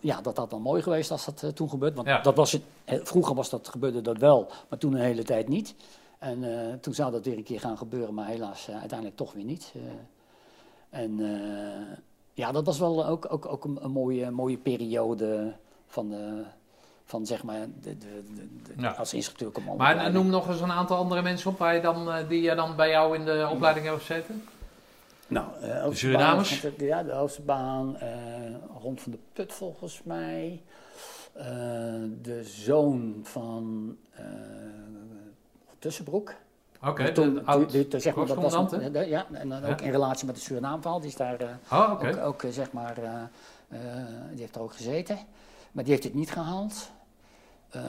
ja, 0.00 0.20
dat 0.22 0.36
had 0.36 0.50
dan 0.50 0.62
mooi 0.62 0.82
geweest 0.82 1.10
als 1.10 1.24
dat 1.24 1.56
toen 1.56 1.68
gebeurt. 1.68 1.94
Want 1.94 2.24
dat 2.24 2.36
was 2.36 2.52
het, 2.52 2.62
vroeger 3.08 3.34
was 3.34 3.50
dat, 3.50 3.68
gebeurde 3.68 4.00
dat 4.00 4.18
wel, 4.18 4.48
maar 4.68 4.78
toen 4.78 4.92
een 4.94 5.00
hele 5.00 5.22
tijd 5.22 5.48
niet. 5.48 5.74
En 6.20 6.44
eh, 6.68 6.74
toen 6.80 6.94
zou 6.94 7.12
dat 7.12 7.24
weer 7.24 7.36
een 7.36 7.42
keer 7.42 7.60
gaan 7.60 7.78
gebeuren, 7.78 8.14
maar 8.14 8.26
helaas 8.26 8.68
eh, 8.68 8.78
uiteindelijk 8.78 9.16
toch 9.18 9.32
weer 9.32 9.44
niet. 9.44 9.72
Eh, 9.74 9.80
en 11.00 11.18
ja, 12.34 12.52
dat 12.52 12.66
was 12.66 12.78
wel 12.78 13.06
ook, 13.06 13.32
ook, 13.32 13.46
ook 13.46 13.64
een, 13.64 13.78
een 13.84 13.90
mooie, 13.90 14.30
mooie 14.30 14.56
periode 14.56 15.52
van, 15.86 16.08
de, 16.08 16.42
van 17.04 17.26
zeg 17.26 17.42
maar, 17.42 17.60
de, 17.82 17.98
de, 17.98 18.22
de, 18.34 18.48
de- 18.62 18.82
Ja. 18.82 18.90
als 18.90 19.14
instructeur 19.14 19.50
commando. 19.50 19.82
Maar 19.82 20.12
noem 20.12 20.26
nog 20.26 20.48
eens 20.48 20.60
een 20.60 20.70
aantal 20.72 20.96
andere 20.96 21.22
mensen 21.22 21.50
op 21.50 21.58
waar 21.58 21.74
je 21.74 21.80
dan, 21.80 22.08
die 22.28 22.42
je 22.42 22.54
dan 22.54 22.76
bij 22.76 22.88
jou 22.90 23.16
in 23.18 23.24
de 23.24 23.48
opleiding 23.52 23.86
hebben 23.86 24.04
gezeten. 24.04 24.44
Nou, 25.26 25.46
Oosterbaan, 25.84 25.94
Surinamers? 25.94 26.66
Ja, 26.78 27.02
de 27.02 27.12
Oosterbaan, 27.12 27.96
rond 28.80 29.00
van 29.00 29.12
de 29.12 29.18
Put 29.32 29.52
volgens 29.52 30.02
mij. 30.02 30.62
De 32.22 32.40
zoon 32.44 33.20
van 33.22 33.96
Tussenbroek. 35.80 36.34
Oké, 36.84 37.12
Toen- 37.12 37.46
oud 37.46 37.70
die- 37.70 37.88
die- 37.88 38.00
zeg 38.00 38.14
maar, 38.14 38.26
dat 38.26 38.36
was 38.36 38.70
de- 38.70 39.06
ja, 39.08 39.26
en 39.32 39.48
dan 39.48 39.64
ook 39.64 39.78
Ja. 39.80 39.84
in 39.86 39.90
relatie 39.90 40.26
met 40.26 40.34
de 40.34 40.40
Surinaamval. 40.40 41.00
Die 41.00 41.08
is 41.08 41.16
daar 41.16 41.40
eh, 41.40 41.48
Oh, 41.72 41.90
ook, 41.90 42.16
ook 42.16 42.42
eh, 42.42 42.50
zeg 42.50 42.72
maar, 42.72 42.98
eh, 42.98 43.12
eh, 43.68 44.06
die 44.30 44.40
heeft 44.40 44.54
er 44.54 44.60
ook 44.62 44.72
gezeten. 44.74 45.18
Maar 45.72 45.84
die 45.84 45.92
heeft 45.92 46.04
het 46.04 46.14
niet 46.14 46.30
gehaald. 46.30 46.90
Eh, 47.70 47.82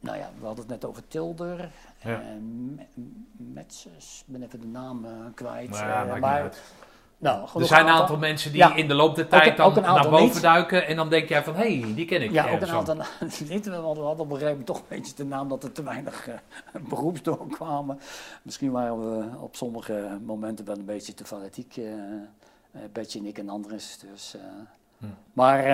nou 0.00 0.16
ja, 0.18 0.30
we 0.40 0.46
hadden 0.46 0.64
het 0.64 0.68
net 0.68 0.84
over 0.84 1.08
Tilder. 1.08 1.70
Ja. 2.02 2.20
En 2.20 2.80
ben 4.26 4.42
even 4.42 4.60
de 4.60 4.66
naam 4.66 5.04
eh, 5.04 5.10
kwijt. 5.34 5.70
Maar 5.70 5.88
ja, 5.88 6.14
Eh, 6.14 6.20
maar. 6.20 6.54
Nou, 7.18 7.40
Er 7.54 7.66
zijn 7.66 7.80
een 7.80 7.86
aantal- 7.86 8.00
aantal 8.00 8.16
mensen 8.16 8.50
die 8.52 8.60
Ja. 8.60 8.74
in 8.74 8.88
de 8.88 8.94
loop 8.94 9.14
der 9.16 9.28
tijd 9.28 9.56
dan 9.56 9.66
ook 9.66 9.74
naar 9.80 10.08
boven 10.08 10.24
niet. 10.26 10.40
duiken 10.42 10.86
en 10.86 10.96
dan 10.96 11.08
denk 11.08 11.28
jij 11.28 11.44
van, 11.44 11.54
hé, 11.54 11.78
hey, 11.80 11.94
die 11.94 12.04
ken 12.06 12.22
ik. 12.22 12.30
Ja, 12.30 12.50
ook 12.50 12.60
een 12.60 12.70
aantal 12.70 12.94
niet. 13.48 13.64
We 13.66 13.70
hadden, 13.74 14.04
op 14.06 14.18
een 14.18 14.26
gegeven 14.26 14.48
moment 14.48 14.66
toch 14.66 14.76
een 14.78 14.84
beetje 14.88 15.14
de 15.16 15.24
naam 15.24 15.48
dat 15.48 15.64
er 15.64 15.72
te 15.72 15.82
weinig 15.82 16.28
eh, 16.28 16.34
beroeps 16.88 17.22
doorkwamen. 17.22 18.00
Misschien 18.42 18.70
waren 18.70 19.18
we 19.18 19.38
op 19.38 19.56
sommige 19.56 20.18
momenten 20.24 20.64
wel 20.64 20.76
een 20.78 20.84
beetje 20.84 21.14
te 21.14 21.24
fanatiek, 21.24 21.76
eh, 21.76 21.84
Betje 22.92 23.18
en 23.18 23.26
ik 23.26 23.38
en 23.38 23.48
anderen. 23.48 23.76
Dus, 23.76 24.34
Hm. 24.98 25.06
Maar 25.32 25.64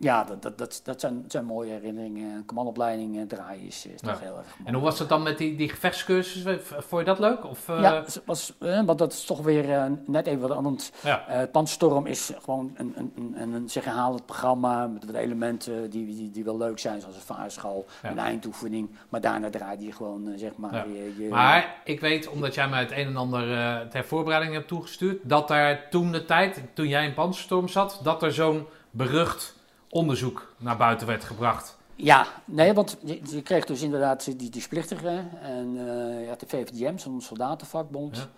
ja, 0.00 0.24
dat, 0.24 0.42
dat, 0.42 0.58
dat, 0.58 0.80
dat 0.84 1.00
zijn, 1.00 1.24
zijn 1.28 1.44
mooie 1.44 1.72
herinneringen. 1.72 2.44
Commandopleiding 2.46 3.16
eh, 3.18 3.26
draaien 3.26 3.66
is, 3.66 3.86
is 3.86 4.00
toch 4.00 4.20
heel 4.20 4.36
erg 4.38 4.46
mooi. 4.58 4.64
En 4.68 4.74
hoe 4.74 4.82
was 4.82 4.98
het 4.98 5.08
dan 5.08 5.22
met 5.22 5.38
die, 5.38 5.56
die 5.56 5.68
gevechtscursus? 5.68 6.42
Vond 6.62 7.00
je 7.00 7.04
dat 7.04 7.18
leuk? 7.18 7.44
Of, 7.44 7.68
eh, 7.68 7.80
Ja, 7.80 8.04
was, 8.24 8.52
eh, 8.58 8.80
want 8.84 8.98
dat 8.98 9.12
is 9.12 9.24
toch 9.24 9.40
weer 9.40 9.72
eh, 9.72 9.84
net 10.06 10.26
even 10.26 10.40
wat 10.48 10.56
anders. 10.56 10.90
ja. 11.02 11.46
Pantstorm 11.52 12.06
is 12.06 12.32
gewoon 12.42 12.72
een, 12.76 12.92
een, 12.96 13.12
een, 13.16 13.34
een, 13.42 13.52
een 13.52 13.68
zeg 13.70 13.84
herhalend 13.84 14.26
programma 14.26 14.86
met 14.86 15.04
wat 15.06 15.14
elementen 15.14 15.90
die, 15.90 16.06
die, 16.06 16.30
die 16.30 16.44
wel 16.44 16.56
leuk 16.56 16.78
zijn, 16.78 17.00
zoals 17.00 17.14
een 17.16 17.20
vaarschool, 17.20 17.86
Ja. 18.02 18.10
een 18.10 18.18
eindoefening. 18.18 18.90
Maar 19.08 19.20
daarna 19.20 19.50
draai 19.50 19.84
je 19.84 19.92
gewoon, 19.92 20.32
zeg 20.36 20.56
maar, 20.56 20.88
je, 20.88 21.14
je- 21.18 21.28
Maar 21.28 21.80
ik 21.84 22.00
weet, 22.00 22.28
omdat 22.28 22.54
jij 22.54 22.68
mij 22.68 22.80
het 22.80 22.90
een 22.90 23.06
en 23.06 23.16
ander 23.16 23.46
ter 23.88 24.04
voorbereiding 24.04 24.54
hebt 24.54 24.68
toegestuurd, 24.68 25.18
dat 25.22 25.48
daar 25.48 25.88
toen 25.90 26.12
de 26.12 26.24
tijd, 26.24 26.62
toen 26.72 26.88
jij 26.88 27.04
in 27.06 27.14
Panzerstorm 27.14 27.68
zat, 27.68 28.00
dat 28.02 28.22
er 28.22 28.32
zo'n 28.32 28.66
berucht 28.90 29.56
onderzoek 29.90 30.54
naar 30.56 30.76
buiten 30.76 31.06
werd 31.06 31.24
gebracht. 31.24 31.76
Ja, 31.94 32.26
nee, 32.44 32.72
want 32.72 32.96
je, 33.04 33.20
je 33.30 33.42
kreeg 33.42 33.64
dus 33.64 33.82
inderdaad 33.82 34.38
die, 34.38 34.50
die 34.50 34.62
splichtigen 34.62 35.40
en 35.42 35.72
je 36.20 36.28
had 36.28 36.40
de 36.40 36.46
VVDM, 36.46 36.98
zo'n 36.98 37.20
soldatenvakbond. 37.20 38.16
Ja. 38.16 38.28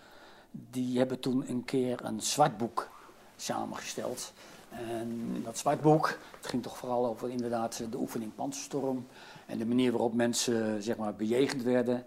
Die 0.50 0.98
hebben 0.98 1.20
toen 1.20 1.44
een 1.48 1.64
keer 1.64 2.04
een 2.04 2.20
zwartboek 2.20 2.88
samengesteld. 3.36 4.32
En 4.70 5.40
dat 5.44 5.58
zwartboek, 5.58 6.18
het 6.36 6.46
ging 6.46 6.62
toch 6.62 6.76
vooral 6.76 7.06
over 7.06 7.30
inderdaad 7.30 7.82
de 7.90 7.96
oefening 7.96 8.34
Panzerstorm 8.34 9.06
en 9.46 9.58
de 9.58 9.66
manier 9.66 9.90
waarop 9.90 10.14
mensen 10.14 10.82
zeg 10.82 10.96
maar 10.96 11.14
bejegend 11.14 11.62
werden. 11.62 12.04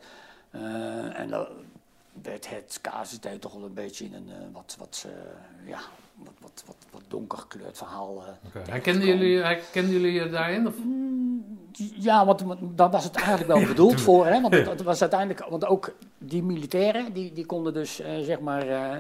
Eh, 0.50 1.20
en 1.20 1.30
dan 1.30 1.48
werd 2.22 2.50
het 2.50 2.80
KZT 2.82 3.42
toch 3.42 3.54
wel 3.54 3.64
een 3.64 3.74
beetje 3.74 4.06
in 4.06 4.14
een 4.14 4.30
eh, 4.30 4.38
wat, 4.52 4.76
wat, 4.80 5.08
ja, 5.66 5.80
wat, 6.16 6.34
wat, 6.40 6.64
wat, 6.66 6.76
wat 6.92 7.02
donker 7.08 7.38
gekleurd 7.38 7.78
verhaal. 7.78 8.24
eh, 8.26 8.62
Herkenden 8.70 9.08
jullie, 9.08 9.38
herkenden 9.38 9.92
jullie 9.94 10.12
je 10.12 10.30
daarin? 10.30 10.68
Of? 10.68 10.74
Ja, 11.96 12.26
want 12.26 12.44
daar 12.78 12.90
was 12.90 13.04
het 13.04 13.16
eigenlijk 13.16 13.48
wel 13.48 13.68
bedoeld 13.74 14.02
voor. 14.02 14.26
Hè? 14.26 14.42
Want 14.42 14.54
het, 14.54 14.82
was 14.84 15.02
uiteindelijk, 15.02 15.46
want 15.50 15.66
ook 15.66 15.94
die 16.18 16.44
militairen, 16.44 17.14
die, 17.14 17.34
die 17.34 17.46
konden 17.46 17.74
dus 17.74 18.00
eh, 18.00 18.20
zeg 18.20 18.40
maar 18.40 18.68
eh, 18.68 18.98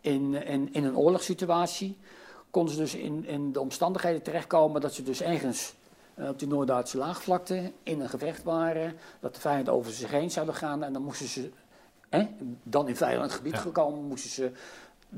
in, 0.00 0.34
in, 0.46 0.68
in 0.72 0.84
een 0.84 0.96
oorlogssituatie, 0.96 1.96
konden 2.50 2.74
ze 2.74 2.80
dus 2.80 2.94
in, 2.94 3.26
in 3.26 3.52
de 3.52 3.60
omstandigheden 3.60 4.22
terechtkomen 4.22 4.80
dat 4.80 4.94
ze 4.94 5.02
dus 5.02 5.20
ergens 5.22 5.74
op 6.18 6.38
die 6.38 6.48
Noord-Duitse 6.48 6.98
laagvlakte 6.98 7.72
in 7.82 8.00
een 8.00 8.08
gevecht 8.08 8.42
waren, 8.42 8.94
dat 9.20 9.34
de 9.34 9.40
vijand 9.40 9.68
over 9.68 9.92
zich 9.92 10.10
heen 10.10 10.30
zouden 10.30 10.54
gaan 10.54 10.82
en 10.82 10.92
dan 10.92 11.02
moesten 11.02 11.26
ze, 11.26 11.50
hè, 12.08 12.26
dan 12.62 12.88
in 12.88 12.96
vijand 12.96 13.32
gebied 13.32 13.52
Ja. 13.52 13.58
gekomen, 13.58 14.04
moesten 14.04 14.30
ze 14.30 14.52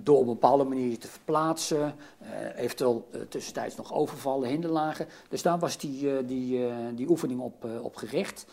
door 0.02 0.16
op 0.16 0.26
een 0.26 0.32
bepaalde 0.32 0.64
manier 0.64 0.98
te 0.98 1.08
verplaatsen, 1.08 1.94
eh, 2.18 2.62
eventueel 2.62 3.08
eh, 3.12 3.20
tussentijds 3.28 3.76
nog 3.76 3.92
overvallen, 3.92 4.48
hinderlagen. 4.48 5.06
Dus 5.28 5.42
daar 5.42 5.58
was 5.58 5.78
die, 5.78 6.10
eh, 6.10 6.16
die, 6.26 6.68
die 6.94 7.08
oefening 7.08 7.40
op, 7.40 7.66
op 7.82 7.96
gericht. 7.96 8.46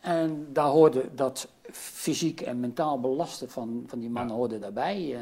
En 0.00 0.46
daar 0.52 0.68
hoorde 0.68 1.08
dat 1.14 1.48
fysiek 1.72 2.40
en 2.40 2.60
mentaal 2.60 3.00
belasten 3.00 3.50
van, 3.50 3.84
van 3.86 3.98
die 3.98 4.10
mannen 4.10 4.36
hoorde 4.36 4.58
daarbij. 4.58 5.16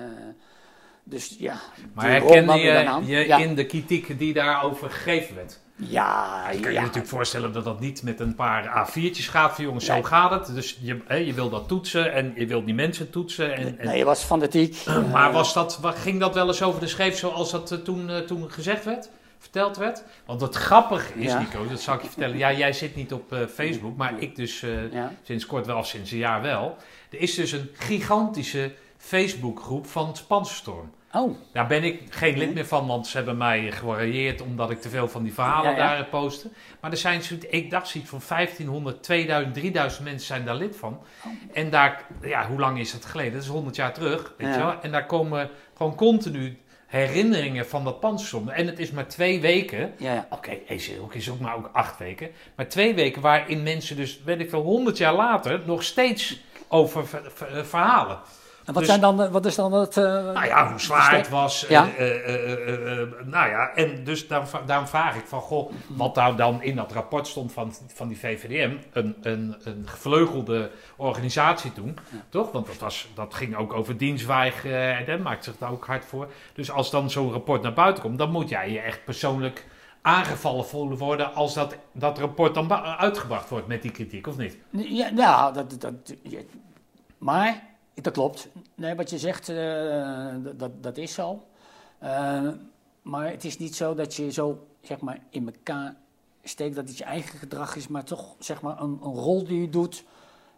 dus 1.04 1.36
ja, 1.38 1.60
Maar 1.94 2.10
herkende 2.10 2.52
je 2.52 3.02
je 3.06 3.26
ja. 3.26 3.38
in 3.38 3.54
de 3.54 3.66
kritiek 3.66 4.18
die 4.18 4.32
daarover 4.32 4.90
gegeven 4.90 5.34
werd? 5.34 5.60
Ja, 5.80 6.48
Je 6.50 6.60
kan 6.60 6.70
je 6.70 6.76
ja. 6.76 6.80
natuurlijk 6.80 7.08
voorstellen 7.08 7.52
dat 7.52 7.64
dat 7.64 7.80
niet 7.80 8.02
met 8.02 8.20
een 8.20 8.34
paar 8.34 8.88
A4'tjes 8.88 9.30
gaat 9.30 9.54
van 9.54 9.64
jongens, 9.64 9.84
zo 9.84 10.02
gaat 10.02 10.30
het. 10.30 10.54
Dus 10.54 10.78
je, 10.80 10.98
hè, 11.06 11.14
je 11.14 11.34
wil 11.34 11.50
dat 11.50 11.68
toetsen 11.68 12.12
en 12.12 12.32
je 12.36 12.46
wil 12.46 12.64
die 12.64 12.74
mensen 12.74 13.10
toetsen. 13.10 13.54
En, 13.54 13.78
en, 13.78 13.86
Nee, 13.86 13.98
je 13.98 14.04
was 14.04 14.22
fanatiek. 14.22 14.84
maar 15.12 15.32
was 15.32 15.54
dat, 15.54 15.80
ging 15.82 16.20
dat 16.20 16.34
wel 16.34 16.46
eens 16.46 16.62
over 16.62 16.80
de 16.80 16.86
scheef 16.86 17.18
zoals 17.18 17.50
dat 17.50 17.72
eh, 17.72 17.78
toen, 17.78 18.10
eh, 18.10 18.18
toen 18.18 18.50
gezegd 18.50 18.84
werd? 18.84 19.10
Verteld 19.38 19.76
werd? 19.76 20.02
Want 20.24 20.40
het 20.40 20.54
grappige 20.54 21.12
is, 21.14 21.30
Ja. 21.30 21.38
Nico, 21.38 21.66
dat 21.68 21.80
zal 21.80 21.94
ik 21.94 22.02
je 22.02 22.08
vertellen. 22.08 22.38
Ja, 22.38 22.52
jij 22.52 22.72
zit 22.72 22.96
niet 22.96 23.12
op 23.12 23.32
eh, 23.32 23.38
Facebook, 23.54 23.96
maar 23.96 24.14
ik 24.18 24.36
dus 24.36 24.60
ja. 24.92 25.12
sinds 25.22 25.46
kort 25.46 25.66
wel, 25.66 25.84
sinds 25.84 26.10
een 26.10 26.18
jaar 26.18 26.42
wel. 26.42 26.76
Er 27.10 27.20
is 27.20 27.34
dus 27.34 27.52
een 27.52 27.70
gigantische 27.72 28.72
Facebookgroep 28.96 29.86
van 29.86 30.16
Spanstorm. 30.16 30.90
Oh, 31.12 31.36
Daar 31.52 31.66
ben 31.66 31.84
ik 31.84 32.02
geen 32.10 32.38
lid 32.38 32.54
meer 32.54 32.66
van, 32.66 32.86
want 32.86 33.06
ze 33.06 33.16
hebben 33.16 33.36
mij 33.36 33.72
gewarieerd 33.72 34.40
omdat 34.40 34.70
ik 34.70 34.80
te 34.80 34.88
veel 34.88 35.08
van 35.08 35.22
die 35.22 35.34
verhalen 35.34 35.70
Ja, 35.70 35.76
ja. 35.76 35.94
daar 35.96 36.04
poste. 36.04 36.48
Maar 36.80 36.90
er 36.90 36.96
zijn, 36.96 37.22
ik 37.50 37.70
dacht 37.70 37.88
zoiets 37.88 38.10
van 38.10 38.20
1500, 38.28 39.02
2000, 39.02 39.54
3000 39.54 40.04
mensen 40.04 40.26
zijn 40.26 40.44
daar 40.44 40.54
lid 40.54 40.76
van. 40.76 41.00
En 41.52 41.70
daar, 41.70 42.04
ja, 42.22 42.46
hoe 42.48 42.58
lang 42.58 42.78
is 42.78 42.92
dat 42.92 43.04
geleden? 43.04 43.32
Dat 43.32 43.42
is 43.42 43.48
100 43.48 43.76
jaar 43.76 43.92
terug, 43.92 44.34
weet 44.36 44.46
Ja. 44.48 44.52
je 44.54 44.58
wel? 44.64 44.74
En 44.82 44.90
daar 44.92 45.06
komen 45.06 45.50
gewoon 45.76 45.94
continu 45.94 46.58
herinneringen 46.86 47.66
van 47.66 47.84
dat 47.84 48.00
panzerstation. 48.00 48.50
En 48.50 48.66
het 48.66 48.78
is 48.78 48.90
maar 48.90 49.06
twee 49.06 49.40
weken. 49.40 49.92
Ja, 49.98 50.12
ja. 50.14 50.26
Oké, 50.30 50.50
ook 51.00 51.14
is 51.14 51.30
ook 51.30 51.40
maar 51.40 51.56
ook 51.56 51.70
acht 51.72 51.98
weken. 51.98 52.30
Maar 52.54 52.68
twee 52.68 52.94
weken 52.94 53.22
waarin 53.22 53.62
mensen 53.62 53.96
dus, 53.96 54.20
weet 54.24 54.40
ik 54.40 54.50
veel, 54.50 54.62
honderd 54.62 54.96
jaar 54.98 55.14
later 55.14 55.60
nog 55.66 55.82
steeds 55.82 56.40
over 56.68 57.06
ver- 57.06 57.30
ver- 57.34 57.66
verhalen. 57.66 58.18
En 58.70 58.76
wat, 58.76 58.84
Dus- 58.84 58.92
zijn 58.92 59.00
dan, 59.16 59.22
eh, 59.22 59.30
wat 59.30 59.46
is 59.46 59.54
dan 59.54 59.72
het... 59.72 59.96
eh, 59.96 60.04
Nou 60.04 60.46
ja, 60.46 60.70
hoe 60.70 60.80
zwaar 60.80 61.16
het 61.16 61.28
was. 61.28 61.64
Ja. 61.68 61.88
eh, 61.96 63.00
eh, 63.02 63.08
nou 63.24 63.48
ja, 63.50 63.70
en 63.74 64.04
dus 64.04 64.28
daarom, 64.28 64.48
daarom 64.66 64.86
vraag 64.86 65.16
ik 65.16 65.24
van, 65.26 65.40
goh, 65.40 65.72
wat 65.88 66.14
nou 66.14 66.36
dan 66.36 66.62
in 66.62 66.76
dat 66.76 66.92
rapport 66.92 67.26
stond 67.26 67.52
van, 67.52 67.72
van 67.94 68.08
die 68.08 68.18
VVDM, 68.18 68.76
een, 68.92 69.16
een, 69.22 69.56
een 69.64 69.82
gevleugelde 69.88 70.70
organisatie 70.96 71.72
toen, 71.72 71.98
toch? 72.28 72.52
Want 72.52 72.66
dat, 72.66 72.78
was, 72.78 73.08
dat 73.14 73.34
ging 73.34 73.56
ook 73.56 73.72
over 73.72 73.96
dienstweigeren 73.96 74.96
en 74.96 75.04
dat 75.06 75.18
maakt 75.18 75.44
zich 75.44 75.58
daar 75.58 75.70
ook 75.70 75.86
hard 75.86 76.04
voor. 76.04 76.28
Dus 76.54 76.70
als 76.70 76.90
dan 76.90 77.10
zo'n 77.10 77.32
rapport 77.32 77.62
naar 77.62 77.72
buiten 77.72 78.02
komt, 78.02 78.18
dan 78.18 78.30
moet 78.30 78.48
jij 78.48 78.70
je 78.70 78.80
echt 78.80 79.04
persoonlijk 79.04 79.66
aangevallen 80.02 80.66
voelen 80.66 80.98
worden 80.98 81.34
als 81.34 81.54
dat, 81.54 81.76
dat 81.92 82.18
rapport 82.18 82.54
dan 82.54 82.72
uitgebracht 82.74 83.48
wordt 83.48 83.66
met 83.66 83.82
die 83.82 83.90
kritiek, 83.90 84.26
of 84.26 84.36
niet? 84.36 84.56
Ja, 84.70 85.10
ja 85.16 85.50
dat, 85.50 85.80
dat, 85.80 85.92
ja. 86.22 86.40
maar 87.18 87.68
dat 88.04 88.12
klopt. 88.12 88.48
Nee, 88.74 88.94
wat 88.94 89.10
je 89.10 89.18
zegt, 89.18 89.48
eh, 89.48 90.34
dat- 90.56 90.82
dat, 90.82 90.96
is 90.96 91.14
zo. 91.14 91.42
Eh, 91.98 92.48
maar 93.02 93.30
het 93.30 93.44
is 93.44 93.58
niet 93.58 93.76
zo 93.76 93.94
dat 93.94 94.14
je 94.14 94.32
zo 94.32 94.66
zeg 94.80 95.00
maar, 95.00 95.18
in 95.30 95.46
elkaar 95.46 95.94
steekt 96.42 96.74
dat 96.76 96.88
het 96.88 96.98
je 96.98 97.04
eigen 97.04 97.38
gedrag 97.38 97.76
is, 97.76 97.88
maar 97.88 98.04
toch 98.04 98.34
zeg 98.38 98.60
maar, 98.62 98.80
een, 98.80 98.98
een 99.02 99.14
rol 99.14 99.44
die 99.44 99.60
je 99.60 99.68
doet 99.68 100.04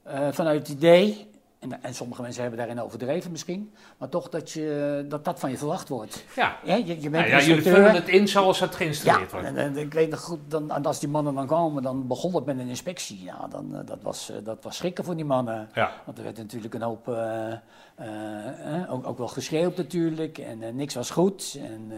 eh, 0.03 0.29
vanuit 0.33 0.59
het 0.59 0.77
idee. 0.77 1.31
En, 1.63 1.83
en 1.83 1.95
sommige 1.95 2.23
mensen 2.23 2.41
hebben 2.43 2.59
daarin 2.61 2.81
overdreven 2.81 3.31
misschien, 3.31 3.73
maar 3.99 4.09
toch 4.09 4.29
dat, 4.29 4.51
je, 4.51 5.05
dat 5.09 5.25
dat 5.25 5.41
van 5.41 5.51
je 5.51 5.57
verwacht 5.59 5.89
wordt. 5.89 6.25
Ja, 6.37 6.57
Ja, 6.65 6.75
je, 6.75 6.87
je 6.87 7.11
bent 7.11 7.13
nou 7.13 7.29
ja 7.29 7.41
jullie 7.41 7.63
vullen 7.63 7.95
het 7.95 8.09
in 8.09 8.29
zoals 8.29 8.61
het 8.61 8.71
Ja, 8.71 8.77
geïnstalleerd 8.77 9.31
wordt. 9.33 9.47
en, 9.47 9.57
en 9.57 9.77
ik 9.77 9.93
weet 9.93 10.11
nog 10.11 10.21
goed, 10.21 10.39
dan, 10.49 10.71
en 10.71 10.87
als 10.87 10.99
die 11.01 11.09
mannen 11.09 11.35
dan 11.35 11.47
komen, 11.47 11.83
dan 11.83 12.07
begon 12.07 12.35
het 12.35 12.45
met 12.45 12.59
een 12.59 12.69
inspectie. 12.69 13.23
Ja, 13.23 13.47
dan, 13.51 13.77
eh, 13.77 13.87
dat, 13.87 14.03
was, 14.03 14.31
eh, 14.31 14.37
dat 14.45 14.59
was 14.65 14.77
schrikken 14.77 15.05
voor 15.05 15.17
die 15.17 15.25
mannen. 15.25 15.69
Ja. 15.75 15.93
Want 16.05 16.19
er 16.19 16.25
werd 16.25 16.37
natuurlijk 16.37 16.75
een 16.75 16.83
hoop, 16.83 17.09
eh, 17.09 18.93
ook, 18.93 19.07
ook 19.07 19.19
wel 19.19 19.29
geschreeuwd 19.29 19.77
natuurlijk. 19.77 20.39
En 20.39 20.77
niks 20.77 20.95
was 20.95 21.11
goed. 21.11 21.59
En 21.63 21.93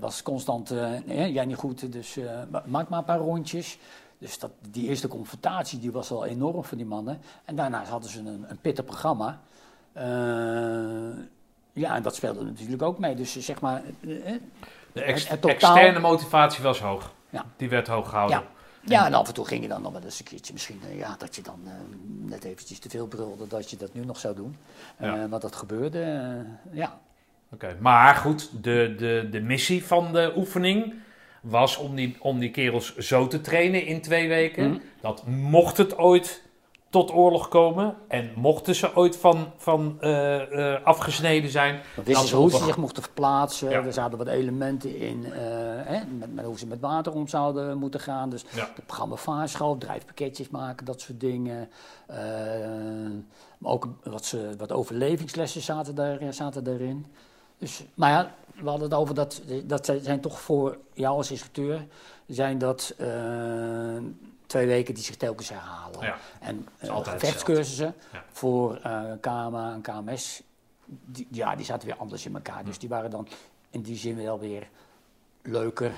was 0.00 0.22
constant, 0.22 0.70
eh, 0.70 1.34
jij 1.34 1.44
niet 1.44 1.56
goed, 1.56 1.92
dus 1.92 2.18
ma- 2.50 2.62
maak 2.66 2.88
maar 2.88 2.98
een 2.98 3.04
paar 3.04 3.18
rondjes. 3.18 3.78
Dus 4.18 4.38
dat, 4.38 4.50
die 4.70 4.88
eerste 4.88 5.08
confrontatie 5.08 5.78
die 5.78 5.92
was 5.92 6.08
wel 6.08 6.24
enorm 6.24 6.64
voor 6.64 6.76
die 6.76 6.86
mannen. 6.86 7.20
En 7.44 7.56
daarna 7.56 7.84
hadden 7.84 8.10
ze 8.10 8.18
een, 8.18 8.44
een 8.48 8.58
pittig 8.60 8.84
programma. 8.84 9.40
Eh, 9.92 10.04
ja, 11.72 11.94
en 11.94 12.02
dat 12.02 12.14
speelde 12.14 12.44
natuurlijk 12.44 12.82
ook 12.82 12.98
mee. 12.98 13.14
Dus 13.14 13.36
eh, 13.36 13.42
zeg 13.42 13.60
maar, 13.60 13.82
eh, 14.00 14.32
De 14.92 15.02
ex- 15.02 15.20
Het- 15.22 15.30
het 15.30 15.40
totaal- 15.40 15.74
externe 15.74 15.98
motivatie 15.98 16.62
was 16.62 16.80
hoog. 16.80 17.12
Ja. 17.30 17.44
Die 17.56 17.68
werd 17.68 17.86
hoog 17.86 18.08
gehouden. 18.08 18.36
Ja. 18.38 18.44
Ja, 18.84 19.06
en 19.06 19.14
af 19.14 19.28
en 19.28 19.34
toe 19.34 19.46
ging 19.46 19.62
je 19.62 19.68
dan 19.68 19.82
nog 19.82 19.92
wel 19.92 20.02
eens 20.02 20.18
een 20.18 20.24
keertje 20.24 20.52
misschien, 20.52 20.80
ja, 20.96 21.14
dat 21.18 21.36
je 21.36 21.42
dan 21.42 21.60
net 22.24 22.44
eventjes 22.44 22.78
te 22.78 22.88
veel 22.88 23.06
brulde 23.06 23.46
dat 23.46 23.70
je 23.70 23.76
dat 23.76 23.94
nu 23.94 24.04
nog 24.04 24.18
zou 24.18 24.34
doen. 24.34 24.56
Ja. 24.98 25.28
Want 25.28 25.42
dat 25.42 25.56
gebeurde, 25.56 26.44
ja. 26.70 26.98
Oké, 27.52 27.76
Maar 27.80 28.14
goed, 28.14 28.50
de, 28.62 28.94
de, 28.98 29.28
de 29.30 29.40
missie 29.40 29.84
van 29.86 30.12
de 30.12 30.32
oefening 30.36 30.94
was 31.40 31.76
om 31.76 31.94
die, 31.94 32.16
om 32.20 32.38
die 32.38 32.50
kerels 32.50 32.96
zo 32.96 33.26
te 33.26 33.40
trainen 33.40 33.86
in 33.86 34.00
twee 34.00 34.28
weken. 34.28 34.70
Mhm. 34.70 34.78
Dat 35.00 35.26
mocht 35.26 35.76
het 35.76 35.98
ooit 35.98 36.46
tot 36.90 37.12
oorlog 37.12 37.48
komen 37.48 37.96
en 38.08 38.30
mochten 38.36 38.74
ze 38.74 38.96
ooit 38.96 39.16
van, 39.16 39.52
van 39.56 39.96
eh, 40.00 40.74
eh, 40.74 40.84
afgesneden 40.84 41.50
zijn. 41.50 41.80
Dat 41.96 42.04
wisten 42.04 42.28
ze 42.28 42.36
hoe 42.36 42.50
ze 42.50 42.64
zich 42.64 42.76
mochten 42.76 43.02
verplaatsen. 43.02 43.70
Ja. 43.70 43.82
Er 43.82 43.92
zaten 43.92 44.18
wat 44.18 44.26
elementen 44.26 44.96
in, 44.96 45.24
eh, 45.24 45.40
hè, 45.84 46.00
met, 46.18 46.34
met 46.34 46.44
hoe 46.44 46.58
ze 46.58 46.66
met 46.66 46.80
water 46.80 47.12
om 47.12 47.28
zouden 47.28 47.78
moeten 47.78 48.00
gaan. 48.00 48.30
Dus 48.30 48.44
Ja. 48.54 48.70
het 48.74 48.86
programma 48.86 49.16
vaarschap, 49.16 49.80
drijfpakketjes 49.80 50.48
maken, 50.48 50.86
dat 50.86 51.00
soort 51.00 51.20
dingen. 51.20 51.70
Maar 53.58 53.72
ook 53.72 53.88
wat, 54.02 54.24
ze, 54.24 54.50
wat 54.58 54.72
overlevingslessen 54.72 55.62
zaten, 55.62 55.94
daar, 55.94 56.18
zaten 56.30 56.64
daarin. 56.64 57.06
Dus, 57.58 57.84
maar 57.94 58.10
ja, 58.10 58.34
we 58.62 58.68
hadden 58.68 58.88
het 58.90 58.98
over 58.98 59.14
dat, 59.14 59.42
dat 59.64 59.84
zijn- 59.84 60.00
zijn 60.02 60.20
toch 60.20 60.40
voor 60.40 60.78
jou 60.92 61.16
als 61.16 61.30
instructeur, 61.30 61.86
zijn 62.26 62.58
dat 62.58 62.94
eh, 62.98 63.08
twee 64.46 64.66
weken 64.66 64.94
die 64.94 65.04
zich 65.04 65.16
telkens 65.16 65.48
herhalen. 65.48 66.00
Ja. 66.00 66.16
En 66.40 66.66
Ja. 66.80 67.94
voor 68.32 68.76
eh 68.82 69.02
KMA 69.20 69.72
en 69.72 69.80
KMS, 69.80 70.42
die, 70.84 71.26
ja, 71.30 71.56
die 71.56 71.64
zaten 71.64 71.88
weer 71.88 71.96
anders 71.96 72.26
in 72.26 72.34
elkaar. 72.34 72.64
Dus 72.64 72.78
die 72.78 72.88
waren 72.88 73.10
dan 73.10 73.28
in 73.70 73.82
die 73.82 73.96
zin 73.96 74.16
wel 74.22 74.38
weer 74.38 74.68
leuker. 75.42 75.92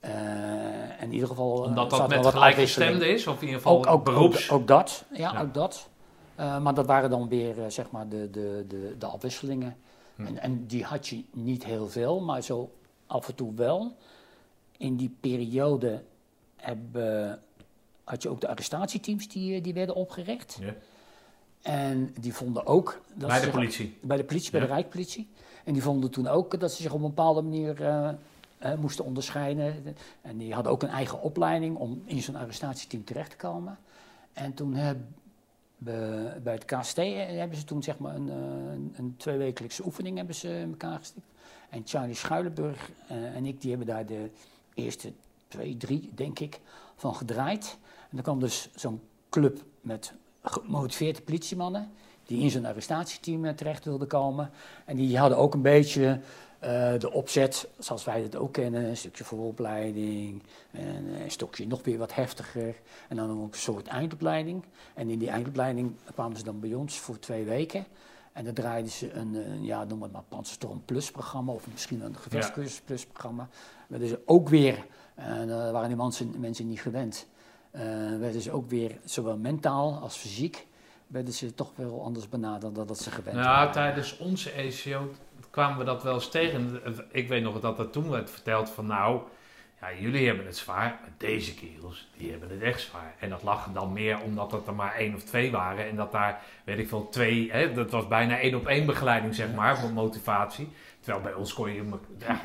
En 0.00 1.00
in 1.00 1.12
ieder 1.12 1.28
geval. 1.28 1.50
Omdat 1.62 1.90
dat 1.90 2.08
met 2.08 2.26
afwisseling. 2.26 3.02
is, 3.02 3.26
of 3.26 3.34
in 3.40 3.40
ieder 3.46 3.56
geval 3.60 3.76
Ook, 3.78 3.86
ook, 3.86 4.04
beroeps. 4.04 4.50
ook, 4.50 4.60
ook 4.60 4.66
dat, 4.66 5.04
ja, 5.12 5.32
Ja. 5.32 5.40
ook 5.40 5.54
dat. 5.54 5.88
Maar 6.36 6.74
dat 6.74 6.86
waren 6.86 7.10
dan 7.10 7.28
weer 7.28 7.54
zeg 7.68 7.90
maar 7.90 8.08
de, 8.08 8.30
de, 8.30 8.64
de, 8.68 8.94
de 8.98 9.06
afwisselingen. 9.06 9.76
Hm. 10.16 10.24
En, 10.26 10.38
en 10.38 10.66
die 10.66 10.84
had 10.84 11.08
je 11.08 11.24
niet 11.32 11.64
heel 11.64 11.88
veel, 11.88 12.20
maar 12.20 12.42
zo 12.42 12.70
af 13.06 13.28
en 13.28 13.34
toe 13.34 13.54
wel. 13.54 13.96
In 14.76 14.96
die 14.96 15.16
periode 15.20 16.02
hebben, 16.56 17.40
had 18.04 18.22
je 18.22 18.28
ook 18.28 18.40
de 18.40 18.48
arrestatieteams 18.48 19.28
die, 19.28 19.54
eh, 19.56 19.62
die 19.62 19.74
werden 19.74 19.94
opgericht. 19.94 20.58
Ja. 20.60 20.74
En 21.62 22.14
die 22.20 22.34
vonden 22.34 22.66
ook... 22.66 23.00
Dat 23.14 23.28
Bij 23.28 23.38
de 23.38 23.44
zich- 23.44 23.54
politie. 23.54 23.98
Bij 24.02 24.16
de 24.16 24.24
politie, 24.24 24.50
bij 24.50 24.60
Ja. 24.60 24.66
de 24.66 24.72
Rijkspolitie. 24.72 25.28
En 25.64 25.72
die 25.72 25.82
vonden 25.82 26.10
toen 26.10 26.26
ook 26.26 26.60
dat 26.60 26.72
ze 26.72 26.82
zich 26.82 26.92
op 26.92 27.00
een 27.00 27.06
bepaalde 27.06 27.42
manier 27.42 27.82
eh, 27.82 28.08
eh, 28.58 28.78
moesten 28.78 29.04
onderscheiden. 29.04 29.96
En 30.22 30.36
die 30.38 30.54
hadden 30.54 30.72
ook 30.72 30.82
een 30.82 30.88
eigen 30.88 31.20
opleiding 31.22 31.76
om 31.76 32.02
in 32.04 32.22
zo'n 32.22 32.36
arrestatieteam 32.36 33.04
terecht 33.04 33.30
te 33.30 33.36
komen. 33.36 33.78
En 34.32 34.54
toen 34.54 34.74
hebben 34.74 35.14
bij 36.42 36.52
het 36.52 36.64
KST 36.64 36.96
hebben 36.96 37.58
ze 37.58 37.64
toen 37.64 37.82
zeg 37.82 37.98
maar 37.98 38.14
een, 38.14 38.28
eh, 38.28 38.72
een, 38.72 38.94
een 38.96 39.14
tweewekelijkse 39.16 39.84
oefening 39.84 40.16
hebben 40.16 40.34
ze 40.34 40.66
elkaar 40.70 40.98
gestikt. 40.98 41.26
En 41.70 41.82
Charlie 41.84 42.14
Schuilenburg 42.14 42.90
eh, 43.08 43.36
en 43.36 43.46
ik 43.46 43.60
die 43.60 43.70
hebben 43.70 43.88
daar 43.88 44.06
de 44.06 44.30
eerste 44.74 45.12
twee, 45.48 45.76
drie, 45.76 46.10
denk 46.14 46.38
ik, 46.38 46.60
van 46.96 47.14
gedraaid. 47.14 47.78
En 48.10 48.16
er 48.16 48.22
kwam 48.22 48.40
dus 48.40 48.68
zo'n 48.74 49.00
club 49.30 49.64
met 49.80 50.12
gemotiveerde 50.42 51.20
politiemannen 51.20 51.90
die 52.26 52.42
in 52.42 52.50
zo'n 52.50 52.64
arrestatieteam 52.64 53.44
eh, 53.44 53.54
terecht 53.54 53.84
wilden 53.84 54.08
komen. 54.08 54.50
En 54.84 54.96
die 54.96 55.18
hadden 55.18 55.38
ook 55.38 55.54
een 55.54 55.62
beetje 55.62 56.20
eh, 56.64 56.98
de 57.00 57.12
opzet, 57.12 57.68
zoals 57.78 58.04
wij 58.04 58.22
het 58.22 58.36
ook 58.36 58.52
kennen, 58.52 58.84
een 58.84 58.96
stukje 58.96 59.24
vooropleiding, 59.24 60.42
en 60.70 61.22
een 61.22 61.30
stukje 61.30 61.66
nog 61.66 61.82
weer 61.84 61.98
wat 61.98 62.14
heftiger. 62.14 62.74
En 63.08 63.16
dan 63.16 63.42
ook 63.42 63.52
een 63.52 63.58
soort 63.58 63.86
eindopleiding. 63.86 64.64
En 64.94 65.08
in 65.08 65.18
die 65.18 65.28
eindopleiding 65.30 65.94
kwamen 66.14 66.36
ze 66.36 66.44
dan 66.44 66.60
bij 66.60 66.74
ons 66.74 66.98
voor 66.98 67.18
twee 67.18 67.44
weken. 67.44 67.84
En 68.32 68.44
dan 68.44 68.54
draaiden 68.54 68.92
ze 68.92 69.12
een, 69.12 69.34
eh, 69.34 69.64
ja, 69.64 69.84
noem 69.84 70.02
het 70.02 70.12
maar 70.12 70.22
Panzerstorm 70.28 70.82
Plus 70.84 71.10
programma, 71.10 71.52
of 71.52 71.66
misschien 71.72 72.00
een 72.00 72.16
gevechtscursus 72.16 72.80
Plus 72.80 73.06
programma. 73.06 73.48
Werden 73.86 74.08
ze 74.08 74.20
ook 74.26 74.48
weer, 74.48 74.86
en 75.14 75.48
daar 75.48 75.72
waren 75.72 75.88
die 75.88 75.96
mensen, 75.96 76.34
mensen 76.38 76.68
niet 76.68 76.80
gewend, 76.80 77.26
eh, 77.70 77.82
werden 78.18 78.40
ze 78.40 78.52
ook 78.52 78.70
weer, 78.70 78.98
zowel 79.04 79.36
mentaal 79.36 79.98
als 79.98 80.16
fysiek, 80.16 80.66
werden 81.06 81.32
ze 81.34 81.54
toch 81.54 81.72
wel 81.74 82.02
anders 82.04 82.28
benaderd 82.28 82.74
dan 82.74 82.86
dat 82.86 82.98
ze 82.98 83.10
gewend 83.10 83.36
Nou, 83.36 83.48
waren. 83.48 83.72
tijdens 83.72 84.16
onze 84.18 84.50
ECO 84.50 85.10
kwamen 85.54 85.78
we 85.78 85.84
dat 85.84 86.02
wel 86.02 86.14
eens 86.14 86.28
tegen. 86.28 86.80
Ik 87.10 87.28
weet 87.28 87.42
nog 87.42 87.60
dat 87.60 87.78
er 87.78 87.90
toen 87.90 88.10
werd 88.10 88.30
verteld 88.30 88.70
van 88.70 88.86
nou, 88.86 89.20
ja, 89.80 89.92
jullie 89.98 90.26
hebben 90.26 90.46
het 90.46 90.56
zwaar, 90.56 90.98
maar 91.00 91.12
deze 91.16 91.54
kerels, 91.54 92.08
die 92.16 92.30
hebben 92.30 92.50
het 92.50 92.60
echt 92.60 92.80
zwaar. 92.80 93.14
En 93.18 93.30
dat 93.30 93.42
lag 93.42 93.68
dan 93.72 93.92
meer 93.92 94.20
omdat 94.20 94.50
dat 94.50 94.66
er 94.66 94.74
maar 94.74 94.94
één 94.94 95.14
of 95.14 95.22
twee 95.22 95.50
waren 95.50 95.88
en 95.88 95.96
dat 95.96 96.12
daar, 96.12 96.42
weet 96.64 96.78
ik 96.78 96.88
veel, 96.88 97.08
twee, 97.08 97.52
hè, 97.52 97.72
dat 97.72 97.90
was 97.90 98.08
bijna 98.08 98.38
één 98.38 98.54
op 98.54 98.66
één 98.66 98.86
begeleiding 98.86 99.34
zeg 99.34 99.52
maar, 99.52 99.78
voor 99.78 99.90
motivatie. 99.90 100.68
Terwijl 101.00 101.22
bij 101.22 101.34
ons 101.34 101.52
kon 101.52 101.72
je, 101.72 101.84
ja, 102.18 102.40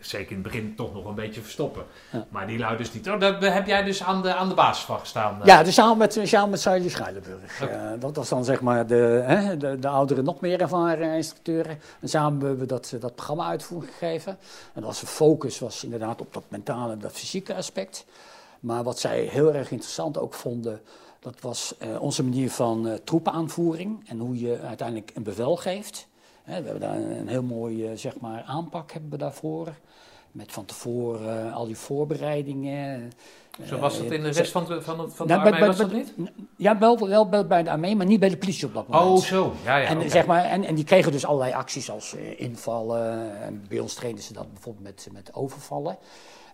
zeker 0.00 0.28
in 0.30 0.34
het 0.34 0.42
begin, 0.42 0.74
toch 0.76 0.94
nog 0.94 1.04
een 1.04 1.14
beetje 1.14 1.40
verstoppen. 1.40 1.84
Ja. 2.12 2.26
Maar 2.28 2.46
die 2.46 2.58
lui 2.58 2.76
dus 2.76 2.92
niet. 2.92 3.10
Oh, 3.10 3.20
daar 3.20 3.54
heb 3.54 3.66
jij 3.66 3.82
dus 3.84 4.02
aan 4.02 4.22
de, 4.22 4.34
aan 4.34 4.48
de 4.48 4.54
basis 4.54 4.84
van 4.84 4.98
gestaan. 4.98 5.40
eh. 5.40 5.46
Ja, 5.46 5.62
dus 5.62 5.74
samen 5.74 5.98
met, 5.98 6.20
samen 6.22 6.50
met 6.50 6.60
Schuilenburg. 6.60 7.60
Eh, 7.60 7.90
dat 7.98 8.16
was 8.16 8.28
dan 8.28 8.44
zeg 8.44 8.60
maar 8.60 8.86
de, 8.86 9.22
hè, 9.26 9.56
de, 9.56 9.78
de 9.78 9.88
oudere, 9.88 10.22
nog 10.22 10.40
meer 10.40 10.60
ervaren 10.60 11.14
instructeuren. 11.14 11.78
En 12.00 12.08
samen 12.08 12.40
hebben 12.40 12.58
we 12.58 12.66
dat, 12.66 12.94
dat 13.00 13.14
programma 13.14 13.46
uitvoering 13.46 13.92
gegeven. 13.92 14.38
En 14.74 14.82
de 14.82 14.92
focus 14.92 15.58
was 15.58 15.84
inderdaad 15.84 16.20
op 16.20 16.34
dat 16.34 16.44
mentale 16.48 16.92
en 16.92 16.98
dat 16.98 17.12
fysieke 17.12 17.54
aspect. 17.54 18.04
Maar 18.60 18.82
wat 18.82 18.98
zij 18.98 19.20
heel 19.20 19.54
erg 19.54 19.70
interessant 19.70 20.18
ook 20.18 20.34
vonden, 20.34 20.80
dat 21.20 21.40
was 21.40 21.74
eh, 21.78 22.02
onze 22.02 22.22
manier 22.24 22.50
van 22.50 22.88
eh, 22.88 22.94
troepenaanvoering. 23.04 24.08
En 24.08 24.18
hoe 24.18 24.38
je 24.40 24.58
uiteindelijk 24.60 25.10
een 25.14 25.22
bevel 25.22 25.56
geeft. 25.56 26.06
We 26.46 26.52
hebben 26.52 26.80
daar 26.80 26.96
een 26.96 27.28
heel 27.28 27.42
mooi 27.42 27.86
eh, 27.86 27.96
zeg 27.96 28.20
maar, 28.20 28.42
aanpak 28.42 28.92
hebben 28.92 29.10
we 29.10 29.16
daarvoor. 29.16 29.68
met 30.32 30.52
van 30.52 30.64
tevoren 30.64 31.52
al 31.52 31.66
die 31.66 31.76
voorbereidingen. 31.76 33.12
Zo 33.66 33.78
was 33.78 33.96
dat 33.98 34.10
in 34.10 34.22
de 34.22 34.28
Eh, 34.28 34.34
rest 34.34 34.52
van 34.52 34.64
de, 34.64 34.82
van 34.82 35.00
het, 35.00 35.14
van 35.14 35.26
de 35.26 35.32
Nou, 35.32 35.44
bij- 35.44 35.52
armee, 35.52 35.68
was 35.68 35.76
bij- 35.76 35.86
dat 35.86 36.16
niet? 36.16 36.30
Ja, 36.56 36.78
wel, 36.78 37.08
wel 37.08 37.28
bij- 37.46 37.62
de 37.62 37.70
armee, 37.70 37.96
maar 37.96 38.06
niet 38.06 38.20
bij 38.20 38.28
de 38.28 38.36
politie 38.36 38.66
op 38.66 38.74
dat 38.74 38.88
moment. 38.88 39.10
Oh, 39.18 39.24
zo. 39.24 39.52
Ja, 39.64 39.76
ja. 39.76 39.88
en, 39.88 40.10
zeg 40.10 40.26
maar, 40.26 40.44
en, 40.44 40.64
en 40.64 40.74
die 40.74 40.84
kregen 40.84 41.12
dus 41.12 41.26
allerlei 41.26 41.52
acties 41.52 41.90
als 41.90 42.14
eh, 42.16 42.40
invallen. 42.40 43.40
En 43.42 43.64
bij 43.68 43.78
ons 43.78 43.94
trainden 43.94 44.24
ze 44.24 44.32
dat 44.32 44.52
bijvoorbeeld 44.52 44.84
met, 44.84 45.08
met 45.12 45.34
overvallen. 45.34 45.96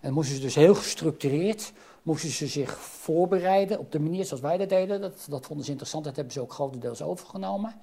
En 0.01 0.13
moesten 0.13 0.35
ze 0.35 0.41
dus 0.41 0.55
heel 0.55 0.75
gestructureerd 0.75 1.73
moesten 2.03 2.29
ze 2.29 2.47
zich 2.47 2.77
voorbereiden 2.79 3.79
op 3.79 3.91
de 3.91 3.99
manier 3.99 4.25
zoals 4.25 4.41
wij 4.41 4.57
dat 4.57 4.69
deden. 4.69 5.01
Dat, 5.01 5.25
dat 5.29 5.45
vonden 5.45 5.65
ze 5.65 5.71
interessant, 5.71 6.03
dat 6.03 6.15
hebben 6.15 6.33
ze 6.33 6.41
ook 6.41 6.53
grotendeels 6.53 7.01
overgenomen. 7.01 7.73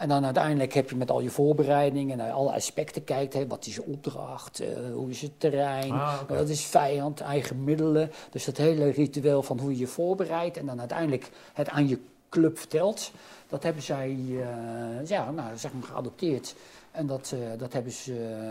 En 0.00 0.08
dan 0.08 0.24
uiteindelijk 0.24 0.72
heb 0.72 0.90
je 0.90 0.96
met 0.96 1.10
al 1.10 1.20
je 1.20 1.30
voorbereidingen 1.30 2.16
naar 2.16 2.30
alle 2.30 2.52
aspecten 2.52 3.04
kijkt. 3.04 3.34
Hè, 3.34 3.46
wat 3.46 3.66
is 3.66 3.74
je 3.74 3.84
opdracht, 3.84 4.60
eh, 4.60 4.68
hoe 4.92 5.10
is 5.10 5.22
het 5.22 5.40
terrein, 5.40 5.92
Ah, 5.92 6.20
wat 6.28 6.48
is 6.48 6.64
vijand, 6.64 7.20
eigen 7.20 7.64
middelen. 7.64 8.10
Dus 8.30 8.44
dat 8.44 8.56
hele 8.56 8.90
ritueel 8.90 9.42
van 9.42 9.58
hoe 9.58 9.70
je 9.70 9.78
je 9.78 9.86
voorbereidt 9.86 10.56
en 10.56 10.66
dan 10.66 10.78
uiteindelijk 10.78 11.30
het 11.52 11.68
aan 11.68 11.88
je 11.88 11.98
club 12.28 12.58
vertelt. 12.58 13.12
Dat 13.48 13.62
hebben 13.62 13.82
zij 13.82 14.10
eh, 14.10 15.06
ja, 15.06 15.30
nou, 15.30 15.56
zeg 15.56 15.72
maar 15.72 15.82
geadopteerd. 15.82 16.54
En 16.90 17.06
dat, 17.06 17.32
eh, 17.34 17.58
dat 17.58 17.72
hebben 17.72 17.92
ze 17.92 18.46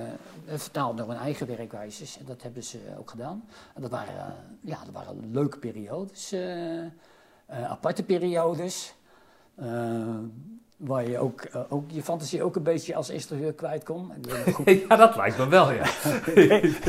vertaald 0.45 0.95
naar 0.95 1.07
hun 1.07 1.17
eigen 1.17 1.47
werkwijzes. 1.47 2.17
En 2.17 2.25
dat 2.25 2.41
hebben 2.41 2.63
ze 2.63 2.79
ook 2.99 3.09
gedaan. 3.09 3.43
En 3.75 3.81
dat 3.81 3.91
waren, 3.91 4.35
ja, 4.61 4.77
dat 4.85 4.93
waren 4.93 5.31
leuke 5.31 5.59
periodes. 5.59 6.35
aparte 7.47 8.03
periodes. 8.03 8.93
Waar 10.79 11.09
je 11.09 11.17
ook, 11.19 11.41
eh, 11.41 11.61
ook 11.69 11.83
je 11.87 12.03
fantasie 12.03 12.43
ook 12.43 12.55
een 12.55 12.63
beetje 12.63 12.95
als 12.95 13.09
instructeur 13.09 13.53
kwijt 13.53 13.83
kon. 13.83 14.11
Ik 14.21 14.31
weet 14.31 14.45
nog 14.45 14.55
goed- 14.55 14.69
Ja, 14.89 14.95
dat 14.95 15.15
lijkt 15.15 15.37
me 15.37 15.47
wel, 15.47 15.71
ja. 15.71 15.83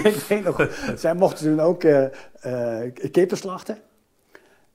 ik 0.03 0.25
weet 0.29 0.45
nog, 0.45 0.69
zij 0.97 1.15
mochten 1.15 1.47
toen 1.47 1.61
ook 1.61 1.85
eh 1.85 2.05
eh, 2.83 2.93
kippen 3.13 3.37
slachten. 3.37 3.79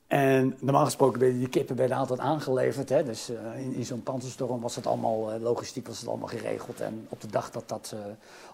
En 0.07 0.55
normaal 0.59 0.85
gesproken 0.85 1.19
werden 1.19 1.39
die 1.39 1.49
kippen 1.49 1.75
werden 1.75 1.97
altijd 1.97 2.19
aangeleverd. 2.19 2.89
Hè? 2.89 3.03
Dus 3.03 3.29
in, 3.55 3.73
in 3.73 3.85
zo'n 3.85 4.03
panzerstorm 4.03 4.61
was 4.61 4.75
het 4.75 4.87
allemaal, 4.87 5.39
logistiek 5.39 5.87
was 5.87 5.99
het 5.99 6.07
allemaal 6.07 6.27
geregeld. 6.27 6.81
En 6.81 7.05
op 7.09 7.21
de 7.21 7.27
dag 7.27 7.51
dat 7.51 7.63
dat 7.69 7.95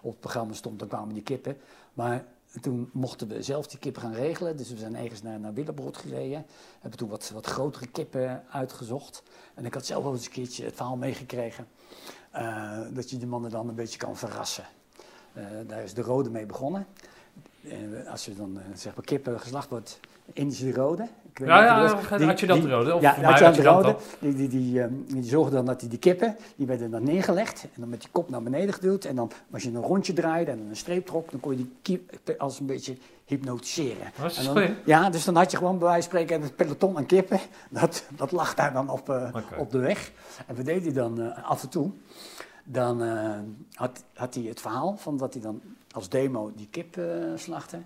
op 0.02 0.10
het 0.10 0.20
programma 0.20 0.52
stond, 0.52 0.78
dan 0.78 0.88
kwamen 0.88 1.14
die 1.14 1.22
kippen. 1.22 1.56
Maar 1.94 2.24
toen 2.60 2.90
mochten 2.92 3.28
we 3.28 3.42
zelf 3.42 3.66
die 3.66 3.78
kippen 3.78 4.02
gaan 4.02 4.14
regelen. 4.14 4.56
Dus 4.56 4.70
we 4.70 4.78
zijn 4.78 4.96
ergens 4.96 5.22
naar, 5.22 5.40
naar 5.40 5.54
Willebrood 5.54 5.96
gereden. 5.96 6.46
Hebben 6.80 6.98
toen 6.98 7.08
wat, 7.08 7.30
wat 7.34 7.46
grotere 7.46 7.86
kippen 7.86 8.44
uitgezocht. 8.50 9.22
En 9.54 9.64
ik 9.64 9.74
had 9.74 9.86
zelf 9.86 10.02
wel 10.02 10.12
eens 10.12 10.24
een 10.24 10.32
keertje 10.32 10.64
het 10.64 10.74
verhaal 10.74 10.96
meegekregen. 10.96 11.66
eh, 12.30 12.78
dat 12.90 13.10
je 13.10 13.16
die 13.16 13.26
mannen 13.26 13.50
dan 13.50 13.68
een 13.68 13.74
beetje 13.74 13.98
kan 13.98 14.16
verrassen. 14.16 14.64
Eh, 15.32 15.44
daar 15.66 15.82
is 15.82 15.94
de 15.94 16.02
rode 16.02 16.30
mee 16.30 16.46
begonnen. 16.46 16.86
En 17.62 18.06
als 18.06 18.24
je 18.24 18.34
dan 18.34 18.58
eh, 18.58 18.64
zeg 18.74 18.94
maar 18.94 19.04
kippen 19.04 19.40
geslacht 19.40 19.68
wordt, 19.68 20.00
Indische 20.32 20.72
rode. 20.72 21.02
Ik 21.32 21.38
weet 21.38 21.48
Ja, 21.48 21.64
ja, 21.64 21.82
je 21.82 21.88
dat- 21.88 22.08
ja, 22.08 22.16
die- 22.16 22.28
adjudant 22.28 22.62
die- 22.62 22.70
rode, 22.70 22.94
of 22.94 23.00
Ja, 23.00 23.14
mij 23.20 23.26
adjudant 23.26 23.52
adjudant 23.58 23.84
rode. 23.84 23.96
Die, 24.18 24.34
die, 24.34 24.48
die, 24.48 24.82
ehm, 24.82 24.92
die 25.06 25.24
zorgden 25.24 25.54
dan 25.54 25.64
dat 25.66 25.80
die, 25.80 25.88
die 25.88 25.98
kippen, 25.98 26.36
die 26.56 26.66
werden 26.66 26.90
dan 26.90 27.04
neergelegd. 27.04 27.62
En 27.62 27.80
dan 27.80 27.88
met 27.88 28.00
die 28.00 28.08
kop 28.12 28.30
naar 28.30 28.42
beneden 28.42 28.74
geduwd. 28.74 29.04
En 29.04 29.16
dan 29.16 29.30
als 29.52 29.62
je 29.62 29.68
een 29.70 29.82
rondje 29.82 30.12
draaide 30.12 30.50
en 30.50 30.66
een 30.68 30.76
streep 30.76 31.06
trok, 31.06 31.30
dan 31.30 31.40
kon 31.40 31.50
je 31.50 31.56
die 31.56 31.72
kippen 31.82 32.38
als 32.38 32.60
een 32.60 32.66
beetje 32.66 32.96
hypnotiseren. 33.24 34.12
Dat 34.20 34.30
is 34.30 34.38
En 34.38 34.44
dan- 34.44 34.52
slim. 34.56 34.74
ja, 34.84 35.10
dus 35.10 35.24
dan 35.24 35.36
had 35.36 35.50
je 35.50 35.56
gewoon 35.56 35.78
bij 35.78 35.88
wijze 35.88 36.08
van 36.10 36.18
spreken 36.20 36.42
het 36.42 36.56
peloton 36.56 36.96
aan 36.96 37.06
kippen. 37.06 37.38
Dat, 37.70 38.04
dat 38.16 38.32
lag 38.32 38.54
daar 38.54 38.72
dan 38.72 38.90
op, 38.90 39.08
eh, 39.10 39.34
op 39.58 39.70
de 39.70 39.78
weg. 39.78 40.10
En 40.46 40.54
we 40.54 40.62
deden 40.62 40.82
die 40.82 40.92
dan 40.92 41.20
eh, 41.20 41.50
af 41.50 41.62
en 41.62 41.68
toe. 41.68 41.90
Dan 42.64 43.02
eh, 43.02 43.30
had, 43.74 44.02
had 44.14 44.34
hij 44.34 44.44
het 44.44 44.60
verhaal 44.60 44.96
van 44.96 45.16
dat 45.16 45.32
hij 45.34 45.42
dan 45.42 45.60
als 45.90 46.08
demo 46.08 46.52
die 46.56 46.68
kip 46.70 47.00
slachtte. 47.36 47.78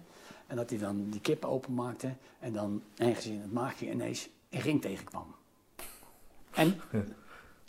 En 0.46 0.56
dat 0.56 0.70
hij 0.70 0.78
dan 0.78 1.10
die 1.10 1.20
kip 1.20 1.44
openmaakte. 1.44 2.14
En 2.38 2.52
dan 2.52 2.82
ergens 2.96 3.26
in 3.26 3.40
het 3.40 3.52
maagje 3.52 3.90
ineens 3.90 4.28
een 4.50 4.60
ring 4.60 4.80
tegenkwam. 4.80 5.34
En 6.52 6.80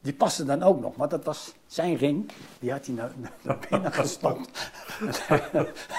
die 0.02 0.14
paste 0.14 0.45
dan 0.45 0.64
ook 0.64 0.80
nog, 0.80 0.95
maar 0.95 1.10
dat 1.10 1.26
was 1.26 1.54
zijn 1.68 1.95
ring. 1.95 2.31
Die 2.60 2.72
had 2.72 2.85
hij 2.85 2.95
naar, 2.95 3.11
naar 3.41 3.57
binnen 3.69 3.94
gestopt. 3.94 4.72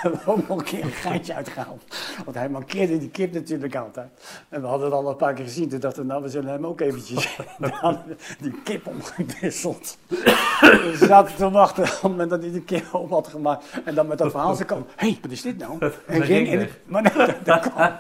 En 0.02 0.10
we 0.10 0.18
ook 0.26 0.48
nog 0.48 0.58
een 0.58 0.64
keer 0.64 0.84
een 0.84 0.90
geitje 0.90 1.34
uitgehaald. 1.34 1.82
Want 2.24 2.36
hij 2.36 2.48
mankeerde 2.48 2.98
die 2.98 3.10
kip 3.10 3.32
natuurlijk 3.32 3.76
altijd. 3.76 4.08
En 4.48 4.60
we 4.60 4.66
hadden 4.66 4.86
het 4.86 4.96
al 4.96 5.08
een 5.08 5.16
paar 5.16 5.34
keer 5.34 5.44
gezien. 5.44 5.68
Toen 5.68 5.80
dachten 5.80 6.02
we, 6.02 6.08
nou, 6.08 6.22
we 6.22 6.28
zullen 6.28 6.52
hem 6.52 6.66
ook 6.66 6.80
eventjes... 6.80 7.36
Dan 7.58 7.70
hadden 7.70 8.02
we 8.06 8.16
die 8.40 8.62
kip 8.62 8.86
omgewisseld. 8.86 9.98
We 10.08 10.94
zaten 11.00 11.36
te 11.36 11.50
wachten 11.50 11.82
op 11.82 11.90
het 11.90 12.02
moment 12.02 12.30
dat 12.30 12.42
hij 12.42 12.50
die 12.50 12.62
kip 12.62 12.94
op 12.94 13.10
had 13.10 13.28
gemaakt. 13.28 13.64
En 13.84 13.94
dan 13.94 14.06
met 14.06 14.18
dat 14.18 14.30
verhaal 14.30 14.54
zou 14.54 14.68
komen. 14.68 14.86
Hé, 14.96 15.08
hey, 15.08 15.18
wat 15.22 15.30
is 15.30 15.42
dit 15.42 15.58
nou? 15.58 15.78
Een 15.80 15.92
ring 16.06 16.24
ring. 16.24 16.48
En, 16.48 16.58
weg. 16.58 16.78
maar 16.84 17.02
nee, 17.02 17.36
dat 17.44 17.60
kwam 17.60 17.96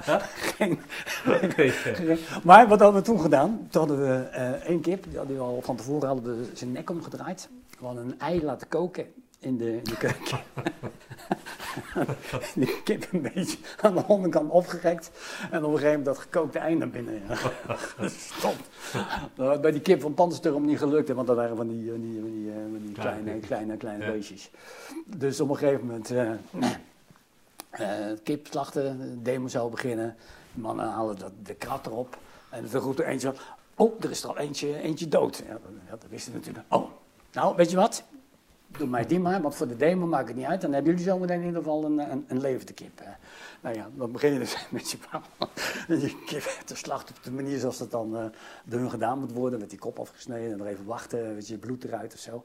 geen, 0.56 0.78
maar 2.42 2.68
wat 2.68 2.80
hadden 2.80 3.00
we 3.00 3.06
toen 3.06 3.20
gedaan? 3.20 3.68
Toen 3.70 3.88
hadden 3.88 4.08
we 4.08 4.28
eh, 4.28 4.50
één 4.50 4.80
kip, 4.80 5.04
die 5.08 5.18
hadden 5.18 5.36
we 5.36 5.42
al 5.42 5.60
van 5.62 5.76
tevoren 5.76 6.08
hadden 6.08 6.38
we 6.38 6.50
zijn 6.54 6.72
nek 6.72 6.90
omgedraaid. 6.90 7.48
Hadden 7.80 8.04
een 8.04 8.18
ei 8.20 8.42
laten 8.44 8.68
koken 8.68 9.06
in 9.38 9.56
de, 9.56 9.76
in 9.76 9.84
de 9.84 9.96
keuken. 9.96 10.38
die 12.54 12.82
kip 12.82 13.12
een 13.12 13.22
beetje 13.34 13.58
aan 13.80 13.94
de 13.94 14.04
onderkant 14.06 14.50
opgerekt. 14.50 15.10
En 15.50 15.64
op 15.64 15.72
een 15.72 15.78
gegeven 15.78 15.86
moment 15.88 16.04
dat 16.04 16.18
gekookte 16.18 16.58
ei 16.58 16.74
naar 16.74 16.90
binnen 16.90 17.22
gestopt. 17.96 18.68
Dat 19.34 19.60
bij 19.60 19.70
die 19.70 19.80
kip 19.80 20.00
van 20.00 20.14
Panzersturm 20.14 20.64
niet 20.64 20.78
gelukt, 20.78 21.08
hè, 21.08 21.14
want 21.14 21.26
dat 21.26 21.36
waren 21.36 21.56
van 21.56 21.68
die, 21.68 21.90
van 21.90 22.00
die, 22.00 22.20
van 22.20 22.30
die, 22.30 22.50
eh, 22.50 22.56
van 22.56 22.82
die 22.82 22.92
Kleine 22.92 23.22
kleine, 23.22 23.40
kleine, 23.40 23.76
kleine 23.76 24.04
Ja. 24.04 24.10
beestjes. 24.12 24.50
Dus 25.06 25.40
op 25.40 25.48
een 25.48 25.56
gegeven 25.56 25.86
moment... 25.86 26.10
eh, 27.70 27.86
kip 28.22 28.46
slachten, 28.46 28.98
de 28.98 29.22
demo 29.22 29.48
zou 29.48 29.70
beginnen. 29.70 30.16
De 30.54 30.60
mannen 30.60 30.88
halen 30.88 31.18
dat, 31.18 31.32
de 31.42 31.54
krat 31.54 31.86
erop. 31.86 32.18
En 32.50 32.64
dan 32.70 32.80
roept 32.80 32.98
er 32.98 33.06
eentje 33.06 33.32
van, 33.34 33.44
oh, 33.86 33.94
er 34.00 34.10
is 34.10 34.22
er 34.22 34.28
al 34.28 34.38
eentje, 34.38 34.80
eentje 34.80 35.08
dood. 35.08 35.36
Ja, 35.46 35.52
dat, 35.90 36.00
dat 36.00 36.10
wisten 36.10 36.32
natuurlijk. 36.32 36.64
Oh, 36.68 36.90
nou, 37.32 37.56
weet 37.56 37.70
je 37.70 37.76
wat? 37.76 38.04
Doe 38.66 38.86
mij 38.86 39.06
die 39.06 39.20
maar, 39.20 39.42
want 39.42 39.54
voor 39.54 39.68
de 39.68 39.76
demo 39.76 40.06
maakt 40.06 40.28
het 40.28 40.36
niet 40.36 40.46
uit. 40.46 40.60
Dan 40.60 40.72
hebben 40.72 40.90
jullie 40.90 41.06
zometeen 41.06 41.40
in 41.40 41.46
ieder 41.46 41.62
geval 41.62 41.84
een, 41.84 41.98
een, 41.98 42.24
een 42.28 42.40
levende 42.40 42.72
kip. 42.72 43.00
Nou 43.60 43.76
ja, 43.76 43.88
dan 43.94 44.12
begin 44.12 44.32
je 44.32 44.38
dus 44.38 44.66
met 44.70 44.90
je. 44.90 44.98
Die 45.88 46.24
kip 46.26 46.42
te 46.64 46.76
slachten 46.76 47.14
op 47.16 47.22
de 47.22 47.30
manier 47.30 47.58
zoals 47.58 47.78
dat 47.78 47.90
dan 47.90 48.16
eh 48.16 48.24
door 48.64 48.80
hun 48.80 48.90
gedaan 48.90 49.18
moet 49.18 49.32
worden. 49.32 49.58
Met 49.58 49.70
die 49.70 49.78
kop 49.78 49.98
afgesneden 49.98 50.52
en 50.52 50.58
nog 50.58 50.66
even 50.66 50.84
wachten, 50.84 51.34
weet 51.34 51.48
je, 51.48 51.58
bloed 51.58 51.84
eruit 51.84 52.14
of 52.14 52.20
zo. 52.20 52.44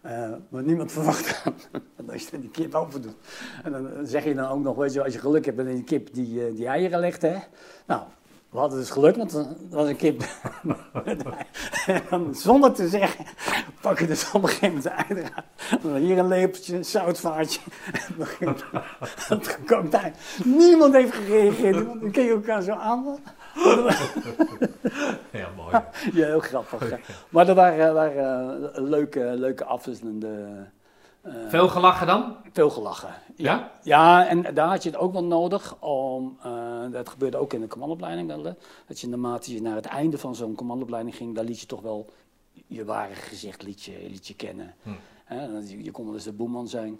Eh, 0.00 0.32
maar 0.48 0.62
niemand 0.62 0.92
verwacht 0.92 1.44
dan 1.96 2.10
als 2.10 2.28
je 2.28 2.40
die 2.40 2.50
kip 2.50 2.74
open 2.74 3.02
doet. 3.02 3.16
En 3.64 3.72
dan 3.72 4.06
zeg 4.06 4.24
je 4.24 4.34
dan 4.34 4.48
ook 4.48 4.62
nog, 4.62 4.76
weet 4.76 4.92
je, 4.92 5.04
als 5.04 5.12
je 5.12 5.18
geluk 5.18 5.44
hebt 5.44 5.56
met 5.56 5.66
een 5.66 5.84
kip 5.84 6.14
die, 6.14 6.46
eh, 6.46 6.56
die 6.56 6.66
eieren 6.66 7.00
legt, 7.00 7.22
hè. 7.22 7.36
Nou, 7.86 8.02
we 8.50 8.58
hadden 8.58 8.78
dus 8.78 8.90
geluk, 8.90 9.16
want 9.16 9.32
er 9.32 9.46
was 9.70 9.88
een 9.88 9.96
kip. 9.96 10.22
en 11.86 12.02
dan, 12.10 12.34
zonder 12.34 12.72
te 12.72 12.88
zeggen, 12.88 13.24
pak 13.80 13.98
je 13.98 14.06
dus 14.06 14.30
op 14.32 14.42
een 14.42 14.48
gegeven 14.48 14.82
moment 15.08 15.08
de 15.08 15.78
dan 15.82 15.94
hier 15.94 16.18
een 16.18 16.28
lepeltje, 16.28 16.76
een 16.76 16.84
zoutvaartje. 16.84 17.60
Het 19.28 19.48
gekookt 19.48 19.94
ei. 19.94 20.12
Niemand 20.44 20.94
heeft 20.94 21.14
gereageerd, 21.14 21.74
dan 21.74 22.24
je 22.24 22.30
elkaar 22.30 22.62
zo 22.62 22.72
aan. 22.72 23.04
Ja, 25.30 25.48
mooi. 25.56 25.70
Ja, 26.12 26.26
heel 26.26 26.40
grappig. 26.40 26.90
ja. 26.90 26.98
Maar 27.28 27.48
er 27.48 27.54
waren, 27.54 27.94
waren 27.94 28.74
eh, 28.74 28.82
leuke, 28.82 29.20
leuke 29.20 29.64
afwisselende... 29.64 30.46
eh, 31.22 31.32
Veel 31.48 31.68
gelachen 31.68 32.06
dan? 32.06 32.36
veel 32.52 32.70
gelachen. 32.70 33.14
Ja? 33.36 33.70
Ja, 33.82 34.26
en 34.28 34.54
daar 34.54 34.68
had 34.68 34.82
je 34.82 34.90
het 34.90 34.98
ook 34.98 35.12
wel 35.12 35.24
nodig 35.24 35.76
om, 35.80 36.38
eh, 36.42 36.52
dat 36.92 37.08
gebeurde 37.08 37.36
ook 37.36 37.52
in 37.52 37.60
de 37.60 37.66
commandoopleiding 37.66 38.28
wel, 38.28 38.44
hè, 38.44 38.52
dat 38.86 39.00
je 39.00 39.08
naarmate 39.08 39.54
je 39.54 39.62
naar 39.62 39.74
het 39.74 39.86
einde 39.86 40.18
van 40.18 40.34
zo'n 40.34 40.54
commandoopleiding 40.54 41.16
ging, 41.16 41.34
daar 41.34 41.44
liet 41.44 41.60
je 41.60 41.66
toch 41.66 41.80
wel 41.80 42.06
je 42.66 42.84
ware 42.84 43.14
gezicht 43.14 43.62
liet 43.62 43.82
je, 43.82 44.06
liet 44.10 44.26
je 44.26 44.34
kennen. 44.34 44.74
Hm. 44.82 44.90
Dat 45.54 45.70
je, 45.70 45.84
je 45.84 45.90
kon 45.90 46.04
wel 46.04 46.14
eens 46.14 46.24
de 46.24 46.32
boeman 46.32 46.68
zijn 46.68 46.98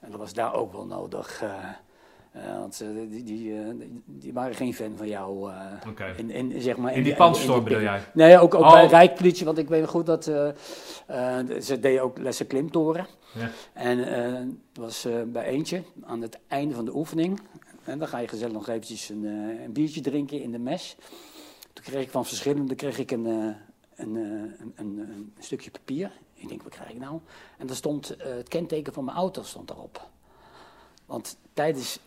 en 0.00 0.10
dat 0.10 0.20
was 0.20 0.32
daar 0.32 0.54
ook 0.54 0.72
wel 0.72 0.86
nodig. 0.86 1.42
eh, 1.42 2.58
want 2.58 2.78
die, 3.08 3.22
die, 3.24 3.54
die- 4.04 4.32
waren 4.32 4.54
geen 4.54 4.74
fan 4.74 4.92
van 4.96 5.08
jou. 5.08 5.50
Oké. 5.88 6.14
in, 6.16 6.30
in, 6.30 6.60
zeg 6.60 6.76
maar, 6.76 6.94
In 6.94 7.02
die 7.02 7.14
de- 7.16 7.60
bedoel 7.64 7.80
jij? 7.80 8.00
Nee, 8.14 8.38
ook, 8.38 8.54
ook 8.54 8.60
Oh. 8.62 8.72
bij 8.72 8.86
Rijkpolitie, 8.86 9.44
want 9.46 9.58
ik 9.58 9.68
weet 9.68 9.86
goed 9.88 10.06
dat 10.06 10.24
ze 10.24 11.76
deden 11.80 12.02
ook 12.02 12.18
lessen 12.18 12.46
klimtoren. 12.46 13.06
En 13.72 14.04
eh, 14.06 14.34
er 14.34 14.46
was 14.72 15.04
eh, 15.04 15.22
bij 15.22 15.44
eentje 15.44 15.82
aan 16.04 16.22
het 16.22 16.38
einde 16.46 16.74
van 16.74 16.84
de 16.84 16.94
oefening. 16.94 17.40
En 17.84 17.98
dan 17.98 18.08
ga 18.08 18.18
je 18.18 18.28
gezellig 18.28 18.52
nog 18.52 18.68
eventjes 18.68 19.08
een, 19.08 19.24
eh, 19.24 19.62
een 19.62 19.72
biertje 19.72 20.00
drinken 20.00 20.42
in 20.42 20.52
de 20.52 20.58
mes. 20.58 20.96
Toen 21.72 21.84
kreeg 21.84 22.02
ik 22.02 22.10
van 22.10 22.26
verschillende 22.26 22.74
kreeg 22.74 22.98
ik 22.98 23.10
een, 23.10 23.26
eh, 23.26 23.54
een, 23.98 24.16
eh, 24.16 24.66
een, 24.76 24.98
een, 24.98 25.32
stukje 25.38 25.70
papier. 25.70 26.12
Ik 26.34 26.48
denk, 26.48 26.62
wat 26.62 26.72
krijg 26.72 26.90
ik 26.90 26.98
nou? 26.98 27.20
En 27.58 27.66
daar 27.66 27.76
stond 27.76 28.16
eh, 28.16 28.34
het 28.34 28.48
kenteken 28.48 28.92
van 28.92 29.04
mijn 29.04 29.16
auto 29.16 29.42
stond 29.42 29.68
daarop. 29.68 30.08
Want 31.06 31.36
tijdens 31.52 31.98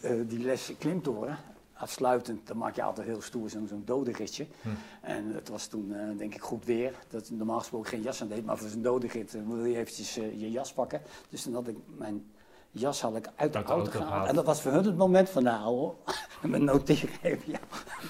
eh, 0.00 0.12
die 0.26 0.38
les 0.38 0.72
klimtoren, 0.78 1.38
afsluitend, 1.78 2.46
dan 2.46 2.56
maak 2.56 2.74
je 2.74 2.82
altijd 2.82 3.06
heel 3.06 3.20
stoer 3.22 3.50
zo'n 3.50 3.66
zo'n 3.66 3.82
dodenritje. 3.84 4.46
Hm. 4.62 4.68
En 5.00 5.34
het 5.34 5.48
was 5.48 5.66
toen, 5.66 5.94
eh, 5.94 6.18
denk 6.18 6.34
ik, 6.34 6.40
goed 6.40 6.64
weer. 6.64 6.94
Dat 7.08 7.30
normaal 7.30 7.58
gesproken 7.58 7.88
geen 7.88 8.02
jas 8.02 8.22
aan 8.22 8.28
deed, 8.28 8.44
maar 8.44 8.58
voor 8.58 8.68
zo'n 8.68 8.82
dodenrit 8.82 9.34
eh, 9.34 9.40
wil 9.46 9.64
je 9.64 9.76
eventjes 9.76 10.16
eh, 10.16 10.40
je 10.40 10.50
jas 10.50 10.72
pakken. 10.72 11.02
Dus 11.28 11.44
dan 11.44 11.54
had 11.54 11.68
ik 11.68 11.76
mijn 11.86 12.30
jas 12.70 13.00
had 13.00 13.16
ik 13.16 13.26
uit 13.36 13.52
de, 13.52 13.58
Uit 13.58 13.66
de 13.66 13.72
auto 13.72 13.90
auto 13.90 14.06
gehaald. 14.06 14.28
En 14.28 14.34
dat 14.34 14.44
was 14.44 14.62
voor 14.62 14.72
hun 14.72 14.84
het 14.84 14.96
moment 14.96 15.30
van, 15.30 15.42
nou, 15.42 15.92
mijn 16.42 16.64
noteren 16.64 17.08
even, 17.22 17.52
ja, 17.52 17.58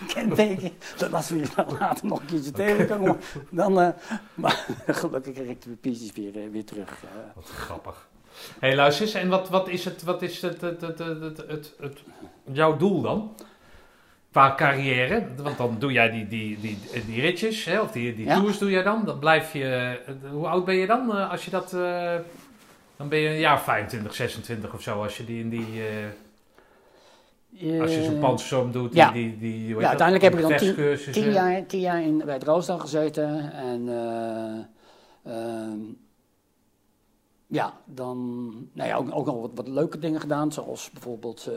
kenteken. 0.07 0.73
Dat 0.99 1.13
als 1.13 1.29
we 1.29 1.37
je 1.37 1.49
dan 1.57 1.79
later 1.79 2.07
nog 2.07 2.21
een 2.21 2.27
keertje 2.27 2.51
tegenkomen, 2.51 3.17
dan, 3.51 3.95
maar 4.35 4.67
gelukkig 4.87 5.35
kreeg 5.35 5.49
ik 5.49 5.63
de 5.63 5.71
papiertjes 5.71 6.13
weer, 6.13 6.51
weer 6.51 6.65
terug. 6.65 7.03
Wat 7.35 7.49
grappig. 7.49 8.09
Hé, 8.37 8.67
hey, 8.67 8.77
luister 8.77 9.05
eens, 9.05 9.15
en 9.15 9.29
wat, 9.29 9.49
wat 9.49 9.69
is, 9.69 9.85
het, 9.85 10.03
wat 10.03 10.23
is 10.23 10.43
het, 10.43 10.61
het, 10.61 10.81
het, 10.81 10.99
het, 10.99 11.75
het- 11.81 12.03
jouw 12.53 12.77
doel 12.77 13.01
dan? 13.01 13.35
Qua 14.37 14.55
carrière, 14.55 15.27
want 15.43 15.57
dan 15.57 15.77
doe 15.79 15.93
jij 15.93 16.11
die, 16.11 16.29
die, 16.29 16.61
die, 16.61 16.79
die 17.07 17.21
ritjes, 17.21 17.65
hè, 17.65 17.81
of 17.81 17.91
die, 17.91 18.15
die 18.15 18.25
Ja. 18.27 18.41
tours 18.41 18.59
doe 18.59 18.71
jij 18.71 18.83
dan. 18.83 19.05
Dan 19.05 19.19
blijf 19.19 19.53
je, 19.53 19.99
hoe 20.31 20.47
oud 20.47 20.65
ben 20.65 20.75
je 20.75 20.87
dan 20.87 21.17
eh, 21.17 21.31
als 21.31 21.45
je 21.45 21.51
dat, 21.51 21.73
eh, 21.73 22.15
dan 22.97 23.09
ben 23.09 23.19
je 23.19 23.29
een 23.29 23.39
jaar 23.39 23.61
25, 23.61 24.15
26 24.15 24.75
of 24.75 24.83
zo, 24.83 25.03
als 25.03 25.17
je 25.17 25.25
die 25.25 25.41
in 25.41 25.49
die, 25.49 25.67
eh, 27.61 27.81
als 27.81 27.95
je 27.95 28.05
zo'n 28.05 28.19
panzersom 28.19 28.73
doet, 28.73 28.95
ja. 28.95 29.11
die, 29.11 29.39
die, 29.39 29.67
die, 29.67 29.77
Ja, 29.77 29.89
uiteindelijk 29.89 30.25
heb 30.25 30.35
ik 30.35 30.49
dan 30.49 30.57
tien-. 30.57 31.13
Tien 31.13 31.33
jaar, 31.33 31.67
tien 31.67 31.81
jaar 31.81 32.03
in, 32.03 32.23
bij 32.25 32.35
het 32.35 32.45
Roosdal 32.45 32.79
gezeten 32.79 33.53
en 33.53 33.89
eh, 33.89 35.33
ehm, 35.33 35.79
ja, 37.47 37.73
dan 37.85 38.19
nou 38.73 38.89
ja, 38.89 38.97
ook, 38.97 39.09
ook 39.15 39.27
nog 39.27 39.41
wat, 39.41 39.51
wat 39.55 39.69
leuke 39.69 39.99
dingen 39.99 40.21
gedaan, 40.21 40.53
zoals 40.53 40.91
bijvoorbeeld 40.91 41.51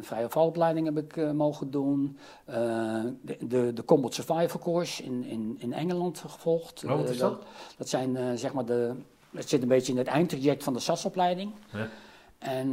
vrije 0.00 0.28
valopleiding 0.28 0.86
heb 0.86 0.98
ik 1.04 1.16
eh, 1.16 1.30
mogen 1.30 1.70
doen, 1.70 2.18
Eh, 2.44 3.00
de, 3.22 3.36
de, 3.46 3.72
de 3.72 3.84
Combat 3.84 4.14
Survival 4.14 4.60
Course 4.60 5.02
in, 5.02 5.24
in, 5.24 5.56
in 5.58 5.72
Engeland 5.72 6.18
gevolgd. 6.18 6.84
Oh, 6.84 6.90
wat 6.90 7.04
Eh, 7.04 7.10
is 7.10 7.18
dat? 7.18 7.42
Dat 7.76 7.88
zijn 7.88 8.16
eh, 8.16 8.24
zeg 8.34 8.52
maar 8.52 8.64
de, 8.64 8.94
het 9.30 9.48
zit 9.48 9.62
een 9.62 9.68
beetje 9.68 9.92
in 9.92 9.98
het 9.98 10.06
eindtraject 10.06 10.64
van 10.64 10.72
de 10.72 10.80
SAS-opleiding. 10.80 11.52
Ja. 11.72 11.88
En 12.38 12.68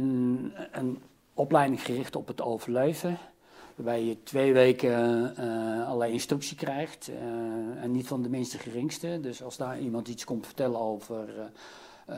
een 0.72 0.98
opleiding 1.34 1.82
gericht 1.82 2.16
op 2.16 2.26
het 2.26 2.40
overleven. 2.40 3.18
Waarbij 3.74 4.04
je 4.04 4.22
twee 4.22 4.52
weken 4.52 5.36
eh, 5.36 5.86
allerlei 5.86 6.12
instructie 6.12 6.56
krijgt. 6.56 7.08
eh, 7.08 7.82
en 7.82 7.90
niet 7.92 8.06
van 8.06 8.22
de 8.22 8.28
minste 8.28 8.58
geringste. 8.58 9.18
Dus 9.20 9.42
als 9.42 9.56
daar 9.56 9.78
iemand 9.80 10.08
iets 10.08 10.24
komt 10.24 10.46
vertellen 10.46 10.80
over 10.80 11.28
eh, 11.38 11.44
eh, 12.08 12.16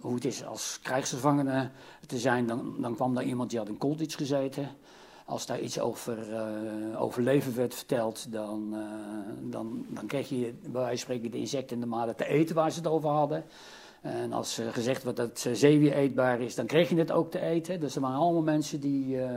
hoe 0.00 0.14
het 0.14 0.24
is 0.24 0.44
als 0.46 0.78
krijgsgevangene 0.82 1.70
te 2.06 2.18
zijn, 2.18 2.46
dan, 2.46 2.74
dan 2.78 2.94
kwam 2.94 3.14
daar 3.14 3.24
iemand 3.24 3.50
die 3.50 3.58
had 3.58 3.68
in 3.68 3.78
Colditch 3.78 4.16
gezeten. 4.16 4.68
Als 5.24 5.46
daar 5.46 5.60
iets 5.60 5.80
over 5.80 6.34
eh, 6.34 7.02
overleven 7.02 7.56
werd 7.56 7.74
verteld, 7.74 8.32
dan, 8.32 8.68
eh, 8.72 8.80
dan, 9.50 9.84
dan 9.88 10.06
kreeg 10.06 10.28
je 10.28 10.54
bij 10.62 10.72
wijze 10.80 10.88
van 10.88 10.96
spreken 10.98 11.30
de 11.30 11.38
insecten 11.38 11.76
en 11.76 11.80
de 11.82 11.88
maden 11.88 12.16
te 12.16 12.26
eten 12.26 12.54
waar 12.54 12.70
ze 12.70 12.78
het 12.78 12.86
over 12.88 13.08
hadden. 13.10 13.44
En 14.00 14.32
als 14.32 14.60
gezegd 14.70 15.02
werd 15.02 15.16
dat 15.16 15.46
zeewier 15.52 15.92
eetbaar 15.92 16.40
is, 16.40 16.54
dan 16.54 16.66
kreeg 16.66 16.88
je 16.88 16.96
het 16.96 17.12
ook 17.12 17.30
te 17.30 17.40
eten. 17.40 17.80
Dus 17.80 17.94
er 17.94 18.00
waren 18.00 18.18
allemaal 18.18 18.42
mensen 18.42 18.80
die... 18.80 19.20
eh, 19.22 19.28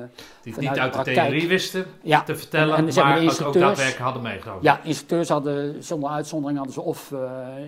Die 0.42 0.54
het 0.54 0.62
niet 0.62 0.70
uit 0.70 0.82
de 0.84 0.90
praktijk- 0.90 1.18
theorie 1.30 1.48
wisten 1.48 1.86
ja, 2.02 2.24
te 2.24 2.36
vertellen, 2.36 2.76
En- 2.78 2.88
en 2.88 2.94
maar 2.96 3.22
ook 3.48 3.54
daadwerkelijk 3.54 3.98
hadden 3.98 4.22
meegenomen. 4.22 4.64
ja, 4.64 4.84
instructeurs 4.84 5.30
hadden, 5.30 5.84
zonder 5.84 6.10
uitzondering 6.10 6.58
hadden 6.58 6.76
ze 6.76 6.82
of 6.82 7.12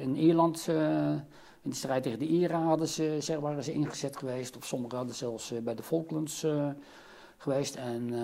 in 0.01 0.15
Ierland, 0.15 0.67
in 1.67 1.73
de 1.73 1.79
strijd 1.79 2.03
tegen 2.03 2.19
de 2.19 2.25
Ieren 2.25 2.61
hadden 2.61 2.87
ze, 2.87 3.17
zeg, 3.19 3.37
waren 3.39 3.63
ze 3.63 3.71
ingezet 3.73 4.17
geweest. 4.17 4.57
Of 4.57 4.65
sommigen 4.65 4.97
hadden 4.97 5.15
zelfs 5.15 5.51
eh, 5.51 5.59
bij 5.61 5.75
de 5.75 5.83
Falklands 5.83 6.43
eh, 6.43 6.67
geweest. 7.37 7.75
En 7.75 8.09
eh, 8.13 8.19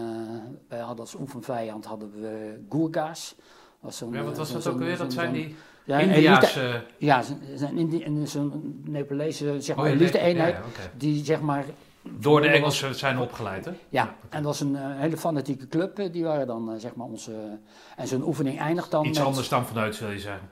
wij 0.67 0.79
hadden 0.79 0.99
als 0.99 1.15
oefenvijand 1.15 1.85
hadden 1.85 2.11
we 2.21 2.59
Ja, 4.11 4.23
wat 4.23 4.37
was 4.37 4.51
dat 4.51 4.67
ook 4.67 4.77
weer? 4.79 4.97
Dat 4.97 5.13
zijn 5.13 5.33
die 5.33 5.55
ja, 5.83 5.99
India's... 5.99 6.55
elite- 6.55 6.83
Ja, 6.97 7.23
zijn 7.55 7.77
Indi- 7.77 8.03
en 8.03 8.27
zo'n 8.27 8.81
Nepalese 8.85 9.61
zeg 9.61 9.75
maar, 9.75 9.85
oh, 9.85 9.91
elite 9.91 10.19
eenheid. 10.19 10.53
ja, 10.53 10.59
ja, 10.59 10.65
oké. 10.67 10.91
Die 10.97 11.25
zeg 11.25 11.41
maar 11.41 11.65
Door 12.01 12.41
de 12.41 12.47
Engelsen 12.47 12.95
zijn 12.95 13.17
opgeleid, 13.19 13.65
hè? 13.65 13.71
Ja, 13.89 14.15
en 14.29 14.37
dat 14.37 14.43
was 14.43 14.59
een 14.59 14.75
hele 14.75 15.17
fanatieke 15.17 15.67
club. 15.67 16.11
Die 16.11 16.23
waren 16.23 16.47
dan 16.47 16.79
zeg 16.79 16.95
maar 16.95 17.07
onze. 17.07 17.31
en 17.95 18.07
zo'n 18.07 18.23
oefening 18.23 18.59
eindigt 18.59 18.91
dan. 18.91 19.05
Iets 19.05 19.17
met- 19.17 19.27
anders 19.27 19.49
dan 19.49 19.65
vanuit, 19.65 19.99
wil 19.99 20.09
je 20.11 20.19
zeggen. 20.19 20.49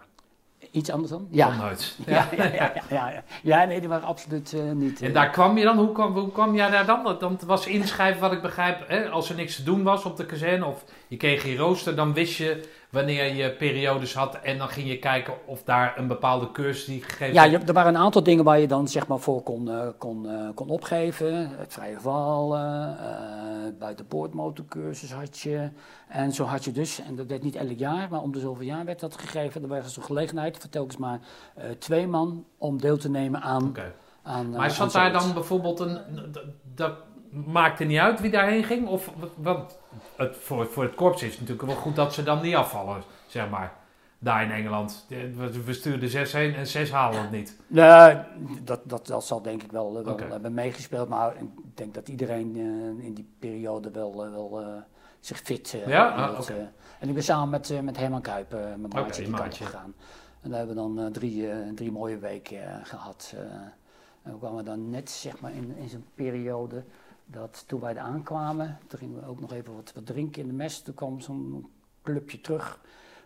Iets 0.71 0.89
anders 0.91 1.11
dan? 1.11 1.27
Ja. 1.31 1.51
Vanuit. 1.51 1.97
Ja, 2.05 2.27
ja, 2.37 2.43
ja, 2.43 2.51
ja, 2.53 2.83
ja, 2.89 3.09
ja. 3.09 3.23
Ja, 3.43 3.63
nee, 3.63 3.79
die 3.79 3.89
waren 3.89 4.07
absoluut 4.07 4.53
eh, 4.53 4.71
niet. 4.71 5.01
En 5.01 5.07
eh, 5.07 5.13
daar 5.13 5.29
kwam 5.29 5.57
je 5.57 5.63
dan, 5.63 5.77
hoe 5.77 5.91
kwam, 5.91 6.13
hoe 6.17 6.31
kwam 6.31 6.55
jij 6.55 6.69
daar 6.69 6.85
dan? 6.85 7.15
Dan 7.19 7.39
was 7.45 7.67
inschrijven, 7.67 8.21
wat 8.21 8.31
ik 8.31 8.41
begrijp, 8.41 8.87
hè, 8.87 9.09
als 9.09 9.29
er 9.29 9.35
niks 9.35 9.55
te 9.55 9.63
doen 9.63 9.83
was 9.83 10.05
op 10.05 10.17
de 10.17 10.25
kazerne 10.25 10.65
of 10.65 10.83
je 11.07 11.17
kreeg 11.17 11.45
je 11.45 11.57
rooster, 11.57 11.95
dan 11.95 12.13
wist 12.13 12.37
je 12.37 12.63
wanneer 12.91 13.35
je 13.35 13.51
periodes 13.51 14.13
had 14.13 14.35
en 14.35 14.57
dan 14.57 14.67
ging 14.67 14.87
je 14.87 14.99
kijken 14.99 15.33
of 15.45 15.63
daar 15.63 15.97
een 15.97 16.07
bepaalde 16.07 16.51
cursus 16.51 16.85
die 16.85 17.01
gegeven 17.03 17.33
ja, 17.33 17.43
je, 17.43 17.57
er 17.57 17.73
waren 17.73 17.95
een 17.95 18.01
aantal 18.01 18.23
dingen 18.23 18.43
waar 18.43 18.59
je 18.59 18.67
dan 18.67 18.87
zeg 18.87 19.07
maar 19.07 19.19
voor 19.19 19.41
kon, 19.43 19.69
eh, 19.71 19.87
kon, 19.97 20.29
eh, 20.29 20.49
kon 20.55 20.69
opgeven. 20.69 21.49
Het 21.57 21.73
vrije 21.73 21.99
val, 21.99 22.55
eh, 22.55 22.61
buitenboordmotorcursus 23.79 25.13
had 25.13 25.39
je. 25.39 25.69
En 26.07 26.31
zo 26.31 26.43
had 26.43 26.63
je 26.63 26.71
dus, 26.71 26.99
en 27.01 27.15
dat 27.15 27.25
werd 27.27 27.43
niet 27.43 27.55
elk 27.55 27.77
jaar, 27.77 28.07
maar 28.09 28.21
om 28.21 28.31
de 28.31 28.39
zoveel 28.39 28.65
jaar 28.65 28.85
werd 28.85 28.99
dat 28.99 29.17
gegeven. 29.17 29.61
Er 29.61 29.67
was 29.67 29.97
een 29.97 30.03
gelegenheid 30.03 30.57
voor 30.57 30.69
telkens 30.69 30.97
maar 30.97 31.19
twee 31.79 32.07
man 32.07 32.45
om 32.57 32.81
deel 32.81 32.97
te 32.97 33.09
nemen 33.09 33.41
aan. 33.41 33.73
Aan 34.23 34.49
Maar 34.49 34.59
aan 34.59 34.71
zat 34.71 34.91
daar 34.91 35.11
dan 35.11 35.33
bijvoorbeeld 35.33 35.79
een. 35.79 35.97
dat- 36.31 36.43
Dat 36.75 36.93
maakte 37.45 37.83
niet 37.83 37.99
uit 37.99 38.19
wie 38.21 38.31
daarheen 38.31 38.63
ging? 38.63 38.87
Of, 38.87 39.11
want 39.35 39.77
het, 40.15 40.37
voor, 40.37 40.65
voor 40.67 40.83
het 40.83 40.95
korps 40.95 41.23
is 41.23 41.31
het 41.31 41.39
natuurlijk 41.39 41.67
wel 41.67 41.77
goed 41.77 41.95
dat 41.95 42.13
ze 42.13 42.23
dan 42.23 42.41
niet 42.41 42.55
afvallen, 42.55 43.03
zeg 43.27 43.49
maar. 43.49 43.73
Daar 44.19 44.43
in 44.43 44.51
Engeland. 44.51 45.05
We- 45.65 45.73
stuurden 45.73 46.09
zes 46.09 46.33
heen 46.33 46.55
en 46.55 46.67
zes 46.67 46.91
halen 46.91 47.21
het 47.21 47.31
niet. 47.31 47.57
Nee, 47.67 48.17
dat, 48.63 48.79
dat, 48.83 49.07
dat 49.07 49.25
zal 49.25 49.41
denk 49.41 49.63
ik 49.63 49.71
wel, 49.71 49.97
eh, 49.97 50.03
wel 50.03 50.13
Oké. 50.13 50.23
hebben 50.29 50.53
meegespeeld. 50.53 51.09
Maar 51.09 51.35
ik 51.35 51.47
denk 51.73 51.93
dat 51.93 52.07
iedereen 52.07 52.55
eh, 52.55 53.05
in 53.05 53.13
die 53.13 53.29
periode 53.39 53.91
wel, 53.91 54.25
eh, 54.25 54.31
wel 54.31 54.61
eh, 54.61 54.67
zich 55.19 55.37
fit 55.39 55.73
eh 55.73 55.87
Ja? 55.87 56.09
Ah, 56.09 56.49
eh. 56.49 56.55
En 56.99 57.07
ik 57.07 57.13
ben 57.13 57.23
samen 57.23 57.49
met, 57.49 57.69
eh, 57.69 57.79
met 57.79 57.97
Herman 57.97 58.21
Kuip, 58.21 58.53
eh, 58.53 58.59
mijn 58.59 58.81
maatje, 58.81 58.99
Oké, 59.01 59.21
die 59.21 59.29
maatje. 59.29 59.65
gegaan. 59.65 59.93
En 60.41 60.49
daar 60.49 60.57
hebben 60.59 60.75
we 60.75 60.81
dan 60.81 60.99
eh, 61.05 61.11
drie, 61.11 61.51
eh, 61.51 61.57
drie 61.75 61.91
mooie 61.91 62.17
weken 62.17 62.63
eh, 62.67 62.75
gehad. 62.83 63.33
eh. 63.35 63.41
en 64.23 64.31
we 64.31 64.37
kwamen 64.37 64.65
dan 64.65 64.89
net 64.89 65.09
zeg 65.09 65.39
maar, 65.39 65.51
in, 65.53 65.75
in 65.77 65.89
zo'n 65.89 66.05
periode 66.15 66.83
dat 67.31 67.63
toen 67.67 67.79
wij 67.79 67.91
er 67.95 67.99
aankwamen, 68.01 68.77
toen 68.87 68.99
gingen 68.99 69.19
we 69.19 69.27
ook 69.27 69.39
nog 69.39 69.53
even 69.53 69.75
wat, 69.75 69.91
wat 69.95 70.05
drinken 70.05 70.41
in 70.41 70.47
de 70.47 70.53
mest. 70.53 70.85
Toen 70.85 70.93
kwam 70.93 71.19
zo'n 71.21 71.69
clubje 72.03 72.41
terug. 72.41 72.79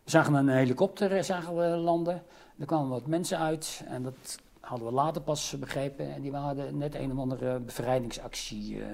We 0.03 0.10
zagen 0.11 0.34
een 0.34 0.49
helikopter 0.49 1.11
eh, 1.11 1.23
zagen 1.23 1.56
we 1.56 1.64
landen. 1.65 2.23
Er 2.60 2.65
kwamen 2.65 2.90
wat 2.90 3.07
mensen 3.07 3.40
uit 3.40 3.84
en 3.88 4.03
dat 4.03 4.38
hadden 4.60 4.88
we 4.88 4.94
later 4.94 5.22
pas 5.22 5.56
begrepen. 5.60 6.14
En 6.14 6.22
die 6.22 6.32
hadden 6.36 6.77
net 6.77 6.95
een 6.95 7.11
of 7.11 7.18
andere 7.18 7.60
bevrijdingsactie, 7.60 8.82
eh, 8.82 8.91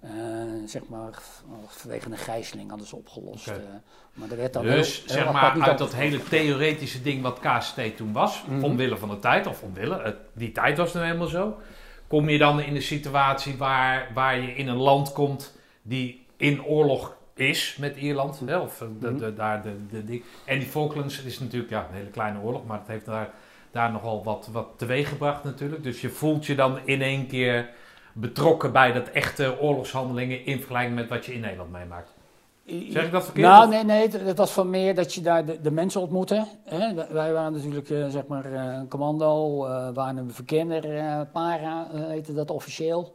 eh, 0.00 0.62
zeg 0.66 0.88
maar, 0.88 1.18
vanwege 1.66 2.10
een 2.10 2.16
gijzeling 2.16 2.68
hadden 2.68 2.86
ze 2.86 2.96
opgelost. 2.96 3.52
Maar 4.12 4.30
er 4.30 4.36
werd 4.36 4.52
dan 4.52 4.62
Dus 4.64 4.98
heel- 4.98 5.08
zeg 5.14 5.32
maar 5.32 5.60
uit 5.60 5.78
dat 5.78 5.94
hele 5.94 6.22
theoretische 6.22 7.02
ding 7.02 7.22
wat 7.22 7.38
KST 7.40 7.96
toen 7.96 8.12
was, 8.12 8.44
Mhm. 8.48 8.64
omwille 8.64 8.96
van 8.96 9.08
de 9.08 9.18
tijd, 9.18 9.46
of 9.46 9.62
omwille, 9.62 10.16
die 10.32 10.52
tijd 10.52 10.76
was 10.78 10.92
nou 10.92 11.06
helemaal 11.06 11.26
zo, 11.26 11.56
kom 12.10 12.28
je 12.28 12.38
dan 12.38 12.60
in 12.60 12.74
de 12.74 12.80
situatie 12.80 13.56
waar, 13.56 14.10
waar 14.14 14.38
je 14.38 14.54
in 14.54 14.68
een 14.68 14.76
land 14.76 15.12
komt 15.12 15.58
die 15.82 16.26
in 16.36 16.64
oorlog 16.64 17.16
is 17.34 17.76
met 17.78 17.96
Ierland, 17.96 18.42
hè, 18.46 18.58
of 18.58 18.84
de, 19.00 19.14
de, 19.14 19.34
daar 19.34 19.62
de, 19.62 20.04
de. 20.04 20.22
En 20.44 20.58
die 20.58 20.68
Falklands 20.68 21.22
is 21.22 21.38
natuurlijk 21.38 21.70
ja, 21.70 21.86
een 21.88 21.96
hele 21.96 22.10
kleine 22.10 22.40
oorlog, 22.40 22.66
maar 22.66 22.78
het 22.78 22.88
heeft 22.88 23.04
daar, 23.04 23.30
daar 23.70 23.92
nogal 23.92 24.24
wat, 24.24 24.48
wat 24.52 24.68
teweeg 24.76 25.08
gebracht 25.08 25.44
natuurlijk. 25.44 25.82
Dus 25.82 26.00
je 26.00 26.08
voelt 26.08 26.46
je 26.46 26.54
dan 26.54 26.78
in 26.84 27.02
één 27.02 27.26
keer 27.26 27.68
betrokken 28.12 28.72
bij 28.72 28.92
dat 28.92 29.08
echte 29.08 29.60
oorlogshandelingen 29.60 30.46
in 30.46 30.58
vergelijking 30.58 30.94
met 30.94 31.08
wat 31.08 31.26
je 31.26 31.34
in 31.34 31.40
Nederland 31.40 31.72
meemaakt. 31.72 32.14
Zeg 32.90 33.04
ik 33.04 33.12
dat 33.12 33.24
verkeerd? 33.24 33.46
Nou, 33.46 33.68
nee, 33.68 33.84
nee, 33.84 34.02
het, 34.02 34.12
het 34.20 34.38
was 34.38 34.50
van 34.50 34.70
meer 34.70 34.94
dat 34.94 35.14
je 35.14 35.20
daar 35.20 35.44
de, 35.44 35.60
de 35.60 35.70
mensen 35.70 36.00
ontmoette. 36.00 36.46
Hè? 36.64 36.94
Wij- 37.12 37.32
waren 37.32 37.52
natuurlijk, 37.52 37.90
eh, 37.90 38.08
zeg 38.08 38.26
maar, 38.26 38.44
eh, 38.44 38.64
een 38.64 38.88
commando, 38.88 39.66
eh 39.66 39.88
waren 39.94 40.16
een 40.16 40.32
verkenner, 40.32 41.26
para, 41.26 41.86
heette 41.92 42.34
dat 42.34 42.50
officieel. 42.50 43.14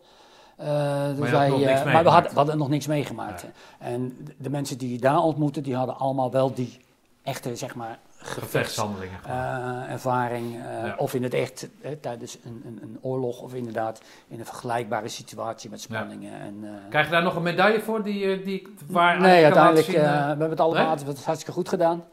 Dus 0.58 0.68
had 0.68 1.18
wij, 1.18 1.50
maar 1.50 1.60
we 1.60 1.66
meegemaakt. 1.66 2.08
hadden, 2.08 2.32
we 2.32 2.38
hadden 2.38 2.58
nog 2.58 2.70
niks 2.70 2.88
meegemaakt. 2.88 3.46
En 3.80 4.18
de, 4.24 4.36
de 4.38 4.50
mensen 4.50 4.78
die 4.78 4.92
je 4.92 5.00
daar 5.00 5.20
ontmoette, 5.22 5.62
die 5.62 5.76
hadden 5.76 5.98
allemaal 5.98 6.32
wel 6.32 6.54
die 6.54 6.78
echte, 7.24 7.56
zeg 7.56 7.76
maar, 7.76 8.00
Gevechtshandelingen. 8.26 9.20
eh, 9.28 9.92
ervaring. 9.92 10.56
eh, 10.56 10.86
Ja. 10.86 10.96
Of 10.98 11.14
in 11.14 11.24
het 11.24 11.34
echt 11.34 11.70
hè, 11.82 11.96
tijdens 11.96 12.38
een, 12.46 12.62
een, 12.66 12.80
een 12.82 12.98
oorlog, 13.02 13.42
of 13.42 13.54
inderdaad 13.54 14.02
in 14.28 14.40
een 14.40 14.46
vergelijkbare 14.46 15.08
situatie 15.08 15.70
met 15.70 15.82
spanningen. 15.82 16.34
En, 16.40 16.60
eh, 16.64 16.70
Krijg 16.90 17.06
je 17.06 17.12
daar 17.12 17.24
nog 17.24 17.36
een 17.36 17.42
medaille 17.44 17.82
voor? 17.82 18.04
Die, 18.04 18.32
eh, 18.32 18.46
die, 18.46 18.68
waar 18.88 19.20
nee, 19.22 19.44
uiteindelijk 19.44 19.86
zien, 19.86 19.96
eh, 19.96 20.04
eh, 20.06 20.22
we 20.22 20.28
hebben 20.28 20.50
het 20.50 20.60
allemaal 20.60 20.82
nee? 20.86 20.92
we 20.92 20.98
hebben 20.98 21.16
het 21.16 21.26
hartstikke 21.26 21.54
goed 21.54 21.70
gedaan. 21.70 22.04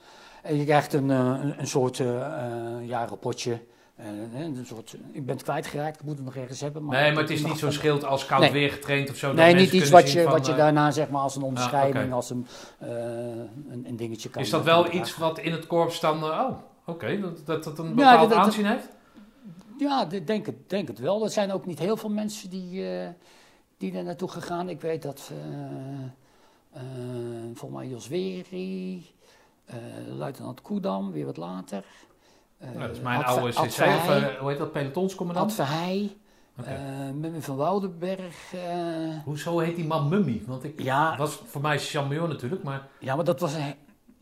En 0.43 0.57
je 0.57 0.65
krijgt 0.65 0.93
een, 0.93 1.11
eh, 1.11 1.17
een, 1.19 1.55
een 1.59 1.67
soort 1.67 2.01
eh 2.01 2.17
eh, 2.27 2.89
ja, 2.89 3.05
rapportje. 3.07 3.59
Eh, 4.03 4.41
een 4.41 4.67
soort, 4.67 4.97
ik 5.13 5.27
ben 5.27 5.35
het 5.35 5.45
kwijtgeraakt, 5.45 6.01
ik 6.01 6.07
moet 6.07 6.17
het 6.17 6.25
nog 6.25 6.37
ergens 6.37 6.61
hebben. 6.61 6.87
nee, 6.87 7.13
maar 7.13 7.21
het 7.23 7.31
is 7.31 7.45
niet 7.45 7.59
zo'n 7.59 7.73
schild 7.73 8.05
als 8.05 8.27
koud 8.27 8.41
Nee. 8.41 8.51
weer 8.51 8.71
getraind 8.71 9.11
of 9.11 9.17
zo. 9.17 9.33
Nee, 9.33 9.55
niet 9.55 9.73
iets 9.73 9.91
wat 9.91 10.13
je, 10.13 10.23
van, 10.23 10.33
wat 10.33 10.47
je 10.47 10.53
eh, 10.53 10.59
daarna 10.59 10.91
zeg 10.91 11.11
maar 11.11 11.21
als 11.21 11.37
een 11.37 11.43
onderscheiding, 11.43 12.05
oké. 12.05 12.15
als 12.15 12.31
een, 12.31 12.47
eh, 12.79 12.89
een, 13.71 13.85
een 13.87 13.97
dingetje 13.97 14.29
kan 14.31 14.43
Is 14.43 14.51
dat 14.51 14.65
wel 14.65 14.83
dragen. 14.83 15.01
iets 15.01 15.17
wat 15.17 15.39
in 15.39 15.53
het 15.53 15.67
korps 15.67 16.01
dan... 16.01 16.25
oh, 16.25 16.51
oké, 16.87 17.21
dat, 17.21 17.43
dat 17.47 17.65
dat 17.65 17.79
een 17.79 17.95
bepaald 17.95 18.29
dat- 18.31 18.39
aanzien 18.39 18.67
heeft? 18.67 18.89
Ja, 19.79 20.07
ik 20.11 20.27
denk 20.27 20.47
het, 20.47 20.71
denk 20.71 20.89
het 20.89 20.99
wel. 20.99 21.25
Er 21.25 21.31
zijn 21.31 21.53
ook 21.53 21.67
niet 21.67 21.79
heel 21.79 21.97
veel 21.97 22.11
mensen 22.11 22.51
die, 22.51 22.89
eh 22.89 23.09
die 23.77 23.93
er 23.97 24.05
naartoe 24.05 24.29
gegaan. 24.29 24.69
Ik 24.69 24.81
weet 24.81 25.03
dat 25.03 25.31
eh, 26.73 26.83
volgens 27.55 27.81
mij 27.81 27.89
Jos 27.89 28.09
Weri, 28.09 29.07
luitenant 30.17 30.61
Koedam, 30.63 31.13
weer 31.13 31.25
wat 31.27 31.37
later. 31.37 31.85
Eh, 32.63 32.69
Nou, 32.69 32.87
dat 32.87 32.97
is 32.97 33.03
mijn 33.03 33.25
Ad- 33.25 33.37
oude 33.39 33.55
Ad 33.57 33.67
CC, 33.67 33.81
of 33.81 34.09
eh, 34.09 34.25
hoe 34.39 34.49
heet 34.51 34.59
dat, 34.59 34.73
pelotonscommandant? 34.73 35.51
Ad 35.51 35.55
Verheij, 35.57 36.17
Oké. 36.61 36.71
eh, 36.71 36.79
Mummy 37.15 37.41
van 37.41 37.57
Woudenberg. 37.57 38.53
eh, 38.53 38.61
Hoezo 39.25 39.59
heet 39.59 39.77
die 39.77 39.85
man 39.85 40.09
Mummy? 40.09 40.43
Want 40.47 40.65
ik 40.65 40.83
ja, 40.83 41.17
was 41.17 41.41
voor 41.47 41.61
mij 41.61 41.77
Jean 41.79 42.09
natuurlijk, 42.29 42.63
maar... 42.63 42.87
ja, 42.99 43.15
maar 43.17 43.25
dat 43.25 43.41
was 43.41 43.55
een... 43.55 43.75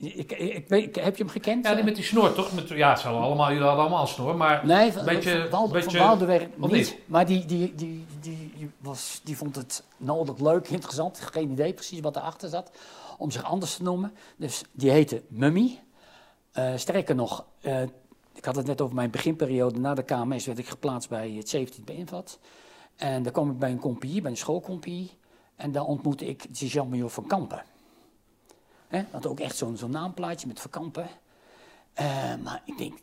Ik, 0.02 0.32
ik, 0.32 0.94
heb 0.94 1.16
je 1.16 1.22
hem 1.22 1.32
gekend? 1.32 1.66
Ja, 1.66 1.74
die 1.74 1.84
met 1.84 1.94
die 1.94 2.04
snor, 2.04 2.32
toch? 2.32 2.52
Met, 2.52 2.68
ja, 2.68 2.96
ze 2.96 3.06
hadden 3.06 3.22
allemaal, 3.24 3.48
jullie 3.48 3.62
hadden 3.66 3.80
allemaal 3.84 4.06
snor, 4.06 4.36
maar... 4.36 4.66
Nee, 4.66 4.92
van, 4.92 5.04
Beetje- 5.04 5.40
van, 5.40 5.50
Walde- 5.50 5.72
beetje- 5.72 5.90
van 5.98 6.06
Woudenberg 6.06 6.46
niet. 6.56 6.70
niet? 6.70 6.98
Maar 7.06 7.26
die, 7.26 7.44
die, 7.44 7.74
die, 7.74 8.06
die, 8.20 8.52
die 8.56 8.70
was, 8.78 9.20
die 9.24 9.36
vond 9.36 9.56
het 9.56 9.84
nodig 9.96 10.38
leuk, 10.38 10.68
interessant. 10.68 11.20
Geen 11.32 11.50
idee 11.50 11.72
precies 11.72 12.00
wat 12.00 12.16
erachter 12.16 12.48
zat. 12.48 12.70
Om 13.18 13.30
zich 13.30 13.42
anders 13.44 13.76
te 13.76 13.82
noemen. 13.82 14.12
Dus 14.36 14.62
die 14.72 14.90
heette 14.90 15.22
Mummy. 15.28 15.78
Sterker 16.76 17.14
nog, 17.14 17.44
ik 18.40 18.46
had 18.46 18.56
het 18.56 18.66
net 18.66 18.80
over 18.80 18.94
mijn 18.94 19.10
beginperiode. 19.10 19.78
Na 19.78 19.94
de 19.94 20.02
KMS 20.02 20.46
werd 20.46 20.58
ik 20.58 20.68
geplaatst 20.68 21.08
bij 21.08 21.30
het 21.30 21.56
17e 21.56 21.94
Invat. 21.94 22.38
En 22.96 23.22
daar 23.22 23.32
kwam 23.32 23.50
ik 23.50 23.58
bij 23.58 23.70
een 23.70 23.78
compagnie, 23.78 24.20
bij 24.20 24.30
een 24.30 24.36
schoolcompagnie. 24.36 25.10
En 25.56 25.72
daar 25.72 25.84
ontmoette 25.84 26.26
ik 26.26 26.46
Jean-Major 26.52 27.10
van 27.10 27.26
Kampen. 27.26 27.62
Hè, 28.88 29.02
had 29.10 29.26
ook 29.26 29.40
echt 29.40 29.56
zo'n 29.56 29.76
zo'n 29.76 29.90
naamplaatje 29.90 30.46
met 30.46 30.60
Van 30.60 30.70
Kampen. 30.70 31.08
Eh, 31.92 32.34
maar 32.42 32.62
ik 32.64 32.78
denk, 32.78 32.98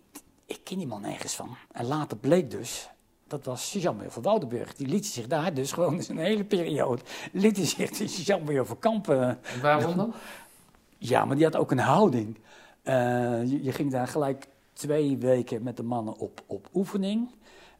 ik 0.45 0.59
ken 0.64 0.77
die 0.77 0.88
man 0.88 1.01
nergens 1.01 1.35
van. 1.35 1.57
En 1.72 1.85
later 1.85 2.18
bleek 2.18 2.51
dus, 2.51 2.89
dat 3.27 3.45
was 3.45 3.73
Jean-Marie 3.73 4.11
van 4.11 4.23
Woudenburg. 4.23 4.76
Die 4.76 4.88
liet 4.88 5.05
zich 5.05 5.27
daar 5.27 5.53
dus 5.53 5.72
gewoon 5.72 5.93
in 5.93 6.05
een 6.09 6.18
hele 6.18 6.45
periode, 6.45 7.01
liet 7.31 7.57
zich 7.57 7.89
dus 7.89 8.26
Jean-Marie 8.26 8.64
van 8.64 8.80
Kampen... 8.80 9.43
En 9.43 9.61
waarom 9.61 9.95
dan? 9.95 10.14
Ja, 10.97 11.26
maar 11.26 11.35
die 11.35 11.45
had 11.45 11.55
ook 11.55 11.72
een 11.72 11.80
houding. 11.80 12.38
Eh, 12.84 12.93
je, 13.43 13.64
je 13.64 13.72
ging 13.72 13.91
daar 13.91 14.07
gelijk 14.07 14.47
twee 14.77 15.17
weken 15.17 15.63
met 15.63 15.77
de 15.77 15.83
mannen 15.83 16.17
op, 16.17 16.43
op 16.45 16.67
oefening. 16.73 17.29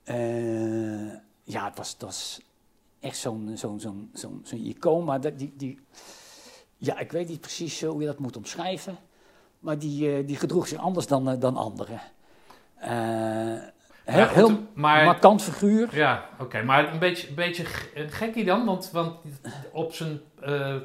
Eh, 0.04 1.14
ja, 1.44 1.66
het 1.66 1.78
was, 1.78 1.92
het 1.92 2.02
was 2.02 2.42
echt 3.00 3.18
zo'n 3.18 3.52
zo'n 3.56 3.80
zo'n 3.80 4.10
zo'n 4.14 4.42
zo'n 4.44 4.66
icoon. 4.66 5.04
Maar 5.04 5.22
dat, 5.22 5.40
die, 5.40 5.54
die, 5.58 5.80
ja, 6.78 7.00
ik 7.00 7.12
weet 7.12 7.28
niet 7.28 7.42
precies 7.42 7.84
hoe 7.84 8.02
je 8.02 8.08
dat 8.08 8.20
moet 8.20 8.38
omschrijven. 8.38 8.98
Maar 9.60 9.80
die, 9.80 10.16
eh, 10.16 10.28
die 10.28 10.36
gedroeg 10.36 10.68
zich 10.68 10.80
anders 10.80 11.08
dan, 11.08 11.30
eh, 11.30 11.40
dan 11.40 11.56
anderen. 11.58 12.02
Eh, 12.76 13.58
heel, 14.06 14.64
maar- 14.74 15.06
markant 15.06 15.42
figuur. 15.42 15.96
Ja, 15.96 16.30
oké, 16.40 16.64
maar 16.64 16.94
een 16.94 17.00
beetje, 17.00 17.28
een 17.28 17.36
beetje 17.36 17.66
een 17.96 18.10
gekkie 18.10 18.46
dan, 18.46 18.66
want, 18.66 18.92
want 18.92 19.16
op 19.72 19.94
zijn, 19.94 20.22
eh, 20.42 20.76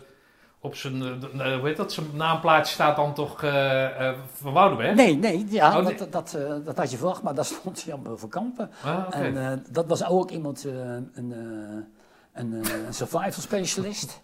op 0.63 0.75
zijn, 0.75 1.03
hoe 1.03 1.61
heet 1.63 1.77
dat, 1.77 1.93
zijn 1.93 2.07
naamplaatje 2.17 2.73
staat 2.73 2.97
dan 2.97 3.15
toch 3.15 3.43
eh 3.43 4.13
Van 4.33 4.53
Woudenberg? 4.53 4.95
Nee, 4.95 5.17
nee, 5.17 5.47
ja, 5.49 5.79
Oh, 5.79 5.85
nee. 5.85 5.97
dat, 5.97 6.13
dat, 6.13 6.39
dat 6.65 6.77
had 6.77 6.91
je 6.91 6.97
verwacht, 6.97 7.23
maar 7.23 7.35
daar 7.35 7.45
stond 7.45 7.81
Jan 7.81 8.07
van 8.15 8.29
Kampen. 8.29 8.71
Ah, 8.85 9.05
oké. 9.07 9.17
En 9.17 9.67
dat 9.71 9.87
was 9.87 10.05
ook 10.05 10.31
iemand, 10.31 10.65
een, 10.65 11.11
een, 11.15 11.33
een 12.33 12.95
survival 12.95 13.43
specialist. 13.43 14.23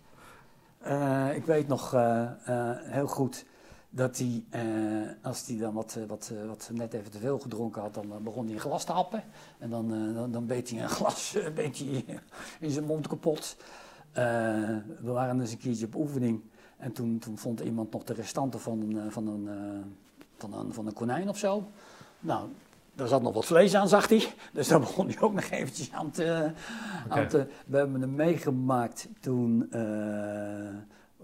Ik 1.35 1.44
weet 1.44 1.69
nog 1.69 1.90
heel 2.90 3.06
goed 3.06 3.44
dat 3.90 4.19
hij, 4.19 4.44
eh, 4.51 4.62
als 5.23 5.47
hij 5.47 5.56
dan 5.56 5.74
wat, 5.74 5.98
wat, 6.06 6.32
wat 6.47 6.70
net 6.73 6.93
even 6.94 7.10
te 7.10 7.19
veel 7.19 7.39
gedronken 7.39 7.82
had, 7.82 7.94
dan 7.94 8.23
begon 8.23 8.44
hij 8.44 8.55
een 8.55 8.60
glas 8.60 8.85
te 8.85 8.93
happen. 8.93 9.23
En 9.59 9.70
dan, 9.70 10.15
dan, 10.15 10.32
dan 10.32 10.47
beet 10.47 10.70
hij 10.70 10.82
een 10.82 10.89
glas 10.98 11.36
beet 11.55 11.78
hij 11.78 12.05
in 12.60 12.70
zijn 12.70 12.85
mond 12.85 13.09
kapot. 13.09 13.56
Eh, 14.12 14.22
we 15.01 15.10
waren 15.10 15.39
dus 15.39 15.52
een 15.52 15.59
keertje 15.59 15.86
op 15.86 15.94
oefening. 15.94 16.40
En 16.76 16.93
toen, 16.93 17.18
toen 17.18 17.39
vond 17.39 17.60
iemand 17.60 17.93
nog 17.93 18.05
de 18.05 18.12
restanten 18.12 18.60
van 18.60 18.80
een, 18.80 18.98
eh, 18.98 19.10
van 19.10 19.26
een, 19.26 19.48
eh, 19.48 19.86
van 20.36 20.52
een, 20.52 20.72
van 20.72 20.86
een 20.86 20.93
konijn 20.93 21.28
of 21.28 21.39
zo. 21.39 21.70
Nou, 22.20 22.48
daar 22.94 23.09
zat 23.09 23.22
nog 23.22 23.35
wat 23.35 23.44
vlees 23.44 23.74
aan, 23.74 23.89
zag 23.89 24.09
hij. 24.09 24.26
Dus 24.52 24.68
daar 24.68 24.80
begon 24.80 25.06
hij 25.06 25.20
ook 25.20 25.32
nog 25.32 25.44
eventjes 25.44 25.93
aan 25.93 26.10
te... 26.10 26.52
Aan 27.09 27.28
te 27.28 27.47
we 27.66 27.76
hebben 27.76 28.01
hem 28.01 28.14
meegemaakt 28.14 29.09
toen... 29.20 29.68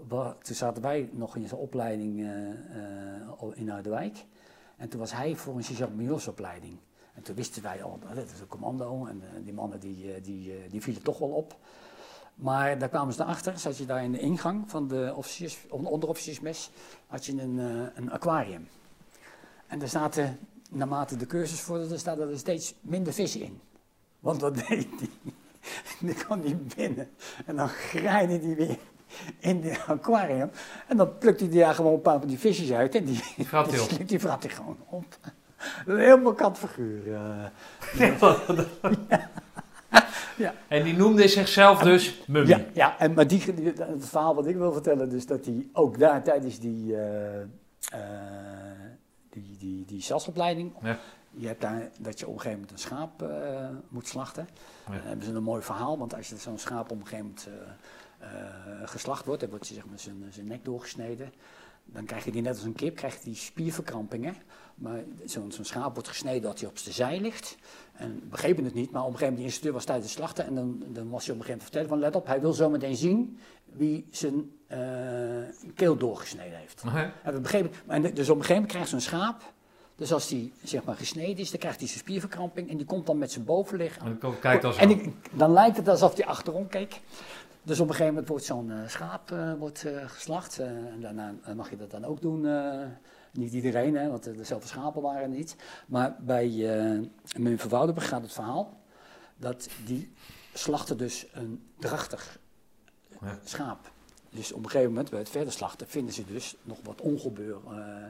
wa- 0.07 0.35
toen 0.41 0.55
zaten 0.55 0.81
wij 0.81 1.09
nog 1.13 1.35
in 1.35 1.47
zijn 1.47 1.59
opleiding 1.61 2.19
eh, 2.21 3.51
in 3.53 3.69
Harderwijk. 3.69 4.25
En 4.77 4.89
toen 4.89 4.99
was 4.99 5.13
hij 5.13 5.35
voor 5.35 5.55
een 5.55 5.63
sergeant 5.63 6.27
opleiding. 6.27 6.77
En 7.13 7.21
toen 7.23 7.35
wisten 7.35 7.63
wij 7.63 7.83
al, 7.83 7.99
"Nou, 8.03 8.15
dit 8.15 8.31
is 8.31 8.39
een 8.39 8.47
commando. 8.47 9.05
En 9.05 9.21
die 9.43 9.53
mannen 9.53 9.79
die, 9.79 10.21
die, 10.21 10.53
die 10.69 10.81
vielen 10.81 11.01
toch 11.01 11.17
wel 11.17 11.29
op. 11.29 11.55
Maar 12.35 12.77
daar 12.77 12.89
kwamen 12.89 13.13
ze 13.13 13.21
erachter, 13.21 13.59
zat 13.59 13.77
je 13.77 13.85
daar 13.85 14.03
in 14.03 14.11
de 14.11 14.19
ingang 14.19 14.63
van 14.67 14.87
de 14.87 15.13
officiers, 15.15 15.57
on- 15.69 15.85
onderofficiersmes, 15.85 16.69
had 17.07 17.25
je 17.25 17.31
een, 17.41 17.59
eh, 17.59 17.87
een 17.95 18.11
aquarium. 18.11 18.67
En 19.67 19.79
daar 19.79 19.87
zaten, 19.87 20.39
naarmate 20.69 21.15
de 21.15 21.25
cursus 21.25 21.59
vorderde, 21.59 21.97
zaten 21.97 22.29
er 22.29 22.37
steeds 22.37 22.73
minder 22.81 23.13
vissen 23.13 23.41
in. 23.41 23.59
Want 24.19 24.41
wat 24.41 24.55
deed 24.67 24.87
hij? 24.97 25.09
Die 25.99 26.13
kwam 26.13 26.41
niet 26.43 26.75
binnen. 26.75 27.09
En 27.45 27.55
dan 27.55 27.67
graaide 27.69 28.39
hij 28.45 28.55
weer 28.55 28.77
in 29.39 29.63
het 29.63 29.81
aquarium. 29.87 30.49
En 30.87 30.97
dan 30.97 31.17
plukte 31.17 31.45
hij 31.45 31.59
daar 31.59 31.75
gewoon 31.75 31.93
een 31.93 32.01
paar 32.01 32.19
van 32.19 32.27
die 32.27 32.39
visjes 32.39 32.71
uit. 32.71 32.95
En 32.95 33.05
die, 33.05 33.23
Die 33.35 33.45
hij 33.49 33.87
die, 33.97 34.05
die 34.05 34.19
vrat 34.19 34.43
hij 34.43 34.51
gewoon 34.51 34.77
op. 34.89 35.05
Een 35.85 35.99
heel 35.99 36.17
markant 36.17 36.57
figuur. 36.57 37.13
eh. 37.15 37.45
ja. 40.45 40.53
En 40.67 40.83
die 40.83 40.93
noemde 40.95 41.27
zichzelf 41.27 41.79
dus 41.81 42.21
Mummy. 42.27 42.49
Ja, 42.49 42.59
ja 42.73 42.99
en, 42.99 43.13
maar 43.13 43.27
die, 43.27 43.53
die- 43.53 43.65
het 43.75 44.05
verhaal 44.09 44.35
wat 44.35 44.47
ik 44.47 44.55
wil 44.55 44.71
vertellen, 44.73 45.09
dus 45.09 45.25
dat 45.25 45.45
hij 45.45 45.67
ook 45.73 45.99
daar 45.99 46.23
tijdens 46.23 46.59
die, 46.59 46.95
eh 46.97 47.43
die, 49.29 49.57
die, 49.59 49.85
die 49.85 50.01
SAS-opleiding, 50.01 50.71
Ja. 50.81 50.97
je 51.31 51.47
hebt 51.47 51.61
daar 51.61 51.89
dat 51.99 52.19
je 52.19 52.27
op 52.27 52.33
een 52.33 52.39
gegeven 52.39 52.59
moment 52.59 52.71
een 52.71 52.83
schaap 52.87 53.21
eh, 53.21 53.69
moet 53.89 54.07
slachten. 54.07 54.47
Ja. 54.87 54.91
Dan 54.91 55.07
hebben 55.07 55.25
ze 55.25 55.31
een 55.33 55.43
mooi 55.43 55.61
verhaal, 55.61 55.97
want 55.97 56.15
als 56.15 56.29
je 56.29 56.35
zo'n 56.37 56.57
schaap 56.57 56.91
op 56.91 56.99
een 56.99 57.07
gegeven 57.07 57.25
moment 57.25 57.49
geslacht 58.89 59.25
wordt, 59.25 59.41
dan 59.41 59.49
wordt 59.49 59.67
je 59.67 59.73
zeg 59.73 59.85
maar 59.85 59.99
zijn, 59.99 60.25
zijn 60.29 60.47
nek 60.47 60.65
doorgesneden. 60.65 61.33
Dan 61.85 62.05
krijg 62.05 62.25
je 62.25 62.31
die 62.31 62.41
net 62.41 62.55
als 62.55 62.63
een 62.63 62.73
kip, 62.73 62.95
krijg 62.95 63.13
je 63.17 63.23
die 63.23 63.35
spierverkrampingen. 63.35 64.35
Maar 64.75 65.03
zo'n 65.25 65.51
schaap 65.61 65.93
wordt 65.93 66.09
gesneden 66.09 66.41
dat 66.41 66.59
hij 66.59 66.69
op 66.69 66.77
zijn 66.77 66.95
zij 66.95 67.19
ligt. 67.19 67.57
En 67.93 68.15
we 68.15 68.25
begrepen 68.25 68.63
het 68.63 68.73
niet, 68.73 68.91
maar 68.91 69.01
op 69.01 69.07
een 69.07 69.17
gegeven 69.17 69.33
moment, 69.33 69.37
de 69.37 69.43
instructeur 69.43 69.73
was 69.73 69.85
tijdens 69.85 70.07
het 70.07 70.17
slachten. 70.17 70.45
En 70.45 70.55
dan, 70.55 70.83
dan 70.87 71.09
was 71.09 71.25
hij 71.25 71.35
op 71.35 71.39
een 71.39 71.45
gegeven 71.45 71.47
moment 71.47 71.61
vertellen 71.63 71.87
van, 71.89 71.99
let 71.99 72.15
op, 72.15 72.27
hij 72.27 72.41
wil 72.41 72.53
zo 72.53 72.69
meteen 72.69 72.95
zien 72.95 73.39
wie 73.65 74.07
zijn 74.11 74.51
eh, 74.67 74.79
keel 75.75 75.97
doorgesneden 75.97 76.57
heeft. 76.57 76.83
We 77.23 77.39
begrepen, 77.39 77.71
maar 77.85 78.01
dus 78.01 78.09
op 78.09 78.15
een 78.17 78.25
gegeven 78.25 78.53
moment 78.53 78.71
krijgt 78.71 78.89
zo'n 78.89 79.01
schaap, 79.01 79.53
dus 79.95 80.13
als 80.13 80.27
die 80.27 80.53
zeg 80.63 80.83
maar 80.83 80.95
gesneden 80.95 81.37
is, 81.37 81.51
dan 81.51 81.59
krijgt 81.59 81.79
hij 81.79 81.87
zijn 81.87 81.99
spierverkramping. 81.99 82.69
En 82.69 82.77
die 82.77 82.85
komt 82.85 83.05
dan 83.05 83.17
met 83.17 83.31
zijn 83.31 83.45
bovenlichaam 83.45 84.07
En 84.07 84.17
dan 84.19 84.39
kijkt 84.39 84.63
als 84.63 84.77
en 84.77 84.89
ik, 84.89 85.13
dan 85.31 85.51
lijkt 85.51 85.77
het 85.77 85.87
alsof 85.87 86.15
hij 86.15 86.25
achterom 86.25 86.67
keek. 86.67 87.01
Dus 87.63 87.79
op 87.79 87.87
een 87.87 87.91
gegeven 87.91 88.13
moment 88.13 88.27
wordt 88.29 88.45
zo'n 88.45 88.71
eh, 88.71 88.77
schaap 88.87 89.31
eh, 89.31 89.53
wordt, 89.53 89.85
geslacht. 90.05 90.59
en 90.59 90.97
daarna 91.01 91.33
mag 91.55 91.69
je 91.69 91.77
dat 91.77 91.91
dan 91.91 92.05
ook 92.05 92.21
doen. 92.21 92.47
Eh, 93.35 93.41
niet 93.41 93.53
iedereen, 93.53 93.95
hè, 93.95 94.09
want 94.09 94.27
eh, 94.27 94.37
dezelfde 94.37 94.67
schapen 94.67 95.01
waren 95.01 95.31
niet. 95.31 95.55
Maar 95.87 96.15
bij 96.19 96.49
uh, 96.49 97.07
Mum 97.37 97.59
van 97.59 97.69
Woudenberg 97.69 98.07
gaat 98.07 98.21
het 98.21 98.33
verhaal 98.33 98.77
dat 99.37 99.69
die 99.85 100.11
slachten 100.53 100.97
dus 100.97 101.27
een 101.33 101.63
drachtig 101.79 102.39
Ja. 103.21 103.39
schaap. 103.43 103.91
Dus 104.29 104.51
op 104.51 104.63
een 104.63 104.69
gegeven 104.69 104.89
moment, 104.89 105.09
bij 105.09 105.19
het 105.19 105.29
verder 105.29 105.53
slachten, 105.53 105.87
vinden 105.87 106.13
ze 106.13 106.25
dus 106.25 106.55
nog 106.63 106.77
wat 106.83 107.01
ongebeur 107.01 107.57
eh, 107.69 108.05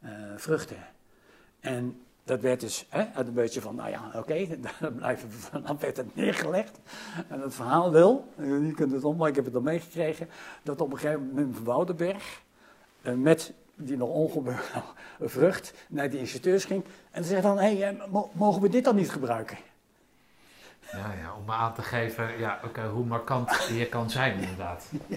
eh, 0.00 0.36
vruchten. 0.36 0.76
En 1.60 2.00
dat 2.24 2.40
werd 2.40 2.60
dus 2.60 2.86
hè, 2.88 3.04
uit 3.14 3.26
een 3.26 3.34
beetje 3.34 3.60
van, 3.60 3.74
nou 3.74 3.90
ja, 3.90 4.10
oké, 4.14 4.46
dan 4.80 4.94
blijven 4.94 5.28
we 5.28 5.34
vanaf 5.34 5.80
werd 5.80 5.96
het 5.96 6.14
neergelegd. 6.14 6.78
En 7.28 7.40
het 7.40 7.54
verhaal 7.54 7.90
wil, 7.90 8.28
je 8.38 8.72
kunt 8.74 8.92
het 8.92 9.04
om, 9.04 9.16
maar 9.16 9.28
ik 9.28 9.34
heb 9.34 9.44
het 9.44 9.54
al 9.54 9.60
meegekregen, 9.60 10.28
dat 10.62 10.80
op 10.80 10.92
een 10.92 10.98
gegeven 10.98 11.26
moment 11.26 11.56
van 11.56 11.64
Woudenberg 11.64 12.42
eh, 13.02 13.14
met 13.14 13.52
die 13.76 13.96
nog 13.96 14.08
ongebeurde 14.08 14.60
vrucht 15.20 15.72
naar 15.88 16.10
die 16.10 16.18
instructeurs 16.18 16.64
ging. 16.64 16.84
En 17.10 17.22
ze 17.24 17.28
zei 17.30 17.42
dan, 17.42 17.58
hé, 17.58 17.76
hey, 17.78 17.88
eh, 17.96 18.06
mo- 18.10 18.30
mogen 18.32 18.62
we 18.62 18.68
dit 18.68 18.84
dan 18.84 18.96
niet 18.96 19.10
gebruiken? 19.10 19.56
Ja, 20.92 21.12
ja, 21.20 21.34
om 21.44 21.50
aan 21.50 21.74
te 21.74 21.82
geven 21.82 22.38
ja, 22.38 22.60
oké, 22.64 22.86
hoe 22.86 23.04
markant 23.04 23.68
je 23.76 23.86
kan 23.86 24.10
zijn 24.10 24.38
inderdaad. 24.40 24.84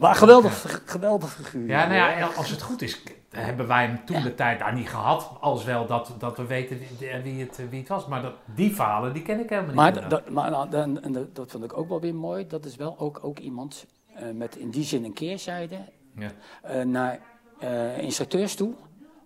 Maar 0.00 0.14
geweldig, 0.14 0.82
geweldig 0.84 1.32
figuur. 1.32 1.66
Ja, 1.68 1.86
nou 1.86 1.94
ja, 2.18 2.26
als 2.26 2.50
het 2.50 2.62
goed 2.62 2.82
is, 2.82 3.02
hebben 3.30 3.66
wij 3.66 3.86
hem 3.86 4.04
toen 4.04 4.22
de 4.22 4.34
tijd 4.34 4.58
daar 4.58 4.74
niet 4.74 4.88
gehad. 4.88 5.30
Als 5.40 5.64
wel 5.64 5.86
dat, 5.86 6.12
dat 6.18 6.36
we 6.36 6.46
weten 6.46 6.78
wie, 7.22 7.40
het, 7.40 7.60
wie 7.70 7.78
het 7.80 7.88
was. 7.88 8.06
Maar 8.06 8.22
dat, 8.22 8.32
die 8.44 8.74
falen, 8.74 9.12
die 9.12 9.22
ken 9.22 9.40
ik 9.40 9.48
helemaal 9.48 9.66
niet. 9.70 9.76
Maar, 9.76 9.86
inderdaad. 9.86 10.10
dat, 10.10 10.28
maar 10.30 10.50
nou, 10.50 10.70
dan- 10.70 11.02
en 11.02 11.12
dat- 11.12 11.34
dat 11.34 11.50
vond 11.50 11.64
ik 11.64 11.76
ook 11.78 11.88
wel 11.88 12.00
weer 12.00 12.14
mooi. 12.14 12.46
Dat 12.46 12.64
is 12.64 12.76
wel 12.76 12.98
ook, 12.98 13.18
ook 13.22 13.38
iemand 13.38 13.86
eh, 14.14 14.30
met 14.30 14.56
in 14.56 14.70
die 14.70 14.84
zin 14.84 15.04
een 15.04 15.12
keerzijde 15.12 15.78
Ja. 16.16 16.30
eh, 16.62 16.82
naar 16.82 17.18
eh, 17.58 17.98
instructeurs 17.98 18.54
toe. 18.54 18.72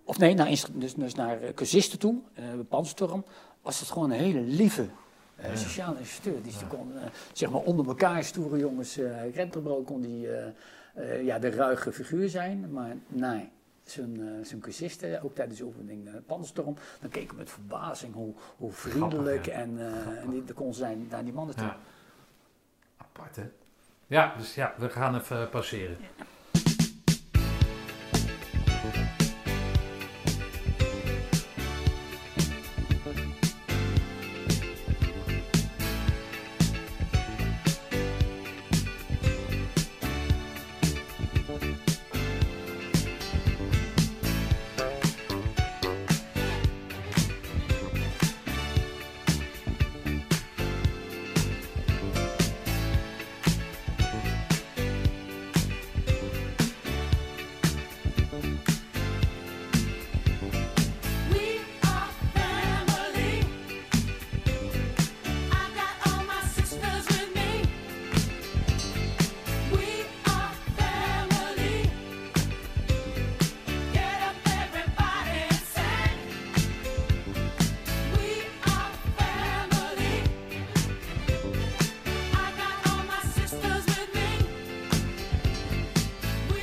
Of 0.03 0.17
nee, 0.17 0.33
naar, 0.33 0.49
instru- 0.49 0.79
dus, 0.79 0.93
dus 0.93 1.15
naar 1.15 1.41
eh, 1.41 1.53
cursisten 1.53 1.99
toe, 1.99 2.15
eh 2.33 2.43
panzerstorm. 2.69 3.23
was 3.61 3.79
het 3.79 3.89
gewoon 3.89 4.11
een 4.11 4.19
hele 4.19 4.41
lieve 4.41 4.87
eh, 5.35 5.55
sociale 5.55 5.99
instructeur. 5.99 6.41
Die 6.41 6.53
kon, 6.67 6.97
eh, 6.97 7.03
zeg 7.33 7.49
maar, 7.49 7.61
onder 7.61 7.87
elkaar 7.87 8.23
stoere 8.23 8.57
jongens, 8.57 8.97
uh, 8.97 9.81
kon 9.85 10.01
die 10.01 10.27
eh, 10.31 10.47
eh, 10.93 11.25
ja, 11.25 11.39
de 11.39 11.49
ruige 11.49 11.91
figuur 11.91 12.29
zijn. 12.29 12.71
Maar 12.71 12.95
nee, 13.07 13.49
zijn, 13.83 14.21
eh, 14.21 14.45
zijn 14.45 14.59
cursisten, 14.59 15.23
ook 15.23 15.35
tijdens 15.35 15.59
de 15.59 15.65
oefening 15.65 16.07
uh, 16.07 16.13
Panderstorm, 16.25 16.75
dan 17.01 17.09
keken 17.09 17.29
we 17.29 17.35
met 17.35 17.49
verbazing 17.49 18.13
hoe, 18.13 18.33
hoe 18.57 18.71
vriendelijk 18.71 19.43
Grappig, 19.43 19.45
ja. 19.45 19.51
en, 19.59 19.79
eh, 19.79 20.23
en 20.23 20.29
die, 20.29 20.43
de 20.43 20.53
kon 20.53 20.73
zijn 20.73 21.07
naar 21.09 21.23
die 21.23 21.33
mannen 21.33 21.55
toe. 21.55 21.65
Ja. 21.65 21.77
Apart, 22.97 23.35
hè? 23.35 23.49
Ja, 24.07 24.33
dus 24.37 24.55
ja, 24.55 24.73
we 24.77 24.89
gaan 24.89 25.15
even 25.15 25.49
pauzeren. 28.81 29.09
We 29.17 29.18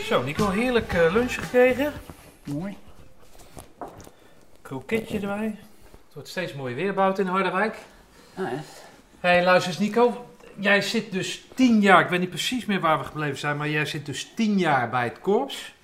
Zo, 0.07 0.23
Nico, 0.23 0.51
heerlijk 0.51 0.93
eh, 0.93 1.13
lunch 1.13 1.35
gekregen. 1.35 1.93
Mooi. 2.45 2.77
Kroketje 4.63 5.21
erbij. 5.21 5.55
Het 6.05 6.15
wordt 6.15 6.29
steeds 6.29 6.55
mooi 6.55 6.75
weer 6.75 6.95
buiten 6.95 7.25
in 7.25 7.31
Harderwijk. 7.31 7.79
Ah? 8.35 8.45
Hé, 8.47 8.59
hey, 9.21 9.45
luister 9.45 9.73
eens 9.73 9.81
Nico. 9.81 10.27
Jij 10.59 10.83
zit 10.83 11.13
dus 11.13 11.45
tien 11.55 11.81
jaar, 11.81 12.01
ik 12.01 12.09
weet 12.09 12.21
niet 12.21 12.29
precies 12.29 12.65
meer 12.65 12.81
waar 12.81 12.99
we 12.99 13.05
gebleven 13.05 13.39
zijn, 13.39 13.57
maar 13.57 13.69
jij 13.69 13.87
zit 13.87 14.07
dus 14.07 14.33
tien 14.35 14.59
jaar 14.59 14.91
bij 14.91 15.05
het 15.05 15.21
korps. 15.21 15.75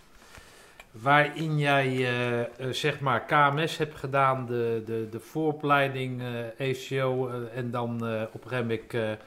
Waarin 0.91 1.59
jij 1.59 1.87
eh, 1.87 2.41
eh, 2.41 2.47
zeg 2.71 3.01
maar 3.01 3.25
KMS 3.25 3.77
hebt 3.77 3.99
gedaan, 3.99 4.47
de, 4.47 4.83
de, 4.87 5.09
de 5.11 5.21
vooropleiding 5.21 6.23
ACO 6.59 7.29
eh, 7.29 7.59
en 7.59 7.71
dan 7.71 7.95
op 8.33 8.45
een 8.45 8.49
gegeven 8.49 8.81
moment 8.97 9.19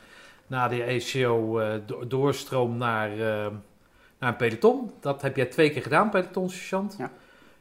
na 0.48 0.68
de 0.68 0.84
ACO 0.84 1.62
do- 1.86 2.08
doorstroom 2.08 2.78
naar, 2.78 3.10
naar 4.26 4.42
een 4.42 4.50
peloton. 4.50 4.92
Dat 5.00 5.22
heb 5.22 5.36
jij 5.36 5.46
twee 5.46 5.70
keer 5.70 5.82
gedaan, 5.82 6.10
pelotonsergeant. 6.10 6.96
Ja. 6.98 7.12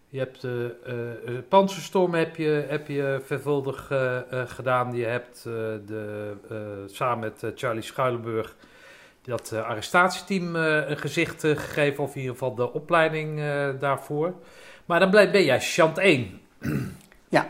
Je 0.08 0.18
hebt 0.18 0.40
de 0.40 0.76
eh, 1.26 1.34
Panzerstorm 1.48 2.14
heb 2.14 2.36
je, 2.36 2.64
heb 2.68 2.88
je 2.88 3.20
vervuldig 3.24 3.90
eh, 3.90 4.20
gedaan. 4.46 4.96
Je 4.96 5.04
hebt 5.04 5.42
de, 5.42 6.32
samen 6.86 7.18
met 7.18 7.52
Charlie 7.58 7.82
Schuilenburg 7.82 8.56
dat 9.22 9.52
arrestatieteam 9.52 10.54
een 10.54 10.98
gezicht 10.98 11.40
gegeven. 11.40 12.02
Of 12.04 12.14
in 12.14 12.20
ieder 12.20 12.32
geval 12.32 12.54
de 12.54 12.72
opleiding 12.72 13.40
daarvoor. 13.78 14.34
Maar 14.84 15.00
dan 15.00 15.10
ben 15.10 15.44
jij 15.44 15.60
Chant 15.60 15.98
1. 15.98 16.40
Ja. 17.28 17.46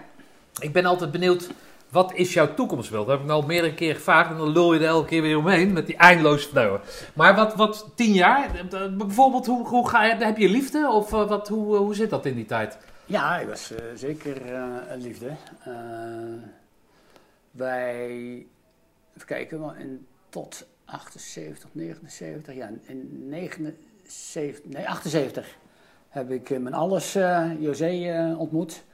Ik 0.58 0.72
ben 0.72 0.84
altijd 0.84 1.10
benieuwd, 1.10 1.50
wat 1.94 2.14
is 2.14 2.32
jouw 2.32 2.54
toekomstbeeld? 2.54 3.06
Dat 3.06 3.16
heb 3.16 3.26
ik 3.26 3.32
al 3.32 3.42
meerdere 3.42 3.74
keren 3.74 3.96
gevraagd 3.96 4.30
en 4.30 4.36
dan 4.36 4.52
lul 4.52 4.74
je 4.74 4.80
er 4.80 4.86
elke 4.86 5.08
keer 5.08 5.22
weer 5.22 5.38
omheen 5.38 5.72
met 5.72 5.86
die 5.86 5.96
eindeloze 5.96 6.42
vertrouwen. 6.42 6.80
Maar 7.14 7.34
wat, 7.34 7.54
wat 7.54 7.90
tien 7.94 8.12
jaar, 8.12 8.68
eh, 8.70 8.96
bijvoorbeeld, 8.96 9.46
hoe, 9.46 9.66
hoe 9.66 9.88
ga 9.88 10.04
je, 10.04 10.14
heb 10.14 10.36
je 10.36 10.48
liefde? 10.48 10.88
Of 10.90 11.12
eh, 11.12 11.28
wat, 11.28 11.48
hoe, 11.48 11.76
hoe 11.76 11.94
zit 11.94 12.10
dat 12.10 12.26
in 12.26 12.34
die 12.34 12.46
tijd? 12.46 12.78
Ja, 13.06 13.38
ik 13.38 13.48
was 13.48 13.70
eh, 13.70 13.84
zeker 13.94 14.54
eh, 14.54 14.62
een 14.88 15.00
liefde. 15.00 15.30
Eh, 15.64 15.72
wij, 17.50 18.06
even 19.14 19.26
kijken, 19.26 19.76
in, 19.78 20.06
tot 20.28 20.66
78, 20.84 21.68
79, 21.72 22.54
ja, 22.54 22.70
in 22.86 23.28
79, 23.28 24.64
nee, 24.64 24.88
78 24.88 25.46
heb 26.14 26.30
ik 26.30 26.50
eh, 26.50 26.58
mijn 26.58 26.74
alles 26.74 27.14
eh, 27.14 27.50
José 27.58 27.86
eh, 27.86 28.40
ontmoet 28.40 28.84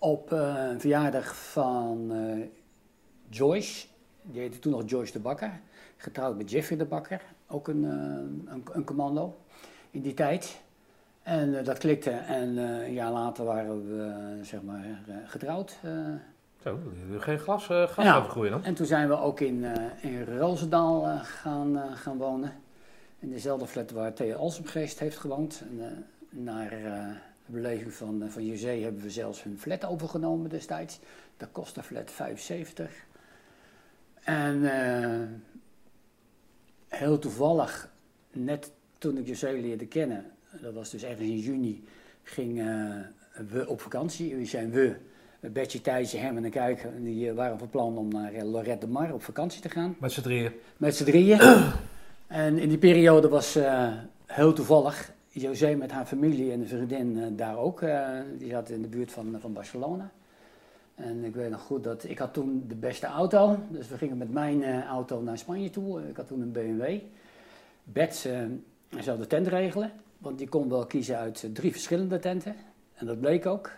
op 0.00 0.32
eh, 0.32 0.54
een 0.70 0.80
verjaardag 0.80 1.36
van 1.36 2.12
eh, 2.12 2.46
Joyce. 3.28 3.86
Die 4.22 4.40
heette 4.40 4.58
toen 4.58 4.72
nog 4.72 4.82
Joyce 4.86 5.12
de 5.12 5.18
Bakker. 5.18 5.60
Getrouwd 5.96 6.36
met 6.36 6.50
Jeffrey 6.50 6.78
de 6.78 6.84
Bakker, 6.84 7.20
ook 7.46 7.68
een, 7.68 7.84
eh, 7.84 8.52
een, 8.52 8.64
een 8.72 8.84
commando 8.84 9.36
in 9.90 10.00
die 10.00 10.14
tijd. 10.14 10.60
En 11.22 11.64
dat 11.64 11.78
klikte 11.78 12.10
en 12.10 12.56
een 12.56 12.92
jaar 12.92 13.12
later 13.12 13.44
waren 13.44 13.86
we 13.86 14.38
zeg 14.42 14.62
maar 14.62 14.84
getrouwd. 15.26 15.78
Zo, 16.62 16.78
geen 17.18 17.38
glas, 17.38 17.66
gas 17.66 18.04
Ja. 18.04 18.16
overgroeien 18.18 18.50
dan? 18.50 18.64
en 18.64 18.74
toen 18.74 18.86
zijn 18.86 19.08
we 19.08 19.18
ook 19.18 19.40
in, 19.40 19.64
in 20.00 20.24
Roosendaal 20.24 21.18
gaan, 21.22 21.96
gaan 21.96 22.16
wonen. 22.16 22.52
In 23.18 23.30
dezelfde 23.30 23.66
flat 23.66 23.90
waar 23.90 24.12
Theo 24.12 24.36
Alsemgeest 24.36 24.98
heeft 24.98 25.18
gewoond. 25.18 25.62
En, 25.70 26.06
naar 26.30 26.72
beleving 27.50 27.92
van, 27.92 28.22
eh, 28.22 28.28
van 28.28 28.46
José 28.46 28.68
hebben 28.68 29.02
we 29.02 29.10
zelfs 29.10 29.42
hun 29.42 29.58
flat 29.58 29.84
overgenomen 29.84 30.50
destijds. 30.50 30.98
Dat 31.36 31.48
kostte 31.52 31.82
flat 31.82 32.10
75. 32.10 33.06
En 34.22 34.64
eh, 34.64 35.28
heel 36.88 37.18
toevallig, 37.18 37.90
net 38.32 38.72
toen 38.98 39.16
ik 39.16 39.26
José 39.26 39.50
leerde 39.50 39.86
kennen, 39.86 40.24
dat 40.60 40.74
was 40.74 40.90
dus 40.90 41.02
ergens 41.02 41.28
in 41.28 41.38
juni, 41.38 41.84
gingen 42.22 43.14
we 43.48 43.68
op 43.68 43.80
vakantie. 43.80 44.36
Wie 44.36 44.46
zijn 44.46 44.70
we? 44.70 44.96
Betje 45.40 45.80
Thijssen, 45.80 46.20
Herman 46.20 46.44
en 46.44 46.50
Kuik, 46.50 46.86
die 46.98 47.28
eh, 47.28 47.34
waren 47.34 47.58
van 47.58 47.70
plan 47.70 47.96
om 47.96 48.08
naar 48.08 48.32
eh, 48.32 48.50
Lorette 48.50 48.86
de 48.86 48.92
Mar 48.92 49.12
op 49.12 49.22
vakantie 49.22 49.60
te 49.60 49.68
gaan. 49.68 49.96
Met 49.98 50.12
z'n 50.12 50.20
drieën. 50.20 50.52
Met 50.76 50.96
z'n 50.96 51.04
drieën. 51.04 51.40
en 52.26 52.58
in 52.58 52.68
die 52.68 52.78
periode 52.78 53.28
was 53.28 53.56
eh, 53.56 53.92
heel 54.26 54.52
toevallig 54.52 55.12
José 55.32 55.74
met 55.74 55.90
haar 55.90 56.06
familie 56.06 56.52
en 56.52 56.60
een 56.60 56.68
vriendin 56.68 57.18
eh, 57.18 57.26
daar 57.30 57.56
ook. 57.58 57.82
eh, 57.82 58.20
die 58.38 58.50
zat 58.50 58.70
in 58.70 58.82
de 58.82 58.88
buurt 58.88 59.12
van, 59.12 59.36
van 59.40 59.52
Barcelona. 59.52 60.10
En 60.94 61.24
ik 61.24 61.34
weet 61.34 61.50
nog 61.50 61.60
goed 61.60 61.84
dat 61.84 62.04
ik 62.04 62.18
had 62.18 62.32
toen 62.34 62.64
de 62.68 62.74
beste 62.74 63.06
auto. 63.06 63.58
Dus 63.68 63.88
we 63.88 63.96
gingen 63.96 64.16
met 64.16 64.32
mijn 64.32 64.62
eh, 64.62 64.84
auto 64.84 65.22
naar 65.22 65.38
Spanje 65.38 65.70
toe. 65.70 66.08
Ik 66.08 66.16
had 66.16 66.26
toen 66.26 66.40
een 66.40 66.52
BMW. 66.52 66.98
Bets 67.84 68.24
eh, 68.24 68.40
zou 69.00 69.18
de 69.18 69.26
tent 69.26 69.46
regelen. 69.46 69.92
Want 70.18 70.38
die 70.38 70.48
kon 70.48 70.68
wel 70.68 70.86
kiezen 70.86 71.16
uit 71.16 71.48
drie 71.52 71.72
verschillende 71.72 72.18
tenten. 72.18 72.56
En 72.94 73.06
dat 73.06 73.20
bleek 73.20 73.46
ook. 73.46 73.70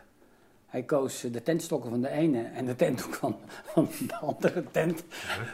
Hij 0.72 0.82
koos 0.82 1.24
eh, 1.24 1.32
de 1.32 1.42
tentstokken 1.42 1.90
van 1.90 2.00
de 2.00 2.08
ene 2.08 2.42
en 2.42 2.64
de 2.64 2.76
tentdoek 2.76 3.14
van, 3.14 3.36
van 3.64 3.88
de 4.06 4.16
andere 4.16 4.64
tent. 4.70 5.04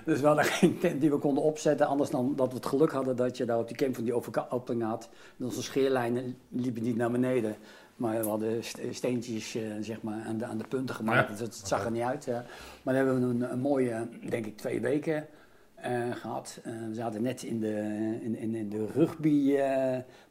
Dus 0.04 0.20
we 0.20 0.26
hadden 0.26 0.44
geen 0.44 0.78
tent 0.78 1.00
die 1.00 1.10
we 1.10 1.16
konden 1.18 1.42
opzetten. 1.44 1.86
Anders 1.86 2.10
dan 2.10 2.32
dat 2.36 2.48
we 2.48 2.54
het 2.54 2.66
geluk 2.66 2.90
hadden 2.92 3.16
dat 3.16 3.36
je 3.36 3.44
daar 3.44 3.58
op 3.58 3.68
die 3.68 3.76
camp 3.76 3.94
van 3.94 4.04
die 4.04 4.14
overka- 4.14 4.46
opening 4.50 4.82
had. 4.82 5.08
En 5.38 5.44
onze 5.44 5.62
scheerlijnen 5.62 6.36
liepen 6.48 6.82
niet 6.82 6.96
naar 6.96 7.10
beneden. 7.10 7.56
Maar 7.96 8.20
we 8.22 8.28
hadden 8.28 8.64
st- 8.64 8.80
steentjes 8.90 9.54
eh, 9.54 9.62
zeg 9.80 10.02
maar, 10.02 10.24
aan, 10.26 10.38
de, 10.38 10.44
aan 10.44 10.58
de 10.58 10.66
punten 10.68 10.94
gemaakt. 10.94 11.28
Ja. 11.38 11.44
Dus 11.44 11.58
het 11.58 11.68
zag 11.68 11.84
er 11.84 11.90
niet 11.90 12.02
uit. 12.02 12.26
Maar 12.26 12.94
dan 12.94 12.94
hebben 12.94 13.14
we 13.38 13.44
een, 13.44 13.52
een 13.52 13.60
mooie, 13.60 14.08
denk 14.28 14.46
ik, 14.46 14.56
twee 14.56 14.80
weken 14.80 15.26
eh, 15.74 16.10
gehad. 16.12 16.60
Eh, 16.64 16.72
we 16.88 16.94
zaten 16.94 17.22
net 17.22 17.42
in 17.42 17.60
de, 17.60 17.74
in, 18.22 18.36
in, 18.36 18.54
in 18.54 18.68
de 18.68 18.86
rugby 18.94 19.56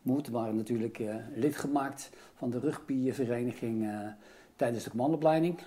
moed. 0.02 0.28
We 0.28 0.34
waren 0.34 0.56
natuurlijk 0.56 1.02
lid 1.36 1.58
gemaakt 1.58 2.10
van 2.36 2.50
de 2.50 2.60
rugbyvereniging 2.60 3.84
eh, 3.88 4.00
tijdens 4.58 4.84
de 4.84 4.90
commandopleiding. 4.90 5.60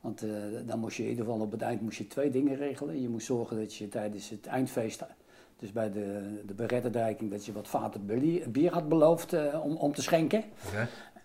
Want 0.00 0.22
eh, 0.22 0.30
dan 0.66 0.78
moest 0.78 0.96
je 0.96 1.02
in 1.02 1.08
ieder 1.08 1.24
geval 1.24 1.40
op 1.40 1.50
het 1.52 1.62
eind 1.62 1.80
moest 1.80 1.98
je 1.98 2.06
twee 2.06 2.30
dingen 2.30 2.56
regelen. 2.56 3.02
Je 3.02 3.08
moest 3.08 3.26
zorgen 3.26 3.56
dat 3.58 3.74
je 3.74 3.88
tijdens 3.88 4.28
het 4.30 4.46
eindfeest, 4.46 5.02
dus 5.58 5.72
bij 5.72 5.90
de, 5.90 6.40
de 6.46 7.28
dat 7.28 7.46
je 7.46 7.52
wat 7.52 7.68
vaten 7.68 8.06
bier- 8.46 8.72
had 8.72 8.88
beloofd 8.88 9.32
eh, 9.32 9.64
om, 9.64 9.76
om 9.76 9.92
te 9.94 10.02
schenken. 10.02 10.44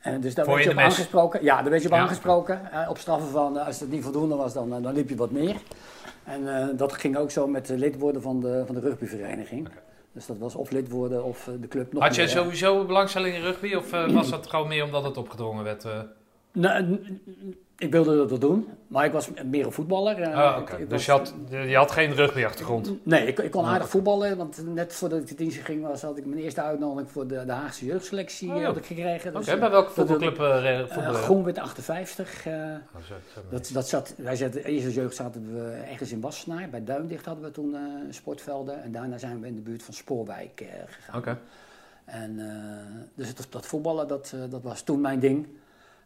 En 0.02 0.22
dus 0.22 0.36
daar 0.36 0.46
Voor 0.46 0.54
werd 0.54 0.66
je 0.68 0.72
je 0.74 0.76
op 0.78 0.82
mes. 0.84 0.94
aangesproken. 0.94 1.44
Ja, 1.44 1.62
daar 1.62 1.70
werd 1.70 1.82
je 1.82 1.88
op 1.88 1.94
Ja. 1.94 2.02
aangesproken. 2.02 2.72
eh, 2.72 2.90
op 2.90 2.98
straffen 2.98 3.30
van, 3.30 3.66
als 3.66 3.80
het 3.80 3.90
niet 3.90 4.04
voldoende 4.04 4.36
was, 4.36 4.54
dan, 4.54 4.70
dan 4.82 4.94
liep 4.94 5.10
je 5.10 5.16
wat 5.16 5.32
meer. 5.32 5.56
En 6.24 6.76
dat 6.78 6.94
ging 6.94 7.18
ook 7.18 7.32
zo 7.32 7.48
met 7.48 7.66
de 7.68 7.78
lid 7.78 8.00
worden 8.00 8.22
van 8.22 8.40
de, 8.40 8.64
van 8.66 8.76
de 8.76 8.82
rugbyvereniging. 8.82 9.70
Dus 10.12 10.26
dat 10.26 10.38
was 10.38 10.56
of 10.56 10.72
lid 10.72 10.90
worden 10.90 11.24
of 11.24 11.50
de 11.62 11.68
club 11.68 11.94
nog 11.94 12.04
Had 12.04 12.16
jij 12.16 12.26
meer. 12.26 12.34
sowieso 12.34 12.86
belangstelling 12.86 13.36
in 13.36 13.42
rugby 13.42 13.74
of 13.74 13.90
was 13.92 14.30
dat 14.30 14.48
gewoon 14.48 14.68
meer 14.68 14.84
omdat 14.84 15.04
het 15.04 15.18
opgedrongen 15.18 15.64
werd? 15.64 15.86
Nou, 16.54 17.00
ik 17.78 17.92
wilde 17.92 18.16
dat 18.18 18.30
wel 18.30 18.40
doen, 18.40 18.68
maar 18.88 19.06
ik 19.06 19.12
was 19.12 19.30
meer 19.46 19.66
een 19.66 19.72
voetballer. 19.72 20.22
eh, 20.22 20.34
Ah, 20.38 20.56
ik- 20.58 20.62
oké. 20.62 20.82
ik 20.82 20.90
Dus 20.90 20.90
was- 20.90 21.06
je 21.06 21.12
had, 21.12 21.34
je 21.70 21.76
had 21.76 21.92
geen 21.92 22.14
rugbyachtergrond. 22.16 23.06
Nee, 23.06 23.28
ik, 23.28 23.40
ik 23.40 23.52
kon 23.52 23.64
Ah. 23.64 23.70
aardig 23.72 23.90
voetballen, 23.90 24.38
want 24.38 24.64
net 24.74 24.94
voordat 24.94 25.20
ik 25.20 25.28
de 25.28 25.36
dienst 25.36 25.58
ging 25.60 25.82
was, 25.88 26.02
had 26.02 26.18
ik 26.18 26.26
mijn 26.26 26.42
eerste 26.42 26.62
uitnodiging 26.62 27.12
voor 27.12 27.28
de, 27.28 27.46
de 27.46 27.52
Haagse 27.52 27.86
jeugdselectie 27.86 28.54
Oh, 28.54 28.60
ja. 28.62 28.74
gekregen. 28.74 29.30
Oké, 29.36 29.46
Dus, 29.46 29.60
bij 29.60 29.70
welke 29.72 29.92
voetbalclub 29.92 30.40
eh, 30.40 30.80
voetballen? 30.80 31.14
Groenwit 31.22 31.58
58. 31.60 32.46
eh, 32.46 32.54
Oh, 32.54 33.02
zo- 33.08 33.14
zo- 33.34 33.42
dat, 33.50 33.70
dat 33.74 33.88
zat, 33.88 34.14
wij 34.18 34.36
zaten, 34.36 34.64
eerste 34.64 34.94
jeugd 34.94 35.16
zaten 35.16 35.54
we 35.54 35.70
ergens 35.90 36.12
in 36.12 36.22
Wassenaar. 36.22 36.70
Bij 36.70 36.84
Duindicht 36.84 37.26
hadden 37.26 37.44
we 37.44 37.52
toen 37.52 37.76
eh, 37.76 37.82
sportvelden. 38.10 38.84
En 38.84 38.92
daarna 38.92 39.18
zijn 39.18 39.40
we 39.42 39.48
in 39.48 39.56
de 39.56 39.62
buurt 39.62 39.84
van 39.84 39.94
Spoorwijk 39.94 40.64
gegaan. 40.88 41.20
Oké. 41.20 41.38
En, 42.06 42.40
dus 43.16 43.36
dat, 43.36 43.48
dat 43.50 43.66
voetballen, 43.66 44.08
dat, 44.08 44.34
dat 44.50 44.62
was 44.64 44.82
toen 44.82 45.02
mijn 45.02 45.20
ding. 45.20 45.48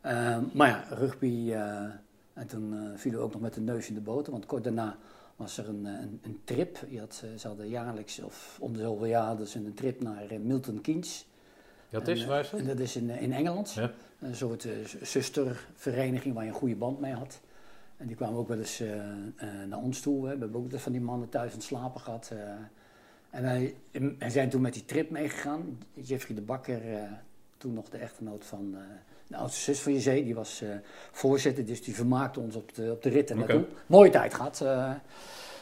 Eh, 0.06 0.38
maar 0.54 0.68
ja, 0.68 0.84
rugby. 0.90 1.52
eh, 1.52 1.84
en 2.34 2.48
toen 2.48 2.74
eh, 2.74 2.98
vielen 2.98 3.20
we 3.20 3.26
ook 3.26 3.32
nog 3.34 3.42
met 3.42 3.54
de 3.54 3.62
neus 3.62 3.88
in 3.88 3.94
de 3.94 4.02
boter. 4.02 4.32
Want 4.32 4.46
kort 4.46 4.64
daarna 4.64 4.98
was 5.36 5.58
er 5.58 5.70
een, 5.70 5.86
eh, 5.86 5.94
een, 5.94 6.20
een 6.24 6.42
trip. 6.44 6.78
Je 6.90 7.00
had, 7.00 7.24
ze 7.38 7.48
hadden 7.48 7.68
jaarlijks, 7.70 8.20
of 8.20 8.58
om 8.60 8.74
de 8.74 8.80
zoveel 8.80 9.06
jaar, 9.06 9.38
dus 9.38 9.56
een 9.56 9.74
trip 9.74 10.02
naar 10.02 10.40
Milton 10.42 10.82
Keynes. 10.82 11.28
Dat 11.90 12.08
is, 12.08 12.26
waar 12.26 12.40
is 12.40 12.54
En 12.54 12.66
dat 12.66 12.80
is 12.80 12.96
in, 12.96 13.10
in 13.10 13.34
Engeland. 13.34 13.72
Ja. 13.74 13.92
Een 14.20 14.36
soort 14.36 14.68
zustervereniging 15.02 16.34
waar 16.34 16.44
je 16.44 16.50
een 16.50 16.56
goede 16.56 16.76
band 16.76 17.00
mee 17.00 17.14
had. 17.14 17.40
En 17.98 18.08
die 18.08 18.16
kwamen 18.16 18.40
ook 18.40 18.48
wel 18.48 18.58
eens 18.58 18.84
naar 19.68 19.80
ons 19.80 20.02
toe. 20.02 20.28
Hè. 20.28 20.34
We 20.34 20.40
hebben 20.40 20.62
ook 20.62 20.80
van 20.80 20.92
die 20.92 21.02
mannen 21.02 21.30
thuis 21.30 21.50
aan 21.52 21.58
het 21.58 21.66
slapen 21.66 22.02
gehad. 22.02 22.32
eh. 22.32 22.40
en 23.30 23.44
wij 23.44 23.76
en 24.20 24.32
zijn 24.32 24.50
toen 24.50 24.62
met 24.62 24.74
die 24.74 24.86
trip 24.86 25.10
meegegaan. 25.10 25.78
Jeffrey 25.94 26.36
de 26.36 26.42
Bakker, 26.42 26.82
toen 27.58 27.74
nog 27.74 27.90
de 27.90 27.98
echtgenoot 27.98 28.46
van 28.46 28.76
de 29.28 29.38
oudste 29.38 29.60
zus 29.62 29.80
van 29.82 29.94
je 29.94 30.00
zee, 30.00 30.24
die 30.24 30.36
was 30.36 30.62
eh, 30.62 30.70
voorzitter. 31.12 31.66
Dus 31.66 31.84
die 31.84 31.96
vermaakte 31.96 32.40
ons 32.40 32.56
op 32.56 32.76
de, 32.76 32.92
op 32.92 33.04
de 33.04 33.10
rit 33.10 33.30
en 33.32 33.38
naartoe. 33.38 33.66
Mooie 33.86 34.10
tijd 34.10 34.34
gehad. 34.34 34.62
eh. 34.62 34.92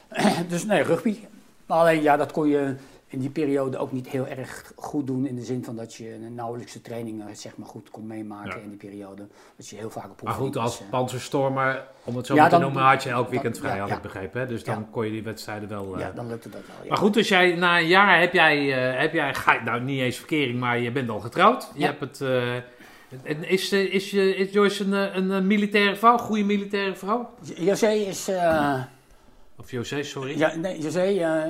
dus 0.49 0.65
nee, 0.65 0.81
rugby. 0.83 1.17
Maar 1.65 1.77
alleen 1.77 2.01
ja, 2.01 2.17
dat 2.17 2.31
kon 2.31 2.47
je 2.47 2.75
in 3.07 3.19
die 3.19 3.29
periode 3.29 3.77
ook 3.77 3.91
niet 3.91 4.07
heel 4.07 4.27
erg 4.27 4.71
goed 4.75 5.07
doen. 5.07 5.25
In 5.27 5.35
de 5.35 5.41
zin 5.43 5.63
van 5.63 5.75
dat 5.75 5.93
je 5.93 6.13
een 6.13 6.35
nauwelijkse 6.35 6.81
trainingen 6.81 7.35
zeg 7.35 7.57
maar, 7.57 7.67
goed 7.67 7.89
kon 7.89 8.07
meemaken 8.07 8.49
Ja. 8.57 8.63
in 8.63 8.69
die 8.69 8.77
periode. 8.77 9.27
Dat 9.55 9.67
je 9.69 9.75
heel 9.75 9.89
vaak 9.89 10.09
op 10.11 10.21
Maar 10.21 10.33
goed, 10.33 10.57
als 10.57 10.79
eh. 10.81 10.89
panzerstormer, 10.89 11.83
om 12.03 12.15
het 12.15 12.25
zo 12.25 12.35
Ja, 12.35 12.47
te 12.47 12.57
noemen, 12.57 12.81
had 12.83 13.03
je 13.03 13.09
elk 13.09 13.29
weekend 13.29 13.57
vrij, 13.57 13.75
ja, 13.75 13.81
had 13.81 13.89
ik 13.91 14.01
begrepen. 14.01 14.41
Hè? 14.41 14.47
Dus 14.47 14.63
dan 14.63 14.89
kon 14.89 15.05
je 15.05 15.11
die 15.11 15.23
wedstrijden 15.23 15.69
wel... 15.69 15.99
Ja, 15.99 16.11
dan 16.11 16.27
lukte 16.27 16.49
dat 16.49 16.61
wel. 16.67 16.87
Maar 16.89 16.97
goed, 16.97 17.13
dus 17.13 17.27
jij, 17.27 17.55
na 17.55 17.79
een 17.79 17.87
jaar 17.87 18.19
heb 18.19 18.33
jij, 18.33 18.65
heb 18.99 19.13
jij 19.13 19.33
ga, 19.33 19.63
nou 19.63 19.81
niet 19.81 19.99
eens 20.01 20.17
verkering, 20.17 20.59
maar 20.59 20.79
je 20.79 20.91
bent 20.91 21.09
al 21.09 21.19
getrouwd. 21.19 21.71
Je 21.75 21.85
hebt 21.85 21.99
het, 21.99 22.21
is, 23.47 23.71
eh, 23.71 23.93
is, 23.93 24.11
je, 24.11 24.35
is 24.35 24.51
Joyce 24.53 24.83
een, 24.83 24.93
eh, 24.93 25.15
een, 25.15 25.31
eh, 25.31 25.39
militaire 25.41 25.95
vrouw, 25.95 26.17
goede 26.17 26.43
militaire 26.43 26.95
vrouw? 26.95 27.29
José 27.55 27.89
is. 27.91 28.27
eh, 28.27 28.81
Of 29.57 29.71
José, 29.71 30.03
sorry. 30.03 30.37
ja, 30.37 30.55
nee, 30.55 30.79
José. 30.81 30.99
eh, 31.03 31.43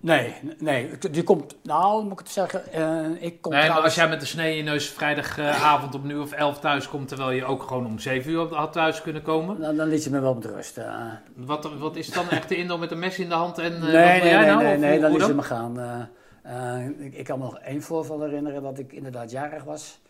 nee, 0.00 0.34
nee. 0.58 0.90
Die 1.10 1.22
komt. 1.22 1.56
Nou, 1.62 2.02
moet 2.02 2.12
ik 2.12 2.18
het 2.18 2.28
zeggen. 2.28 2.72
eh, 2.72 3.06
ik 3.22 3.40
kom 3.42 3.52
nee, 3.52 3.68
maar 3.68 3.80
als 3.80 3.94
jij 3.94 4.08
met 4.08 4.20
de 4.20 4.26
snee 4.26 4.50
in 4.50 4.56
je 4.56 4.62
neus 4.62 4.88
vrijdagavond 4.88 5.94
om 5.94 6.06
nu 6.06 6.16
of 6.16 6.32
elf 6.32 6.58
thuis 6.60 6.88
komt, 6.88 7.08
terwijl 7.08 7.30
je 7.30 7.44
ook 7.44 7.62
gewoon 7.62 7.86
om 7.86 7.98
zeven 7.98 8.30
uur 8.32 8.54
had 8.54 8.72
thuis 8.72 9.02
kunnen 9.02 9.22
komen. 9.22 9.60
Dan, 9.60 9.76
dan 9.76 9.88
liet 9.88 10.04
je 10.04 10.10
me 10.10 10.20
wel 10.20 10.34
met 10.34 10.44
rust. 10.44 10.78
eh. 10.78 10.94
Wat, 11.36 11.70
wat 11.78 11.96
is 11.96 12.08
dan 12.10 12.30
echt 12.30 12.48
de 12.48 12.56
indoor 12.56 12.78
met 12.78 12.90
een 12.90 12.98
mes 12.98 13.18
in 13.18 13.28
de 13.28 13.34
hand 13.34 13.58
en 13.58 13.72
eh, 13.74 13.80
nee, 13.82 13.92
nee, 13.92 14.28
jij 14.28 14.38
nee, 14.38 14.46
nou? 14.46 14.62
nee, 14.62 14.74
Of 14.74 14.80
nee, 14.80 14.90
hoe- 14.90 15.00
dan 15.00 15.10
liet 15.12 15.20
ze 15.20 15.26
dan? 15.26 15.36
me 15.36 15.42
gaan. 15.42 15.80
eh, 15.80 16.78
eh, 16.78 16.88
ik, 16.98 17.14
ik 17.14 17.24
kan 17.24 17.38
me 17.38 17.44
nog 17.44 17.58
één 17.58 17.82
voorval 17.82 18.20
herinneren 18.22 18.62
dat 18.62 18.78
ik 18.78 18.92
inderdaad 18.92 19.30
jarig 19.30 19.64
was. 19.64 20.00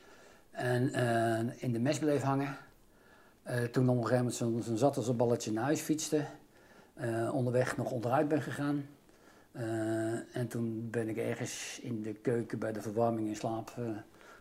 En 0.55 0.93
eh, 0.93 1.63
in 1.63 1.73
de 1.73 1.79
mes 1.79 1.99
bleef 1.99 2.23
hangen. 2.23 2.57
Eh, 3.43 3.63
toen 3.63 3.89
op 3.89 3.97
een 3.97 4.07
gegeven 4.07 4.33
moment 4.41 4.65
zo'n 4.65 4.77
zat 4.77 4.97
als 4.97 5.09
een 5.09 5.17
balletje 5.17 5.53
naar 5.53 5.65
huis 5.65 5.81
fietste. 5.81 6.25
eh, 6.95 7.35
onderweg 7.35 7.77
nog 7.77 7.91
onderuit 7.91 8.29
ben 8.29 8.43
gegaan. 8.43 8.87
En 10.33 10.49
toen 10.49 10.89
ben 10.91 11.09
ik 11.09 11.17
ergens 11.17 11.79
in 11.83 12.03
de 12.03 12.13
keuken 12.13 12.59
bij 12.59 12.73
de 12.73 12.81
verwarming 12.83 13.29
in 13.29 13.37
slaap 13.37 13.73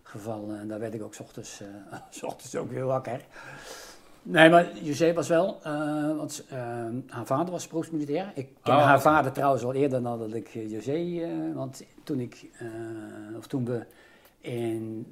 gevallen. 0.04 0.60
En 0.60 0.68
daar 0.68 0.80
werd 0.80 0.94
ik 0.94 1.02
ook 1.04 1.14
's 1.14 1.20
ochtends, 1.20 1.62
's 2.10 2.24
ochtends 2.24 2.56
ook 2.56 2.72
weer 2.72 2.86
wakker. 2.86 3.26
Nee, 4.22 4.50
maar 4.50 4.78
José 4.78 5.14
was 5.14 5.28
wel, 5.28 5.60
want 6.18 6.46
haar 7.08 7.26
vader 7.26 7.52
was 7.52 7.68
beroepsmilitair. 7.68 8.32
Ik 8.36 8.48
ken 8.64 8.76
Oh, 8.76 8.84
haar 8.84 9.02
vader 9.02 9.32
trouwens 9.32 9.64
al 9.64 9.74
eerder 9.74 10.04
dan 10.04 10.20
dat 10.20 10.34
ik 10.34 10.48
José, 10.48 11.28
want 11.54 11.84
toen 12.04 12.20
ik, 12.20 12.50
of 13.38 13.48
toen 13.48 13.66
we 13.66 13.86
in, 14.40 15.06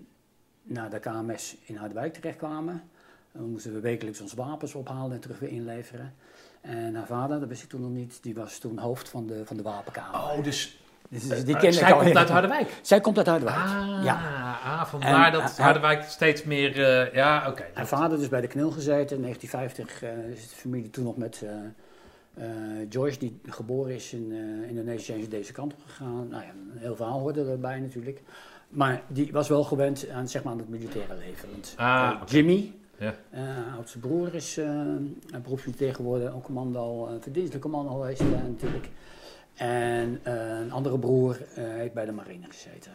naar 0.63 0.89
de 0.89 0.99
KMS 0.99 1.55
in 1.63 1.75
Harderwijk 1.75 2.13
terechtkwamen, 2.13 2.83
dan 3.31 3.49
moesten 3.49 3.73
we 3.73 3.79
wekelijks 3.79 4.21
onze 4.21 4.35
wapens 4.35 4.73
ophalen 4.75 5.11
en 5.11 5.19
terug 5.19 5.39
weer 5.39 5.49
inleveren. 5.49 6.13
En 6.61 6.95
haar 6.95 7.05
vader, 7.07 7.39
dat 7.39 7.49
wist 7.49 7.63
ik 7.63 7.69
toen 7.69 7.81
nog 7.81 7.89
niet, 7.91 8.17
die 8.21 8.35
was 8.35 8.57
toen 8.57 8.77
hoofd 8.77 9.09
van 9.09 9.27
de, 9.27 9.45
van 9.45 9.57
de 9.57 9.63
wapenkamer. 9.63 10.19
Oh, 10.19 10.43
dus 10.43 10.79
Dus, 11.09 11.27
dus 11.27 11.45
die 11.45 11.55
eh, 11.55 11.61
kende 11.61 11.75
zij 11.75 11.87
ik 11.89 11.95
al 11.95 12.01
komt 12.01 12.15
uit. 12.17 12.29
Harderwijk? 12.29 12.79
Zij 12.81 13.01
komt 13.01 13.17
uit 13.17 13.27
Harderwijk, 13.27 13.57
Ah, 13.59 14.03
ja. 14.03 14.13
ah, 14.63 14.85
vandaar 14.85 15.25
En, 15.25 15.31
dat 15.31 15.41
eh, 15.57 15.57
Harderwijk 15.57 16.03
steeds 16.03 16.43
meer... 16.43 16.83
eh, 16.85 17.13
ja, 17.13 17.49
oké. 17.49 17.65
Haar 17.73 17.87
vader 17.87 18.17
dus 18.17 18.29
bij 18.29 18.41
de 18.41 18.47
knil 18.47 18.71
gezeten. 18.71 19.15
In 19.15 19.21
1950 19.21 20.03
eh, 20.03 20.29
is 20.29 20.49
de 20.49 20.55
familie 20.55 20.89
toen 20.89 21.03
nog 21.03 21.17
met 21.17 21.43
eh, 21.43 21.53
eh, 22.45 22.89
Joyce, 22.89 23.19
die 23.19 23.39
geboren 23.47 23.95
is 23.95 24.13
in 24.13 24.31
eh, 24.63 24.69
Indonesië, 24.69 25.03
zijn 25.05 25.21
ze 25.21 25.27
deze 25.27 25.51
kant 25.51 25.73
op 25.73 25.79
gegaan. 25.87 26.27
Nou 26.27 26.43
ja, 26.43 26.49
een 26.49 26.79
heel 26.79 26.95
verhaal 26.95 27.19
hoorde 27.19 27.49
erbij 27.51 27.79
natuurlijk. 27.79 28.21
Maar 28.71 29.01
die 29.07 29.31
was 29.31 29.47
wel 29.49 29.63
gewend 29.63 30.09
aan, 30.09 30.27
zeg 30.27 30.43
maar, 30.43 30.53
aan 30.53 30.59
het 30.59 30.69
militaire 30.69 31.15
leven. 31.15 31.49
Want, 31.51 31.73
Ah, 31.77 32.11
eh. 32.21 32.27
Jimmy, 32.27 32.73
Ja. 32.97 33.15
eh, 33.29 33.41
oudste 33.75 33.99
broer, 33.99 34.33
is 34.35 34.57
een 34.57 35.21
beroepsmilitair 35.43 35.95
geworden. 35.95 36.33
Ook 36.33 36.43
commando, 36.43 37.07
eh 37.07 37.13
verdienstelijk 37.21 37.63
commando 37.63 37.91
geweest 37.91 38.21
natuurlijk. 38.21 38.89
En 39.55 40.19
een 40.23 40.71
andere 40.71 40.99
broer 40.99 41.37
heeft 41.55 41.93
bij 41.93 42.05
de 42.05 42.11
marine 42.11 42.45
gezeten. 42.47 42.91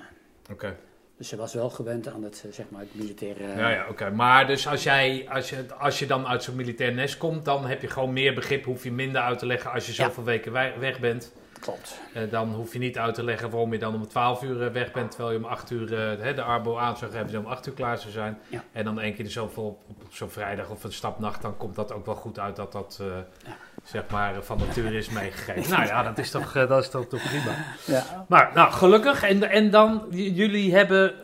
Oké. 0.53 0.77
Dus 1.17 1.29
ze 1.29 1.37
was 1.37 1.55
wel 1.55 1.71
gewend 1.71 2.09
aan 2.09 2.23
het, 2.23 2.45
zeg 2.51 2.67
maar, 2.71 2.81
het 2.81 2.95
militaire... 2.95 3.43
Ja, 3.47 3.69
ja, 3.71 3.87
oké. 3.89 4.11
Maar 4.11 4.47
dus 4.47 4.67
als, 4.69 4.83
jij, 4.83 5.27
als, 5.29 5.51
je, 5.51 5.65
als 5.79 5.99
je 5.99 6.07
dan 6.07 6.27
uit 6.27 6.43
zo'n 6.43 6.57
militair 6.57 6.95
nest 6.95 7.17
komt, 7.17 7.45
dan 7.45 7.67
heb 7.67 7.81
je 7.83 7.89
gewoon 7.89 8.13
meer 8.13 8.35
begrip, 8.35 8.65
hoef 8.65 8.85
je 8.85 8.93
minder 8.93 9.21
uit 9.21 9.39
te 9.39 9.47
leggen 9.47 9.73
als 9.73 9.87
je 9.87 9.93
Ja. 10.03 10.05
zoveel 10.09 10.25
weken 10.25 10.53
wij- 10.53 10.79
weg 10.79 11.01
bent. 11.01 11.33
Klopt. 11.67 12.01
Eh, 12.13 12.23
dan 12.31 12.55
hoef 12.55 12.73
je 12.73 12.79
niet 12.79 12.99
uit 12.99 13.15
te 13.15 13.25
leggen 13.25 13.51
waarom 13.51 13.73
je 13.73 13.79
dan 13.79 13.95
om 13.95 14.09
12 14.09 14.43
uur 14.43 14.63
eh, 14.63 14.73
weg 14.73 14.93
bent, 14.93 15.11
terwijl 15.11 15.33
je 15.33 15.39
om 15.39 15.45
8 15.45 15.71
uur 15.71 15.83
eh, 15.83 16.35
de 16.35 16.43
arbo 16.43 16.79
aan 16.79 16.97
zou 16.97 17.11
geven, 17.11 17.39
om 17.39 17.47
8 17.47 17.67
uur 17.67 17.73
klaar 17.73 17.99
zou 17.99 18.13
zijn. 18.13 18.39
Ja. 18.49 18.65
En 18.73 18.85
dan 18.85 19.01
één 19.01 19.15
keer 19.15 19.25
er 19.25 19.31
zoveel 19.31 19.65
op, 19.89 20.03
op 20.05 20.15
zo'n 20.15 20.31
vrijdag 20.31 20.71
of 20.71 20.85
een 20.85 20.93
stapnacht, 20.93 21.43
dan 21.43 21.57
komt 21.57 21.75
dat 21.75 21.93
ook 21.93 22.07
wel 22.07 22.15
goed 22.15 22.39
uit 22.39 22.57
dat 22.57 22.73
dat 22.73 23.01
Ja. 23.45 23.57
zeg 23.85 24.03
maar 24.11 24.43
van 24.43 24.59
nature 24.59 24.97
is 24.97 25.09
meegegeven. 25.09 25.71
nou 25.77 25.87
ja, 25.87 26.03
dat 26.03 26.19
is 26.19 26.31
toch, 26.31 26.53
dat 26.53 26.83
is 26.83 26.89
toch, 26.91 27.07
toch 27.07 27.23
prima. 27.23 27.55
Ja. 27.87 28.25
Maar 28.29 28.51
nou, 28.55 28.73
gelukkig. 28.73 29.23
En, 29.23 29.51
en 29.51 29.71
dan, 29.71 30.07
jullie 30.11 30.75
hebben 30.75 31.15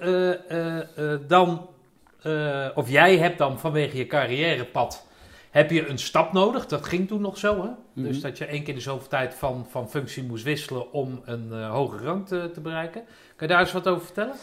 dan, 1.28 1.68
of 2.74 2.88
jij 2.88 3.18
hebt 3.18 3.38
dan 3.38 3.58
vanwege 3.58 3.96
je 3.96 4.06
carrièrepad, 4.06 5.06
heb 5.52 5.70
je 5.70 5.86
een 5.86 5.98
stap 5.98 6.32
nodig. 6.32 6.66
Dat 6.66 6.86
ging 6.86 7.08
toen 7.08 7.20
nog 7.20 7.38
zo, 7.38 7.62
hè? 7.62 7.68
Mhm. 7.92 8.06
Dus 8.06 8.20
dat 8.20 8.38
je 8.38 8.44
één 8.44 8.62
keer 8.62 8.74
de 8.74 8.80
zoveel 8.80 9.08
tijd 9.08 9.34
van, 9.34 9.66
van 9.68 9.90
functie 9.90 10.24
moest 10.24 10.44
wisselen 10.44 10.92
om 10.92 11.20
een 11.24 11.52
eh 11.52 11.70
hogere 11.70 12.04
rang 12.04 12.26
te, 12.26 12.50
te 12.52 12.60
bereiken. 12.60 13.02
Kan 13.36 13.46
je 13.46 13.52
daar 13.52 13.60
eens 13.60 13.72
wat 13.72 13.88
over 13.88 14.04
vertellen? 14.04 14.34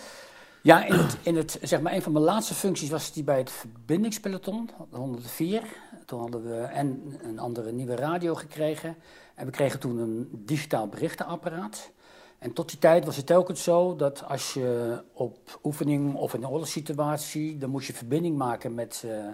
Ja, 0.62 0.86
in 0.86 0.94
het, 0.94 1.18
in 1.22 1.36
het, 1.36 1.60
zeg 1.62 1.82
maar, 1.82 1.94
een 1.94 2.02
van 2.02 2.12
mijn 2.12 2.24
laatste 2.24 2.54
functies 2.54 2.90
was 2.90 3.14
die 3.14 3.24
bij 3.24 3.38
het 3.38 3.52
verbindingspeloton, 3.52 4.70
de 4.92 4.98
104. 4.98 5.62
Toen 6.06 6.20
hadden 6.20 6.44
we 6.44 6.58
en 6.62 7.18
een 7.22 7.40
andere 7.40 7.72
nieuwe 7.72 7.96
radio 7.96 8.36
gekregen. 8.36 8.96
En 9.36 9.46
we 9.46 9.52
kregen 9.52 9.80
toen 9.80 9.98
een 9.98 10.30
digitaal 10.32 10.88
berichtenapparaat. 10.88 11.92
En 12.40 12.54
tot 12.54 12.70
die 12.70 12.80
tijd 12.80 13.06
was 13.06 13.16
het 13.16 13.26
telkens 13.26 13.64
zo 13.64 13.96
dat 13.96 14.24
als 14.28 14.54
je 14.54 15.02
op 15.14 15.60
oefening 15.64 16.16
of 16.16 16.34
in 16.34 16.44
een 16.44 16.50
oorlogssituatie, 16.50 17.58
dan 17.58 17.70
moest 17.70 17.88
je 17.88 17.94
verbinding 17.94 18.38
maken 18.38 18.74
met 18.74 19.04
eh, 19.06 19.28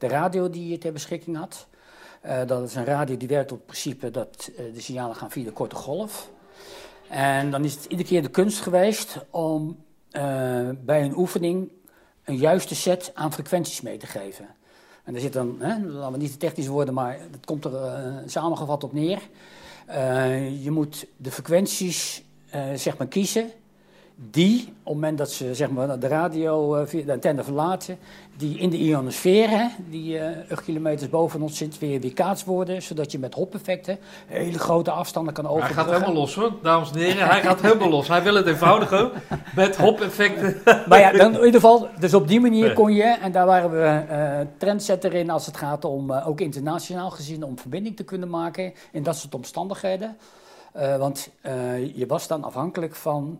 de 0.00 0.08
radio 0.08 0.50
die 0.50 0.68
je 0.68 0.78
ter 0.78 0.92
beschikking 0.92 1.36
had. 1.36 1.66
Eh, 2.20 2.46
dat 2.46 2.62
is 2.62 2.74
een 2.74 2.84
radio 2.84 3.16
die 3.16 3.28
werkt 3.28 3.52
op 3.52 3.56
het 3.56 3.66
principe 3.66 4.10
dat 4.10 4.50
eh, 4.56 4.64
de 4.74 4.80
signalen 4.80 5.16
gaan 5.16 5.30
via 5.30 5.44
de 5.44 5.52
korte 5.52 5.74
golf. 5.76 6.30
En 7.08 7.50
dan 7.50 7.64
is 7.64 7.74
het 7.74 7.84
iedere 7.84 8.08
keer 8.08 8.22
de 8.22 8.30
kunst 8.30 8.60
geweest 8.60 9.18
om 9.30 9.84
eh, 10.10 10.68
bij 10.84 11.02
een 11.02 11.16
oefening 11.16 11.70
een 12.24 12.36
juiste 12.36 12.74
set 12.74 13.10
aan 13.14 13.32
frequenties 13.32 13.80
mee 13.80 13.96
te 13.96 14.06
geven. 14.06 14.46
En 15.04 15.12
daar 15.12 15.22
zit 15.22 15.32
dan, 15.32 15.56
hè, 15.58 15.86
laten 15.86 16.12
we 16.12 16.18
niet 16.18 16.32
te 16.32 16.36
technisch 16.36 16.66
worden, 16.66 16.94
maar 16.94 17.18
het 17.30 17.44
komt 17.44 17.64
er 17.64 18.22
samengevat 18.26 18.84
op 18.84 18.92
neer. 18.92 19.18
Je 20.62 20.70
moet 20.70 21.06
de 21.16 21.30
frequenties 21.30 22.24
zeg 22.74 22.96
maar 22.96 23.06
kiezen 23.06 23.50
die, 24.30 24.60
op 24.60 24.66
het 24.66 24.94
moment 24.94 25.18
dat 25.18 25.30
ze 25.30 25.54
zeg 25.54 25.70
maar, 25.70 25.98
de 25.98 26.08
radio, 26.08 26.74
eh, 26.74 26.86
via 26.86 27.04
de 27.04 27.12
antenne 27.12 27.44
verlaten, 27.44 27.98
die 28.36 28.58
in 28.58 28.70
de 28.70 28.76
ionosfeer, 28.76 29.50
hè, 29.50 29.66
die 29.88 30.18
eh 30.18 30.52
8 30.52 30.64
kilometers 30.64 31.10
boven 31.10 31.42
ons 31.42 31.56
zit, 31.56 31.78
weer 31.78 32.00
weerkaatst 32.00 32.44
worden, 32.44 32.82
zodat 32.82 33.12
je 33.12 33.18
met 33.18 33.34
hop-effecten 33.34 33.98
hele 34.26 34.58
grote 34.58 34.90
afstanden 34.90 35.34
kan 35.34 35.44
Hij 35.44 35.52
overbruggen. 35.54 35.84
gaat 35.84 36.00
helemaal 36.00 36.22
los 36.22 36.34
hoor, 36.34 36.52
dames 36.62 36.90
en 36.90 36.98
heren. 36.98 37.28
Hij 37.28 37.42
gaat 37.42 37.60
helemaal 37.60 37.88
los. 37.88 38.08
Hij 38.08 38.22
wil 38.22 38.34
het 38.34 38.46
eenvoudiger 38.46 39.10
met 39.54 39.76
hop-effecten. 39.76 40.56
Maar 40.88 40.98
ja, 41.00 41.12
dan 41.12 41.32
in 41.32 41.44
ieder 41.44 41.60
geval, 41.60 41.88
dus 41.98 42.14
op 42.14 42.28
die 42.28 42.40
manier 42.40 42.72
kon 42.72 42.92
je, 42.92 43.02
en 43.22 43.32
daar 43.32 43.46
waren 43.46 43.70
we 43.70 44.04
eh 44.08 44.40
trendsetter 44.56 45.14
in 45.14 45.30
als 45.30 45.46
het 45.46 45.56
gaat 45.56 45.84
om, 45.84 46.10
eh, 46.10 46.28
ook 46.28 46.40
internationaal 46.40 47.10
gezien, 47.10 47.44
om 47.44 47.58
verbinding 47.58 47.96
te 47.96 48.04
kunnen 48.04 48.30
maken 48.30 48.72
in 48.92 49.02
dat 49.02 49.16
soort 49.16 49.34
omstandigheden. 49.34 50.16
Eh, 50.72 50.96
want 50.96 51.30
eh, 51.40 51.96
je 51.96 52.06
was 52.06 52.26
dan 52.26 52.44
afhankelijk 52.44 52.94
van, 52.94 53.38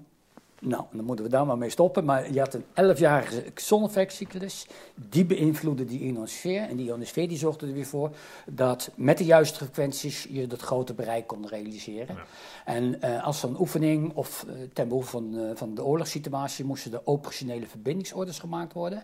nou, 0.60 0.84
dan 0.92 1.04
moeten 1.04 1.24
we 1.24 1.30
daar 1.30 1.46
maar 1.46 1.58
mee 1.58 1.70
stoppen, 1.70 2.04
maar 2.04 2.32
je 2.32 2.38
had 2.38 2.54
een 2.54 2.64
11-jarige 2.96 3.44
zonnevekcyclus, 3.54 4.66
die 4.94 5.24
beïnvloedde 5.24 5.84
die 5.84 6.00
ionosfeer. 6.00 6.62
En 6.62 6.76
die 6.76 6.86
ionosfeer 6.86 7.28
die 7.28 7.38
zorgde 7.38 7.66
er 7.66 7.72
weer 7.72 7.86
voor 7.86 8.10
dat 8.46 8.90
met 8.94 9.18
de 9.18 9.24
juiste 9.24 9.56
frequenties 9.56 10.26
je 10.30 10.46
dat 10.46 10.60
grote 10.60 10.94
bereik 10.94 11.26
kon 11.26 11.48
realiseren. 11.48 12.14
Ja. 12.14 12.24
En 12.64 13.02
eh, 13.02 13.24
als 13.24 13.40
zo'n 13.40 13.60
oefening 13.60 14.14
of 14.14 14.44
eh, 14.48 14.54
ten 14.72 14.88
behoeve 14.88 15.10
van, 15.10 15.38
eh, 15.38 15.50
van 15.54 15.74
de 15.74 15.84
oorlogssituatie 15.84 16.64
moesten 16.64 16.92
er 16.92 17.00
operationele 17.04 17.66
verbindingsorders 17.66 18.38
gemaakt 18.38 18.72
worden. 18.72 19.02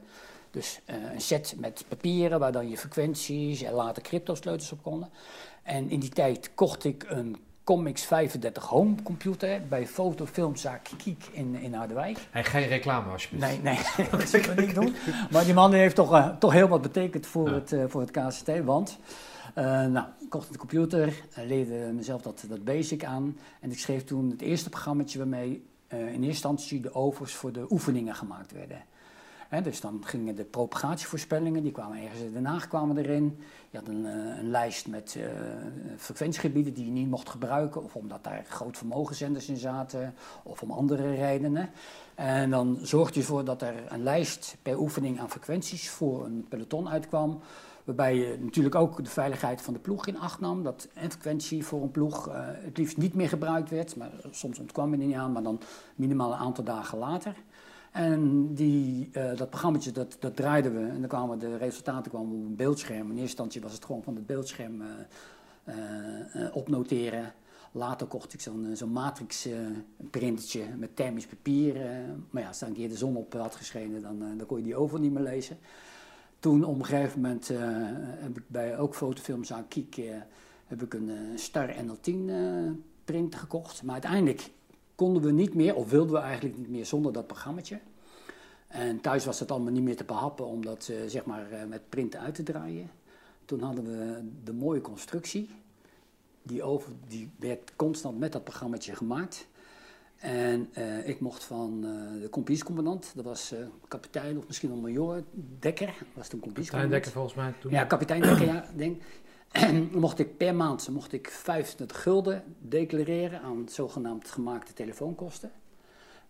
Dus 0.51 0.81
een 1.13 1.21
set 1.21 1.55
met 1.59 1.85
papieren 1.89 2.39
waar 2.39 2.53
dan 2.53 2.69
je 2.69 2.77
frequenties 2.77 3.63
en 3.63 3.73
later 3.73 4.03
cryptosleutels 4.03 4.73
op 4.73 4.83
konden. 4.83 5.11
En 5.63 5.91
in 5.91 6.01
die 6.01 6.11
tijd 6.11 6.51
kocht 6.55 6.85
ik 6.85 7.05
een 7.09 7.37
Comics 7.67 8.05
35 8.05 8.65
home 8.65 8.95
computer 9.03 9.61
bij 9.69 9.87
fotofilmzaak 9.87 10.89
Kiek 10.97 11.25
in, 11.33 11.55
in 11.55 11.75
Harderwijk. 11.75 12.19
Hey, 12.31 12.45
geen 12.45 12.67
reclame 12.69 13.13
alsjeblieft. 13.13 13.63
Nee, 13.63 13.77
nee, 13.97 14.09
dat 14.11 14.29
zullen 14.29 14.57
we 14.57 14.63
niet 14.63 14.75
doen. 14.75 14.95
Maar 15.31 15.45
die 15.45 15.55
man 15.55 15.73
heeft 15.73 15.95
toch, 15.95 16.13
eh, 16.15 16.29
toch 16.29 16.53
heel 16.53 16.69
wat 16.69 16.83
betekend 16.83 17.27
voor, 17.27 17.49
Ja. 17.49 17.55
het, 17.55 17.73
eh, 17.73 17.85
voor 17.89 18.01
het 18.01 18.11
KCT. 18.11 18.65
Want, 18.65 18.99
eh, 19.55 19.65
nou, 19.65 20.07
ik 20.21 20.29
kocht 20.29 20.49
een 20.49 20.57
computer, 20.57 21.23
leerde 21.47 21.93
mezelf 21.93 22.23
dat, 22.23 22.45
dat 22.49 22.65
basic 22.65 23.05
aan. 23.05 23.37
En 23.61 23.71
ik 23.71 23.79
schreef 23.79 24.05
toen 24.05 24.31
het 24.31 24.41
eerste 24.43 24.69
programmaatje 24.69 25.19
waarmee 25.19 25.65
in 25.89 25.99
eerste 25.99 26.23
instantie 26.23 26.81
de 26.81 26.95
overs 26.95 27.35
voor 27.35 27.53
de 27.53 27.67
oefeningen 27.71 28.15
gemaakt 28.15 28.53
werden. 28.53 28.85
Dus 29.63 29.81
dan 29.81 30.03
gingen 30.05 30.35
de 30.35 30.45
propagatievoorspellingen, 30.45 31.63
die 31.63 31.73
kwamen 31.73 32.03
ergens 32.03 32.21
in 32.21 32.33
Den 32.33 32.45
Haag 32.45 32.69
kwamen 32.69 32.97
erin. 32.97 33.39
Je 33.71 33.79
had 33.79 33.89
een, 33.89 34.07
eh, 34.07 34.39
een 34.39 34.51
lijst 34.51 34.89
met 34.89 35.17
eh, 35.19 35.29
frequentiegebieden 35.97 36.75
die 36.75 36.85
je 36.85 36.91
niet 36.91 37.09
mocht 37.09 37.29
gebruiken. 37.29 37.85
Of 37.85 37.97
omdat 37.97 38.25
daar 38.25 38.45
groot 38.49 38.77
vermogenszenders 38.77 39.49
in 39.49 39.57
zaten. 39.57 40.15
Of 40.43 40.63
om 40.63 40.71
andere 40.71 41.15
redenen. 41.15 41.71
En 42.15 42.51
dan 42.51 42.79
zorgde 42.83 43.15
je 43.15 43.21
ervoor 43.21 43.45
dat 43.45 43.63
er 43.63 43.75
een 43.89 44.03
lijst 44.03 44.57
per 44.63 44.79
oefening 44.79 45.21
aan 45.21 45.31
frequenties 45.31 45.91
voor 45.91 46.25
een 46.25 46.47
peloton 46.49 46.89
uitkwam. 46.89 47.41
Waarbij 47.85 48.17
je 48.17 48.39
natuurlijk 48.41 48.75
ook 48.75 49.05
de 49.05 49.11
veiligheid 49.11 49.63
van 49.63 49.73
de 49.73 49.79
ploeg 49.79 50.07
in 50.07 50.19
acht 50.19 50.41
nam. 50.41 50.63
Dat 50.63 50.89
een 50.95 51.11
frequentie 51.11 51.65
voor 51.65 51.83
een 51.83 51.91
ploeg 51.91 52.29
eh, 52.29 52.35
het 52.45 52.79
liefst 52.79 52.97
niet 52.97 53.15
meer 53.15 53.29
gebruikt 53.29 53.71
werd. 53.71 53.97
Maar 53.97 54.11
soms 54.31 54.59
ontkwam 54.59 54.95
je 54.95 55.01
er 55.01 55.07
niet 55.07 55.17
aan, 55.17 55.33
maar 55.33 55.43
dan 55.43 55.61
minimaal 55.95 56.33
een 56.33 56.39
aantal 56.39 56.65
dagen 56.65 56.99
later. 56.99 57.35
En 57.97 58.55
die, 58.55 59.09
eh, 59.13 59.37
dat 59.37 59.51
programmaatje, 59.51 59.93
dat, 59.93 60.17
dat 60.21 60.37
draaiden 60.37 60.73
we. 60.73 60.89
En 60.89 61.01
dan 61.01 61.09
kwamen 61.09 61.39
de 61.39 61.57
resultaten 61.57 62.11
kwamen 62.11 62.29
op 62.29 62.45
een 62.45 62.57
beeldscherm. 62.57 63.01
In 63.01 63.09
eerste 63.09 63.23
instantie 63.23 63.61
was 63.61 63.73
het 63.73 63.85
gewoon 63.85 64.03
van 64.03 64.15
het 64.15 64.27
beeldscherm 64.27 64.83
eh, 65.67 66.45
eh, 66.45 66.57
opnoteren. 66.57 67.35
Later 67.73 68.07
kocht 68.07 68.33
ik 68.33 68.41
zo'n 68.41 68.71
zo'n 68.75 68.93
matrix 68.93 69.47
eh, 69.47 69.59
printertje 70.11 70.65
met 70.79 70.97
thermisch 70.97 71.27
papier. 71.27 71.75
maar 72.31 72.43
ja, 72.43 72.49
als 72.49 72.59
daar 72.59 72.69
een 72.69 72.75
keer 72.75 72.89
de 72.89 72.97
zon 72.97 73.17
op 73.17 73.33
had 73.33 73.55
geschenen, 73.55 74.03
dan, 74.03 74.19
dan 74.19 74.47
kon 74.47 74.59
je 74.59 74.65
die 74.65 74.77
over 74.77 75.01
niet 75.01 75.13
meer 75.13 75.23
lezen. 75.23 75.59
Toen 76.39 76.65
op 76.65 76.79
een 76.79 76.85
gegeven 76.85 77.21
moment 77.21 77.49
heb 78.19 78.39
ik 78.39 78.43
bij 78.47 78.79
ook 78.79 78.95
fotofilmzaak 78.95 79.69
Kiek 79.69 80.01
heb 80.67 80.83
ik 80.83 80.95
een 80.95 81.11
Star 81.35 81.75
NL10 81.75 82.29
eh 82.29 82.71
printer 83.05 83.41
gekocht. 83.41 83.83
Maar 83.83 83.93
uiteindelijk 83.93 84.51
konden 84.97 85.23
we 85.23 85.31
niet 85.33 85.55
meer, 85.55 85.75
of 85.75 85.91
wilden 85.91 86.13
we 86.15 86.21
eigenlijk 86.21 86.59
niet 86.59 86.69
meer 86.69 86.87
zonder 86.87 87.13
dat 87.13 87.27
programmaatje. 87.27 87.81
En 88.69 89.01
thuis 89.01 89.25
was 89.25 89.41
het 89.41 89.51
allemaal 89.51 89.73
niet 89.73 89.83
meer 89.83 89.97
te 89.97 90.05
behappen 90.05 90.47
om 90.47 90.65
dat 90.65 90.89
eh, 90.91 90.97
zeg 91.07 91.25
maar, 91.25 91.51
eh, 91.51 91.65
met 91.65 91.89
printen 91.89 92.21
uit 92.21 92.35
te 92.35 92.43
draaien. 92.43 92.91
Toen 93.45 93.61
hadden 93.61 93.85
we 93.85 94.29
de 94.45 94.53
mooie 94.53 94.81
constructie. 94.81 95.51
Die, 96.43 96.63
over, 96.63 96.93
die 97.09 97.31
werd 97.39 97.73
constant 97.77 98.19
met 98.19 98.33
dat 98.33 98.45
programmaatje 98.45 98.97
gemaakt. 98.97 99.47
En 100.17 100.69
eh, 100.73 101.09
ik 101.09 101.21
mocht 101.21 101.45
van 101.45 101.81
de 102.21 102.29
compagniecommandant, 102.31 103.13
dat 103.15 103.25
was 103.25 103.55
kapitein 103.89 104.39
of 104.39 104.47
misschien 104.47 104.69
wel 104.69 104.79
major 104.79 105.23
Dekker, 105.59 105.87
dat 105.87 105.97
was 106.15 106.29
toen 106.29 106.41
Klein 106.41 106.41
compagniecommandant. 106.41 106.91
dekker 106.93 107.13
volgens 107.13 107.35
mij 107.35 107.55
toen. 107.61 107.71
Ja, 107.71 107.85
kapitein 107.85 108.21
Dekker, 108.21 108.47
ja, 108.47 108.67
denk. 108.77 109.03
Mocht 109.93 110.19
ik 110.19 110.37
per 110.37 110.55
maand 110.55 110.89
mocht 110.89 111.13
ik 111.13 111.31
25 111.31 112.03
gulden 112.03 112.45
declareren 112.59 113.41
aan 113.41 113.69
zogenaamd 113.69 114.31
gemaakte 114.31 114.73
telefoonkosten. 114.73 115.51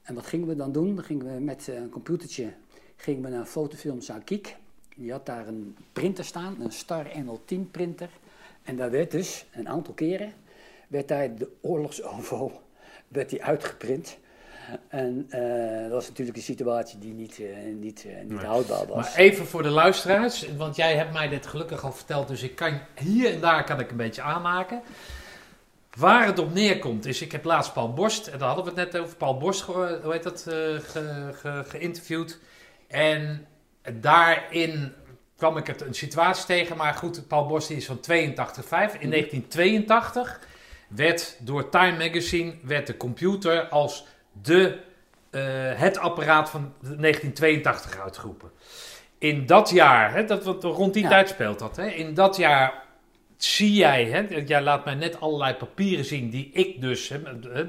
En 0.03 0.15
wat 0.15 0.27
gingen 0.27 0.48
we 0.48 0.57
dan 0.57 0.73
doen? 0.73 0.94
Dan 0.94 1.05
gingen 1.05 1.35
we 1.35 1.40
met 1.40 1.69
eh, 1.69 1.74
een 1.74 1.89
computertje 1.89 2.53
gingen 2.97 3.23
we 3.23 3.28
naar 3.28 3.44
fotofilmzaak 3.44 4.24
Kiek. 4.24 4.57
Die 4.97 5.11
had 5.11 5.27
daar 5.27 5.48
een 5.48 5.77
printer 5.93 6.24
staan, 6.24 6.57
een 6.61 6.73
Star 6.73 7.07
NL10 7.07 7.70
printer. 7.70 8.11
En 8.62 8.77
daar 8.77 8.90
werd 8.90 9.11
dus 9.11 9.47
een 9.53 9.69
aantal 9.69 9.94
keren 9.94 10.32
werd 10.89 11.09
daar 11.09 11.36
de 11.36 11.48
oorlogsovo 11.61 12.61
werd 13.09 13.31
die 13.31 13.44
uitgeprint. 13.44 14.19
En 14.88 15.26
eh, 15.28 15.82
dat 15.82 15.90
was 15.90 16.09
natuurlijk 16.09 16.36
een 16.36 16.43
situatie 16.43 16.98
die 16.98 17.12
niet, 17.12 17.40
eh, 17.40 17.47
niet, 17.80 18.05
eh, 18.06 18.16
niet 18.22 18.28
Nee. 18.36 18.47
houdbaar 18.47 18.86
was. 18.86 18.97
Maar 18.97 19.14
even 19.16 19.47
voor 19.47 19.62
de 19.62 19.68
luisteraars, 19.68 20.47
want 20.56 20.76
jij 20.76 20.97
hebt 20.97 21.12
mij 21.12 21.28
dit 21.28 21.47
gelukkig 21.47 21.84
al 21.84 21.93
verteld, 21.93 22.28
dus 22.28 22.43
ik 22.43 22.56
kan 22.56 22.80
hier 22.94 23.32
en 23.34 23.40
daar 23.40 23.64
kan 23.64 23.80
ik 23.80 23.90
een 23.90 23.97
beetje 23.97 24.22
aanmaken. 24.22 24.82
Waar 25.97 26.26
het 26.26 26.38
op 26.38 26.55
neerkomt 26.55 27.06
is, 27.06 27.22
ik 27.22 27.32
heb 27.32 27.44
laatst 27.44 27.72
Paul 27.72 27.93
Borst, 27.93 28.26
en 28.26 28.38
daar 28.38 28.47
hadden 28.48 28.74
we 28.74 28.80
het 28.80 28.93
net 28.93 29.02
over, 29.02 29.16
Paul 29.16 29.36
Borst, 29.36 29.60
hoe 29.60 30.01
heet 30.12 30.22
dat, 30.22 30.43
ge- 30.43 31.30
ge- 31.32 31.64
geïnterviewd. 31.66 32.38
En 32.88 33.47
daarin 33.93 34.93
kwam 35.36 35.56
ik 35.56 35.66
het 35.66 35.80
een 35.80 35.94
situatie 35.94 36.47
tegen, 36.47 36.76
maar 36.76 36.94
goed, 36.94 37.28
Paul 37.28 37.47
Borst 37.47 37.70
is 37.70 37.86
van 37.86 38.01
82,5. 38.01 38.94
In 38.98 39.10
1982 39.10 40.40
werd 40.88 41.36
door 41.40 41.68
Time 41.68 41.97
Magazine 41.98 42.55
werd 42.62 42.86
de 42.86 42.97
computer 42.97 43.68
als 43.68 44.06
de, 44.42 44.78
eh, 45.30 45.42
het 45.74 45.98
apparaat 45.98 46.50
van 46.50 46.72
1982 46.80 48.00
uitgeroepen. 48.00 48.50
In 49.18 49.46
dat 49.46 49.70
jaar, 49.70 50.14
hè, 50.14 50.24
dat, 50.24 50.44
wat 50.44 50.64
rond 50.64 50.94
die 50.94 51.02
Ja. 51.02 51.08
tijd 51.08 51.28
speelt 51.28 51.58
dat, 51.58 51.76
hè, 51.76 51.86
in 51.86 52.14
dat 52.14 52.36
jaar 52.36 52.84
zie 53.36 53.72
jij, 53.72 54.04
hè, 54.04 54.42
jij 54.46 54.62
laat 54.62 54.84
mij 54.84 54.94
net 54.94 55.20
allerlei 55.20 55.54
papieren 55.54 56.04
zien 56.04 56.30
die 56.30 56.50
ik 56.52 56.80
dus 56.80 57.08
hè, 57.08 57.18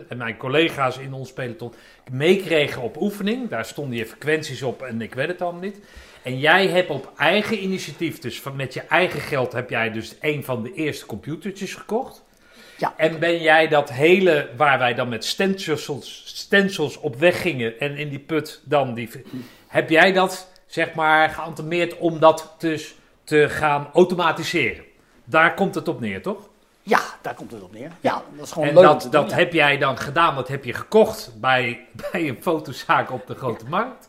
en 0.09 0.17
mijn 0.17 0.37
collega's 0.37 0.97
in 0.97 1.13
ons 1.13 1.33
peloton 1.33 1.73
meekregen 2.11 2.81
op 2.81 3.01
oefening. 3.01 3.49
Daar 3.49 3.65
stonden 3.65 3.97
je 3.97 4.05
frequenties 4.05 4.63
op 4.63 4.81
en 4.81 5.01
ik 5.01 5.13
weet 5.13 5.27
het 5.27 5.41
allemaal 5.41 5.61
niet. 5.61 5.79
En 6.23 6.39
jij 6.39 6.67
hebt 6.67 6.89
op 6.89 7.11
eigen 7.17 7.63
initiatief, 7.63 8.19
dus 8.19 8.41
van, 8.41 8.55
met 8.55 8.73
je 8.73 8.81
eigen 8.81 9.19
geld, 9.19 9.51
heb 9.51 9.69
jij 9.69 9.91
dus 9.91 10.15
een 10.21 10.43
van 10.43 10.63
de 10.63 10.73
eerste 10.73 11.05
computertjes 11.05 11.73
gekocht. 11.75 12.23
Ja. 12.77 12.93
En 12.97 13.19
ben 13.19 13.41
jij 13.41 13.67
dat 13.67 13.91
hele, 13.91 14.49
waar 14.57 14.79
wij 14.79 14.93
dan 14.93 15.09
met 15.09 15.25
stencils, 15.25 16.21
stencils 16.25 16.97
op 16.97 17.15
weg 17.15 17.41
gingen 17.41 17.79
en 17.79 17.97
in 17.97 18.09
die 18.09 18.19
put 18.19 18.61
dan 18.63 18.93
die... 18.93 19.09
Heb 19.67 19.89
jij 19.89 20.11
dat, 20.11 20.47
zeg 20.65 20.93
maar, 20.93 21.29
geantemeerd 21.29 21.97
om 21.97 22.19
dat 22.19 22.55
dus 22.57 22.95
te 23.23 23.49
gaan 23.49 23.89
automatiseren? 23.93 24.83
Daar 25.23 25.53
komt 25.53 25.75
het 25.75 25.87
op 25.87 25.99
neer, 25.99 26.21
toch? 26.21 26.49
Ja, 26.83 27.01
daar 27.21 27.33
komt 27.33 27.51
het 27.51 27.61
op 27.61 27.71
neer. 27.71 27.91
Ja, 27.99 28.23
dat 28.35 28.45
is 28.45 28.51
gewoon 28.51 28.67
En 28.67 28.73
leuk 28.73 28.83
om 28.83 28.99
dat, 28.99 29.11
doen, 29.11 29.29
ja. 29.29 29.35
heb 29.35 29.53
jij 29.53 29.77
dan 29.77 29.97
gedaan, 29.97 30.35
dat 30.35 30.47
heb 30.47 30.63
je 30.63 30.73
gekocht 30.73 31.31
bij, 31.35 31.85
bij 32.11 32.27
een 32.27 32.37
fotozaak 32.41 33.11
op 33.11 33.27
de 33.27 33.35
Grote 33.35 33.65
Markt. 33.65 34.07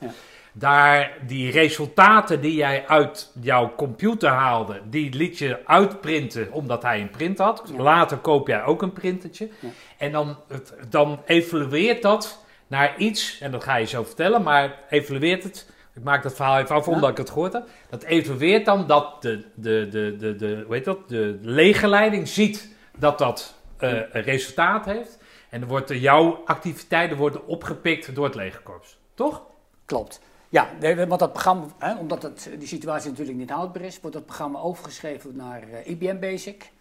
Daar 0.59 1.12
die 1.26 1.51
resultaten 1.51 2.40
die 2.40 2.55
jij 2.55 2.86
uit 2.86 3.32
jouw 3.40 3.72
computer 3.76 4.28
haalde, 4.30 4.80
die 4.90 5.14
liet 5.14 5.39
je 5.39 5.66
uitprinten 5.66 6.52
omdat 6.52 6.82
hij 6.82 7.01
een 7.01 7.10
print 7.10 7.39
had. 7.39 7.62
Ja. 7.72 7.82
Later 7.82 8.16
koop 8.16 8.47
jij 8.48 8.64
ook 8.64 8.82
een 8.82 8.93
printertje. 8.93 9.48
Ja. 9.60 9.68
En 9.98 10.12
dan, 10.12 10.36
het- 10.48 10.74
dan 10.89 11.20
evalueert 11.26 12.02
dat 12.02 12.44
naar 12.66 12.97
iets, 12.97 13.40
en 13.40 13.51
dat 13.51 13.64
ga 13.64 13.76
je 13.76 13.86
zo 13.86 14.02
vertellen, 14.05 14.43
maar 14.43 14.74
evalueert 14.89 15.43
het. 15.43 15.70
Ik 15.94 16.02
maak 16.05 16.22
dat 16.22 16.35
verhaal 16.35 16.59
even 16.59 16.74
af 16.76 16.86
Ja. 16.86 16.93
omdat 16.93 17.10
ik 17.10 17.16
het 17.16 17.30
gehoord 17.30 17.52
heb. 17.52 17.68
Dat 17.90 18.02
evalueert 18.02 18.64
dan 18.64 18.86
dat 18.86 19.22
de, 19.22 19.44
de, 19.55 19.89
de, 19.90 20.16
de, 20.16 20.36
de, 20.36 20.62
hoe 20.66 20.74
heet 20.74 20.85
dat, 20.85 21.09
de 21.09 21.39
legerleiding 21.43 22.28
ziet 22.28 22.74
dat 22.98 23.18
dat 23.18 23.55
een 23.78 24.06
resultaat 24.12 24.85
heeft. 24.85 25.18
En 25.51 25.60
dan 25.60 25.68
wordt 25.68 25.90
jouw 26.01 26.43
activiteiten 26.44 27.16
worden 27.16 27.47
opgepikt 27.47 28.14
door 28.14 28.24
het 28.24 28.35
legerkorps. 28.35 28.98
Toch? 29.14 29.43
Klopt. 29.85 30.20
Ja, 30.51 30.69
want 31.07 31.20
dat 31.20 31.33
programma, 31.33 31.66
hè, 31.79 31.97
omdat 31.97 32.23
het, 32.23 32.51
die 32.59 32.69
situatie 32.69 33.11
natuurlijk 33.11 33.39
niet 33.39 33.51
houdbaar 33.51 33.83
is, 33.83 34.01
wordt 34.01 34.16
dat 34.16 34.27
programma 34.27 34.59
overgeschreven 34.59 35.37
naar 35.37 35.62
eh, 35.62 35.91
IBM 35.91 36.19
Basic. 36.19 36.73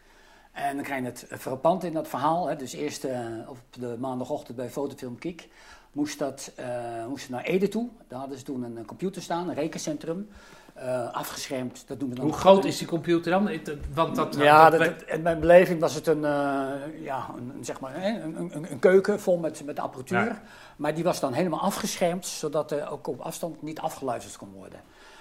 En 0.51 0.75
dan 0.75 0.83
krijg 0.83 1.01
je 1.01 1.07
het 1.07 1.25
frappant 1.39 1.83
in 1.83 1.93
dat 1.93 2.07
verhaal. 2.07 2.47
Hè. 2.47 2.55
Dus 2.55 2.73
eerst 2.73 3.03
eh, 3.03 3.25
op 3.47 3.57
de 3.69 3.95
maandagochtend 3.99 4.57
bij 4.57 4.69
Fotofilm 4.69 5.19
Kiek 5.19 5.49
moest, 5.91 6.19
dat, 6.19 6.51
eh, 6.55 7.05
moest 7.07 7.29
naar 7.29 7.43
Ede 7.43 7.67
toe. 7.67 7.89
Daar 8.07 8.19
hadden 8.19 8.37
ze 8.37 8.43
toen 8.43 8.63
een, 8.63 8.85
computer 8.85 9.21
staan, 9.21 9.49
een 9.49 9.55
rekencentrum. 9.55 10.29
Eh, 10.77 11.13
afgeschermd, 11.13 11.83
dat 11.87 11.99
doen 11.99 12.09
we 12.09 12.15
dan 12.15 12.25
Hoe 12.25 12.33
groot 12.33 12.65
is 12.65 12.77
die 12.77 12.87
computer 12.87 13.31
dan? 13.31 13.49
Want 13.93 14.15
dat, 14.15 14.35
ja, 14.35 14.69
dat- 14.69 14.79
dat, 14.79 14.93
in 15.05 15.21
mijn 15.21 15.39
beleving 15.39 15.79
was 15.79 15.93
het 15.93 16.07
een, 16.07 16.25
eh, 16.25 16.69
ja, 17.01 17.29
een, 17.37 17.65
zeg 17.65 17.79
maar, 17.79 18.03
een, 18.03 18.39
een, 18.39 18.71
een 18.71 18.79
keuken 18.79 19.19
vol 19.19 19.37
met, 19.37 19.65
met 19.65 19.79
apparatuur. 19.79 20.25
Ja. 20.25 20.41
Maar 20.75 20.95
die 20.95 21.03
was 21.03 21.19
dan 21.19 21.33
helemaal 21.33 21.59
afgeschermd, 21.61 22.25
zodat 22.25 22.71
er 22.71 22.89
ook 22.89 23.07
op 23.07 23.19
afstand 23.19 23.61
niet 23.61 23.79
afgeluisterd 23.79 24.37
kon 24.37 24.51
worden. 24.51 24.79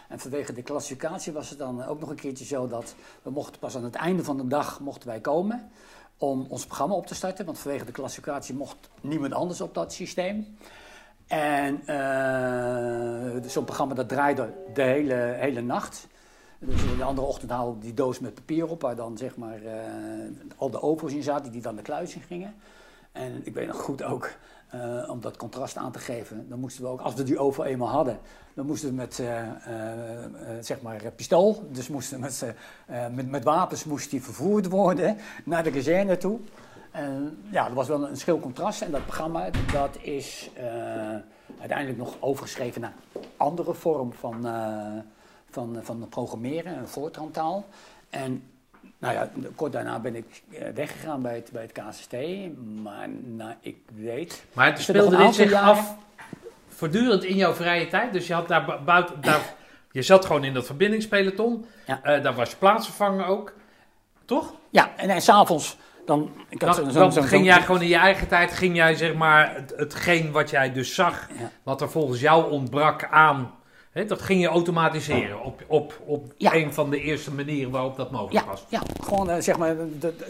En 0.08 0.18
vanwege 0.18 0.52
de 0.52 0.62
klassificatie 0.62 1.32
was 1.32 1.50
het 1.50 1.58
dan 1.58 1.84
ook 1.84 2.00
nog 2.00 2.08
een 2.10 2.16
keertje 2.16 2.44
zo 2.44 2.68
dat 2.68 2.94
we 3.22 3.30
mochten 3.30 3.58
pas 3.58 3.76
aan 3.76 3.84
het 3.84 3.94
einde 3.94 4.24
van 4.24 4.36
de 4.36 4.46
dag 4.46 4.80
mochten 4.80 5.08
wij 5.08 5.20
komen 5.20 5.70
om 6.18 6.46
ons 6.48 6.66
programma 6.66 6.94
op 6.94 7.06
te 7.06 7.14
starten. 7.14 7.44
Want 7.44 7.58
vanwege 7.58 7.84
de 7.84 7.92
klassificatie 7.92 8.54
mocht 8.54 8.76
niemand 9.00 9.32
anders 9.32 9.60
op 9.60 9.74
dat 9.74 9.92
systeem. 9.92 10.56
En 11.26 11.86
eh, 11.86 13.42
dus 13.42 13.52
zo'n 13.52 13.64
programma 13.64 13.94
dat 13.94 14.08
draaide 14.08 14.52
de 14.74 14.82
hele, 14.82 15.14
hele 15.14 15.60
nacht. 15.60 16.06
Dus 16.58 16.96
de 16.96 17.04
andere 17.04 17.26
ochtend 17.26 17.50
haalde 17.50 17.78
die 17.78 17.94
doos 17.94 18.18
met 18.18 18.34
papier 18.34 18.66
op, 18.66 18.82
waar 18.82 18.96
dan 18.96 19.16
zeg 19.16 19.36
maar 19.36 19.62
eh, 19.62 19.80
al 20.56 20.70
de 20.70 20.82
OVO's 20.82 21.12
in 21.12 21.22
zaten, 21.22 21.52
die 21.52 21.62
dan 21.62 21.76
de 21.76 21.82
kluis 21.82 22.14
in 22.14 22.20
gingen. 22.20 22.54
En 23.12 23.40
ik 23.44 23.54
weet 23.54 23.66
nog 23.66 23.76
goed 23.76 24.02
ook, 24.02 24.30
eh, 24.68 25.08
om 25.08 25.20
dat 25.20 25.36
contrast 25.36 25.76
aan 25.76 25.92
te 25.92 25.98
geven, 25.98 26.48
dan 26.48 26.58
moesten 26.58 26.82
we 26.82 26.88
ook, 26.88 27.00
als 27.00 27.14
we 27.14 27.22
die 27.22 27.38
OVO 27.38 27.62
eenmaal 27.62 27.88
hadden, 27.88 28.18
dan 28.54 28.66
moesten 28.66 28.88
we 28.88 28.94
met, 28.94 29.14
zeg 30.60 30.80
maar, 30.82 31.12
pistool, 31.16 31.68
dus 31.70 31.88
moesten 31.88 32.20
met, 32.20 32.54
met, 33.12 33.30
met 33.30 33.44
wapens 33.44 33.84
moest 33.84 34.10
die 34.10 34.22
vervoerd 34.22 34.68
worden 34.68 35.16
naar 35.44 35.62
de 35.62 35.70
kazerne 35.70 36.16
toe. 36.16 36.40
En 36.96 37.38
ja, 37.50 37.64
dat 37.64 37.72
was 37.74 37.88
wel 37.88 38.08
een 38.08 38.16
schil 38.16 38.40
contrast. 38.40 38.82
En 38.82 38.90
dat 38.90 39.04
programma 39.04 39.50
dat 39.72 39.98
is 40.00 40.50
eh, 40.54 40.64
uiteindelijk 41.60 41.98
nog 41.98 42.16
overgeschreven 42.20 42.80
naar 42.80 42.92
een 43.12 43.22
andere 43.36 43.74
vorm 43.74 44.12
van, 44.12 44.46
eh, 44.46 45.02
van, 45.50 45.78
van 45.82 46.06
programmeren, 46.08 46.78
een 46.78 46.88
voortrantaal. 46.88 47.64
En 48.10 48.42
nou 48.98 49.14
ja, 49.14 49.30
kort 49.54 49.72
daarna 49.72 49.98
ben 49.98 50.14
ik 50.14 50.42
eh, 50.50 50.68
weggegaan 50.74 51.22
bij 51.22 51.34
het, 51.34 51.50
bij 51.52 51.62
het 51.62 51.72
KCST. 51.72 52.12
Maar 52.82 53.08
nou, 53.24 53.54
ik 53.60 53.76
weet... 53.94 54.44
maar 54.52 54.66
het 54.66 54.76
er 54.76 54.82
speelde 54.82 55.16
dit 55.16 55.34
zich 55.34 55.50
jaren? 55.50 55.68
af 55.68 55.96
voortdurend 56.68 57.24
in 57.24 57.36
jouw 57.36 57.54
vrije 57.54 57.86
tijd. 57.86 58.12
Dus 58.12 58.26
je 58.26 58.34
had 58.34 58.48
daar 58.48 58.64
bu- 58.64 58.84
buiten... 58.84 59.20
Daar, 59.20 59.54
je 59.92 60.02
zat 60.02 60.24
gewoon 60.24 60.44
in 60.44 60.54
dat 60.54 60.66
verbindingspeloton. 60.66 61.66
Ja. 61.86 62.02
Eh, 62.02 62.22
daar 62.22 62.34
was 62.34 62.50
je 62.50 62.56
plaatsvervanger 62.56 63.26
ook. 63.26 63.52
Toch? 64.24 64.54
Ja, 64.70 64.90
en, 64.96 65.08
en 65.08 65.20
s'avonds 65.20 65.76
dan... 66.06 66.30
Ik 66.48 66.62
had 66.62 66.76
Dan, 66.76 66.84
zo'n- 66.90 67.00
dan 67.00 67.12
zo'n- 67.12 67.22
ging 67.24 67.44
jij 67.44 67.60
gewoon 67.62 67.82
in 67.82 67.88
je 67.88 67.96
eigen 67.96 68.28
tijd, 68.28 68.52
ging 68.52 68.76
jij 68.76 68.94
zeg 68.94 69.14
maar 69.14 69.54
het, 69.54 69.72
hetgeen 69.76 70.32
wat 70.32 70.50
jij 70.50 70.72
dus 70.72 70.94
zag, 70.94 71.28
Ja. 71.38 71.50
wat 71.62 71.80
er 71.80 71.90
volgens 71.90 72.20
jou 72.20 72.50
ontbrak 72.50 73.08
aan, 73.10 73.54
hè, 73.90 74.04
dat 74.04 74.22
ging 74.22 74.40
je 74.40 74.46
automatiseren 74.48 75.42
op, 75.42 75.62
op, 75.66 76.00
op 76.06 76.32
Ja. 76.36 76.54
een 76.54 76.72
van 76.74 76.90
de 76.90 77.00
eerste 77.00 77.32
manieren 77.32 77.70
waarop 77.70 77.96
dat 77.96 78.10
mogelijk 78.10 78.44
Ja, 78.44 78.50
was. 78.50 78.64
ja 78.68 78.80
gewoon 79.02 79.30
eh, 79.30 79.40
zeg 79.40 79.58
maar 79.58 79.68
het, 79.68 80.02
het, 80.02 80.24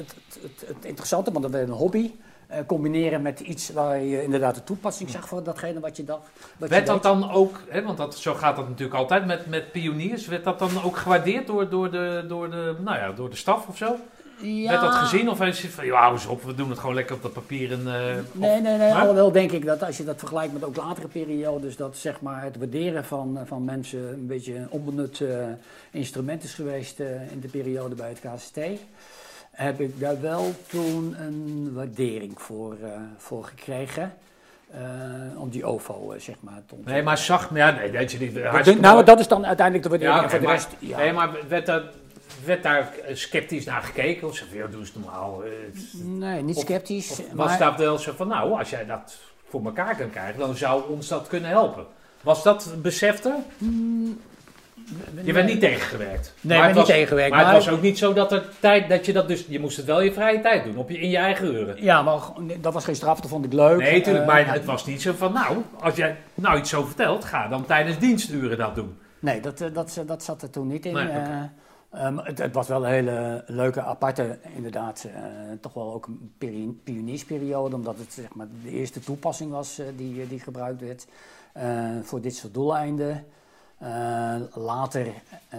het, 0.66 0.84
interessante, 0.84 1.30
want 1.30 1.42
dat 1.42 1.52
werd 1.52 1.68
een 1.68 1.74
hobby. 1.74 2.10
eh, 2.46 2.58
combineren 2.66 3.22
met 3.22 3.40
iets 3.40 3.72
waar 3.72 4.00
je 4.00 4.22
inderdaad 4.22 4.54
de 4.54 4.64
toepassing 4.64 5.10
zag 5.10 5.28
voor 5.28 5.42
datgene 5.42 5.80
wat 5.80 5.96
je 5.96 6.04
dacht. 6.04 6.28
Wat 6.58 6.68
Werd 6.68 6.86
je 6.86 6.92
dat 6.92 7.02
dan 7.02 7.30
ook, 7.30 7.60
hè, 7.68 7.82
want 7.82 7.96
dat, 7.98 8.16
zo 8.18 8.34
gaat 8.34 8.56
dat 8.56 8.68
natuurlijk 8.68 8.96
altijd 8.98 9.26
met, 9.26 9.46
met 9.46 9.72
pioniers, 9.72 10.26
werd 10.26 10.44
dat 10.44 10.58
dan 10.58 10.70
ook 10.84 10.96
gewaardeerd 10.96 11.46
door, 11.46 11.68
door, 11.68 11.90
de, 11.90 12.24
door, 12.28 12.50
de, 12.50 12.76
nou 12.84 12.96
ja, 12.98 13.12
door 13.12 13.30
de 13.30 13.36
staf 13.36 13.66
of 13.66 13.76
zo? 13.76 13.96
Ja. 14.40 14.68
Werd 14.70 14.80
dat 14.80 14.94
gezien 14.94 15.30
of 15.30 15.38
het 15.38 15.58
van, 15.60 15.86
ja, 15.86 16.00
hou 16.00 16.12
eens 16.12 16.26
op, 16.26 16.42
we 16.42 16.54
doen 16.54 16.70
het 16.70 16.78
gewoon 16.78 16.94
lekker 16.94 17.14
op 17.16 17.22
dat 17.22 17.32
papier 17.32 17.72
en... 17.72 17.80
eh, 17.86 18.14
Nee, 18.32 18.60
nee, 18.60 18.76
nee. 18.78 18.92
Alhoewel 18.94 19.32
denk 19.32 19.52
ik 19.52 19.64
dat 19.64 19.82
als 19.82 19.96
je 19.96 20.04
dat 20.04 20.18
vergelijkt 20.18 20.52
met 20.52 20.64
ook 20.64 20.76
latere 20.76 21.08
periodes, 21.08 21.76
dat 21.76 21.96
zeg 21.96 22.20
maar 22.20 22.42
het 22.42 22.56
waarderen 22.58 23.04
van, 23.04 23.38
van 23.46 23.64
mensen 23.64 24.12
een 24.12 24.26
beetje 24.26 24.54
een 24.56 24.70
onbenut 24.70 25.20
eh, 25.20 25.28
instrument 25.90 26.44
is 26.44 26.54
geweest 26.54 27.00
eh, 27.00 27.06
in 27.32 27.40
de 27.40 27.48
periode 27.48 27.94
bij 27.94 28.08
het 28.08 28.20
KCT. 28.20 28.58
Heb 29.50 29.80
ik 29.80 30.00
daar 30.00 30.20
wel 30.20 30.54
toen 30.68 31.16
een 31.20 31.70
waardering 31.74 32.32
voor, 32.40 32.76
eh, 32.82 32.88
voor 33.16 33.44
gekregen. 33.44 34.12
eh, 34.70 34.80
om 35.40 35.48
die 35.50 35.64
OVO, 35.64 36.12
eh, 36.12 36.20
zeg 36.20 36.34
maar, 36.40 36.60
te. 36.66 36.74
Nee, 36.84 37.02
maar 37.02 37.18
zag, 37.18 37.50
ja, 37.54 37.70
nee, 37.70 37.90
weet 37.90 38.12
je 38.12 38.18
niet. 38.18 38.34
Dat- 38.34 38.44
hartstikke 38.44 38.80
nou, 38.80 39.04
dat 39.04 39.20
is 39.20 39.28
dan 39.28 39.46
uiteindelijk 39.46 39.84
de 39.90 39.90
waardering. 39.98 40.30
Ja, 40.32 40.38
de 40.38 40.44
maar, 40.44 40.54
rest, 40.54 40.68
ja. 40.78 40.96
nee, 40.98 41.12
maar 41.12 41.30
werd, 41.48 41.66
daar, 41.66 41.82
werd 42.44 42.62
daar 42.62 42.92
sceptisch 43.12 43.64
naar 43.64 43.82
gekeken? 43.82 44.28
Of 44.28 44.34
ze 44.36 44.44
van, 44.48 44.56
ja, 44.58 44.66
doe 44.66 44.80
eens 44.80 44.94
normaal. 44.94 45.42
eh, 45.44 45.50
nee, 46.04 46.42
niet 46.42 46.58
sceptisch. 46.58 47.10
Of 47.10 47.20
was 47.32 47.48
maar, 47.48 47.58
dat 47.58 47.78
wel 47.78 47.98
zo 47.98 48.12
van, 48.16 48.28
nou, 48.28 48.58
als 48.58 48.70
jij 48.70 48.86
dat 48.86 49.16
voor 49.48 49.64
elkaar 49.64 49.96
kan 49.96 50.10
krijgen, 50.10 50.38
dan 50.38 50.56
zou 50.56 50.82
ons 50.90 51.08
dat 51.08 51.26
kunnen 51.28 51.50
helpen? 51.50 51.86
Was 52.20 52.42
dat 52.42 52.74
besef 52.82 53.24
er? 53.24 53.34
Je 55.24 55.32
werd 55.32 55.46
niet 55.46 55.60
tegengewerkt. 55.60 56.34
Nee, 56.40 56.58
maar 56.58 56.68
ik 56.68 56.74
niet 56.74 56.84
was, 56.84 56.94
tegengewerkt, 56.94 57.30
Maar, 57.34 57.44
maar- 57.44 57.54
het 57.54 57.64
was 57.64 57.74
ook 57.74 57.82
niet 57.82 57.98
zo 57.98 58.12
dat 58.12 58.32
er 58.32 58.44
tijd, 58.60 58.88
dat 58.88 59.06
je 59.06 59.12
dat 59.12 59.28
dus, 59.28 59.44
je 59.48 59.60
moest 59.60 59.76
het 59.76 59.86
wel 59.86 59.98
in 59.98 60.04
je 60.04 60.12
vrije 60.12 60.40
tijd 60.40 60.64
doen, 60.64 60.76
op 60.76 60.90
je, 60.90 60.98
in 60.98 61.10
je 61.10 61.16
eigen 61.16 61.46
uren. 61.54 61.82
Ja, 61.82 62.02
maar 62.02 62.20
dat 62.60 62.74
was 62.74 62.84
geen 62.84 62.96
straf, 62.96 63.20
dat 63.20 63.30
vond 63.30 63.44
ik 63.44 63.52
leuk. 63.52 63.78
Nee, 63.78 63.98
natuurlijk, 63.98 64.24
Eh, 64.26 64.30
maar 64.32 64.52
het 64.52 64.64
was 64.64 64.86
niet 64.86 65.02
zo 65.02 65.12
van, 65.16 65.32
nou, 65.32 65.56
als 65.80 65.96
jij 65.96 66.16
nou 66.34 66.58
iets 66.58 66.70
zo 66.70 66.84
vertelt, 66.84 67.24
ga 67.24 67.48
dan 67.48 67.64
tijdens 67.66 67.98
diensturen 67.98 68.58
dat 68.58 68.74
doen. 68.74 68.98
Nee, 69.18 69.40
dat, 69.40 69.60
eh, 69.60 69.68
dat, 69.72 70.02
dat 70.06 70.22
zat 70.22 70.42
er 70.42 70.50
toen 70.50 70.66
niet 70.66 70.86
in. 70.86 70.92
Nee, 70.94 71.08
ehm, 71.90 72.18
het, 72.18 72.52
was 72.54 72.68
wel 72.68 72.84
een 72.84 72.90
hele 72.90 73.44
leuke, 73.46 73.82
aparte, 73.82 74.38
inderdaad, 74.54 75.04
eh, 75.04 75.22
toch 75.60 75.74
wel 75.74 75.92
ook 75.92 76.06
een 76.06 76.32
peri- 76.38 76.80
pioniersperiode, 76.84 77.74
omdat 77.74 77.98
het 77.98 78.12
zeg 78.12 78.34
maar, 78.34 78.46
de 78.62 78.70
eerste 78.70 79.00
toepassing 79.00 79.50
was 79.50 79.78
eh, 79.78 79.86
die, 79.96 80.22
eh, 80.22 80.28
die 80.28 80.40
gebruikt 80.40 80.80
werd 80.80 81.06
voor 82.02 82.20
dit 82.20 82.34
soort 82.34 82.54
doeleinden. 82.54 83.24
Later, 84.54 85.06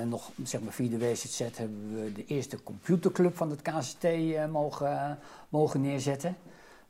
nog 0.06 0.32
zeg 0.44 0.62
maar 0.62 0.74
via 0.74 0.90
de 0.90 0.98
WZZ, 0.98 1.40
hebben 1.40 2.04
we 2.04 2.12
de 2.12 2.26
eerste 2.26 2.64
computerclub 2.64 3.36
van 3.36 3.50
het 3.50 3.62
KCT 3.62 4.08
mogen, 4.52 5.20
mogen 5.50 5.82
neerzetten. 5.82 6.36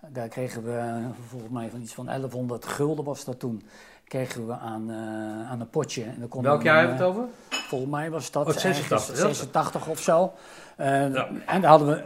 Daar 0.09 0.27
kregen 0.27 0.63
we 0.63 1.01
volgens 1.27 1.51
mij 1.51 1.69
van 1.69 1.81
iets 1.81 1.93
van 1.93 2.05
1100 2.05 2.65
gulden 2.65 3.05
was 3.05 3.25
dat 3.25 3.39
toen. 3.39 3.61
Kregen 4.07 4.47
we 4.47 4.53
aan, 4.53 4.89
eh, 4.89 5.51
aan 5.51 5.59
een 5.59 5.69
potje. 5.69 6.03
En 6.03 6.15
dan 6.19 6.27
konden 6.27 6.49
Welk 6.51 6.61
we 6.63 6.67
jaar 6.67 6.81
dan, 6.87 6.95
hebben 6.95 7.05
we 7.15 7.21
het 7.21 7.23
over? 7.23 7.29
eh, 7.49 7.57
Volgens 7.67 7.91
mij 7.91 8.09
was 8.09 8.31
dat 8.31 8.47
Oh, 8.47 8.53
86, 8.53 8.91
ergens 8.99 9.19
ja. 9.21 9.27
86 9.27 9.87
of 9.87 9.99
zo. 10.01 10.33
Eh, 10.75 10.87
Ja. 11.13 11.27
En 11.45 11.61
dan 11.61 11.69
hadden 11.69 11.87
we 11.87 12.01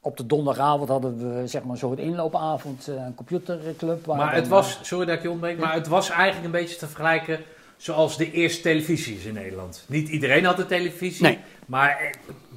op 0.00 0.16
de 0.16 0.26
donderdagavond 0.26 0.88
hadden 0.88 1.34
we 1.40 1.46
zeg 1.46 1.62
maar 1.62 1.70
een 1.72 1.78
soort 1.78 1.98
inloopavond, 1.98 2.88
eh, 2.88 2.94
een 2.94 3.14
computerclub. 3.14 4.06
waar 4.06 4.16
Maar 4.16 4.34
het 4.34 4.44
eh, 4.44 4.50
was, 4.50 4.78
sorry 4.82 5.06
dat 5.06 5.16
ik 5.16 5.22
je 5.22 5.30
ontbreek, 5.30 5.58
maar 5.58 5.74
het 5.74 5.86
was 5.86 6.10
eigenlijk 6.10 6.44
een 6.44 6.50
beetje 6.60 6.76
te 6.76 6.86
vergelijken 6.86 7.40
zoals 7.76 8.16
de 8.16 8.32
eerste 8.32 8.62
televisies 8.62 9.24
in 9.24 9.34
Nederland. 9.34 9.84
Niet 9.86 10.08
iedereen 10.08 10.44
had 10.44 10.58
een 10.58 10.66
televisie, 10.66 11.22
Nee. 11.22 11.38
maar 11.66 11.88
eh, 11.98 12.14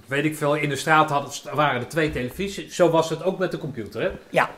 weet 0.07 0.25
ik 0.25 0.35
veel, 0.37 0.55
in 0.55 0.69
de 0.69 0.75
straat 0.75 1.09
hadden, 1.09 1.55
waren 1.55 1.81
er 1.81 1.87
twee 1.87 2.11
televisies. 2.11 2.75
Zo 2.75 2.89
was 2.89 3.09
het 3.09 3.23
ook 3.23 3.37
met 3.39 3.51
de 3.51 3.57
computer, 3.57 4.01
hè? 4.01 4.11
Ja. 4.29 4.49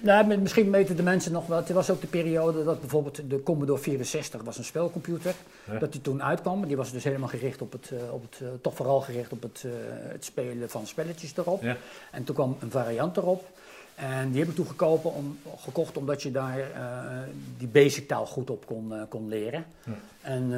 Nou, 0.00 0.36
misschien 0.36 0.70
weten 0.70 0.96
de 0.96 1.02
mensen 1.02 1.32
nog 1.32 1.46
wel. 1.46 1.56
Het 1.58 1.70
was 1.70 1.90
ook 1.90 2.00
de 2.00 2.06
periode 2.06 2.64
dat 2.64 2.80
bijvoorbeeld 2.80 3.20
de 3.30 3.42
Commodore 3.42 3.80
64 3.80 4.42
was 4.42 4.58
een 4.58 4.64
spelcomputer. 4.64 5.34
Ja. 5.72 5.78
Dat 5.78 5.92
die 5.92 6.00
toen 6.00 6.22
uitkwam. 6.22 6.66
Die 6.66 6.76
was 6.76 6.92
dus 6.92 7.04
helemaal 7.04 7.28
gericht 7.28 7.62
op 7.62 7.72
het, 7.72 7.90
eh, 7.90 8.12
op 8.12 8.22
het 8.22 8.40
eh, 8.40 8.48
toch 8.60 8.74
vooral 8.74 9.00
gericht 9.00 9.32
op 9.32 9.42
het, 9.42 9.62
eh, 9.66 9.70
het 10.12 10.24
spelen 10.24 10.70
van 10.70 10.86
spelletjes 10.86 11.32
erop. 11.36 11.62
Ja. 11.62 11.76
En 12.10 12.24
toen 12.24 12.34
kwam 12.34 12.56
een 12.60 12.70
variant 12.70 13.16
erop. 13.16 13.44
En 13.94 14.30
die 14.30 14.40
heb 14.40 14.48
ik 14.48 14.54
toen 14.54 14.66
gekopen 14.66 15.14
om, 15.14 15.38
gekocht 15.58 15.96
omdat 15.96 16.22
je 16.22 16.30
daar 16.30 16.58
die 17.58 17.68
basic 17.68 18.08
taal 18.08 18.26
goed 18.26 18.50
op 18.50 18.66
kon, 18.66 18.92
kon 19.08 19.28
leren. 19.28 19.64
Ja. 19.84 19.92
En, 20.22 20.52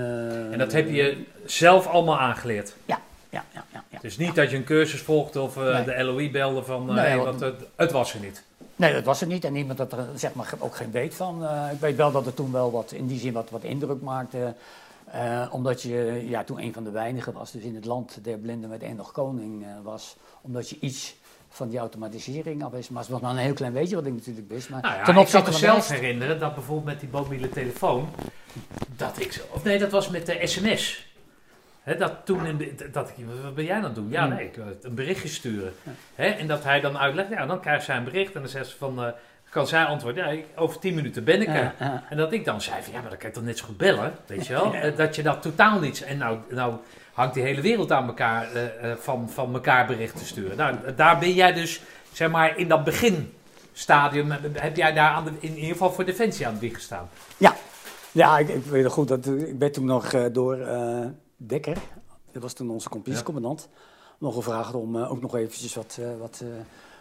En 0.52 0.58
dat 0.58 0.72
heb 0.72 0.90
je 0.90 1.24
zelf 1.44 1.86
allemaal 1.86 2.18
aangeleerd. 2.18 2.74
Ja, 2.86 3.00
ja, 3.30 3.44
ja. 3.52 3.64
ja, 3.72 3.84
ja. 3.90 3.98
Dus 4.00 4.16
niet 4.16 4.34
dat 4.34 4.50
je 4.50 4.56
een 4.56 4.64
cursus 4.64 5.00
volgde 5.00 5.40
of 5.40 5.56
Nee. 5.56 5.84
de 5.84 6.02
LOI 6.04 6.30
belde 6.30 6.62
van, 6.64 6.86
Nee, 6.86 6.96
hey, 6.96 7.16
wat- 7.16 7.26
want 7.26 7.40
het, 7.40 7.54
het 7.76 7.92
was 7.92 8.14
er 8.14 8.20
niet. 8.20 8.42
Nee, 8.82 8.92
dat 8.92 9.04
was 9.04 9.20
het 9.20 9.28
niet. 9.28 9.44
En 9.44 9.52
niemand 9.52 9.78
had 9.78 9.92
er 9.92 10.06
zeg 10.14 10.34
maar, 10.34 10.52
ook 10.58 10.76
geen 10.76 10.90
weet 10.90 11.14
van. 11.14 11.44
Eh, 11.46 11.72
ik 11.72 11.80
weet 11.80 11.96
wel 11.96 12.12
dat 12.12 12.24
het 12.24 12.36
toen 12.36 12.52
wel 12.52 12.70
wat, 12.70 12.92
in 12.92 13.06
die 13.06 13.18
zin 13.18 13.32
wat, 13.32 13.50
wat 13.50 13.62
indruk 13.62 14.00
maakte. 14.00 14.54
Eh, 15.04 15.46
omdat 15.50 15.82
je 15.82 16.24
ja, 16.28 16.44
toen 16.44 16.62
een 16.62 16.72
van 16.72 16.84
de 16.84 16.90
weinigen 16.90 17.32
was, 17.32 17.50
dus 17.50 17.62
in 17.62 17.74
het 17.74 17.84
land 17.84 18.18
der 18.22 18.38
blinden 18.38 18.70
met 18.70 18.82
één 18.82 18.96
nog 18.96 19.12
koning 19.12 19.64
eh, 19.64 19.68
was. 19.82 20.16
Omdat 20.40 20.68
je 20.68 20.76
iets 20.80 21.14
van 21.48 21.68
die 21.68 21.78
automatisering 21.78 22.64
al 22.64 22.70
wist. 22.70 22.90
Maar 22.90 23.02
het 23.02 23.10
was 23.10 23.20
maar 23.20 23.30
een 23.30 23.36
heel 23.36 23.54
klein 23.54 23.72
beetje 23.72 23.94
wat 23.94 24.06
ik 24.06 24.12
natuurlijk 24.12 24.48
wist. 24.48 24.70
Maar 24.70 24.80
Nou 24.82 24.94
ja, 24.94 25.04
ten 25.04 25.16
ik 25.16 25.26
kan 25.30 25.44
me 25.44 25.52
zelf 25.52 25.88
herinneren 25.88 26.40
dat 26.40 26.54
bijvoorbeeld 26.54 26.86
met 26.86 27.00
die 27.00 27.08
mobiele 27.12 27.48
telefoon, 27.48 28.08
dat 28.96 29.20
ik 29.20 29.32
zo, 29.32 29.40
of 29.50 29.64
nee, 29.64 29.78
dat 29.78 29.90
was 29.90 30.08
met 30.08 30.26
de 30.26 30.40
sms. 30.42 31.11
Dat 31.98 32.12
toen, 32.24 32.46
in 32.46 32.78
dat 32.92 33.08
ik, 33.16 33.24
wat 33.42 33.54
ben 33.54 33.64
jij 33.64 33.80
het 33.80 33.94
doen? 33.94 34.08
Ja, 34.10 34.26
Hmm. 34.26 34.34
nee, 34.34 34.44
ik 34.46 34.56
een 34.82 34.94
berichtje 34.94 35.28
sturen. 35.28 35.72
En 36.14 36.46
dat 36.46 36.64
hij 36.64 36.80
dan 36.80 36.98
uitlegt, 36.98 37.28
ja, 37.30 37.46
dan 37.46 37.60
krijgt 37.60 37.84
zij 37.84 37.96
een 37.96 38.04
bericht 38.04 38.34
en 38.34 38.40
dan 38.40 38.50
zegt 38.50 38.66
ze 38.66 38.76
van, 38.76 39.04
eh, 39.04 39.08
kan 39.50 39.66
zij 39.66 39.84
antwoorden, 39.84 40.24
ja, 40.24 40.30
ik- 40.30 40.46
over 40.56 40.78
tien 40.78 40.94
minuten 40.94 41.24
ben 41.24 41.40
ik 41.40 41.48
er. 41.48 41.54
Ja, 41.54 41.74
ja. 41.78 42.02
En 42.10 42.16
dat 42.16 42.32
ik 42.32 42.44
dan 42.44 42.60
zei 42.60 42.82
van, 42.82 42.92
ja, 42.92 43.00
maar 43.00 43.10
dan 43.10 43.18
kan 43.18 43.28
je 43.28 43.34
toch 43.34 43.44
net 43.44 43.58
zo 43.58 43.64
goed 43.64 43.76
bellen, 43.76 44.12
weet 44.26 44.46
je 44.46 44.52
wel? 44.52 44.74
Eh, 44.74 44.96
Dat 44.96 45.16
je 45.16 45.22
dat 45.22 45.42
totaal 45.42 45.80
niet... 45.80 46.02
En 46.02 46.18
nou, 46.18 46.38
nou 46.50 46.74
hangt 47.12 47.34
die 47.34 47.42
hele 47.42 47.60
wereld 47.60 47.92
aan 47.92 48.06
elkaar, 48.06 48.52
eh, 48.52 48.92
van, 48.98 49.30
van 49.30 49.54
elkaar 49.54 49.86
berichten 49.86 50.26
sturen. 50.26 50.56
Nou, 50.56 50.76
daar 50.96 51.18
ben 51.18 51.32
jij 51.32 51.52
dus, 51.52 51.80
zeg 52.12 52.30
maar, 52.30 52.56
in 52.58 52.68
dat 52.68 52.84
beginstadium, 52.84 54.30
heb 54.52 54.76
jij 54.76 54.92
daar 54.92 55.10
aan 55.10 55.24
de, 55.24 55.30
in 55.40 55.54
ieder 55.54 55.70
geval 55.72 55.92
voor 55.92 56.04
Defensie 56.04 56.46
aan 56.46 56.52
het 56.52 56.60
wieg 56.62 56.74
gestaan. 56.74 57.08
Ja, 57.36 57.54
ja 58.12 58.38
ik, 58.38 58.48
ik 58.48 58.64
weet 58.64 58.82
nog 58.82 58.92
goed. 58.92 59.08
Dat, 59.08 59.26
ik 59.26 59.54
werd 59.58 59.74
toen 59.74 59.84
nog 59.84 60.30
door 60.32 60.58
Dekker, 61.46 61.78
dat 62.32 62.42
was 62.42 62.52
toen 62.52 62.70
onze 62.70 62.88
compagniecommandant, 62.88 63.68
nog 64.18 64.34
gevraagd 64.34 64.74
om 64.74 64.96
eh, 64.96 65.10
ook 65.10 65.20
nog 65.20 65.36
eventjes 65.36 65.74
wat, 65.74 65.96
eh, 66.00 66.06
wat, 66.18 66.40
eh, 66.42 66.48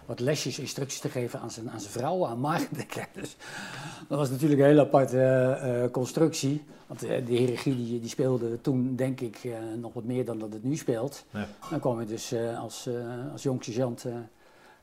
wat 0.05 0.19
lesjes, 0.19 0.59
instructies 0.59 0.99
te 0.99 1.09
geven 1.09 1.39
aan 1.39 1.51
zijn, 1.51 1.69
aan 1.69 1.79
zijn 1.79 1.91
vrouw, 1.91 2.25
aan 2.25 2.39
Mark 2.39 2.67
Dekker. 2.77 3.07
Dus 3.13 3.35
dat 4.07 4.17
was 4.17 4.29
natuurlijk 4.29 4.61
een 4.61 4.67
hele 4.67 4.81
aparte 4.81 5.89
constructie. 5.91 6.63
Want 6.87 6.99
die 6.99 7.37
hiërarchie 7.37 7.75
die, 7.75 7.99
die 7.99 8.09
speelde 8.09 8.61
toen, 8.61 8.95
denk 8.95 9.21
ik, 9.21 9.37
nog 9.79 9.93
wat 9.93 10.03
meer 10.03 10.25
dan 10.25 10.39
dat 10.39 10.53
het 10.53 10.63
nu 10.63 10.75
speelt. 10.75 11.25
Ja. 11.29 11.47
Dan 11.69 11.79
kwam 11.79 11.99
je 11.99 12.05
dus 12.05 12.33
als, 12.59 12.89
als 13.31 13.43
jong 13.43 13.63
sergeant... 13.63 14.05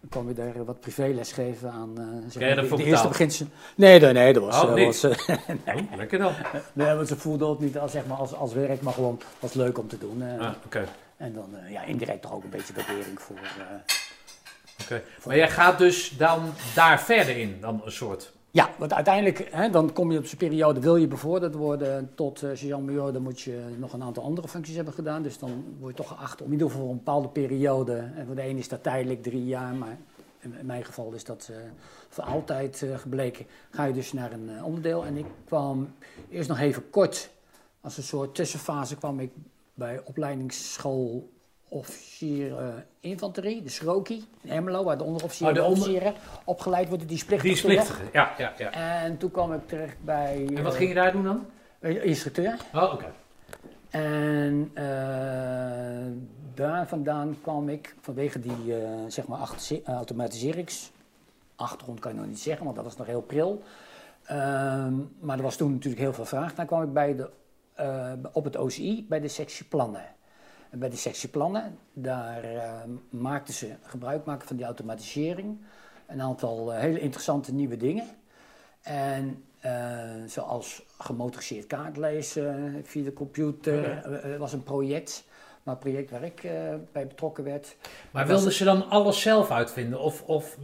dan 0.00 0.08
kwam 0.08 0.28
je 0.28 0.34
daar 0.34 0.64
wat 0.64 0.80
privéles 0.80 1.32
geven 1.32 1.70
aan 1.70 1.98
eh, 1.98 2.04
zeg 2.30 2.42
maar, 2.56 2.76
de, 2.76 2.84
eerste. 2.84 3.46
Nee, 3.74 4.00
nee, 4.00 4.12
nee, 4.12 4.32
dat 4.32 4.42
was... 4.42 4.62
Oh, 4.62 4.80
eh, 4.80 4.86
was 4.86 5.02
eh, 5.02 5.16
Oh, 5.66 5.96
lekker 5.96 6.18
dan. 6.18 6.32
Nee, 6.72 6.94
want 6.94 7.08
ze 7.08 7.16
voelden 7.16 7.48
het 7.48 7.58
niet 7.58 7.78
als, 7.78 7.92
zeg 7.92 8.06
maar, 8.06 8.16
als, 8.16 8.34
als 8.34 8.52
werk, 8.52 8.80
maar 8.80 8.92
gewoon 8.92 9.20
als 9.40 9.52
leuk 9.52 9.78
om 9.78 9.88
te 9.88 9.98
doen. 9.98 10.22
Ah, 10.38 10.50
Oké, 10.64 10.84
En 11.16 11.32
dan 11.32 11.50
ja, 11.70 11.82
indirect 11.82 12.22
toch 12.22 12.32
ook 12.32 12.44
een 12.44 12.50
beetje 12.50 12.72
waardering 12.72 13.20
voor. 13.20 13.38
oké. 14.82 15.02
Maar 15.24 15.36
jij 15.36 15.50
gaat 15.50 15.78
dus 15.78 16.16
dan 16.16 16.52
daar 16.74 17.00
verder 17.00 17.36
in, 17.36 17.58
dan 17.60 17.82
een 17.84 17.92
soort... 17.92 18.32
Ja, 18.50 18.70
want 18.78 18.92
uiteindelijk, 18.92 19.48
hè, 19.50 19.70
dan 19.70 19.92
kom 19.92 20.12
je 20.12 20.18
op 20.18 20.26
zo'n 20.26 20.38
periode, 20.38 20.80
wil 20.80 20.96
je 20.96 21.06
bevorderd 21.06 21.54
worden 21.54 22.10
tot 22.14 22.42
uh, 22.42 22.50
sergeant-major, 22.54 23.12
dan 23.12 23.22
moet 23.22 23.40
je 23.40 23.60
nog 23.78 23.92
een 23.92 24.02
aantal 24.02 24.22
andere 24.22 24.48
functies 24.48 24.76
hebben 24.76 24.94
gedaan. 24.94 25.22
Dus 25.22 25.38
dan 25.38 25.64
word 25.78 25.96
je 25.96 26.02
toch 26.02 26.12
geacht 26.12 26.40
om 26.40 26.46
in 26.46 26.52
ieder 26.52 26.66
geval 26.66 26.82
voor 26.82 26.90
een 26.90 26.96
bepaalde 26.96 27.28
periode, 27.28 27.96
en 28.16 28.26
voor 28.26 28.34
de 28.34 28.42
ene 28.42 28.58
is 28.58 28.68
dat 28.68 28.82
tijdelijk 28.82 29.22
drie 29.22 29.46
jaar, 29.46 29.74
maar 29.74 29.98
in, 30.40 30.66
mijn 30.66 30.84
geval 30.84 31.12
is 31.12 31.24
dat 31.24 31.48
eh, 31.50 31.56
voor 32.08 32.24
altijd 32.24 32.82
eh, 32.82 32.98
gebleken, 32.98 33.46
ga 33.70 33.84
je 33.84 33.92
dus 33.92 34.12
naar 34.12 34.32
een 34.32 34.50
eh, 34.56 34.64
onderdeel. 34.64 35.04
En 35.04 35.16
ik 35.16 35.26
kwam 35.44 35.94
eerst 36.30 36.48
nog 36.48 36.58
even 36.58 36.90
kort, 36.90 37.30
als 37.80 37.96
een 37.96 38.02
soort 38.02 38.34
tussenfase, 38.34 38.96
kwam 38.96 39.20
ik 39.20 39.30
bij 39.74 40.00
opleidingsschool 40.04 41.28
officier 41.68 42.58
eh, 42.58 42.66
infanterie, 43.00 43.62
de 43.62 43.68
Schroki, 43.68 44.24
in 44.42 44.50
Ermelo, 44.50 44.84
waar 44.84 44.98
de 44.98 45.04
onderofficieren 45.04 45.54
Oh, 45.56 45.60
de 45.62 45.66
onder- 45.68 45.80
officieren 45.82 46.14
opgeleid 46.44 46.88
worden, 46.88 47.06
die 47.06 47.16
is 47.16 47.24
plichtig. 47.24 47.52
Die 47.52 47.62
plichtige, 47.62 48.02
ja, 48.12 48.34
ja, 48.38 48.52
ja. 48.58 48.70
En 49.02 49.16
toen 49.18 49.30
kwam 49.30 49.52
ik 49.52 49.66
terecht 49.68 49.96
bij... 50.04 50.46
En 50.54 50.62
wat 50.62 50.72
eh, 50.72 50.78
ging 50.78 50.88
je 50.88 50.94
daar 50.94 51.12
doen 51.12 51.24
dan? 51.24 51.46
Instructeur. 52.02 52.56
Oh, 52.74 52.92
oké. 52.92 53.04
En 53.90 54.70
eh, 54.74 56.06
daar 56.54 56.88
vandaan 56.88 57.36
kwam 57.42 57.68
ik 57.68 57.94
vanwege 58.00 58.40
die 58.40 58.74
zeg 59.08 59.26
maar 59.26 59.38
achter- 59.38 59.80
automatiserings... 59.84 60.90
Achtergrond 61.56 62.00
kan 62.00 62.12
je 62.12 62.18
nog 62.18 62.26
niet 62.28 62.40
zeggen, 62.40 62.64
want 62.64 62.76
dat 62.76 62.84
was 62.84 62.96
nog 62.96 63.06
heel 63.06 63.20
pril. 63.22 63.62
Ehm, 64.24 64.94
maar 65.20 65.36
er 65.36 65.42
was 65.42 65.56
toen 65.56 65.72
natuurlijk 65.72 66.02
heel 66.02 66.12
veel 66.12 66.24
vraag. 66.24 66.54
Dan 66.54 66.66
kwam 66.66 66.82
ik 66.82 66.92
bij 66.92 67.16
de, 67.16 67.30
op 68.32 68.44
het 68.44 68.56
OCI 68.56 69.06
bij 69.08 69.20
de 69.20 69.28
sectie 69.28 69.64
plannen. 69.64 70.02
En 70.70 70.78
bij 70.78 70.88
de 70.88 70.96
sectie 70.96 71.28
plannen, 71.28 71.78
daar 71.92 72.44
eh, 72.44 72.72
maakten 73.10 73.54
ze 73.54 73.74
gebruik 73.82 74.24
maken 74.24 74.46
van 74.46 74.56
die 74.56 74.64
automatisering. 74.64 75.58
Een 76.06 76.22
aantal 76.22 76.72
eh, 76.72 76.80
hele 76.80 77.00
interessante 77.00 77.54
nieuwe 77.54 77.76
dingen. 77.76 78.06
En 78.82 79.44
eh, 79.60 80.00
zoals 80.26 80.82
gemotoriseerd 80.98 81.66
kaartlezen 81.66 82.80
via 82.84 83.04
de 83.04 83.12
computer 83.12 84.04
was 84.38 84.52
een 84.52 84.62
project. 84.62 85.24
Maar 85.68 85.76
project 85.76 86.10
waar 86.10 86.22
ik 86.24 86.44
eh, 86.44 86.52
bij 86.92 87.06
betrokken 87.06 87.44
werd. 87.44 87.76
Maar 88.10 88.26
wilden 88.26 88.52
ze 88.52 88.64
dan 88.64 88.88
alles 88.88 89.20
zelf 89.20 89.50
uitvinden? 89.50 90.00
Of, 90.00 90.22
of 90.22 90.56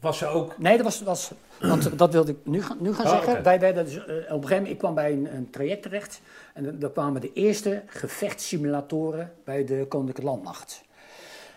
was 0.00 0.18
ze 0.18 0.26
ook... 0.26 0.58
Nee, 0.58 0.76
dat 0.76 0.84
was, 0.84 1.02
was 1.02 1.30
want 1.60 1.98
dat 1.98 2.12
wilde 2.12 2.30
ik 2.32 2.38
nu 2.42 2.62
gaan, 2.62 2.76
nu 2.80 2.94
gaan 2.94 3.06
Oh, 3.06 3.10
zeggen. 3.12 3.42
Wij 3.42 3.60
werden 3.60 3.84
dus, 3.84 3.94
eh, 3.94 4.00
op 4.00 4.06
een 4.08 4.24
gegeven 4.26 4.48
moment, 4.48 4.68
ik 4.68 4.78
kwam 4.78 4.94
bij 4.94 5.12
een, 5.12 5.34
een 5.34 5.50
traject 5.50 5.82
terecht. 5.82 6.20
En 6.54 6.78
daar 6.78 6.90
kwamen 6.90 7.20
de 7.20 7.32
eerste 7.32 7.82
gevechtssimulatoren 7.86 9.32
bij 9.44 9.64
de 9.64 9.86
Koninklijke 9.88 10.22
Landmacht. 10.30 10.82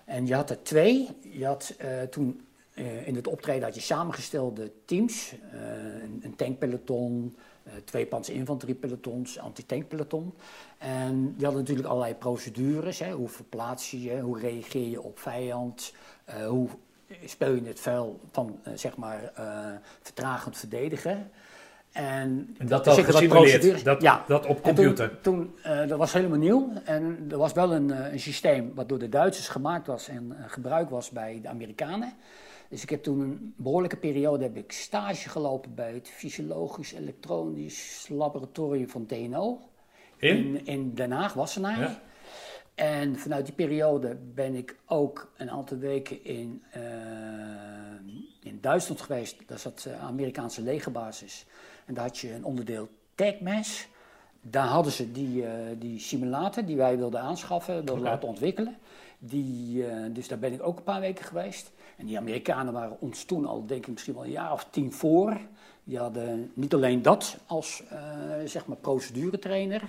En 0.06 0.28
je 0.28 0.36
had 0.36 0.50
er 0.50 0.64
twee. 0.64 1.08
Je 1.32 1.46
had 1.46 1.74
eh, 1.78 1.88
toen 2.10 2.42
eh, 2.74 3.08
in 3.08 3.16
het 3.16 3.28
optreden 3.28 3.64
had 3.64 3.76
je 3.76 3.82
samengestelde 3.82 4.72
teams. 4.86 5.34
eh, 5.52 5.60
een, 6.04 6.20
een 6.24 6.36
tankpeloton, 6.36 7.36
eh, 7.38 7.44
twee 7.86 8.06
panzerinfanteriepelotons, 8.06 9.40
antitankpeloton. 9.40 10.34
En 10.78 11.34
die 11.36 11.44
hadden 11.46 11.62
natuurlijk 11.62 11.88
allerlei 11.88 12.16
procedures. 12.16 13.00
Hè. 13.00 13.12
Hoe 13.12 13.30
verplaats 13.30 13.92
je 13.92 14.02
je? 14.02 14.20
Hoe 14.20 14.40
reageer 14.40 14.90
je 14.90 15.02
op 15.02 15.20
vijand? 15.20 15.94
eh, 16.26 16.48
hoe 16.48 16.68
speel 17.26 17.54
je 17.54 17.62
het 17.64 17.80
vuil 17.80 18.20
van, 18.32 18.60
eh, 18.64 18.74
zeg 18.76 18.98
maar, 18.98 19.32
eh, 19.36 19.46
vertragend 20.02 20.58
verdedigen? 20.58 21.30
En, 21.92 22.56
En 22.58 22.68
dat 22.68 22.86
er 22.86 22.92
al 22.92 23.04
gesimuleerd, 23.04 23.84
dat, 23.86 24.02
ja, 24.02 24.24
dat 24.28 24.46
op 24.46 24.56
en 24.56 24.62
toen- 24.64 24.76
computer. 24.76 25.22
Toen, 25.22 25.56
eh, 25.64 25.88
dat 25.88 25.98
was 25.98 26.14
helemaal 26.14 26.38
nieuw 26.38 26.72
en 26.86 27.26
er 27.32 27.38
was 27.38 27.54
wel 27.54 27.74
een, 27.74 27.92
eh, 27.92 28.12
een 28.14 28.20
systeem 28.20 28.72
wat 28.76 28.90
door 28.90 29.00
de 29.00 29.10
Duitsers 29.10 29.48
gemaakt 29.48 29.88
was 29.88 30.08
en 30.08 30.36
eh, 30.38 30.44
gebruikt 30.48 30.90
was 30.90 31.10
bij 31.10 31.40
de 31.42 31.48
Amerikanen. 31.48 32.14
Dus 32.72 32.84
ik 32.84 32.90
heb 32.90 33.04
toen 33.04 33.20
een 33.20 33.54
behoorlijke 33.58 33.98
periode 33.98 34.44
heb 34.44 34.58
ik 34.58 34.72
stage 34.72 35.30
gelopen 35.30 35.76
bij 35.76 35.94
het 35.94 36.10
Fysiologisch 36.10 36.92
Elektronisch 36.92 38.08
Laboratorium 38.10 38.90
van 38.90 39.06
TNO. 39.06 39.60
In? 40.18 40.38
In, 40.38 40.66
in 40.66 40.94
Den 40.94 41.12
Haag, 41.12 41.34
Wassenaar. 41.34 41.80
Ja. 41.80 42.02
En 42.76 43.20
vanuit 43.20 43.46
die 43.46 43.56
periode 43.56 44.18
ben 44.34 44.56
ik 44.56 44.76
ook 44.86 45.32
een 45.38 45.50
aantal 45.50 45.78
weken 45.78 46.24
in, 46.24 46.64
eh, 46.72 46.82
in 48.40 48.58
Duitsland 48.62 49.02
geweest. 49.02 49.48
Daar 49.48 49.60
zat 49.60 49.82
de 49.82 49.96
Amerikaanse 49.96 50.62
legerbasis. 50.62 51.46
En 51.86 51.94
daar 51.94 52.04
had 52.04 52.18
je 52.18 52.34
een 52.34 52.46
onderdeel 52.46 52.90
TechMesh. 53.16 53.84
Daar 54.42 54.68
hadden 54.68 54.92
ze 54.92 55.12
die, 55.12 55.46
eh, 55.46 55.54
die 55.78 56.00
simulator 56.00 56.66
die 56.66 56.78
wij 56.78 56.98
wilden 56.98 57.22
aanschaffen, 57.22 57.86
wilden 57.86 58.04
laten 58.04 58.28
ontwikkelen. 58.28 58.78
Die, 59.20 59.88
eh, 59.88 60.06
dus 60.14 60.28
daar 60.28 60.40
ben 60.40 60.54
ik 60.54 60.64
ook 60.64 60.78
een 60.78 60.84
paar 60.84 61.00
weken 61.00 61.26
geweest. 61.26 61.72
En 62.02 62.08
die 62.08 62.18
Amerikanen 62.18 62.74
waren 62.74 62.98
ons 63.00 63.24
toen 63.24 63.46
al, 63.46 63.66
denk 63.66 63.86
ik, 63.86 63.92
misschien 63.92 64.14
wel 64.14 64.24
een 64.24 64.30
jaar 64.32 64.52
of 64.52 64.68
tien 64.70 64.94
voor. 64.94 65.38
Die 65.84 65.98
hadden 65.98 66.52
niet 66.54 66.74
alleen 66.74 67.02
dat 67.02 67.38
als, 67.46 67.84
eh, 67.90 68.00
zeg 68.46 68.66
maar, 68.66 68.78
proceduretrainer. 68.78 69.82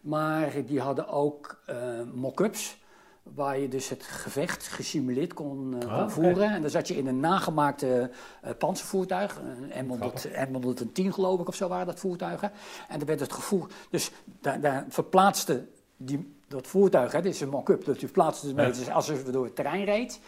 Maar 0.00 0.52
die 0.66 0.80
hadden 0.80 1.08
ook 1.08 1.62
eh 1.66 1.76
mock-ups. 2.14 2.80
Waar 3.22 3.58
je 3.58 3.68
dus 3.68 3.88
het 3.88 4.02
gevecht 4.02 4.66
gesimuleerd 4.68 5.34
kon, 5.34 5.74
Ah, 5.88 6.00
oké. 6.00 6.10
voeren. 6.10 6.50
En 6.50 6.60
dan 6.60 6.70
zat 6.70 6.88
je 6.88 6.96
in 6.96 7.06
een 7.06 7.20
nagemaakte 7.20 8.10
panzervoertuig. 8.58 9.40
Een 9.70 9.86
M100 9.86 10.28
M110 10.48 11.12
geloof 11.12 11.40
ik 11.40 11.48
of 11.48 11.54
zo 11.54 11.68
waren 11.68 11.86
dat 11.86 12.00
voertuigen. 12.00 12.52
En 12.88 12.98
dan 12.98 13.06
werd 13.06 13.20
het 13.20 13.32
gevoerd. 13.32 13.72
Dus 13.90 14.10
daar, 14.40 14.60
daar 14.60 14.84
verplaatste 14.88 15.64
die, 15.96 16.34
dat 16.48 16.66
voertuig, 16.66 17.12
hè, 17.12 17.20
dit 17.22 17.34
is 17.34 17.40
een 17.40 17.48
mock-up, 17.48 17.84
dat 17.84 18.00
je 18.00 18.06
verplaatste 18.06 18.54
dus 18.54 18.64
Ja. 18.64 18.70
dus 18.72 18.88
alsof 18.90 19.24
je 19.26 19.30
door 19.32 19.44
het 19.44 19.54
terrein 19.54 19.84
reed. 19.84 20.20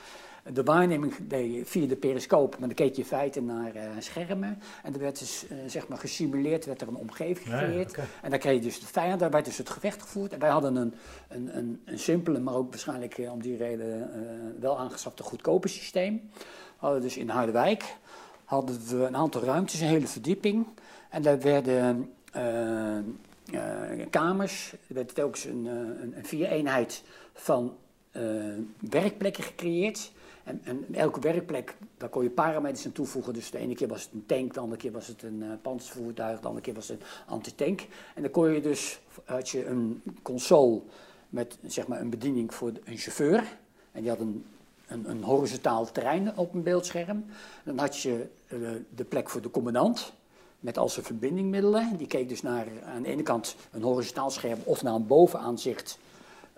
De 0.52 0.62
waarneming 0.62 1.14
deed 1.28 1.68
via 1.68 1.86
de 1.86 1.96
periscoop, 1.96 2.50
maar 2.50 2.68
dan 2.68 2.76
keek 2.76 2.94
je 2.94 3.02
in 3.02 3.08
feite 3.08 3.42
naar 3.42 3.74
eh, 3.74 3.88
schermen. 3.98 4.58
En 4.82 4.92
er 4.92 5.00
werd 5.00 5.18
dus, 5.18 5.46
eh, 5.48 5.56
zeg 5.66 5.88
maar, 5.88 5.98
gesimuleerd, 5.98 6.64
werd 6.64 6.80
er 6.80 6.88
een 6.88 6.96
omgeving 6.96 7.48
ja, 7.48 7.58
gecreëerd. 7.58 7.98
En 8.22 8.30
dan 8.30 8.38
kreeg 8.38 8.54
je 8.54 8.60
dus 8.60 8.80
de 8.80 8.86
vijand, 8.86 9.20
daar 9.20 9.30
werd 9.30 9.44
dus 9.44 9.58
het 9.58 9.70
gevecht 9.70 10.02
gevoerd. 10.02 10.32
En 10.32 10.38
wij 10.38 10.50
hadden 10.50 10.76
een, 10.76 10.94
een, 11.28 11.56
een, 11.56 11.82
een 11.84 11.98
simpele, 11.98 12.40
maar 12.40 12.54
ook 12.54 12.70
waarschijnlijk 12.70 13.18
eh, 13.18 13.32
om 13.32 13.42
die 13.42 13.56
reden 13.56 14.10
wel 14.60 14.78
aangeschafte 14.78 15.22
goedkope 15.22 15.68
systeem. 15.68 16.30
We 16.34 16.42
hadden 16.76 17.02
dus 17.02 17.16
in 17.16 17.28
Harderwijk 17.28 17.96
hadden 18.44 18.80
we 18.88 19.04
een 19.04 19.16
aantal 19.16 19.42
ruimtes, 19.42 19.80
een 19.80 19.86
hele 19.86 20.06
verdieping. 20.06 20.66
En 21.10 21.22
daar 21.22 21.40
werden 21.40 22.12
kamers, 24.10 24.72
er 24.72 24.94
werd 24.94 25.14
telkens 25.14 25.44
een, 25.44 25.66
een, 25.66 26.16
een 26.16 26.26
vier-eenheid 26.26 27.02
van 27.34 27.76
werkplekken 28.90 29.44
gecreëerd. 29.44 30.12
En, 30.44 30.60
en 30.64 30.86
elke 30.92 31.20
werkplek, 31.20 31.76
daar 31.96 32.08
kon 32.08 32.22
je 32.22 32.30
parameters 32.30 32.86
aan 32.86 32.92
toevoegen. 32.92 33.32
Dus 33.32 33.50
de 33.50 33.58
ene 33.58 33.74
keer 33.74 33.88
was 33.88 34.02
het 34.02 34.12
een 34.12 34.26
tank, 34.26 34.54
de 34.54 34.60
andere 34.60 34.80
keer 34.80 34.92
was 34.92 35.06
het 35.06 35.22
een 35.22 35.42
uh, 35.42 35.48
panzervoertuig, 35.62 36.40
de 36.40 36.46
andere 36.46 36.64
keer 36.64 36.74
was 36.74 36.88
het 36.88 37.00
een 37.00 37.06
antitank. 37.26 37.86
En 38.14 38.22
dan 38.22 38.30
kon 38.30 38.50
je 38.50 38.60
dus, 38.60 39.00
had 39.24 39.48
je 39.48 39.66
een 39.66 40.02
console 40.22 40.80
met 41.28 41.58
zeg 41.66 41.86
maar 41.86 42.00
een 42.00 42.10
bediening 42.10 42.54
voor 42.54 42.72
een 42.84 42.98
chauffeur. 42.98 43.56
En 43.92 44.00
die 44.00 44.10
had 44.10 44.20
een, 44.20 44.44
een, 44.86 45.10
een 45.10 45.22
horizontaal 45.22 45.92
terrein 45.92 46.36
op 46.36 46.54
een 46.54 46.62
beeldscherm. 46.62 47.24
Dan 47.64 47.78
had 47.78 47.98
je 47.98 48.26
uh, 48.48 48.68
de 48.94 49.04
plek 49.04 49.30
voor 49.30 49.40
de 49.40 49.50
commandant. 49.50 50.12
Met 50.60 50.78
al 50.78 50.88
zijn 50.88 51.04
verbindingmiddelen. 51.04 51.96
Die 51.96 52.06
keek 52.06 52.28
dus 52.28 52.42
naar 52.42 52.66
aan 52.94 53.02
de 53.02 53.08
ene 53.08 53.22
kant 53.22 53.56
een 53.70 53.82
horizontaal 53.82 54.30
scherm 54.30 54.58
of 54.64 54.82
naar 54.82 54.94
een 54.94 55.06
bovenaanzicht. 55.06 55.98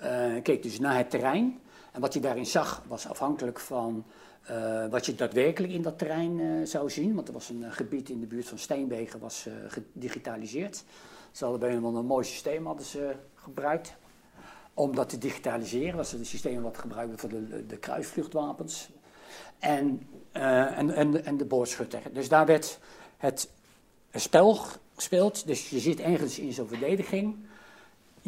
Uh, 0.03 0.43
keek 0.43 0.63
dus 0.63 0.79
naar 0.79 0.97
het 0.97 1.11
terrein. 1.11 1.61
En 1.97 2.03
wat 2.03 2.15
je 2.15 2.21
daarin 2.21 2.47
zag 2.47 2.83
was 2.89 3.09
afhankelijk 3.09 3.61
van 3.61 4.05
eh, 4.43 4.87
wat 4.87 5.07
je 5.07 5.15
daadwerkelijk 5.15 5.73
in 5.73 5.83
dat 5.83 5.99
terrein 5.99 6.41
eh, 6.41 6.67
zou 6.67 6.91
zien. 6.91 7.15
Want 7.15 7.29
er 7.29 7.35
was 7.35 7.49
een 7.49 7.65
eh, 7.65 7.73
gebied 7.73 8.09
in 8.09 8.21
de 8.21 8.27
buurt 8.27 8.49
van 8.49 8.59
Steenwegen 8.59 9.21
was 9.21 9.49
gedigitaliseerd. 9.69 10.85
Ze 11.31 11.45
hadden 11.45 11.61
bij 11.61 11.77
een, 11.77 11.85
een 11.85 12.07
mooi 12.07 12.25
systeem 12.25 12.67
hadden 12.67 12.87
ze 12.87 13.15
gebruikt 13.35 13.95
om 14.75 14.95
dat 14.95 15.09
te 15.09 15.19
digitaliseren. 15.19 15.97
Was 15.97 16.13
het 16.13 16.27
systeem 16.27 16.63
wat 16.63 16.79
gebruikt 16.79 17.21
voor 17.21 17.29
de, 17.29 17.67
de 17.67 17.77
kruisvluchtwapens 17.77 18.91
en, 19.59 20.09
en, 20.33 20.95
en, 20.95 21.25
en 21.25 21.37
de 21.37 21.45
boorschutter. 21.45 22.01
Dus 22.13 22.29
daar 22.29 22.47
werd 22.47 22.79
het 23.17 23.51
spel 24.13 24.59
gespeeld. 24.95 25.47
Dus 25.47 25.71
je 25.71 25.79
zit 25.79 26.01
ergens 26.01 26.39
in 26.39 26.53
zo'n 26.53 26.69
verdediging. 26.69 27.37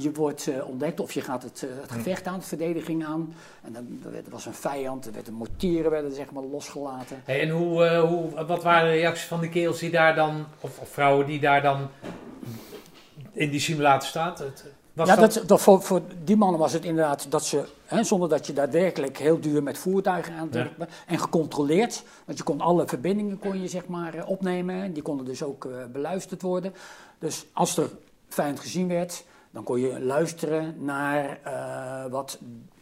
Je 0.01 0.13
wordt 0.13 0.47
eh, 0.47 0.69
ontdekt 0.69 1.01
of 1.01 1.13
je 1.13 1.21
gaat 1.21 1.43
het, 1.43 1.63
eh, 1.63 1.81
het 1.81 1.93
gevecht 1.93 2.27
aan, 2.27 2.39
de 2.39 2.45
verdediging 2.45 3.05
aan. 3.05 3.35
En 3.63 3.73
dan 3.73 4.01
er 4.05 4.15
er 4.15 4.31
was 4.31 4.47
een 4.47 4.55
vijand, 4.55 5.07
er 5.07 5.13
werden 5.13 5.33
mortieren 5.33 5.91
werden, 5.91 6.15
zeg 6.15 6.31
maar, 6.31 6.43
losgelaten. 6.43 7.23
Hey, 7.25 7.41
en 7.41 7.51
hoe, 7.51 7.85
eh, 7.85 8.01
hoe, 8.01 8.45
wat 8.47 8.63
waren 8.63 8.91
de 8.91 8.97
reacties 8.97 9.27
van 9.27 9.41
de 9.41 9.49
kerels 9.49 9.79
die 9.79 9.91
daar 9.91 10.15
dan, 10.15 10.47
of, 10.61 10.79
of 10.79 10.89
vrouwen 10.89 11.27
die 11.27 11.41
daar 11.41 11.63
dan 11.63 11.89
in 13.33 13.51
die 13.51 13.61
simulator? 13.61 14.23
Het, 14.23 14.65
was 14.93 15.09
ja, 15.09 15.17
dat, 15.17 15.33
dat, 15.33 15.49
dat 15.49 15.61
voor, 15.61 15.83
voor 15.83 16.01
die 16.25 16.37
mannen 16.37 16.61
was 16.61 16.73
het 16.73 16.85
inderdaad 16.85 17.31
dat 17.31 17.45
ze, 17.45 17.65
hè, 17.85 18.05
zonder 18.05 18.29
dat 18.29 18.47
je 18.47 18.53
daadwerkelijk 18.53 19.19
heel 19.19 19.41
duur 19.41 19.63
met 19.63 19.79
voertuigen 19.79 20.35
aan 20.35 20.49
Ja. 20.53 20.69
en 21.07 21.19
gecontroleerd, 21.19 22.03
want 22.25 22.39
je 22.39 22.45
kon 22.45 22.61
alle 22.61 22.87
verbindingen 22.87 23.39
kon 23.39 23.63
je 23.63 23.69
zeg 23.69 23.87
maar 23.87 24.27
opnemen, 24.27 24.93
die 24.93 25.03
konden 25.03 25.27
dus 25.27 25.43
ook 25.43 25.69
beluisterd 25.93 26.43
worden. 26.43 26.75
Dus 27.19 27.47
als 27.53 27.77
er 27.77 27.91
vijand 28.29 28.61
gezien 28.61 28.89
werd, 28.89 29.25
dan 29.59 29.67
kon 29.67 29.81
je 29.81 30.01
luisteren 30.01 30.75
naar 30.79 31.39
eh, 31.43 32.11
wat 32.11 32.39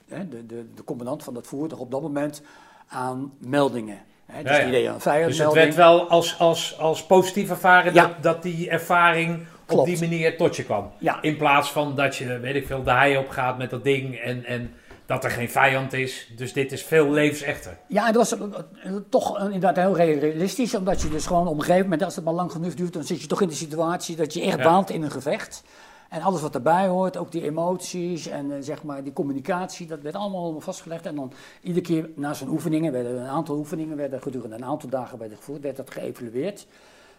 hè, 0.09 0.29
de, 0.29 0.47
de, 0.47 0.65
de 0.75 0.85
commandant 0.85 1.23
van 1.23 1.35
dat 1.35 1.47
voertuig 1.47 1.81
op 1.81 1.91
dat 1.91 2.03
moment 2.03 2.43
aan 2.89 3.33
meldingen. 3.39 3.99
Hè, 4.27 4.43
dus 4.43 4.53
Ja, 4.53 4.59
ja. 4.59 4.65
die 4.65 4.73
deed 4.73 5.07
een 5.07 5.27
dus 5.27 5.39
het 5.39 5.53
werd 5.53 5.75
wel 5.75 6.09
als, 6.09 6.39
als, 6.39 6.79
als 6.79 7.07
positief 7.07 7.51
ervaren 7.51 7.95
Ja. 7.95 8.07
dat, 8.07 8.23
dat 8.23 8.43
die 8.43 8.71
ervaring 8.71 9.47
op 9.69 9.85
die 9.85 9.99
manier 9.99 10.37
tot 10.37 10.57
je 10.57 10.65
kwam. 10.65 10.91
In 11.21 11.37
plaats 11.37 11.73
van 11.73 11.95
dat 11.95 12.17
je, 12.17 12.39
weet 12.39 12.55
ik 12.55 12.67
veel, 12.67 12.83
de 12.83 12.91
hei 12.91 13.17
op 13.17 13.29
gaat 13.29 13.59
met 13.59 13.71
dat 13.71 13.85
ding 13.85 14.15
en, 14.15 14.45
en 14.45 14.75
dat 15.07 15.25
er 15.25 15.31
geen 15.31 15.51
vijand 15.51 15.93
is. 15.93 16.33
Dus 16.37 16.53
dit 16.53 16.73
is 16.73 16.83
veel 16.83 17.11
levensechter. 17.11 17.79
Ja, 17.87 18.07
en 18.07 18.13
dat 18.13 18.31
was 18.31 18.41
eh, 18.41 18.47
eh, 18.83 18.93
toch 19.09 19.41
inderdaad 19.41 19.77
heel 19.77 19.97
realistisch, 19.97 20.75
omdat 20.75 21.03
je 21.03 21.09
dus 21.09 21.27
gewoon 21.27 21.47
op 21.49 21.55
een 21.55 21.61
gegeven 21.61 21.83
moment, 21.83 22.03
als 22.03 22.17
het 22.17 22.25
maar 22.25 22.35
lang 22.35 22.53
genoeg 22.53 22.75
duurt, 22.75 22.93
dan 22.93 23.05
zit 23.05 23.21
je 23.21 23.27
toch 23.27 23.41
in 23.41 23.49
de 23.49 23.55
situatie 23.55 24.17
dat 24.17 24.35
je 24.35 24.43
echt 24.43 24.63
baant 24.63 24.91
in 24.91 25.03
een 25.03 25.11
gevecht. 25.11 25.63
En 26.09 26.23
alles 26.23 26.41
wat 26.41 26.55
erbij 26.55 26.87
hoort, 26.87 27.17
ook 27.17 27.33
die 27.33 27.43
emoties 27.43 28.27
en 28.27 28.53
eh, 28.53 28.57
zeg 28.61 28.83
maar 28.83 29.03
die 29.03 29.13
communicatie, 29.13 29.87
dat 29.87 30.01
werd 30.01 30.15
allemaal 30.15 30.61
vastgelegd. 30.61 31.07
En 31.07 31.15
dan 31.15 31.33
iedere 31.63 31.85
keer 31.85 32.11
na 32.15 32.35
zo'n 32.35 32.49
oefeningen, 32.49 32.93
werden 32.93 33.21
een 33.21 33.29
aantal 33.29 33.57
oefeningen 33.57 33.97
werden 33.97 34.23
gedurende 34.23 34.57
een 34.57 34.65
aantal 34.65 34.89
dagen 34.89 35.19
werden 35.19 35.37
gevoerd, 35.37 35.63
werd 35.63 35.77
dat 35.77 35.91
geëvalueerd. 35.91 36.67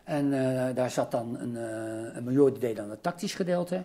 En 0.04 0.34
eh, 0.34 0.76
daar 0.76 0.90
zat 0.90 1.12
dan 1.12 1.38
een, 1.40 1.58
eh 1.58 2.16
een 2.16 2.52
die 2.52 2.60
deed 2.60 2.76
dan 2.76 2.90
het 2.90 3.04
tactisch 3.04 3.36
gedeelte. 3.36 3.84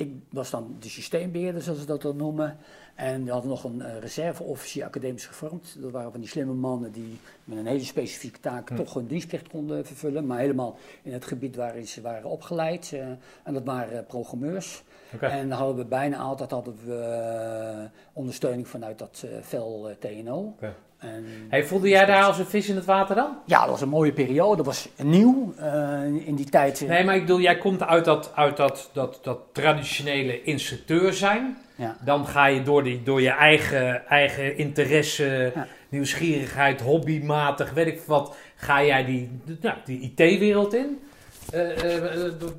Ik 0.00 0.12
was 0.30 0.50
dan 0.50 0.76
de 0.78 0.88
systeembeheerder, 0.88 1.62
zoals 1.62 1.78
ze 1.78 1.86
dat 1.86 2.02
dan 2.02 2.16
noemen. 2.16 2.56
En 2.94 3.24
we 3.24 3.30
hadden 3.30 3.50
nog 3.50 3.64
een 3.64 3.82
eh, 3.82 3.98
reserveofficier 3.98 4.84
academisch 4.84 5.26
gevormd. 5.26 5.76
Dat 5.78 5.90
waren 5.90 6.10
van 6.10 6.20
die 6.20 6.28
slimme 6.28 6.52
mannen 6.52 6.92
die 6.92 7.18
met 7.44 7.58
een 7.58 7.66
hele 7.66 7.84
specifieke 7.84 8.40
taak 8.40 8.68
Hm. 8.68 8.76
toch 8.76 8.94
hun 8.94 9.06
dienstplicht 9.06 9.48
konden 9.48 9.86
vervullen. 9.86 10.26
Maar 10.26 10.38
helemaal 10.38 10.76
in 11.02 11.12
het 11.12 11.24
gebied 11.24 11.56
waarin 11.56 11.86
ze 11.86 12.00
waren 12.00 12.30
opgeleid. 12.30 12.90
eh, 12.92 13.00
en 13.42 13.54
dat 13.54 13.64
waren 13.64 14.06
programmeurs. 14.06 14.82
En 15.20 15.48
dan 15.48 15.58
hadden 15.58 15.76
we 15.76 15.84
bijna 15.84 16.16
altijd 16.18 16.50
hadden 16.50 16.76
we, 16.84 16.94
eh, 16.96 17.84
ondersteuning 18.12 18.68
vanuit 18.68 18.98
dat 18.98 19.24
vel 19.40 19.90
TNO. 19.98 20.54
En, 21.00 21.24
Hey, 21.48 21.64
voelde 21.64 21.88
jij 21.88 22.06
daar 22.06 22.24
als 22.24 22.38
een 22.38 22.46
vis 22.46 22.68
in 22.68 22.76
het 22.76 22.84
water 22.84 23.14
dan? 23.14 23.36
ja, 23.46 23.60
dat 23.60 23.68
was 23.70 23.80
een 23.80 23.88
mooie 23.88 24.12
periode. 24.12 24.56
Dat 24.56 24.66
was 24.66 24.88
nieuw 25.02 25.54
eh, 25.58 26.02
in 26.24 26.34
die 26.34 26.48
tijd. 26.50 26.80
eh, 26.82 26.88
Nee, 26.88 27.04
maar 27.04 27.14
ik 27.14 27.20
bedoel, 27.20 27.40
jij 27.40 27.58
komt 27.58 27.82
uit 27.82 28.04
dat, 28.04 28.32
uit 28.34 28.56
dat, 28.56 28.90
dat, 28.92 29.18
dat 29.22 29.38
traditionele 29.52 30.42
instructeur 30.42 31.12
zijn. 31.12 31.58
Ja. 31.74 31.96
Dan 32.04 32.26
ga 32.26 32.46
je 32.46 32.62
door, 32.62 32.82
die, 32.82 33.02
door 33.02 33.20
je 33.22 33.30
eigen, 33.30 34.06
eigen 34.06 34.56
interesse, 34.58 35.52
Ja. 35.54 35.66
nieuwsgierigheid, 35.88 36.80
hobbymatig, 36.80 37.72
weet 37.72 37.86
ik 37.86 38.00
wat, 38.06 38.36
ga 38.56 38.84
jij 38.84 39.04
die, 39.04 39.40
ja, 39.60 39.76
die 39.84 40.00
IT-wereld 40.00 40.74
in. 40.74 40.98
Eh, 41.52 41.68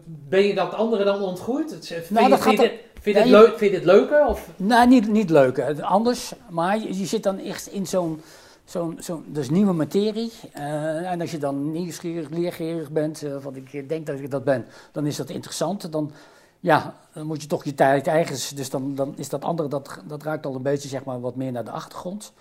ben 0.06 0.44
je 0.48 0.56
dat 0.56 0.74
andere 0.74 1.04
dan 1.04 1.22
ontgroeid? 1.22 1.72
Het- 1.72 1.88
Vind, 1.88 2.10
Nou, 2.10 2.24
je, 2.24 2.30
dat 2.30 2.42
gaat 2.42 2.70
vind, 3.02 3.16
je 3.18 3.24
dit 3.24 3.32
leuk, 3.32 3.58
vind 3.58 3.72
je 3.72 3.78
dit 3.78 3.86
leuker? 3.86 4.26
Of? 4.28 4.50
Nou, 4.56 4.88
niet, 4.88 5.08
niet 5.08 5.30
leuk. 5.30 5.58
eh, 5.58 5.80
Anders. 5.80 6.34
Maar 6.50 6.80
je, 6.80 6.98
je 7.00 7.06
zit 7.06 7.24
dan 7.24 7.40
echt 7.40 7.68
in 7.68 7.88
zo'n. 7.88 8.22
Zo'n, 8.66 8.98
zo'n, 9.00 9.24
dus 9.28 9.50
nieuwe 9.50 9.74
materie. 9.74 10.32
eh, 10.54 11.12
en 11.12 11.22
als 11.22 11.32
je 11.32 11.38
dan 11.38 11.72
nieuwsgierig, 11.72 12.30
leergierig 12.30 12.92
bent, 12.92 13.24
eh, 13.24 13.32
wat 13.44 13.56
ik 13.56 13.90
denk 13.90 14.06
dat 14.06 14.20
ik 14.20 14.32
dat 14.32 14.44
ben, 14.44 14.66
dan 14.92 15.06
is 15.06 15.16
dat 15.16 15.30
interessant. 15.30 15.92
Dan, 15.92 16.12
ja, 16.60 16.96
dan 17.14 17.26
moet 17.26 17.42
je 17.42 17.48
toch 17.48 17.64
je 17.64 17.76
tijd 17.76 18.08
eigens. 18.08 18.50
Dus 18.50 18.70
dan, 18.70 18.96
dan 18.96 19.14
is 19.18 19.30
dat 19.30 19.44
andere, 19.44 19.70
dat, 19.70 20.00
dat 20.08 20.24
raakt 20.24 20.46
al 20.46 20.56
een 20.56 20.62
beetje 20.62 20.90
zeg 20.90 21.04
maar, 21.04 21.20
wat 21.22 21.36
meer 21.36 21.52
naar 21.52 21.64
de 21.66 21.72
achtergrond. 21.72 22.34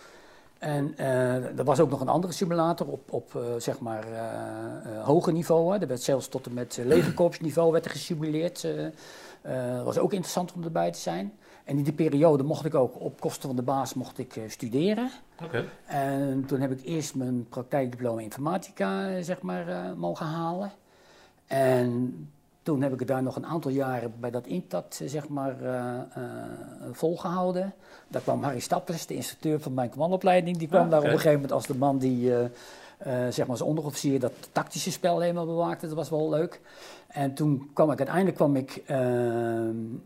En 0.59 0.93
eh, 0.97 1.35
er 1.59 1.65
was 1.65 1.81
ook 1.81 1.91
nog 1.91 2.01
een 2.01 2.09
andere 2.09 2.33
simulator 2.33 2.87
op, 2.87 3.13
op 3.13 3.35
eh, 3.37 3.41
zeg 3.59 3.79
maar, 3.81 4.05
eh, 4.13 4.19
eh, 4.99 5.05
hoger 5.05 5.33
niveau. 5.33 5.73
Hè. 5.75 5.81
Er 5.81 5.87
werd 5.89 6.03
zelfs 6.03 6.29
tot 6.29 6.47
en 6.47 6.55
met 6.55 6.77
uh, 6.81 6.87
legerkorpsniveau 6.87 7.73
werd 7.73 7.85
er 7.85 7.91
gesimuleerd. 7.91 8.67
Eh. 9.43 9.79
Eh, 9.79 9.85
was 9.85 9.99
ook 9.99 10.13
interessant 10.13 10.53
om 10.53 10.65
erbij 10.65 10.91
te 10.91 10.99
zijn. 10.99 11.33
En 11.65 11.77
in 11.79 11.85
die 11.85 11.93
periode 11.93 12.43
mocht 12.43 12.65
ik 12.65 12.75
ook 12.75 13.01
op 13.01 13.21
kosten 13.21 13.49
van 13.49 13.57
de 13.57 13.63
baas 13.63 13.95
mocht 13.95 14.19
ik, 14.19 14.37
eh, 14.37 14.43
studeren. 14.49 15.11
En 15.87 16.45
toen 16.47 16.61
heb 16.61 16.71
ik 16.71 16.85
eerst 16.85 17.15
mijn 17.15 17.49
praktijkdiploma 17.49 18.21
informatica 18.21 19.09
eh, 19.09 19.23
zeg 19.23 19.43
maar, 19.43 19.95
mogen 19.97 20.27
halen. 20.27 20.73
En 21.47 22.29
toen 22.63 22.83
heb 22.83 22.93
ik 22.93 22.99
het 22.99 23.09
daar 23.09 23.23
nog 23.23 23.37
een 23.37 23.47
aantal 23.47 23.71
jaren 23.71 24.13
bij 24.21 24.31
dat 24.31 24.47
Intact 24.47 25.01
zeg 25.05 25.29
maar, 25.29 25.63
eh, 25.63 25.95
eh, 25.95 26.03
volgehouden. 26.93 27.75
Daar 28.09 28.23
kwam 28.23 28.43
Harry 28.43 28.59
Stappers, 28.61 29.07
de 29.07 29.15
instructeur 29.15 29.61
van 29.61 29.75
mijn 29.75 29.91
commandoopleiding, 29.91 30.57
die 30.57 30.69
kwam 30.69 30.85
Ah, 30.85 30.91
daar 30.91 30.99
op 30.99 31.05
een 31.05 31.11
gegeven 31.11 31.33
moment 31.33 31.53
als 31.53 31.67
de 31.67 31.75
man 31.75 31.99
die 31.99 32.33
zeg 33.31 33.39
maar 33.39 33.49
als 33.49 33.61
onderofficier 33.61 34.21
dat 34.21 34.33
tactische 34.53 34.91
spel 34.91 35.21
helemaal 35.21 35.47
bewaakte. 35.47 35.87
Dat 35.87 35.97
was 35.97 36.11
wel 36.11 36.29
leuk. 36.29 36.61
En 37.11 37.35
toen 37.35 37.71
kwam 37.73 37.91
ik 37.91 37.99
uiteindelijk 37.99 38.37
kwam 38.37 38.57
ik, 38.57 38.83
eh, 38.87 38.99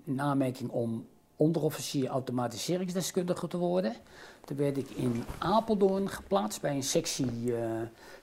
in 0.04 0.20
aanmerking 0.20 0.70
om 0.70 1.06
onderofficier 1.36 2.08
automatiseringsdeskundige 2.08 3.48
te 3.48 3.56
worden. 3.56 3.94
Toen 4.44 4.56
werd 4.56 4.76
ik 4.76 4.90
in 4.90 5.24
Apeldoorn 5.38 6.08
geplaatst 6.08 6.60
bij 6.60 6.74
een 6.74 6.82
sectie 6.82 7.56
eh, 7.56 7.70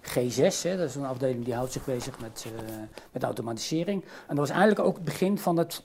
G6. 0.02 0.64
Hè. 0.64 0.78
Dat 0.78 0.90
is 0.90 0.96
een 0.96 1.06
afdeling 1.06 1.46
die 1.46 1.54
houdt 1.54 1.72
zich 1.72 1.86
bezig 1.86 2.20
met, 2.20 2.46
eh, 2.56 2.74
met 3.12 3.24
automatisering. 3.24 4.04
En 4.04 4.36
dat 4.36 4.38
was 4.38 4.50
eigenlijk 4.50 4.80
ook 4.80 4.96
het 4.96 5.04
begin 5.04 5.38
van 5.38 5.58
het, 5.58 5.84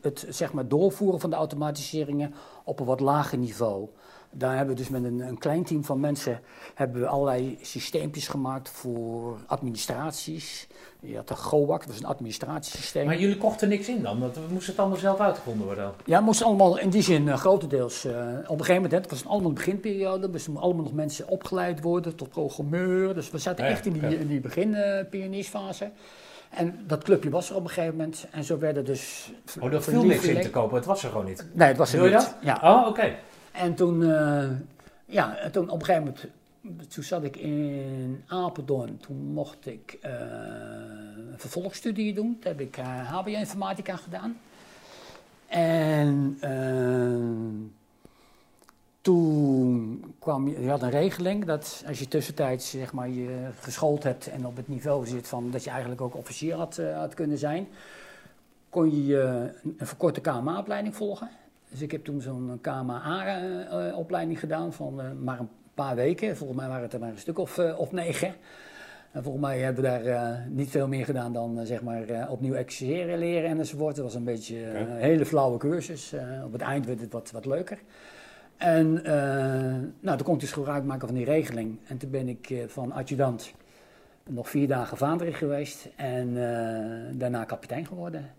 het 0.00 0.26
zeg 0.28 0.52
maar, 0.52 0.68
doorvoeren 0.68 1.20
van 1.20 1.30
de 1.30 1.36
automatiseringen 1.36 2.34
op 2.64 2.80
een 2.80 2.86
wat 2.86 3.00
lager 3.00 3.38
niveau. 3.38 3.88
Daar 4.30 4.56
hebben 4.56 4.74
we 4.74 4.80
dus 4.80 4.88
met 4.90 5.04
een, 5.04 5.20
een 5.20 5.38
klein 5.38 5.64
team 5.64 5.84
van 5.84 6.00
mensen 6.00 6.40
hebben 6.74 7.00
we 7.00 7.06
allerlei 7.06 7.58
systeempjes 7.62 8.28
gemaakt 8.28 8.68
voor 8.68 9.38
administraties. 9.46 10.66
Je 11.00 11.16
had 11.16 11.28
de 11.28 11.34
GOAC, 11.36 11.80
dat 11.86 11.94
is 11.94 12.00
een 12.00 12.06
administratiesysteem. 12.06 13.06
Maar 13.06 13.18
jullie 13.18 13.36
kochten 13.36 13.68
niks 13.68 13.88
in 13.88 14.02
dan? 14.02 14.20
Dat 14.20 14.36
moest 14.50 14.66
het 14.66 14.78
allemaal 14.78 14.96
zelf 14.98 15.18
uitgevonden 15.20 15.66
worden? 15.66 15.92
Ja, 16.04 16.16
het 16.16 16.24
moest 16.24 16.42
allemaal 16.42 16.78
in 16.78 16.90
die 16.90 17.02
zin 17.02 17.28
eh, 17.28 17.36
grotendeels. 17.38 18.04
eh, 18.04 18.12
op 18.12 18.18
een 18.26 18.48
gegeven 18.48 18.74
moment, 18.74 18.92
hè, 18.92 18.98
het 18.98 19.10
was 19.10 19.26
allemaal 19.26 19.48
een 19.48 19.54
beginperiode, 19.54 20.30
dus 20.30 20.44
er 20.44 20.50
moesten 20.50 20.56
allemaal 20.56 20.84
nog 20.84 20.92
mensen 20.92 21.28
opgeleid 21.28 21.80
worden 21.80 22.14
tot 22.16 22.28
programmeur. 22.28 23.14
Dus 23.14 23.30
we 23.30 23.38
zaten 23.38 23.64
Ja, 23.64 23.70
echt 23.70 23.86
in 23.86 23.92
die, 23.92 24.18
in 24.18 24.26
die 24.26 24.40
begin-pioniersfase. 24.40 25.90
en 26.50 26.78
dat 26.86 27.04
clubje 27.04 27.30
was 27.30 27.50
er 27.50 27.56
op 27.56 27.62
een 27.64 27.68
gegeven 27.70 27.96
moment. 27.96 28.26
En 28.30 28.44
zo 28.44 28.58
werden 28.58 28.84
dus. 28.84 29.32
Oh, 29.60 29.70
dat 29.70 29.84
viel 29.84 30.04
niks 30.04 30.24
in 30.24 30.40
te 30.40 30.50
kopen. 30.50 30.76
Het 30.76 30.86
was 30.86 31.02
er 31.04 31.10
gewoon 31.10 31.26
niet. 31.26 31.46
Nee, 31.52 31.68
het 31.68 31.76
was 31.76 31.92
er 31.92 31.98
Wil 32.00 32.06
je 32.08 32.12
dat? 32.14 32.34
Ja. 32.40 32.60
Oh, 32.64 32.86
oké. 32.88 33.14
En 33.52 33.74
toen, 33.74 34.02
eh, 34.02 34.50
ja, 35.04 35.36
en 35.36 35.52
toen 35.52 35.70
op 35.70 35.80
een 35.80 35.84
gegeven 35.84 36.14
moment, 36.62 36.88
toen 36.88 37.04
zat 37.04 37.24
ik 37.24 37.36
in 37.36 38.22
Apeldoorn. 38.26 38.98
Toen 38.98 39.16
mocht 39.16 39.66
ik 39.66 39.98
eh, 40.00 40.12
een 41.30 41.38
vervolgstudie 41.38 42.14
doen. 42.14 42.38
Toen 42.40 42.52
heb 42.52 42.60
ik 42.60 42.76
eh 42.76 43.12
HBO-informatica 43.12 43.96
gedaan. 43.96 44.36
En 45.48 46.36
eh, 46.40 47.78
toen 49.00 50.14
kwam 50.18 50.48
je, 50.48 50.60
je 50.60 50.70
had 50.70 50.82
een 50.82 50.90
regeling 50.90 51.44
dat 51.44 51.84
als 51.86 51.98
je 51.98 52.08
tussentijds 52.08 52.70
zeg 52.70 52.92
maar, 52.92 53.08
je 53.08 53.48
geschoold 53.60 54.02
hebt 54.02 54.26
en 54.26 54.46
op 54.46 54.56
het 54.56 54.68
niveau 54.68 55.06
zit 55.06 55.28
van 55.28 55.50
dat 55.50 55.64
je 55.64 55.70
eigenlijk 55.70 56.00
ook 56.00 56.16
officier 56.16 56.54
had, 56.54 56.78
eh, 56.78 56.98
had 56.98 57.14
kunnen 57.14 57.38
zijn, 57.38 57.68
kon 58.68 59.04
je 59.04 59.20
eh, 59.20 59.70
een 59.78 59.86
verkorte 59.86 60.20
KMA-opleiding 60.20 60.96
volgen. 60.96 61.30
Dus 61.70 61.80
ik 61.80 61.92
heb 61.92 62.04
toen 62.04 62.20
zo'n 62.20 62.58
KMA-opleiding 62.60 64.38
gedaan 64.38 64.72
van 64.72 65.00
eh, 65.00 65.06
maar 65.12 65.38
een 65.38 65.48
paar 65.74 65.94
weken. 65.96 66.36
Volgens 66.36 66.58
mij 66.58 66.68
waren 66.68 66.82
het 66.82 66.92
er 66.92 67.00
maar 67.00 67.10
een 67.10 67.18
stuk 67.18 67.38
of, 67.38 67.58
eh, 67.58 67.78
of 67.78 67.92
negen. 67.92 68.34
En 69.12 69.22
volgens 69.22 69.44
mij 69.44 69.58
hebben 69.58 69.82
we 69.82 69.88
daar 69.88 70.04
eh, 70.04 70.38
niet 70.48 70.70
veel 70.70 70.88
meer 70.88 71.04
gedaan 71.04 71.32
dan 71.32 71.66
zeg 71.66 71.82
maar, 71.82 72.28
opnieuw 72.30 72.54
exerceren 72.54 73.18
leren 73.18 73.50
enzovoort. 73.50 73.96
Het 73.96 74.04
was 74.04 74.14
een 74.14 74.24
beetje 74.24 74.76
een 74.78 74.96
hele 74.96 75.26
flauwe 75.26 75.58
cursus. 75.58 76.14
Op 76.44 76.52
het 76.52 76.60
eind 76.60 76.86
werd 76.86 77.00
het 77.00 77.12
wat, 77.12 77.30
wat 77.30 77.46
leuker. 77.46 77.78
En 78.56 78.92
nou, 80.00 80.16
toen 80.16 80.22
kon 80.22 80.34
ik 80.34 80.40
dus 80.40 80.52
gebruik 80.52 80.84
maken 80.84 81.08
van 81.08 81.16
die 81.16 81.24
regeling. 81.24 81.78
En 81.86 81.98
toen 81.98 82.10
ben 82.10 82.28
ik 82.28 82.64
van 82.66 82.92
adjudant 82.92 83.52
nog 84.28 84.48
vier 84.48 84.68
dagen 84.68 84.96
vaandrig 84.96 85.38
geweest 85.38 85.88
en 85.96 86.34
daarna 87.18 87.44
kapitein 87.44 87.86
geworden. 87.86 88.30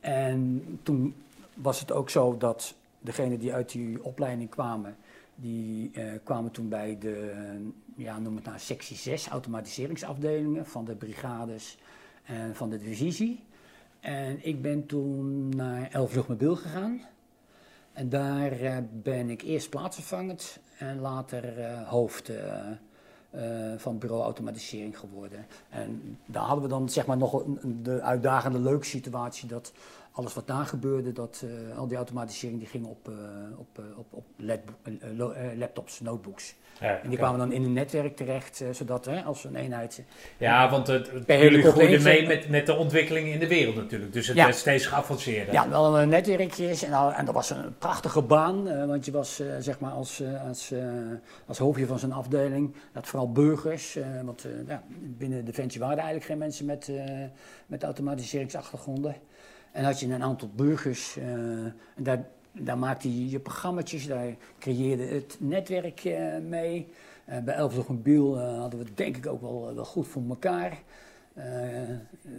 En 0.00 0.62
toen 0.82 1.14
was 1.62 1.80
het 1.80 1.92
ook 1.92 2.10
zo 2.10 2.36
dat 2.36 2.74
degenen 2.98 3.38
die 3.38 3.52
uit 3.54 3.70
die 3.72 4.04
opleiding 4.04 4.50
kwamen, 4.50 4.96
die 5.34 5.90
eh, 5.94 6.04
kwamen 6.24 6.50
toen 6.50 6.68
bij 6.68 6.98
de, 6.98 7.34
ja, 7.96 8.18
noem 8.18 8.36
het 8.36 8.44
nou, 8.44 8.58
sectie 8.58 8.96
6, 8.96 9.28
automatiseringsafdelingen 9.28 10.66
van 10.66 10.84
de 10.84 10.94
brigades 10.94 11.78
en 12.24 12.54
van 12.54 12.70
de 12.70 12.78
divisie. 12.78 13.44
En 14.00 14.46
ik 14.46 14.62
ben 14.62 14.86
toen 14.86 15.48
naar 15.48 15.88
Elf 15.90 16.14
Luchtmobiel 16.14 16.56
gegaan. 16.56 17.00
En 17.92 18.08
daar 18.08 18.52
eh, 18.52 18.76
ben 18.92 19.30
ik 19.30 19.42
eerst 19.42 19.70
plaatsvervangend 19.70 20.58
en 20.78 21.00
later 21.00 21.58
eh, 21.58 21.88
hoofd 21.88 22.32
van 23.76 23.98
bureau 23.98 24.22
automatisering 24.22 24.98
geworden. 24.98 25.46
En 25.68 26.18
daar 26.26 26.42
hadden 26.42 26.62
we 26.62 26.68
dan 26.68 26.88
zeg 26.88 27.06
maar 27.06 27.16
nog 27.16 27.32
een- 27.32 27.82
de 27.82 28.00
uitdagende 28.02 28.58
leuke 28.58 28.84
situatie 28.84 29.48
dat 29.48 29.72
alles 30.12 30.34
wat 30.34 30.46
daar 30.46 30.66
gebeurde, 30.66 31.12
dat 31.12 31.44
eh, 31.44 31.78
al 31.78 31.86
die 31.86 31.96
automatisering 31.96 32.58
die 32.58 32.68
ging 32.68 32.86
op, 32.86 33.08
eh, 33.08 33.14
op, 33.58 33.78
eh, 33.78 33.98
op, 33.98 34.06
op 34.10 34.24
LED 34.36 34.60
eh, 34.82 34.88
laptops, 35.56 36.00
notebooks. 36.00 36.54
Ja, 36.80 37.00
En 37.02 37.08
die 37.08 37.18
kwamen 37.18 37.38
dan 37.38 37.52
in 37.52 37.64
een 37.64 37.72
netwerk 37.72 38.16
terecht, 38.16 38.64
zodat 38.70 39.04
hè, 39.04 39.22
als 39.22 39.44
een 39.44 39.56
eenheid... 39.56 40.02
ja 40.36 40.70
want 40.70 40.86
het, 40.86 41.10
jullie 41.26 41.62
groeiden 41.62 42.02
mee 42.02 42.26
met, 42.26 42.48
met 42.48 42.66
de 42.66 42.76
ontwikkelingen 42.76 43.32
in 43.32 43.38
de 43.38 43.48
wereld 43.48 43.74
natuurlijk. 43.76 44.12
Dus 44.12 44.26
het 44.26 44.36
Ja. 44.36 44.44
werd 44.44 44.56
steeds 44.56 44.86
geavanceerder. 44.86 45.54
Ja, 45.54 45.68
wel 45.68 45.98
een 45.98 46.08
netwerkjes 46.08 46.82
en, 46.82 46.92
en 46.92 47.24
dat 47.24 47.34
was 47.34 47.50
een 47.50 47.78
prachtige 47.78 48.22
baan, 48.22 48.86
want 48.86 49.04
je 49.04 49.12
was 49.12 49.42
zeg 49.60 49.78
maar 49.78 49.90
als, 49.90 50.22
als, 50.48 50.72
als 51.46 51.58
hoofdje 51.58 51.86
van 51.86 51.98
zo'n 51.98 52.12
afdeling, 52.12 52.74
dat 52.92 53.06
vooral 53.06 53.32
burgers, 53.32 53.98
want 54.24 54.46
ja, 54.66 54.82
binnen 55.00 55.44
Defensie 55.44 55.80
waren 55.80 55.96
er 55.96 56.02
eigenlijk 56.04 56.30
geen 56.30 56.38
mensen 56.38 56.66
met, 56.66 56.90
met 57.66 57.82
automatiseringsachtergronden. 57.82 59.16
En 59.72 59.84
had 59.84 60.00
je 60.00 60.06
een 60.06 60.22
aantal 60.22 60.50
burgers, 60.54 61.16
eh, 61.16 61.24
en 61.24 61.74
daar, 61.96 62.24
daar 62.52 62.78
maakte 62.78 63.18
je 63.18 63.30
je 63.30 63.38
programma's, 63.38 64.06
daar 64.06 64.34
creëerde 64.58 65.02
het 65.02 65.36
netwerk 65.38 66.04
eh, 66.04 66.36
mee. 66.48 66.92
Eh, 67.24 67.38
bij 67.38 67.54
Elfdag 67.54 67.88
Mobiel 67.88 68.38
hadden 68.38 68.78
we 68.78 68.84
het 68.84 68.96
denk 68.96 69.16
ik 69.16 69.26
ook 69.26 69.40
wel, 69.40 69.74
wel 69.74 69.84
goed 69.84 70.06
voor 70.06 70.22
elkaar. 70.28 70.78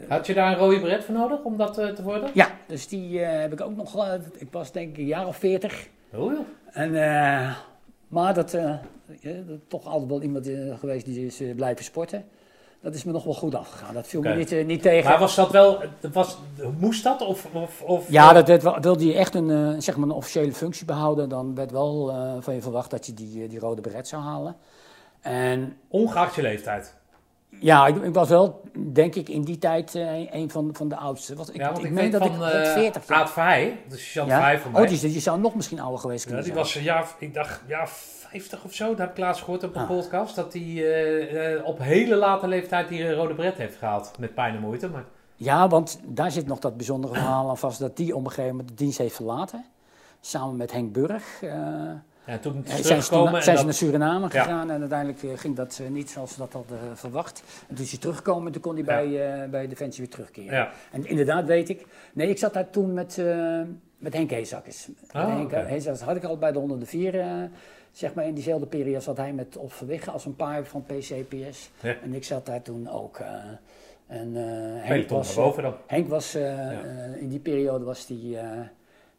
Had 0.07 0.27
je 0.27 0.33
daar 0.33 0.51
een 0.51 0.57
rode 0.57 0.79
bret 0.79 1.03
voor 1.03 1.13
nodig 1.13 1.43
om 1.43 1.57
dat 1.57 1.73
te 1.73 2.03
worden? 2.03 2.29
ja, 2.33 2.51
dus 2.67 2.87
die 2.87 3.19
heb 3.19 3.53
ik 3.53 3.61
ook 3.61 3.75
nog. 3.75 4.19
ik 4.37 4.47
was 4.51 4.71
denk 4.71 4.89
ik 4.89 4.97
een 4.97 5.05
jaar 5.05 5.27
of 5.27 5.37
veertig. 5.37 5.87
Oh. 6.13 6.39
En, 6.71 6.91
maar 8.07 8.33
dat, 8.33 8.51
ja, 8.51 8.81
dat 9.47 9.59
toch 9.67 9.85
altijd 9.85 10.09
wel 10.09 10.21
iemand 10.21 10.49
geweest 10.79 11.05
die 11.05 11.25
is 11.25 11.41
blijven 11.55 11.85
sporten. 11.85 12.25
Dat 12.81 12.93
is 12.95 13.03
me 13.03 13.11
nog 13.11 13.23
wel 13.23 13.33
goed 13.33 13.55
afgegaan. 13.55 13.93
Dat 13.93 14.07
viel 14.07 14.21
me 14.21 14.35
niet, 14.35 14.51
eh, 14.51 14.65
niet 14.65 14.81
tegen. 14.81 15.09
Maar 15.09 15.19
was 15.19 15.35
dat 15.35 15.51
wel, 15.51 15.83
was, 16.11 16.37
moest 16.77 17.03
dat? 17.03 17.21
Of, 17.25 17.45
of, 17.53 17.81
of, 17.81 18.05
ja, 18.09 18.33
dat, 18.33 18.47
werd 18.47 18.83
wilde 18.83 19.05
je 19.05 19.13
echt 19.15 19.35
een, 19.35 19.49
eh, 19.49 19.81
zeg 19.81 19.95
maar 19.97 20.07
een 20.09 20.13
officiële 20.15 20.53
functie 20.53 20.85
behouden, 20.85 21.29
dan 21.29 21.55
werd 21.55 21.71
wel 21.71 22.09
eh, 22.11 22.33
van 22.39 22.53
je 22.53 22.61
verwacht 22.61 22.89
dat 22.91 23.05
je 23.05 23.13
die, 23.13 23.47
die 23.47 23.59
rode 23.59 23.81
beret 23.81 24.07
zou 24.07 24.21
halen. 24.23 24.55
En 25.21 25.77
Ongeacht 25.87 26.35
je 26.35 26.41
leeftijd. 26.41 26.95
ja, 27.49 27.87
ik, 27.87 28.03
ik 28.03 28.13
was 28.13 28.29
wel, 28.29 28.61
denk 28.93 29.15
ik, 29.15 29.29
in 29.29 29.41
die 29.41 29.57
tijd 29.57 29.93
een 30.31 30.49
van, 30.51 30.69
van 30.73 30.87
de 30.87 30.95
oudste. 30.97 31.35
Was, 31.35 31.49
ik, 31.49 31.55
ja, 31.55 31.65
want 31.65 31.77
ik, 31.77 31.83
ik, 31.85 31.91
meen 31.91 32.11
dat 32.11 32.21
van 32.21 32.35
ik 32.35 32.53
eh 32.53 32.71
40 32.71 33.07
Aad 33.09 33.31
Verheij, 33.31 33.79
dus 33.89 34.13
Jan 34.13 34.27
ja? 34.27 34.35
Verheij 34.35 34.59
van 34.59 34.71
mij. 34.71 34.81
Oh, 34.81 34.87
die, 34.87 34.95
is- 34.95 35.11
die 35.11 35.21
zou 35.21 35.39
nog 35.39 35.55
misschien 35.55 35.79
ouder 35.79 35.99
geweest 35.99 36.19
Ja, 36.23 36.25
kunnen 36.27 36.43
die 36.45 36.53
zijn. 36.53 36.65
was 36.65 36.83
jaar, 36.83 37.07
ik 37.19 37.33
dacht, 37.33 37.61
ja, 37.67 37.87
50 38.31 38.63
of 38.63 38.73
zo. 38.73 38.87
Dat 38.89 38.97
heb 38.97 39.09
ik 39.11 39.17
laatst 39.17 39.43
gehoord 39.43 39.63
op 39.63 39.75
een 39.75 39.81
Ah. 39.81 39.87
podcast. 39.87 40.35
Dat 40.35 40.53
hij 40.53 40.61
eh, 40.61 41.53
eh, 41.55 41.65
op 41.65 41.79
hele 41.79 42.15
late 42.15 42.47
leeftijd 42.47 42.87
die 42.87 43.13
rode 43.13 43.33
bret 43.33 43.55
heeft 43.57 43.77
gehaald. 43.77 44.11
Met 44.19 44.33
pijn 44.33 44.55
en 44.55 44.61
moeite. 44.61 44.87
Maar 44.89 45.03
Ja, 45.35 45.67
want 45.67 45.99
daar 46.05 46.31
zit 46.31 46.47
nog 46.47 46.59
dat 46.59 46.77
bijzondere 46.77 47.13
verhaal 47.13 47.49
aan 47.49 47.57
vast 47.57 47.79
dat 47.79 47.97
die 47.97 48.15
op 48.15 48.23
een 48.23 48.29
gegeven 48.29 48.49
moment 48.51 48.67
de 48.69 48.73
dienst 48.75 48.97
heeft 48.97 49.15
verlaten. 49.15 49.65
Samen 50.21 50.55
met 50.55 50.71
Henk 50.71 50.93
Burg. 50.93 51.41
eh, 51.41 51.49
ja, 52.25 52.37
toen 52.37 52.63
zijn 52.65 53.03
ze, 53.03 53.15
en 53.15 53.43
zijn 53.43 53.57
ze 53.57 53.63
naar 53.63 53.73
Suriname 53.73 54.27
Ja. 54.31 54.41
gegaan 54.43 54.71
en 54.71 54.79
uiteindelijk 54.79 55.39
ging 55.39 55.55
dat 55.55 55.81
niet 55.89 56.09
zoals 56.09 56.31
ze 56.33 56.37
dat 56.39 56.53
hadden 56.53 56.77
verwacht. 56.93 57.43
En 57.67 57.75
toen 57.75 57.83
is 57.85 57.91
hij 57.91 57.99
teruggekomen 57.99 58.51
toen 58.51 58.61
kon 58.61 58.75
hij 58.75 58.83
Ja. 58.83 59.17
bij, 59.19 59.49
bij 59.49 59.67
Defensie 59.67 60.01
weer 60.03 60.11
terugkeren. 60.11 60.69
En 60.91 61.05
inderdaad 61.05 61.45
weet 61.45 61.69
ik, 61.69 61.85
nee 62.13 62.29
ik 62.29 62.37
zat 62.37 62.53
daar 62.53 62.69
toen 62.69 62.93
met, 62.93 63.21
met 63.97 64.13
Henk 64.13 64.29
Heesakkers. 64.29 64.87
Met 64.87 65.11
Ah, 65.13 65.27
Henk 65.27 65.43
oké. 65.43 65.59
Heesakkers 65.65 66.01
had 66.05 66.15
ik 66.15 66.23
al 66.23 66.37
bij 66.37 66.51
de 66.51 66.59
104, 66.59 67.19
eh, 67.19 67.27
zeg 67.91 68.13
maar 68.13 68.25
in 68.25 68.33
diezelfde 68.33 68.65
periode 68.65 68.99
zat 68.99 69.17
hij 69.17 69.33
met 69.33 69.57
Op 69.57 69.71
als 70.11 70.25
een 70.25 70.35
paar 70.35 70.65
van 70.65 70.83
PCPS. 70.83 71.69
Ja. 71.79 71.95
En 72.03 72.13
ik 72.13 72.23
zat 72.23 72.45
daar 72.45 72.61
toen 72.61 72.89
ook. 72.89 73.17
eh, 73.19 73.35
en 74.07 74.35
eh, 74.35 74.43
Henk 74.83 74.87
Peloton 75.07 75.17
was, 75.17 75.33
dan. 75.33 75.73
Henk 75.87 76.07
was, 76.09 76.35
eh, 76.35 76.71
eh, 76.71 77.21
in 77.21 77.29
die 77.29 77.39
periode 77.39 77.85
was 77.85 78.05
die 78.05 78.37
eh 78.37 78.59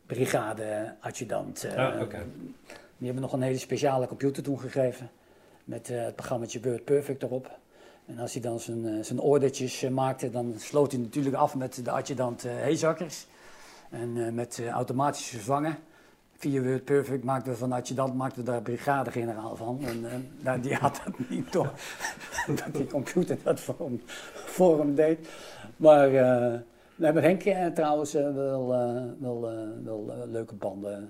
brigade-adjudant. 0.07 1.65
eh, 1.65 1.77
Ah. 1.77 2.01
Die 2.97 3.07
hebben 3.11 3.23
nog 3.23 3.33
een 3.33 3.43
hele 3.43 3.59
speciale 3.59 4.07
computer 4.07 4.43
toen 4.43 4.61
gegeven. 4.61 5.11
Met 5.65 5.91
eh, 5.91 6.05
het 6.05 6.17
programmaatje 6.17 6.61
Word 6.61 6.85
Perfect 6.85 7.23
erop. 7.23 7.51
En 8.07 8.19
als 8.19 8.33
hij 8.33 8.43
dan 8.43 8.61
zijn, 8.61 8.87
eh, 8.87 9.05
zijn 9.05 9.19
ordertjes 9.21 9.83
eh, 9.83 9.91
maakte, 9.91 10.31
dan 10.31 10.55
sloot 10.59 10.93
hij 10.93 11.01
natuurlijk 11.01 11.35
af 11.37 11.55
met 11.55 11.85
de 11.85 11.91
adjudant 11.91 12.45
eh 12.45 12.53
Heezakkers. 12.55 13.27
En 13.91 14.27
eh, 14.27 14.33
met 14.33 14.59
eh, 14.59 14.69
automatisch 14.69 15.27
vervangen. 15.27 15.77
Via 16.43 16.63
Word 16.63 16.85
Perfect 16.85 17.25
maakten 17.25 17.53
we 17.53 17.59
van 17.59 17.73
adjudant 17.73 18.15
maakten 18.15 18.45
we 18.45 18.51
daar 18.51 18.63
brigadegeneraal 18.63 19.57
van. 19.57 19.79
En 19.85 20.05
eh, 20.11 20.17
nou, 20.45 20.61
die 20.61 20.75
had 20.75 21.01
dat 21.05 21.15
niet 21.29 21.53
door. 21.53 21.73
dat 22.65 22.75
die 22.75 22.87
computer 22.87 23.37
dat 23.43 23.61
voor 23.61 23.75
hem, 23.79 24.03
voor 24.35 24.79
hem 24.79 24.95
deed. 24.95 25.29
Maar 25.77 26.15
eh, 26.15 26.59
nee, 26.97 27.13
met 27.13 27.23
Henk 27.23 27.43
eh, 27.43 27.67
trouwens 27.67 28.15
eh, 28.15 28.35
wel, 28.35 28.69
wel, 29.21 29.41
wel 29.85 30.27
leuke 30.31 30.55
banden. 30.55 31.09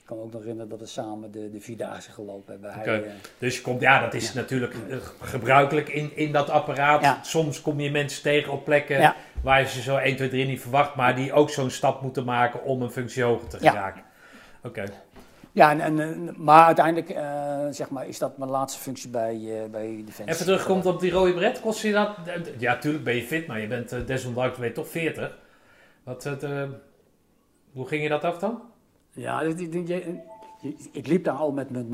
Ik 0.00 0.04
kan 0.04 0.16
me 0.16 0.22
ook 0.22 0.32
nog 0.32 0.40
herinneren 0.40 0.70
dat 0.70 0.80
we 0.80 0.86
samen 0.86 1.32
de, 1.32 1.50
de 1.50 1.60
Vierdaagse 1.60 2.10
gelopen 2.10 2.52
hebben. 2.52 2.72
Hij, 2.72 3.04
Dus 3.38 3.56
je 3.56 3.62
komt, 3.62 3.80
ja, 3.80 4.00
dat 4.00 4.14
is 4.14 4.32
natuurlijk 4.32 4.74
gebruikelijk 5.20 5.88
in, 5.88 6.16
in 6.16 6.32
dat 6.32 6.50
apparaat. 6.50 7.02
Ja. 7.02 7.18
Soms 7.22 7.60
kom 7.62 7.80
je 7.80 7.90
mensen 7.90 8.22
tegen 8.22 8.52
op 8.52 8.64
plekken 8.64 9.00
Ja. 9.00 9.16
waar 9.42 9.60
je 9.60 9.66
ze 9.66 9.82
zo 9.82 9.96
1, 9.96 10.16
2, 10.16 10.28
3 10.28 10.46
niet 10.46 10.60
verwacht, 10.60 10.94
maar 10.94 11.16
die 11.16 11.32
ook 11.32 11.50
zo'n 11.50 11.70
stap 11.70 12.02
moeten 12.02 12.24
maken 12.24 12.64
om 12.64 12.82
een 12.82 12.90
functie 12.90 13.22
hoger 13.22 13.48
te 13.48 13.58
geraken. 13.58 14.06
Oké. 14.62 14.84
Ja, 15.52 15.70
en, 15.70 15.80
en, 16.00 16.34
maar 16.36 16.64
uiteindelijk 16.64 17.10
eh, 17.10 17.66
zeg 17.70 17.90
maar, 17.90 18.06
is 18.08 18.18
dat 18.18 18.38
mijn 18.38 18.50
laatste 18.50 18.80
functie 18.80 19.10
bij, 19.10 19.62
eh 19.64 19.70
bij 19.70 20.02
Defensie. 20.06 20.34
Even 20.34 20.44
terugkomt 20.44 20.86
op 20.86 21.00
die 21.00 21.10
rode 21.10 21.32
bret, 21.34 21.60
kost 21.60 21.82
je 21.82 21.92
dat? 21.92 22.16
Ja, 22.58 22.78
tuurlijk 22.78 23.04
ben 23.04 23.14
je 23.14 23.22
fit, 23.22 23.46
maar 23.46 23.60
je 23.60 23.66
bent 23.66 23.92
eh, 23.92 24.06
desondanks 24.06 24.58
ben 24.58 24.66
je 24.68 24.72
toch 24.72 24.88
40. 24.88 25.38
Wat, 26.02 26.24
hoe 27.72 27.86
ging 27.86 28.02
je 28.02 28.08
dat 28.08 28.24
af 28.24 28.38
dan? 28.38 28.62
Ja, 29.10 29.40
je- 29.42 29.86
je- 29.86 30.16
ik 30.92 31.06
liep 31.06 31.24
daar 31.24 31.34
al 31.34 31.52
met 31.52 31.70
mijn... 31.70 31.88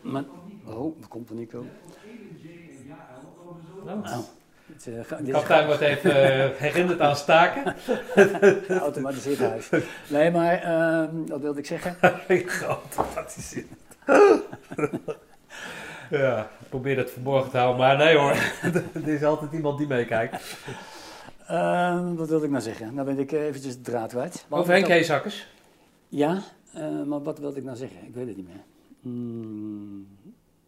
mijn 0.00 0.26
oh, 0.66 0.98
waar 0.98 1.08
komt 1.08 1.30
er 1.30 1.34
Nico? 1.36 1.64
Nou, 3.84 4.22
Is 4.76 5.32
kapitein 5.32 5.66
wordt 5.66 5.80
even 5.80 6.22
eh, 6.22 6.50
herinnerd 6.60 7.00
aan 7.00 7.16
staken. 7.16 7.74
een 8.14 8.60
geautomatiseerd 8.66 9.38
huis. 9.38 9.68
Nee, 10.08 10.30
maar 10.30 10.62
ehm, 10.62 11.26
wat 11.26 11.40
wilde 11.40 11.58
ik 11.58 11.66
zeggen? 11.66 11.96
Geautomatiseerd. 12.28 13.66
ja, 16.10 16.40
ik 16.60 16.68
probeer 16.68 16.96
het 16.96 17.10
verborgen 17.10 17.50
te 17.50 17.56
houden, 17.56 17.80
maar 17.80 17.96
nee 17.96 18.16
hoor. 18.16 18.36
er 18.92 19.08
is 19.08 19.24
altijd 19.24 19.52
iemand 19.52 19.78
die 19.78 19.86
meekijkt. 19.86 20.56
Ehm, 21.46 22.14
wat 22.14 22.28
wilde 22.28 22.44
ik 22.44 22.50
nou 22.50 22.62
zeggen? 22.62 22.94
Nou 22.94 23.06
ben 23.06 23.18
ik 23.18 23.32
eventjes 23.32 23.76
de 23.76 23.82
draad 23.82 24.10
kwijt. 24.10 24.44
Wat 24.48 24.60
Over 24.60 24.72
Henk 24.72 24.86
dat? 24.86 24.94
Heesakkers. 24.94 25.46
Ja, 26.08 26.42
eh, 26.74 27.02
maar 27.06 27.22
wat 27.22 27.38
wilde 27.38 27.58
ik 27.58 27.64
nou 27.64 27.76
zeggen? 27.76 28.06
Ik 28.06 28.14
weet 28.14 28.26
het 28.26 28.36
niet 28.36 28.46
meer. 28.48 28.62
Hmm. 29.02 30.06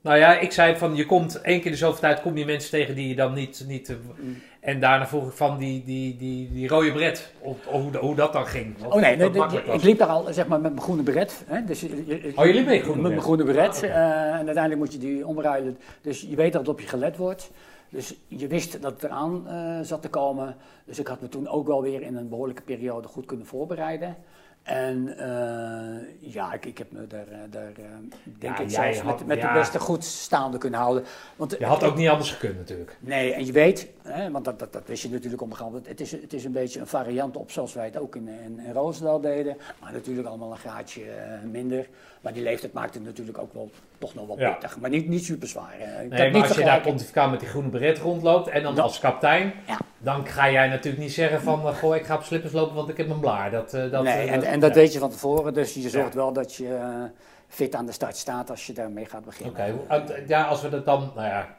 Nou 0.05 0.19
ja, 0.19 0.39
ik 0.39 0.53
zei 0.53 0.77
van 0.77 0.97
je 0.97 1.07
komt 1.07 1.41
één 1.41 1.61
keer 1.61 1.71
de 1.71 1.77
zoveel 1.77 2.01
tijd 2.01 2.21
kom 2.21 2.37
je 2.37 2.45
mensen 2.45 2.71
tegen 2.71 2.95
die 2.95 3.09
je 3.09 3.15
dan 3.15 3.33
niet. 3.33 3.65
niet 3.69 3.89
eh, 3.89 3.97
en 4.61 4.81
daarna 4.81 5.07
vroeg 5.07 5.27
ik 5.29 5.33
van 5.33 5.59
die, 5.59 5.85
die, 5.85 6.17
die, 6.17 6.53
die 6.53 6.69
rode 6.69 6.93
bret. 6.93 7.33
Of, 7.39 7.67
of 7.67 7.83
hoe, 7.83 7.97
hoe 7.97 8.15
dat 8.15 8.33
dan 8.33 8.47
ging. 8.47 8.75
Of 8.85 8.93
Oh 8.93 9.01
nee, 9.01 9.17
nee, 9.17 9.31
ik 9.73 9.83
liep 9.83 9.99
daar 9.99 10.09
al 10.09 10.27
zeg 10.33 10.47
maar, 10.47 10.61
met 10.61 10.71
mijn 10.73 10.83
groene 10.83 11.03
beret. 11.03 11.45
Hè? 11.47 11.65
Dus, 11.65 11.81
je- 11.81 12.33
Oh, 12.37 12.47
je 12.47 12.55
liep 12.55 12.67
met 12.67 12.81
groene 12.83 13.03
Met 13.03 13.11
mijn 13.11 13.23
groene 13.23 13.45
beret. 13.45 13.83
Ah, 13.83 13.91
eh, 13.91 14.25
en 14.27 14.35
uiteindelijk 14.47 14.77
moet 14.77 14.93
je 14.93 14.99
die 14.99 15.27
omruilen. 15.27 15.79
Dus 16.03 16.21
je 16.21 16.37
weet 16.37 16.53
dat 16.53 16.61
het 16.61 16.71
op 16.71 16.81
je 16.81 16.87
gelet 16.87 17.17
wordt. 17.17 17.51
Dus 17.89 18.15
je 18.29 18.47
wist 18.47 18.83
dat 18.83 18.93
het 18.93 19.03
eraan 19.03 19.49
eh, 19.49 19.79
zat 19.83 20.03
te 20.03 20.09
komen. 20.09 20.57
Dus 20.85 20.99
ik 20.99 21.07
had 21.07 21.21
me 21.21 21.29
toen 21.29 21.49
ook 21.49 21.67
wel 21.67 21.83
weer 21.83 22.03
in 22.03 22.17
een 22.17 22.29
behoorlijke 22.29 22.63
periode 22.63 23.09
goed 23.09 23.27
kunnen 23.27 23.47
voorbereiden. 23.47 24.17
En 24.65 25.19
eh, 25.19 26.33
ja, 26.33 26.53
ik, 26.53 26.65
ik 26.67 26.79
heb 26.79 26.93
me 26.93 27.07
daar, 27.07 27.29
eh, 27.29 27.39
daar 27.51 27.67
eh, 27.67 27.85
denk 28.39 28.59
Ja, 28.59 28.65
ik 28.65 28.71
zelfs 28.71 29.01
had- 29.01 29.19
met, 29.19 29.27
met 29.27 29.39
ja. 29.39 29.53
de 29.53 29.59
beste 29.59 29.79
goed 29.79 30.05
staande 30.05 30.59
kunnen 30.59 30.81
houden. 30.81 31.05
Want, 31.37 31.57
Je 31.59 31.67
had 31.67 31.83
ook 31.83 31.97
niet 31.97 32.09
anders 32.09 32.31
gekund 32.33 32.57
natuurlijk. 32.57 32.97
Nee, 33.01 33.33
en 33.33 33.47
je 33.47 33.53
weet, 33.53 33.89
hè, 34.03 34.31
want 34.31 34.45
dat, 34.45 34.59
dat, 34.59 34.73
dat 34.73 34.83
wist 34.87 35.03
je 35.03 35.09
natuurlijk 35.11 35.43
om 35.43 35.53
het 35.85 36.01
is, 36.01 36.13
het 36.13 36.33
is 36.33 36.45
een 36.45 36.53
beetje 36.53 36.81
een 36.81 36.87
variant 36.87 37.37
op 37.37 37.51
zoals 37.51 37.75
wij 37.75 37.85
het 37.85 37.97
ook 37.97 38.17
in, 38.17 38.29
in, 38.29 38.59
in 38.59 38.73
Roosendaal 38.73 39.21
deden. 39.21 39.57
Maar 39.81 39.93
natuurlijk 39.93 40.29
allemaal 40.29 40.51
een 40.51 40.57
graadje 40.59 41.03
minder. 41.51 41.89
Maar 42.25 42.33
die 42.33 42.43
leeftijd 42.43 42.73
maakt 42.73 42.95
het 42.95 43.05
natuurlijk 43.05 43.39
ook 43.39 43.53
wel, 43.53 43.71
toch 43.99 44.15
nog 44.15 44.27
wel 44.27 44.39
Ja. 44.39 44.51
pittig. 44.51 44.79
Maar 44.81 44.91
niet, 44.91 45.09
niet 45.09 45.25
super 45.25 45.49
zwaar. 45.49 45.75
Nee, 45.79 46.09
maar 46.09 46.31
niet 46.31 46.43
als 46.49 46.57
je 46.57 46.65
daar 46.65 46.81
pontificaal 46.81 47.29
met 47.29 47.41
die 47.41 47.49
groene 47.49 47.69
beret 47.69 47.99
rondloopt 47.99 48.49
en 48.49 48.63
dan 48.63 48.75
Dan- 48.75 48.85
als 48.85 48.99
kapitein, 49.01 49.53
Ja. 49.67 49.79
dan 49.99 50.27
ga 50.27 50.51
jij 50.51 50.69
natuurlijk 50.69 51.03
niet 51.03 51.13
zeggen 51.13 51.41
van, 51.41 51.61
eh, 51.69 51.77
goh, 51.77 51.97
ik 51.97 52.05
ga 52.05 52.15
op 52.15 52.23
slippers 52.23 52.53
lopen 52.53 52.75
want 52.75 52.89
ik 52.89 52.97
heb 52.97 53.11
een 53.11 53.21
blaar. 53.21 53.51
Dat, 53.51 53.75
eh, 53.75 53.91
dat, 53.91 54.03
nee, 54.03 54.13
eh, 54.29 54.33
en, 54.33 54.43
en 54.43 54.61
dat 54.61 54.75
weet 54.75 54.93
je 54.93 54.99
van 54.99 55.11
tevoren. 55.11 55.55
Dus 55.55 55.75
je 55.75 55.89
zorgt 55.89 56.15
wel 56.15 56.33
dat 56.33 56.55
je 56.55 56.79
fit 57.49 57.75
aan 57.75 57.87
de 57.87 57.93
start 57.93 58.17
staat 58.17 58.51
als 58.51 58.67
je 58.67 58.73
daarmee 58.73 59.05
gaat 59.05 59.25
beginnen. 59.25 59.53
Oké, 59.91 60.15
ja, 60.27 60.45
als 60.45 60.63
we 60.63 60.69
dat 60.69 60.85
dan, 60.85 61.13
nou 61.15 61.29
ja, 61.29 61.57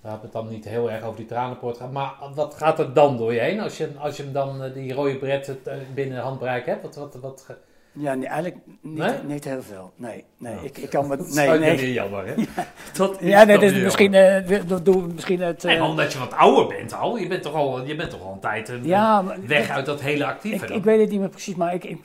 we 0.00 0.08
hebben 0.08 0.24
het 0.24 0.32
dan 0.32 0.48
niet 0.48 0.64
heel 0.64 0.90
erg 0.90 1.02
over 1.04 1.16
die 1.16 1.26
tranenpoort 1.26 1.76
gehad, 1.76 1.92
maar 1.92 2.12
wat 2.34 2.54
gaat 2.54 2.78
er 2.78 2.92
dan 2.94 3.16
door 3.16 3.34
je 3.34 3.40
heen 3.40 3.60
als 3.60 3.76
je, 3.76 3.88
als 3.98 4.16
je 4.16 4.22
hem 4.22 4.32
dan 4.32 4.72
die 4.74 4.92
rode 4.92 5.16
bret 5.16 5.52
binnen 5.94 6.18
handbereik 6.20 6.66
hebt? 6.66 6.82
Wat, 6.82 6.94
wat, 6.96 7.14
wat, 7.20 7.46
Ja, 7.92 8.14
nee, 8.14 8.26
eigenlijk 8.28 8.64
niet, 8.80 8.98
Nee? 8.98 9.18
niet 9.26 9.44
heel 9.44 9.62
veel. 9.62 9.92
Nee, 9.96 10.24
nee. 10.36 10.54
Oh. 10.56 10.64
Ik, 10.64 10.78
ik 10.78 10.90
kan 10.90 11.06
me... 11.08 11.16
dat 11.16 11.26
is 11.26 11.34
Nee, 11.34 11.50
ook 11.52 11.58
nee. 11.60 11.76
weer 11.76 11.92
jammer, 11.92 12.26
hè? 12.26 12.34
Dat 12.96 13.16
Ja, 13.20 13.44
nee, 13.44 13.58
dus 13.58 13.72
weer 13.72 13.82
misschien, 13.82 14.14
eh, 14.14 14.46
we- 14.46 14.66
we 14.66 14.82
doen 14.82 15.14
misschien 15.14 15.40
het... 15.40 15.62
Nee, 15.62 15.74
eh, 15.74 15.80
maar 15.80 15.90
omdat 15.90 16.12
je 16.12 16.18
wat 16.18 16.32
ouder 16.34 16.66
bent 16.66 16.92
al, 16.94 17.16
je 17.16 17.26
bent 17.26 17.42
toch 17.42 17.54
al, 17.54 17.86
je 17.86 17.96
bent 17.96 18.10
toch 18.10 18.22
al 18.22 18.32
een 18.32 18.40
tijd 18.40 18.68
een, 18.68 18.84
ja, 18.84 19.22
maar- 19.22 19.46
weg 19.46 19.70
uit 19.70 19.86
dat 19.86 20.00
hele 20.00 20.24
actieve 20.26 20.64
Ik, 20.66 20.70
ik 20.70 20.84
weet 20.84 21.00
het 21.00 21.10
niet 21.10 21.20
meer 21.20 21.28
precies, 21.28 21.54
maar 21.54 21.74
ik, 21.74 21.84
ik, 21.84 21.98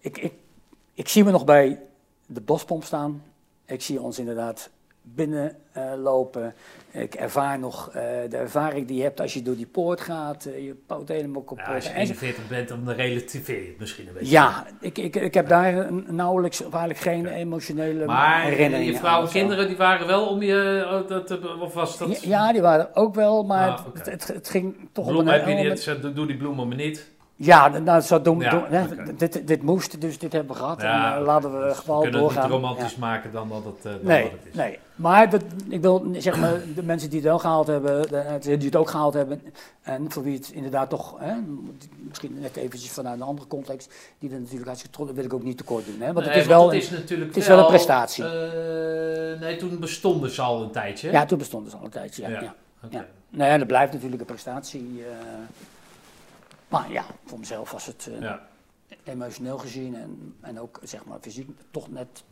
ik, 0.00 0.18
ik, 0.18 0.32
ik 0.94 1.08
zie 1.08 1.24
me 1.24 1.30
nog 1.30 1.44
bij 1.44 1.80
de 2.26 2.40
bospomp 2.40 2.84
staan. 2.84 3.22
Ik 3.66 3.82
zie 3.82 4.00
ons 4.00 4.18
inderdaad 4.18 4.70
binnen 5.02 5.56
eh, 5.72 5.82
lopen. 6.02 6.54
Ik 6.96 7.14
ervaar 7.14 7.58
nog 7.58 7.88
eh, 7.88 8.02
de 8.28 8.36
ervaring 8.36 8.86
die 8.86 8.96
je 8.96 9.02
hebt 9.02 9.20
als 9.20 9.34
je 9.34 9.42
door 9.42 9.56
die 9.56 9.66
poort 9.66 10.00
gaat. 10.00 10.44
eh, 10.44 10.64
je 10.64 10.74
poot 10.86 11.08
helemaal 11.08 11.42
kapot. 11.42 11.66
ja, 11.66 11.74
als 11.74 11.84
je 11.84 11.90
En 11.90 12.06
zo- 12.06 12.12
41 12.12 12.48
bent, 12.48 12.68
dan 12.68 12.90
relativeer 12.90 13.60
je 13.62 13.66
het 13.68 13.78
misschien 13.78 14.06
een 14.08 14.12
beetje. 14.12 14.30
ja, 14.30 14.66
ik, 14.80 14.98
ik, 14.98 15.16
ik 15.16 15.34
heb 15.34 15.48
daar 15.48 15.74
een- 15.76 16.04
nauwelijks 16.08 16.60
eigenlijk 16.62 16.98
geen 16.98 17.26
emotionele 17.26 18.04
Maar 18.06 18.42
herinneringen 18.42 18.92
je 18.92 18.98
vrouw 18.98 19.22
en 19.22 19.28
kinderen, 19.28 19.66
die 19.68 19.76
waren 19.76 20.06
wel 20.06 20.26
om 20.26 20.42
je, 20.42 20.86
oh, 21.02 21.08
dat, 21.08 21.30
eh, 21.30 21.62
of 21.62 21.74
was 21.74 21.98
dat... 21.98 22.22
Ja, 22.24 22.52
die 22.52 22.60
waren 22.62 22.94
ook 22.96 23.14
wel, 23.14 23.42
maar 23.44 23.68
Ah, 23.68 23.84
het, 23.94 24.06
het, 24.06 24.26
het 24.26 24.48
ging 24.48 24.88
toch 24.92 25.06
Bloemen 25.06 25.32
op 25.34 25.38
heb 25.40 25.48
je 25.48 25.54
een 25.64 26.00
niet, 26.02 26.16
doe 26.16 26.26
die 26.26 26.36
bloemen 26.36 26.68
maar 26.68 26.76
niet. 26.76 27.14
Ja, 27.38 27.68
nou, 27.68 28.00
zo 28.00 28.22
doen, 28.22 28.40
Ja, 28.40 28.50
doen- 28.50 28.64
hè, 28.68 29.14
dit, 29.16 29.46
dit 29.46 29.62
moest, 29.62 30.00
dus 30.00 30.18
dit 30.18 30.32
hebben 30.32 30.52
we 30.52 30.58
gehad. 30.62 30.80
Ja, 30.82 31.12
en 31.14 31.18
eh, 31.20 31.26
laten 31.26 31.52
we 31.60 31.66
We 31.66 31.74
gewoon 31.74 32.02
kunnen 32.02 32.20
doorgaan. 32.20 32.42
het 32.42 32.50
niet 32.52 32.60
romantisch 32.60 32.92
Ja. 32.92 32.98
maken 32.98 33.32
dan 33.32 33.48
dat 33.48 33.64
het, 33.64 33.76
eh, 33.84 33.92
dan 33.92 34.00
Nee, 34.02 34.22
wat 34.22 34.30
het 34.32 34.40
is. 34.48 34.54
nee. 34.54 34.78
Maar 34.94 35.30
dat, 35.30 35.42
ik 35.68 35.80
wil 35.80 36.06
zeg 36.12 36.36
maar, 36.40 36.60
de 36.74 36.82
mensen 36.82 37.08
die 37.10 37.18
het 37.18 37.28
wel 37.28 37.38
gehaald 37.38 37.66
hebben, 37.66 38.08
de, 38.08 38.38
die 38.56 38.66
het 38.66 38.76
ook 38.76 38.90
gehaald 38.90 39.14
hebben, 39.14 39.42
en 39.82 40.10
voor 40.12 40.22
wie 40.22 40.34
het 40.36 40.50
inderdaad 40.50 40.90
toch, 40.90 41.14
hè, 41.18 41.34
misschien 42.08 42.38
net 42.40 42.56
eventjes 42.56 42.90
vanuit 42.90 43.20
een 43.20 43.26
andere 43.26 43.48
context, 43.48 43.94
die 44.18 44.30
er 44.30 44.38
natuurlijk 44.38 44.66
hartstikke 44.66 44.96
trots, 44.96 45.12
wil 45.12 45.24
ik 45.24 45.32
ook 45.34 45.42
niet 45.42 45.56
tekort 45.56 45.84
doen. 45.86 46.00
Hè, 46.00 46.12
want 46.12 46.26
Nee, 46.26 46.28
het 46.34 46.36
is 46.42 46.46
wel, 46.46 46.64
het 46.72 46.82
is 46.82 46.90
natuurlijk 46.90 47.28
het 47.28 47.38
is 47.42 47.46
wel 47.48 47.58
een 47.58 47.66
prestatie. 47.66 48.24
eh, 48.24 49.40
nee, 49.40 49.56
toen 49.56 49.78
bestonden 49.80 50.30
ze 50.30 50.42
al 50.42 50.62
een 50.62 50.70
tijdje. 50.70 51.10
ja, 51.10 51.24
toen 51.26 51.38
bestond 51.38 51.66
het 51.66 51.74
al 51.74 51.84
een 51.84 51.90
tijdje. 51.90 52.28
Ja. 52.28 53.04
Nou 53.30 53.50
ja, 53.50 53.58
dat 53.58 53.66
blijft 53.66 53.92
natuurlijk 53.92 54.20
een 54.20 54.26
prestatie. 54.26 55.04
Maar 56.68 56.92
ja, 56.92 57.04
voor 57.24 57.38
mezelf 57.38 57.70
was 57.70 57.86
het 57.86 58.08
eh, 58.12 58.20
Ja. 58.20 58.48
emotioneel 59.04 59.58
gezien 59.58 59.94
en, 59.94 60.34
en 60.40 60.60
ook 60.60 60.80
zeg 60.82 61.04
maar 61.04 61.18
fysiek 61.20 61.48
toch 61.70 61.90
net 61.90 62.24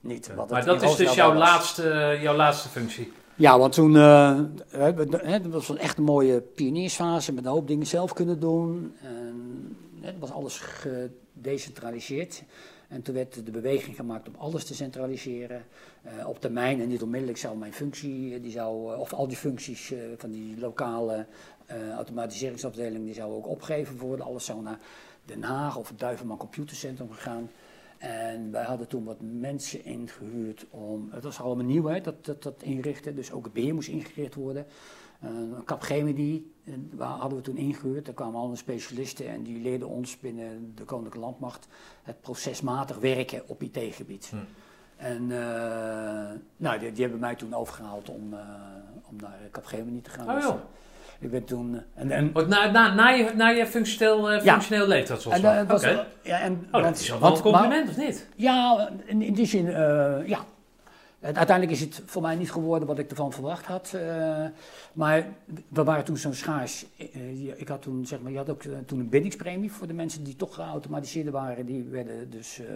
niet. 0.00 0.34
wat 0.34 0.50
Maar 0.50 0.64
dat 0.64 0.82
is 0.82 0.96
dus 0.96 1.14
jouw 1.14 1.28
was. 1.28 1.38
laatste, 1.38 2.18
jouw 2.20 2.36
laatste 2.36 2.68
functie. 2.68 3.12
Ja, 3.34 3.58
want 3.58 3.72
toen 3.72 3.92
dat 3.92 5.46
was 5.50 5.68
een 5.68 5.78
echt 5.78 5.98
een 5.98 6.04
mooie 6.04 6.40
pioniersfase 6.40 7.32
met 7.32 7.44
een 7.44 7.50
hoop 7.50 7.66
dingen 7.68 7.86
zelf 7.86 8.12
kunnen 8.12 8.40
doen. 8.40 8.94
En, 9.02 9.76
het 10.00 10.18
was 10.18 10.30
alles 10.32 10.58
gedecentraliseerd. 10.58 12.42
En 12.88 13.02
toen 13.02 13.14
werd 13.14 13.46
de 13.46 13.50
beweging 13.50 13.96
gemaakt 13.96 14.28
om 14.28 14.34
alles 14.38 14.64
te 14.64 14.74
centraliseren. 14.74 15.64
Eh, 16.02 16.28
op 16.28 16.40
termijn 16.40 16.80
en 16.80 16.88
niet 16.88 17.02
onmiddellijk 17.02 17.38
zou 17.38 17.56
mijn 17.56 17.72
functie, 17.72 18.40
die 18.40 18.50
zou, 18.52 18.96
of 18.96 19.12
al 19.12 19.28
die 19.28 19.36
functies 19.36 19.92
van 20.16 20.30
die 20.30 20.58
lokale 20.58 21.26
eh, 21.66 21.92
automatiseringsafdeling, 21.92 23.04
die 23.04 23.14
zouden 23.14 23.36
ook 23.36 23.48
opgegeven 23.48 23.98
worden. 23.98 24.26
Alles 24.26 24.44
zou 24.44 24.62
naar 24.62 24.78
Den 25.24 25.42
Haag 25.42 25.76
of 25.76 25.88
het 25.88 25.98
Duivenman 25.98 26.36
Computercentrum 26.36 27.12
gegaan. 27.12 27.50
En 27.98 28.50
wij 28.50 28.64
hadden 28.64 28.88
toen 28.88 29.04
wat 29.04 29.16
mensen 29.20 29.84
ingehuurd 29.84 30.66
om, 30.70 31.08
het 31.10 31.24
was 31.24 31.40
allemaal 31.40 31.64
nieuw 31.64 31.84
hè, 31.84 32.00
dat, 32.00 32.24
dat, 32.24 32.42
dat 32.42 32.62
inrichten, 32.62 33.14
dus 33.14 33.32
ook 33.32 33.44
het 33.44 33.52
beheer 33.52 33.74
moest 33.74 33.88
ingericht 33.88 34.34
worden. 34.34 34.66
Uh, 35.24 35.30
Capgemini 35.64 36.52
eh, 36.64 36.74
waar 36.92 37.08
hadden 37.08 37.38
we 37.38 37.44
toen 37.44 37.56
ingehuurd, 37.56 38.04
daar 38.04 38.14
kwamen 38.14 38.38
allemaal 38.38 38.56
specialisten 38.56 39.28
en 39.28 39.42
die 39.42 39.60
leerden 39.60 39.88
ons 39.88 40.18
binnen 40.18 40.72
de 40.74 40.84
Koninklijke 40.84 41.26
Landmacht 41.26 41.66
het 42.02 42.20
procesmatig 42.20 42.98
werken 42.98 43.42
op 43.46 43.62
IT-gebied. 43.62 44.28
Hm. 44.30 44.36
En 44.96 45.26
nou, 46.56 46.78
die, 46.78 46.92
die 46.92 47.02
hebben 47.02 47.20
mij 47.20 47.34
toen 47.34 47.54
overgehaald 47.54 48.08
om, 48.08 48.34
om 49.08 49.16
naar 49.16 49.38
Capgemini 49.50 50.00
te 50.00 50.10
gaan. 50.10 50.44
Oh, 50.44 50.54
ik 51.20 51.30
ben 51.30 51.44
toen, 51.44 51.74
eh, 51.74 51.80
en, 52.02 52.10
en, 52.10 52.30
Oh, 52.34 52.46
na, 52.48 52.70
na, 52.70 52.94
na 52.94 53.08
je, 53.08 53.30
na 53.36 53.48
je 53.48 53.66
functioneel, 53.66 54.30
eh, 54.30 54.44
Ja. 54.44 54.52
functioneel 54.52 54.84
en, 54.84 54.90
eh, 54.90 54.96
leeftijdsopslag. 54.96 55.56
het 55.56 55.68
was, 55.68 55.84
Oké. 55.84 56.06
ja, 56.22 56.40
en, 56.40 56.52
Oh, 56.52 56.72
dat 56.72 56.82
want- 56.82 56.98
is 56.98 57.08
wel 57.08 57.16
een 57.16 57.22
want- 57.22 57.42
maar- 57.44 57.52
compliment, 57.52 57.88
of 57.88 57.96
niet? 57.96 58.28
Ja, 58.36 58.88
in, 59.04 59.22
in 59.22 59.34
die 59.34 59.46
zin, 59.46 59.66
eh, 59.66 60.26
ja. 60.26 60.38
Uiteindelijk 61.20 61.70
is 61.70 61.80
het 61.80 62.02
voor 62.06 62.22
mij 62.22 62.34
niet 62.34 62.52
geworden 62.52 62.88
wat 62.88 62.98
ik 62.98 63.10
ervan 63.10 63.32
verwacht 63.32 63.64
had. 63.66 63.92
eh, 63.94 64.44
maar 64.92 65.26
we 65.68 65.84
waren 65.84 66.04
toen 66.04 66.16
zo 66.16 66.32
schaars. 66.32 66.86
eh, 66.98 67.44
je- 67.44 67.54
ik 67.56 67.68
had 67.68 67.82
toen, 67.82 68.06
zeg 68.06 68.20
maar, 68.20 68.30
je 68.32 68.36
had 68.38 68.50
ook 68.50 68.62
eh, 68.62 68.72
toen 68.86 68.98
een 68.98 69.08
bindingspremie 69.08 69.72
voor 69.72 69.86
de 69.86 69.92
mensen 69.92 70.24
die 70.24 70.36
toch 70.36 70.54
geautomatiseerd 70.54 71.28
waren. 71.30 71.66
Die 71.66 71.84
werden 71.90 72.30
dus 72.30 72.58
eh, 72.60 72.66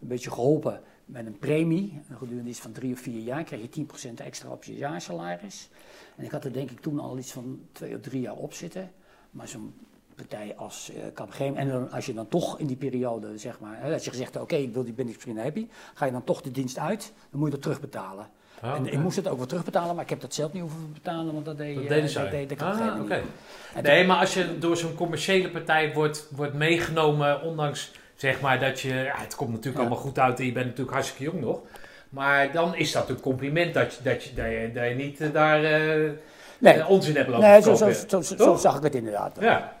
een 0.00 0.08
beetje 0.08 0.30
geholpen 0.30 0.80
met 1.08 1.26
een 1.26 1.38
premie. 1.38 2.02
Een 2.08 2.16
gedurende 2.16 2.50
iets 2.50 2.60
van 2.60 2.72
drie 2.72 2.92
of 2.92 3.00
vier 3.00 3.20
jaar 3.20 3.44
kreeg 3.44 3.60
je 3.60 3.86
10% 4.10 4.14
extra 4.14 4.50
op 4.50 4.64
je 4.64 4.74
jaarsalaris. 4.74 5.68
En 6.16 6.24
ik 6.24 6.30
had 6.30 6.44
er 6.44 6.52
denk 6.52 6.70
ik 6.70 6.80
toen 6.80 7.00
al 7.00 7.18
iets 7.18 7.32
van 7.32 7.60
twee 7.72 7.94
of 7.94 8.00
drie 8.00 8.20
jaar 8.20 8.34
op 8.36 8.52
zitten. 8.52 8.90
Maar 9.30 9.48
zo'n 9.48 9.74
partij 10.14 10.54
als 10.56 10.90
eh 10.90 11.02
Capgemini. 11.14 11.56
En 11.56 11.68
dan, 11.68 11.90
als 11.90 12.06
je 12.06 12.14
dan 12.14 12.28
toch 12.28 12.58
in 12.58 12.66
die 12.66 12.76
periode, 12.76 13.38
zeg 13.38 13.60
maar, 13.60 13.76
hè, 13.80 13.92
als 13.92 14.04
je 14.04 14.10
gezegd 14.10 14.36
oké, 14.36 14.56
ik 14.56 14.72
wil 14.72 14.84
die 14.84 14.94
heb 15.36 15.56
je, 15.56 15.66
ga 15.94 16.04
je 16.04 16.12
dan 16.12 16.24
toch 16.24 16.42
de 16.42 16.50
dienst 16.50 16.78
uit, 16.78 17.12
dan 17.30 17.40
moet 17.40 17.48
je 17.48 17.54
dat 17.54 17.62
terugbetalen. 17.62 18.28
Ah, 18.60 18.76
en 18.76 18.86
ik 18.86 18.98
moest 18.98 19.16
het 19.16 19.28
ook 19.28 19.36
wel 19.36 19.46
terugbetalen, 19.46 19.94
maar 19.94 20.04
ik 20.04 20.10
heb 20.10 20.20
dat 20.20 20.34
zelf 20.34 20.52
niet 20.52 20.62
hoeven 20.62 20.92
betalen, 20.92 21.32
want 21.32 21.44
dat 21.44 21.56
deed, 21.56 21.74
Dat 21.74 21.84
eh, 21.84 21.88
deden 21.90 22.08
zij. 22.10 22.22
dat 22.22 22.30
deed 22.30 22.48
de 22.48 22.64
Ah, 22.64 23.82
Nee, 23.82 24.06
maar 24.06 24.18
als 24.18 24.34
je 24.34 24.58
door 24.58 24.76
zo'n 24.76 24.94
commerciële 24.94 25.50
partij 25.50 25.92
wordt, 25.94 26.28
wordt 26.30 26.54
meegenomen, 26.54 27.42
ondanks 27.42 27.92
zeg 28.18 28.40
maar 28.40 28.60
dat 28.60 28.80
je, 28.80 28.94
ja, 28.94 29.14
het 29.16 29.34
komt 29.34 29.50
natuurlijk 29.50 29.76
Ja. 29.76 29.80
allemaal 29.80 30.04
goed 30.04 30.18
uit 30.18 30.38
en 30.38 30.46
je 30.46 30.52
bent 30.52 30.66
natuurlijk 30.66 30.94
hartstikke 30.96 31.24
jong 31.24 31.40
nog. 31.40 31.60
Maar 32.08 32.52
dan 32.52 32.74
is 32.74 32.92
dat 32.92 33.08
een 33.08 33.20
compliment 33.20 33.74
dat 33.74 33.94
je, 33.94 34.02
dat 34.02 34.24
je, 34.24 34.34
dat 34.34 34.46
je, 34.46 34.70
dat 34.74 34.88
je 34.88 34.94
niet 34.94 35.20
eh, 35.20 35.32
daar 35.32 35.64
eh, 35.64 36.10
Nee, 36.58 36.74
eh, 36.74 36.90
onzin 36.90 37.16
hebt 37.16 37.28
lopen 37.28 37.48
nee 37.48 37.62
zo, 37.62 37.74
zo, 37.74 37.90
zo, 38.08 38.20
zo, 38.20 38.56
zag 38.56 38.76
ik 38.76 38.82
het 38.82 38.94
inderdaad. 38.94 39.36
Ja, 39.40 39.72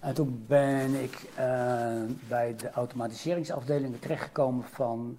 En 0.00 0.14
toen 0.14 0.44
ben 0.48 0.94
ik 1.02 1.18
bij 2.28 2.54
de 2.56 2.70
automatiseringsafdeling 2.70 4.00
terechtgekomen 4.00 4.64
van 4.72 5.18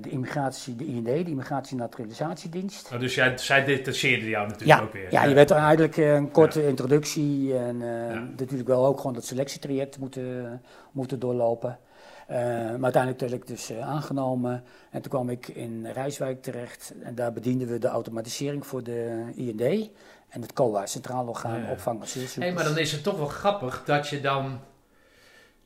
de 0.00 0.08
immigratie, 0.08 0.76
de 0.76 0.84
IND, 0.86 1.04
de 1.06 1.24
Immigratie- 1.24 1.72
en 1.72 1.78
Naturalisatiedienst. 1.82 2.88
Nou, 2.90 3.00
dus 3.02 3.14
jij, 3.14 3.38
zij 3.38 3.64
detacheerde 3.64 4.28
jou 4.28 4.48
natuurlijk 4.48 4.78
Ja, 4.80 4.84
ook 4.86 4.92
weer. 4.92 5.06
ja, 5.12 5.24
je 5.24 5.34
werd 5.34 5.50
er 5.50 5.56
eigenlijk 5.56 5.96
eh, 5.96 6.14
een 6.14 6.30
korte 6.30 6.66
introductie 6.66 7.56
en 7.58 7.82
eh, 7.82 8.14
Ja. 8.14 8.24
natuurlijk 8.36 8.68
wel 8.68 8.86
ook 8.86 8.96
gewoon 8.96 9.14
dat 9.14 9.24
selectietraject 9.24 9.98
moeten, 9.98 10.62
moeten 10.92 11.18
doorlopen. 11.18 11.78
Eh, 12.26 12.36
maar 12.38 12.82
uiteindelijk 12.82 13.20
werd 13.20 13.32
ik 13.32 13.46
dus 13.46 13.70
eh, 13.70 13.88
aangenomen 13.88 14.62
en 14.90 15.02
toen 15.02 15.10
kwam 15.10 15.30
ik 15.30 15.48
in 15.48 15.86
Rijswijk 15.92 16.42
terecht 16.42 16.92
en 17.02 17.14
daar 17.14 17.32
bedienden 17.32 17.68
we 17.68 17.78
de 17.78 17.88
automatisering 17.88 18.66
voor 18.66 18.82
de 18.82 19.24
IND 19.34 19.90
en 20.28 20.42
het 20.42 20.52
COA, 20.52 20.86
Centraal 20.86 21.26
Orgaan 21.26 21.62
Ja. 21.62 21.70
Opvang 21.70 22.02
Asielzoekers. 22.02 22.48
Hé, 22.48 22.54
maar 22.54 22.64
dan 22.64 22.78
is 22.78 22.92
het 22.92 23.02
toch 23.02 23.16
wel 23.18 23.26
grappig 23.26 23.82
dat 23.84 24.08
je 24.08 24.20
dan... 24.20 24.60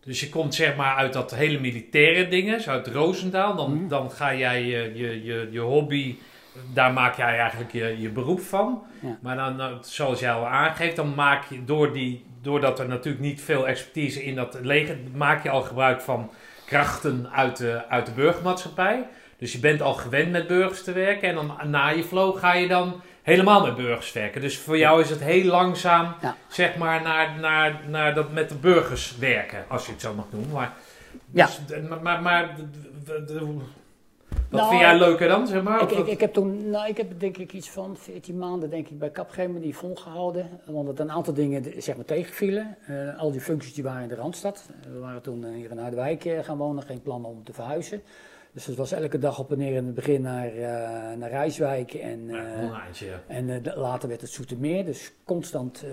Dus 0.05 0.20
je 0.20 0.28
komt 0.28 0.55
zeg 0.55 0.76
maar 0.76 0.97
uit 0.97 1.12
dat 1.12 1.35
hele 1.35 1.60
militaire 1.60 2.28
dingen, 2.28 2.64
uit 2.66 2.86
Roosendaal. 2.86 3.56
Dan, 3.56 3.74
Mhm. 3.74 3.89
dan 3.89 4.10
ga 4.10 4.35
jij 4.35 4.62
je, 4.64 4.90
je, 4.94 5.24
je, 5.24 5.48
je 5.51 5.60
hobby, 5.60 6.16
daar 6.72 6.93
maak 6.93 7.16
jij 7.16 7.39
eigenlijk 7.39 7.72
je, 7.72 8.01
je 8.01 8.09
beroep 8.09 8.40
van. 8.40 8.82
Ja. 9.01 9.18
Maar 9.22 9.36
dan, 9.36 9.56
nou, 9.56 9.76
zoals 9.81 10.20
jij 10.20 10.32
al 10.32 10.47
aangeeft, 10.47 10.97
dan 10.97 11.14
maak 11.14 11.44
je 11.51 11.64
door 11.64 11.93
die, 11.93 12.24
doordat 12.43 12.78
er 12.78 12.89
natuurlijk 12.89 13.24
niet 13.24 13.40
veel 13.43 13.68
expertise 13.68 14.24
in 14.24 14.35
dat 14.35 14.59
leger, 14.62 14.97
maak 15.14 15.43
je 15.43 15.51
al 15.51 15.62
gebruik 15.62 16.01
van 16.01 16.31
krachten 16.66 17.28
uit 17.32 17.56
de, 17.56 17.89
uit 17.89 18.06
de 18.06 18.12
burgermaatschappij. 18.12 19.06
Dus 19.39 19.52
je 19.52 19.59
bent 19.59 19.82
al 19.82 19.94
gewend 19.94 20.31
met 20.31 20.47
burgers 20.47 20.85
te 20.85 20.93
werken. 20.93 21.28
En 21.28 21.35
dan 21.35 21.52
na 21.70 21.89
je 21.89 22.05
flow 22.05 22.39
ga 22.39 22.55
je 22.55 22.68
dan 22.68 23.01
helemaal 23.24 23.66
met 23.66 23.76
burgers 23.76 24.12
werken. 24.12 24.40
Dus 24.40 24.59
voor 24.59 24.78
jou 24.78 25.01
is 25.01 25.10
het 25.10 25.20
heel 25.20 25.44
langzaam, 25.44 26.14
Ja. 26.20 26.36
zeg 26.48 26.76
maar, 26.76 27.02
naar, 27.02 27.38
naar, 27.40 27.80
naar 27.88 28.14
dat 28.14 28.32
met 28.32 28.48
de 28.48 28.55
burgers 28.55 29.16
werken. 29.18 29.64
Als 29.68 29.86
je 29.86 29.92
het 29.92 30.01
zo 30.01 30.14
mag 30.14 30.24
noemen. 30.30 30.51
Maar 30.51 30.72
Ja. 31.30 31.48
Dus, 31.66 31.80
maar, 31.88 32.02
maar, 32.02 32.22
maar 32.22 32.56
wat 34.51 34.60
Nou, 34.60 34.68
vind 34.68 34.80
jij 34.80 34.98
leuker 34.98 35.28
dan, 35.28 35.46
zeg 35.46 35.62
maar? 35.62 35.82
Ik, 35.92 36.06
ik, 36.06 36.20
heb 36.20 36.32
toen, 36.32 36.70
nou, 36.70 36.88
ik 36.88 36.96
heb 36.96 37.20
denk 37.20 37.36
ik 37.36 37.52
iets 37.52 37.70
van 37.70 37.96
14 37.96 38.38
maanden 38.38 38.70
denk 38.70 38.88
ik 38.88 38.98
bij 38.98 39.10
Capgemini 39.10 39.72
volgehouden. 39.72 40.48
Omdat 40.66 40.98
een 40.98 41.10
aantal 41.10 41.34
dingen 41.34 41.82
zeg 41.82 41.96
maar 41.96 42.05
tegenvielen. 42.05 42.76
Eh, 42.86 43.18
al 43.18 43.30
die 43.30 43.40
functies 43.40 43.74
die 43.74 43.84
waren 43.84 44.02
in 44.02 44.09
de 44.09 44.14
Randstad. 44.14 44.68
Eh, 44.68 44.92
We 44.92 44.98
waren 44.98 45.22
toen 45.22 45.44
eh, 45.44 45.55
hier 45.55 45.70
in 45.70 45.78
Harderwijk 45.78 46.28
gaan 46.42 46.56
wonen, 46.56 46.82
geen 46.82 47.02
plan 47.02 47.24
om 47.24 47.44
te 47.44 47.52
verhuizen. 47.52 48.02
Dus 48.55 48.66
het 48.66 48.76
was 48.76 48.93
elke 48.93 49.18
dag 49.18 49.39
op 49.39 49.52
en 49.52 49.59
neer 49.59 49.76
in 49.76 49.85
het 49.85 49.94
begin 49.94 50.22
naar, 50.22 50.47
eh, 50.47 51.16
naar 51.16 51.31
Rijswijk 51.31 51.94
en, 51.94 52.26
Ja, 52.28 52.86
ja. 52.93 53.22
en 53.26 53.64
eh, 53.64 53.76
later 53.76 54.09
werd 54.09 54.20
het 54.20 54.31
Zoetermeer. 54.31 54.85
Dus 54.85 55.12
constant 55.24 55.85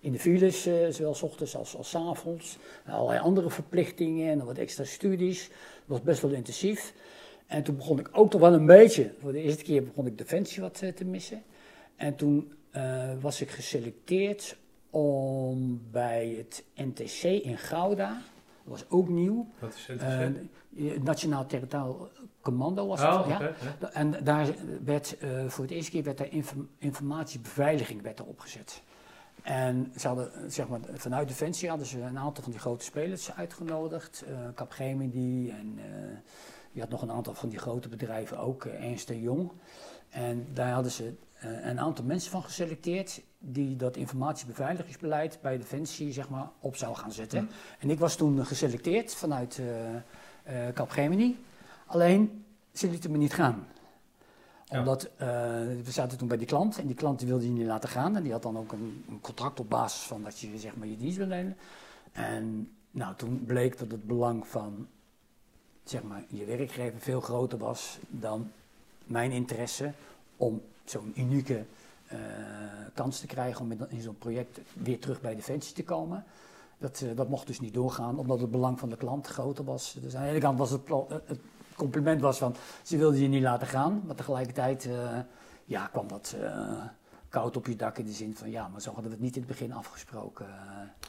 in 0.00 0.12
de 0.12 0.18
files, 0.18 0.62
zowel 0.90 1.14
s 1.14 1.22
ochtends 1.22 1.56
als, 1.56 1.76
als 1.76 1.88
s 1.88 1.94
avonds. 1.94 2.58
Allerlei 2.86 3.20
andere 3.20 3.50
verplichtingen 3.50 4.30
en 4.30 4.44
wat 4.44 4.58
extra 4.58 4.84
studies. 4.84 5.42
Het 5.42 5.52
was 5.86 6.02
best 6.02 6.22
wel 6.22 6.30
intensief. 6.30 6.94
En 7.46 7.62
toen 7.62 7.76
begon 7.76 7.98
ik 7.98 8.08
ook 8.12 8.30
toch 8.30 8.40
wel 8.40 8.52
een 8.52 8.66
beetje, 8.66 9.12
voor 9.18 9.32
de 9.32 9.42
eerste 9.42 9.64
keer 9.64 9.84
begon 9.84 10.06
ik 10.06 10.18
Defensie 10.18 10.62
wat 10.62 10.82
te 10.94 11.04
missen. 11.04 11.42
En 11.96 12.16
toen 12.16 12.52
was 13.20 13.40
ik 13.40 13.50
geselecteerd 13.50 14.56
om 14.90 15.82
bij 15.90 16.34
het 16.36 16.64
NTC 16.74 17.22
in 17.22 17.58
Gouda, 17.58 18.22
was 18.64 18.84
ook 18.88 19.08
nieuw, 19.08 19.50
Wat 19.58 19.74
is 19.74 19.82
eh, 19.82 19.88
interessant? 19.88 20.38
het 20.76 21.02
Nationaal 21.04 21.46
Territoriaal 21.46 22.08
Commando 22.40 22.86
was 22.86 23.00
oh, 23.00 23.28
het, 23.28 23.54
ja. 23.80 23.90
En 23.92 24.24
daar 24.24 24.48
werd 24.84 25.18
eh, 25.18 25.46
voor 25.46 25.64
het 25.64 25.72
eerste 25.72 25.90
keer 25.90 26.02
werd 26.02 26.20
er 26.20 26.32
inform- 26.32 26.68
informatiebeveiliging 26.78 28.02
werd 28.02 28.18
er 28.18 28.24
opgezet. 28.24 28.82
En 29.42 29.92
ze 29.96 30.06
hadden, 30.06 30.52
zeg 30.52 30.68
maar, 30.68 30.80
vanuit 30.92 31.28
Defensie 31.28 31.68
hadden 31.68 31.86
ze 31.86 32.00
een 32.00 32.18
aantal 32.18 32.42
van 32.42 32.52
die 32.52 32.60
grote 32.60 32.84
spelers 32.84 33.32
uitgenodigd. 33.32 34.24
eh 34.28 34.34
Capgemini 34.54 35.50
en 35.50 35.78
eh, 35.78 36.18
je 36.72 36.80
had 36.80 36.88
nog 36.88 37.02
een 37.02 37.10
aantal 37.12 37.34
van 37.34 37.48
die 37.48 37.58
grote 37.58 37.88
bedrijven 37.88 38.38
ook, 38.38 38.64
eh, 38.64 38.84
Ernst 38.88 39.08
Jong. 39.08 39.50
En 40.08 40.46
daar 40.52 40.72
hadden 40.72 40.92
ze 40.92 41.14
eh, 41.34 41.66
een 41.66 41.80
aantal 41.80 42.04
mensen 42.04 42.30
van 42.30 42.42
geselecteerd 42.42 43.22
die 43.42 43.76
dat 43.76 43.96
informatiebeveiligingsbeleid 43.96 45.38
bij 45.42 45.58
Defensie 45.58 46.12
zeg 46.12 46.28
maar, 46.28 46.48
op 46.60 46.76
zou 46.76 46.96
gaan 46.96 47.12
zetten. 47.12 47.50
En 47.78 47.90
ik 47.90 47.98
was 47.98 48.16
toen 48.16 48.46
geselecteerd 48.46 49.14
vanuit 49.14 49.58
eh 49.58 49.94
eh 50.42 50.74
Capgemini. 50.74 51.44
Alleen, 51.86 52.44
ze 52.72 52.90
lieten 52.90 53.10
me 53.10 53.18
niet 53.18 53.34
gaan. 53.34 53.66
Ja. 54.64 54.78
Omdat 54.78 55.04
eh, 55.16 55.28
we 55.84 55.90
zaten 55.90 56.18
toen 56.18 56.28
bij 56.28 56.36
die 56.36 56.46
klant 56.46 56.78
en 56.78 56.86
die 56.86 56.96
klant 56.96 57.18
die 57.18 57.28
wilde 57.28 57.44
je 57.44 57.50
niet 57.50 57.66
laten 57.66 57.88
gaan. 57.88 58.16
En 58.16 58.22
die 58.22 58.32
had 58.32 58.42
dan 58.42 58.58
ook 58.58 58.72
een, 58.72 59.04
een 59.08 59.20
contract 59.20 59.60
op 59.60 59.70
basis 59.70 60.02
van 60.02 60.22
dat 60.22 60.38
je 60.38 60.58
zeg 60.58 60.76
maar, 60.76 60.86
je 60.86 60.96
dienst 60.96 61.16
wil 61.16 61.26
nemen. 61.26 61.56
En 62.12 62.70
nou, 62.90 63.14
toen 63.16 63.44
bleek 63.46 63.78
dat 63.78 63.90
het 63.90 64.06
belang 64.06 64.46
van 64.46 64.88
zeg 65.84 66.02
maar, 66.02 66.24
je 66.28 66.44
werkgever 66.44 67.00
veel 67.00 67.20
groter 67.20 67.58
was 67.58 67.98
dan 68.08 68.50
mijn 69.04 69.30
interesse 69.30 69.92
om 70.36 70.62
zo'n 70.84 71.12
unieke 71.16 71.64
kans 72.94 73.20
te 73.20 73.26
krijgen 73.26 73.60
om 73.60 73.72
in 73.88 74.00
zo'n 74.00 74.18
project 74.18 74.60
weer 74.74 74.98
terug 74.98 75.20
bij 75.20 75.34
Defensie 75.34 75.74
te 75.74 75.84
komen. 75.84 76.24
Dat, 76.78 77.00
eh, 77.00 77.16
dat 77.16 77.28
mocht 77.28 77.46
dus 77.46 77.60
niet 77.60 77.74
doorgaan, 77.74 78.18
omdat 78.18 78.40
het 78.40 78.50
belang 78.50 78.78
van 78.78 78.88
de 78.88 78.96
klant 78.96 79.26
groter 79.26 79.64
was. 79.64 79.96
Dus 80.00 80.16
aan 80.16 80.22
de 80.22 80.28
ene 80.28 80.38
kant 80.38 80.58
was 80.58 80.70
het, 80.70 80.90
eh, 80.90 80.96
het 81.08 81.40
compliment 81.76 82.20
was 82.20 82.38
van, 82.38 82.54
ze 82.82 82.96
wilden 82.96 83.20
je 83.20 83.28
niet 83.28 83.42
laten 83.42 83.66
gaan. 83.66 84.02
Maar 84.06 84.14
tegelijkertijd 84.14 84.86
eh, 84.86 85.18
ja, 85.64 85.86
kwam 85.86 86.08
dat 86.08 86.36
eh, 86.40 86.82
koud 87.30 87.56
op 87.56 87.66
je 87.66 87.76
dak 87.76 87.98
in 87.98 88.04
de 88.04 88.12
zin 88.12 88.34
van, 88.36 88.50
ja, 88.50 88.68
maar 88.72 88.80
zo 88.80 88.86
hadden 88.92 89.04
we 89.10 89.16
het 89.16 89.20
niet 89.24 89.34
in 89.36 89.42
het 89.42 89.50
begin 89.50 89.72
afgesproken. 89.72 90.46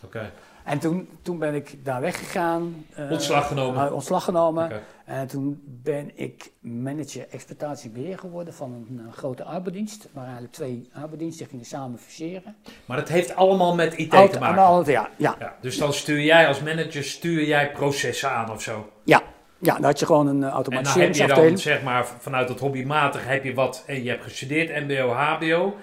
Oké. 0.05 0.31
En 0.63 0.79
toen, 0.79 1.09
toen 1.21 1.39
ben 1.39 1.53
ik 1.53 1.85
daar 1.85 2.01
weggegaan. 2.01 2.85
eh, 2.95 3.11
Ontslag 3.11 3.47
genomen. 3.47 3.85
eh, 3.85 3.93
ontslag 3.93 4.23
genomen. 4.23 4.71
En 5.05 5.27
toen 5.27 5.61
ben 5.65 6.11
ik 6.15 6.51
manager 6.59 7.27
exploitatie 7.29 7.89
en 7.89 7.95
beheer 7.95 8.17
geworden 8.19 8.53
van 8.53 8.71
een, 8.89 9.01
eh, 9.07 9.13
grote 9.13 9.43
arbeidsdienst. 9.43 10.07
Waar 10.13 10.23
eigenlijk 10.23 10.53
twee 10.53 10.89
arbeidsdiensten 10.93 11.45
gingen 11.47 11.65
samen 11.65 11.99
fuseren. 11.99 12.55
Maar 12.85 12.97
dat 12.97 13.09
heeft 13.09 13.35
allemaal 13.35 13.75
met 13.75 13.97
IT 13.97 14.09
te 14.09 14.17
en 14.17 14.39
maken. 14.39 14.91
ja, 14.91 15.09
ja, 15.17 15.35
Ja, 15.39 15.55
dus 15.61 15.77
dan 15.77 15.93
stuur 15.93 16.21
jij 16.21 16.47
als 16.47 16.61
manager 16.61 17.03
stuur 17.03 17.43
jij 17.43 17.71
processen 17.71 18.31
aan 18.31 18.51
of 18.51 18.61
zo. 18.61 18.89
ja. 19.03 19.21
Ja, 19.63 19.73
dan 19.73 19.83
had 19.83 19.99
je 19.99 20.05
gewoon 20.05 20.27
een 20.27 20.43
eh, 20.43 20.55
En 20.57 20.63
dan 20.83 20.99
heb 20.99 21.13
je 21.15 21.27
dan, 21.27 21.57
zeg 21.57 21.83
maar, 21.83 22.05
vanuit 22.05 22.49
het 22.49 22.59
hobbymatig 22.59 23.27
heb 23.27 23.43
je 23.43 23.53
wat, 23.53 23.83
en 23.87 24.03
je 24.03 24.09
hebt 24.09 24.23
gestudeerd, 24.23 24.87
MBO, 24.87 25.09
HBO. 25.09 25.75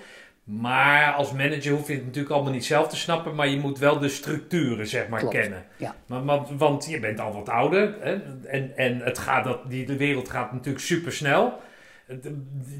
Maar 0.50 1.12
als 1.12 1.32
manager 1.32 1.72
hoef 1.72 1.88
je 1.88 1.94
het 1.94 2.04
natuurlijk 2.04 2.34
allemaal 2.34 2.52
niet 2.52 2.64
zelf 2.64 2.88
te 2.88 2.96
snappen, 2.96 3.34
maar 3.34 3.48
je 3.48 3.58
moet 3.58 3.78
wel 3.78 3.98
de 3.98 4.08
structuren, 4.08 4.86
zeg 4.86 5.08
maar, 5.08 5.20
Klopt, 5.20 5.34
kennen. 5.34 5.64
ja. 5.76 5.94
Maar, 6.06 6.24
want, 6.24 6.48
want 6.58 6.86
je 6.90 7.00
bent 7.00 7.20
al 7.20 7.32
wat 7.32 7.48
ouder 7.48 7.94
hè? 8.00 8.14
en, 8.46 8.72
en 8.76 9.00
het 9.00 9.18
gaat 9.18 9.44
dat, 9.44 9.58
die, 9.70 9.86
de 9.86 9.96
wereld 9.96 10.28
gaat 10.28 10.52
natuurlijk 10.52 10.84
super 10.84 11.12
snel. 11.12 11.52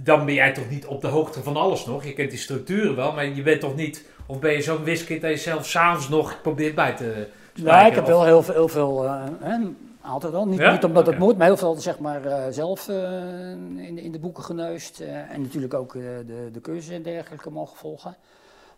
Dan 0.03 0.25
ben 0.25 0.35
jij 0.35 0.53
toch 0.53 0.71
niet 0.71 0.87
op 0.87 1.01
de 1.01 1.07
hoogte 1.07 1.43
van 1.43 1.57
alles 1.57 1.87
nog. 1.87 2.05
Je 2.05 2.13
kent 2.13 2.31
die 2.31 2.39
structuren 2.39 2.97
wel, 2.97 3.13
maar 3.13 3.25
je 3.27 3.43
bent 3.43 3.61
toch 3.61 3.77
niet. 3.77 4.05
Of 4.27 4.39
ben 4.39 4.53
je 4.53 4.63
zo'n 4.63 4.85
wiskit 4.85 5.21
dat 5.21 5.31
je 5.31 5.37
zelf 5.37 5.67
s'avonds 5.67 6.09
nog 6.09 6.41
probeert 6.43 6.75
bij 6.75 6.93
te. 6.93 7.05
Ja, 7.05 7.61
spijkeren? 7.61 7.87
ik 7.89 7.95
heb 7.95 8.03
Of- 8.03 8.09
wel 8.09 8.25
heel 8.25 8.43
veel, 8.43 8.55
heel 8.55 8.69
veel 8.69 9.05
eh, 9.05 9.23
altijd 10.09 10.35
al. 10.35 10.47
Niet, 10.47 10.59
Ja? 10.59 10.73
niet 10.73 10.85
omdat 10.85 11.07
het 11.07 11.19
moet, 11.19 11.37
maar 11.37 11.47
heel 11.47 11.57
veel 11.57 11.75
zeg 11.75 11.99
maar, 11.99 12.25
eh, 12.25 12.45
zelf 12.51 12.89
eh, 12.89 13.51
in, 13.51 13.99
in 13.99 14.13
de 14.13 14.19
boeken 14.19 14.43
geneust. 14.45 15.01
eh, 15.01 15.31
en 15.31 15.43
natuurlijk 15.43 15.75
ook 15.75 15.93
de, 15.93 16.49
de 16.53 16.61
cursussen 16.61 16.95
en 16.95 17.03
dergelijke 17.03 17.51
mogen 17.51 17.77
volgen. 17.77 18.17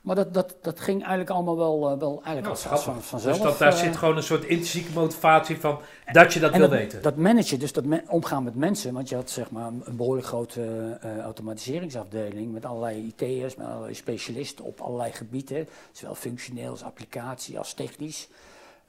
Maar 0.03 0.17
dat, 0.17 0.35
dat, 0.35 0.57
dat 0.63 0.81
ging 0.81 1.01
eigenlijk 1.01 1.31
allemaal 1.31 1.57
wel, 1.57 1.99
wel 1.99 2.23
eigenlijk 2.25 2.57
Nou, 2.57 2.71
als, 2.71 2.83
van, 2.83 3.03
vanzelf. 3.03 3.37
Dus 3.37 3.45
dat, 3.45 3.59
daar 3.59 3.73
zit 3.73 3.97
gewoon 3.97 4.17
een 4.17 4.23
soort 4.23 4.45
intrinsieke 4.45 4.93
motivatie 4.93 5.57
van 5.57 5.79
dat 6.13 6.33
je 6.33 6.41
dat 6.41 6.51
wil 6.51 6.61
dat, 6.61 6.71
weten. 6.71 7.03
dat 7.03 7.17
managen, 7.17 7.59
dus 7.59 7.73
dat 7.73 7.85
omgaan 8.07 8.45
met 8.45 8.55
mensen. 8.55 8.93
Want 8.95 9.09
je 9.09 9.15
had 9.15 9.31
zeg 9.31 9.51
maar 9.51 9.67
een 9.67 9.97
behoorlijk 9.97 10.27
grote 10.27 10.99
automatiseringsafdeling 11.23 12.53
met 12.53 12.67
allerlei 12.67 13.15
IT'ers, 13.17 13.57
met 13.57 13.67
allerlei 13.67 13.95
specialisten 13.95 14.65
op 14.65 14.81
allerlei 14.81 15.13
gebieden. 15.13 15.69
Zowel 15.93 16.15
functioneel 16.15 16.71
als 16.71 16.83
applicatie 16.83 17.59
als 17.59 17.75
technisch. 17.75 18.29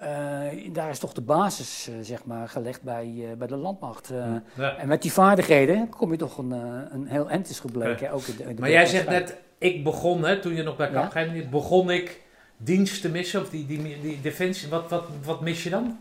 Eh, 0.02 0.74
daar 0.74 0.90
is 0.90 1.00
toch 1.00 1.14
de 1.14 1.22
basis 1.22 1.88
eh, 1.88 1.94
zeg 2.02 2.26
maar, 2.26 2.50
gelegd 2.50 2.82
bij, 2.82 3.14
eh, 3.18 3.38
bij 3.38 3.48
de 3.48 3.56
landmacht. 3.56 4.10
eh. 4.12 4.26
Ja. 4.54 4.78
En 4.78 4.88
met 4.88 5.02
die 5.02 5.12
vaardigheden 5.14 5.90
kom 5.90 6.12
je 6.12 6.18
toch 6.18 6.38
een, 6.38 6.52
eh, 6.52 6.60
een 6.90 7.08
heel 7.08 7.30
eind 7.30 7.50
is 7.50 7.60
gebleken. 7.60 8.12
Ook 8.12 8.22
in 8.26 8.36
de, 8.38 8.44
in 8.44 8.56
de 8.56 8.62
Maar 8.62 8.70
jij 8.70 8.86
zegt 8.86 9.10
net, 9.10 9.38
ik 9.58 9.84
begon, 9.84 10.24
hè, 10.24 10.40
toen 10.40 10.54
je 10.56 10.64
nog 10.64 10.76
bij 10.76 10.92
Ja. 10.92 11.02
Capgemini, 11.02 11.48
begon 11.50 11.90
ik 11.90 12.22
dienst 12.58 13.02
te 13.02 13.10
missen, 13.10 13.42
of 13.42 13.50
die, 13.50 13.66
die, 13.66 14.00
die 14.02 14.22
defensie, 14.22 14.70
wat, 14.70 14.90
wat, 14.90 15.04
wat 15.26 15.42
mis 15.42 15.64
je 15.64 15.70
dan? 15.70 16.00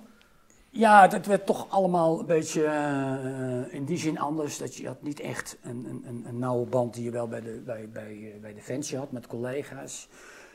Ja, 0.71 1.09
het 1.09 1.27
werd 1.27 1.47
toch 1.47 1.67
allemaal 1.71 2.21
een 2.21 2.27
beetje 2.27 2.65
eh, 2.65 3.75
in 3.75 3.85
die 3.85 3.99
zin 3.99 4.19
anders. 4.19 4.59
Dat 4.59 4.77
je 4.77 4.87
had 4.87 5.03
niet 5.03 5.21
echt 5.21 5.57
een, 5.63 5.87
een, 5.89 6.05
een, 6.09 6.25
een 6.29 6.39
nauwe 6.39 6.67
band 6.67 6.95
die 6.95 7.05
je 7.05 7.11
wel 7.11 7.29
bij, 7.29 7.41
de, 7.41 7.63
bij, 7.67 7.89
bij, 7.93 8.35
bij 8.41 8.55
Defensie 8.55 8.99
had 8.99 9.13
met 9.13 9.27
collega's. 9.27 10.09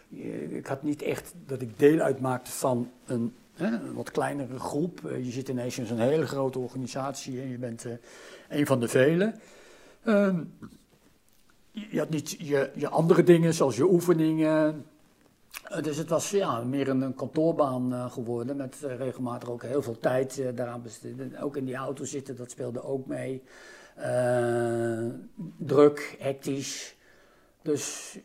Je- 0.07 0.57
ik 0.57 0.65
had 0.65 0.83
niet 0.83 1.01
echt 1.01 1.33
dat 1.45 1.61
ik 1.61 1.79
deel 1.79 1.99
uitmaakte 1.99 2.51
van 2.51 2.91
een, 3.05 3.33
hè, 3.53 3.65
een 3.67 3.93
wat 3.93 4.11
kleinere 4.11 4.59
groep. 4.59 5.05
Eh, 5.05 5.25
je 5.25 5.31
zit 5.31 5.49
ineens 5.49 5.77
in 5.77 5.85
zo'n 5.85 5.99
hele 5.99 6.27
grote 6.27 6.59
organisatie 6.59 7.41
en 7.41 7.47
je 7.49 7.57
bent 7.57 7.85
eh, 7.85 7.91
een 8.49 8.65
van 8.65 8.79
de 8.79 8.87
velen. 8.87 9.39
Ehm, 10.03 10.43
je 11.71 11.99
had 11.99 12.09
niet 12.09 12.29
je, 12.39 12.71
je 12.75 12.89
andere 12.89 13.23
dingen 13.23 13.53
zoals 13.53 13.75
je 13.75 13.89
oefeningen. 13.91 14.85
Eh, 15.63 15.83
Dus 15.83 15.97
het 15.97 16.09
was 16.09 16.29
ja, 16.29 16.63
meer 16.63 16.87
een, 16.89 17.01
een 17.01 17.15
kantoorbaan 17.15 17.93
eh, 17.93 18.11
geworden 18.11 18.55
met 18.55 18.83
eh, 18.83 18.95
regelmatig 18.97 19.49
ook 19.49 19.63
heel 19.63 19.81
veel 19.81 19.97
tijd 19.99 20.39
eh, 20.39 20.47
daaraan 20.55 20.81
besteden. 20.81 21.37
Ook 21.41 21.57
in 21.57 21.65
die 21.65 21.75
auto 21.75 22.03
zitten, 22.05 22.35
dat 22.35 22.51
speelde 22.51 22.83
ook 22.83 23.05
mee. 23.07 23.43
Eh, 23.95 25.05
druk, 25.57 26.15
hectisch. 26.19 26.95
Dus 27.61 28.17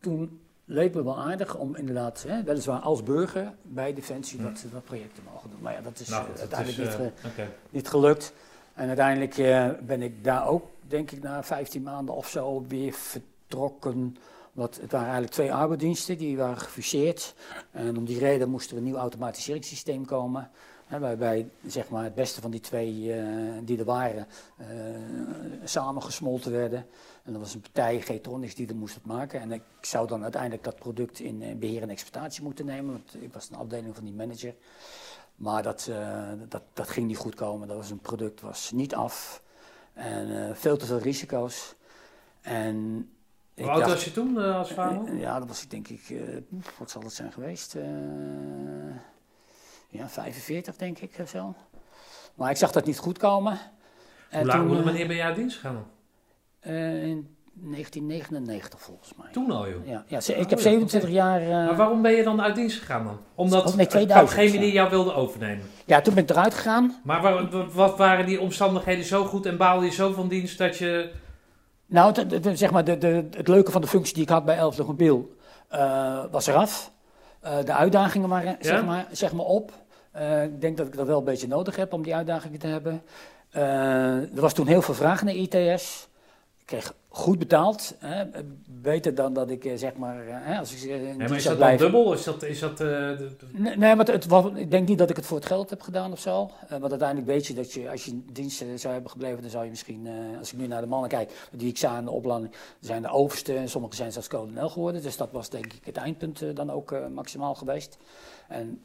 toen 0.00 0.40
leek 0.70 0.94
me 0.94 1.02
wel 1.04 1.18
aardig 1.18 1.56
om 1.56 1.76
inderdaad, 1.76 2.24
hè, 2.28 2.42
weliswaar 2.42 2.80
als 2.80 3.02
burger 3.02 3.52
bij 3.62 3.94
Defensie, 3.94 4.42
dat, 4.42 4.64
dat 4.72 4.84
project 4.84 5.14
te 5.14 5.20
mogen 5.32 5.50
doen. 5.50 5.58
Maar 5.60 5.72
ja, 5.72 5.80
dat 5.80 6.00
is 6.00 6.08
Nou, 6.08 6.26
eh, 6.34 6.38
uiteindelijk 6.40 6.78
is, 6.78 6.84
niet, 6.84 6.94
eh, 6.94 7.34
ge- 7.34 7.46
niet 7.70 7.88
gelukt. 7.88 8.32
En 8.74 8.86
uiteindelijk 8.88 9.38
eh, 9.38 9.68
ben 9.82 10.02
ik 10.02 10.24
daar 10.24 10.46
ook, 10.48 10.64
denk 10.80 11.10
ik, 11.10 11.22
na 11.22 11.42
15 11.42 11.82
maanden 11.82 12.14
of 12.14 12.28
zo 12.28 12.64
weer 12.68 12.92
vertrokken. 12.92 14.16
Want 14.52 14.74
het 14.80 14.90
waren 14.90 15.06
eigenlijk 15.06 15.34
twee 15.34 15.52
arbeidsdiensten, 15.52 16.18
die 16.18 16.36
waren 16.36 16.58
gefuseerd. 16.58 17.34
En 17.70 17.96
om 17.96 18.04
die 18.04 18.18
reden 18.18 18.48
moest 18.50 18.70
er 18.70 18.76
een 18.76 18.82
nieuw 18.84 18.96
automatiseringssysteem 18.96 20.04
komen. 20.04 20.50
Hè, 20.86 20.98
waarbij 20.98 21.48
zeg 21.66 21.88
maar, 21.88 22.04
het 22.04 22.14
beste 22.14 22.40
van 22.40 22.50
die 22.50 22.60
twee 22.60 23.14
die 23.64 23.78
er 23.78 23.84
waren 23.84 24.26
samengesmolten 25.64 26.52
werden. 26.52 26.86
En 27.28 27.34
er 27.34 27.40
was 27.40 27.54
een 27.54 27.60
partij, 27.60 28.00
Getronics, 28.00 28.54
die 28.54 28.66
dat 28.66 28.76
moest 28.76 28.94
het 28.94 29.06
maken. 29.06 29.40
En 29.40 29.52
ik 29.52 29.62
zou 29.80 30.06
dan 30.06 30.22
uiteindelijk 30.22 30.64
dat 30.64 30.76
product 30.76 31.20
in 31.20 31.42
eh, 31.42 31.54
beheer 31.54 31.82
en 31.82 31.90
exploitatie 31.90 32.42
moeten 32.42 32.66
nemen. 32.66 32.92
Want 32.92 33.22
ik 33.22 33.32
was 33.32 33.48
een 33.50 33.56
afdeling 33.56 33.94
van 33.94 34.04
die 34.04 34.12
manager. 34.12 34.54
Maar 35.36 35.62
dat, 35.62 35.86
eh, 35.90 36.28
dat, 36.48 36.62
dat 36.72 36.88
ging 36.88 37.06
niet 37.06 37.16
goed 37.16 37.34
komen. 37.34 37.68
Dat 37.68 37.76
was 37.76 37.90
een 37.90 38.00
product 38.00 38.40
was 38.40 38.70
niet 38.70 38.94
af. 38.94 39.42
En 39.92 40.48
eh, 40.48 40.54
veel 40.54 40.76
te 40.76 40.86
veel 40.86 40.98
risico's. 40.98 41.74
En 42.40 43.08
ik 43.54 43.64
Hoe 43.64 43.72
oud 43.72 43.86
was 43.86 44.04
je 44.04 44.12
toen 44.12 44.36
als 44.36 44.72
vader? 44.72 45.16
Ja, 45.16 45.38
dat 45.38 45.48
was 45.48 45.62
ik 45.62 45.70
denk 45.70 45.88
ik, 45.88 46.14
wat 46.78 46.90
zal 46.90 47.02
het 47.02 47.12
zijn 47.12 47.32
geweest? 47.32 47.76
Ja, 49.88 50.08
45 50.08 50.76
denk 50.76 50.98
ik 50.98 51.18
of 51.20 51.28
zo. 51.28 51.54
Maar 52.34 52.50
ik 52.50 52.56
zag 52.56 52.72
dat 52.72 52.86
niet 52.86 52.98
goed 52.98 53.18
komen. 53.18 53.58
En 54.28 54.38
Hoe 54.38 54.46
lang, 54.46 54.68
toen, 54.68 54.84
wanneer 54.84 55.06
ben 55.06 55.16
jij 55.16 55.26
uit 55.26 55.36
dienst 55.36 55.56
gegaan 55.56 55.76
eh, 55.76 55.97
in 56.74 57.36
1999 57.60 58.80
volgens 58.80 59.12
mij. 59.16 59.26
Toen 59.32 59.50
al, 59.50 59.68
joh. 59.68 59.86
Ja, 59.86 60.04
ja, 60.06 60.18
ik 60.18 60.28
Oh, 60.28 60.36
heb 60.38 60.50
ja, 60.50 60.58
27 60.58 61.10
jaar. 61.10 61.40
eh, 61.42 61.48
Maar 61.48 61.76
waarom 61.76 62.02
ben 62.02 62.12
je 62.12 62.22
dan 62.22 62.42
uit 62.42 62.54
dienst 62.54 62.78
gegaan 62.78 63.04
dan? 63.04 63.18
Omdat 63.34 63.66
Oh, 63.66 63.74
nee, 63.74 63.86
2000, 63.86 64.38
Capgemini 64.40 64.72
jou 64.72 64.90
wilde 64.90 65.12
overnemen. 65.14 65.64
ja, 65.84 66.00
toen 66.00 66.14
ben 66.14 66.22
ik 66.22 66.30
eruit 66.30 66.54
gegaan. 66.54 67.00
Maar 67.04 67.22
wa- 67.22 67.48
wa- 67.48 67.66
wat 67.66 67.96
waren 67.98 68.26
die 68.26 68.40
omstandigheden 68.40 69.04
zo 69.04 69.24
goed 69.24 69.46
en 69.46 69.56
baalde 69.56 69.84
je 69.86 69.92
zo 69.92 70.12
van 70.12 70.28
dienst 70.28 70.58
dat 70.58 70.76
je... 70.76 71.10
Nou, 71.86 72.12
de, 72.12 72.26
de- 72.26 72.40
de- 72.40 72.56
zeg 72.56 72.70
maar, 72.70 72.84
de, 72.84 72.98
de, 72.98 73.24
het 73.36 73.48
leuke 73.48 73.70
van 73.70 73.80
de 73.80 73.86
functie 73.86 74.14
die 74.14 74.22
ik 74.22 74.28
had 74.28 74.44
bij 74.44 74.56
Elfde 74.56 74.84
Mobiel 74.84 75.34
eh, 75.68 76.24
was 76.30 76.46
eraf. 76.46 76.92
Eh, 77.40 77.56
de 77.64 77.72
uitdagingen 77.72 78.28
waren 78.28 78.56
zeg, 78.60 78.84
maar, 78.84 79.06
zeg 79.10 79.32
maar 79.32 79.44
op. 79.46 79.72
Eh, 80.12 80.42
ik 80.44 80.60
denk 80.60 80.76
dat 80.76 80.86
ik 80.86 80.96
dat 80.96 81.06
wel 81.06 81.18
een 81.18 81.24
beetje 81.24 81.48
nodig 81.48 81.76
heb 81.76 81.92
om 81.92 82.02
die 82.02 82.14
uitdagingen 82.14 82.58
te 82.58 82.66
hebben. 82.66 83.02
Eh, 83.50 83.62
er 84.16 84.40
was 84.40 84.52
toen 84.52 84.66
heel 84.66 84.82
veel 84.82 84.94
vraag 84.94 85.22
naar 85.22 85.34
ITS. 85.34 86.08
Ik 86.68 86.76
kreeg 86.76 86.94
goed 87.08 87.38
betaald. 87.38 87.94
Hè, 87.98 88.24
beter 88.66 89.14
dan 89.14 89.32
dat 89.32 89.50
ik 89.50 89.64
eh, 89.64 89.76
zeg 89.76 89.94
maar, 89.94 90.26
eh, 90.26 90.34
hè, 90.36 90.58
als 90.58 90.74
ik 90.74 90.90
eh, 90.90 91.08
in 91.08 91.18
Ja, 91.18 91.28
maar 91.28 91.36
is 91.36 91.44
dat 91.44 91.58
dan 91.58 91.76
dubbel? 91.76 92.12
Is 92.12 92.24
dat... 92.24 92.42
Is 92.42 92.60
dat 92.60 92.78
Nee, 93.52 93.76
nee, 93.76 93.94
maar 93.94 94.06
het, 94.06 94.26
ik 94.54 94.70
denk 94.70 94.88
niet 94.88 94.98
dat 94.98 95.10
ik 95.10 95.16
het 95.16 95.26
voor 95.26 95.36
het 95.36 95.46
geld 95.46 95.70
heb 95.70 95.80
gedaan 95.80 96.12
of 96.12 96.20
zo. 96.20 96.50
Want 96.68 96.90
uiteindelijk 96.90 97.26
weet 97.26 97.46
je 97.46 97.54
dat 97.54 97.72
je, 97.72 97.90
als 97.90 98.04
je 98.04 98.10
in 98.10 98.26
dienst 98.32 98.60
eh, 98.60 98.68
zou 98.74 98.92
hebben 98.92 99.10
gebleven, 99.10 99.40
dan 99.40 99.50
zou 99.50 99.64
je 99.64 99.70
misschien, 99.70 100.08
als 100.38 100.52
ik 100.52 100.58
nu 100.58 100.66
naar 100.66 100.80
de 100.80 100.86
mannen 100.86 101.08
kijk, 101.08 101.48
die 101.52 101.68
ik 101.68 101.78
zag 101.78 101.90
aan 101.90 102.04
de 102.04 102.10
opleiding, 102.10 102.54
zijn 102.80 103.02
de 103.02 103.08
overste 103.08 103.56
en 103.56 103.68
sommigen 103.68 103.96
zijn 103.96 104.12
zelfs 104.12 104.28
kolonel 104.28 104.68
geworden. 104.68 105.02
Dus 105.02 105.16
dat 105.16 105.28
was 105.32 105.48
denk 105.48 105.72
ik 105.72 105.84
het 105.84 105.96
eindpunt 105.96 106.56
dan 106.56 106.70
ook 106.70 106.94
maximaal 107.14 107.54
geweest. 107.54 107.98
En 108.48 108.82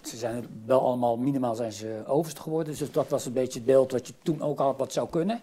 ze 0.00 0.16
zijn 0.16 0.46
wel 0.66 0.80
allemaal, 0.80 1.16
minimaal 1.16 1.54
zijn 1.54 1.72
ze 1.72 2.02
overste 2.06 2.40
geworden. 2.40 2.76
Dus 2.78 2.92
dat 2.92 3.08
was 3.08 3.26
een 3.26 3.32
beetje 3.32 3.58
het 3.58 3.68
beeld 3.68 3.92
wat 3.92 4.06
je 4.06 4.12
toen 4.22 4.42
ook 4.42 4.58
had 4.58 4.78
wat 4.78 4.92
zou 4.92 5.08
kunnen. 5.08 5.40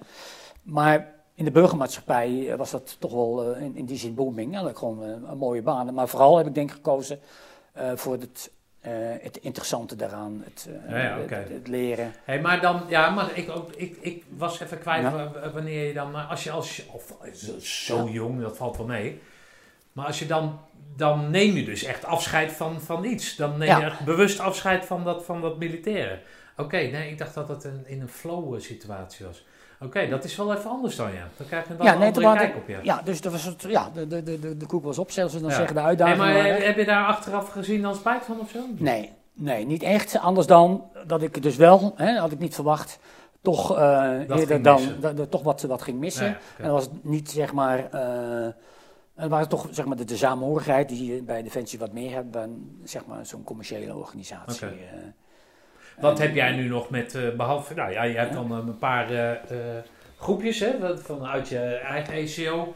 Maar 0.61 1.21
in 1.35 1.45
de 1.45 1.51
burgermaatschappij 1.51 2.49
eh, 2.51 2.57
was 2.57 2.71
dat 2.71 2.95
toch 2.99 3.11
wel 3.11 3.53
eh, 3.55 3.61
in, 3.61 3.75
in 3.75 3.85
die 3.85 3.97
zin 3.97 4.13
booming. 4.13 4.47
Eigenlijk 4.47 4.77
gewoon 4.77 5.03
eh, 5.03 5.09
een 5.29 5.37
mooie 5.37 5.61
baan. 5.61 5.93
Maar 5.93 6.07
vooral 6.07 6.37
heb 6.37 6.47
ik 6.47 6.55
denk 6.55 6.69
ik 6.69 6.75
gekozen 6.75 7.19
voor 7.95 8.13
het, 8.19 8.51
het 9.21 9.37
interessante 9.37 9.95
daaraan. 9.95 10.41
Het, 10.43 10.69
Ja, 10.89 10.97
ja, 10.99 11.13
het- 11.15 11.23
oké. 11.23 11.35
het, 11.35 11.49
het 11.49 11.67
leren. 11.67 12.13
Hé, 12.23 12.41
maar 12.41 12.61
dan, 12.61 12.81
ja, 12.87 13.09
maar 13.09 13.37
ik, 13.37 13.49
ook, 13.49 13.71
ik, 13.71 13.97
ik 14.01 14.23
was 14.37 14.59
even 14.59 14.79
kwijt 14.79 15.01
Ja. 15.01 15.31
wanneer 15.53 15.87
je 15.87 15.93
dan, 15.93 16.27
als 16.27 16.43
je 16.43 16.51
als, 16.51 16.85
of 16.91 17.17
zo- 17.61 18.07
jong, 18.09 18.41
dat 18.41 18.57
valt 18.57 18.77
wel 18.77 18.85
mee. 18.85 19.21
Maar 19.93 20.05
als 20.05 20.19
je 20.19 20.25
dan, 20.25 20.59
dan 20.95 21.29
neem 21.31 21.55
je 21.55 21.63
dus 21.65 21.83
echt 21.83 22.05
afscheid 22.05 22.51
van, 22.51 22.81
van 22.81 23.03
iets. 23.05 23.35
Dan 23.35 23.57
neem 23.57 23.77
je 23.79 23.83
echt 23.85 24.05
bewust 24.05 24.39
afscheid 24.39 24.85
van 24.85 25.03
dat, 25.03 25.25
van 25.25 25.41
dat 25.41 25.57
militaire. 25.57 26.19
Oké, 26.57 26.77
nee, 26.77 27.09
ik 27.11 27.17
dacht 27.17 27.33
dat 27.33 27.47
het 27.47 27.63
een, 27.63 27.83
in 27.87 28.01
een 28.01 28.09
flow 28.09 28.59
situatie 28.61 29.25
was. 29.25 29.45
Oké, 29.85 30.07
dat 30.07 30.23
is 30.23 30.35
wel 30.35 30.53
even 30.53 30.69
anders 30.69 30.95
dan 30.95 31.11
ja. 31.13 31.27
Dan 31.37 31.47
krijg 31.47 31.67
je 31.67 31.75
wel 31.75 31.85
Ja, 31.85 31.93
een 31.93 31.99
nee, 31.99 32.07
andere 32.07 32.33
kijk 32.35 32.55
op 32.55 32.67
ja. 32.67 32.79
Ja, 32.83 33.01
dus 33.03 33.21
dat 33.21 33.31
was 33.31 33.43
het, 33.43 33.61
ja, 33.67 33.89
de, 33.93 34.07
de, 34.07 34.23
de, 34.23 34.57
de, 34.57 34.65
koek 34.65 34.83
was 34.83 34.97
op, 34.97 35.11
zelfs 35.11 35.33
dan 35.33 35.49
Ja. 35.49 35.49
zeggen 35.55 35.73
de 35.73 35.79
Hey, 35.79 35.89
uitdagingen. 35.89 36.25
maar 36.25 36.33
waren- 36.33 36.65
heb, 36.65 36.77
je 36.77 36.85
daar 36.85 37.05
achteraf 37.05 37.49
gezien 37.49 37.81
dan 37.81 37.95
spijt 37.95 38.23
van 38.25 38.39
of 38.39 38.49
zo? 38.49 38.59
Nee, 38.77 39.11
nee, 39.33 39.65
niet 39.65 39.83
echt. 39.83 40.19
Anders 40.19 40.47
dan 40.47 40.83
dat 41.07 41.21
ik 41.21 41.41
dus 41.41 41.55
wel, 41.55 41.93
hè, 41.95 42.17
had 42.17 42.31
ik 42.31 42.39
niet 42.39 42.55
verwacht, 42.55 42.99
toch 43.41 43.77
eh, 43.77 44.11
Dat 44.27 44.39
eerder 44.39 44.61
dan 44.61 44.75
missen. 44.75 45.01
dat, 45.01 45.17
dat 45.17 45.31
toch 45.31 45.43
wat, 45.43 45.61
wat 45.61 45.81
ging 45.81 45.99
missen. 45.99 46.27
En 46.27 46.63
dat 46.63 46.71
was 46.71 46.89
niet 47.01 47.31
zeg 47.31 47.53
maar. 47.53 47.89
eh 47.91 48.47
het 49.15 49.29
waren 49.29 49.49
toch 49.49 49.67
zeg 49.71 49.85
maar 49.85 49.97
de, 49.97 50.05
de 50.05 50.17
samenhorigheid 50.17 50.89
die 50.89 51.13
je 51.15 51.23
bij 51.23 51.43
Defensie 51.43 51.79
wat 51.79 51.91
meer 51.93 52.11
hebt 52.13 52.33
dan 52.33 52.63
zeg 52.83 53.05
maar 53.05 53.25
zo'n 53.25 53.43
commerciële 53.43 53.95
organisatie. 53.95 54.67
Eh. 55.95 56.01
Wat 56.01 56.19
heb 56.19 56.35
jij 56.35 56.51
nu 56.55 56.67
nog 56.67 56.89
met, 56.89 57.15
eh, 57.15 57.29
behalve, 57.37 57.73
nou 57.73 57.91
ja, 57.91 58.03
je 58.03 58.17
hebt 58.17 58.33
dan 58.33 58.51
eh, 58.51 58.57
een 58.57 58.77
paar 58.77 59.09
eh, 59.09 59.31
eh, 59.31 59.37
groepjes 60.19 60.59
hè, 60.59 60.97
vanuit 60.97 61.47
je 61.47 61.59
eigen 61.59 62.13
ECO. 62.13 62.75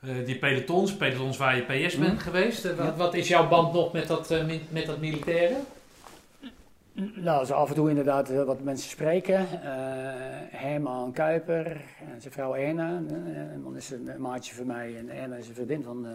eh, 0.00 0.10
die 0.24 0.38
pelotons, 0.38 0.96
pelotons 0.96 1.36
waar 1.36 1.56
je 1.56 1.62
PS 1.62 1.96
bent 1.96 2.12
Mhm. 2.12 2.22
geweest. 2.22 2.64
Eh, 2.64 2.76
wat, 2.76 2.86
Ja. 2.86 2.94
wat 2.96 3.14
is 3.14 3.28
jouw 3.28 3.48
band 3.48 3.72
nog 3.72 3.92
met 3.92 4.06
dat, 4.06 4.30
eh, 4.30 4.44
met 4.68 4.86
dat 4.86 4.98
militaire? 5.00 5.54
Nou, 7.14 7.44
zo 7.46 7.52
af 7.54 7.68
en 7.68 7.74
toe 7.74 7.88
inderdaad 7.88 8.30
eh, 8.30 8.42
wat 8.44 8.60
mensen 8.62 8.90
spreken. 8.90 9.38
Eh 9.38 9.70
Herman 10.50 11.12
Kuiper 11.12 11.66
en 12.14 12.20
zijn 12.20 12.32
vrouw 12.32 12.54
Erna. 12.54 12.88
eh, 13.08 13.36
En 13.52 13.60
dan 13.64 13.76
is 13.76 13.90
een 13.90 14.10
maatje 14.18 14.54
van 14.54 14.66
mij 14.66 14.96
en 14.96 15.10
Erna 15.10 15.36
is 15.36 15.48
een 15.48 15.54
vriendin 15.54 15.82
van, 15.82 16.06
eh 16.06 16.12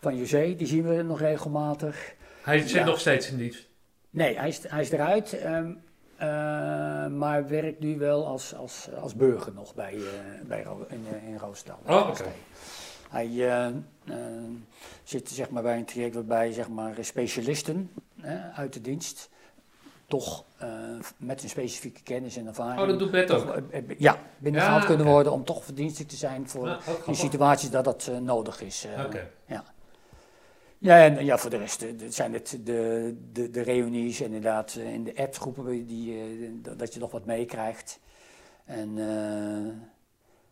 van 0.00 0.16
José. 0.16 0.54
Die 0.56 0.66
zien 0.66 0.88
we 0.88 1.02
nog 1.02 1.20
regelmatig. 1.20 2.14
Hij 2.42 2.58
zit 2.58 2.70
Ja. 2.70 2.84
nog 2.84 3.00
steeds 3.00 3.30
in 3.30 3.36
dienst. 3.36 3.67
Nee, 4.10 4.38
hij 4.38 4.48
is, 4.48 4.60
hij 4.68 4.80
is 4.80 4.90
eruit. 4.90 5.32
ehm, 5.38 5.70
eh, 6.16 6.26
maar 7.06 7.48
werkt 7.48 7.80
nu 7.80 7.98
wel 7.98 8.26
als, 8.26 8.54
als, 8.54 8.88
als 9.02 9.14
burger 9.14 9.52
nog 9.52 9.74
bij, 9.74 9.94
eh, 9.94 10.46
bij 10.46 10.62
Ro- 10.62 10.86
in, 10.88 11.04
eh, 11.12 11.28
in 11.28 11.36
Roosendaal. 11.38 11.78
Oh, 11.86 12.08
oké. 12.08 12.24
Hij 13.10 13.28
zit 15.02 15.28
zeg 15.28 15.50
maar, 15.50 15.62
bij 15.62 15.76
een 15.76 15.84
traject 15.84 16.14
waarbij 16.14 16.52
zeg 16.52 16.68
maar, 16.68 16.94
specialisten 17.00 17.90
uit 18.54 18.72
de 18.72 18.80
dienst 18.80 19.30
toch 20.06 20.44
met 21.16 21.42
een 21.42 21.48
specifieke 21.48 22.02
kennis 22.02 22.36
en 22.36 22.46
ervaring 22.46 22.80
Oh, 22.80 22.86
dat 22.88 22.98
doet 22.98 23.10
Bert 23.10 23.30
ook. 23.30 23.60
ja, 23.98 24.18
binnengehaald 24.38 24.80
Ja, 24.82 24.88
kunnen 24.88 25.06
worden 25.06 25.32
om 25.32 25.44
toch 25.44 25.64
verdienstelijk 25.64 26.10
te 26.10 26.16
zijn 26.16 26.48
voor 26.48 26.66
Ja, 26.66 26.74
ook 26.74 26.78
in 26.86 26.92
grappig. 26.92 27.16
situaties 27.16 27.70
dat 27.70 27.84
dat 27.84 28.10
nodig 28.20 28.60
is. 28.62 28.86
Oké. 29.06 29.28
Ja. 29.46 29.64
Ja, 30.80 31.04
en 31.04 31.24
ja, 31.24 31.38
voor 31.38 31.50
de 31.50 31.56
rest 31.56 31.82
eh, 31.82 31.90
zijn 32.08 32.32
het 32.32 32.58
de, 32.64 33.14
de, 33.32 33.50
de 33.50 33.60
reunies 33.60 34.20
en 34.20 34.26
inderdaad 34.26 34.74
eh, 34.74 34.92
in 34.92 35.04
de 35.04 35.16
appsgroepen 35.16 35.86
die, 35.86 36.20
eh, 36.20 36.76
dat- 36.76 36.94
je 36.94 37.00
nog 37.00 37.10
wat 37.10 37.24
meekrijgt. 37.24 37.98
En 38.64 38.96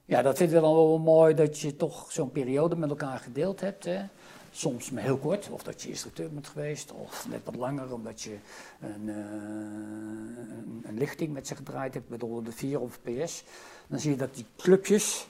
ja, 0.05 0.22
dat 0.22 0.36
vind 0.36 0.50
ik 0.52 0.60
dan 0.60 0.74
wel 0.74 0.98
mooi 0.98 1.34
dat 1.34 1.58
je 1.60 1.76
toch 1.76 2.12
zo'n 2.12 2.30
periode 2.30 2.76
met 2.76 2.90
elkaar 2.90 3.18
gedeeld 3.18 3.60
hebt. 3.60 3.84
Hè. 3.84 4.02
Soms 4.50 4.90
maar 4.90 5.02
heel 5.02 5.16
kort, 5.16 5.48
of 5.50 5.62
dat 5.62 5.82
je 5.82 5.88
instructeur 5.88 6.30
bent 6.30 6.46
geweest, 6.48 6.92
of 6.92 7.26
net 7.28 7.40
wat 7.44 7.56
langer, 7.56 7.92
omdat 7.92 8.22
je 8.22 8.36
een, 8.80 9.08
een, 9.08 10.82
een 10.86 10.98
lichting 10.98 11.32
met 11.32 11.46
ze 11.46 11.55
gedraaid 11.56 11.94
hebt, 11.94 12.08
met 12.08 12.20
104 12.20 12.80
of 12.80 12.98
PS. 13.02 13.44
Dan 13.86 13.98
zie 13.98 14.10
je 14.10 14.16
dat 14.16 14.34
die 14.34 14.46
clubjes 14.56 15.26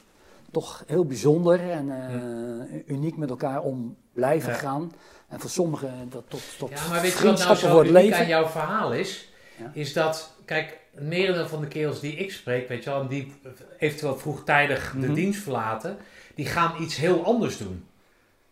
toch 0.50 0.84
heel 0.86 1.04
bijzonder 1.04 1.70
en 1.70 1.90
eh, 1.90 2.94
uniek 2.94 3.16
met 3.16 3.30
elkaar 3.30 3.60
om 3.62 3.96
blijven 4.12 4.52
Ja. 4.52 4.58
gaan. 4.58 4.92
En 5.28 5.40
voor 5.40 5.50
sommigen 5.50 6.08
dat 6.10 6.24
tot, 6.28 6.40
tot 6.58 6.70
Ja, 6.70 6.88
maar 6.88 7.00
weet 7.00 7.18
je 7.18 7.24
wat 7.26 7.38
nou 7.38 7.54
zo 7.56 7.82
uniek 7.82 8.12
aan 8.14 8.26
jouw 8.26 8.46
verhaal 8.48 8.92
is? 8.92 9.28
Ja. 9.58 9.70
Is 9.74 9.92
dat, 9.92 10.34
kijk, 10.44 10.78
het 10.94 11.04
merendeel 11.04 11.48
van 11.48 11.60
de 11.60 11.68
kerels 11.68 12.00
die 12.00 12.14
ik 12.16 12.32
spreek, 12.32 12.68
weet 12.68 12.84
je 12.84 12.90
wel, 12.90 13.08
die 13.08 13.32
eventueel 13.78 14.16
vroegtijdig 14.18 14.92
de 15.00 15.06
Mhm. 15.06 15.14
dienst 15.14 15.42
verlaten, 15.42 15.96
die 16.34 16.46
gaan 16.46 16.82
iets 16.82 16.96
heel 16.96 17.24
anders 17.24 17.58
doen. 17.58 17.84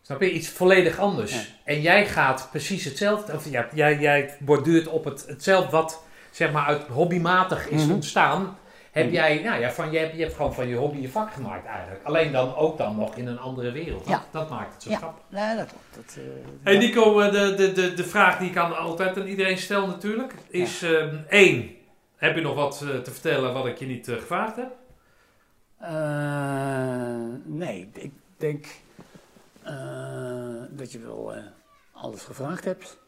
Snap 0.02 0.20
je? 0.20 0.32
Iets 0.32 0.48
volledig 0.48 0.98
anders. 0.98 1.32
Ja. 1.34 1.40
En 1.64 1.80
jij 1.80 2.06
gaat 2.06 2.48
precies 2.50 2.84
hetzelfde, 2.84 3.32
of 3.32 3.50
ja, 3.50 3.68
jij, 3.74 3.98
jij 3.98 4.36
borduurt 4.40 4.86
op 4.88 5.04
het, 5.04 5.24
hetzelfde 5.26 5.70
wat, 5.70 6.02
zeg 6.30 6.52
maar, 6.52 6.64
uit 6.66 6.82
hobbymatig 6.86 7.68
is 7.68 7.82
Mhm. 7.82 7.92
ontstaan. 7.92 8.56
Heb 8.94 9.10
jij, 9.12 9.42
nou 9.42 9.60
ja, 9.60 9.70
van, 9.70 9.90
je, 9.90 9.98
hebt, 9.98 10.14
je 10.16 10.22
hebt 10.22 10.34
gewoon 10.34 10.54
van 10.54 10.68
je 10.68 10.76
hobby 10.76 10.98
je 10.98 11.08
vak 11.08 11.32
gemaakt 11.32 11.66
eigenlijk. 11.66 12.04
Alleen 12.04 12.32
dan 12.32 12.54
ook 12.56 12.78
dan 12.78 12.96
nog 12.96 13.16
in 13.16 13.26
een 13.26 13.38
andere 13.38 13.70
wereld. 13.72 14.08
Ja. 14.08 14.24
Dat 14.30 14.50
maakt 14.50 14.72
het 14.74 14.82
zo 14.82 14.90
Ja. 14.90 14.96
grappig. 14.96 15.22
Nee, 15.28 15.56
dat 15.56 15.66
klopt. 15.66 15.84
Dat, 15.94 16.16
eh, 16.16 16.22
Hey 16.62 16.78
Nico, 16.78 17.20
eh, 17.20 17.32
de, 17.32 17.54
de, 17.54 17.72
de, 17.72 17.94
de 17.94 18.04
vraag 18.04 18.38
die 18.38 18.50
ik 18.50 18.56
aan 18.56 18.76
altijd 18.76 19.16
aan 19.18 19.26
iedereen 19.26 19.58
stel 19.58 19.86
natuurlijk, 19.86 20.34
is 20.48 20.82
ehm, 20.82 21.16
één, 21.28 21.70
heb 22.16 22.34
je 22.34 22.40
nog 22.40 22.54
wat 22.54 22.80
eh, 22.82 22.98
te 22.98 23.10
vertellen 23.10 23.52
wat 23.52 23.66
ik 23.66 23.78
je 23.78 23.86
niet 23.86 24.06
gevraagd 24.06 24.56
heb? 24.56 24.72
Eh, 25.78 27.24
nee, 27.44 27.90
ik 27.94 28.12
denk 28.36 28.66
eh, 29.62 29.74
dat 30.70 30.92
je 30.92 30.98
wel 30.98 31.34
eh, 31.34 31.42
alles 31.92 32.22
gevraagd 32.22 32.64
hebt. 32.64 32.98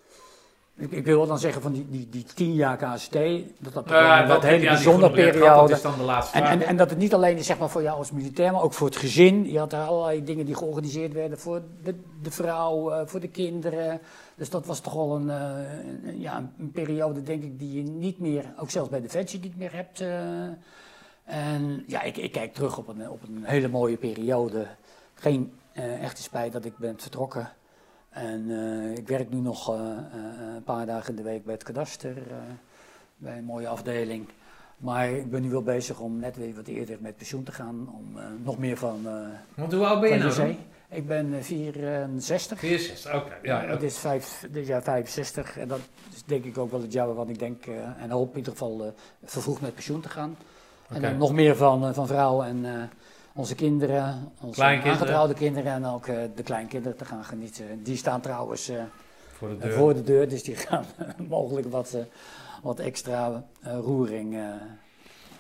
Ik, 0.79 0.91
ik 0.93 1.05
wil 1.05 1.17
wel 1.17 1.27
dan 1.27 1.39
zeggen 1.39 1.63
van 1.63 1.73
die, 1.73 1.87
die, 1.91 2.09
die 2.11 2.25
tien 2.35 2.55
jaar 2.55 2.77
KST, 2.77 3.13
dat 3.13 3.73
dat, 3.73 3.89
dat 4.29 4.43
hele 4.43 4.65
bijzondere 4.67 5.13
periode 5.13 5.61
Dat 5.69 5.71
is 5.71 5.83
dan 5.83 5.97
de 5.99 6.03
laatste 6.05 6.39
En, 6.39 6.45
en, 6.45 6.63
en 6.63 6.77
dat 6.77 6.91
het 6.91 6.99
niet 6.99 7.15
alleen 7.15 7.37
is 7.37 7.47
zeg 7.47 7.59
maar, 7.59 7.69
voor 7.69 7.83
jou 7.83 7.99
als 7.99 8.11
militair, 8.13 8.53
maar 8.53 8.63
ook 8.63 8.73
voor 8.73 8.87
het 8.87 8.97
gezin. 8.97 9.51
Je 9.51 9.59
had 9.59 9.73
er 9.73 9.79
allerlei 9.81 10.25
dingen 10.25 10.47
die 10.47 10.55
georganiseerd 10.55 11.13
werden 11.13 11.39
voor 11.39 11.63
de, 11.83 11.95
de 12.23 12.31
vrouw, 12.31 12.91
eh, 12.91 13.07
voor 13.07 13.21
de 13.21 13.29
kinderen. 13.29 14.01
Dus 14.35 14.51
dat 14.51 14.67
was 14.67 14.81
toch 14.81 14.93
wel 14.95 15.17
een, 15.17 15.31
eh, 15.31 15.39
een- 16.05 16.21
ja, 16.21 16.51
een 16.59 16.71
periode, 16.71 17.23
denk 17.23 17.43
ik, 17.43 17.59
die 17.59 17.77
je 17.77 17.83
niet 17.91 18.19
meer, 18.19 18.45
ook 18.59 18.71
zelfs 18.71 18.89
bij 18.91 19.01
Defensie, 19.01 19.41
niet 19.41 19.57
meer 19.59 19.73
hebt. 19.75 20.01
eh. 20.01 20.09
en 21.25 21.85
ja, 21.87 22.03
ik, 22.03 22.17
ik 22.17 22.33
kijk 22.33 22.55
terug 22.55 22.79
op 22.79 22.89
een, 22.89 23.11
op 23.11 23.23
een 23.23 23.43
hele 23.45 23.69
mooie 23.69 23.97
periode. 23.97 24.67
Geen 25.15 25.53
echte 26.01 26.23
spijt 26.23 26.53
dat 26.53 26.65
ik 26.65 26.77
ben 26.79 26.95
vertrokken. 26.99 27.49
En 28.17 28.47
eh, 28.51 28.97
ik 28.97 29.09
werk 29.09 29.31
nu 29.31 29.41
nog 29.41 29.75
eh, 29.75 29.81
eh, 29.81 30.55
een 30.55 30.63
paar 30.65 30.87
dagen 30.87 31.11
in 31.11 31.17
de 31.17 31.23
week 31.23 31.45
bij 31.45 31.55
het 31.55 31.63
kadaster, 31.63 32.15
bij 33.17 33.39
een 33.39 33.45
mooie 33.45 33.69
afdeling. 33.69 34.29
Maar 34.77 35.11
ik 35.11 35.31
ben 35.31 35.43
nu 35.43 35.51
wel 35.51 35.63
bezig 35.63 36.01
om 36.01 36.19
net 36.19 36.37
weer 36.37 36.55
wat 36.55 36.67
eerder 36.67 36.97
met 37.01 37.17
pensioen 37.17 37.43
te 37.43 37.53
gaan. 37.53 37.89
Om 37.99 38.19
nog 38.45 38.59
meer 38.59 38.77
van, 38.77 39.07
Want 39.55 39.73
hoe 39.73 39.87
oud 39.87 40.01
ben 40.01 40.11
je 40.11 40.19
nou? 40.19 40.57
Ik 40.89 41.07
ben 41.07 41.35
eh, 41.35 41.43
64. 41.43 42.59
64, 42.59 43.15
oké. 43.15 43.39
Ja, 43.43 43.63
ja. 43.63 43.69
Het 43.69 43.83
is 43.83 43.99
vijf, 43.99 44.47
dit 44.51 44.67
jaar 44.67 44.83
65 44.83 45.59
en 45.59 45.69
dat 45.69 45.81
is 46.15 46.23
denk 46.25 46.45
ik 46.45 46.59
ook 46.59 46.71
wel 46.71 46.81
het 46.81 46.93
jaar 46.93 47.15
wat 47.15 47.29
ik 47.29 47.39
denk 47.39 47.67
en 47.99 48.11
hoop 48.11 48.31
in 48.31 48.37
ieder 48.37 48.53
geval 48.53 48.95
vervroegd 49.25 49.61
met 49.61 49.75
pensioen 49.75 50.01
te 50.01 50.09
gaan. 50.09 50.37
En 50.89 51.03
dan 51.03 51.17
nog 51.17 51.33
meer 51.33 51.57
van, 51.57 51.95
van 51.95 52.07
vrouwen 52.07 52.47
en 52.47 52.91
onze 53.37 53.55
kinderen, 53.55 54.33
onze 54.41 54.65
aangetrouwde 54.65 55.35
kinderen 55.35 55.73
en 55.73 55.85
ook 55.85 56.07
eh, 56.07 56.17
de 56.35 56.43
kleinkinderen 56.43 56.97
te 56.99 57.05
gaan 57.05 57.25
genieten. 57.25 57.83
Die 57.83 57.97
staan 57.97 58.21
trouwens 58.21 58.69
eh, 58.69 58.83
Voor 59.33 59.49
de 59.49 59.57
deur. 59.59 59.73
voor 59.73 59.95
de 59.95 60.03
deur, 60.03 60.29
dus 60.29 60.43
die 60.43 60.55
gaan 60.67 60.85
mogelijk 61.29 61.71
wat, 61.71 61.95
eh, 61.95 62.01
wat 62.63 62.79
extra 62.79 63.45
eh, 63.63 63.79
roering. 63.79 64.35
eh, 64.37 64.49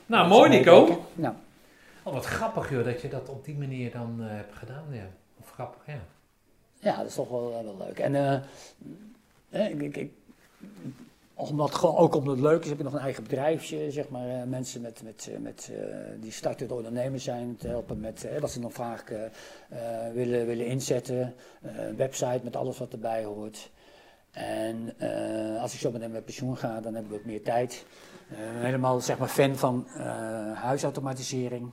Nou, 0.06 0.28
mooi 0.28 0.50
Nico. 0.50 1.04
Nou, 1.14 1.34
Oh, 2.02 2.12
wat 2.12 2.24
grappig 2.24 2.70
joh, 2.70 2.84
dat 2.84 3.00
je 3.00 3.08
dat 3.08 3.28
op 3.28 3.44
die 3.44 3.54
manier 3.56 3.90
dan 3.92 4.16
eh, 4.20 4.26
hebt 4.28 4.54
gedaan. 4.54 4.84
Ja. 4.90 5.06
Of 5.40 5.50
grappig, 5.50 5.82
ja. 5.86 6.00
Ja, 6.78 6.96
dat 6.96 7.06
is 7.06 7.14
toch 7.14 7.28
wel, 7.28 7.50
wel 7.64 7.76
leuk. 7.86 7.98
En 7.98 8.14
eh, 9.50 9.70
ik, 9.70 9.96
ik, 9.96 10.10
omdat, 11.38 11.82
ook 11.82 12.14
omdat 12.14 12.36
het 12.36 12.44
leuk 12.44 12.62
is, 12.62 12.68
heb 12.68 12.78
ik 12.78 12.84
nog 12.84 12.92
een 12.92 12.98
eigen 12.98 13.22
bedrijfje. 13.22 13.90
Zeg 13.90 14.08
maar, 14.08 14.28
eh, 14.28 14.42
mensen 14.42 14.80
met, 14.80 15.02
met, 15.02 15.28
eh, 15.32 15.38
met, 15.38 15.70
eh, 15.72 15.86
die 16.20 16.32
startende 16.32 16.74
ondernemers 16.74 17.24
zijn 17.24 17.56
te 17.56 17.68
helpen 17.68 18.00
met 18.00 18.28
wat 18.40 18.50
ze 18.50 18.60
nog 18.60 18.72
vaak 18.72 19.14
willen, 20.12 20.46
willen 20.46 20.66
inzetten. 20.66 21.34
Een 21.62 21.96
website 21.96 22.40
met 22.42 22.56
alles 22.56 22.78
wat 22.78 22.92
erbij 22.92 23.24
hoort. 23.24 23.70
En 24.30 24.94
als 25.60 25.74
ik 25.74 25.80
zo 25.80 25.90
meteen 25.90 26.10
met 26.10 26.24
pensioen 26.24 26.56
ga, 26.56 26.80
dan 26.80 26.94
heb 26.94 27.04
ik 27.04 27.10
wat 27.10 27.24
meer 27.24 27.42
tijd. 27.42 27.84
Eh, 28.30 28.36
helemaal 28.38 29.00
zeg 29.00 29.18
maar, 29.18 29.28
fan 29.28 29.56
van 29.56 29.86
huisautomatisering. 30.54 31.70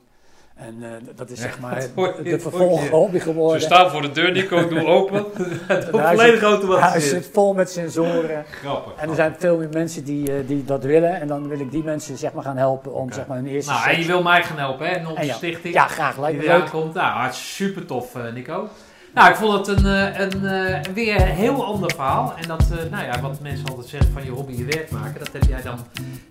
En 0.56 0.78
eh, 0.82 0.90
dat 1.16 1.30
is 1.30 1.40
zeg 1.40 1.60
maar 1.62 1.80
de 1.80 1.90
hoor 1.96 2.40
vervolg 2.40 2.90
hobby 2.90 3.20
geworden. 3.20 3.60
Ze 3.62 3.66
staan 3.66 3.90
voor 3.92 4.02
de 4.02 4.12
deur, 4.12 4.32
Nico, 4.32 4.68
doe 4.68 4.86
open. 4.86 5.26
Het 5.68 5.68
Het 5.68 5.90
volledig 5.90 6.34
Het 6.34 6.44
automatisch. 6.44 7.10
zit 7.10 7.30
vol 7.34 7.54
met 7.54 7.72
sensoren. 7.72 8.46
Grappig. 8.50 8.94
En 8.96 9.10
er 9.10 9.16
zijn 9.16 9.36
veel 9.38 9.58
meer 9.58 9.70
mensen 9.72 10.04
die, 10.04 10.34
eh, 10.34 10.48
die 10.48 10.66
dat 10.66 10.84
willen. 10.84 11.20
En 11.22 11.28
dan 11.28 11.48
wil 11.48 11.60
ik 11.60 11.72
die 11.72 11.84
mensen 11.84 12.18
zeg 12.18 12.34
maar, 12.34 12.44
gaan 12.44 12.58
helpen 12.58 12.94
om 12.94 13.12
zeg 13.12 13.28
maar, 13.28 13.38
hun 13.38 13.48
eerste 13.48 13.72
Nou, 13.72 13.90
en 13.90 14.00
je 14.00 14.06
wil 14.06 14.22
mij 14.22 14.44
gaan 14.44 14.58
helpen, 14.58 14.88
hè? 14.88 14.94
En 14.94 15.08
onze 15.08 15.26
ja. 15.26 15.34
stichting. 15.34 15.74
Ja, 15.74 15.88
graag. 15.88 16.20
Lijkt 16.20 16.38
me 16.38 16.48
leuk. 16.48 16.70
komt. 16.70 16.94
Nou, 16.94 17.24
het 17.24 17.36
super 17.36 17.86
tof, 17.86 18.16
eh, 18.16 18.34
Nico. 18.34 18.70
Nou, 19.14 19.30
ik 19.30 19.36
vond 19.36 19.68
het 19.68 19.78
een, 19.78 19.86
eh, 19.86 20.20
een, 20.20 20.46
eh, 20.46 20.94
weer 20.94 21.22
een 21.22 21.28
heel 21.28 21.66
ander 21.66 21.92
verhaal. 21.92 22.34
En 22.42 22.48
dat, 22.48 22.62
eh, 22.62 22.92
nou 22.92 23.06
ja, 23.06 23.22
wat 23.22 23.40
mensen 23.42 23.70
altijd 23.70 23.88
zeggen 23.88 24.12
van 24.12 24.24
je 24.24 24.32
hobby 24.32 24.54
je 24.58 24.66
werk 24.66 24.92
maken, 24.92 25.20
dat 25.20 25.30
heb 25.32 25.44
jij 25.44 25.62
dan 25.62 25.78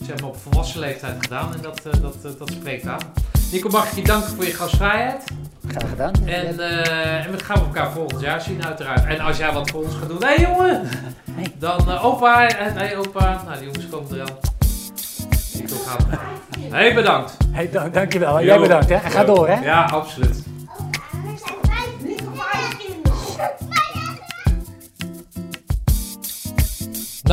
zeg 0.07 0.21
maar, 0.21 0.29
op 0.29 0.37
volwassen 0.37 0.81
leeftijd 0.81 1.17
gedaan. 1.21 1.55
En 1.55 1.61
dat, 1.63 1.81
eh, 1.85 2.01
dat, 2.01 2.39
dat 2.39 2.51
spreekt 2.51 2.87
aan. 2.87 3.01
Nico, 3.53 3.69
mag 3.69 3.91
ik 3.91 3.97
je 3.97 4.03
danken 4.03 4.31
voor 4.31 4.45
je 4.45 4.55
gastvrijheid. 4.55 5.25
Graag 5.69 5.91
gedaan. 5.91 6.13
En, 6.27 6.61
eh, 6.61 7.25
en 7.27 7.33
we 7.33 7.45
gaan 7.45 7.59
elkaar 7.59 7.93
volgend 7.93 8.21
jaar 8.21 8.41
zien, 8.41 8.65
uiteraard. 8.67 9.05
En 9.05 9.21
als 9.21 9.37
jij 9.37 9.53
wat 9.53 9.71
voor 9.71 9.83
ons 9.83 9.95
gaat 9.95 10.09
doen, 10.09 10.23
hé 10.23 10.27
hey, 10.27 10.41
jongen! 10.41 10.89
Hey. 11.33 11.53
Dan 11.59 11.99
opa, 11.99 12.49
en 12.49 12.77
hey, 12.77 12.97
opa. 12.97 13.43
Nou, 13.45 13.59
die 13.59 13.67
jongens 13.67 13.89
komen 13.89 14.15
eraan. 14.15 14.37
Nico 15.55 15.77
gaat. 15.87 16.07
Hé, 16.61 16.79
hey, 16.79 16.95
bedankt. 16.95 17.37
Hey, 17.51 17.71
dank, 17.71 17.95
dankjewel. 17.95 18.45
Jij 18.45 18.59
bedankt. 18.59 18.89
Hè. 18.89 18.95
En 18.95 19.11
ga 19.11 19.25
door. 19.25 19.49
Hè. 19.49 19.65
Ja, 19.65 19.85
absoluut. 19.85 20.52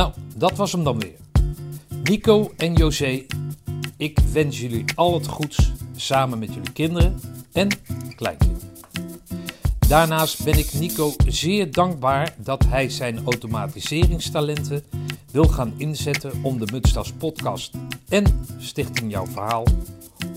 Nou, 0.00 0.12
dat 0.36 0.56
was 0.56 0.72
hem 0.72 0.84
dan 0.84 0.98
weer. 0.98 1.16
Nico 2.02 2.52
en 2.56 2.74
José, 2.74 3.26
ik 3.96 4.18
wens 4.32 4.60
jullie 4.60 4.84
al 4.94 5.14
het 5.14 5.26
goeds 5.26 5.72
samen 5.96 6.38
met 6.38 6.54
jullie 6.54 6.72
kinderen 6.72 7.20
en 7.52 7.68
kleinkinderen. 8.16 8.70
Daarnaast 9.88 10.44
ben 10.44 10.58
ik 10.58 10.72
Nico 10.72 11.12
zeer 11.26 11.72
dankbaar 11.72 12.34
dat 12.38 12.64
hij 12.64 12.88
zijn 12.88 13.24
automatiseringstalenten 13.24 14.84
wil 15.30 15.44
gaan 15.44 15.74
inzetten 15.76 16.32
om 16.42 16.58
de 16.58 16.72
Mutstas 16.72 17.12
podcast 17.12 17.72
en 18.08 18.46
Stichting 18.58 19.10
Jouw 19.10 19.26
Verhaal 19.26 19.64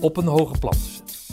op 0.00 0.16
een 0.16 0.26
hoger 0.26 0.58
plan 0.58 0.72
te 0.72 0.90
zetten. 0.96 1.23